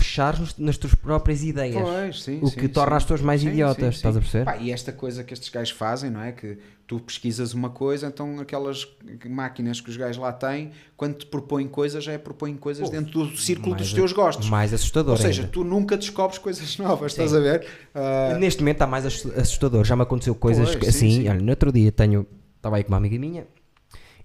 fechares 0.00 0.38
nos- 0.40 0.58
nas 0.58 0.76
tuas 0.76 0.94
próprias 0.94 1.42
ideias. 1.42 1.80
Pois, 1.80 2.22
sim, 2.22 2.40
o 2.42 2.48
sim, 2.48 2.58
que 2.60 2.68
torna 2.68 2.92
sim. 2.92 2.96
as 2.96 3.02
pessoas 3.04 3.20
mais 3.20 3.42
idiotas, 3.44 3.94
estás 3.96 4.16
a 4.16 4.20
perceber? 4.20 4.44
Pá, 4.44 4.56
e 4.56 4.70
esta 4.72 4.92
coisa 4.92 5.22
que 5.22 5.32
estes 5.32 5.48
gajos 5.48 5.70
fazem, 5.72 6.10
não 6.10 6.20
é? 6.20 6.32
Que 6.32 6.58
tu 6.86 6.98
pesquisas 6.98 7.54
uma 7.54 7.70
coisa, 7.70 8.08
então 8.08 8.40
aquelas 8.40 8.86
máquinas 9.28 9.80
que 9.80 9.88
os 9.90 9.96
gajos 9.96 10.16
lá 10.20 10.32
têm, 10.32 10.72
quando 10.96 11.14
te 11.18 11.26
propõem 11.26 11.68
coisas, 11.68 12.02
já 12.02 12.12
é 12.12 12.18
propõem 12.18 12.56
coisas 12.56 12.90
dentro 12.90 13.12
do 13.12 13.36
círculo 13.36 13.76
dos 13.76 13.92
teus 13.92 14.12
gostos. 14.12 14.48
Mais 14.48 14.74
assustador 14.74 15.12
Ou 15.12 15.16
seja, 15.16 15.42
ainda. 15.42 15.52
tu 15.52 15.62
nunca 15.62 15.96
descobres 15.96 16.38
coisas 16.38 16.76
novas, 16.78 17.12
estás 17.12 17.32
a 17.32 17.38
ver? 17.38 17.64
Ah, 17.94 18.36
Neste 18.40 18.60
momento 18.60 18.76
está 18.76 18.86
mais 18.88 19.06
assu- 19.06 19.32
assustador. 19.36 19.84
Já 19.84 19.94
me 19.94 20.02
aconteceu 20.02 20.34
coisas 20.34 20.74
Pois, 20.74 20.88
assim. 20.88 21.22
sim. 21.22 21.28
Olha, 21.28 21.40
no 21.40 21.50
outro 21.50 21.70
dia 21.72 21.92
tenho. 21.92 22.26
Estava 22.56 22.76
aí 22.76 22.82
com 22.84 22.88
uma 22.90 22.96
amiga 22.98 23.18
minha 23.18 23.46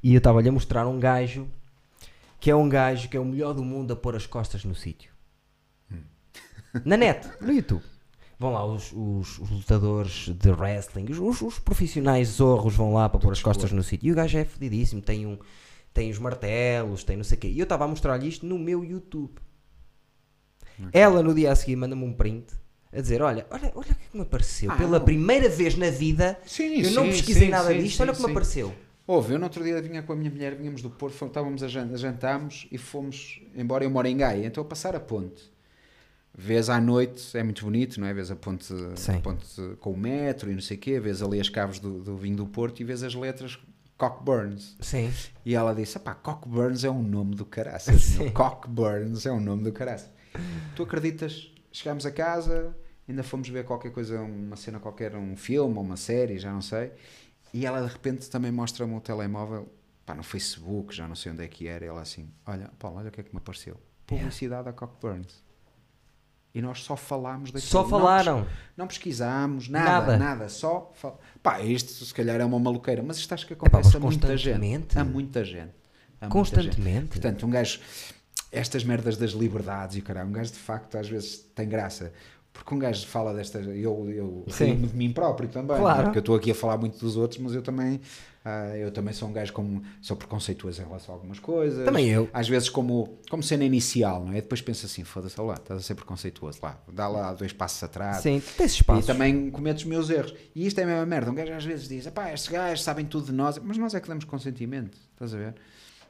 e 0.03 0.13
eu 0.13 0.17
estava-lhe 0.17 0.49
a 0.49 0.51
mostrar 0.51 0.87
um 0.87 0.99
gajo 0.99 1.47
que 2.39 2.49
é 2.51 2.55
um 2.55 2.67
gajo 2.67 3.07
que 3.09 3.15
é 3.15 3.19
o 3.19 3.25
melhor 3.25 3.53
do 3.53 3.63
mundo 3.63 3.93
a 3.93 3.95
pôr 3.95 4.15
as 4.15 4.25
costas 4.27 4.65
no 4.65 4.75
sítio. 4.75 5.09
Na 6.83 6.97
net, 6.97 7.27
no 7.41 7.51
YouTube. 7.53 7.83
Vão 8.37 8.51
lá 8.51 8.65
os, 8.65 8.91
os- 8.91 9.39
os 9.39 9.49
lutadores 9.49 10.27
de 10.29 10.49
wrestling, 10.51 11.05
os, 11.09 11.41
os- 11.41 11.59
profissionais 11.59 12.27
zorros 12.29 12.75
vão 12.75 12.93
lá 12.93 13.07
para 13.07 13.19
pôr 13.19 13.31
as 13.31 13.41
costas 13.41 13.71
no 13.71 13.81
sítio. 13.81 14.07
E 14.07 14.11
o 14.11 14.15
gajo 14.15 14.37
é 14.37 14.43
fodidíssimo, 14.43 15.01
tem, 15.01 15.25
um, 15.25 15.37
tem 15.93 16.11
os 16.11 16.19
martelos, 16.19 17.03
tem 17.03 17.15
não 17.15 17.23
sei 17.23 17.37
o 17.37 17.41
quê. 17.41 17.47
E 17.47 17.59
eu 17.59 17.63
estava 17.63 17.85
a 17.85 17.87
mostrar-lhe 17.87 18.27
isto 18.27 18.45
no 18.45 18.59
meu 18.59 18.83
YouTube. 18.83 19.31
Ela 20.91 21.23
no 21.23 21.33
dia 21.33 21.51
a 21.51 21.55
seguir 21.55 21.75
manda-me 21.77 22.03
um 22.03 22.11
print 22.13 22.47
a 22.91 22.99
dizer: 22.99 23.21
Olha, 23.21 23.47
olha, 23.49 23.71
olha 23.73 23.81
o 23.81 23.83
que 23.83 23.91
é 23.91 23.95
que 24.11 24.17
me 24.17 24.23
apareceu. 24.23 24.69
Ah, 24.71 24.75
Pela 24.75 24.99
não. 24.99 25.05
primeira 25.05 25.47
vez 25.47 25.75
na 25.77 25.89
vida, 25.89 26.37
Sim, 26.45 26.81
eu 26.81 26.91
não 26.91 27.03
sim, 27.05 27.09
pesquisei 27.11 27.43
sim, 27.45 27.49
nada 27.49 27.73
disto, 27.73 28.01
olha 28.01 28.11
o 28.11 28.15
que 28.15 28.23
me 28.23 28.31
apareceu. 28.31 28.75
Houve, 29.07 29.33
eu 29.33 29.37
no 29.39 29.45
outro 29.45 29.63
dia 29.63 29.81
vinha 29.81 30.01
com 30.03 30.11
a 30.11 30.15
minha 30.15 30.31
mulher, 30.31 30.55
vinhamos 30.55 30.81
do 30.81 30.89
Porto, 30.89 31.13
fomos- 31.13 31.31
estávamos 31.31 31.63
a, 31.63 31.67
jan- 31.67 31.91
a 31.93 31.95
jantámos 31.97 32.67
e 32.71 32.77
fomos, 32.77 33.39
embora 33.55 33.83
eu 33.85 33.89
moro 33.89 34.07
em 34.07 34.17
Gaia, 34.17 34.45
então 34.45 34.63
a 34.63 34.65
passar 34.67 34.95
a 34.95 34.99
ponte. 34.99 35.43
Vês 36.37 36.69
à 36.69 36.81
noite, 36.81 37.37
é 37.37 37.43
muito 37.43 37.63
bonito, 37.63 37.99
não 37.99 38.07
é? 38.07 38.13
Vês 38.13 38.29
a 38.29 38.35
ponte, 38.35 38.73
a 38.73 39.19
ponte 39.21 39.45
com 39.79 39.91
o 39.91 39.97
metro 39.97 40.51
e 40.51 40.53
não 40.53 40.61
sei 40.61 40.75
o 40.75 40.79
quê, 40.79 40.99
vês 40.99 41.21
ali 41.21 41.39
as 41.39 41.47
caves 41.47 41.79
do, 41.79 42.01
do 42.01 42.17
vinho 42.17 42.35
do 42.35 42.45
Porto 42.45 42.81
e 42.81 42.83
vês 42.83 43.03
as 43.03 43.15
letras 43.15 43.57
Cockburns. 43.97 44.75
Sim. 44.81 45.11
E 45.45 45.55
ela 45.55 45.73
disse: 45.73 45.97
pá, 45.99 46.13
Cockburns 46.13 46.83
é 46.83 46.89
um 46.89 47.01
nome 47.01 47.35
do 47.35 47.45
caraças. 47.45 48.17
Cockburns 48.33 49.25
é 49.25 49.31
um 49.31 49.39
nome 49.39 49.63
do 49.63 49.71
caraças. 49.71 50.09
Tu 50.75 50.83
acreditas? 50.83 51.51
Chegámos 51.71 52.05
a 52.05 52.11
casa, 52.11 52.75
ainda 53.07 53.23
fomos 53.23 53.47
ver 53.47 53.63
qualquer 53.65 53.91
coisa, 53.91 54.19
uma 54.21 54.55
cena 54.55 54.79
qualquer, 54.79 55.15
um 55.15 55.35
filme 55.35 55.75
ou 55.75 55.83
uma 55.83 55.97
série, 55.97 56.37
já 56.37 56.51
não 56.51 56.61
sei. 56.61 56.91
E 57.53 57.65
ela 57.65 57.81
de 57.81 57.91
repente 57.91 58.29
também 58.29 58.51
mostra-me 58.51 58.93
o 58.93 58.99
telemóvel, 58.99 59.69
pá, 60.05 60.13
no 60.13 60.23
Facebook, 60.23 60.93
já 60.93 61.07
não 61.07 61.15
sei 61.15 61.31
onde 61.31 61.43
é 61.43 61.47
que 61.47 61.67
era. 61.67 61.85
E 61.85 61.87
ela 61.87 62.01
assim: 62.01 62.29
olha, 62.45 62.69
Paulo, 62.77 62.97
olha 62.97 63.07
o 63.07 63.11
que 63.11 63.21
é 63.21 63.23
que 63.23 63.33
me 63.33 63.37
apareceu. 63.37 63.77
Publicidade 64.05 64.67
a 64.67 64.73
Cockburns. 64.73 65.44
E 66.55 66.61
nós 66.61 66.81
só 66.83 66.95
falámos 66.95 67.51
daquilo. 67.51 67.69
Só 67.69 67.81
Não 67.81 67.89
falaram. 67.89 68.43
pes- 68.45 68.53
Não, 68.77 68.87
pesquisámos, 68.87 69.67
nada, 69.67 69.89
Nada. 69.89 70.17
nada, 70.17 70.49
só. 70.49 70.89
Fal... 70.95 71.19
Pá, 71.43 71.59
isto 71.61 71.91
se 72.05 72.13
calhar 72.13 72.39
é 72.39 72.45
uma 72.45 72.57
maluqueira, 72.57 73.03
mas 73.03 73.17
isto 73.17 73.33
acho 73.33 73.45
que 73.45 73.51
acontece 73.53 73.87
mas 73.87 73.95
a 73.95 73.99
muita 73.99 74.37
gente. 74.37 74.53
constantemente? 74.59 74.97
A 74.97 75.03
muita 75.03 75.43
gente. 75.43 75.59
A 75.59 75.59
muita 75.59 75.65
gente. 76.21 76.31
Constantemente. 76.31 77.07
Portanto, 77.07 77.45
um 77.45 77.49
gajo, 77.49 77.79
estas 78.53 78.85
merdas 78.85 79.17
das 79.17 79.31
liberdades 79.31 79.97
e 79.97 79.99
o 79.99 80.03
caralho, 80.03 80.29
um 80.29 80.31
gajo 80.31 80.53
de 80.53 80.59
facto 80.59 80.97
às 80.97 81.09
vezes 81.09 81.39
tem 81.53 81.67
graça. 81.67 82.13
Porque 82.53 82.73
um 82.73 82.79
gajo 82.79 83.05
fala 83.05 83.33
destas. 83.33 83.65
Eu, 83.67 84.09
eu 84.09 84.45
rio-me 84.47 84.87
de 84.87 84.95
mim 84.95 85.11
próprio 85.11 85.49
também. 85.49 85.75
Claro. 85.75 85.83
não 85.97 85.99
é? 85.99 86.03
Porque 86.05 86.19
eu 86.19 86.21
estou 86.21 86.35
aqui 86.37 86.51
a 86.51 86.55
falar 86.55 86.77
muito 86.77 86.97
dos 86.97 87.17
outros, 87.17 87.37
mas 87.41 87.53
eu 87.53 87.61
também. 87.61 87.99
Ah, 88.45 88.77
eu 88.77 88.91
também 88.91 89.11
sou 89.13 89.27
um 89.27 89.33
gajo 89.33 89.51
como. 89.51 89.81
Sou 89.99 90.15
preconceituoso 90.15 90.79
em 90.81 90.85
relação 90.85 91.15
a 91.15 91.17
algumas 91.17 91.39
coisas. 91.39 91.83
Também 91.83 92.07
eu. 92.09 92.29
Às 92.31 92.47
vezes, 92.47 92.69
como, 92.69 93.17
como 93.29 93.41
cena 93.41 93.63
inicial, 93.65 94.23
não 94.23 94.31
é? 94.33 94.35
Depois 94.35 94.61
penso 94.61 94.85
assim: 94.85 95.03
foda-se, 95.03 95.41
lá, 95.41 95.55
estás 95.55 95.79
a 95.79 95.83
ser 95.83 95.95
preconceituoso. 95.95 96.59
Lá, 96.61 96.79
dá 96.93 97.07
lá 97.07 97.33
dois 97.33 97.51
passos 97.51 97.81
atrás. 97.81 98.17
Sim, 98.17 98.41
tens 98.55 98.73
espaço. 98.73 99.01
E 99.01 99.03
também 99.03 99.49
cometo 99.49 99.77
os 99.77 99.85
meus 99.85 100.09
erros. 100.11 100.33
E 100.53 100.67
isto 100.67 100.79
é 100.79 100.83
a 100.83 100.85
mesma 100.87 101.05
merda. 101.07 101.31
Um 101.31 101.35
gajo 101.35 101.51
às 101.53 101.65
vezes 101.65 101.87
diz: 101.89 102.07
pá, 102.09 102.31
estes 102.31 102.51
gajos 102.51 102.83
sabem 102.83 103.05
tudo 103.05 103.25
de 103.25 103.31
nós, 103.33 103.57
mas 103.57 103.77
nós 103.77 103.95
é 103.95 103.99
que 103.99 104.07
damos 104.07 104.25
consentimento. 104.25 104.97
Estás 105.13 105.33
a 105.33 105.37
ver? 105.37 105.55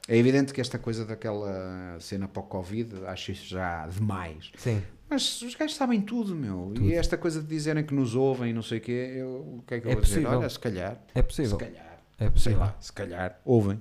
É 0.08 0.16
evidente 0.16 0.52
que 0.52 0.60
esta 0.60 0.78
coisa 0.78 1.04
daquela 1.04 1.96
cena 1.98 2.28
para 2.28 2.40
o 2.40 2.44
Covid, 2.44 2.90
acho 3.06 3.32
isso 3.32 3.46
já 3.48 3.86
demais. 3.88 4.52
Sim. 4.56 4.80
Mas 5.08 5.40
os 5.42 5.54
gajos 5.54 5.76
sabem 5.76 6.00
tudo, 6.00 6.34
meu. 6.34 6.72
E 6.80 6.92
esta 6.94 7.16
coisa 7.16 7.40
de 7.40 7.46
dizerem 7.46 7.84
que 7.84 7.94
nos 7.94 8.14
ouvem 8.14 8.50
e 8.50 8.52
não 8.52 8.62
sei 8.62 8.78
o 8.78 8.80
quê, 8.80 9.14
eu, 9.16 9.28
o 9.58 9.64
que 9.66 9.74
é 9.74 9.80
que 9.80 9.86
eu 9.86 9.90
É 9.90 9.94
vou 9.94 10.02
dizer? 10.02 10.16
possível. 10.20 10.38
Olha, 10.38 10.48
se 10.48 10.58
calhar, 10.58 11.00
É 11.14 11.22
possível. 11.22 11.58
se 11.58 11.64
calhar, 11.64 11.85
É 12.18 12.24
sei 12.24 12.30
possível. 12.30 12.58
lá, 12.60 12.76
se 12.80 12.92
calhar, 12.92 13.38
ouvem. 13.44 13.80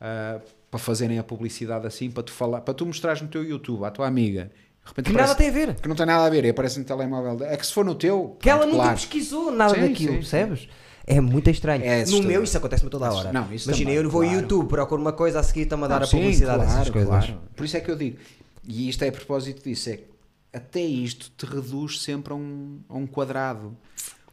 ah, 0.00 0.40
para 0.70 0.78
fazerem 0.78 1.18
a 1.18 1.24
publicidade 1.24 1.86
assim, 1.86 2.10
para 2.10 2.22
tu 2.22 2.30
falar, 2.32 2.60
para 2.60 2.72
tu 2.74 2.86
mostrares 2.86 3.20
no 3.22 3.28
teu 3.28 3.42
YouTube 3.42 3.84
à 3.84 3.90
tua 3.90 4.06
amiga. 4.06 4.50
Que 4.94 5.02
nada 5.12 5.32
aparece- 5.32 5.36
tem 5.36 5.48
a 5.48 5.52
ver. 5.52 5.74
que 5.74 5.88
não 5.88 5.96
tem 5.96 6.06
nada 6.06 6.24
a 6.24 6.30
ver, 6.30 6.44
e 6.44 6.48
aparece 6.48 6.78
no 6.78 6.84
telemóvel. 6.84 7.44
É 7.46 7.56
que 7.56 7.66
se 7.66 7.72
for 7.72 7.84
no 7.84 7.94
teu, 7.94 8.36
Que 8.40 8.48
ela 8.48 8.60
pronto, 8.60 8.72
nunca 8.72 8.84
claro. 8.84 8.98
pesquisou 9.00 9.50
nada 9.50 9.74
Sim, 9.74 9.80
daquilo, 9.80 10.12
sim, 10.12 10.18
percebes? 10.18 10.68
É 11.06 11.20
muito 11.20 11.50
estranho. 11.50 11.82
É 11.84 12.04
no 12.06 12.22
meu 12.22 12.42
isso 12.44 12.56
acontece-me 12.56 12.88
toda 12.90 13.08
a 13.08 13.12
hora. 13.12 13.32
Não, 13.32 13.46
Imagina, 13.46 13.76
também, 13.76 13.94
eu 13.94 14.08
vou 14.08 14.22
ao 14.22 14.28
claro. 14.28 14.42
YouTube, 14.42 14.68
procuro 14.68 15.00
uma 15.02 15.12
coisa, 15.12 15.40
a 15.40 15.42
seguir 15.42 15.62
está-me 15.62 15.84
a 15.84 15.88
dar 15.88 15.96
Não, 15.98 16.04
a 16.04 16.06
sim, 16.06 16.18
publicidade 16.18 16.58
claro, 16.62 16.70
dessas 16.78 16.90
coisas. 16.90 17.08
claro. 17.26 17.40
Por 17.56 17.64
isso 17.66 17.76
é 17.76 17.80
que 17.80 17.90
eu 17.90 17.96
digo, 17.96 18.16
e 18.64 18.88
isto 18.88 19.02
é 19.02 19.08
a 19.08 19.12
propósito 19.12 19.64
disso, 19.64 19.90
é 19.90 19.96
que 19.96 20.04
até 20.52 20.80
isto 20.80 21.30
te 21.36 21.46
reduz 21.46 22.00
sempre 22.02 22.32
a 22.32 22.36
um, 22.36 22.80
a 22.88 22.94
um 22.96 23.06
quadrado. 23.06 23.76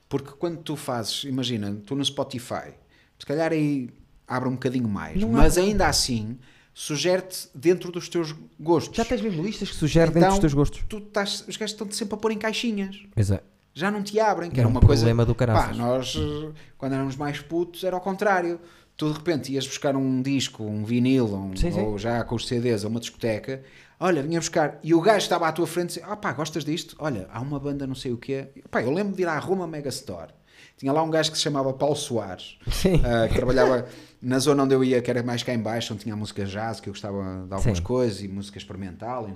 Porque 0.07 0.31
quando 0.37 0.57
tu 0.59 0.75
fazes, 0.75 1.23
imagina, 1.23 1.75
tu 1.85 1.95
no 1.95 2.05
Spotify, 2.05 2.73
se 3.19 3.25
calhar 3.25 3.51
aí 3.51 3.89
abre 4.27 4.49
um 4.49 4.53
bocadinho 4.53 4.87
mais, 4.87 5.19
Não 5.19 5.29
mas 5.29 5.57
ainda 5.57 5.87
assim 5.87 6.37
sugere-te 6.73 7.47
dentro 7.55 7.91
dos 7.91 8.07
teus 8.07 8.35
gostos. 8.59 8.95
Já 8.95 9.03
tens 9.03 9.21
mesmo 9.21 9.41
listas 9.43 9.69
que 9.69 9.75
sugerem 9.75 10.09
Então, 10.09 10.21
dentro 10.21 10.35
dos 10.35 10.39
teus 10.41 10.53
gostos. 10.53 10.83
Tu 10.87 10.97
estás, 10.99 11.43
os 11.47 11.57
gajos 11.57 11.73
estão-te 11.73 11.95
sempre 11.95 12.13
a 12.15 12.17
pôr 12.17 12.31
em 12.31 12.37
caixinhas. 12.37 12.95
É. 13.15 13.41
já 13.73 13.89
não 13.91 14.01
te 14.03 14.19
abrem, 14.19 14.49
que 14.51 14.57
É 14.57 14.61
era 14.61 14.67
um 14.67 14.71
uma 14.71 14.81
coisa. 14.81 15.01
problema 15.03 15.25
do 15.25 15.33
Pá, 15.35 15.45
caraças. 15.47 15.77
nós, 15.77 16.15
eh, 16.15 16.51
quando 16.77 16.93
éramos 16.93 17.15
mais 17.15 17.39
putos, 17.39 17.83
era 17.83 17.95
ao 17.95 18.01
contrário. 18.01 18.59
Tu 18.95 19.07
de 19.07 19.13
repente 19.17 19.53
ias 19.53 19.67
buscar 19.67 19.95
um 19.95 20.21
disco, 20.23 20.63
um 20.63 20.83
vinil, 20.83 21.25
um- 21.27 21.55
Sim, 21.55 21.71
sim. 21.71 21.81
ou 21.81 21.97
já 21.99 22.23
com 22.23 22.33
os 22.35 22.47
CDs, 22.47 22.83
a 22.83 22.87
uma 22.87 22.99
discoteca. 22.99 23.61
Olha, 23.99 24.23
vinha 24.23 24.39
buscar. 24.39 24.79
E 24.83 24.93
o 24.95 25.01
gajo 25.01 25.19
estava 25.19 25.47
à 25.47 25.51
tua 25.51 25.67
frente 25.67 25.85
e 25.85 25.99
dizia: 25.99 26.05
Ah, 26.07 26.15
pá, 26.17 26.31
gostas 26.33 26.63
disto? 26.65 26.95
Olha, 26.99 27.27
há 27.31 27.39
uma 27.39 27.59
banda 27.59 27.85
não 27.87 27.93
sei 27.95 28.11
o 28.11 28.17
quê. 28.17 28.47
Pá, 28.71 28.81
eu 28.81 28.91
lembro 28.91 29.15
de 29.15 29.21
ir 29.21 29.27
à 29.27 29.37
Roma 29.37 29.67
Megastore. 29.67 30.31
Tinha 30.77 30.93
lá 30.93 31.01
um 31.01 31.09
gajo 31.09 31.31
que 31.31 31.37
se 31.37 31.43
chamava 31.43 31.73
Paulo 31.73 31.95
Soares, 31.95 32.57
ah, 33.03 33.27
que 33.27 33.33
trabalhava 33.35 33.87
na 34.21 34.37
zona 34.37 34.63
onde 34.63 34.75
eu 34.75 34.83
ia, 34.83 35.01
que 35.01 35.09
era 35.09 35.23
mais 35.23 35.41
cá 35.41 35.53
em 35.53 35.59
baixo, 35.59 35.93
onde 35.93 36.03
tinha 36.03 36.15
música 36.15 36.45
jazz, 36.45 36.79
que 36.79 36.87
eu 36.87 36.93
gostava 36.93 37.45
de 37.47 37.53
algumas 37.53 37.77
Sim. 37.79 37.83
coisas, 37.83 38.21
e 38.21 38.27
música 38.27 38.57
experimental. 38.59 39.27
E. 39.27 39.33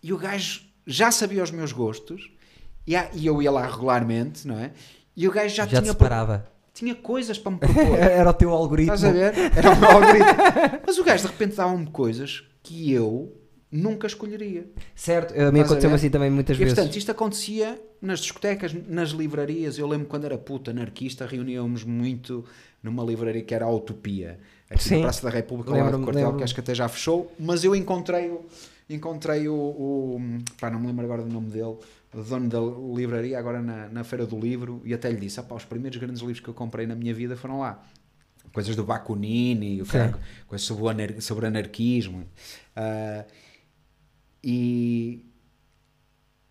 E 0.00 0.12
o 0.12 0.16
gajo 0.16 0.62
já 0.86 1.10
sabia 1.10 1.42
os 1.42 1.50
meus 1.50 1.72
gostos, 1.72 2.30
e, 2.86 2.94
e 3.14 3.26
eu 3.26 3.42
ia 3.42 3.50
lá 3.50 3.66
regularmente, 3.66 4.46
não 4.46 4.56
é? 4.58 4.70
E 5.16 5.26
o 5.26 5.32
gajo 5.32 5.54
já, 5.54 5.66
Já 5.66 5.80
tinha, 5.80 5.92
separava. 5.92 6.46
tinha 6.72 6.94
coisas 6.94 7.36
para 7.38 7.52
me 7.52 7.58
propor. 7.58 7.98
Era 7.98 8.30
o 8.30 8.34
teu 8.34 8.50
algoritmo. 8.50 8.94
Estás 8.94 9.10
a 9.10 9.12
ver? 9.12 9.34
Era 9.56 9.72
o 9.72 9.80
meu 9.80 9.90
algoritmo. 9.90 10.32
Mas 10.86 10.98
o 10.98 11.04
gajo 11.04 11.22
de 11.24 11.30
repente 11.32 11.56
dava-me 11.56 11.86
coisas 11.86 12.44
que 12.62 12.92
eu 12.92 13.32
nunca 13.76 14.06
escolheria. 14.06 14.66
Certo, 14.94 15.34
a 15.38 15.50
mim 15.50 15.60
aconteceu 15.60 15.92
assim 15.92 16.08
também 16.08 16.30
muitas 16.30 16.56
E 16.56 16.60
vezes. 16.60 16.74
portanto, 16.74 16.96
isto 16.96 17.10
acontecia 17.10 17.80
nas 18.00 18.20
discotecas, 18.20 18.72
nas 18.88 19.10
livrarias. 19.10 19.76
Eu 19.78 19.86
lembro 19.88 20.06
quando 20.06 20.24
era 20.24 20.38
puta 20.38 20.70
anarquista, 20.70 21.26
reuníamos 21.26 21.82
muito 21.84 22.44
numa 22.82 23.02
livraria 23.02 23.42
que 23.42 23.54
era 23.54 23.64
a 23.64 23.70
Utopia, 23.70 24.38
aqui 24.70 24.84
Sim. 24.84 24.96
na 24.96 25.02
Praça 25.02 25.22
da 25.22 25.30
República, 25.30 25.70
lado 25.72 25.98
do 25.98 26.04
quartel, 26.04 26.36
que 26.36 26.44
acho 26.44 26.54
que 26.54 26.60
até 26.60 26.74
já 26.74 26.86
fechou. 26.88 27.32
Mas 27.38 27.64
eu 27.64 27.74
encontrei 27.74 28.28
o. 28.30 28.44
Encontrei 28.88 29.48
o, 29.48 29.54
o 29.54 30.20
pá, 30.60 30.70
não 30.70 30.78
me 30.78 30.86
lembro 30.88 31.04
agora 31.06 31.22
do 31.22 31.32
nome 31.32 31.48
dele, 31.48 31.74
o 32.12 32.22
dono 32.22 32.48
da 32.50 32.58
livraria, 32.94 33.38
agora 33.38 33.62
na, 33.62 33.88
na 33.88 34.04
Feira 34.04 34.26
do 34.26 34.38
Livro, 34.38 34.82
e 34.84 34.92
até 34.92 35.10
lhe 35.10 35.16
disse: 35.18 35.40
"Ah 35.40 35.42
pá, 35.42 35.54
os 35.54 35.64
primeiros 35.64 35.98
grandes 35.98 36.20
livros 36.20 36.40
que 36.40 36.48
eu 36.48 36.54
comprei 36.54 36.86
na 36.86 36.94
minha 36.94 37.14
vida 37.14 37.34
foram 37.34 37.60
lá. 37.60 37.82
Coisas 38.52 38.76
do 38.76 38.84
Bakunini, 38.84 39.80
o 39.80 39.86
Sim. 39.86 39.92
caralho, 39.92 40.18
coisas 40.46 40.66
sobre, 40.66 40.84
o 40.84 40.88
anar- 40.90 41.20
sobre 41.22 41.46
anarquismo. 41.46 42.24
Ah, 42.76 43.24
e. 44.44 45.24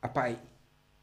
Apá, 0.01 0.35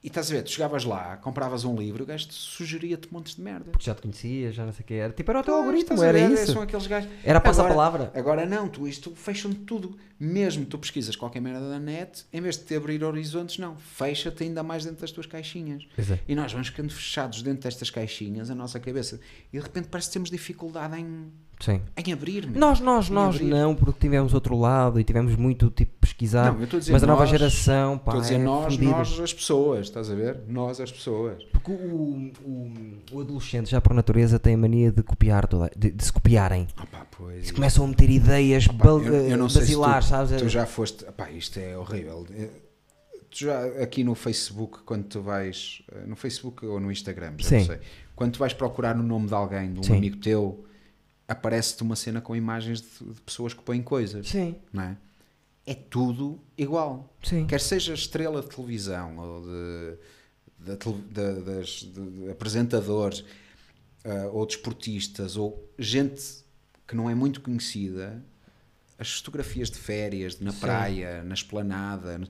e 0.02 0.06
estás 0.06 0.30
a 0.30 0.34
ver, 0.34 0.42
tu 0.42 0.50
chegavas 0.50 0.82
lá, 0.84 1.18
compravas 1.18 1.62
um 1.64 1.76
livro, 1.76 2.04
o 2.04 2.06
gajo 2.06 2.26
te 2.26 2.32
sugeria-te 2.32 3.12
montes 3.12 3.34
de 3.34 3.42
merda. 3.42 3.70
Porque 3.70 3.84
já 3.84 3.94
te 3.94 4.00
conhecia, 4.00 4.50
já 4.50 4.64
não 4.64 4.72
sei 4.72 4.82
o 4.82 4.86
que 4.86 4.94
era. 4.94 5.12
Tipo, 5.12 5.30
era 5.30 5.40
o 5.40 5.42
teu 5.42 5.52
Pois, 5.52 5.66
algoritmo, 5.66 6.02
era 6.02 6.18
ver, 6.18 6.32
isso. 6.32 6.52
São 6.54 6.62
aqueles 6.62 6.86
gajos. 6.86 7.10
Era 7.22 7.38
passar 7.38 7.66
a 7.66 7.68
palavra. 7.68 8.10
Agora 8.14 8.46
não, 8.46 8.66
tu 8.66 8.88
isto 8.88 9.14
fecham 9.14 9.52
tudo. 9.52 9.98
Mesmo 10.18 10.64
tu 10.64 10.78
pesquisas 10.78 11.16
qualquer 11.16 11.40
merda 11.40 11.68
da 11.68 11.78
net, 11.78 12.24
em 12.32 12.40
vez 12.40 12.56
de 12.56 12.64
te 12.64 12.74
abrir 12.74 13.04
horizontes, 13.04 13.58
não. 13.58 13.76
Fecha-te 13.76 14.42
ainda 14.42 14.62
mais 14.62 14.84
dentro 14.84 15.02
das 15.02 15.12
tuas 15.12 15.26
caixinhas. 15.26 15.86
Pois 15.94 16.10
é. 16.10 16.18
E 16.26 16.34
nós 16.34 16.50
vamos 16.50 16.68
ficando 16.68 16.92
fechados 16.92 17.42
dentro 17.42 17.64
destas 17.64 17.90
caixinhas, 17.90 18.50
a 18.50 18.54
nossa 18.54 18.80
cabeça. 18.80 19.20
E 19.52 19.58
de 19.58 19.62
repente 19.62 19.88
parece 19.88 20.08
que 20.08 20.14
temos 20.14 20.30
dificuldade 20.30 20.98
em, 20.98 21.30
Sim. 21.61 21.81
em 21.97 22.12
abrir. 22.12 22.47
meu. 22.49 22.59
Nós, 22.59 22.81
nós, 22.81 23.09
Em 23.09 23.12
nós 23.12 23.35
abrir. 23.37 23.49
não, 23.49 23.74
porque 23.74 24.01
tivemos 24.01 24.32
outro 24.35 24.59
lado 24.59 24.99
e 24.99 25.05
tivemos 25.05 25.37
muito 25.37 25.70
tipo 25.70 25.93
pesquisar. 26.01 26.53
Não, 26.53 26.59
eu 26.59 26.65
estou 26.65 26.81
a 26.81 26.82
mas 26.93 27.03
nova 27.03 27.20
nós, 27.20 27.28
geração, 27.31 27.99
pá, 27.99 28.12
Estou 28.12 28.19
a 28.19 28.23
dizer 28.23 28.35
é 28.35 28.39
nós, 28.39 28.74
fodida. 28.74 28.91
nós 28.91 29.20
as 29.20 29.32
pessoas, 29.35 29.81
estás 29.87 30.11
a 30.11 30.15
ver? 30.15 30.41
Nós 30.49 30.81
as 30.81 30.91
pessoas. 30.91 31.43
Porque 31.53 31.70
o, 31.70 32.32
o, 32.45 32.73
o 33.12 33.20
adolescente, 33.20 33.70
já 33.70 33.81
por 33.81 33.93
natureza, 33.95 34.39
tem 34.39 34.55
a 34.55 34.59
mania 34.59 34.91
de 34.91 35.03
copiar 35.03 35.47
toda, 35.47 35.70
de, 35.77 35.91
de 35.91 36.05
se 36.05 36.12
copiarem. 36.12 36.66
Ah 36.77 36.87
pá, 36.87 37.07
pois. 37.16 37.47
Se 37.49 37.53
começam 37.53 37.85
a 37.85 37.89
meter 37.89 38.09
ideias 38.11 38.66
Pá, 38.66 38.73
bal- 38.73 39.03
eu, 39.03 39.39
basilares, 39.43 40.07
tu, 40.07 40.09
sabes? 40.11 40.43
tu 40.43 40.49
já 40.49 40.65
foste. 40.66 41.05
Pá, 41.16 41.31
isto 41.31 41.59
é 41.59 41.77
horrível. 41.77 42.27
Eh, 42.32 42.49
Tu 43.31 43.45
já 43.45 43.65
aqui 43.81 44.03
no 44.03 44.16
Facebook, 44.16 44.78
quando 44.85 45.05
tu 45.05 45.20
vais. 45.23 45.82
eh, 45.93 46.05
No 46.05 46.16
Facebook 46.16 46.66
ou 46.66 46.81
no 46.81 46.91
Instagram, 46.91 47.35
já 47.39 47.49
Sim. 47.49 47.59
não 47.59 47.65
sei. 47.66 47.78
Quando 48.16 48.32
tu 48.32 48.39
vais 48.41 48.53
procurar 48.53 48.97
o 48.97 49.03
nome 49.05 49.28
de 49.28 49.35
alguém, 49.35 49.73
de 49.73 49.78
um 49.78 49.82
Sim. 49.85 49.99
amigo 49.99 50.16
teu, 50.16 50.65
aparece-te 51.31 51.82
uma 51.82 51.94
cena 51.97 52.20
com 52.20 52.35
imagens 52.35 52.81
de, 52.81 53.05
de 53.12 53.20
pessoas 53.23 53.55
que 53.55 53.62
põem 53.62 53.82
coisas. 53.82 54.28
Sim, 54.28 54.57
Não 54.73 54.82
é? 54.82 54.97
É 55.66 55.74
tudo 55.74 56.40
igual. 56.59 57.15
sim. 57.23 57.47
Quer 57.47 57.61
seja 57.61 57.94
estrela 57.94 58.43
de 58.43 58.48
televisão 58.48 59.16
ou 59.19 59.43
de, 59.43 59.98
das, 60.59 61.70
de- 61.82 62.11
de 62.24 62.31
apresentadores 62.31 63.24
ah, 64.05 64.28
ou 64.32 64.44
desportistas 64.47 65.36
ou 65.36 65.70
gente 65.78 66.23
que 66.89 66.97
não 66.97 67.09
é 67.09 67.15
muito 67.15 67.40
conhecida, 67.40 68.20
as 68.98 69.12
fotografias 69.19 69.70
de 69.70 69.78
férias, 69.78 70.40
na 70.40 70.51
Sim. 70.51 70.59
praia, 70.61 71.23
na 71.23 71.35
esplanada, 71.35 72.20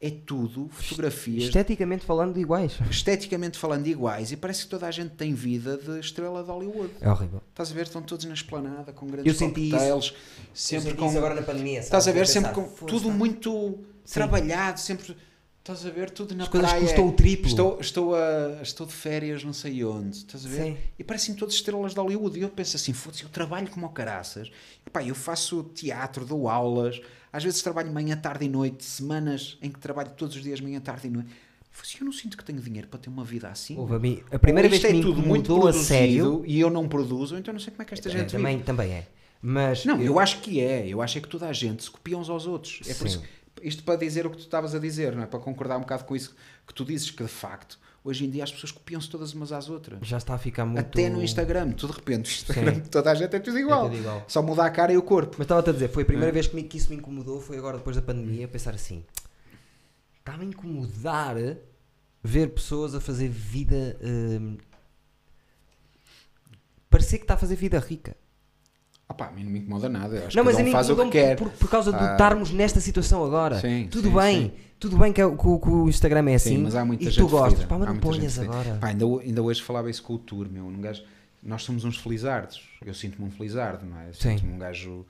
é 0.00 0.10
tudo 0.10 0.68
fotografias 0.68 1.44
Esteticamente 1.44 2.04
falando, 2.04 2.36
iguais. 2.38 2.78
esteticamente 2.90 3.58
falando 3.58 3.86
iguais 3.86 4.32
e 4.32 4.36
parece 4.36 4.64
que 4.64 4.68
toda 4.68 4.86
a 4.86 4.90
gente 4.90 5.14
tem 5.14 5.34
vida 5.34 5.76
de 5.76 5.98
estrela 6.00 6.42
de 6.42 6.50
Hollywood. 6.50 6.90
É 7.00 7.08
horrível. 7.08 7.40
Estás 7.50 7.70
a 7.70 7.74
ver? 7.74 7.82
Estão 7.82 8.02
todos 8.02 8.24
na 8.26 8.34
esplanada 8.34 8.92
com 8.92 9.06
Eu 9.06 9.12
grandes 9.12 9.36
senti 9.38 9.70
cocktails, 9.70 10.14
sempre 10.52 10.94
com 10.94 11.10
na 11.12 11.42
pandemia. 11.42 11.80
Estás 11.80 12.06
a 12.08 12.12
ver 12.12 12.26
sempre 12.26 12.52
com 12.52 12.64
tudo 12.86 13.10
muito 13.10 13.78
trabalhado, 14.12 14.78
sempre 14.78 15.16
estás 15.64 15.86
a 15.86 15.90
ver 15.90 16.10
tudo 16.10 16.34
na 16.34 16.44
As 16.44 16.50
coisas 16.50 16.68
praia. 16.68 16.84
custam 16.84 17.08
o 17.08 17.12
triplo. 17.12 17.46
Estou, 17.46 17.80
estou, 17.80 18.14
a, 18.14 18.60
estou 18.62 18.86
de 18.86 18.92
férias, 18.92 19.42
não 19.42 19.54
sei 19.54 19.82
onde, 19.82 20.18
estás 20.18 20.44
a 20.44 20.48
ver? 20.48 20.62
Sim. 20.62 20.76
E 20.98 21.04
parecem 21.04 21.34
todas 21.34 21.54
estrelas 21.54 21.94
de 21.94 22.00
Hollywood. 22.00 22.38
E 22.38 22.42
eu 22.42 22.50
penso 22.50 22.76
assim: 22.76 22.92
foda-se, 22.92 23.22
eu 23.22 23.30
trabalho 23.30 23.68
como 23.70 23.88
caraças. 23.88 24.50
Epá, 24.86 25.02
eu 25.02 25.14
faço 25.14 25.62
teatro, 25.74 26.26
dou 26.26 26.48
aulas, 26.48 27.00
às 27.34 27.42
vezes 27.42 27.60
trabalho 27.62 27.92
manhã, 27.92 28.16
tarde 28.16 28.44
e 28.44 28.48
noite, 28.48 28.84
semanas 28.84 29.58
em 29.60 29.68
que 29.70 29.78
trabalho 29.80 30.10
todos 30.16 30.36
os 30.36 30.42
dias, 30.42 30.60
manhã, 30.60 30.80
tarde 30.80 31.08
e 31.08 31.10
noite. 31.10 31.28
Foda-se, 31.70 32.00
eu 32.00 32.04
não 32.04 32.12
sinto 32.12 32.36
que 32.36 32.44
tenho 32.44 32.60
dinheiro 32.60 32.86
para 32.86 33.00
ter 33.00 33.08
uma 33.08 33.24
vida 33.24 33.48
assim. 33.48 33.76
Houve 33.76 33.96
a 33.96 33.98
mim, 33.98 34.22
a 34.30 34.38
primeira 34.38 34.68
vez 34.68 34.80
que 34.80 34.92
me 34.92 35.00
é 35.00 35.02
tudo 35.02 35.20
muito 35.20 35.66
a 35.66 35.72
sério. 35.72 36.44
e 36.46 36.60
eu 36.60 36.70
não 36.70 36.88
produzo, 36.88 37.36
então 37.36 37.52
não 37.52 37.58
sei 37.58 37.72
como 37.72 37.82
é 37.82 37.84
que 37.84 37.94
esta 37.94 38.08
É, 38.08 38.12
gente 38.12 38.30
também, 38.30 38.54
vive. 38.56 38.64
também 38.66 38.92
é. 38.92 39.08
Mas 39.42 39.84
Não, 39.84 40.00
eu 40.00 40.20
acho 40.20 40.40
que 40.40 40.60
é. 40.60 40.86
Eu 40.86 41.02
acho 41.02 41.18
é 41.18 41.20
que 41.20 41.28
toda 41.28 41.48
a 41.48 41.52
gente 41.52 41.82
se 41.82 41.90
copia 41.90 42.16
uns 42.16 42.30
aos 42.30 42.46
outros. 42.46 42.80
É 42.88 42.94
por 42.94 43.06
isso, 43.08 43.22
isto 43.62 43.82
para 43.82 43.96
dizer 43.96 44.24
o 44.24 44.30
que 44.30 44.36
tu 44.36 44.42
estavas 44.44 44.74
a 44.74 44.78
dizer, 44.78 45.14
não 45.16 45.22
é? 45.24 45.26
Para 45.26 45.40
concordar 45.40 45.76
um 45.76 45.80
bocado 45.80 46.04
com 46.04 46.14
isso 46.14 46.34
que 46.66 46.72
tu 46.72 46.84
dizes 46.84 47.10
que 47.10 47.22
de 47.24 47.28
facto 47.28 47.78
hoje 48.04 48.26
em 48.26 48.30
dia 48.30 48.44
as 48.44 48.52
pessoas 48.52 48.70
copiam-se 48.70 49.08
todas 49.08 49.32
umas 49.32 49.50
às 49.50 49.68
outras. 49.70 49.98
já 50.06 50.18
está 50.18 50.34
a 50.34 50.38
ficar 50.38 50.64
muito. 50.66 50.78
Até 50.78 51.08
no 51.08 51.22
Instagram, 51.22 51.70
tu 51.72 51.86
de 51.86 51.92
repente, 51.94 52.30
o 52.30 52.32
Instagram, 52.34 52.74
Sim. 52.74 52.80
toda 52.90 53.10
a 53.10 53.14
gente 53.14 53.34
é 53.34 53.40
tudo 53.40 53.58
igual. 53.58 53.84
tudo 53.88 53.96
igual. 53.96 54.24
Só 54.28 54.42
muda 54.42 54.64
a 54.64 54.70
cara 54.70 54.92
e 54.92 54.96
o 54.98 55.02
corpo. 55.02 55.36
Mas 55.38 55.46
estava-te 55.46 55.70
a 55.70 55.72
dizer, 55.72 55.88
foi 55.88 56.02
a 56.02 56.04
É. 56.04 56.06
primeira 56.06 56.30
vez 56.30 56.46
que, 56.46 56.54
me- 56.54 56.62
que 56.64 56.76
isso 56.76 56.90
me 56.90 56.96
incomodou, 56.96 57.40
foi 57.40 57.56
agora 57.58 57.78
depois 57.78 57.96
da 57.96 58.02
pandemia, 58.02 58.46
pensar 58.46 58.74
assim, 58.74 59.02
está-me 60.18 60.44
a 60.44 60.46
incomodar 60.48 61.36
ver 62.22 62.50
pessoas 62.50 62.94
a 62.94 63.00
fazer 63.00 63.28
vida, 63.28 63.98
hum, 64.02 64.56
parecer 66.90 67.18
que 67.18 67.24
está 67.24 67.34
a 67.34 67.38
fazer 67.38 67.56
vida 67.56 67.78
rica. 67.78 68.16
Ah 69.08 69.12
pá, 69.14 69.26
a 69.28 69.30
mim 69.32 69.44
não 69.44 69.50
me 69.50 69.58
incomoda 69.58 69.88
nada. 69.88 70.26
Acho 70.26 70.36
Não, 70.36 70.44
que 70.44 70.50
mas 70.50 70.58
a 70.58 70.62
mim 70.62 70.72
faz 70.72 70.88
o 70.88 70.96
que 70.96 71.10
quer. 71.10 71.36
por, 71.36 71.50
por 71.50 71.68
causa 71.68 71.92
de 71.92 71.98
Ah. 71.98 72.12
estarmos 72.12 72.50
nesta 72.50 72.80
situação 72.80 73.22
agora. 73.24 73.60
Sim, 73.60 73.86
tudo 73.90 74.08
sim, 74.08 74.14
bem, 74.14 74.40
sim. 74.42 74.52
tudo 74.80 74.96
bem 74.96 75.12
que, 75.12 75.20
é 75.20 75.26
o- 75.26 75.36
que 75.36 75.42
que 75.42 75.68
o 75.68 75.88
Instagram 75.88 76.30
é 76.30 76.34
assim 76.36 76.56
Sim, 76.56 76.62
mas 76.62 76.74
há 76.74 76.84
muita 76.84 77.04
e 77.04 77.06
gente 77.10 77.18
tu 77.18 77.28
gostas. 77.28 77.52
ferida. 77.52 77.68
Pá, 77.68 77.78
mas 77.78 77.88
Há 77.88 77.92
não 77.92 78.00
ponhas 78.00 78.38
agora. 78.38 78.78
Pá, 78.80 78.88
ainda, 78.88 79.04
ainda 79.04 79.42
hoje 79.42 79.62
falava 79.62 79.90
isso 79.90 80.02
com 80.02 80.14
o 80.14 80.18
Tour, 80.18 80.48
meu. 80.50 80.64
Um 80.64 80.80
gajo, 80.80 81.02
nós 81.42 81.62
somos 81.62 81.84
uns 81.84 81.98
felizardos. 81.98 82.62
Eu 82.84 82.94
sinto-me 82.94 83.28
um 83.28 83.30
felizardo, 83.30 83.84
não 83.84 84.00
é? 84.00 84.12
Sinto-me 84.12 84.52
um 84.54 84.58
gajo 84.58 85.04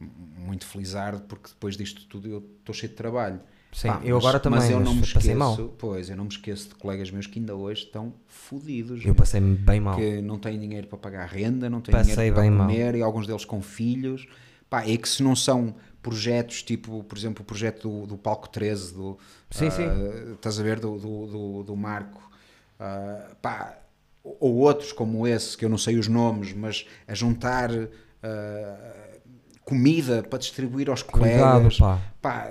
muito 0.00 0.66
felizardo 0.66 1.20
porque 1.22 1.48
depois 1.48 1.76
disto 1.76 2.04
tudo 2.06 2.28
eu 2.28 2.38
estou 2.58 2.74
cheio 2.74 2.90
de 2.90 2.96
trabalho. 2.96 3.40
Sim, 3.76 3.88
Pá, 3.88 4.00
eu 4.02 4.14
mas- 4.16 4.24
agora 4.24 4.40
também, 4.40 4.58
mas 4.58 4.70
eu 4.70 4.80
não 4.80 4.94
me 4.94 5.02
esqueço, 5.02 5.36
mal. 5.36 5.54
pois, 5.76 6.08
eu 6.08 6.16
não 6.16 6.24
me 6.24 6.30
esqueço 6.30 6.70
de 6.70 6.74
colegas 6.76 7.10
meus 7.10 7.26
que 7.26 7.38
ainda 7.38 7.54
hoje 7.54 7.82
estão 7.84 8.14
fodidos. 8.26 9.04
Eu 9.04 9.14
passei-me 9.14 9.54
bem 9.54 9.80
mal. 9.80 9.96
que 9.96 10.22
não 10.22 10.38
têm 10.38 10.58
dinheiro 10.58 10.86
para 10.86 10.96
pagar 10.96 11.26
renda, 11.26 11.68
não 11.68 11.82
têm 11.82 11.92
Passei 11.92 12.14
dinheiro 12.14 12.34
para 12.34 12.42
bem 12.42 12.50
mal. 12.50 12.66
comer 12.68 12.94
e 12.94 13.02
alguns 13.02 13.26
deles 13.26 13.44
com 13.44 13.60
filhos. 13.60 14.26
Pá, 14.70 14.82
é 14.88 14.96
que 14.96 15.06
se 15.06 15.22
não 15.22 15.36
são 15.36 15.74
projetos 16.02 16.62
tipo, 16.62 17.04
por 17.04 17.18
exemplo, 17.18 17.42
o 17.42 17.44
projeto 17.44 17.86
do, 17.86 18.06
do 18.06 18.16
Palco 18.16 18.48
13, 18.48 18.94
do, 18.94 19.18
Sim, 19.50 19.66
ah, 19.66 19.70
sim. 19.70 20.32
estás 20.32 20.58
a 20.58 20.62
ver, 20.62 20.80
do, 20.80 20.96
do, 20.98 21.26
do, 21.26 21.62
do 21.64 21.76
Marco, 21.76 22.30
ah, 22.80 23.28
pá, 23.42 23.76
ou 24.24 24.54
outros 24.54 24.90
como 24.90 25.26
esse, 25.26 25.54
que 25.54 25.66
eu 25.66 25.68
não 25.68 25.76
sei 25.76 25.98
os 25.98 26.08
nomes, 26.08 26.54
mas 26.54 26.86
a 27.06 27.14
juntar 27.14 27.70
ah, 28.22 29.08
comida 29.64 30.22
para 30.22 30.38
distribuir 30.38 30.88
aos 30.88 31.02
Cuidado, 31.02 31.54
colegas. 31.60 31.78
pá. 31.78 32.00
Pá, 32.22 32.50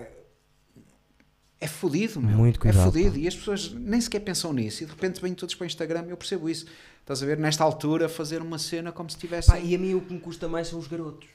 é 1.65 1.67
fodido, 1.67 2.21
meu. 2.21 2.37
Muito 2.37 2.59
cuidado, 2.59 2.81
É 2.81 2.85
fodido. 2.91 3.17
E 3.17 3.27
as 3.27 3.35
pessoas 3.35 3.71
nem 3.73 3.99
sequer 3.99 4.19
pensam 4.21 4.53
nisso. 4.53 4.83
E 4.83 4.85
de 4.85 4.91
repente 4.91 5.21
vêm 5.21 5.33
todos 5.33 5.55
para 5.55 5.63
o 5.63 5.67
Instagram. 5.67 6.05
Eu 6.07 6.17
percebo 6.17 6.49
isso. 6.49 6.65
Estás 7.01 7.21
a 7.21 7.25
ver? 7.25 7.37
Nesta 7.37 7.63
altura, 7.63 8.07
fazer 8.09 8.41
uma 8.41 8.57
cena 8.57 8.91
como 8.91 9.09
se 9.09 9.17
tivesse. 9.17 9.49
Pá, 9.51 9.59
e 9.59 9.75
a 9.75 9.77
mim 9.77 9.93
o 9.93 10.01
que 10.01 10.13
me 10.13 10.19
custa 10.19 10.47
mais 10.47 10.67
são 10.67 10.79
os 10.79 10.87
garotos. 10.87 11.27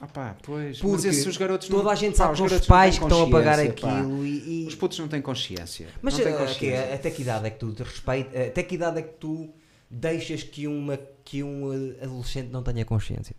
Ah 0.00 0.06
pá, 0.06 0.36
pois. 0.44 0.78
Porque 0.78 0.92
mas 0.92 1.04
esses 1.04 1.26
os 1.26 1.36
garotos 1.36 1.66
toda 1.68 1.82
não- 1.82 1.90
a 1.90 1.94
gente 1.96 2.16
pá, 2.16 2.26
sabe 2.32 2.36
que 2.48 2.54
os 2.54 2.66
pais 2.66 2.96
que 2.98 3.04
estão 3.04 3.24
a 3.24 3.30
pagar 3.30 3.58
aquilo 3.58 4.24
e... 4.24 4.64
e- 4.64 4.66
Os 4.68 4.74
putos 4.76 4.96
não 4.98 5.08
têm 5.08 5.20
consciência. 5.20 5.88
Mas 6.00 6.16
não 6.16 6.20
eh, 6.26 6.32
que 6.32 6.38
consciência. 6.38 6.76
é, 6.76 6.94
até 6.94 7.10
que 7.10 7.22
idade 7.22 7.46
é 7.46 7.50
que 7.50 7.58
tu 7.58 7.72
te 7.72 7.82
respeita, 7.82 8.30
até 8.46 8.62
que 8.62 8.74
idade 8.76 8.98
é 9.00 9.02
que 9.02 9.14
tu 9.14 9.52
deixas 9.90 10.44
que, 10.44 10.68
uma, 10.68 10.96
que 11.24 11.42
um 11.42 11.72
eh, 11.72 12.04
adolescente 12.04 12.48
não 12.50 12.62
tenha 12.62 12.84
consciência? 12.84 13.34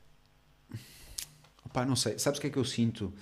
Pá, 1.71 1.85
não 1.85 1.95
sei. 1.95 2.17
Sabes 2.19 2.39
o 2.39 2.41
que 2.41 2.47
é 2.47 2.49
que 2.49 2.57
eu 2.57 2.65
sinto? 2.65 3.13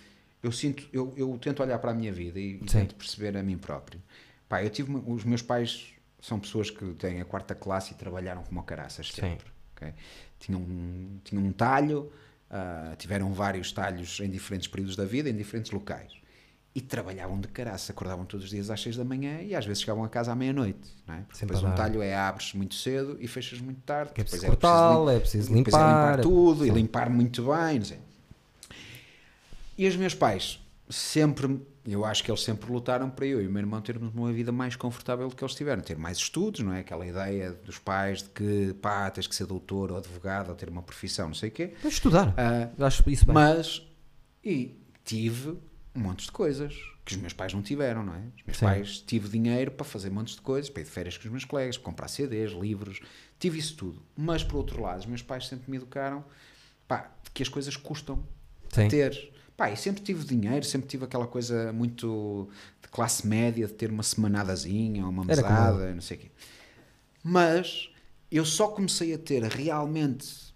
Eu 0.43 0.51
sinto, 0.51 0.87
eu, 0.93 1.13
eu 1.17 1.37
tento 1.41 1.61
olhar 1.63 1.79
para 1.79 1.91
a 1.91 1.93
minha 1.93 2.11
vida 2.13 2.39
e, 2.39 2.55
e 2.55 2.57
tento 2.59 2.95
perceber 2.95 3.35
a 3.37 3.43
mim 3.43 3.57
próprio. 3.57 4.01
Pá, 4.47 4.63
eu 4.63 4.69
tive, 4.69 4.91
os 5.07 5.23
meus 5.23 5.41
pais 5.41 5.93
são 6.21 6.39
pessoas 6.39 6.69
que 6.69 6.85
têm 6.93 7.19
a 7.21 7.25
quarta 7.25 7.53
classe 7.55 7.93
e 7.93 7.95
trabalharam 7.95 8.43
como 8.43 8.61
caraças 8.63 9.11
sempre. 9.11 9.47
ok? 9.75 9.93
Tinham, 10.39 10.61
um- 10.61 11.19
tinham 11.23 11.43
um 11.43 11.51
talho, 11.51 12.11
ah, 12.49 12.93
tiveram 12.97 13.33
vários 13.33 13.71
talhos 13.71 14.19
em 14.19 14.29
diferentes 14.29 14.67
períodos 14.67 14.95
da 14.95 15.05
vida, 15.05 15.29
em 15.29 15.35
diferentes 15.35 15.71
locais. 15.71 16.13
E 16.75 16.79
trabalhavam 16.81 17.39
de 17.41 17.47
caraça, 17.47 17.91
acordavam 17.91 18.23
todos 18.23 18.43
os 18.45 18.51
dias 18.51 18.69
às 18.69 18.79
seis 18.79 18.95
da 18.95 19.03
manhã 19.03 19.41
e 19.41 19.55
às 19.55 19.65
vezes 19.65 19.81
chegavam 19.81 20.03
a 20.03 20.09
casa 20.09 20.31
à 20.31 20.35
meia-noite. 20.35 20.95
Não 21.07 21.15
é? 21.15 21.21
Porque 21.21 21.39
depois 21.41 21.59
um 21.63 21.75
talho 21.75 22.01
é 22.03 22.15
abres 22.15 22.53
muito 22.53 22.75
cedo 22.75 23.17
e 23.19 23.27
fechas 23.27 23.59
muito 23.59 23.81
tarde. 23.81 24.11
É 24.11 24.23
depois 24.23 24.39
preciso 24.39 25.05
lim- 25.09 25.15
é 25.15 25.19
preciso 25.19 25.53
depois 25.55 25.75
é 25.75 25.77
limpar. 25.79 26.09
limpar 26.11 26.21
tudo 26.21 26.65
e 26.65 26.69
Sim. 26.69 26.73
limpar 26.75 27.09
muito 27.09 27.41
bem, 27.43 27.79
não 27.79 27.85
sei. 27.85 27.97
E 29.77 29.87
os 29.87 29.95
meus 29.95 30.13
pais 30.13 30.59
sempre, 30.89 31.59
eu 31.85 32.05
acho 32.05 32.23
que 32.23 32.31
eles 32.31 32.41
sempre 32.41 32.71
lutaram 32.71 33.09
para 33.09 33.25
eu 33.25 33.41
e 33.41 33.47
o 33.47 33.51
meu 33.51 33.59
irmão 33.59 33.81
termos 33.81 34.13
uma 34.13 34.31
vida 34.31 34.51
mais 34.51 34.75
confortável 34.75 35.27
do 35.27 35.35
que 35.35 35.43
eles 35.43 35.53
tiveram, 35.53 35.81
ter 35.81 35.97
mais 35.97 36.17
estudos, 36.17 36.61
não 36.61 36.73
é? 36.73 36.79
Aquela 36.79 37.05
ideia 37.05 37.51
dos 37.51 37.77
pais 37.77 38.23
de 38.23 38.29
que, 38.29 38.73
pá, 38.81 39.09
tens 39.11 39.27
que 39.27 39.35
ser 39.35 39.45
doutor 39.45 39.91
ou 39.91 39.97
advogado 39.97 40.49
ou 40.49 40.55
ter 40.55 40.69
uma 40.69 40.81
profissão, 40.81 41.27
não 41.27 41.35
sei 41.35 41.49
o 41.49 41.51
quê. 41.51 41.73
Mas 41.83 41.93
estudar. 41.93 42.33
Eu 42.77 42.85
acho 42.85 43.07
isso 43.09 43.25
bem. 43.25 43.33
mas, 43.33 43.85
e 44.43 44.79
tive 45.03 45.57
montes 45.93 46.27
de 46.27 46.31
coisas 46.31 46.73
que 47.03 47.13
os 47.13 47.17
meus 47.21 47.33
pais 47.33 47.53
não 47.53 47.61
tiveram, 47.61 48.03
não 48.03 48.13
é? 48.13 48.19
Os 48.37 48.43
meus 48.45 48.57
Sim. 48.57 48.65
pais 48.65 48.99
tive 48.99 49.29
dinheiro 49.29 49.71
para 49.71 49.85
fazer 49.85 50.09
montes 50.09 50.35
de 50.35 50.41
coisas, 50.41 50.69
para 50.69 50.81
ir 50.81 50.85
de 50.85 50.91
férias 50.91 51.17
com 51.17 51.23
os 51.23 51.31
meus 51.31 51.45
colegas, 51.45 51.77
para 51.77 51.85
comprar 51.85 52.07
CDs, 52.09 52.51
livros, 52.51 52.99
tive 53.39 53.57
isso 53.59 53.75
tudo. 53.77 54.01
Mas, 54.15 54.43
por 54.43 54.57
outro 54.57 54.81
lado, 54.81 54.99
os 54.99 55.05
meus 55.05 55.21
pais 55.21 55.47
sempre 55.47 55.71
me 55.71 55.77
educaram, 55.77 56.23
pá, 56.87 57.09
que 57.33 57.41
as 57.41 57.49
coisas 57.49 57.77
custam 57.77 58.23
Sim. 58.69 58.89
ter. 58.89 59.33
Pá, 59.57 59.71
e 59.71 59.75
sempre 59.75 60.03
tive 60.03 60.23
dinheiro, 60.23 60.63
sempre 60.63 60.87
tive 60.87 61.05
aquela 61.05 61.25
coisa 61.25 61.73
muito 61.73 62.47
de 62.79 62.87
classe 62.89 63.25
média, 63.25 63.65
de 63.65 63.73
ter 63.73 63.89
uma 63.89 64.03
semanadazinha, 64.03 65.03
uma 65.07 65.25
Era 65.27 65.41
como 65.41 65.53
mesada, 65.53 65.93
não 65.95 66.01
sei 66.01 66.17
o 66.17 66.19
quê. 66.19 66.31
Mas 67.23 67.89
eu 68.31 68.45
só 68.45 68.67
comecei 68.67 69.15
a 69.15 69.17
ter 69.17 69.41
realmente 69.43 70.53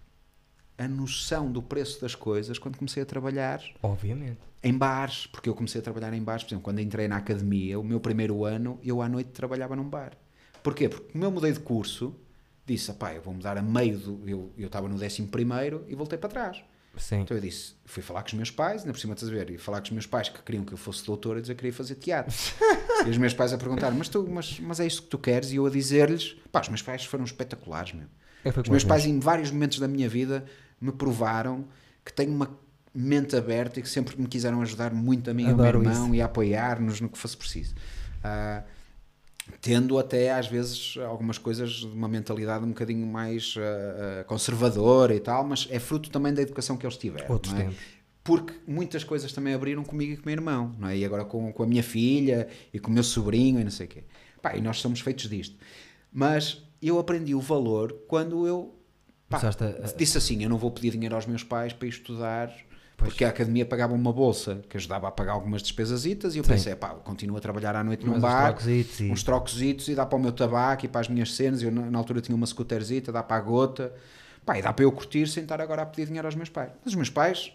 a 0.78 0.86
noção 0.86 1.50
do 1.50 1.60
preço 1.60 2.00
das 2.00 2.14
coisas 2.14 2.60
quando 2.60 2.78
comecei 2.78 3.02
a 3.02 3.06
trabalhar 3.06 3.60
Obviamente. 3.82 4.38
em 4.62 4.72
bares, 4.72 5.26
porque 5.26 5.48
eu 5.48 5.54
comecei 5.54 5.80
a 5.80 5.82
trabalhar 5.84 6.14
em 6.14 6.22
bares, 6.22 6.44
por 6.44 6.50
exemplo, 6.50 6.62
quando 6.64 6.80
entrei 6.80 7.08
na 7.08 7.16
academia, 7.16 7.80
o 7.80 7.84
meu 7.84 7.98
primeiro 7.98 8.44
ano, 8.44 8.78
eu 8.84 9.02
à 9.02 9.08
noite 9.08 9.30
trabalhava 9.30 9.74
num 9.74 9.88
bar. 9.88 10.16
Porquê? 10.62 10.88
Porque 10.88 11.12
como 11.12 11.24
eu 11.24 11.30
mudei 11.32 11.50
de 11.50 11.58
curso, 11.58 12.14
disse, 12.64 12.92
pá, 12.92 13.12
eu 13.12 13.20
vou 13.20 13.34
mudar 13.34 13.58
a 13.58 13.62
meio 13.62 13.98
do... 13.98 14.28
Eu, 14.28 14.52
eu 14.56 14.66
estava 14.66 14.88
no 14.88 14.96
décimo 14.96 15.26
primeiro 15.26 15.84
e 15.88 15.94
voltei 15.96 16.16
para 16.16 16.28
trás. 16.28 16.64
Sim. 16.96 17.20
Então 17.20 17.36
eu 17.36 17.40
disse, 17.40 17.74
fui 17.84 18.02
falar 18.02 18.22
com 18.22 18.28
os 18.28 18.34
meus 18.34 18.50
pais, 18.50 18.82
ainda 18.82 18.92
por 18.92 18.98
cima 18.98 19.14
estás 19.14 19.32
a 19.32 19.34
ver, 19.34 19.50
e 19.50 19.58
falar 19.58 19.78
com 19.80 19.86
os 19.86 19.90
meus 19.90 20.06
pais 20.06 20.28
que 20.28 20.42
queriam 20.42 20.64
que 20.64 20.72
eu 20.72 20.78
fosse 20.78 21.04
doutor, 21.04 21.38
a 21.38 21.40
dizer 21.40 21.54
que 21.54 21.60
queria 21.60 21.72
fazer 21.72 21.94
teatro. 21.94 22.34
e 23.06 23.10
os 23.10 23.16
meus 23.16 23.32
pais 23.32 23.52
a 23.52 23.58
perguntar, 23.58 23.90
mas, 23.92 24.08
tu, 24.08 24.26
mas, 24.30 24.60
mas 24.60 24.78
é 24.78 24.86
isso 24.86 25.02
que 25.02 25.08
tu 25.08 25.18
queres? 25.18 25.52
E 25.52 25.56
eu 25.56 25.66
a 25.66 25.70
dizer-lhes, 25.70 26.36
pá, 26.50 26.60
os 26.60 26.68
meus 26.68 26.82
pais 26.82 27.04
foram 27.04 27.24
espetaculares, 27.24 27.92
meu. 27.92 28.06
É, 28.44 28.48
Os 28.48 28.68
meus 28.68 28.82
os 28.82 28.84
pais, 28.84 29.06
em 29.06 29.18
vários 29.18 29.50
momentos 29.50 29.78
da 29.78 29.88
minha 29.88 30.08
vida, 30.08 30.44
me 30.80 30.92
provaram 30.92 31.64
que 32.04 32.12
tenho 32.12 32.32
uma 32.32 32.50
mente 32.94 33.34
aberta 33.36 33.78
e 33.80 33.82
que 33.82 33.88
sempre 33.88 34.20
me 34.20 34.26
quiseram 34.26 34.60
ajudar 34.60 34.92
muito 34.92 35.30
a 35.30 35.34
mim 35.34 35.44
e 35.44 35.50
ao 35.50 35.56
meu 35.56 35.66
irmão 35.66 36.14
e 36.14 36.20
a 36.20 36.26
apoiar-nos 36.26 37.00
no 37.00 37.08
que 37.08 37.16
fosse 37.16 37.36
preciso. 37.36 37.74
Ah, 38.22 38.62
tendo 39.60 39.98
até 39.98 40.32
às 40.32 40.46
vezes 40.46 40.96
algumas 41.08 41.38
coisas 41.38 41.70
de 41.70 41.86
uma 41.86 42.08
mentalidade 42.08 42.64
um 42.64 42.68
bocadinho 42.68 43.06
mais 43.06 43.54
ah, 43.58 44.24
conservadora 44.24 45.14
e 45.14 45.20
tal, 45.20 45.44
mas 45.44 45.66
é 45.70 45.78
fruto 45.78 46.10
também 46.10 46.32
da 46.32 46.42
educação 46.42 46.76
que 46.76 46.86
eles 46.86 46.96
tiveram. 46.96 47.30
Outros 47.30 47.54
é? 47.54 47.70
Porque 48.24 48.54
muitas 48.66 49.02
coisas 49.02 49.32
também 49.32 49.52
abriram 49.52 49.82
comigo 49.82 50.12
e 50.12 50.16
com 50.16 50.22
o 50.22 50.26
meu 50.26 50.34
irmão, 50.34 50.74
não 50.78 50.88
é? 50.88 50.96
E 50.96 51.04
agora 51.04 51.24
com, 51.24 51.52
com 51.52 51.62
a 51.62 51.66
minha 51.66 51.82
filha 51.82 52.46
e 52.72 52.78
com 52.78 52.88
o 52.90 52.94
meu 52.94 53.02
sobrinho 53.02 53.58
e 53.60 53.64
não 53.64 53.70
sei 53.70 53.86
o 53.86 53.88
quê. 53.88 54.04
Pá, 54.40 54.56
e 54.56 54.60
nós 54.60 54.78
somos 54.78 55.00
feitos 55.00 55.28
disto. 55.28 55.56
Mas 56.12 56.62
eu 56.80 56.98
aprendi 56.98 57.34
o 57.34 57.40
valor 57.40 57.92
quando 58.06 58.46
eu 58.46 58.74
pá, 59.28 59.38
a- 59.84 59.96
disse 59.96 60.18
assim: 60.18 60.42
eu 60.42 60.48
não 60.48 60.56
vou 60.58 60.70
pedir 60.70 60.92
dinheiro 60.92 61.14
aos 61.16 61.26
meus 61.26 61.42
pais 61.42 61.72
para 61.72 61.86
ir 61.86 61.90
estudar, 61.90 62.54
porque 63.02 63.24
a 63.24 63.28
academia 63.28 63.64
pagava 63.66 63.94
uma 63.94 64.12
bolsa 64.12 64.60
que 64.68 64.76
ajudava 64.76 65.08
a 65.08 65.10
pagar 65.10 65.32
algumas 65.32 65.62
despesasitas. 65.62 66.34
E 66.34 66.38
eu 66.38 66.44
Sim. 66.44 66.50
pensei: 66.50 66.74
pá, 66.74 66.90
continuo 66.90 67.36
a 67.36 67.40
trabalhar 67.40 67.74
à 67.76 67.82
noite 67.84 68.04
num 68.04 68.12
Mas 68.12 68.18
uns 68.18 68.22
bar, 68.22 68.46
trocositos 68.48 69.00
e- 69.00 69.10
uns 69.10 69.22
trocositos 69.22 69.88
e 69.88 69.94
dá 69.94 70.06
para 70.06 70.16
o 70.16 70.20
meu 70.20 70.32
tabaco 70.32 70.84
e 70.84 70.88
para 70.88 71.00
as 71.00 71.08
minhas 71.08 71.34
cenas. 71.34 71.62
Eu 71.62 71.70
na, 71.70 71.82
na 71.90 71.98
altura 71.98 72.20
tinha 72.20 72.34
uma 72.36 72.46
scooterzita, 72.46 73.10
dá 73.12 73.22
para 73.22 73.36
a 73.36 73.40
gota, 73.40 73.92
pá, 74.44 74.58
e 74.58 74.62
dá 74.62 74.72
para 74.72 74.84
eu 74.84 74.92
curtir 74.92 75.26
sem 75.28 75.42
estar 75.42 75.60
agora 75.60 75.82
a 75.82 75.86
pedir 75.86 76.06
dinheiro 76.06 76.26
aos 76.28 76.34
meus 76.34 76.48
pais. 76.48 76.70
Mas 76.84 76.92
os 76.92 76.96
meus 76.96 77.10
pais 77.10 77.52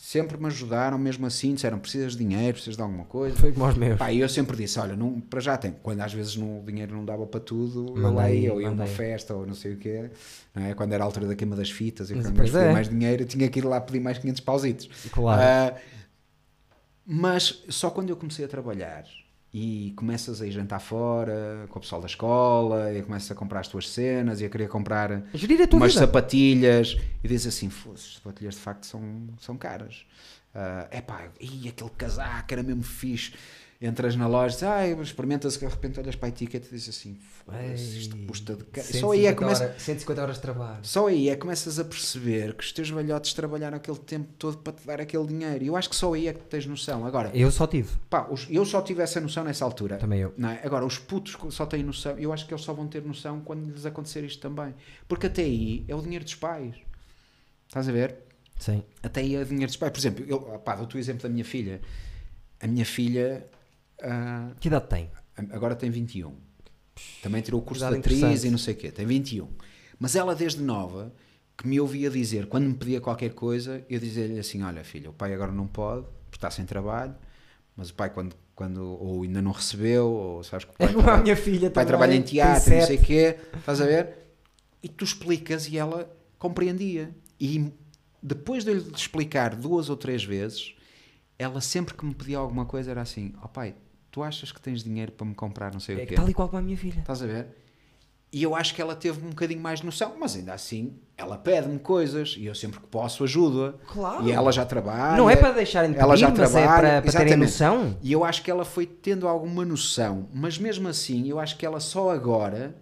sempre 0.00 0.38
me 0.38 0.46
ajudaram, 0.46 0.96
mesmo 0.96 1.26
assim, 1.26 1.54
disseram: 1.54 1.78
precisas 1.78 2.12
de 2.16 2.24
dinheiro, 2.24 2.54
precisas 2.54 2.74
de 2.74 2.82
alguma 2.82 3.04
coisa. 3.04 3.36
Foi 3.36 3.52
como 3.52 3.66
aos 3.66 3.76
meus. 3.76 3.98
Pá, 3.98 4.10
e 4.10 4.18
eu 4.18 4.28
sempre 4.30 4.56
disse, 4.56 4.80
olha, 4.80 4.96
não, 4.96 5.20
para 5.20 5.40
já 5.40 5.58
tem, 5.58 5.76
quando 5.82 6.00
às 6.00 6.12
vezes 6.12 6.36
não, 6.36 6.60
o 6.60 6.64
dinheiro 6.64 6.94
não 6.94 7.04
dava 7.04 7.26
para 7.26 7.38
tudo, 7.38 7.88
eu 7.88 8.02
Mandei, 8.02 8.16
lá 8.16 8.30
ia, 8.30 8.52
ou 8.54 8.62
ia 8.62 8.68
a 8.68 8.70
uma 8.70 8.86
festa, 8.86 9.34
ou 9.34 9.46
não 9.46 9.54
sei 9.54 9.74
o 9.74 9.76
quê, 9.76 10.10
não 10.54 10.64
é? 10.64 10.74
quando 10.74 10.94
era 10.94 11.04
a 11.04 11.06
altura 11.06 11.26
da 11.26 11.36
queima 11.36 11.54
das 11.54 11.70
fitas, 11.70 12.10
e 12.10 12.14
Mas 12.14 12.24
quando 12.24 12.38
mais 12.38 12.54
é. 12.54 12.72
mais 12.72 12.88
dinheiro, 12.88 13.24
eu 13.24 13.26
tinha 13.26 13.46
que 13.48 13.58
ir 13.58 13.64
lá 13.64 13.78
pedir 13.78 14.00
mais 14.00 14.16
500 14.16 14.40
pausitos. 14.40 14.88
Claro. 15.12 15.42
Ah, 15.42 15.78
mas 17.04 17.62
só 17.68 17.90
quando 17.90 18.08
eu 18.08 18.16
comecei 18.16 18.46
a 18.46 18.48
trabalhar 18.48 19.04
e 19.52 19.92
começas 19.96 20.40
a 20.40 20.46
ir 20.46 20.52
jantar 20.52 20.78
fora 20.78 21.66
com 21.68 21.78
o 21.78 21.82
pessoal 21.82 22.00
da 22.00 22.06
escola, 22.06 22.92
e 22.92 23.02
começas 23.02 23.30
a 23.30 23.34
comprar 23.34 23.60
as 23.60 23.68
tuas 23.68 23.88
cenas, 23.88 24.40
e 24.40 24.44
a 24.44 24.48
querer 24.48 24.68
comprar 24.68 25.10
a 25.12 25.22
umas 25.76 25.92
vida. 25.92 26.06
sapatilhas 26.06 26.96
e 27.22 27.28
dizes 27.28 27.48
assim: 27.54 27.68
"Fosse, 27.68 28.08
as 28.08 28.14
sapatilhas 28.14 28.54
de 28.54 28.60
facto 28.60 28.86
são, 28.86 29.28
são 29.38 29.56
caras. 29.56 30.04
É 30.90 30.98
epá, 30.98 31.28
e 31.40 31.68
aquele 31.68 31.90
casaco 31.90 32.52
era 32.52 32.62
mesmo 32.62 32.82
fixe. 32.82 33.32
Entras 33.82 34.14
na 34.14 34.26
loja, 34.26 34.48
dizes, 34.56 34.62
ah, 34.68 34.86
experimentas 35.02 35.56
que 35.56 35.64
de 35.66 35.72
repente 35.72 35.98
olhas 35.98 36.14
para 36.14 36.26
a 36.26 36.28
etiqueta 36.28 36.66
e 36.66 36.70
dizes 36.70 36.90
assim: 36.94 37.14
"Foda-se, 37.14 37.98
isto 38.00 38.14
custa 38.26 38.54
de 38.54 38.64
cara. 38.64 38.86
150 38.86 39.00
Só 39.00 39.12
aí, 39.12 39.24
é 39.26 39.32
começa, 39.32 39.64
horas, 39.64 39.82
150 39.82 40.22
horas 40.22 40.36
de 40.36 40.42
trabalho. 40.42 40.78
só 40.82 41.06
aí 41.06 41.30
é 41.30 41.34
que 41.34 41.40
começas 41.40 41.78
a 41.78 41.84
perceber 41.84 42.52
que 42.54 42.62
os 42.62 42.72
teus 42.72 42.90
velhotes 42.90 43.32
trabalharam 43.32 43.78
aquele 43.78 43.96
tempo 43.96 44.28
todo 44.38 44.58
para 44.58 44.74
te 44.74 44.86
dar 44.86 45.00
aquele 45.00 45.26
dinheiro. 45.26 45.64
E 45.64 45.68
eu 45.68 45.76
acho 45.76 45.88
que 45.88 45.96
só 45.96 46.12
aí 46.12 46.28
é 46.28 46.34
que 46.34 46.40
tens 46.40 46.66
noção. 46.66 47.06
Agora, 47.06 47.30
Eu 47.34 47.50
só 47.50 47.66
tive. 47.66 47.88
pá, 48.10 48.28
os- 48.30 48.46
eu 48.50 48.66
só 48.66 48.82
tive 48.82 49.00
essa 49.02 49.18
noção 49.18 49.44
nessa 49.44 49.64
altura. 49.64 49.96
Também 49.96 50.20
eu. 50.20 50.34
Não 50.36 50.50
é? 50.50 50.60
Agora, 50.62 50.84
os 50.84 50.98
putos 50.98 51.38
só 51.54 51.64
têm 51.64 51.82
noção, 51.82 52.18
eu 52.18 52.34
acho 52.34 52.46
que 52.46 52.52
eles 52.52 52.62
só 52.62 52.74
vão 52.74 52.86
ter 52.86 53.02
noção 53.02 53.40
quando 53.40 53.64
lhes 53.72 53.86
acontecer 53.86 54.22
isto 54.24 54.42
também. 54.42 54.74
Porque 55.08 55.26
até 55.26 55.40
aí 55.40 55.86
é 55.88 55.94
o 55.94 56.02
dinheiro 56.02 56.22
dos 56.26 56.34
pais. 56.34 56.76
Estás 57.66 57.88
a 57.88 57.92
ver? 57.92 58.14
Sim. 58.58 58.82
Até 59.02 59.22
aí 59.22 59.36
é 59.36 59.40
o 59.40 59.44
dinheiro 59.46 59.68
dos 59.68 59.76
pais. 59.78 59.90
Por 59.90 59.98
exemplo, 59.98 60.24
eu, 60.28 60.38
pá, 60.58 60.76
dou-te 60.76 60.96
o 60.96 60.98
exemplo 60.98 61.22
da 61.22 61.30
minha 61.30 61.46
filha. 61.46 61.80
A 62.60 62.66
minha 62.66 62.84
filha 62.84 63.46
ah, 64.02 64.50
Que 64.60 64.68
idade 64.68 64.88
tem? 64.88 65.10
agora 65.52 65.74
tem 65.74 65.90
21. 65.90 66.34
Também 67.22 67.40
tirou 67.40 67.60
o 67.60 67.64
curso 67.64 67.88
de 67.88 67.96
atriz 67.96 68.44
e 68.44 68.50
não 68.50 68.58
sei 68.58 68.74
o 68.74 68.76
quê. 68.76 68.90
Tem 68.90 69.06
21. 69.06 69.48
Mas 69.98 70.16
ela, 70.16 70.34
desde 70.34 70.62
nova, 70.62 71.12
que 71.56 71.66
me 71.66 71.80
ouvia 71.80 72.10
dizer, 72.10 72.46
quando 72.46 72.64
me 72.64 72.74
pedia 72.74 73.00
qualquer 73.00 73.34
coisa, 73.34 73.84
eu 73.88 73.98
dizia-lhe 73.98 74.38
assim: 74.38 74.62
Olha, 74.62 74.82
filho, 74.84 75.10
o 75.10 75.12
pai 75.12 75.32
agora 75.34 75.52
não 75.52 75.66
pode, 75.66 76.06
porque 76.24 76.36
está 76.36 76.50
sem 76.50 76.64
trabalho, 76.64 77.14
mas 77.76 77.90
o 77.90 77.94
pai, 77.94 78.10
quando, 78.10 78.34
quando 78.54 78.82
ou 78.82 79.22
ainda 79.22 79.40
não 79.42 79.52
recebeu, 79.52 80.06
ou 80.06 80.42
sabes 80.44 80.64
que 80.64 80.72
o 80.72 80.74
pai, 80.76 80.86
É 80.88 80.90
como 80.90 81.00
a 81.00 81.04
trabalha, 81.04 81.22
minha 81.22 81.36
filha 81.36 81.68
o 81.68 81.70
pai 81.70 81.86
trabalha 81.86 82.14
em 82.14 82.22
teatro, 82.22 82.74
não 82.74 82.86
sei 82.86 82.96
o 82.96 83.02
quê, 83.02 83.36
estás 83.56 83.80
a 83.80 83.86
ver? 83.86 84.16
E 84.82 84.88
tu 84.88 85.04
explicas 85.04 85.68
e 85.68 85.76
ela 85.76 86.10
compreendia. 86.38 87.14
E 87.38 87.70
depois 88.22 88.64
de 88.64 88.70
eu 88.70 88.78
lhe 88.78 88.92
explicar 88.94 89.54
duas 89.54 89.88
ou 89.90 89.96
três 89.96 90.24
vezes, 90.24 90.74
ela 91.38 91.60
sempre 91.60 91.94
que 91.94 92.04
me 92.04 92.14
pedia 92.14 92.38
alguma 92.38 92.64
coisa 92.64 92.90
era 92.90 93.02
assim: 93.02 93.34
Ó 93.42 93.48
pai, 93.48 93.74
tu 94.10 94.22
achas 94.22 94.50
que 94.52 94.60
tens 94.60 94.82
dinheiro 94.82 95.12
para 95.12 95.26
me 95.26 95.34
comprar 95.34 95.72
não 95.72 95.80
sei 95.80 96.00
É 96.00 96.04
o 96.04 96.06
quê? 96.06 96.14
tal 96.14 96.28
e 96.28 96.34
qual 96.34 96.48
como 96.48 96.58
a 96.60 96.62
minha 96.62 96.76
filha. 96.76 97.00
Estás 97.00 97.22
a 97.22 97.26
ver? 97.26 97.46
E 98.32 98.42
eu 98.44 98.54
acho 98.54 98.74
que 98.76 98.80
ela 98.80 98.94
teve 98.94 99.24
um 99.26 99.30
bocadinho 99.30 99.60
mais 99.60 99.82
noção, 99.82 100.14
mas 100.20 100.36
ainda 100.36 100.54
assim, 100.54 100.96
ela 101.16 101.36
pede-me 101.36 101.80
coisas 101.80 102.36
e 102.38 102.46
eu 102.46 102.54
sempre 102.54 102.78
que 102.78 102.86
posso 102.86 103.24
ajudo-a. 103.24 103.72
Claro. 103.92 104.24
E 104.24 104.30
ela 104.30 104.52
já 104.52 104.64
trabalha. 104.64 105.16
Não 105.16 105.28
é 105.28 105.34
para 105.34 105.50
deixarem 105.52 105.90
de 105.92 105.98
ela 105.98 106.10
pedir, 106.14 106.20
já 106.20 106.28
é 106.28 106.32
trabalha, 106.32 106.66
para, 106.66 107.02
para 107.02 107.12
terem 107.12 107.36
noção. 107.36 107.98
E 108.00 108.12
eu 108.12 108.24
acho 108.24 108.42
que 108.44 108.50
ela 108.50 108.64
foi 108.64 108.86
tendo 108.86 109.26
alguma 109.26 109.64
noção, 109.64 110.28
mas 110.32 110.58
mesmo 110.58 110.86
assim, 110.86 111.28
eu 111.28 111.40
acho 111.40 111.56
que 111.56 111.66
ela 111.66 111.80
só 111.80 112.10
agora 112.10 112.76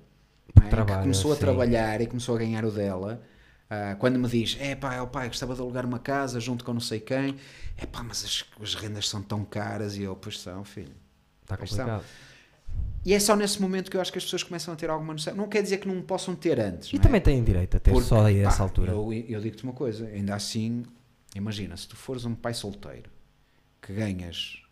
é, 0.55 1.01
começou 1.01 1.33
a 1.33 1.35
sim. 1.35 1.41
trabalhar 1.41 2.01
e 2.03 2.07
começou 2.07 2.35
a 2.37 2.39
ganhar 2.39 2.65
o 2.67 2.71
dela. 2.71 3.23
ah, 3.71 3.97
quando 3.99 4.19
me 4.19 4.29
diz, 4.29 4.57
é 4.61 4.75
pá, 4.75 5.01
ó 5.01 5.07
pai, 5.07 5.29
gostava 5.29 5.55
de 5.55 5.61
alugar 5.63 5.87
uma 5.87 5.99
casa 5.99 6.39
junto 6.41 6.63
com 6.63 6.75
não 6.75 6.81
sei 6.81 7.01
quem, 7.01 7.37
é 7.77 7.87
pá, 7.87 8.03
mas 8.03 8.23
as, 8.25 8.45
as 8.63 8.75
rendas 8.75 9.09
são 9.09 9.23
tão 9.23 9.45
caras 9.47 9.97
e 9.97 10.03
eu, 10.03 10.15
pois 10.15 10.39
são, 10.41 10.63
filho. 10.65 10.95
Está 11.49 11.57
complicado. 11.57 12.05
E 13.05 13.15
é 13.15 13.19
só 13.19 13.35
nesse 13.35 13.61
momento 13.63 13.91
que 13.91 13.97
eu 13.97 14.01
acho 14.01 14.13
que 14.13 14.19
as 14.19 14.25
pessoas 14.25 14.43
começam 14.43 14.75
a 14.75 14.77
ter 14.77 14.91
alguma 14.91 15.15
noção. 15.15 15.35
Não 15.35 15.49
quer 15.49 15.63
dizer 15.63 15.79
que 15.79 15.89
não 15.89 16.03
possam 16.03 16.35
ter 16.35 16.61
antes. 16.61 16.93
E 16.93 16.97
é? 16.97 16.99
também 16.99 17.21
têm 17.21 17.43
direito 17.43 17.77
a 17.77 17.81
ter 17.81 17.91
Porque, 17.91 18.07
só 18.07 18.27
aí 18.27 18.45
a 18.45 18.49
essa 18.49 18.63
altura. 18.63 18.93
Eu, 18.93 19.13
eu 19.13 19.41
digo-te 19.41 19.65
uma 19.65 19.73
coisa, 19.73 20.07
ainda 20.07 20.35
assim, 20.35 20.85
imagina, 21.35 21.77
se 21.77 21.89
tu 21.89 21.97
fores 21.97 22.25
um 22.25 22.35
pai 22.35 22.53
solteiro 22.53 23.11
que 23.81 23.95
ganhas 23.95 24.63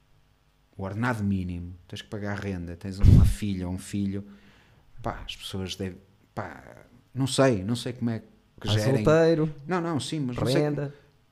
o 0.76 0.82
ordenado 0.82 1.24
mínimo, 1.24 1.74
tens 1.88 2.02
que 2.02 2.08
pagar 2.08 2.38
renda, 2.38 2.76
tens 2.76 2.98
uma 2.98 3.24
filha 3.24 3.66
ou 3.66 3.72
um 3.72 3.78
filho, 3.78 4.22
pá, 5.02 5.22
as 5.24 5.34
pessoas 5.34 5.74
devem, 5.74 5.98
pá, 6.34 6.84
não 7.14 7.26
sei, 7.26 7.64
não 7.64 7.74
sei 7.74 7.94
como 7.94 8.10
é 8.10 8.18
que 8.60 8.66
Pai 8.66 8.78
gerem. 8.78 9.04
solteiro, 9.04 9.54
Não, 9.66 9.80
não, 9.80 9.98
sim, 9.98 10.20
mas 10.20 10.36
não 10.36 10.46
sei. 10.46 10.62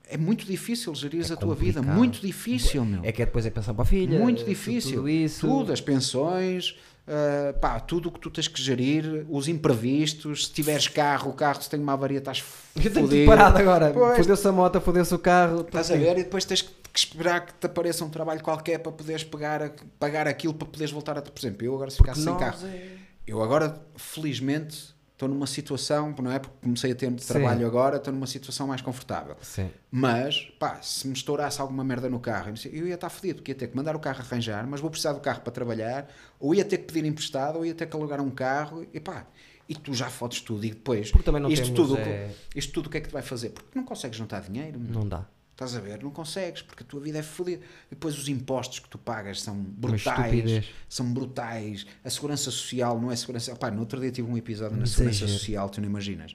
É 0.08 0.16
muito 0.16 0.44
difícil 0.44 0.94
gerir 0.94 1.24
É 1.28 1.32
a 1.32 1.36
tua 1.36 1.54
vida, 1.54 1.82
muito 1.82 2.20
difícil, 2.20 2.84
meu. 2.84 3.00
É 3.02 3.10
que 3.10 3.22
é 3.22 3.26
depois 3.26 3.46
é 3.46 3.50
pensar 3.50 3.72
para 3.74 3.82
a 3.82 3.86
filha. 3.86 4.18
Muito 4.18 4.44
difícil. 4.44 4.96
Tudo 4.96 5.08
isso. 5.08 5.46
Tudo, 5.46 5.72
as 5.72 5.80
pensões, 5.80 6.76
ah, 7.06 7.54
pá, 7.60 7.80
tudo 7.80 8.08
o 8.08 8.12
que 8.12 8.20
tu 8.20 8.30
tens 8.30 8.46
que 8.48 8.60
gerir, 8.62 9.26
os 9.28 9.48
imprevistos, 9.48 10.46
se 10.46 10.52
tiveres 10.52 10.88
carro, 10.88 11.30
o 11.30 11.34
carro, 11.34 11.60
se 11.62 11.68
tem 11.70 11.80
uma 11.80 11.94
avaria, 11.94 12.18
estás 12.18 12.42
Eu 12.76 12.92
tenho 12.92 13.08
tudo 13.08 13.26
parado 13.26 13.58
agora. 13.58 13.92
Fodeu-se 14.16 14.46
a 14.48 14.52
moto, 14.52 14.80
fodeu-se 14.80 15.14
o 15.14 15.18
carro. 15.18 15.60
Estás 15.62 15.90
a 15.90 15.96
ver? 15.96 16.18
E 16.18 16.24
depois 16.24 16.44
tens 16.44 16.62
que 16.62 16.84
que 16.94 17.00
esperar 17.00 17.44
que 17.44 17.52
te 17.54 17.66
apareça 17.66 18.04
um 18.04 18.08
trabalho 18.08 18.40
qualquer 18.40 18.78
para 18.78 18.92
poderes 18.92 19.24
pagar, 19.24 19.68
pagar 19.98 20.28
aquilo 20.28 20.54
para 20.54 20.68
poderes 20.68 20.92
voltar 20.92 21.18
a. 21.18 21.22
Por 21.22 21.40
exemplo, 21.40 21.66
eu 21.66 21.74
agora 21.74 21.90
se 21.90 21.96
ficasse 21.96 22.22
sem 22.22 22.36
carro. 22.38 22.64
é- 22.68 22.98
Eu 23.26 23.42
agora, 23.42 23.84
felizmente, 23.96 24.93
estou 25.24 25.28
numa 25.28 25.46
situação, 25.46 26.14
não 26.20 26.30
é? 26.30 26.38
Porque 26.38 26.56
comecei 26.62 26.92
a 26.92 26.94
ter 26.94 27.10
Sim. 27.18 27.26
trabalho 27.26 27.66
agora, 27.66 27.96
estou 27.96 28.12
numa 28.12 28.26
situação 28.26 28.66
mais 28.66 28.80
confortável. 28.80 29.36
Sim. 29.40 29.70
Mas, 29.90 30.42
pá, 30.58 30.80
se 30.82 31.06
me 31.06 31.14
estourasse 31.14 31.60
alguma 31.60 31.82
merda 31.84 32.08
no 32.08 32.20
carro, 32.20 32.52
eu 32.72 32.86
ia 32.86 32.94
estar 32.94 33.08
fodido, 33.10 33.36
porque 33.36 33.52
ia 33.52 33.54
ter 33.54 33.68
que 33.68 33.76
mandar 33.76 33.96
o 33.96 33.98
carro 33.98 34.20
arranjar, 34.20 34.66
mas 34.66 34.80
vou 34.80 34.90
precisar 34.90 35.12
do 35.12 35.20
carro 35.20 35.40
para 35.40 35.52
trabalhar, 35.52 36.08
ou 36.38 36.54
ia 36.54 36.64
ter 36.64 36.78
que 36.78 36.84
pedir 36.84 37.04
emprestado, 37.06 37.56
ou 37.58 37.66
ia 37.66 37.74
ter 37.74 37.86
que 37.86 37.96
alugar 37.96 38.20
um 38.20 38.30
carro, 38.30 38.86
e 38.92 39.00
pá, 39.00 39.26
e 39.68 39.74
tu 39.74 39.94
já 39.94 40.10
fodes 40.10 40.40
tudo, 40.40 40.64
e 40.64 40.70
depois, 40.70 41.10
Porque 41.10 41.24
também 41.24 41.40
não 41.40 41.48
isto, 41.50 41.72
temos, 41.72 41.80
tudo, 41.80 41.98
é- 41.98 42.30
isto 42.54 42.72
tudo 42.72 42.86
o 42.86 42.90
que 42.90 42.98
é 42.98 43.00
que 43.00 43.08
te 43.08 43.12
vai 43.12 43.22
fazer? 43.22 43.50
Porque 43.50 43.70
não 43.74 43.84
consegues 43.84 44.16
juntar 44.16 44.40
dinheiro. 44.42 44.78
Não 44.78 45.08
dá. 45.08 45.24
Estás 45.54 45.76
a 45.76 45.80
ver? 45.80 46.02
Não 46.02 46.10
consegues, 46.10 46.62
porque 46.62 46.82
a 46.82 46.86
tua 46.86 47.00
vida 47.00 47.16
é 47.16 47.22
fodida. 47.22 47.62
Depois 47.88 48.18
os 48.18 48.28
impostos 48.28 48.80
que 48.80 48.88
tu 48.88 48.98
pagas 48.98 49.40
são 49.40 49.54
brutais. 49.56 50.64
São 50.88 51.12
brutais. 51.12 51.86
A 52.02 52.10
segurança 52.10 52.50
social 52.50 53.00
não 53.00 53.12
é 53.12 53.14
segurança. 53.14 53.54
Pá, 53.54 53.70
no 53.70 53.78
outro 53.78 54.00
dia 54.00 54.10
tive 54.10 54.28
um 54.28 54.36
episódio 54.36 54.76
na 54.76 54.82
Um 54.82 54.86
segurança 54.86 55.28
social, 55.28 55.70
tu 55.70 55.80
não 55.80 55.88
imaginas. 55.88 56.34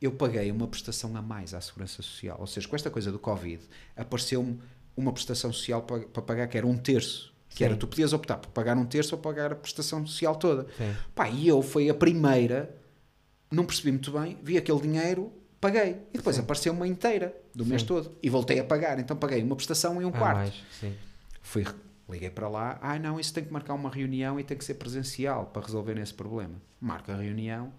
Eu 0.00 0.12
paguei 0.12 0.48
uma 0.52 0.68
prestação 0.68 1.16
a 1.16 1.20
mais 1.20 1.54
à 1.54 1.60
segurança 1.60 2.02
social. 2.02 2.36
Ou 2.38 2.46
seja, 2.46 2.68
com 2.68 2.76
esta 2.76 2.88
coisa 2.88 3.10
do 3.10 3.18
Covid, 3.18 3.64
apareceu-me 3.96 4.60
uma 4.96 5.12
prestação 5.12 5.52
social 5.52 5.82
para, 5.82 6.06
para 6.06 6.22
pagar 6.22 6.46
que 6.46 6.56
era 6.56 6.66
um 6.66 6.76
terço. 6.76 7.34
Que 7.48 7.58
Sim. 7.58 7.64
era, 7.64 7.76
tu 7.76 7.88
podias 7.88 8.12
optar 8.12 8.36
por 8.36 8.50
pagar 8.50 8.76
um 8.78 8.86
terço 8.86 9.16
ou 9.16 9.20
pagar 9.20 9.52
a 9.52 9.56
prestação 9.56 10.06
social 10.06 10.36
toda. 10.36 10.68
Sim. 10.78 10.94
Pá, 11.16 11.28
e 11.28 11.48
eu 11.48 11.60
foi 11.62 11.90
a 11.90 11.94
primeira, 11.94 12.72
não 13.50 13.64
percebi 13.64 13.90
muito 13.90 14.12
bem, 14.12 14.38
vi 14.40 14.56
aquele 14.56 14.80
dinheiro, 14.80 15.32
paguei. 15.60 15.96
E 16.14 16.18
depois 16.18 16.38
apareceu 16.38 16.72
uma 16.72 16.86
inteira 16.86 17.41
do 17.54 17.64
mês 17.66 17.82
Sim. 17.82 17.88
todo. 17.88 18.16
E 18.22 18.28
voltei 18.30 18.58
a 18.58 18.64
pagar. 18.64 18.98
Então 18.98 19.16
paguei 19.16 19.42
uma 19.42 19.56
prestação 19.56 20.00
e 20.00 20.04
um 20.04 20.08
Há 20.08 20.12
quarto. 20.12 20.36
mais. 20.38 20.54
Sim. 20.80 20.94
Fui, 21.42 21.66
liguei 22.08 22.30
para 22.30 22.48
lá, 22.48 22.78
ah 22.80 22.98
não, 22.98 23.18
isso 23.18 23.32
tem 23.34 23.44
que 23.44 23.52
marcar 23.52 23.74
uma 23.74 23.90
reunião 23.90 24.38
e 24.38 24.44
tem 24.44 24.56
que 24.56 24.64
ser 24.64 24.74
presencial 24.74 25.46
para 25.46 25.62
resolver 25.62 25.98
esse 25.98 26.14
problema. 26.14 26.54
Marca 26.80 27.12
a 27.12 27.16
reunião, 27.16 27.72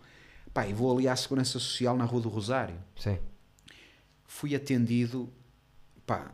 pá, 0.53 0.67
e 0.67 0.73
vou 0.73 0.95
ali 0.95 1.07
à 1.07 1.15
Segurança 1.15 1.53
Social 1.53 1.95
na 1.95 2.05
Rua 2.05 2.21
do 2.21 2.29
Rosário. 2.29 2.75
Sim. 2.97 3.17
Fui 4.25 4.55
atendido, 4.55 5.31
pá, 6.05 6.31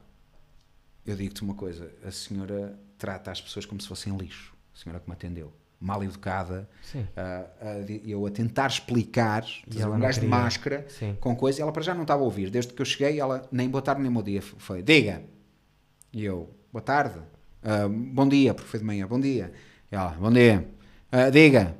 eu 1.05 1.15
digo-te 1.15 1.41
uma 1.43 1.53
coisa, 1.53 1.91
a 2.03 2.11
senhora 2.11 2.79
trata 2.97 3.31
as 3.31 3.41
pessoas 3.41 3.65
como 3.65 3.79
se 3.81 3.87
fossem 3.87 4.15
lixo, 4.17 4.53
a 4.75 4.77
senhora 4.77 4.99
que 4.99 5.07
me 5.09 5.13
atendeu. 5.13 5.53
Mal 5.81 6.03
educada, 6.03 6.69
de- 7.85 8.01
eu 8.05 8.25
a 8.25 8.29
tentar 8.31 8.67
explicar, 8.67 9.45
ela 9.79 9.95
um 9.95 9.99
gajo 9.99 10.19
de 10.19 10.27
máscara, 10.27 10.85
Sim. 10.89 11.15
com 11.19 11.35
coisa, 11.35 11.59
e 11.59 11.61
ela 11.61 11.71
para 11.71 11.81
já 11.81 11.93
não 11.93 12.01
estava 12.01 12.21
a 12.21 12.25
ouvir. 12.25 12.49
Desde 12.49 12.73
que 12.73 12.81
eu 12.81 12.85
cheguei, 12.85 13.19
ela 13.19 13.47
nem 13.51 13.69
boa 13.69 13.81
tarde 13.81 14.01
nem 14.01 14.11
bom 14.11 14.21
dia 14.23 14.41
foi. 14.41 14.81
Diga. 14.83 15.21
E 16.11 16.23
eu, 16.25 16.49
boa 16.71 16.81
tarde. 16.81 17.19
"Ah, 17.63 17.87
bom 17.89 18.27
dia, 18.27 18.53
porque 18.53 18.69
foi 18.69 18.79
de 18.79 18.85
manhã. 18.85 19.07
Bom 19.07 19.19
dia. 19.19 19.51
E 19.91 19.95
ela, 19.95 20.09
bom 20.19 20.31
dia. 20.31 20.67
"Ah, 21.11 21.29
diga. 21.29 21.75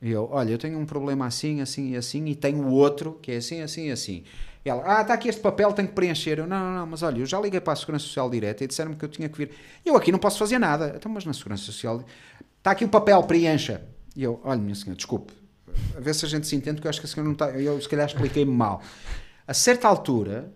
E 0.00 0.10
eu, 0.10 0.28
olha, 0.30 0.50
eu 0.50 0.58
tenho 0.58 0.78
um 0.78 0.86
problema 0.86 1.26
assim, 1.26 1.60
assim 1.60 1.92
e 1.92 1.96
assim, 1.96 2.26
e 2.26 2.34
tenho 2.36 2.68
outro 2.68 3.18
que 3.22 3.32
é 3.32 3.36
assim, 3.38 3.60
assim 3.62 3.86
e 3.86 3.90
assim. 3.90 4.24
E 4.64 4.68
ela, 4.68 4.82
ah, 4.98 5.00
está 5.02 5.14
aqui 5.14 5.28
este 5.28 5.40
papel, 5.40 5.72
tenho 5.72 5.88
que 5.88 5.94
preencher. 5.94 6.38
Eu, 6.38 6.46
não, 6.46 6.58
não, 6.58 6.74
não, 6.80 6.86
mas 6.86 7.02
olha, 7.02 7.18
eu 7.18 7.26
já 7.26 7.40
liguei 7.40 7.60
para 7.60 7.72
a 7.72 7.76
Segurança 7.76 8.04
Social 8.04 8.28
direta 8.28 8.62
e 8.62 8.66
disseram-me 8.66 8.96
que 8.96 9.04
eu 9.04 9.08
tinha 9.08 9.28
que 9.28 9.38
vir. 9.38 9.50
Eu 9.84 9.96
aqui 9.96 10.12
não 10.12 10.18
posso 10.18 10.38
fazer 10.38 10.58
nada. 10.58 10.92
Então, 10.96 11.10
mas 11.10 11.24
na 11.24 11.32
Segurança 11.32 11.62
Social, 11.62 12.04
está 12.66 12.72
aqui 12.72 12.84
o 12.84 12.88
papel, 12.88 13.22
preencha. 13.22 13.80
E 14.16 14.24
eu, 14.24 14.40
olha, 14.42 14.60
minha 14.60 14.74
senhora, 14.74 14.96
desculpe, 14.96 15.32
a 15.96 16.00
ver 16.00 16.14
se 16.14 16.24
a 16.24 16.28
gente 16.28 16.48
se 16.48 16.56
entende, 16.56 16.80
que 16.80 16.86
eu 16.86 16.90
acho 16.90 16.98
que 17.00 17.06
a 17.06 17.08
senhora 17.08 17.26
não 17.28 17.32
está. 17.34 17.50
Eu, 17.50 17.80
se 17.80 17.88
calhar, 17.88 18.06
expliquei-me 18.06 18.50
mal. 18.50 18.82
A 19.46 19.54
certa 19.54 19.86
altura, 19.86 20.52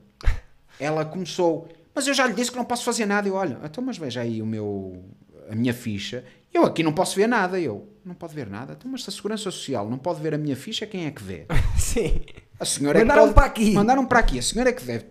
ela 0.78 1.04
começou, 1.04 1.68
mas 1.94 2.08
eu 2.08 2.14
já 2.14 2.26
lhe 2.26 2.34
disse 2.34 2.50
que 2.50 2.56
não 2.56 2.64
posso 2.64 2.84
fazer 2.84 3.06
nada. 3.06 3.28
Eu, 3.28 3.34
olha, 3.34 3.58
então, 3.62 3.84
mas 3.84 3.96
veja 3.96 4.22
aí 4.22 4.42
o 4.42 4.46
meu, 4.46 5.04
a 5.48 5.54
minha 5.54 5.72
ficha. 5.72 6.24
Eu 6.52 6.64
aqui 6.64 6.82
não 6.82 6.92
posso 6.92 7.14
ver 7.14 7.28
nada. 7.28 7.60
Eu, 7.60 7.88
não 8.04 8.14
pode 8.14 8.34
ver 8.34 8.50
nada. 8.50 8.72
Então, 8.76 8.90
mas 8.90 9.04
se 9.04 9.10
a 9.10 9.12
Segurança 9.12 9.44
Social 9.44 9.88
não 9.88 9.98
pode 9.98 10.20
ver 10.20 10.34
a 10.34 10.38
minha 10.38 10.56
ficha, 10.56 10.84
quem 10.86 11.06
é 11.06 11.12
que 11.12 11.22
vê? 11.22 11.46
Sim. 11.78 12.22
A 12.58 12.64
senhora 12.64 12.98
é 12.98 13.02
Mandaram 13.04 13.22
pode- 13.22 13.34
para 13.34 13.44
aqui. 13.46 13.70
Mandaram 13.72 14.04
para 14.06 14.18
aqui. 14.18 14.38
A 14.40 14.42
senhora 14.42 14.70
é 14.70 14.72
que 14.72 14.82
deve. 14.84 15.06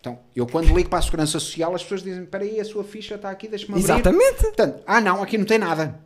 Então, 0.00 0.18
eu 0.34 0.44
quando 0.44 0.74
ligo 0.74 0.88
para 0.90 0.98
a 0.98 1.02
Segurança 1.02 1.32
Social, 1.38 1.72
as 1.72 1.82
pessoas 1.84 2.02
dizem: 2.02 2.24
Espera 2.24 2.42
aí, 2.42 2.58
a 2.58 2.64
sua 2.64 2.82
ficha 2.82 3.14
está 3.14 3.30
aqui, 3.30 3.46
deixa-me 3.46 3.74
abrir. 3.74 3.84
Exatamente. 3.84 4.42
Portanto, 4.42 4.82
ah 4.84 5.00
não, 5.00 5.22
aqui 5.22 5.38
não 5.38 5.44
tem 5.44 5.58
nada. 5.58 6.00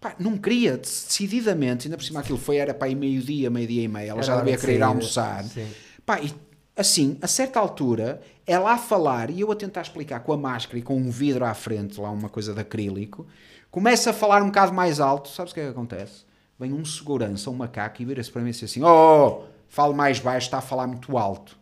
Pá, 0.00 0.14
não 0.18 0.38
queria, 0.38 0.76
decididamente, 0.76 1.86
ainda 1.86 1.96
por 1.96 2.04
cima 2.04 2.20
aquilo 2.20 2.38
foi, 2.38 2.56
era 2.56 2.72
para 2.72 2.94
meio-dia, 2.94 3.50
meio-dia 3.50 3.82
e 3.82 3.88
meia, 3.88 4.10
ela 4.10 4.18
Era 4.18 4.22
já 4.22 4.36
devia 4.36 4.56
de 4.56 4.60
querer 4.60 4.82
almoçar. 4.82 5.42
Sim. 5.44 5.68
Pá, 6.06 6.20
e 6.20 6.32
assim, 6.76 7.18
a 7.20 7.26
certa 7.26 7.58
altura, 7.58 8.20
ela 8.46 8.72
a 8.72 8.78
falar 8.78 9.30
e 9.30 9.40
eu 9.40 9.50
a 9.50 9.56
tentar 9.56 9.82
explicar 9.82 10.20
com 10.20 10.32
a 10.32 10.36
máscara 10.36 10.78
e 10.78 10.82
com 10.82 10.96
um 10.96 11.10
vidro 11.10 11.44
à 11.44 11.52
frente, 11.52 12.00
lá 12.00 12.10
uma 12.10 12.28
coisa 12.28 12.54
de 12.54 12.60
acrílico, 12.60 13.26
começa 13.70 14.10
a 14.10 14.12
falar 14.12 14.40
um 14.42 14.46
bocado 14.46 14.72
mais 14.72 15.00
alto, 15.00 15.28
sabes 15.28 15.50
o 15.50 15.54
que 15.54 15.60
é 15.60 15.64
que 15.64 15.70
acontece? 15.70 16.24
Vem 16.58 16.72
um 16.72 16.84
segurança, 16.84 17.50
um 17.50 17.54
macaco, 17.54 18.00
e 18.00 18.04
vira-se 18.04 18.30
para 18.30 18.42
mim 18.42 18.50
e 18.50 18.52
diz 18.52 18.62
assim: 18.64 18.82
Oh, 18.82 19.44
fale 19.68 19.94
mais 19.94 20.18
baixo, 20.20 20.46
está 20.46 20.58
a 20.58 20.60
falar 20.62 20.86
muito 20.86 21.16
alto. 21.18 21.58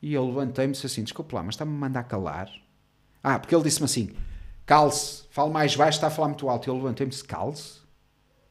E 0.00 0.12
eu 0.14 0.26
levantei-me 0.26 0.72
e 0.72 0.74
disse 0.74 0.86
assim: 0.86 1.02
Desculpe 1.02 1.34
lá, 1.34 1.42
mas 1.42 1.54
está-me 1.54 1.72
a 1.72 1.78
mandar 1.78 2.04
calar? 2.04 2.50
Ah, 3.22 3.38
porque 3.38 3.54
ele 3.54 3.64
disse-me 3.64 3.84
assim: 3.84 4.10
Calce, 4.64 5.24
fale 5.30 5.50
mais 5.50 5.74
baixo, 5.74 5.96
está 5.96 6.06
a 6.06 6.10
falar 6.10 6.28
muito 6.28 6.48
alto. 6.48 6.68
Eu 6.68 6.74
levantei-me 6.74 7.10
e 7.10 7.12
disse: 7.12 7.24
Calce? 7.24 7.80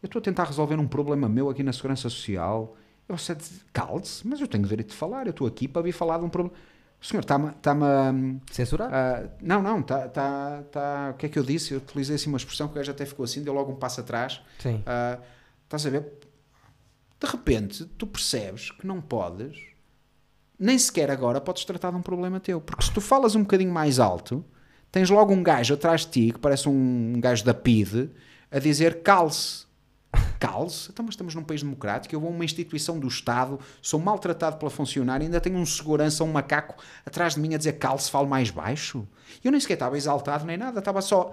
Eu 0.02 0.08
estou 0.08 0.20
a 0.20 0.24
tentar 0.24 0.46
resolver 0.46 0.76
um 0.80 0.88
problema 0.88 1.30
meu 1.30 1.50
aqui 1.50 1.64
na 1.64 1.74
Segurança 1.74 2.10
Social. 2.10 2.76
Eu 3.08 3.16
disse: 3.16 3.62
Calce, 3.72 4.28
mas 4.28 4.40
eu 4.40 4.48
tenho 4.48 4.66
direito 4.66 4.90
de 4.90 4.96
falar, 4.96 5.28
eu 5.28 5.32
estou 5.32 5.48
aqui 5.48 5.68
para 5.68 5.82
vir 5.82 5.92
falar 5.92 6.18
de 6.18 6.26
um 6.26 6.30
problema. 6.30 6.56
O 7.02 7.06
senhor 7.06 7.22
está-me 7.22 7.50
está-me 7.50 7.84
a. 7.84 8.14
Censurar? 8.52 8.94
Ah, 8.94 9.30
não, 9.42 9.62
não, 9.62 9.80
está. 9.80 10.08
Tá, 10.08 10.64
tá, 10.72 11.12
o 11.14 11.18
que 11.18 11.26
é 11.26 11.30
que 11.30 11.40
eu 11.40 11.44
disse? 11.44 11.74
Eu 11.74 11.80
utilizei 11.80 12.16
assim 12.16 12.30
uma 12.30 12.38
expressão 12.38 12.68
que 12.68 12.74
o 12.74 12.76
gajo 12.76 12.92
até 12.92 13.06
ficou 13.06 13.24
assim, 13.24 13.44
deu 13.44 13.54
logo 13.54 13.72
um 13.72 13.76
passo 13.76 14.02
atrás. 14.02 14.42
Sim. 14.60 14.84
Ah, 14.86 15.18
estás 15.64 15.86
a 15.86 15.90
ver? 15.90 16.06
De 17.20 17.28
repente, 17.28 17.86
tu 17.86 18.06
percebes 18.06 18.72
que 18.72 18.86
não 18.86 19.02
podes, 19.02 19.58
nem 20.60 20.78
sequer 20.78 21.10
agora 21.10 21.42
podes 21.42 21.66
tratar 21.66 21.90
de 21.90 21.98
um 21.98 22.02
problema 22.02 22.40
teu. 22.40 22.62
Porque 22.62 22.84
se 22.84 22.92
tu 22.92 23.02
falas 23.02 23.36
um 23.36 23.42
bocadinho 23.42 23.72
mais 23.72 24.00
alto, 24.00 24.46
tens 24.92 25.10
logo 25.10 25.34
um 25.34 25.42
gajo 25.42 25.74
atrás 25.74 26.02
de 26.02 26.08
ti, 26.08 26.32
que 26.34 26.40
parece 26.40 26.68
um 26.68 27.20
gajo 27.20 27.44
da 27.46 27.54
PIDE, 27.54 28.10
a 28.52 28.60
dizer 28.60 29.02
calce. 29.02 29.66
cale-se. 30.40 30.90
Então, 30.92 31.06
mas 31.06 31.14
estamos 31.14 31.34
num 31.36 31.44
país 31.44 31.62
democrático, 31.64 32.14
eu 32.14 32.20
vou 32.20 32.30
a 32.30 32.34
uma 32.34 32.44
instituição 32.44 33.00
do 33.00 33.08
Estado, 33.08 33.60
sou 33.82 34.00
maltratado 34.00 34.58
pela 34.58 34.70
funcionária, 34.70 35.24
ainda 35.26 35.40
tenho 35.40 35.58
um 35.58 35.66
segurança, 35.66 36.24
um 36.24 36.32
macaco 36.32 36.76
atrás 37.06 37.36
de 37.36 37.40
mim 37.40 37.54
a 37.56 37.58
dizer 37.58 37.74
cale-se, 37.74 38.12
fale 38.12 38.28
mais 38.28 38.50
baixo. 38.50 39.08
Eu 39.44 39.52
nem 39.52 39.62
sequer 39.62 39.76
estava 39.76 39.96
exaltado 39.98 40.46
nem 40.46 40.58
nada, 40.58 40.80
estava 40.80 41.02
só... 41.02 41.32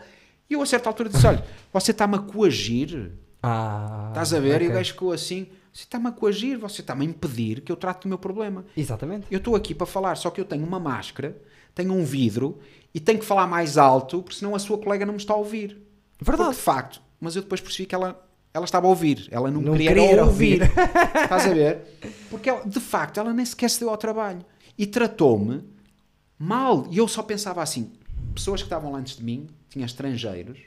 E 0.48 0.54
eu 0.54 0.62
a 0.62 0.66
certa 0.66 0.88
altura 0.88 1.08
disse, 1.08 1.26
olha, 1.26 1.44
você 1.72 1.90
está-me 1.90 2.14
a 2.14 2.18
coagir, 2.18 3.10
Ah, 3.42 4.06
estás 4.10 4.32
a 4.32 4.40
ver? 4.40 4.54
ok. 4.56 4.66
E 4.66 4.70
o 4.70 4.72
gajo 4.72 4.92
ficou 4.92 5.12
assim, 5.12 5.48
você 5.72 5.82
está-me 5.82 6.06
a 6.06 6.12
coagir, 6.12 6.58
você 6.58 6.80
está-me 6.80 7.04
a 7.04 7.08
impedir 7.08 7.60
que 7.60 7.70
eu 7.70 7.76
trate 7.76 8.02
do 8.02 8.08
meu 8.08 8.18
problema. 8.18 8.64
Exatamente. 8.76 9.26
Eu 9.30 9.38
estou 9.38 9.54
aqui 9.56 9.74
para 9.74 9.86
falar, 9.86 10.16
só 10.16 10.30
que 10.30 10.40
eu 10.40 10.44
tenho 10.44 10.64
uma 10.64 10.80
máscara, 10.80 11.36
tenho 11.74 11.92
um 11.92 12.04
vidro 12.04 12.58
e 12.94 13.00
tenho 13.00 13.18
que 13.18 13.24
falar 13.24 13.46
mais 13.46 13.76
alto, 13.78 14.22
porque 14.22 14.36
senão 14.38 14.54
a 14.54 14.58
sua 14.58 14.78
colega 14.78 15.04
não 15.06 15.12
me 15.14 15.18
está 15.20 15.34
a 15.34 15.36
ouvir. 15.36 15.80
Verdade. 16.20 16.48
Porque, 16.48 16.56
de 16.56 16.62
facto, 16.62 17.02
mas 17.20 17.36
eu 17.36 17.42
depois 17.42 17.60
percebi 17.60 17.86
que 17.86 17.94
ela, 17.94 18.20
ela 18.52 18.64
estava 18.64 18.86
a 18.86 18.90
ouvir, 18.90 19.28
ela 19.30 19.50
não, 19.50 19.60
Não 19.60 19.72
queria, 19.72 19.88
queria 19.94 20.24
ouvir. 20.24 20.62
ouvir. 20.62 20.70
Estás 21.22 21.46
a 21.46 21.54
ver? 21.54 21.98
Porque, 22.30 22.48
ela, 22.50 22.64
de 22.66 22.80
facto, 22.80 23.18
ela 23.20 23.32
nem 23.32 23.44
sequer 23.44 23.68
se 23.70 23.80
deu 23.80 23.90
ao 23.90 23.96
trabalho 23.96 24.44
e 24.76 24.86
tratou-me 24.86 25.62
mal. 26.38 26.86
E 26.90 26.98
eu 26.98 27.06
só 27.08 27.22
pensava 27.22 27.62
assim: 27.62 27.92
pessoas 28.34 28.62
que 28.62 28.66
estavam 28.66 28.92
lá 28.92 28.98
antes 28.98 29.16
de 29.16 29.24
mim, 29.24 29.46
tinha 29.68 29.84
estrangeiros, 29.86 30.58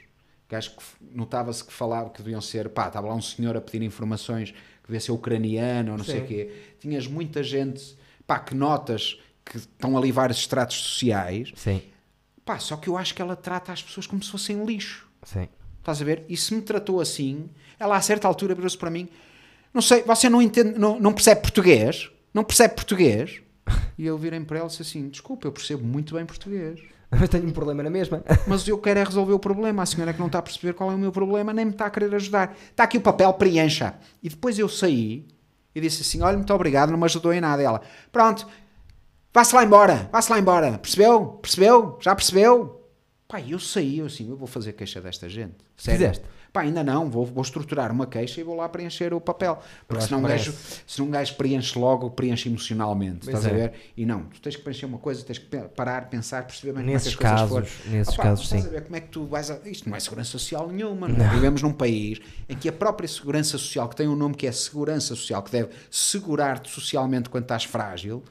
que 0.48 0.54
f- 0.56 0.96
notava-se 1.00 1.64
que 1.64 1.72
falavam 1.72 2.10
que 2.10 2.22
deviam 2.22 2.40
ser, 2.40 2.68
pá, 2.68 2.86
estava 2.88 3.08
lá 3.08 3.14
um 3.14 3.22
senhor 3.22 3.56
a 3.56 3.60
pedir 3.60 3.82
informações 3.84 4.50
que 4.50 4.88
devia 4.88 5.00
ser 5.00 5.12
ucraniano 5.12 5.92
ou 5.92 5.98
não 5.98 6.04
sei 6.04 6.18
Sim. 6.18 6.24
o 6.24 6.26
quê. 6.28 6.52
Tinhas 6.78 7.06
muita 7.06 7.42
gente, 7.42 7.96
pá, 8.26 8.38
que 8.38 8.54
notas 8.54 9.18
que 9.44 9.56
estão 9.56 9.96
ali 9.96 10.12
vários 10.12 10.38
estratos 10.38 10.76
sociais. 10.76 11.52
Sim, 11.56 11.80
Pá, 12.44 12.58
só 12.58 12.76
que 12.76 12.88
eu 12.88 12.96
acho 12.96 13.14
que 13.14 13.22
ela 13.22 13.36
trata 13.36 13.72
as 13.72 13.82
pessoas 13.82 14.06
como 14.06 14.22
se 14.22 14.30
fossem 14.30 14.64
lixo. 14.64 15.08
sim. 15.24 15.48
Estás 15.78 16.00
a 16.00 16.04
ver? 16.04 16.24
E 16.28 16.36
se 16.36 16.54
me 16.54 16.62
tratou 16.62 17.00
assim, 17.00 17.50
ela 17.76 17.96
a 17.96 18.00
certa 18.00 18.28
altura 18.28 18.54
virou-se 18.54 18.78
para 18.78 18.88
mim: 18.88 19.08
Não 19.74 19.82
sei, 19.82 20.02
você 20.02 20.30
não 20.30 20.40
entende, 20.40 20.78
não, 20.78 21.00
não 21.00 21.12
percebe 21.12 21.40
português? 21.40 22.08
Não 22.32 22.44
percebe 22.44 22.74
português? 22.74 23.42
E 23.98 24.06
eu 24.06 24.16
virei 24.16 24.40
para 24.40 24.58
ela 24.58 24.66
e 24.66 24.70
disse 24.70 24.82
assim: 24.82 25.08
Desculpa, 25.08 25.46
eu 25.46 25.52
percebo 25.52 25.84
muito 25.84 26.14
bem 26.14 26.24
português. 26.24 26.80
Mas 27.10 27.28
tenho 27.28 27.46
um 27.46 27.50
problema 27.50 27.82
na 27.82 27.90
mesma. 27.90 28.22
Mas 28.46 28.66
eu 28.66 28.78
quero 28.78 29.00
é 29.00 29.04
resolver 29.04 29.32
o 29.32 29.38
problema. 29.38 29.82
A 29.82 29.86
senhora 29.86 30.12
que 30.12 30.18
não 30.18 30.26
está 30.26 30.38
a 30.38 30.42
perceber 30.42 30.72
qual 30.72 30.90
é 30.90 30.94
o 30.94 30.98
meu 30.98 31.12
problema, 31.12 31.52
nem 31.52 31.66
me 31.66 31.72
está 31.72 31.86
a 31.86 31.90
querer 31.90 32.14
ajudar. 32.14 32.56
Está 32.70 32.84
aqui 32.84 32.96
o 32.96 33.00
papel, 33.00 33.32
preencha. 33.34 33.94
E 34.22 34.28
depois 34.28 34.58
eu 34.58 34.68
saí 34.68 35.26
e 35.74 35.80
disse 35.80 36.02
assim: 36.02 36.22
Olha, 36.22 36.36
muito 36.36 36.52
obrigado, 36.54 36.90
não 36.90 36.98
me 36.98 37.04
ajudou 37.04 37.32
em 37.32 37.40
nada. 37.40 37.62
Ela: 37.62 37.82
Pronto, 38.10 38.46
vá-se 39.32 39.54
lá 39.54 39.64
embora, 39.64 40.08
vá-se 40.12 40.30
lá 40.30 40.38
embora. 40.38 40.78
Percebeu? 40.78 41.26
Percebeu? 41.40 41.98
Já 42.00 42.14
percebeu? 42.14 42.82
Pá, 43.28 43.40
eu 43.40 43.58
saí, 43.58 43.98
eu 43.98 44.06
assim: 44.06 44.28
Eu 44.28 44.36
vou 44.36 44.46
fazer 44.46 44.72
queixa 44.74 45.00
desta 45.00 45.28
gente. 45.28 45.56
Sério? 45.76 46.00
Fizeste? 46.00 46.24
Pá, 46.52 46.60
ainda 46.60 46.84
não, 46.84 47.08
vou, 47.08 47.24
vou 47.24 47.42
estruturar 47.42 47.90
uma 47.90 48.06
queixa 48.06 48.38
e 48.38 48.44
vou 48.44 48.54
lá 48.54 48.68
preencher 48.68 49.14
o 49.14 49.20
papel. 49.20 49.58
Porque 49.88 50.04
senão 50.04 50.20
um 50.20 50.22
gajo, 50.22 50.52
se 50.86 51.00
um 51.00 51.10
gajo 51.10 51.34
preenche 51.36 51.78
logo, 51.78 52.10
preenche 52.10 52.46
emocionalmente. 52.46 53.20
Pois 53.24 53.38
estás 53.38 53.46
a 53.46 53.56
é. 53.56 53.68
ver? 53.68 53.72
E 53.96 54.04
não, 54.04 54.24
tu 54.24 54.38
tens 54.38 54.56
que 54.56 54.62
preencher 54.62 54.84
uma 54.84 54.98
coisa, 54.98 55.24
tens 55.24 55.38
que 55.38 55.46
parar, 55.74 56.10
pensar, 56.10 56.44
perceber 56.44 56.74
bem 56.74 56.84
Nesses 56.84 57.14
como 57.14 57.26
é 57.26 57.34
que 57.34 57.42
as 57.42 57.48
coisas 57.48 57.70
casos, 57.70 57.90
nesses 57.90 58.14
Opa, 58.14 58.22
casos, 58.22 58.44
estás 58.44 58.62
sim. 58.62 58.68
a 58.68 58.70
ver 58.70 58.82
como 58.82 58.96
é 58.96 59.00
que 59.00 59.08
tu 59.08 59.24
vais 59.24 59.50
a... 59.50 59.58
Isto 59.64 59.88
não 59.88 59.96
é 59.96 60.00
segurança 60.00 60.30
social 60.32 60.68
nenhuma. 60.68 61.08
Não. 61.08 61.24
é? 61.24 61.30
Vivemos 61.30 61.62
num 61.62 61.72
país 61.72 62.20
em 62.46 62.54
que 62.54 62.68
a 62.68 62.72
própria 62.72 63.08
segurança 63.08 63.56
social, 63.56 63.88
que 63.88 63.96
tem 63.96 64.06
um 64.06 64.16
nome 64.16 64.34
que 64.34 64.46
é 64.46 64.52
segurança 64.52 65.16
social, 65.16 65.42
que 65.42 65.50
deve 65.50 65.70
segurar-te 65.90 66.70
socialmente 66.70 67.30
quando 67.30 67.44
estás 67.44 67.64
frágil, 67.64 68.22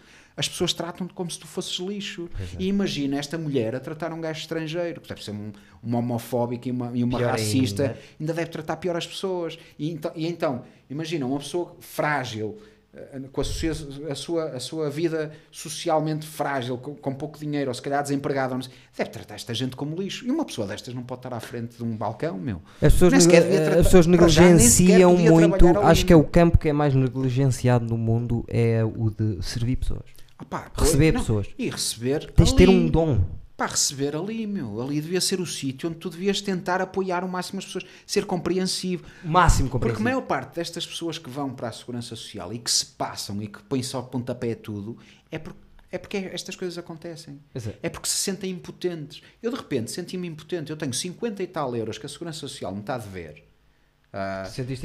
as 0.41 0.49
pessoas 0.49 0.73
tratam-te 0.73 1.13
como 1.13 1.31
se 1.31 1.39
tu 1.39 1.47
fosses 1.47 1.77
lixo. 1.80 2.27
é. 2.39 2.43
E 2.59 2.68
imagina 2.68 3.18
esta 3.18 3.38
mulher 3.38 3.73
a 3.76 3.80
tratar 3.80 4.11
um 4.11 4.19
gajo 4.19 4.39
estrangeiro, 4.41 4.99
que 4.99 5.07
deve 5.07 5.23
ser 5.23 5.31
um, 5.31 5.51
uma 5.81 5.99
homofóbica 5.99 6.68
e 6.68 6.72
uma, 6.72 6.91
e 6.93 7.03
uma 7.03 7.18
racista, 7.31 7.84
ainda. 7.84 7.97
ainda. 8.19 8.34
deve 8.34 8.49
tratar 8.49 8.76
pior 8.77 8.97
as 8.97 9.07
pessoas. 9.07 9.57
E 9.80 9.89
então, 9.91 10.11
e 10.15 10.27
então, 10.27 10.63
imagina 10.89 11.26
uma 11.26 11.39
pessoa 11.39 11.76
frágil, 11.80 12.57
eh, 12.93 13.22
com 13.31 13.39
a, 13.39 13.43
socia- 13.43 13.72
a 14.11 14.15
sua, 14.15 14.43
a 14.49 14.59
sua 14.59 14.89
vida 14.89 15.31
socialmente 15.49 16.26
frágil, 16.27 16.77
com, 16.77 16.93
com 16.95 17.13
pouco 17.13 17.39
dinheiro, 17.39 17.69
ou 17.69 17.73
se 17.73 17.81
calhar 17.81 18.01
desempregada, 18.03 18.57
deve 18.97 19.09
tratar 19.09 19.35
esta 19.35 19.53
gente 19.53 19.76
como 19.77 19.95
lixo. 19.95 20.26
E 20.26 20.31
uma 20.31 20.43
pessoa 20.43 20.68
destas 20.68 20.93
não 20.93 21.03
pode 21.03 21.19
estar 21.19 21.34
à 21.34 21.39
frente 21.39 21.77
de 21.77 21.84
um 21.84 21.95
balcão, 21.95 22.38
meu. 22.38 22.61
As 22.81 22.91
pessoas, 22.93 23.13
tratar- 23.26 23.77
as 23.80 23.85
pessoas 23.85 24.05
já, 24.05 24.11
negligenciam 24.11 25.11
podia 25.15 25.31
muito. 25.31 25.80
Acho 25.80 26.05
que 26.05 26.11
é 26.11 26.15
o 26.15 26.23
campo 26.23 26.57
que 26.57 26.68
é 26.69 26.73
mais 26.73 26.93
negligenciado 26.93 27.85
no 27.85 27.97
mundo 27.97 28.43
é 28.47 28.84
o 28.84 29.09
de 29.09 29.41
servir 29.41 29.77
pessoas. 29.77 30.01
Pá, 30.45 30.72
Receber 30.77 31.13
não, 31.13 31.22
pessoas. 31.22 31.47
E 31.57 31.69
receber. 31.69 32.31
Tens 32.31 32.49
de 32.49 32.55
ter 32.55 32.69
um 32.69 32.88
dom. 32.88 33.23
Pá, 33.55 33.68
receber 33.68 34.15
ali, 34.15 34.47
meu. 34.47 34.81
Ali 34.81 34.99
devia 34.99 35.22
ser 35.22 35.39
o 35.39 35.45
sítio 35.45 35.88
onde 35.88 35.99
tu 35.99 36.09
devias 36.09 36.41
tentar 36.41 36.81
apoiar 36.81 37.23
o 37.23 37.30
máximo 37.30 37.59
as 37.59 37.65
pessoas, 37.65 37.85
ser 38.07 38.26
compreensivo. 38.26 39.05
Máximo 39.23 39.69
Porque 39.69 39.97
a 39.97 39.99
maior 39.99 40.22
parte 40.22 40.55
destas 40.55 40.85
pessoas 40.85 41.19
que 41.19 41.30
vão 41.30 41.53
para 41.53 41.68
a 41.68 41.72
segurança 41.72 42.15
social 42.15 42.51
e 42.53 42.57
que 42.57 42.72
se 42.72 42.85
passam 42.85 43.39
e 43.41 43.47
que 43.47 43.61
põem 43.63 43.84
só 43.84 44.01
pontapé 44.01 44.53
a 44.53 44.55
tudo 44.55 44.97
é 45.30 45.38
porque, 45.38 45.59
é 45.91 45.97
porque 45.99 46.18
estas 46.18 46.55
coisas 46.55 46.76
acontecem. 46.77 47.39
Pois 47.53 47.68
é. 47.68 47.77
É 47.84 47.89
porque 47.89 48.09
se 48.09 48.18
sentem 48.18 48.49
impotentes. 48.49 49.22
Eu 49.43 49.51
de 49.51 49.57
repente 49.57 49.91
senti-me 49.91 50.27
impotente. 50.27 50.72
Eu 50.72 50.77
tenho 50.77 50.93
50 50.93 51.43
e 51.43 51.47
tal 51.47 51.76
euros 51.76 51.99
que 51.99 52.05
a 52.07 52.09
segurança 52.09 52.39
social 52.39 52.73
me 52.73 52.81
está 52.81 52.95
a 52.95 52.97
dever. 52.97 53.43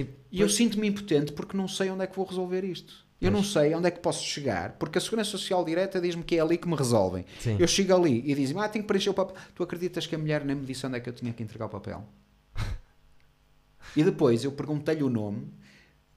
Tipo- 0.05 0.13
e 0.31 0.41
eu 0.41 0.49
sinto-me 0.49 0.87
impotente 0.87 1.33
porque 1.33 1.57
não 1.57 1.67
sei 1.67 1.91
onde 1.91 2.05
é 2.05 2.07
que 2.07 2.15
vou 2.15 2.27
resolver 2.27 2.63
isto. 2.63 3.06
Eu 3.21 3.31
não 3.31 3.43
sei 3.43 3.75
onde 3.75 3.89
é 3.89 3.91
que 3.91 3.99
posso 4.01 4.23
chegar, 4.25 4.73
porque 4.79 4.99
a 4.99 5.01
Segurança 5.01 5.31
Social 5.31 5.65
Direta 5.65 5.99
diz-me 6.01 6.23
que 6.23 6.37
é 6.37 6.41
ali 6.41 6.59
que 6.59 6.69
me 6.69 6.77
resolvem. 6.77 7.25
Sim. 7.41 7.57
Eu 7.59 7.67
chego 7.67 7.95
ali 7.95 8.23
e 8.27 8.35
dizem-me, 8.35 8.61
ah, 8.63 8.69
tenho 8.69 8.83
que 8.83 8.89
preencher 8.89 9.09
o 9.11 9.15
papel. 9.15 9.35
Tu 9.55 9.63
acreditas 9.63 10.07
que 10.07 10.15
a 10.15 10.19
mulher 10.19 10.45
nem 10.45 10.55
me 10.55 10.67
disse 10.67 10.87
onde 10.87 10.97
é 10.97 11.01
que 11.01 11.09
eu 11.09 11.13
tinha 11.15 11.33
que 11.33 11.43
entregar 11.43 11.65
o 11.67 11.69
papel? 11.71 12.05
e 13.97 14.03
depois 14.05 14.45
eu 14.45 14.53
perguntei-lhe 14.53 15.03
o 15.03 15.09
nome, 15.09 15.49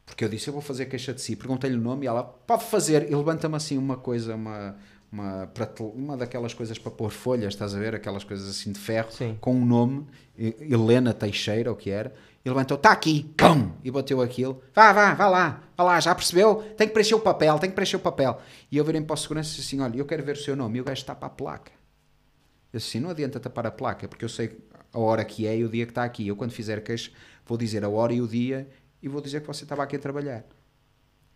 porque 0.05 0.25
eu 0.25 0.29
disse, 0.29 0.49
eu 0.49 0.53
vou 0.53 0.61
fazer 0.61 0.87
queixa 0.87 1.13
de 1.13 1.21
si. 1.21 1.35
Perguntei-lhe 1.35 1.77
o 1.77 1.81
nome 1.81 2.05
e 2.05 2.07
ela, 2.07 2.23
pode 2.23 2.65
fazer. 2.65 3.09
E 3.09 3.15
levanta-me 3.15 3.55
assim 3.55 3.77
uma 3.77 3.95
coisa, 3.95 4.35
uma, 4.35 4.75
uma, 5.11 5.49
uma 5.95 6.17
daquelas 6.17 6.53
coisas 6.53 6.77
para 6.77 6.91
pôr 6.91 7.11
folhas, 7.11 7.53
estás 7.53 7.73
a 7.75 7.79
ver? 7.79 7.95
Aquelas 7.95 8.23
coisas 8.23 8.49
assim 8.49 8.71
de 8.71 8.79
ferro, 8.79 9.11
Sim. 9.11 9.37
com 9.39 9.53
um 9.55 9.65
nome, 9.65 10.05
He- 10.37 10.55
Helena 10.61 11.13
Teixeira, 11.13 11.69
ou 11.69 11.75
o 11.75 11.79
que 11.79 11.89
era. 11.91 12.13
E 12.43 12.49
levantou, 12.49 12.77
está 12.77 12.91
aqui, 12.91 13.31
pum, 13.35 13.71
e 13.83 13.91
bateu 13.91 14.21
aquilo. 14.21 14.63
Vá, 14.73 14.93
vá, 14.93 15.13
vá 15.13 15.27
lá, 15.27 15.63
vá 15.75 15.83
lá, 15.83 15.99
já 15.99 16.15
percebeu? 16.15 16.55
Tem 16.77 16.87
que 16.87 16.93
preencher 16.93 17.15
o 17.15 17.19
papel, 17.19 17.59
tem 17.59 17.69
que 17.69 17.75
preencher 17.75 17.97
o 17.97 17.99
papel. 17.99 18.39
E 18.71 18.77
eu 18.77 18.85
virei 18.85 19.01
para 19.01 19.13
o 19.13 19.17
segurança 19.17 19.49
e 19.49 19.55
disse 19.57 19.75
assim: 19.75 19.83
olha, 19.83 19.97
eu 19.97 20.05
quero 20.05 20.23
ver 20.23 20.35
o 20.35 20.39
seu 20.39 20.55
nome. 20.55 20.77
E 20.77 20.81
o 20.81 20.83
gajo 20.83 21.03
tapa 21.03 21.27
a 21.27 21.29
placa. 21.29 21.71
Eu 22.71 22.79
disse 22.79 22.89
assim: 22.89 22.99
não 23.03 23.09
adianta 23.09 23.39
tapar 23.39 23.67
a 23.67 23.71
placa, 23.71 24.07
porque 24.07 24.23
eu 24.23 24.29
sei 24.29 24.57
a 24.93 24.99
hora 24.99 25.25
que 25.25 25.45
é 25.45 25.57
e 25.57 25.65
o 25.65 25.69
dia 25.69 25.85
que 25.85 25.91
está 25.91 26.03
aqui. 26.03 26.27
Eu, 26.27 26.35
quando 26.35 26.51
fizer 26.51 26.81
queixa, 26.81 27.11
vou 27.45 27.57
dizer 27.57 27.83
a 27.83 27.89
hora 27.89 28.13
e 28.13 28.21
o 28.21 28.27
dia 28.27 28.69
e 29.01 29.07
vou 29.07 29.21
dizer 29.21 29.41
que 29.41 29.47
você 29.47 29.63
estava 29.63 29.83
aqui 29.83 29.95
a 29.97 29.99
trabalhar. 29.99 30.45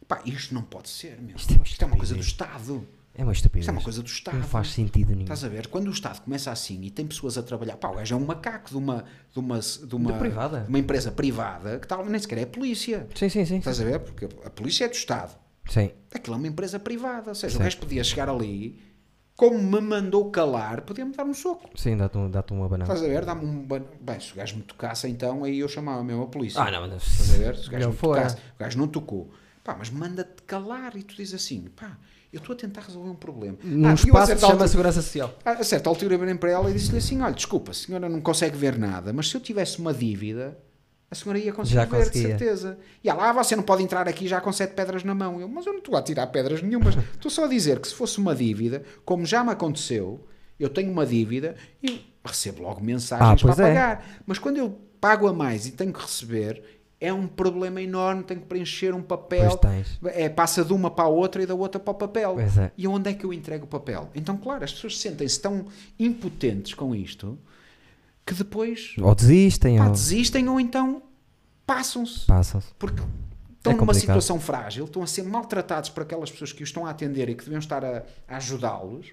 Pá, 0.07 0.21
isto 0.25 0.53
não 0.53 0.61
pode 0.61 0.89
ser, 0.89 1.19
meu. 1.21 1.35
Isto 1.35 1.53
é 1.53 1.63
Isto 1.63 1.83
é 1.83 1.85
uma 1.85 1.97
coisa 1.97 2.13
do. 2.15 2.21
Estado. 2.21 2.87
É 3.15 3.23
uma 3.23 3.31
estupidez. 3.31 3.63
Isto 3.65 3.69
é 3.69 3.71
uma 3.73 3.81
coisa 3.83 4.01
do 4.01 4.07
Estado. 4.07 4.37
Não 4.37 4.43
faz 4.43 4.69
sentido 4.71 5.09
nenhum. 5.09 5.21
Estás 5.23 5.43
a 5.43 5.47
ver? 5.47 5.67
Quando 5.67 5.87
o 5.87 5.91
Estado 5.91 6.21
começa 6.21 6.51
assim 6.51 6.81
e 6.83 6.89
tem 6.89 7.05
pessoas 7.05 7.37
a 7.37 7.43
trabalhar, 7.43 7.77
pá, 7.77 7.89
o 7.89 7.95
gajo 7.95 8.15
é 8.15 8.17
um 8.17 8.25
macaco 8.25 8.69
de 8.71 8.77
uma, 8.77 9.05
de 9.31 9.39
uma, 9.39 9.59
de 9.59 9.95
uma, 9.95 10.13
privada. 10.13 10.61
de 10.61 10.69
uma 10.69 10.79
empresa 10.79 11.11
privada 11.11 11.79
que 11.79 11.87
tal, 11.87 12.03
nem 12.05 12.19
sequer 12.19 12.39
é 12.39 12.45
polícia. 12.45 13.07
Sim, 13.13 13.29
sim, 13.29 13.45
sim. 13.45 13.57
Estás 13.57 13.79
a 13.79 13.83
ver? 13.83 13.99
Porque 13.99 14.25
a 14.43 14.49
polícia 14.49 14.85
é 14.85 14.87
do 14.87 14.95
Estado. 14.95 15.35
Sim. 15.69 15.91
Aquilo 16.13 16.35
é 16.35 16.39
uma 16.39 16.47
empresa 16.47 16.79
privada. 16.79 17.29
Ou 17.29 17.35
seja, 17.35 17.53
o 17.55 17.57
Sim. 17.57 17.63
gajo 17.63 17.77
podia 17.77 18.03
chegar 18.03 18.27
ali, 18.29 18.81
como 19.35 19.59
me 19.61 19.79
mandou 19.79 20.31
calar, 20.31 20.81
podia-me 20.81 21.15
dar 21.15 21.23
um 21.23 21.33
soco. 21.35 21.69
Sim, 21.75 21.95
dá-te 21.97 22.17
um, 22.17 22.29
dá 22.31 22.43
uma 22.51 22.67
banana. 22.67 22.91
Estás 22.91 23.03
a 23.03 23.07
ver? 23.13 23.23
Dá-me 23.25 23.45
um. 23.45 23.63
ban- 23.63 23.85
Bem, 24.01 24.19
se 24.19 24.33
o 24.33 24.35
gajo 24.35 24.55
me 24.57 24.63
tocasse, 24.63 25.07
então 25.07 25.43
aí 25.43 25.59
eu 25.59 25.67
chamava 25.69 26.03
mesmo 26.03 26.23
a 26.23 26.27
polícia. 26.27 26.59
Ah, 26.61 26.71
não, 26.71 26.81
mas 26.87 27.03
Estás 27.03 27.35
a 27.35 27.37
ver? 27.37 27.55
Se 27.57 27.67
o 27.67 27.71
gajo 27.71 27.73
melhor 27.73 27.91
me 27.91 27.97
tocasse, 27.97 28.35
o 28.37 28.59
gajo 28.59 28.77
não 28.79 28.87
tocou. 28.87 29.31
Pá, 29.63 29.75
mas 29.77 29.89
manda-te 29.91 30.41
calar 30.43 30.97
e 30.97 31.03
tu 31.03 31.15
dizes 31.15 31.35
assim, 31.35 31.69
pá, 31.75 31.97
eu 32.33 32.39
estou 32.39 32.53
a 32.53 32.57
tentar 32.57 32.81
resolver 32.81 33.09
um 33.09 33.15
problema. 33.15 33.57
Num 33.63 33.87
Ah, 33.89 33.93
espaço 33.93 34.33
que 34.33 34.39
se 34.39 34.47
chama 34.47 34.67
Segurança 34.67 35.01
Social. 35.01 35.33
a 35.45 35.51
a 35.51 35.63
certa 35.63 35.89
altura 35.89 36.15
eu 36.15 36.19
virei 36.19 36.35
para 36.35 36.51
ela 36.51 36.69
e 36.69 36.73
disse-lhe 36.73 36.97
assim: 36.97 37.21
Olha, 37.21 37.33
desculpa, 37.33 37.71
a 37.71 37.73
senhora 37.73 38.09
não 38.09 38.19
consegue 38.19 38.57
ver 38.57 38.77
nada, 38.77 39.13
mas 39.13 39.29
se 39.29 39.35
eu 39.37 39.41
tivesse 39.41 39.79
uma 39.79 39.93
dívida, 39.93 40.57
a 41.11 41.15
senhora 41.15 41.37
ia 41.39 41.53
conseguir 41.53 41.75
Já 41.75 41.85
ver, 41.85 41.99
de 42.01 42.05
conseguia. 42.07 42.27
certeza. 42.29 42.77
E 43.03 43.09
ela, 43.09 43.29
ah, 43.29 43.33
você 43.33 43.55
não 43.55 43.63
pode 43.63 43.83
entrar 43.83 44.07
aqui 44.09 44.27
já 44.27 44.41
com 44.41 44.51
sete 44.51 44.73
pedras 44.73 45.03
na 45.03 45.13
mão. 45.13 45.39
Eu, 45.39 45.47
mas 45.47 45.65
eu 45.65 45.73
não 45.73 45.79
estou 45.79 45.95
a 45.95 46.01
tirar 46.01 46.25
pedras 46.27 46.61
nenhumas. 46.63 46.95
estou 47.13 47.29
só 47.29 47.45
a 47.45 47.47
dizer 47.47 47.79
que 47.79 47.87
se 47.87 47.93
fosse 47.93 48.17
uma 48.17 48.33
dívida, 48.35 48.83
como 49.05 49.25
já 49.25 49.43
me 49.43 49.51
aconteceu, 49.51 50.25
eu 50.59 50.69
tenho 50.69 50.91
uma 50.91 51.05
dívida 51.05 51.55
e 51.83 52.03
recebo 52.25 52.63
logo 52.63 52.81
mensagens 52.81 53.43
Ah, 53.43 53.53
para 53.53 53.63
é. 53.63 53.67
pagar. 53.69 54.05
Mas 54.25 54.39
quando 54.39 54.57
eu 54.57 54.75
pago 54.99 55.27
a 55.27 55.33
mais 55.33 55.67
e 55.67 55.71
tenho 55.71 55.93
que 55.93 56.01
receber, 56.01 56.63
é 57.03 57.11
um 57.11 57.27
problema 57.27 57.81
enorme, 57.81 58.23
tenho 58.23 58.39
que 58.39 58.45
preencher 58.45 58.93
um 58.95 59.01
papel. 59.01 59.59
É, 60.05 60.29
passa 60.29 60.63
de 60.63 60.71
uma 60.71 60.89
para 60.89 61.03
a 61.03 61.07
outra 61.09 61.43
e 61.43 61.45
da 61.45 61.53
outra 61.53 61.77
para 61.77 61.91
o 61.91 61.95
papel. 61.95 62.39
É. 62.39 62.71
E 62.77 62.87
onde 62.87 63.09
é 63.09 63.13
que 63.13 63.25
eu 63.25 63.33
entrego 63.33 63.65
o 63.65 63.67
papel? 63.67 64.09
Então, 64.15 64.37
claro, 64.37 64.63
as 64.63 64.71
pessoas 64.71 64.97
sentem-se 64.97 65.37
tão 65.41 65.65
impotentes 65.99 66.73
com 66.73 66.95
isto 66.95 67.37
que 68.25 68.33
depois 68.33 68.95
Ou 69.01 69.13
desistem, 69.13 69.77
pá, 69.77 69.87
ou 69.87 69.91
desistem 69.91 70.47
ou 70.47 70.61
então 70.61 71.03
passam-se. 71.65 72.25
passam-se. 72.25 72.69
Porque 72.79 73.03
estão 73.57 73.73
É 73.73 73.75
numa 73.75 73.93
situação 73.93 74.39
frágil, 74.39 74.85
estão 74.85 75.03
a 75.03 75.07
ser 75.07 75.23
maltratados 75.23 75.89
por 75.89 76.03
aquelas 76.03 76.31
pessoas 76.31 76.53
que 76.53 76.63
os 76.63 76.69
estão 76.69 76.85
a 76.85 76.89
atender 76.91 77.27
e 77.27 77.35
que 77.35 77.43
deviam 77.43 77.59
estar 77.59 77.83
a, 77.83 78.03
a 78.29 78.37
ajudá-los, 78.37 79.07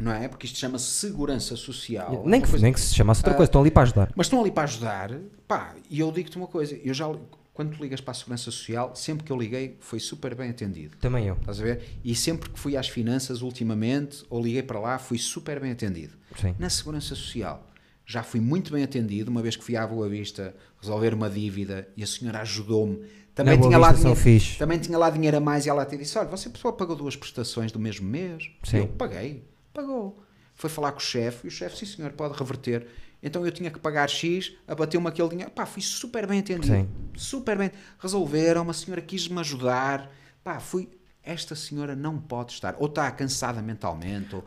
não 0.00 0.12
é? 0.12 0.26
Porque 0.28 0.46
isto 0.46 0.58
chama-se 0.58 0.86
segurança 0.86 1.54
social. 1.56 2.10
Nem 2.24 2.40
Uma 2.40 2.44
que, 2.46 2.50
coisa- 2.50 2.62
nem 2.64 2.72
que 2.72 2.80
se 2.80 2.94
chamasse 2.94 3.20
outra 3.20 3.32
Ah, 3.32 3.36
coisa, 3.36 3.48
estão 3.48 3.60
ali 3.60 3.70
para 3.70 3.82
ajudar. 3.82 4.12
mas 4.16 4.26
estão 4.26 4.40
ali 4.40 4.50
para 4.50 4.62
ajudar, 4.64 5.10
pá, 5.46 5.74
e 5.88 6.00
eu 6.00 6.10
digo-te 6.10 6.36
uma 6.36 6.46
coisa, 6.46 6.74
eu 6.82 6.94
já, 6.94 7.06
quando 7.52 7.76
tu 7.76 7.82
ligas 7.82 8.00
para 8.00 8.12
a 8.12 8.14
Segurança 8.14 8.44
Social, 8.44 8.94
sempre 8.96 9.24
que 9.24 9.30
eu 9.32 9.36
liguei 9.36 9.76
foi 9.80 10.00
super 10.00 10.34
bem 10.34 10.50
atendido. 10.50 10.96
Também 10.98 11.26
eu. 11.26 11.34
Estás 11.34 11.60
a 11.60 11.64
ver? 11.64 11.82
E 12.02 12.14
sempre 12.14 12.48
que 12.50 12.58
fui 12.58 12.76
às 12.76 12.88
finanças 12.88 13.42
ultimamente, 13.42 14.24
ou 14.30 14.42
liguei 14.42 14.62
para 14.62 14.80
lá, 14.80 14.98
fui 14.98 15.18
super 15.18 15.60
bem 15.60 15.70
atendido. 15.72 16.14
Sim. 16.40 16.54
Na 16.58 16.70
Segurança 16.70 17.14
Social, 17.14 17.66
já 18.06 18.22
fui 18.22 18.40
muito 18.40 18.72
bem 18.72 18.82
atendido, 18.82 19.30
uma 19.30 19.42
vez 19.42 19.54
que 19.56 19.62
fui 19.62 19.76
à 19.76 19.86
Boa 19.86 20.08
Vista 20.08 20.54
resolver 20.80 21.12
uma 21.14 21.28
dívida 21.28 21.86
e 21.96 22.02
a 22.02 22.06
senhora 22.06 22.40
ajudou-me. 22.40 23.00
Também 23.34 23.58
tinha, 23.60 23.78
lá 23.78 23.92
dinheiro, 23.92 24.18
também 24.58 24.78
tinha 24.78 24.98
lá 24.98 25.08
dinheiro 25.08 25.36
a 25.36 25.40
mais 25.40 25.64
e 25.64 25.68
ela 25.70 25.82
até 25.82 25.96
disse: 25.96 26.18
Olha, 26.18 26.28
você 26.28 26.50
pessoa 26.50 26.72
pagou 26.72 26.96
duas 26.96 27.14
prestações 27.14 27.70
do 27.70 27.78
mesmo 27.78 28.06
mês? 28.06 28.50
Sim. 28.64 28.78
Eu 28.78 28.88
paguei, 28.88 29.44
pagou. 29.72 30.22
Foi 30.54 30.68
falar 30.68 30.92
com 30.92 30.98
o 30.98 31.02
chefe 31.02 31.46
e 31.46 31.48
o 31.48 31.50
chefe, 31.50 31.78
sim 31.78 31.86
senhor, 31.86 32.12
pode 32.12 32.36
reverter. 32.36 32.86
Então 33.22 33.44
eu 33.44 33.52
tinha 33.52 33.70
que 33.70 33.78
pagar 33.78 34.08
X, 34.08 34.52
abateu-me 34.66 35.08
aquele 35.08 35.28
dinheiro. 35.28 35.50
Pá, 35.50 35.66
fui 35.66 35.82
super 35.82 36.26
bem 36.26 36.40
atendido. 36.40 36.66
Sim. 36.66 36.88
Super 37.14 37.56
bem. 37.58 37.70
Resolveram, 37.98 38.62
uma 38.62 38.72
senhora 38.72 39.00
quis-me 39.02 39.38
ajudar. 39.40 40.10
Pá, 40.42 40.58
fui. 40.58 40.88
Esta 41.22 41.54
senhora 41.54 41.94
não 41.94 42.18
pode 42.18 42.52
estar. 42.52 42.76
Ou 42.78 42.86
está 42.86 43.10
cansada 43.10 43.60
mentalmente, 43.60 44.34
ou. 44.34 44.44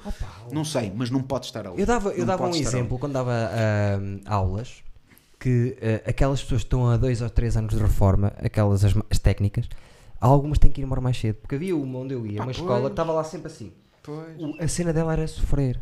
não 0.52 0.66
sei, 0.66 0.91
mas 0.95 1.12
não 1.12 1.22
pode 1.22 1.45
estar 1.45 1.68
ali. 1.68 1.80
Eu 1.80 1.86
dava, 1.86 2.10
eu 2.10 2.26
dava 2.26 2.45
um 2.45 2.50
estar 2.50 2.60
ali. 2.60 2.68
exemplo 2.68 2.98
quando 2.98 3.14
dava 3.14 3.32
ah, 3.32 4.00
aulas 4.26 4.84
que 5.40 5.78
ah, 5.80 6.10
aquelas 6.10 6.41
pessoas 6.41 6.62
que 6.62 6.66
estão 6.66 6.90
há 6.90 6.98
dois 6.98 7.22
ou 7.22 7.30
três 7.30 7.56
anos 7.56 7.76
de 7.76 7.80
reforma, 7.80 8.34
aquelas 8.38 8.84
as, 8.84 8.94
as 9.10 9.20
técnicas, 9.20 9.70
algumas 10.20 10.58
têm 10.58 10.72
que 10.72 10.82
ir 10.82 10.84
embora 10.84 11.00
mais 11.00 11.16
cedo. 11.18 11.36
Porque 11.41 11.56
havia 11.56 11.76
uma 11.76 12.00
onde 12.00 12.16
eu 12.16 12.26
ia, 12.26 12.38
Pá, 12.38 12.44
uma 12.44 12.45
pois. 12.45 12.58
escola, 12.58 12.86
que 12.86 12.94
estava 12.94 13.14
lá 13.14 13.24
sempre 13.24 13.48
assim. 13.48 13.72
Pois. 14.04 14.38
A 14.60 14.68
cena 14.68 14.94
dela 14.94 15.14
era 15.14 15.28
sofrer. 15.28 15.80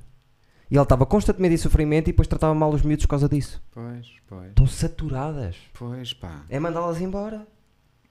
E 0.70 0.76
ela 0.78 0.84
estava 0.84 1.06
constantemente 1.06 1.56
em 1.56 1.58
sofrimento 1.58 2.08
e 2.08 2.14
depois 2.14 2.30
tratava 2.30 2.56
mal 2.56 2.72
os 2.72 2.82
miúdos 2.82 3.06
por 3.06 3.10
causa 3.10 3.28
disso. 3.28 3.62
Pois, 3.72 4.08
pois. 4.26 4.50
Estão 4.50 4.66
saturadas. 4.66 5.58
Pois, 5.74 6.14
pá. 6.14 6.46
É 6.48 6.60
mandá-las 6.60 7.02
embora. 7.02 7.46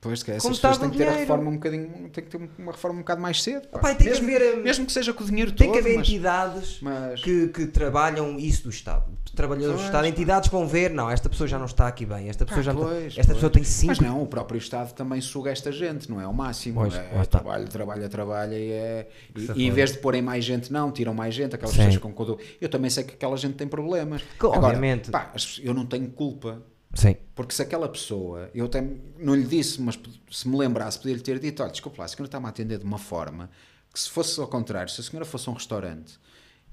Pois, 0.01 0.23
que 0.23 0.31
essas 0.31 0.43
Como 0.45 0.55
pessoas 0.55 0.79
têm 0.79 0.89
que 0.89 0.97
ter 0.97 1.09
a 1.09 1.13
reforma 1.13 1.51
um 1.51 1.55
bocadinho. 1.55 2.09
Tem 2.09 2.25
que 2.25 2.31
ter 2.31 2.51
uma 2.59 2.73
reforma 2.73 2.97
um 2.97 3.03
bocado 3.03 3.21
mais 3.21 3.43
cedo. 3.43 3.69
Tem 3.69 3.97
que 3.97 4.05
mesmo, 4.05 4.25
haver, 4.29 4.59
hum, 4.59 4.63
mesmo 4.63 4.87
que 4.87 4.93
seja 4.93 5.13
com 5.13 5.23
o 5.23 5.27
dinheiro 5.27 5.53
Tem 5.53 5.67
todo. 5.67 5.75
que 5.75 5.79
haver 5.81 5.99
mas, 5.99 6.09
entidades 6.09 6.79
mas- 6.81 7.23
que, 7.23 7.49
que 7.49 7.67
trabalham 7.67 8.39
isso 8.39 8.63
do 8.63 8.71
Estado. 8.71 9.05
Trabalhadores 9.37 9.75
do 9.75 9.77
Pois, 9.77 9.87
Estado, 9.89 10.03
pá. 10.03 10.09
entidades 10.09 10.49
vão 10.51 10.67
ver, 10.67 10.91
não, 10.91 11.11
esta 11.11 11.29
pessoa 11.29 11.47
já 11.47 11.59
não 11.59 11.67
está 11.67 11.87
aqui 11.87 12.07
bem, 12.07 12.31
esta 12.31 12.47
pessoa 12.47 12.61
Pá, 12.61 12.65
já 12.65 12.73
não 12.73 12.81
pois, 12.81 13.07
esta 13.09 13.23
pois. 13.25 13.35
pessoa 13.35 13.51
tem 13.51 13.63
cinco 13.63 13.89
Mas 13.89 14.01
não, 14.01 14.23
o 14.23 14.27
próprio 14.27 14.57
Estado 14.59 14.93
também 14.95 15.21
suga 15.21 15.51
esta 15.51 15.71
gente, 15.71 16.11
não 16.11 16.19
é 16.19 16.27
o 16.27 16.33
máximo. 16.33 16.81
Pois, 16.81 16.95
é, 16.95 17.25
trabalho, 17.27 17.69
trabalha, 17.69 18.09
trabalha 18.09 18.57
e 18.59 18.73
é. 18.73 19.09
E, 19.37 19.41
se 19.41 19.53
e 19.55 19.67
em 19.67 19.71
vez 19.71 19.93
de 19.93 19.99
porem 19.99 20.23
mais 20.23 20.45
gente, 20.45 20.73
não, 20.73 20.91
tiram 20.91 21.13
mais 21.13 21.35
gente, 21.35 21.55
aquelas 21.55 21.75
Sim. 21.75 21.85
pessoas 21.85 21.99
com 21.99 22.39
Eu 22.59 22.69
também 22.71 22.91
sei 22.91 23.05
que 23.05 23.13
aquela 23.15 23.37
gente 23.37 23.55
tem 23.55 23.69
problemas. 23.69 24.23
Que, 24.23 24.47
Agora, 24.47 24.67
obviamente. 24.69 25.11
pá, 25.11 25.31
eu 25.63 25.75
não 25.75 25.85
tenho 25.85 26.09
culpa. 26.11 26.63
Sim. 26.95 27.17
Porque 27.35 27.55
se 27.55 27.63
aquela 27.63 27.89
pessoa, 27.89 28.51
eu 28.55 28.67
até 28.67 28.85
não 29.19 29.35
lhe 29.35 29.45
disse, 29.45 29.81
mas 29.81 29.99
se 30.31 30.49
me 30.49 30.57
lembrasse, 30.57 30.99
podia-lhe 30.99 31.21
ter 31.21 31.39
dito: 31.39 31.63
olha, 31.63 31.71
desculpa 31.71 31.99
lá, 31.99 32.05
a 32.05 32.09
senhora 32.09 32.27
está-me 32.27 32.47
a 32.47 32.49
atender 32.49 32.79
de 32.79 32.85
uma 32.85 32.99
forma 32.99 33.49
que, 33.93 34.01
se 34.01 34.11
fosse 34.11 34.39
ao 34.41 34.49
contrário, 34.49 34.91
se 34.93 35.01
a 35.01 35.05
senhora 35.05 35.25
fosse 35.25 35.49
um 35.49 35.53
restaurante 35.53 36.19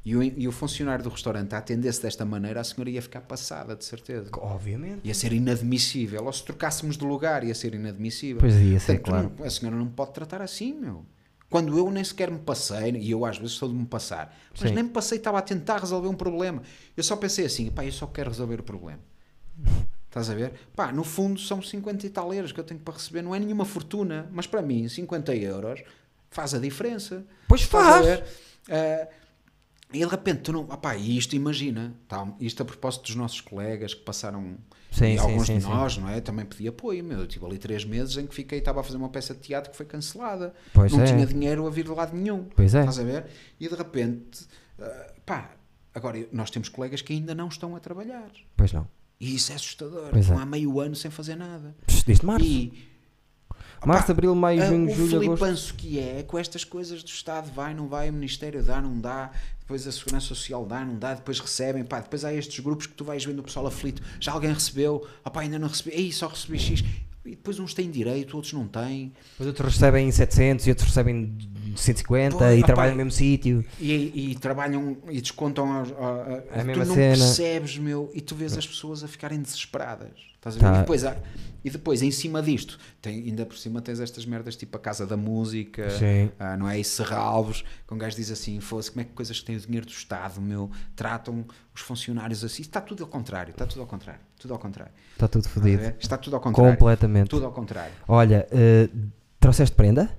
e 0.04 0.16
o, 0.16 0.24
e 0.24 0.48
o 0.48 0.52
funcionário 0.52 1.04
do 1.04 1.10
restaurante 1.10 1.54
a 1.54 1.58
atendesse 1.58 2.02
desta 2.02 2.24
maneira, 2.24 2.62
a 2.62 2.64
senhora 2.64 2.90
ia 2.90 3.02
ficar 3.02 3.22
passada, 3.22 3.76
de 3.76 3.84
certeza. 3.84 4.30
Obviamente. 4.34 5.02
Ia 5.04 5.14
ser 5.14 5.34
inadmissível. 5.34 6.26
Ou 6.26 6.32
se 6.34 6.44
trocássemos 6.44 6.98
de 6.98 7.06
lugar, 7.06 7.44
ia 7.44 7.54
ser 7.54 7.76
inadmissível. 7.76 8.40
Pois 8.40 8.56
ia 8.56 8.80
ser, 8.80 9.00
claro. 9.00 9.34
não- 9.38 9.46
a 9.46 9.50
senhora 9.50 9.76
não 9.78 9.88
pode 9.88 10.14
tratar 10.14 10.42
assim, 10.42 10.74
meu. 10.74 11.06
Quando 11.50 11.78
eu 11.78 11.92
nem 11.92 12.04
sequer 12.04 12.30
me 12.32 12.40
passei, 12.40 12.92
e 12.98 13.12
eu 13.12 13.26
às 13.26 13.38
vezes 13.38 13.54
sou 13.54 13.70
de 13.70 13.76
me 13.76 13.86
passar, 13.86 14.34
mas 14.52 14.70
Sim. 14.70 14.76
nem 14.76 14.84
me 14.84 14.90
passei, 14.90 15.18
estava 15.18 15.38
a 15.40 15.42
tentar 15.42 15.78
resolver 15.80 16.08
um 16.08 16.14
problema. 16.16 16.62
Eu 16.96 17.04
só 17.04 17.16
pensei 17.16 17.46
assim, 17.46 17.70
pá, 17.70 17.86
eu 17.86 17.92
só 17.92 18.08
quero 18.08 18.30
resolver 18.30 18.60
o 18.60 18.64
problema. 18.64 19.00
Estás 20.22 20.30
a 20.30 20.36
ver? 20.36 20.54
Pá, 20.76 20.92
no 20.92 21.04
fundo 21.04 21.40
são 21.40 21.62
50 21.62 22.06
e 22.06 22.10
tal 22.10 22.34
euros 22.34 22.52
que 22.52 22.60
eu 22.60 22.64
tenho 22.64 22.80
para 22.80 22.94
receber, 22.94 23.22
não 23.22 23.36
é 23.36 23.40
nenhuma 23.40 23.66
fortuna, 23.66 24.28
mas 24.32 24.48
para 24.48 24.62
mim 24.62 24.88
50 24.88 25.36
euros 25.36 25.84
faz 26.32 26.54
a 26.54 26.60
diferença. 26.60 27.26
Pois 27.48 27.62
faz. 27.62 28.24
Ah, 28.70 29.08
e 29.94 30.00
de 30.00 30.06
repente 30.06 30.42
tu 30.42 30.52
não. 30.52 30.62
Opá, 30.64 30.96
e 30.98 31.18
isto 31.18 31.36
imagina, 31.36 31.96
tá, 32.08 32.28
isto 32.42 32.62
a 32.62 32.66
propósito 32.66 33.04
dos 33.04 33.16
nossos 33.16 33.40
colegas 33.40 33.94
que 33.94 34.02
passaram. 34.02 34.58
Sim, 34.92 35.14
e 35.14 35.18
sim, 35.18 35.20
alguns 35.20 35.48
sim, 35.48 35.58
de 35.58 35.64
sim. 35.64 35.70
nós, 35.70 35.98
não 35.98 36.10
é? 36.10 36.20
Também 36.20 36.46
pedi 36.46 36.68
apoio, 36.68 37.04
meu. 37.04 37.20
Eu 37.20 37.28
tive 37.28 37.46
ali 37.46 37.58
três 37.58 37.86
meses 37.86 38.18
em 38.18 38.26
que 38.26 38.36
fiquei, 38.36 38.60
estava 38.60 38.82
a 38.82 38.84
fazer 38.84 38.98
uma 38.98 39.10
peça 39.10 39.34
de 39.34 39.42
teatro 39.42 39.72
que 39.72 39.78
foi 39.78 39.86
cancelada. 39.86 40.54
Pois 40.74 40.92
não 40.92 41.02
é. 41.02 41.06
tinha 41.06 41.26
dinheiro 41.26 41.66
a 41.66 41.70
vir 41.70 41.86
de 41.86 41.92
lado 41.92 42.16
nenhum. 42.16 42.46
Pois 42.56 42.74
é. 42.74 42.80
Estás 42.80 43.00
a 43.00 43.04
ver? 43.04 43.28
E 43.60 43.68
de 43.68 43.76
repente, 43.76 44.46
ah, 44.80 45.14
pá, 45.26 45.52
agora 45.94 46.28
nós 46.32 46.50
temos 46.50 46.68
colegas 46.68 47.02
que 47.02 47.14
ainda 47.14 47.34
não 47.34 47.48
estão 47.48 47.76
a 47.76 47.80
trabalhar. 47.80 48.30
Pois 48.58 48.74
não. 48.74 48.88
E 49.20 49.36
isso 49.36 49.52
é 49.52 49.56
assustador. 49.56 50.10
Pois 50.12 50.26
é. 50.26 50.30
Estão 50.30 50.40
há 50.40 50.46
meio 50.46 50.80
ano 50.80 50.96
sem 50.96 51.10
fazer 51.10 51.36
nada. 51.36 51.76
Desde 52.06 52.26
março. 52.26 52.46
E. 52.46 52.88
Março, 53.86 54.12
abril, 54.12 54.34
maio, 54.34 54.66
junho, 54.66 54.92
o 54.92 54.96
julho, 54.96 55.18
agosto. 55.18 55.38
flipanço 55.38 55.74
que 55.76 56.00
é 56.00 56.24
com 56.24 56.38
estas 56.38 56.64
coisas 56.64 57.04
do 57.04 57.10
Estado 57.10 57.52
vai, 57.54 57.74
não 57.76 57.88
vai, 57.88 58.10
o 58.10 58.14
Ministério 58.14 58.64
dá, 58.64 58.82
não 58.82 59.00
dá, 59.00 59.32
depois 59.60 59.88
a 59.88 59.92
Segurança 59.92 60.28
Social 60.28 60.66
dá, 60.66 60.84
não 60.84 60.98
dá, 60.98 61.14
depois 61.14 61.40
recebem, 61.40 61.84
pá, 61.84 62.00
depois 62.00 62.26
há 62.26 62.34
estes 62.34 62.60
grupos 62.60 62.88
que 62.88 62.94
tu 62.94 63.06
vais 63.06 63.24
vendo 63.24 63.40
o 63.40 63.44
pessoal 63.44 63.68
aflito, 63.68 64.02
já 64.20 64.32
alguém 64.32 64.52
recebeu, 64.52 65.08
opá, 65.24 65.42
ainda 65.42 65.60
não 65.60 65.68
recebi, 65.68 65.96
ei, 65.96 66.12
só 66.12 66.28
recebi 66.28 66.58
X, 66.58 66.84
e 67.28 67.32
depois 67.32 67.60
uns 67.60 67.74
têm 67.74 67.92
direito, 67.92 68.36
outros 68.36 68.54
não 68.54 68.68
têm, 68.68 69.14
Depois 69.32 69.48
outros 69.48 69.74
recebem 69.74 70.10
700 70.12 70.66
e 70.66 70.70
outros 70.70 70.88
recebem 70.88 71.38
150 71.76 72.38
Pois, 72.38 72.54
e 72.56 72.58
opá, 72.60 72.66
trabalham 72.68 72.92
no 72.94 72.98
mesmo 72.98 73.12
sítio. 73.12 73.64
e, 73.80 74.32
e 74.32 74.36
trabalham 74.36 74.98
e 75.10 75.22
descontam 75.22 75.72
a, 75.72 75.82
a, 75.82 76.62
A 76.62 76.64
mesma 76.64 76.84
tu 76.84 76.88
não 76.90 76.96
cena. 76.96 77.16
percebes, 77.18 77.78
meu, 77.78 78.10
e 78.14 78.22
tu 78.22 78.36
vês 78.36 78.58
as 78.58 78.66
pessoas 78.66 79.04
a 79.04 79.08
ficarem 79.08 79.42
desesperadas. 79.42 80.12
Estás 80.36 80.56
a 80.56 80.60
ver? 80.60 80.66
Tá. 80.66 80.76
E, 80.76 80.80
depois, 80.80 81.04
há- 81.04 81.18
e 81.66 81.70
depois, 81.70 82.02
em 82.02 82.12
cima 82.12 82.42
disto, 82.42 82.80
tem, 83.02 83.24
ainda 83.24 83.46
por 83.46 83.58
cima 83.58 83.82
tens 83.82 84.00
estas 84.00 84.26
merdas 84.26 84.56
tipo 84.56 84.78
a 84.78 84.80
Casa 84.80 85.06
da 85.06 85.18
Música, 85.18 85.88
ah, 86.40 86.56
não 86.56 86.70
é? 86.70 86.80
E 86.80 86.84
Serralvos, 86.84 87.66
que 87.88 87.94
um 87.94 87.98
gajo 87.98 88.16
diz 88.16 88.32
assim: 88.32 88.60
fosse 88.62 88.90
como 88.92 89.02
é 89.02 89.04
que 89.04 89.12
coisas 89.12 89.38
que 89.40 89.46
têm 89.46 89.58
o 89.58 89.60
dinheiro 89.60 89.86
do 89.86 89.92
Estado, 89.92 90.40
meu, 90.40 90.72
tratam 90.96 91.46
os 91.76 91.82
funcionários 91.82 92.44
assim. 92.44 92.62
Está 92.62 92.80
tudo 92.80 93.04
ao 93.04 93.10
contrário, 93.10 93.52
está 93.52 93.66
tudo 93.66 93.82
ao 93.82 93.88
contrário, 93.88 94.22
tudo 94.38 94.54
ao 94.54 94.60
contrário. 94.60 94.94
Está 95.14 95.28
tudo 95.28 95.48
fodido. 95.50 95.94
Está 96.00 96.18
tudo 96.18 96.36
ao 96.36 96.42
contrário. 96.42 96.72
Completamente. 96.74 97.30
Tudo 97.30 97.46
ao 97.46 97.52
contrário. 97.52 97.94
Olha, 98.08 98.48
eh, 98.52 98.90
trouxeste 99.40 99.76
prenda? 99.76 100.10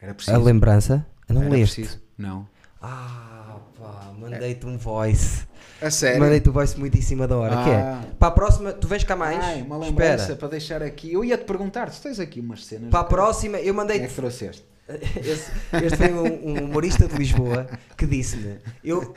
Era 0.00 0.14
preciso. 0.14 0.36
A 0.36 0.40
lembrança? 0.40 1.06
Não 1.28 1.42
Era 1.42 1.50
leste? 1.50 1.76
preciso. 1.82 2.02
Não. 2.16 2.46
Ah, 2.80 3.56
pá, 3.78 4.12
mandei-te 4.18 4.66
um 4.66 4.76
voice. 4.76 5.46
A 5.80 5.90
sério. 5.90 6.20
Mandei-te 6.20 6.48
um 6.48 6.52
voice 6.52 6.78
muito 6.78 6.96
em 6.96 7.00
cima 7.02 7.26
da 7.26 7.36
hora. 7.36 7.62
Que 7.64 7.70
Ah. 7.70 8.02
é? 8.04 8.14
Para 8.18 8.28
a 8.28 8.30
próxima, 8.30 8.72
tu 8.72 8.86
vens 8.86 9.04
cá 9.04 9.16
mais? 9.16 9.42
Ai, 9.42 9.62
uma 9.62 9.76
lembrança 9.78 10.22
Espera. 10.22 10.38
para 10.38 10.48
deixar 10.48 10.82
aqui. 10.82 11.12
Eu 11.12 11.24
ia 11.24 11.36
te 11.38 11.44
perguntar, 11.44 11.90
tu 11.90 12.00
tens 12.00 12.20
aqui 12.20 12.40
umas 12.40 12.64
cenas. 12.64 12.90
Para 12.90 13.00
a 13.00 13.04
próxima, 13.04 13.56
eu 13.58 13.62
Quem 13.62 13.70
é 13.70 13.72
mandei-te 13.72 14.08
que 14.08 14.14
trouxeste? 14.14 14.64
Este, 15.16 15.50
este 15.82 15.96
foi 15.96 16.12
um, 16.12 16.50
um 16.50 16.64
humorista 16.64 17.06
de 17.08 17.16
Lisboa 17.16 17.66
que 17.96 18.04
disse-me: 18.06 18.56
Eu, 18.84 19.14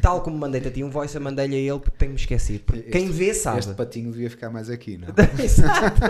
tal 0.00 0.20
como 0.22 0.38
mandei-te 0.38 0.68
a 0.68 0.70
ti 0.70 0.84
um 0.84 0.90
voice, 0.90 1.14
eu 1.16 1.20
mandei-lhe 1.20 1.56
a 1.56 1.58
ele 1.72 1.80
porque 1.80 1.96
tenho-me 1.98 2.16
esquecido. 2.18 2.62
Porque 2.64 2.80
Este- 2.82 2.92
quem 2.92 3.10
vê 3.10 3.34
sabe. 3.34 3.58
Este 3.58 3.74
patinho 3.74 4.12
devia 4.12 4.30
ficar 4.30 4.48
mais 4.50 4.70
aqui, 4.70 4.96
não? 4.96 5.08
Exato. 5.42 6.00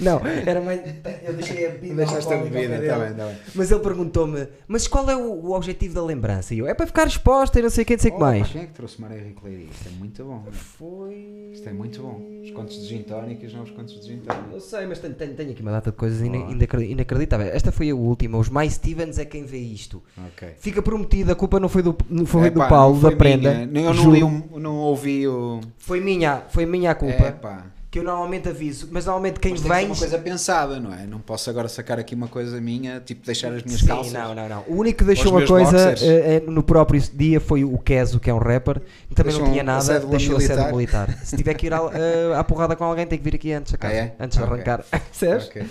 Não, 0.00 0.20
era 0.26 0.60
mais. 0.60 0.80
Eu 1.22 1.34
deixei 1.34 1.66
a 1.66 1.70
bebida. 1.70 1.94
Deixaste 1.96 2.32
a 2.32 2.36
bebida, 2.38 2.76
está 2.76 2.98
bem, 2.98 3.10
está 3.10 3.26
bem. 3.26 3.36
Mas 3.54 3.70
ele 3.70 3.80
perguntou-me: 3.80 4.48
Mas 4.66 4.86
qual 4.88 5.08
é 5.10 5.16
o, 5.16 5.30
o 5.46 5.52
objetivo 5.52 5.94
da 5.94 6.02
lembrança? 6.04 6.54
E 6.54 6.58
eu: 6.60 6.66
É 6.66 6.72
para 6.74 6.86
ficar 6.86 7.06
exposta 7.06 7.58
e 7.58 7.62
não 7.62 7.70
sei 7.70 7.82
o 7.82 7.86
que, 7.86 7.92
não 7.94 8.00
sei 8.00 8.10
o 8.10 8.14
que 8.14 8.18
Oh, 8.22 8.24
mais. 8.24 8.48
Quem 8.48 8.62
é 8.62 8.66
que 8.66 8.72
trouxe 8.72 9.00
Maria 9.00 9.22
Ricleiri? 9.22 9.68
Isto 9.70 9.88
é 9.88 9.92
muito 9.98 10.24
bom. 10.24 10.44
Foi. 10.50 11.50
Isto 11.52 11.68
é 11.68 11.72
muito 11.72 12.00
bom. 12.02 12.40
Os 12.42 12.50
contos 12.52 12.80
de 12.80 12.86
gin 12.88 13.02
tónicas, 13.02 13.52
não 13.52 13.62
os 13.64 13.70
contos 13.70 14.00
de 14.00 14.06
gin 14.06 14.18
tónicas. 14.20 14.50
Não 14.52 14.60
sei, 14.60 14.86
mas 14.86 14.98
tenho, 14.98 15.14
tenho, 15.14 15.34
tenho 15.34 15.50
aqui 15.50 15.60
uma 15.62 15.72
data 15.72 15.90
de 15.90 15.96
coisas 15.96 16.20
inacredi- 16.20 16.92
inacreditáveis. 16.92 17.50
Esta 17.54 17.70
foi 17.70 17.90
a 17.90 17.97
última. 17.98 18.38
Os 18.38 18.48
mais 18.48 18.74
Stevens 18.74 19.18
é 19.18 19.24
quem 19.24 19.44
vê 19.44 19.58
isto. 19.58 20.02
Ok. 20.28 20.48
Fica 20.58 20.80
prometido, 20.82 21.32
a 21.32 21.34
culpa 21.34 21.58
não 21.60 21.68
foi 21.68 21.82
do, 21.82 21.96
não 22.08 22.24
foi 22.26 22.50
do 22.50 22.58
Epá, 22.60 22.68
Paulo, 22.68 22.94
não 22.94 23.00
foi 23.02 23.10
da 23.10 23.16
prenda. 23.16 23.66
minha. 23.66 23.86
Eu 23.86 23.94
não, 23.94 24.10
li 24.12 24.20
não 24.60 24.76
ouvi 24.76 25.26
o. 25.28 25.60
Foi 25.78 26.00
minha, 26.00 26.42
foi 26.48 26.66
minha 26.66 26.90
a 26.90 26.94
culpa. 26.94 27.28
Epá. 27.28 27.66
Que 27.90 28.00
eu 28.00 28.04
normalmente 28.04 28.46
aviso, 28.46 28.86
mas 28.92 29.06
normalmente 29.06 29.40
quem 29.40 29.52
Mas 29.52 29.62
tem 29.62 29.70
vem. 29.72 29.86
uma 29.86 29.96
coisa 29.96 30.18
pensada, 30.18 30.78
não 30.78 30.92
é? 30.92 31.06
Não 31.06 31.20
posso 31.20 31.48
agora 31.48 31.68
sacar 31.68 31.98
aqui 31.98 32.14
uma 32.14 32.28
coisa 32.28 32.60
minha, 32.60 33.00
tipo 33.00 33.24
deixar 33.24 33.50
as 33.50 33.62
minhas 33.62 33.80
Sim, 33.80 33.86
calças. 33.86 34.12
não, 34.12 34.34
não, 34.34 34.46
não. 34.46 34.62
O 34.68 34.74
único 34.76 34.98
que 34.98 35.04
deixou 35.04 35.32
uma 35.32 35.46
coisa 35.46 35.94
eh, 36.02 36.42
no 36.46 36.62
próprio 36.62 37.00
dia 37.14 37.40
foi 37.40 37.64
o 37.64 37.78
Keso, 37.78 38.20
que 38.20 38.28
é 38.28 38.34
um 38.34 38.38
rapper, 38.38 38.82
que 39.08 39.14
também 39.14 39.32
não 39.32 39.38
Deixou 39.40 39.48
tinha 39.52 39.62
a 39.62 39.64
nada, 39.64 39.80
cédula 39.80 40.10
deixou 40.10 40.36
a 40.36 40.40
cédula 40.40 40.66
militar. 40.70 41.06
militar. 41.08 41.24
Se 41.24 41.34
tiver 41.34 41.54
que 41.54 41.66
ir 41.66 41.72
à, 41.72 41.78
eh, 41.94 42.36
à 42.36 42.44
porrada 42.44 42.76
com 42.76 42.84
alguém, 42.84 43.06
tem 43.06 43.16
que 43.18 43.24
vir 43.24 43.34
aqui 43.36 43.52
antes, 43.54 43.72
a 43.72 43.78
casa, 43.78 43.94
Ah, 43.94 43.96
é? 43.96 44.14
antes 44.20 44.36
de 44.36 44.44
Ok. 44.44 44.54
arrancar. 44.54 44.82
Percebes? 44.90 45.46
Ok. 45.46 45.62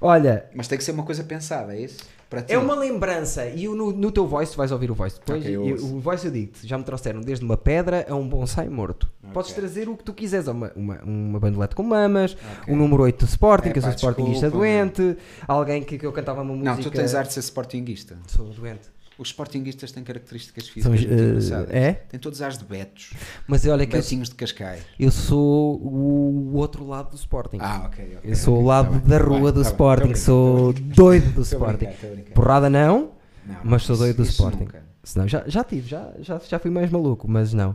Olha, 0.00 0.46
Mas 0.54 0.68
tem 0.68 0.76
que 0.76 0.84
ser 0.84 0.92
uma 0.92 1.02
coisa 1.02 1.24
pensada, 1.24 1.74
é 1.74 1.80
isso? 1.80 2.04
É 2.48 2.58
uma 2.58 2.74
lembrança 2.74 3.46
e 3.46 3.68
no, 3.68 3.92
no 3.92 4.10
teu 4.10 4.26
voice, 4.26 4.50
tu 4.50 4.58
vais 4.58 4.72
ouvir 4.72 4.90
o 4.90 4.94
voice 4.94 5.16
depois. 5.16 5.40
Ok, 5.40 5.54
eu 5.56 5.62
o 5.62 6.00
voice 6.00 6.26
eu 6.26 6.32
digo-te, 6.32 6.66
já 6.66 6.76
me 6.76 6.82
trouxeram 6.82 7.20
desde 7.20 7.44
uma 7.44 7.56
pedra 7.56 8.04
a 8.08 8.16
um 8.16 8.28
bonsai 8.28 8.68
morto. 8.68 9.08
Ok. 9.22 9.30
Podes 9.32 9.52
trazer 9.52 9.88
o 9.88 9.96
que 9.96 10.02
tu 10.02 10.12
quiseres, 10.12 10.48
uma, 10.48 10.72
uma, 10.74 11.00
uma 11.04 11.38
bandolete 11.38 11.76
com 11.76 11.84
mamas, 11.84 12.36
Ok. 12.62 12.74
um 12.74 12.76
número 12.76 13.04
8 13.04 13.24
do 13.24 13.28
Sporting, 13.28 13.70
que 13.70 13.78
eu 13.78 13.82
sou 13.82 13.92
Sportingista 13.92 14.46
desculpa, 14.46 14.66
doente, 14.66 15.16
alguém 15.46 15.84
que, 15.84 15.96
que 15.98 16.04
eu 16.04 16.12
cantava 16.12 16.42
uma 16.42 16.52
música. 16.52 16.74
Não, 16.74 16.82
tu 16.82 16.90
tens 16.90 17.14
arte 17.14 17.28
de 17.28 17.34
ser 17.34 17.40
sportinguista. 17.40 18.18
Sou 18.26 18.46
doente. 18.46 18.95
Os 19.18 19.28
sportinguistas 19.28 19.92
têm 19.92 20.04
características 20.04 20.64
São, 20.64 20.72
físicas 20.74 21.00
muito 21.00 21.12
eh, 21.22 21.24
engraçadas. 21.28 21.70
é? 21.74 21.92
Têm 21.92 22.20
todos 22.20 22.42
as 22.42 22.58
de 22.58 22.64
betos. 22.66 23.14
Mas 23.48 23.64
olha 23.66 23.86
que 23.86 23.96
eu, 23.96 24.00
de 24.28 24.34
Cascais. 24.34 24.82
eu 25.00 25.10
sou 25.10 25.80
o 25.82 26.54
outro 26.54 26.86
lado 26.86 27.10
do 27.10 27.16
Sporting. 27.16 27.56
Ah, 27.60 27.84
ok. 27.86 28.04
ok, 28.18 28.30
eu 28.30 28.36
sou 28.36 28.54
ok, 28.54 28.64
o 28.64 28.66
lado 28.66 29.00
tá 29.00 29.08
da 29.08 29.18
tá 29.18 29.24
rua 29.24 29.38
bem, 29.38 29.44
do 29.44 29.52
tá 29.52 29.60
bem. 29.60 29.70
Sporting, 29.70 30.08
Tô 30.12 30.16
sou 30.16 30.72
doido 30.74 31.32
do 31.32 31.40
Sporting. 31.42 31.86
brincando. 31.86 32.22
Porrada 32.34 32.68
não, 32.68 33.12
Não, 33.46 33.56
mas 33.64 33.84
sou 33.84 33.96
doido 33.96 34.16
do 34.18 34.22
Sporting. 34.24 34.58
nunca. 34.64 34.84
Senão 35.02 35.26
já, 35.28 35.44
já 35.46 35.64
tive, 35.64 35.88
já, 35.88 36.12
já, 36.20 36.38
já 36.38 36.58
fui 36.58 36.70
mais 36.70 36.90
maluco, 36.90 37.26
mas 37.30 37.54
não. 37.54 37.74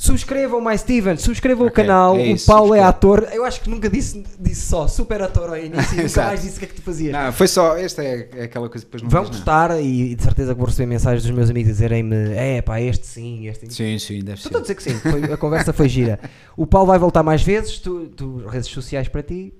Subscrevam 0.00 0.60
mais 0.60 0.80
Steven, 0.82 1.16
subscrevam 1.16 1.64
o 1.64 1.68
Ok, 1.68 1.84
canal. 1.84 2.14
é 2.16 2.20
o 2.20 2.26
isso, 2.26 2.46
Paulo 2.46 2.72
é 2.72 2.78
subscreve. 2.78 2.88
ator. 3.24 3.28
Eu 3.36 3.44
acho 3.44 3.60
que 3.60 3.68
nunca 3.68 3.90
disse, 3.90 4.22
disse 4.38 4.60
só 4.68 4.86
super 4.86 5.20
ator 5.20 5.48
ao 5.50 5.56
início 5.58 6.00
nunca 6.00 6.22
mais 6.24 6.40
disse 6.42 6.54
o 6.56 6.58
que 6.60 6.64
é 6.66 6.68
que 6.68 6.74
tu 6.76 6.82
fazias. 6.82 7.12
Não, 7.12 7.32
foi 7.32 7.48
só. 7.48 7.76
Esta 7.76 8.04
é, 8.04 8.28
é 8.36 8.42
aquela 8.44 8.68
coisa 8.68 8.86
que 8.86 8.92
depois 8.92 9.02
não 9.02 9.10
Vão 9.10 9.24
gostar 9.24 9.82
e 9.82 10.14
de 10.14 10.22
certeza 10.22 10.52
que 10.54 10.58
vou 10.58 10.68
receber 10.68 10.86
mensagens 10.86 11.24
dos 11.24 11.32
meus 11.32 11.50
amigos 11.50 11.72
dizerem-me: 11.72 12.14
é 12.32 12.62
pá, 12.62 12.80
este 12.80 13.08
sim, 13.08 13.48
este 13.48 13.64
nada. 13.64 13.74
Sim, 13.74 13.98
sim, 13.98 14.20
deve 14.22 14.36
Só 14.40 14.42
ser. 14.42 14.48
estou 14.48 14.58
a 14.60 14.62
dizer 14.62 14.74
que 14.76 14.82
sim, 14.84 14.94
foi- 15.00 15.24
a 15.32 15.36
conversa 15.36 15.72
foi 15.72 15.88
gira. 15.88 16.20
O 16.56 16.64
Paulo 16.64 16.86
vai 16.86 16.98
voltar 17.00 17.24
mais 17.24 17.42
vezes, 17.42 17.80
tu, 17.80 18.06
tu 18.06 18.46
redes 18.46 18.68
sociais 18.68 19.08
para 19.08 19.24
ti, 19.24 19.52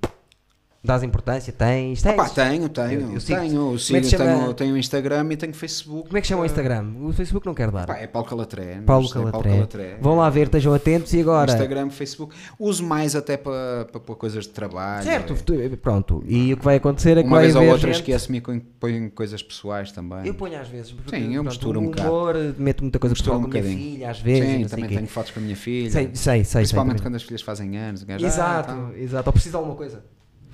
dás 0.83 1.03
importância, 1.03 1.51
tens, 1.51 2.01
tens. 2.01 2.15
Pá, 2.15 2.29
tenho, 2.29 2.69
tenho, 2.69 2.91
Eu- 3.01 3.13
eu 3.15 3.21
tenho. 3.21 3.75
É 3.75 3.77
sigo, 3.77 4.03
chama? 4.05 4.25
tenho, 4.39 4.53
tenho 4.53 4.77
Instagram 4.77 5.27
e 5.31 5.35
tenho 5.37 5.53
Facebook. 5.53 6.07
Como 6.07 6.17
é 6.17 6.21
que 6.21 6.27
chama 6.27 6.43
o 6.43 6.45
Instagram? 6.45 6.85
O 7.01 7.11
Facebook 7.13 7.45
não 7.45 7.53
quer 7.53 7.69
dar. 7.69 7.85
Pá, 7.85 7.97
é 7.97 8.07
Paulo 8.07 8.27
Calatré. 8.27 8.81
Paulo 8.85 9.09
mas 9.13 9.27
é 9.27 9.31
Calatré. 9.31 9.97
Vão 10.01 10.15
lá 10.15 10.29
ver, 10.29 10.43
estejam 10.47 10.73
atentos 10.73 11.13
e 11.13 11.19
agora. 11.21 11.51
Instagram, 11.51 11.89
Facebook. 11.89 12.35
Uso 12.57 12.83
mais 12.83 13.15
até 13.15 13.35
para, 13.35 13.85
para 13.91 14.15
coisas 14.15 14.45
de 14.45 14.51
trabalho. 14.51 15.03
Certo, 15.03 15.33
é. 15.33 15.35
tu- 15.69 15.77
pronto. 15.77 16.23
E 16.25 16.53
o 16.53 16.57
que 16.57 16.63
vai 16.63 16.77
acontecer 16.77 17.17
é 17.17 17.23
que 17.23 17.27
Uma 17.27 17.41
vez 17.41 17.55
ou 17.55 17.63
outra 17.63 17.87
gente- 17.87 17.95
esqueço-me 17.97 18.37
e 18.37 18.41
ponho- 18.41 19.11
coisas 19.11 19.43
pessoais 19.43 19.91
também. 19.91 20.25
Eu 20.25 20.33
ponho 20.33 20.59
às 20.59 20.67
vezes. 20.67 20.91
porque, 20.91 21.15
Sim, 21.15 21.25
eu 21.35 21.43
pronto, 21.43 21.45
misturo 21.47 21.79
um 21.81 21.85
bocado. 21.85 22.09
humor, 22.09 22.35
meto 22.57 22.81
muita 22.83 22.99
coisa 22.99 23.15
pessoal 23.15 23.37
um 23.37 23.41
com 23.41 23.47
a 23.47 23.49
minha 23.61 23.63
filha, 23.63 24.09
às 24.11 24.19
vezes. 24.19 24.49
Sim, 24.49 24.67
também 24.75 24.89
tenho 24.89 25.07
fotos 25.07 25.31
com 25.31 25.39
a 25.39 25.43
minha 25.43 25.55
filha. 25.55 25.91
Sei, 25.91 26.09
sei, 26.13 26.43
sei. 26.43 26.61
Principalmente 26.61 27.01
quando 27.01 27.15
as 27.15 27.23
filhas 27.23 27.41
fazem 27.41 27.77
anos. 27.77 28.05
ah, 28.07 28.13
Exato, 28.15 28.73
tal. 28.73 28.93
exato. 28.95 29.29
Ou 29.29 29.33
precisa 29.33 29.51
de 29.51 29.57
alguma 29.57 29.75
coisa. 29.75 30.03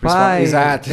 Pai, 0.02 0.44
Exato. 0.44 0.90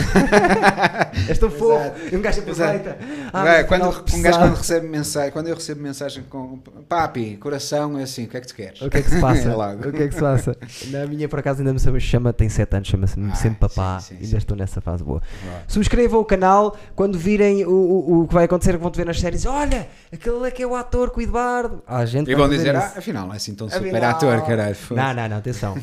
és 1.29 1.39
tão 1.39 1.51
fofo. 1.51 1.93
Um 2.17 2.21
gajo 2.21 2.41
aproveita. 2.41 2.97
Ah, 3.33 3.43
Vai, 3.45 3.59
mas 3.59 3.67
quando, 3.67 4.05
um 4.15 4.23
gajo 4.23 4.39
quando 4.39 4.55
recebe 4.55 4.89
mensagem, 4.89 5.31
quando 5.33 5.49
eu 5.49 5.55
recebo 5.55 5.81
mensagem 5.83 6.25
com 6.29 6.59
papi, 6.89 7.37
coração, 7.37 7.99
é 7.99 8.05
assim, 8.05 8.25
o 8.25 8.29
que 8.29 8.37
é 8.37 8.41
que 8.41 8.47
tu 8.47 8.55
queres? 8.55 8.81
O 8.81 8.89
que 8.89 8.99
é 8.99 9.03
que 9.03 9.11
se 9.11 9.21
passa? 9.21 9.43
É 9.53 9.89
o 9.89 9.93
que 9.93 10.03
é 10.03 10.09
que 10.09 10.15
se 10.15 10.21
passa? 10.21 10.57
Na 10.91 11.07
minha, 11.07 11.29
por 11.29 11.39
acaso, 11.39 11.61
ainda 11.61 11.73
me 11.73 12.01
chama, 12.01 12.33
tem 12.33 12.49
7 12.49 12.77
anos, 12.77 12.89
chama-se 12.89 13.21
Ah, 13.31 13.35
sempre 13.35 13.59
papá. 13.59 14.01
sim, 14.01 14.09
sim, 14.09 14.15
ainda 14.17 14.27
sim. 14.29 14.37
estou 14.37 14.57
nessa 14.57 14.81
fase 14.81 15.03
boa. 15.05 15.21
Boa. 15.21 15.61
Subscrevam 15.69 16.21
o 16.21 16.25
canal 16.25 16.77
quando 16.95 17.19
virem 17.19 17.65
o, 17.67 17.71
o, 17.71 18.23
o 18.23 18.29
que 18.29 18.35
vai 18.35 18.45
acontecer, 18.45 18.73
que 18.73 18.79
vão 18.79 18.91
te 18.91 18.97
ver 18.97 19.07
nas 19.07 19.21
séries. 19.21 19.45
Olha, 19.47 19.89
aquele 20.13 20.47
é 20.47 20.51
que 20.51 20.63
é 20.63 20.67
o 20.67 20.75
ator 20.75 21.11
com 21.11 21.21
o 21.21 21.23
Eduardo. 21.23 21.83
Ah, 21.87 21.99
a 21.99 22.07
gente 22.07 22.31
E 22.31 22.35
vão 22.35 22.49
dizer, 22.49 22.75
ah, 22.77 22.93
afinal, 22.97 23.27
não 23.27 23.35
é 23.35 23.37
assim 23.37 23.55
tão 23.55 23.69
super 23.69 24.03
ator, 24.05 24.43
caralho. 24.47 24.77
Não, 24.91 25.15
não, 25.15 25.29
não, 25.29 25.37
atenção. 25.37 25.77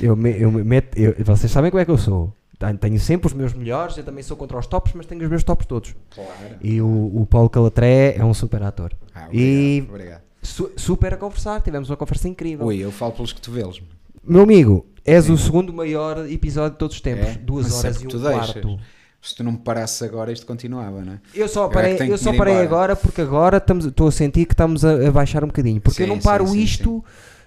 eu, 0.00 0.16
me- 0.16 0.40
eu 0.40 0.50
me 0.50 0.82
eu- 0.96 1.14
vocês 1.24 1.50
sabem 1.50 1.70
como 1.70 1.80
é 1.80 1.84
que 1.84 1.90
eu 1.90 1.95
sou. 1.98 2.32
Tenho- 2.80 2.98
sempre 2.98 3.26
os 3.26 3.34
meus 3.34 3.52
melhores, 3.52 3.98
eu 3.98 4.04
também 4.04 4.22
sou 4.22 4.36
contra 4.36 4.58
os 4.58 4.66
tops, 4.66 4.92
mas 4.94 5.04
tenho 5.06 5.22
os 5.22 5.28
meus 5.28 5.44
tops 5.44 5.66
todos. 5.66 5.94
Claro. 6.14 6.30
E 6.62 6.80
o, 6.80 6.86
o 6.86 7.26
Paulo 7.28 7.50
Calatré 7.50 8.14
é 8.16 8.24
um 8.24 8.32
super 8.32 8.62
ator. 8.62 8.92
Ah, 9.14 9.28
e 9.30 9.80
obrigado, 9.82 9.90
obrigado. 9.94 10.22
su- 10.42 10.70
super 10.76 11.12
a 11.14 11.16
conversar, 11.18 11.60
tivemos 11.60 11.90
uma 11.90 11.96
conversa 11.98 12.28
incrível. 12.28 12.66
Ui, 12.66 12.78
eu 12.78 12.90
falo 12.90 13.12
pelos 13.12 13.32
cotovelos. 13.34 13.82
Meu 14.24 14.42
amigo, 14.42 14.86
és 15.04 15.28
o 15.28 15.36
segundo 15.36 15.70
maior 15.72 16.26
episódio 16.30 16.72
de 16.72 16.78
todos 16.78 16.96
os 16.96 17.00
tempos. 17.02 17.26
É? 17.26 17.34
Duas 17.34 17.66
Mas 17.66 17.74
é 17.74 17.78
horas 17.88 18.02
e 18.02 18.06
um 18.06 18.08
deixas. 18.08 18.22
quarto. 18.52 18.78
Se 19.20 19.34
tu 19.34 19.44
não 19.44 19.52
me 19.52 19.58
parasses 19.58 20.00
agora, 20.02 20.32
isto 20.32 20.46
continuava, 20.46 21.02
não 21.04 21.14
é? 21.14 21.20
Eu 21.34 21.48
só 21.48 21.64
Eu 21.64 21.70
é 21.70 21.74
parei, 21.74 21.92
eu 21.94 21.96
que 21.98 22.16
só 22.18 22.32
parei 22.32 22.54
embora. 22.54 22.66
agora 22.68 22.96
porque 22.96 23.20
agora 23.20 23.56
estamos- 23.58 23.84
estou 23.84 24.08
a 24.08 24.12
sentir 24.12 24.46
que 24.46 24.52
estamos 24.54 24.84
a, 24.84 25.08
a 25.08 25.10
baixar 25.10 25.42
um 25.44 25.48
bocadinho. 25.48 25.80
Porque 25.80 26.02
eu 26.02 26.06
Sim, 26.06 26.12
não 26.12 26.20
paro 26.20 26.46
sim, 26.46 26.52
sim, 26.54 26.62
isto, 26.62 27.04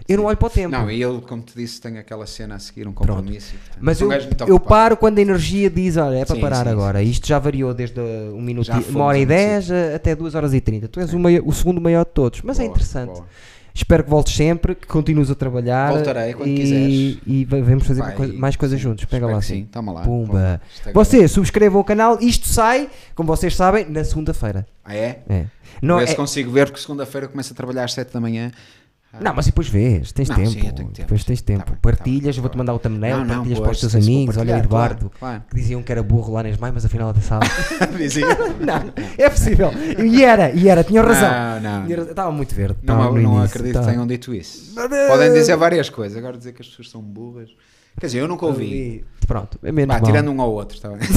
eu 0.10 0.18
não 0.18 0.26
olho 0.26 0.36
para 0.38 0.48
o 0.48 0.50
tempo. 0.50 0.70
Não, 0.70 0.90
e 0.92 1.00
eu, 1.00 1.22
como 1.22 1.42
te 1.42 1.54
disse, 1.56 1.80
tenho 1.80 2.00
aquela 2.00 2.26
cena 2.26 2.56
a 2.56 2.60
seguir, 2.60 2.88
um 2.88 2.92
compromisso. 2.94 3.54
portanto, 3.54 3.78
Mas 3.80 4.02
eu, 4.02 4.10
eu 4.48 4.60
paro 4.60 4.98
quando 4.98 5.18
a 5.20 5.22
energia 5.22 5.70
diz, 5.70 5.96
olha, 5.98 6.18
é 6.18 6.26
para 6.26 6.36
Sim, 6.36 6.42
parar 6.42 6.66
sim, 6.66 6.72
agora. 6.72 7.02
Isto 7.04 7.28
já 7.28 7.38
variou 7.40 7.74
desde 7.74 8.00
um 8.00 8.42
minuto, 8.42 8.70
uma 8.90 9.06
hora 9.06 9.18
e 9.18 9.26
dez 9.26 9.70
até 9.72 10.16
duas 10.16 10.36
horas 10.36 10.54
e 10.54 10.60
trinta. 10.60 10.88
Tu 10.88 11.00
és 11.00 11.14
o, 11.14 11.20
maior- 11.20 11.44
o 11.46 11.54
segundo 11.54 11.80
maior 11.80 12.04
de 12.06 12.12
todos, 12.12 12.42
mas 12.42 12.58
é 12.60 12.64
Boa, 12.64 12.72
interessante. 12.72 13.12
boa. 13.14 13.26
Espero 13.72 14.04
que 14.04 14.10
voltes 14.10 14.36
sempre, 14.36 14.76
que 14.76 14.88
continues 14.88 15.30
a 15.32 15.36
trabalhar. 15.36 15.94
Voltarei 15.94 16.34
quando 16.34 16.50
e, 16.50 16.56
quiseres. 16.56 17.18
E 17.26 17.46
va- 17.46 17.62
vamos 17.62 17.86
fazer 17.88 18.02
Vai, 18.02 18.16
coi- 18.16 18.32
mais 18.34 18.56
coisas 18.58 18.78
sim, 18.78 18.84
juntos. 18.84 19.06
Pega 19.06 19.26
lá 19.28 19.34
que 19.34 19.38
assim. 19.38 19.54
Sim, 19.56 19.66
toma 19.72 19.94
lá. 19.94 20.02
Pumba. 20.02 20.60
Agora- 20.82 20.94
Vocês 20.94 21.32
subscrevam 21.32 21.80
o 21.80 21.84
canal. 21.84 22.18
Isto 22.20 22.48
sai, 22.48 22.90
como 23.16 23.28
vocês 23.28 23.56
sabem, 23.56 23.86
na 23.90 24.04
segunda-feira. 24.04 24.66
Ah, 24.84 24.96
é? 24.96 25.22
É. 25.30 25.46
Não, 25.82 25.98
é, 26.00 26.06
se 26.08 26.16
consigo 26.16 26.52
ver, 26.52 26.66
porque 26.66 26.82
segunda-feira 26.82 27.28
eu 27.28 27.30
começo 27.30 27.54
a 27.54 27.56
trabalhar 27.56 27.86
às 27.86 27.94
7 27.94 28.12
da 28.12 28.20
manhã. 28.20 28.52
Não, 29.20 29.34
mas 29.34 29.48
depois 29.48 29.68
vês, 29.68 30.12
tens 30.12 30.30
Não, 30.30 30.36
tempo. 30.36 30.50
sim, 30.52 30.60
tempo, 30.60 30.92
Depois 30.94 31.24
tens. 31.24 31.42
Tá 31.42 31.48
tempo. 31.48 31.66
bem, 31.66 31.74
tá 31.74 31.80
partilhas, 31.82 32.36
eu 32.36 32.42
vou-te 32.44 32.54
tá 32.54 32.58
mandar 32.60 32.74
o 32.76 32.80
thumbnail, 32.80 33.18
Não, 33.18 33.26
não, 33.26 33.36
partilhas 33.38 33.58
pois, 33.60 33.68
para 33.68 33.72
os 33.88 33.94
teus 33.94 33.96
amigos. 34.06 34.38
Olha, 34.38 34.58
Eduardo, 34.60 35.12
claro, 35.20 35.44
que 35.50 35.56
diziam 35.56 35.82
que 35.82 35.92
era 35.92 36.04
burro 36.04 36.34
lá 36.34 36.44
nas 36.44 36.58
mães, 36.58 36.72
mas 36.74 36.86
afinal 36.86 37.10
até 37.10 37.22
sabe. 37.22 37.48
claro. 37.78 37.98
Dizia. 37.98 38.28
não, 38.62 38.94
é 39.18 39.30
possível. 39.30 39.72
E 40.06 40.24
era, 40.24 40.52
e 40.52 40.70
era, 40.70 40.84
tinham 40.84 41.04
razão. 41.04 41.30
Não, 41.32 41.60
não. 41.60 41.86
Tinha 41.86 41.98
razão. 41.98 42.12
Estava 42.12 42.32
muito 42.32 42.54
verde. 42.54 42.78
Não, 42.84 43.14
não 43.14 43.42
acredito 43.42 43.68
estava- 43.70 43.86
que 43.88 43.92
tenham 43.94 44.06
dito 44.08 44.34
isso. 44.34 44.76
Podem 44.76 45.34
dizer 45.34 45.56
várias 45.58 45.90
coisas, 45.90 46.16
agora 46.18 46.38
dizer 46.38 46.54
que 46.54 46.62
as 46.62 46.68
pessoas 46.68 46.90
são 46.92 47.02
burras. 47.02 47.50
Quer 48.00 48.06
dizer, 48.06 48.20
eu 48.20 48.28
nunca 48.28 48.46
ouvi. 48.46 49.04
Pronto, 49.28 49.60
é 49.64 49.72
menos 49.72 49.96
mal. 49.96 50.04
tirando 50.06 50.32
um 50.32 50.40
ao 50.40 50.52
outro, 50.52 50.78
está 50.78 50.90
bem? 50.90 51.00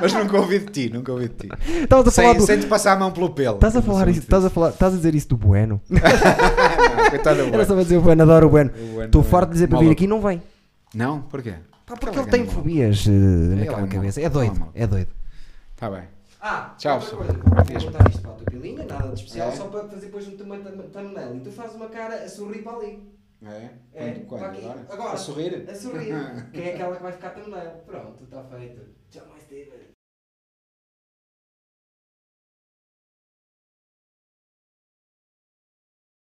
Mas 0.00 0.12
nunca 0.12 0.36
ouvi 0.38 0.58
de 0.60 0.66
ti, 0.66 0.90
nunca 0.92 1.12
ouvi 1.12 1.28
de 1.28 1.34
ti. 1.34 1.48
Estavas 1.82 2.08
a 2.08 2.10
falar 2.10 2.28
Sem, 2.30 2.38
do... 2.38 2.46
sem 2.46 2.60
te 2.60 2.66
passar 2.66 2.92
a 2.92 2.96
mão 2.98 3.12
pelo 3.12 3.30
pelo. 3.30 3.54
Estás 3.56 3.76
a 3.76 3.80
não 3.80 3.86
falar 3.86 4.08
isso, 4.08 4.20
estás 4.20 4.44
a 4.44 4.50
falar, 4.50 4.70
estás 4.70 4.94
a 4.94 4.96
dizer 4.96 5.14
isso 5.14 5.28
do 5.28 5.36
Bueno. 5.36 5.80
Não, 5.90 7.10
coitado 7.10 7.36
do 7.36 7.42
Era 7.42 7.50
Bueno. 7.50 7.64
só 7.66 7.74
para 7.74 7.82
dizer 7.82 7.96
o 7.96 8.00
Bueno, 8.02 8.22
adoro 8.22 8.46
o 8.46 8.50
Bueno. 8.50 8.70
Bueno 8.70 9.04
Estou 9.04 9.20
é 9.20 9.24
farto 9.24 9.48
de 9.48 9.52
dizer 9.54 9.68
para 9.68 9.78
vir 9.78 9.90
aqui 9.90 10.04
e 10.04 10.08
não 10.08 10.20
vem. 10.20 10.42
Não? 10.94 11.22
Porquê? 11.22 11.54
Pá, 11.86 11.94
porque 11.96 12.06
Aquele 12.08 12.22
ele 12.22 12.30
tem 12.30 12.42
é 12.42 12.46
fobias 12.46 13.04
eh, 13.06 13.10
naquela 13.10 13.82
é 13.82 13.86
cabeça. 13.86 14.20
É 14.20 14.28
doido, 14.28 14.68
é 14.74 14.86
doido. 14.86 15.08
Está 15.74 15.90
bem. 15.90 16.02
Ah, 16.40 16.74
Tchau, 16.76 16.94
outra 17.00 17.16
pessoal. 17.16 17.24
coisa. 17.24 17.78
Vou 17.80 17.90
botar 17.92 18.08
isto 18.10 18.20
para 18.22 18.30
a 18.30 18.34
tua 18.34 18.46
pilinha, 18.46 18.84
nada 18.84 19.08
de 19.08 19.14
especial, 19.14 19.48
É? 19.48 19.52
só 19.52 19.64
para 19.66 19.84
fazer 19.84 20.06
depois 20.06 20.26
um 20.28 20.32
thumbnail. 20.36 21.36
E 21.36 21.40
tu 21.40 21.50
fazes 21.52 21.76
uma 21.76 21.86
cara 21.86 22.16
a 22.24 22.28
sorrir 22.28 22.62
para 22.62 22.76
ali. 22.76 23.12
É? 23.44 23.70
É, 23.94 24.10
Quando? 24.10 24.26
Quando? 24.26 24.40
para 24.40 24.48
aqui. 24.50 24.64
Agora? 24.64 24.86
Agora. 24.90 25.12
A 25.12 25.16
sorrir? 25.16 25.66
A 25.68 25.74
sorrir. 25.74 26.14
que 26.52 26.60
é 26.60 26.74
aquela 26.74 26.96
que 26.96 27.02
vai 27.02 27.12
ficar 27.12 27.30
thumbnail. 27.30 27.70
Pronto, 27.86 28.24
está 28.24 28.42
feito. 28.44 28.80
Tchau, 29.10 29.22
mais 29.52 29.66
Steven. 29.66 29.81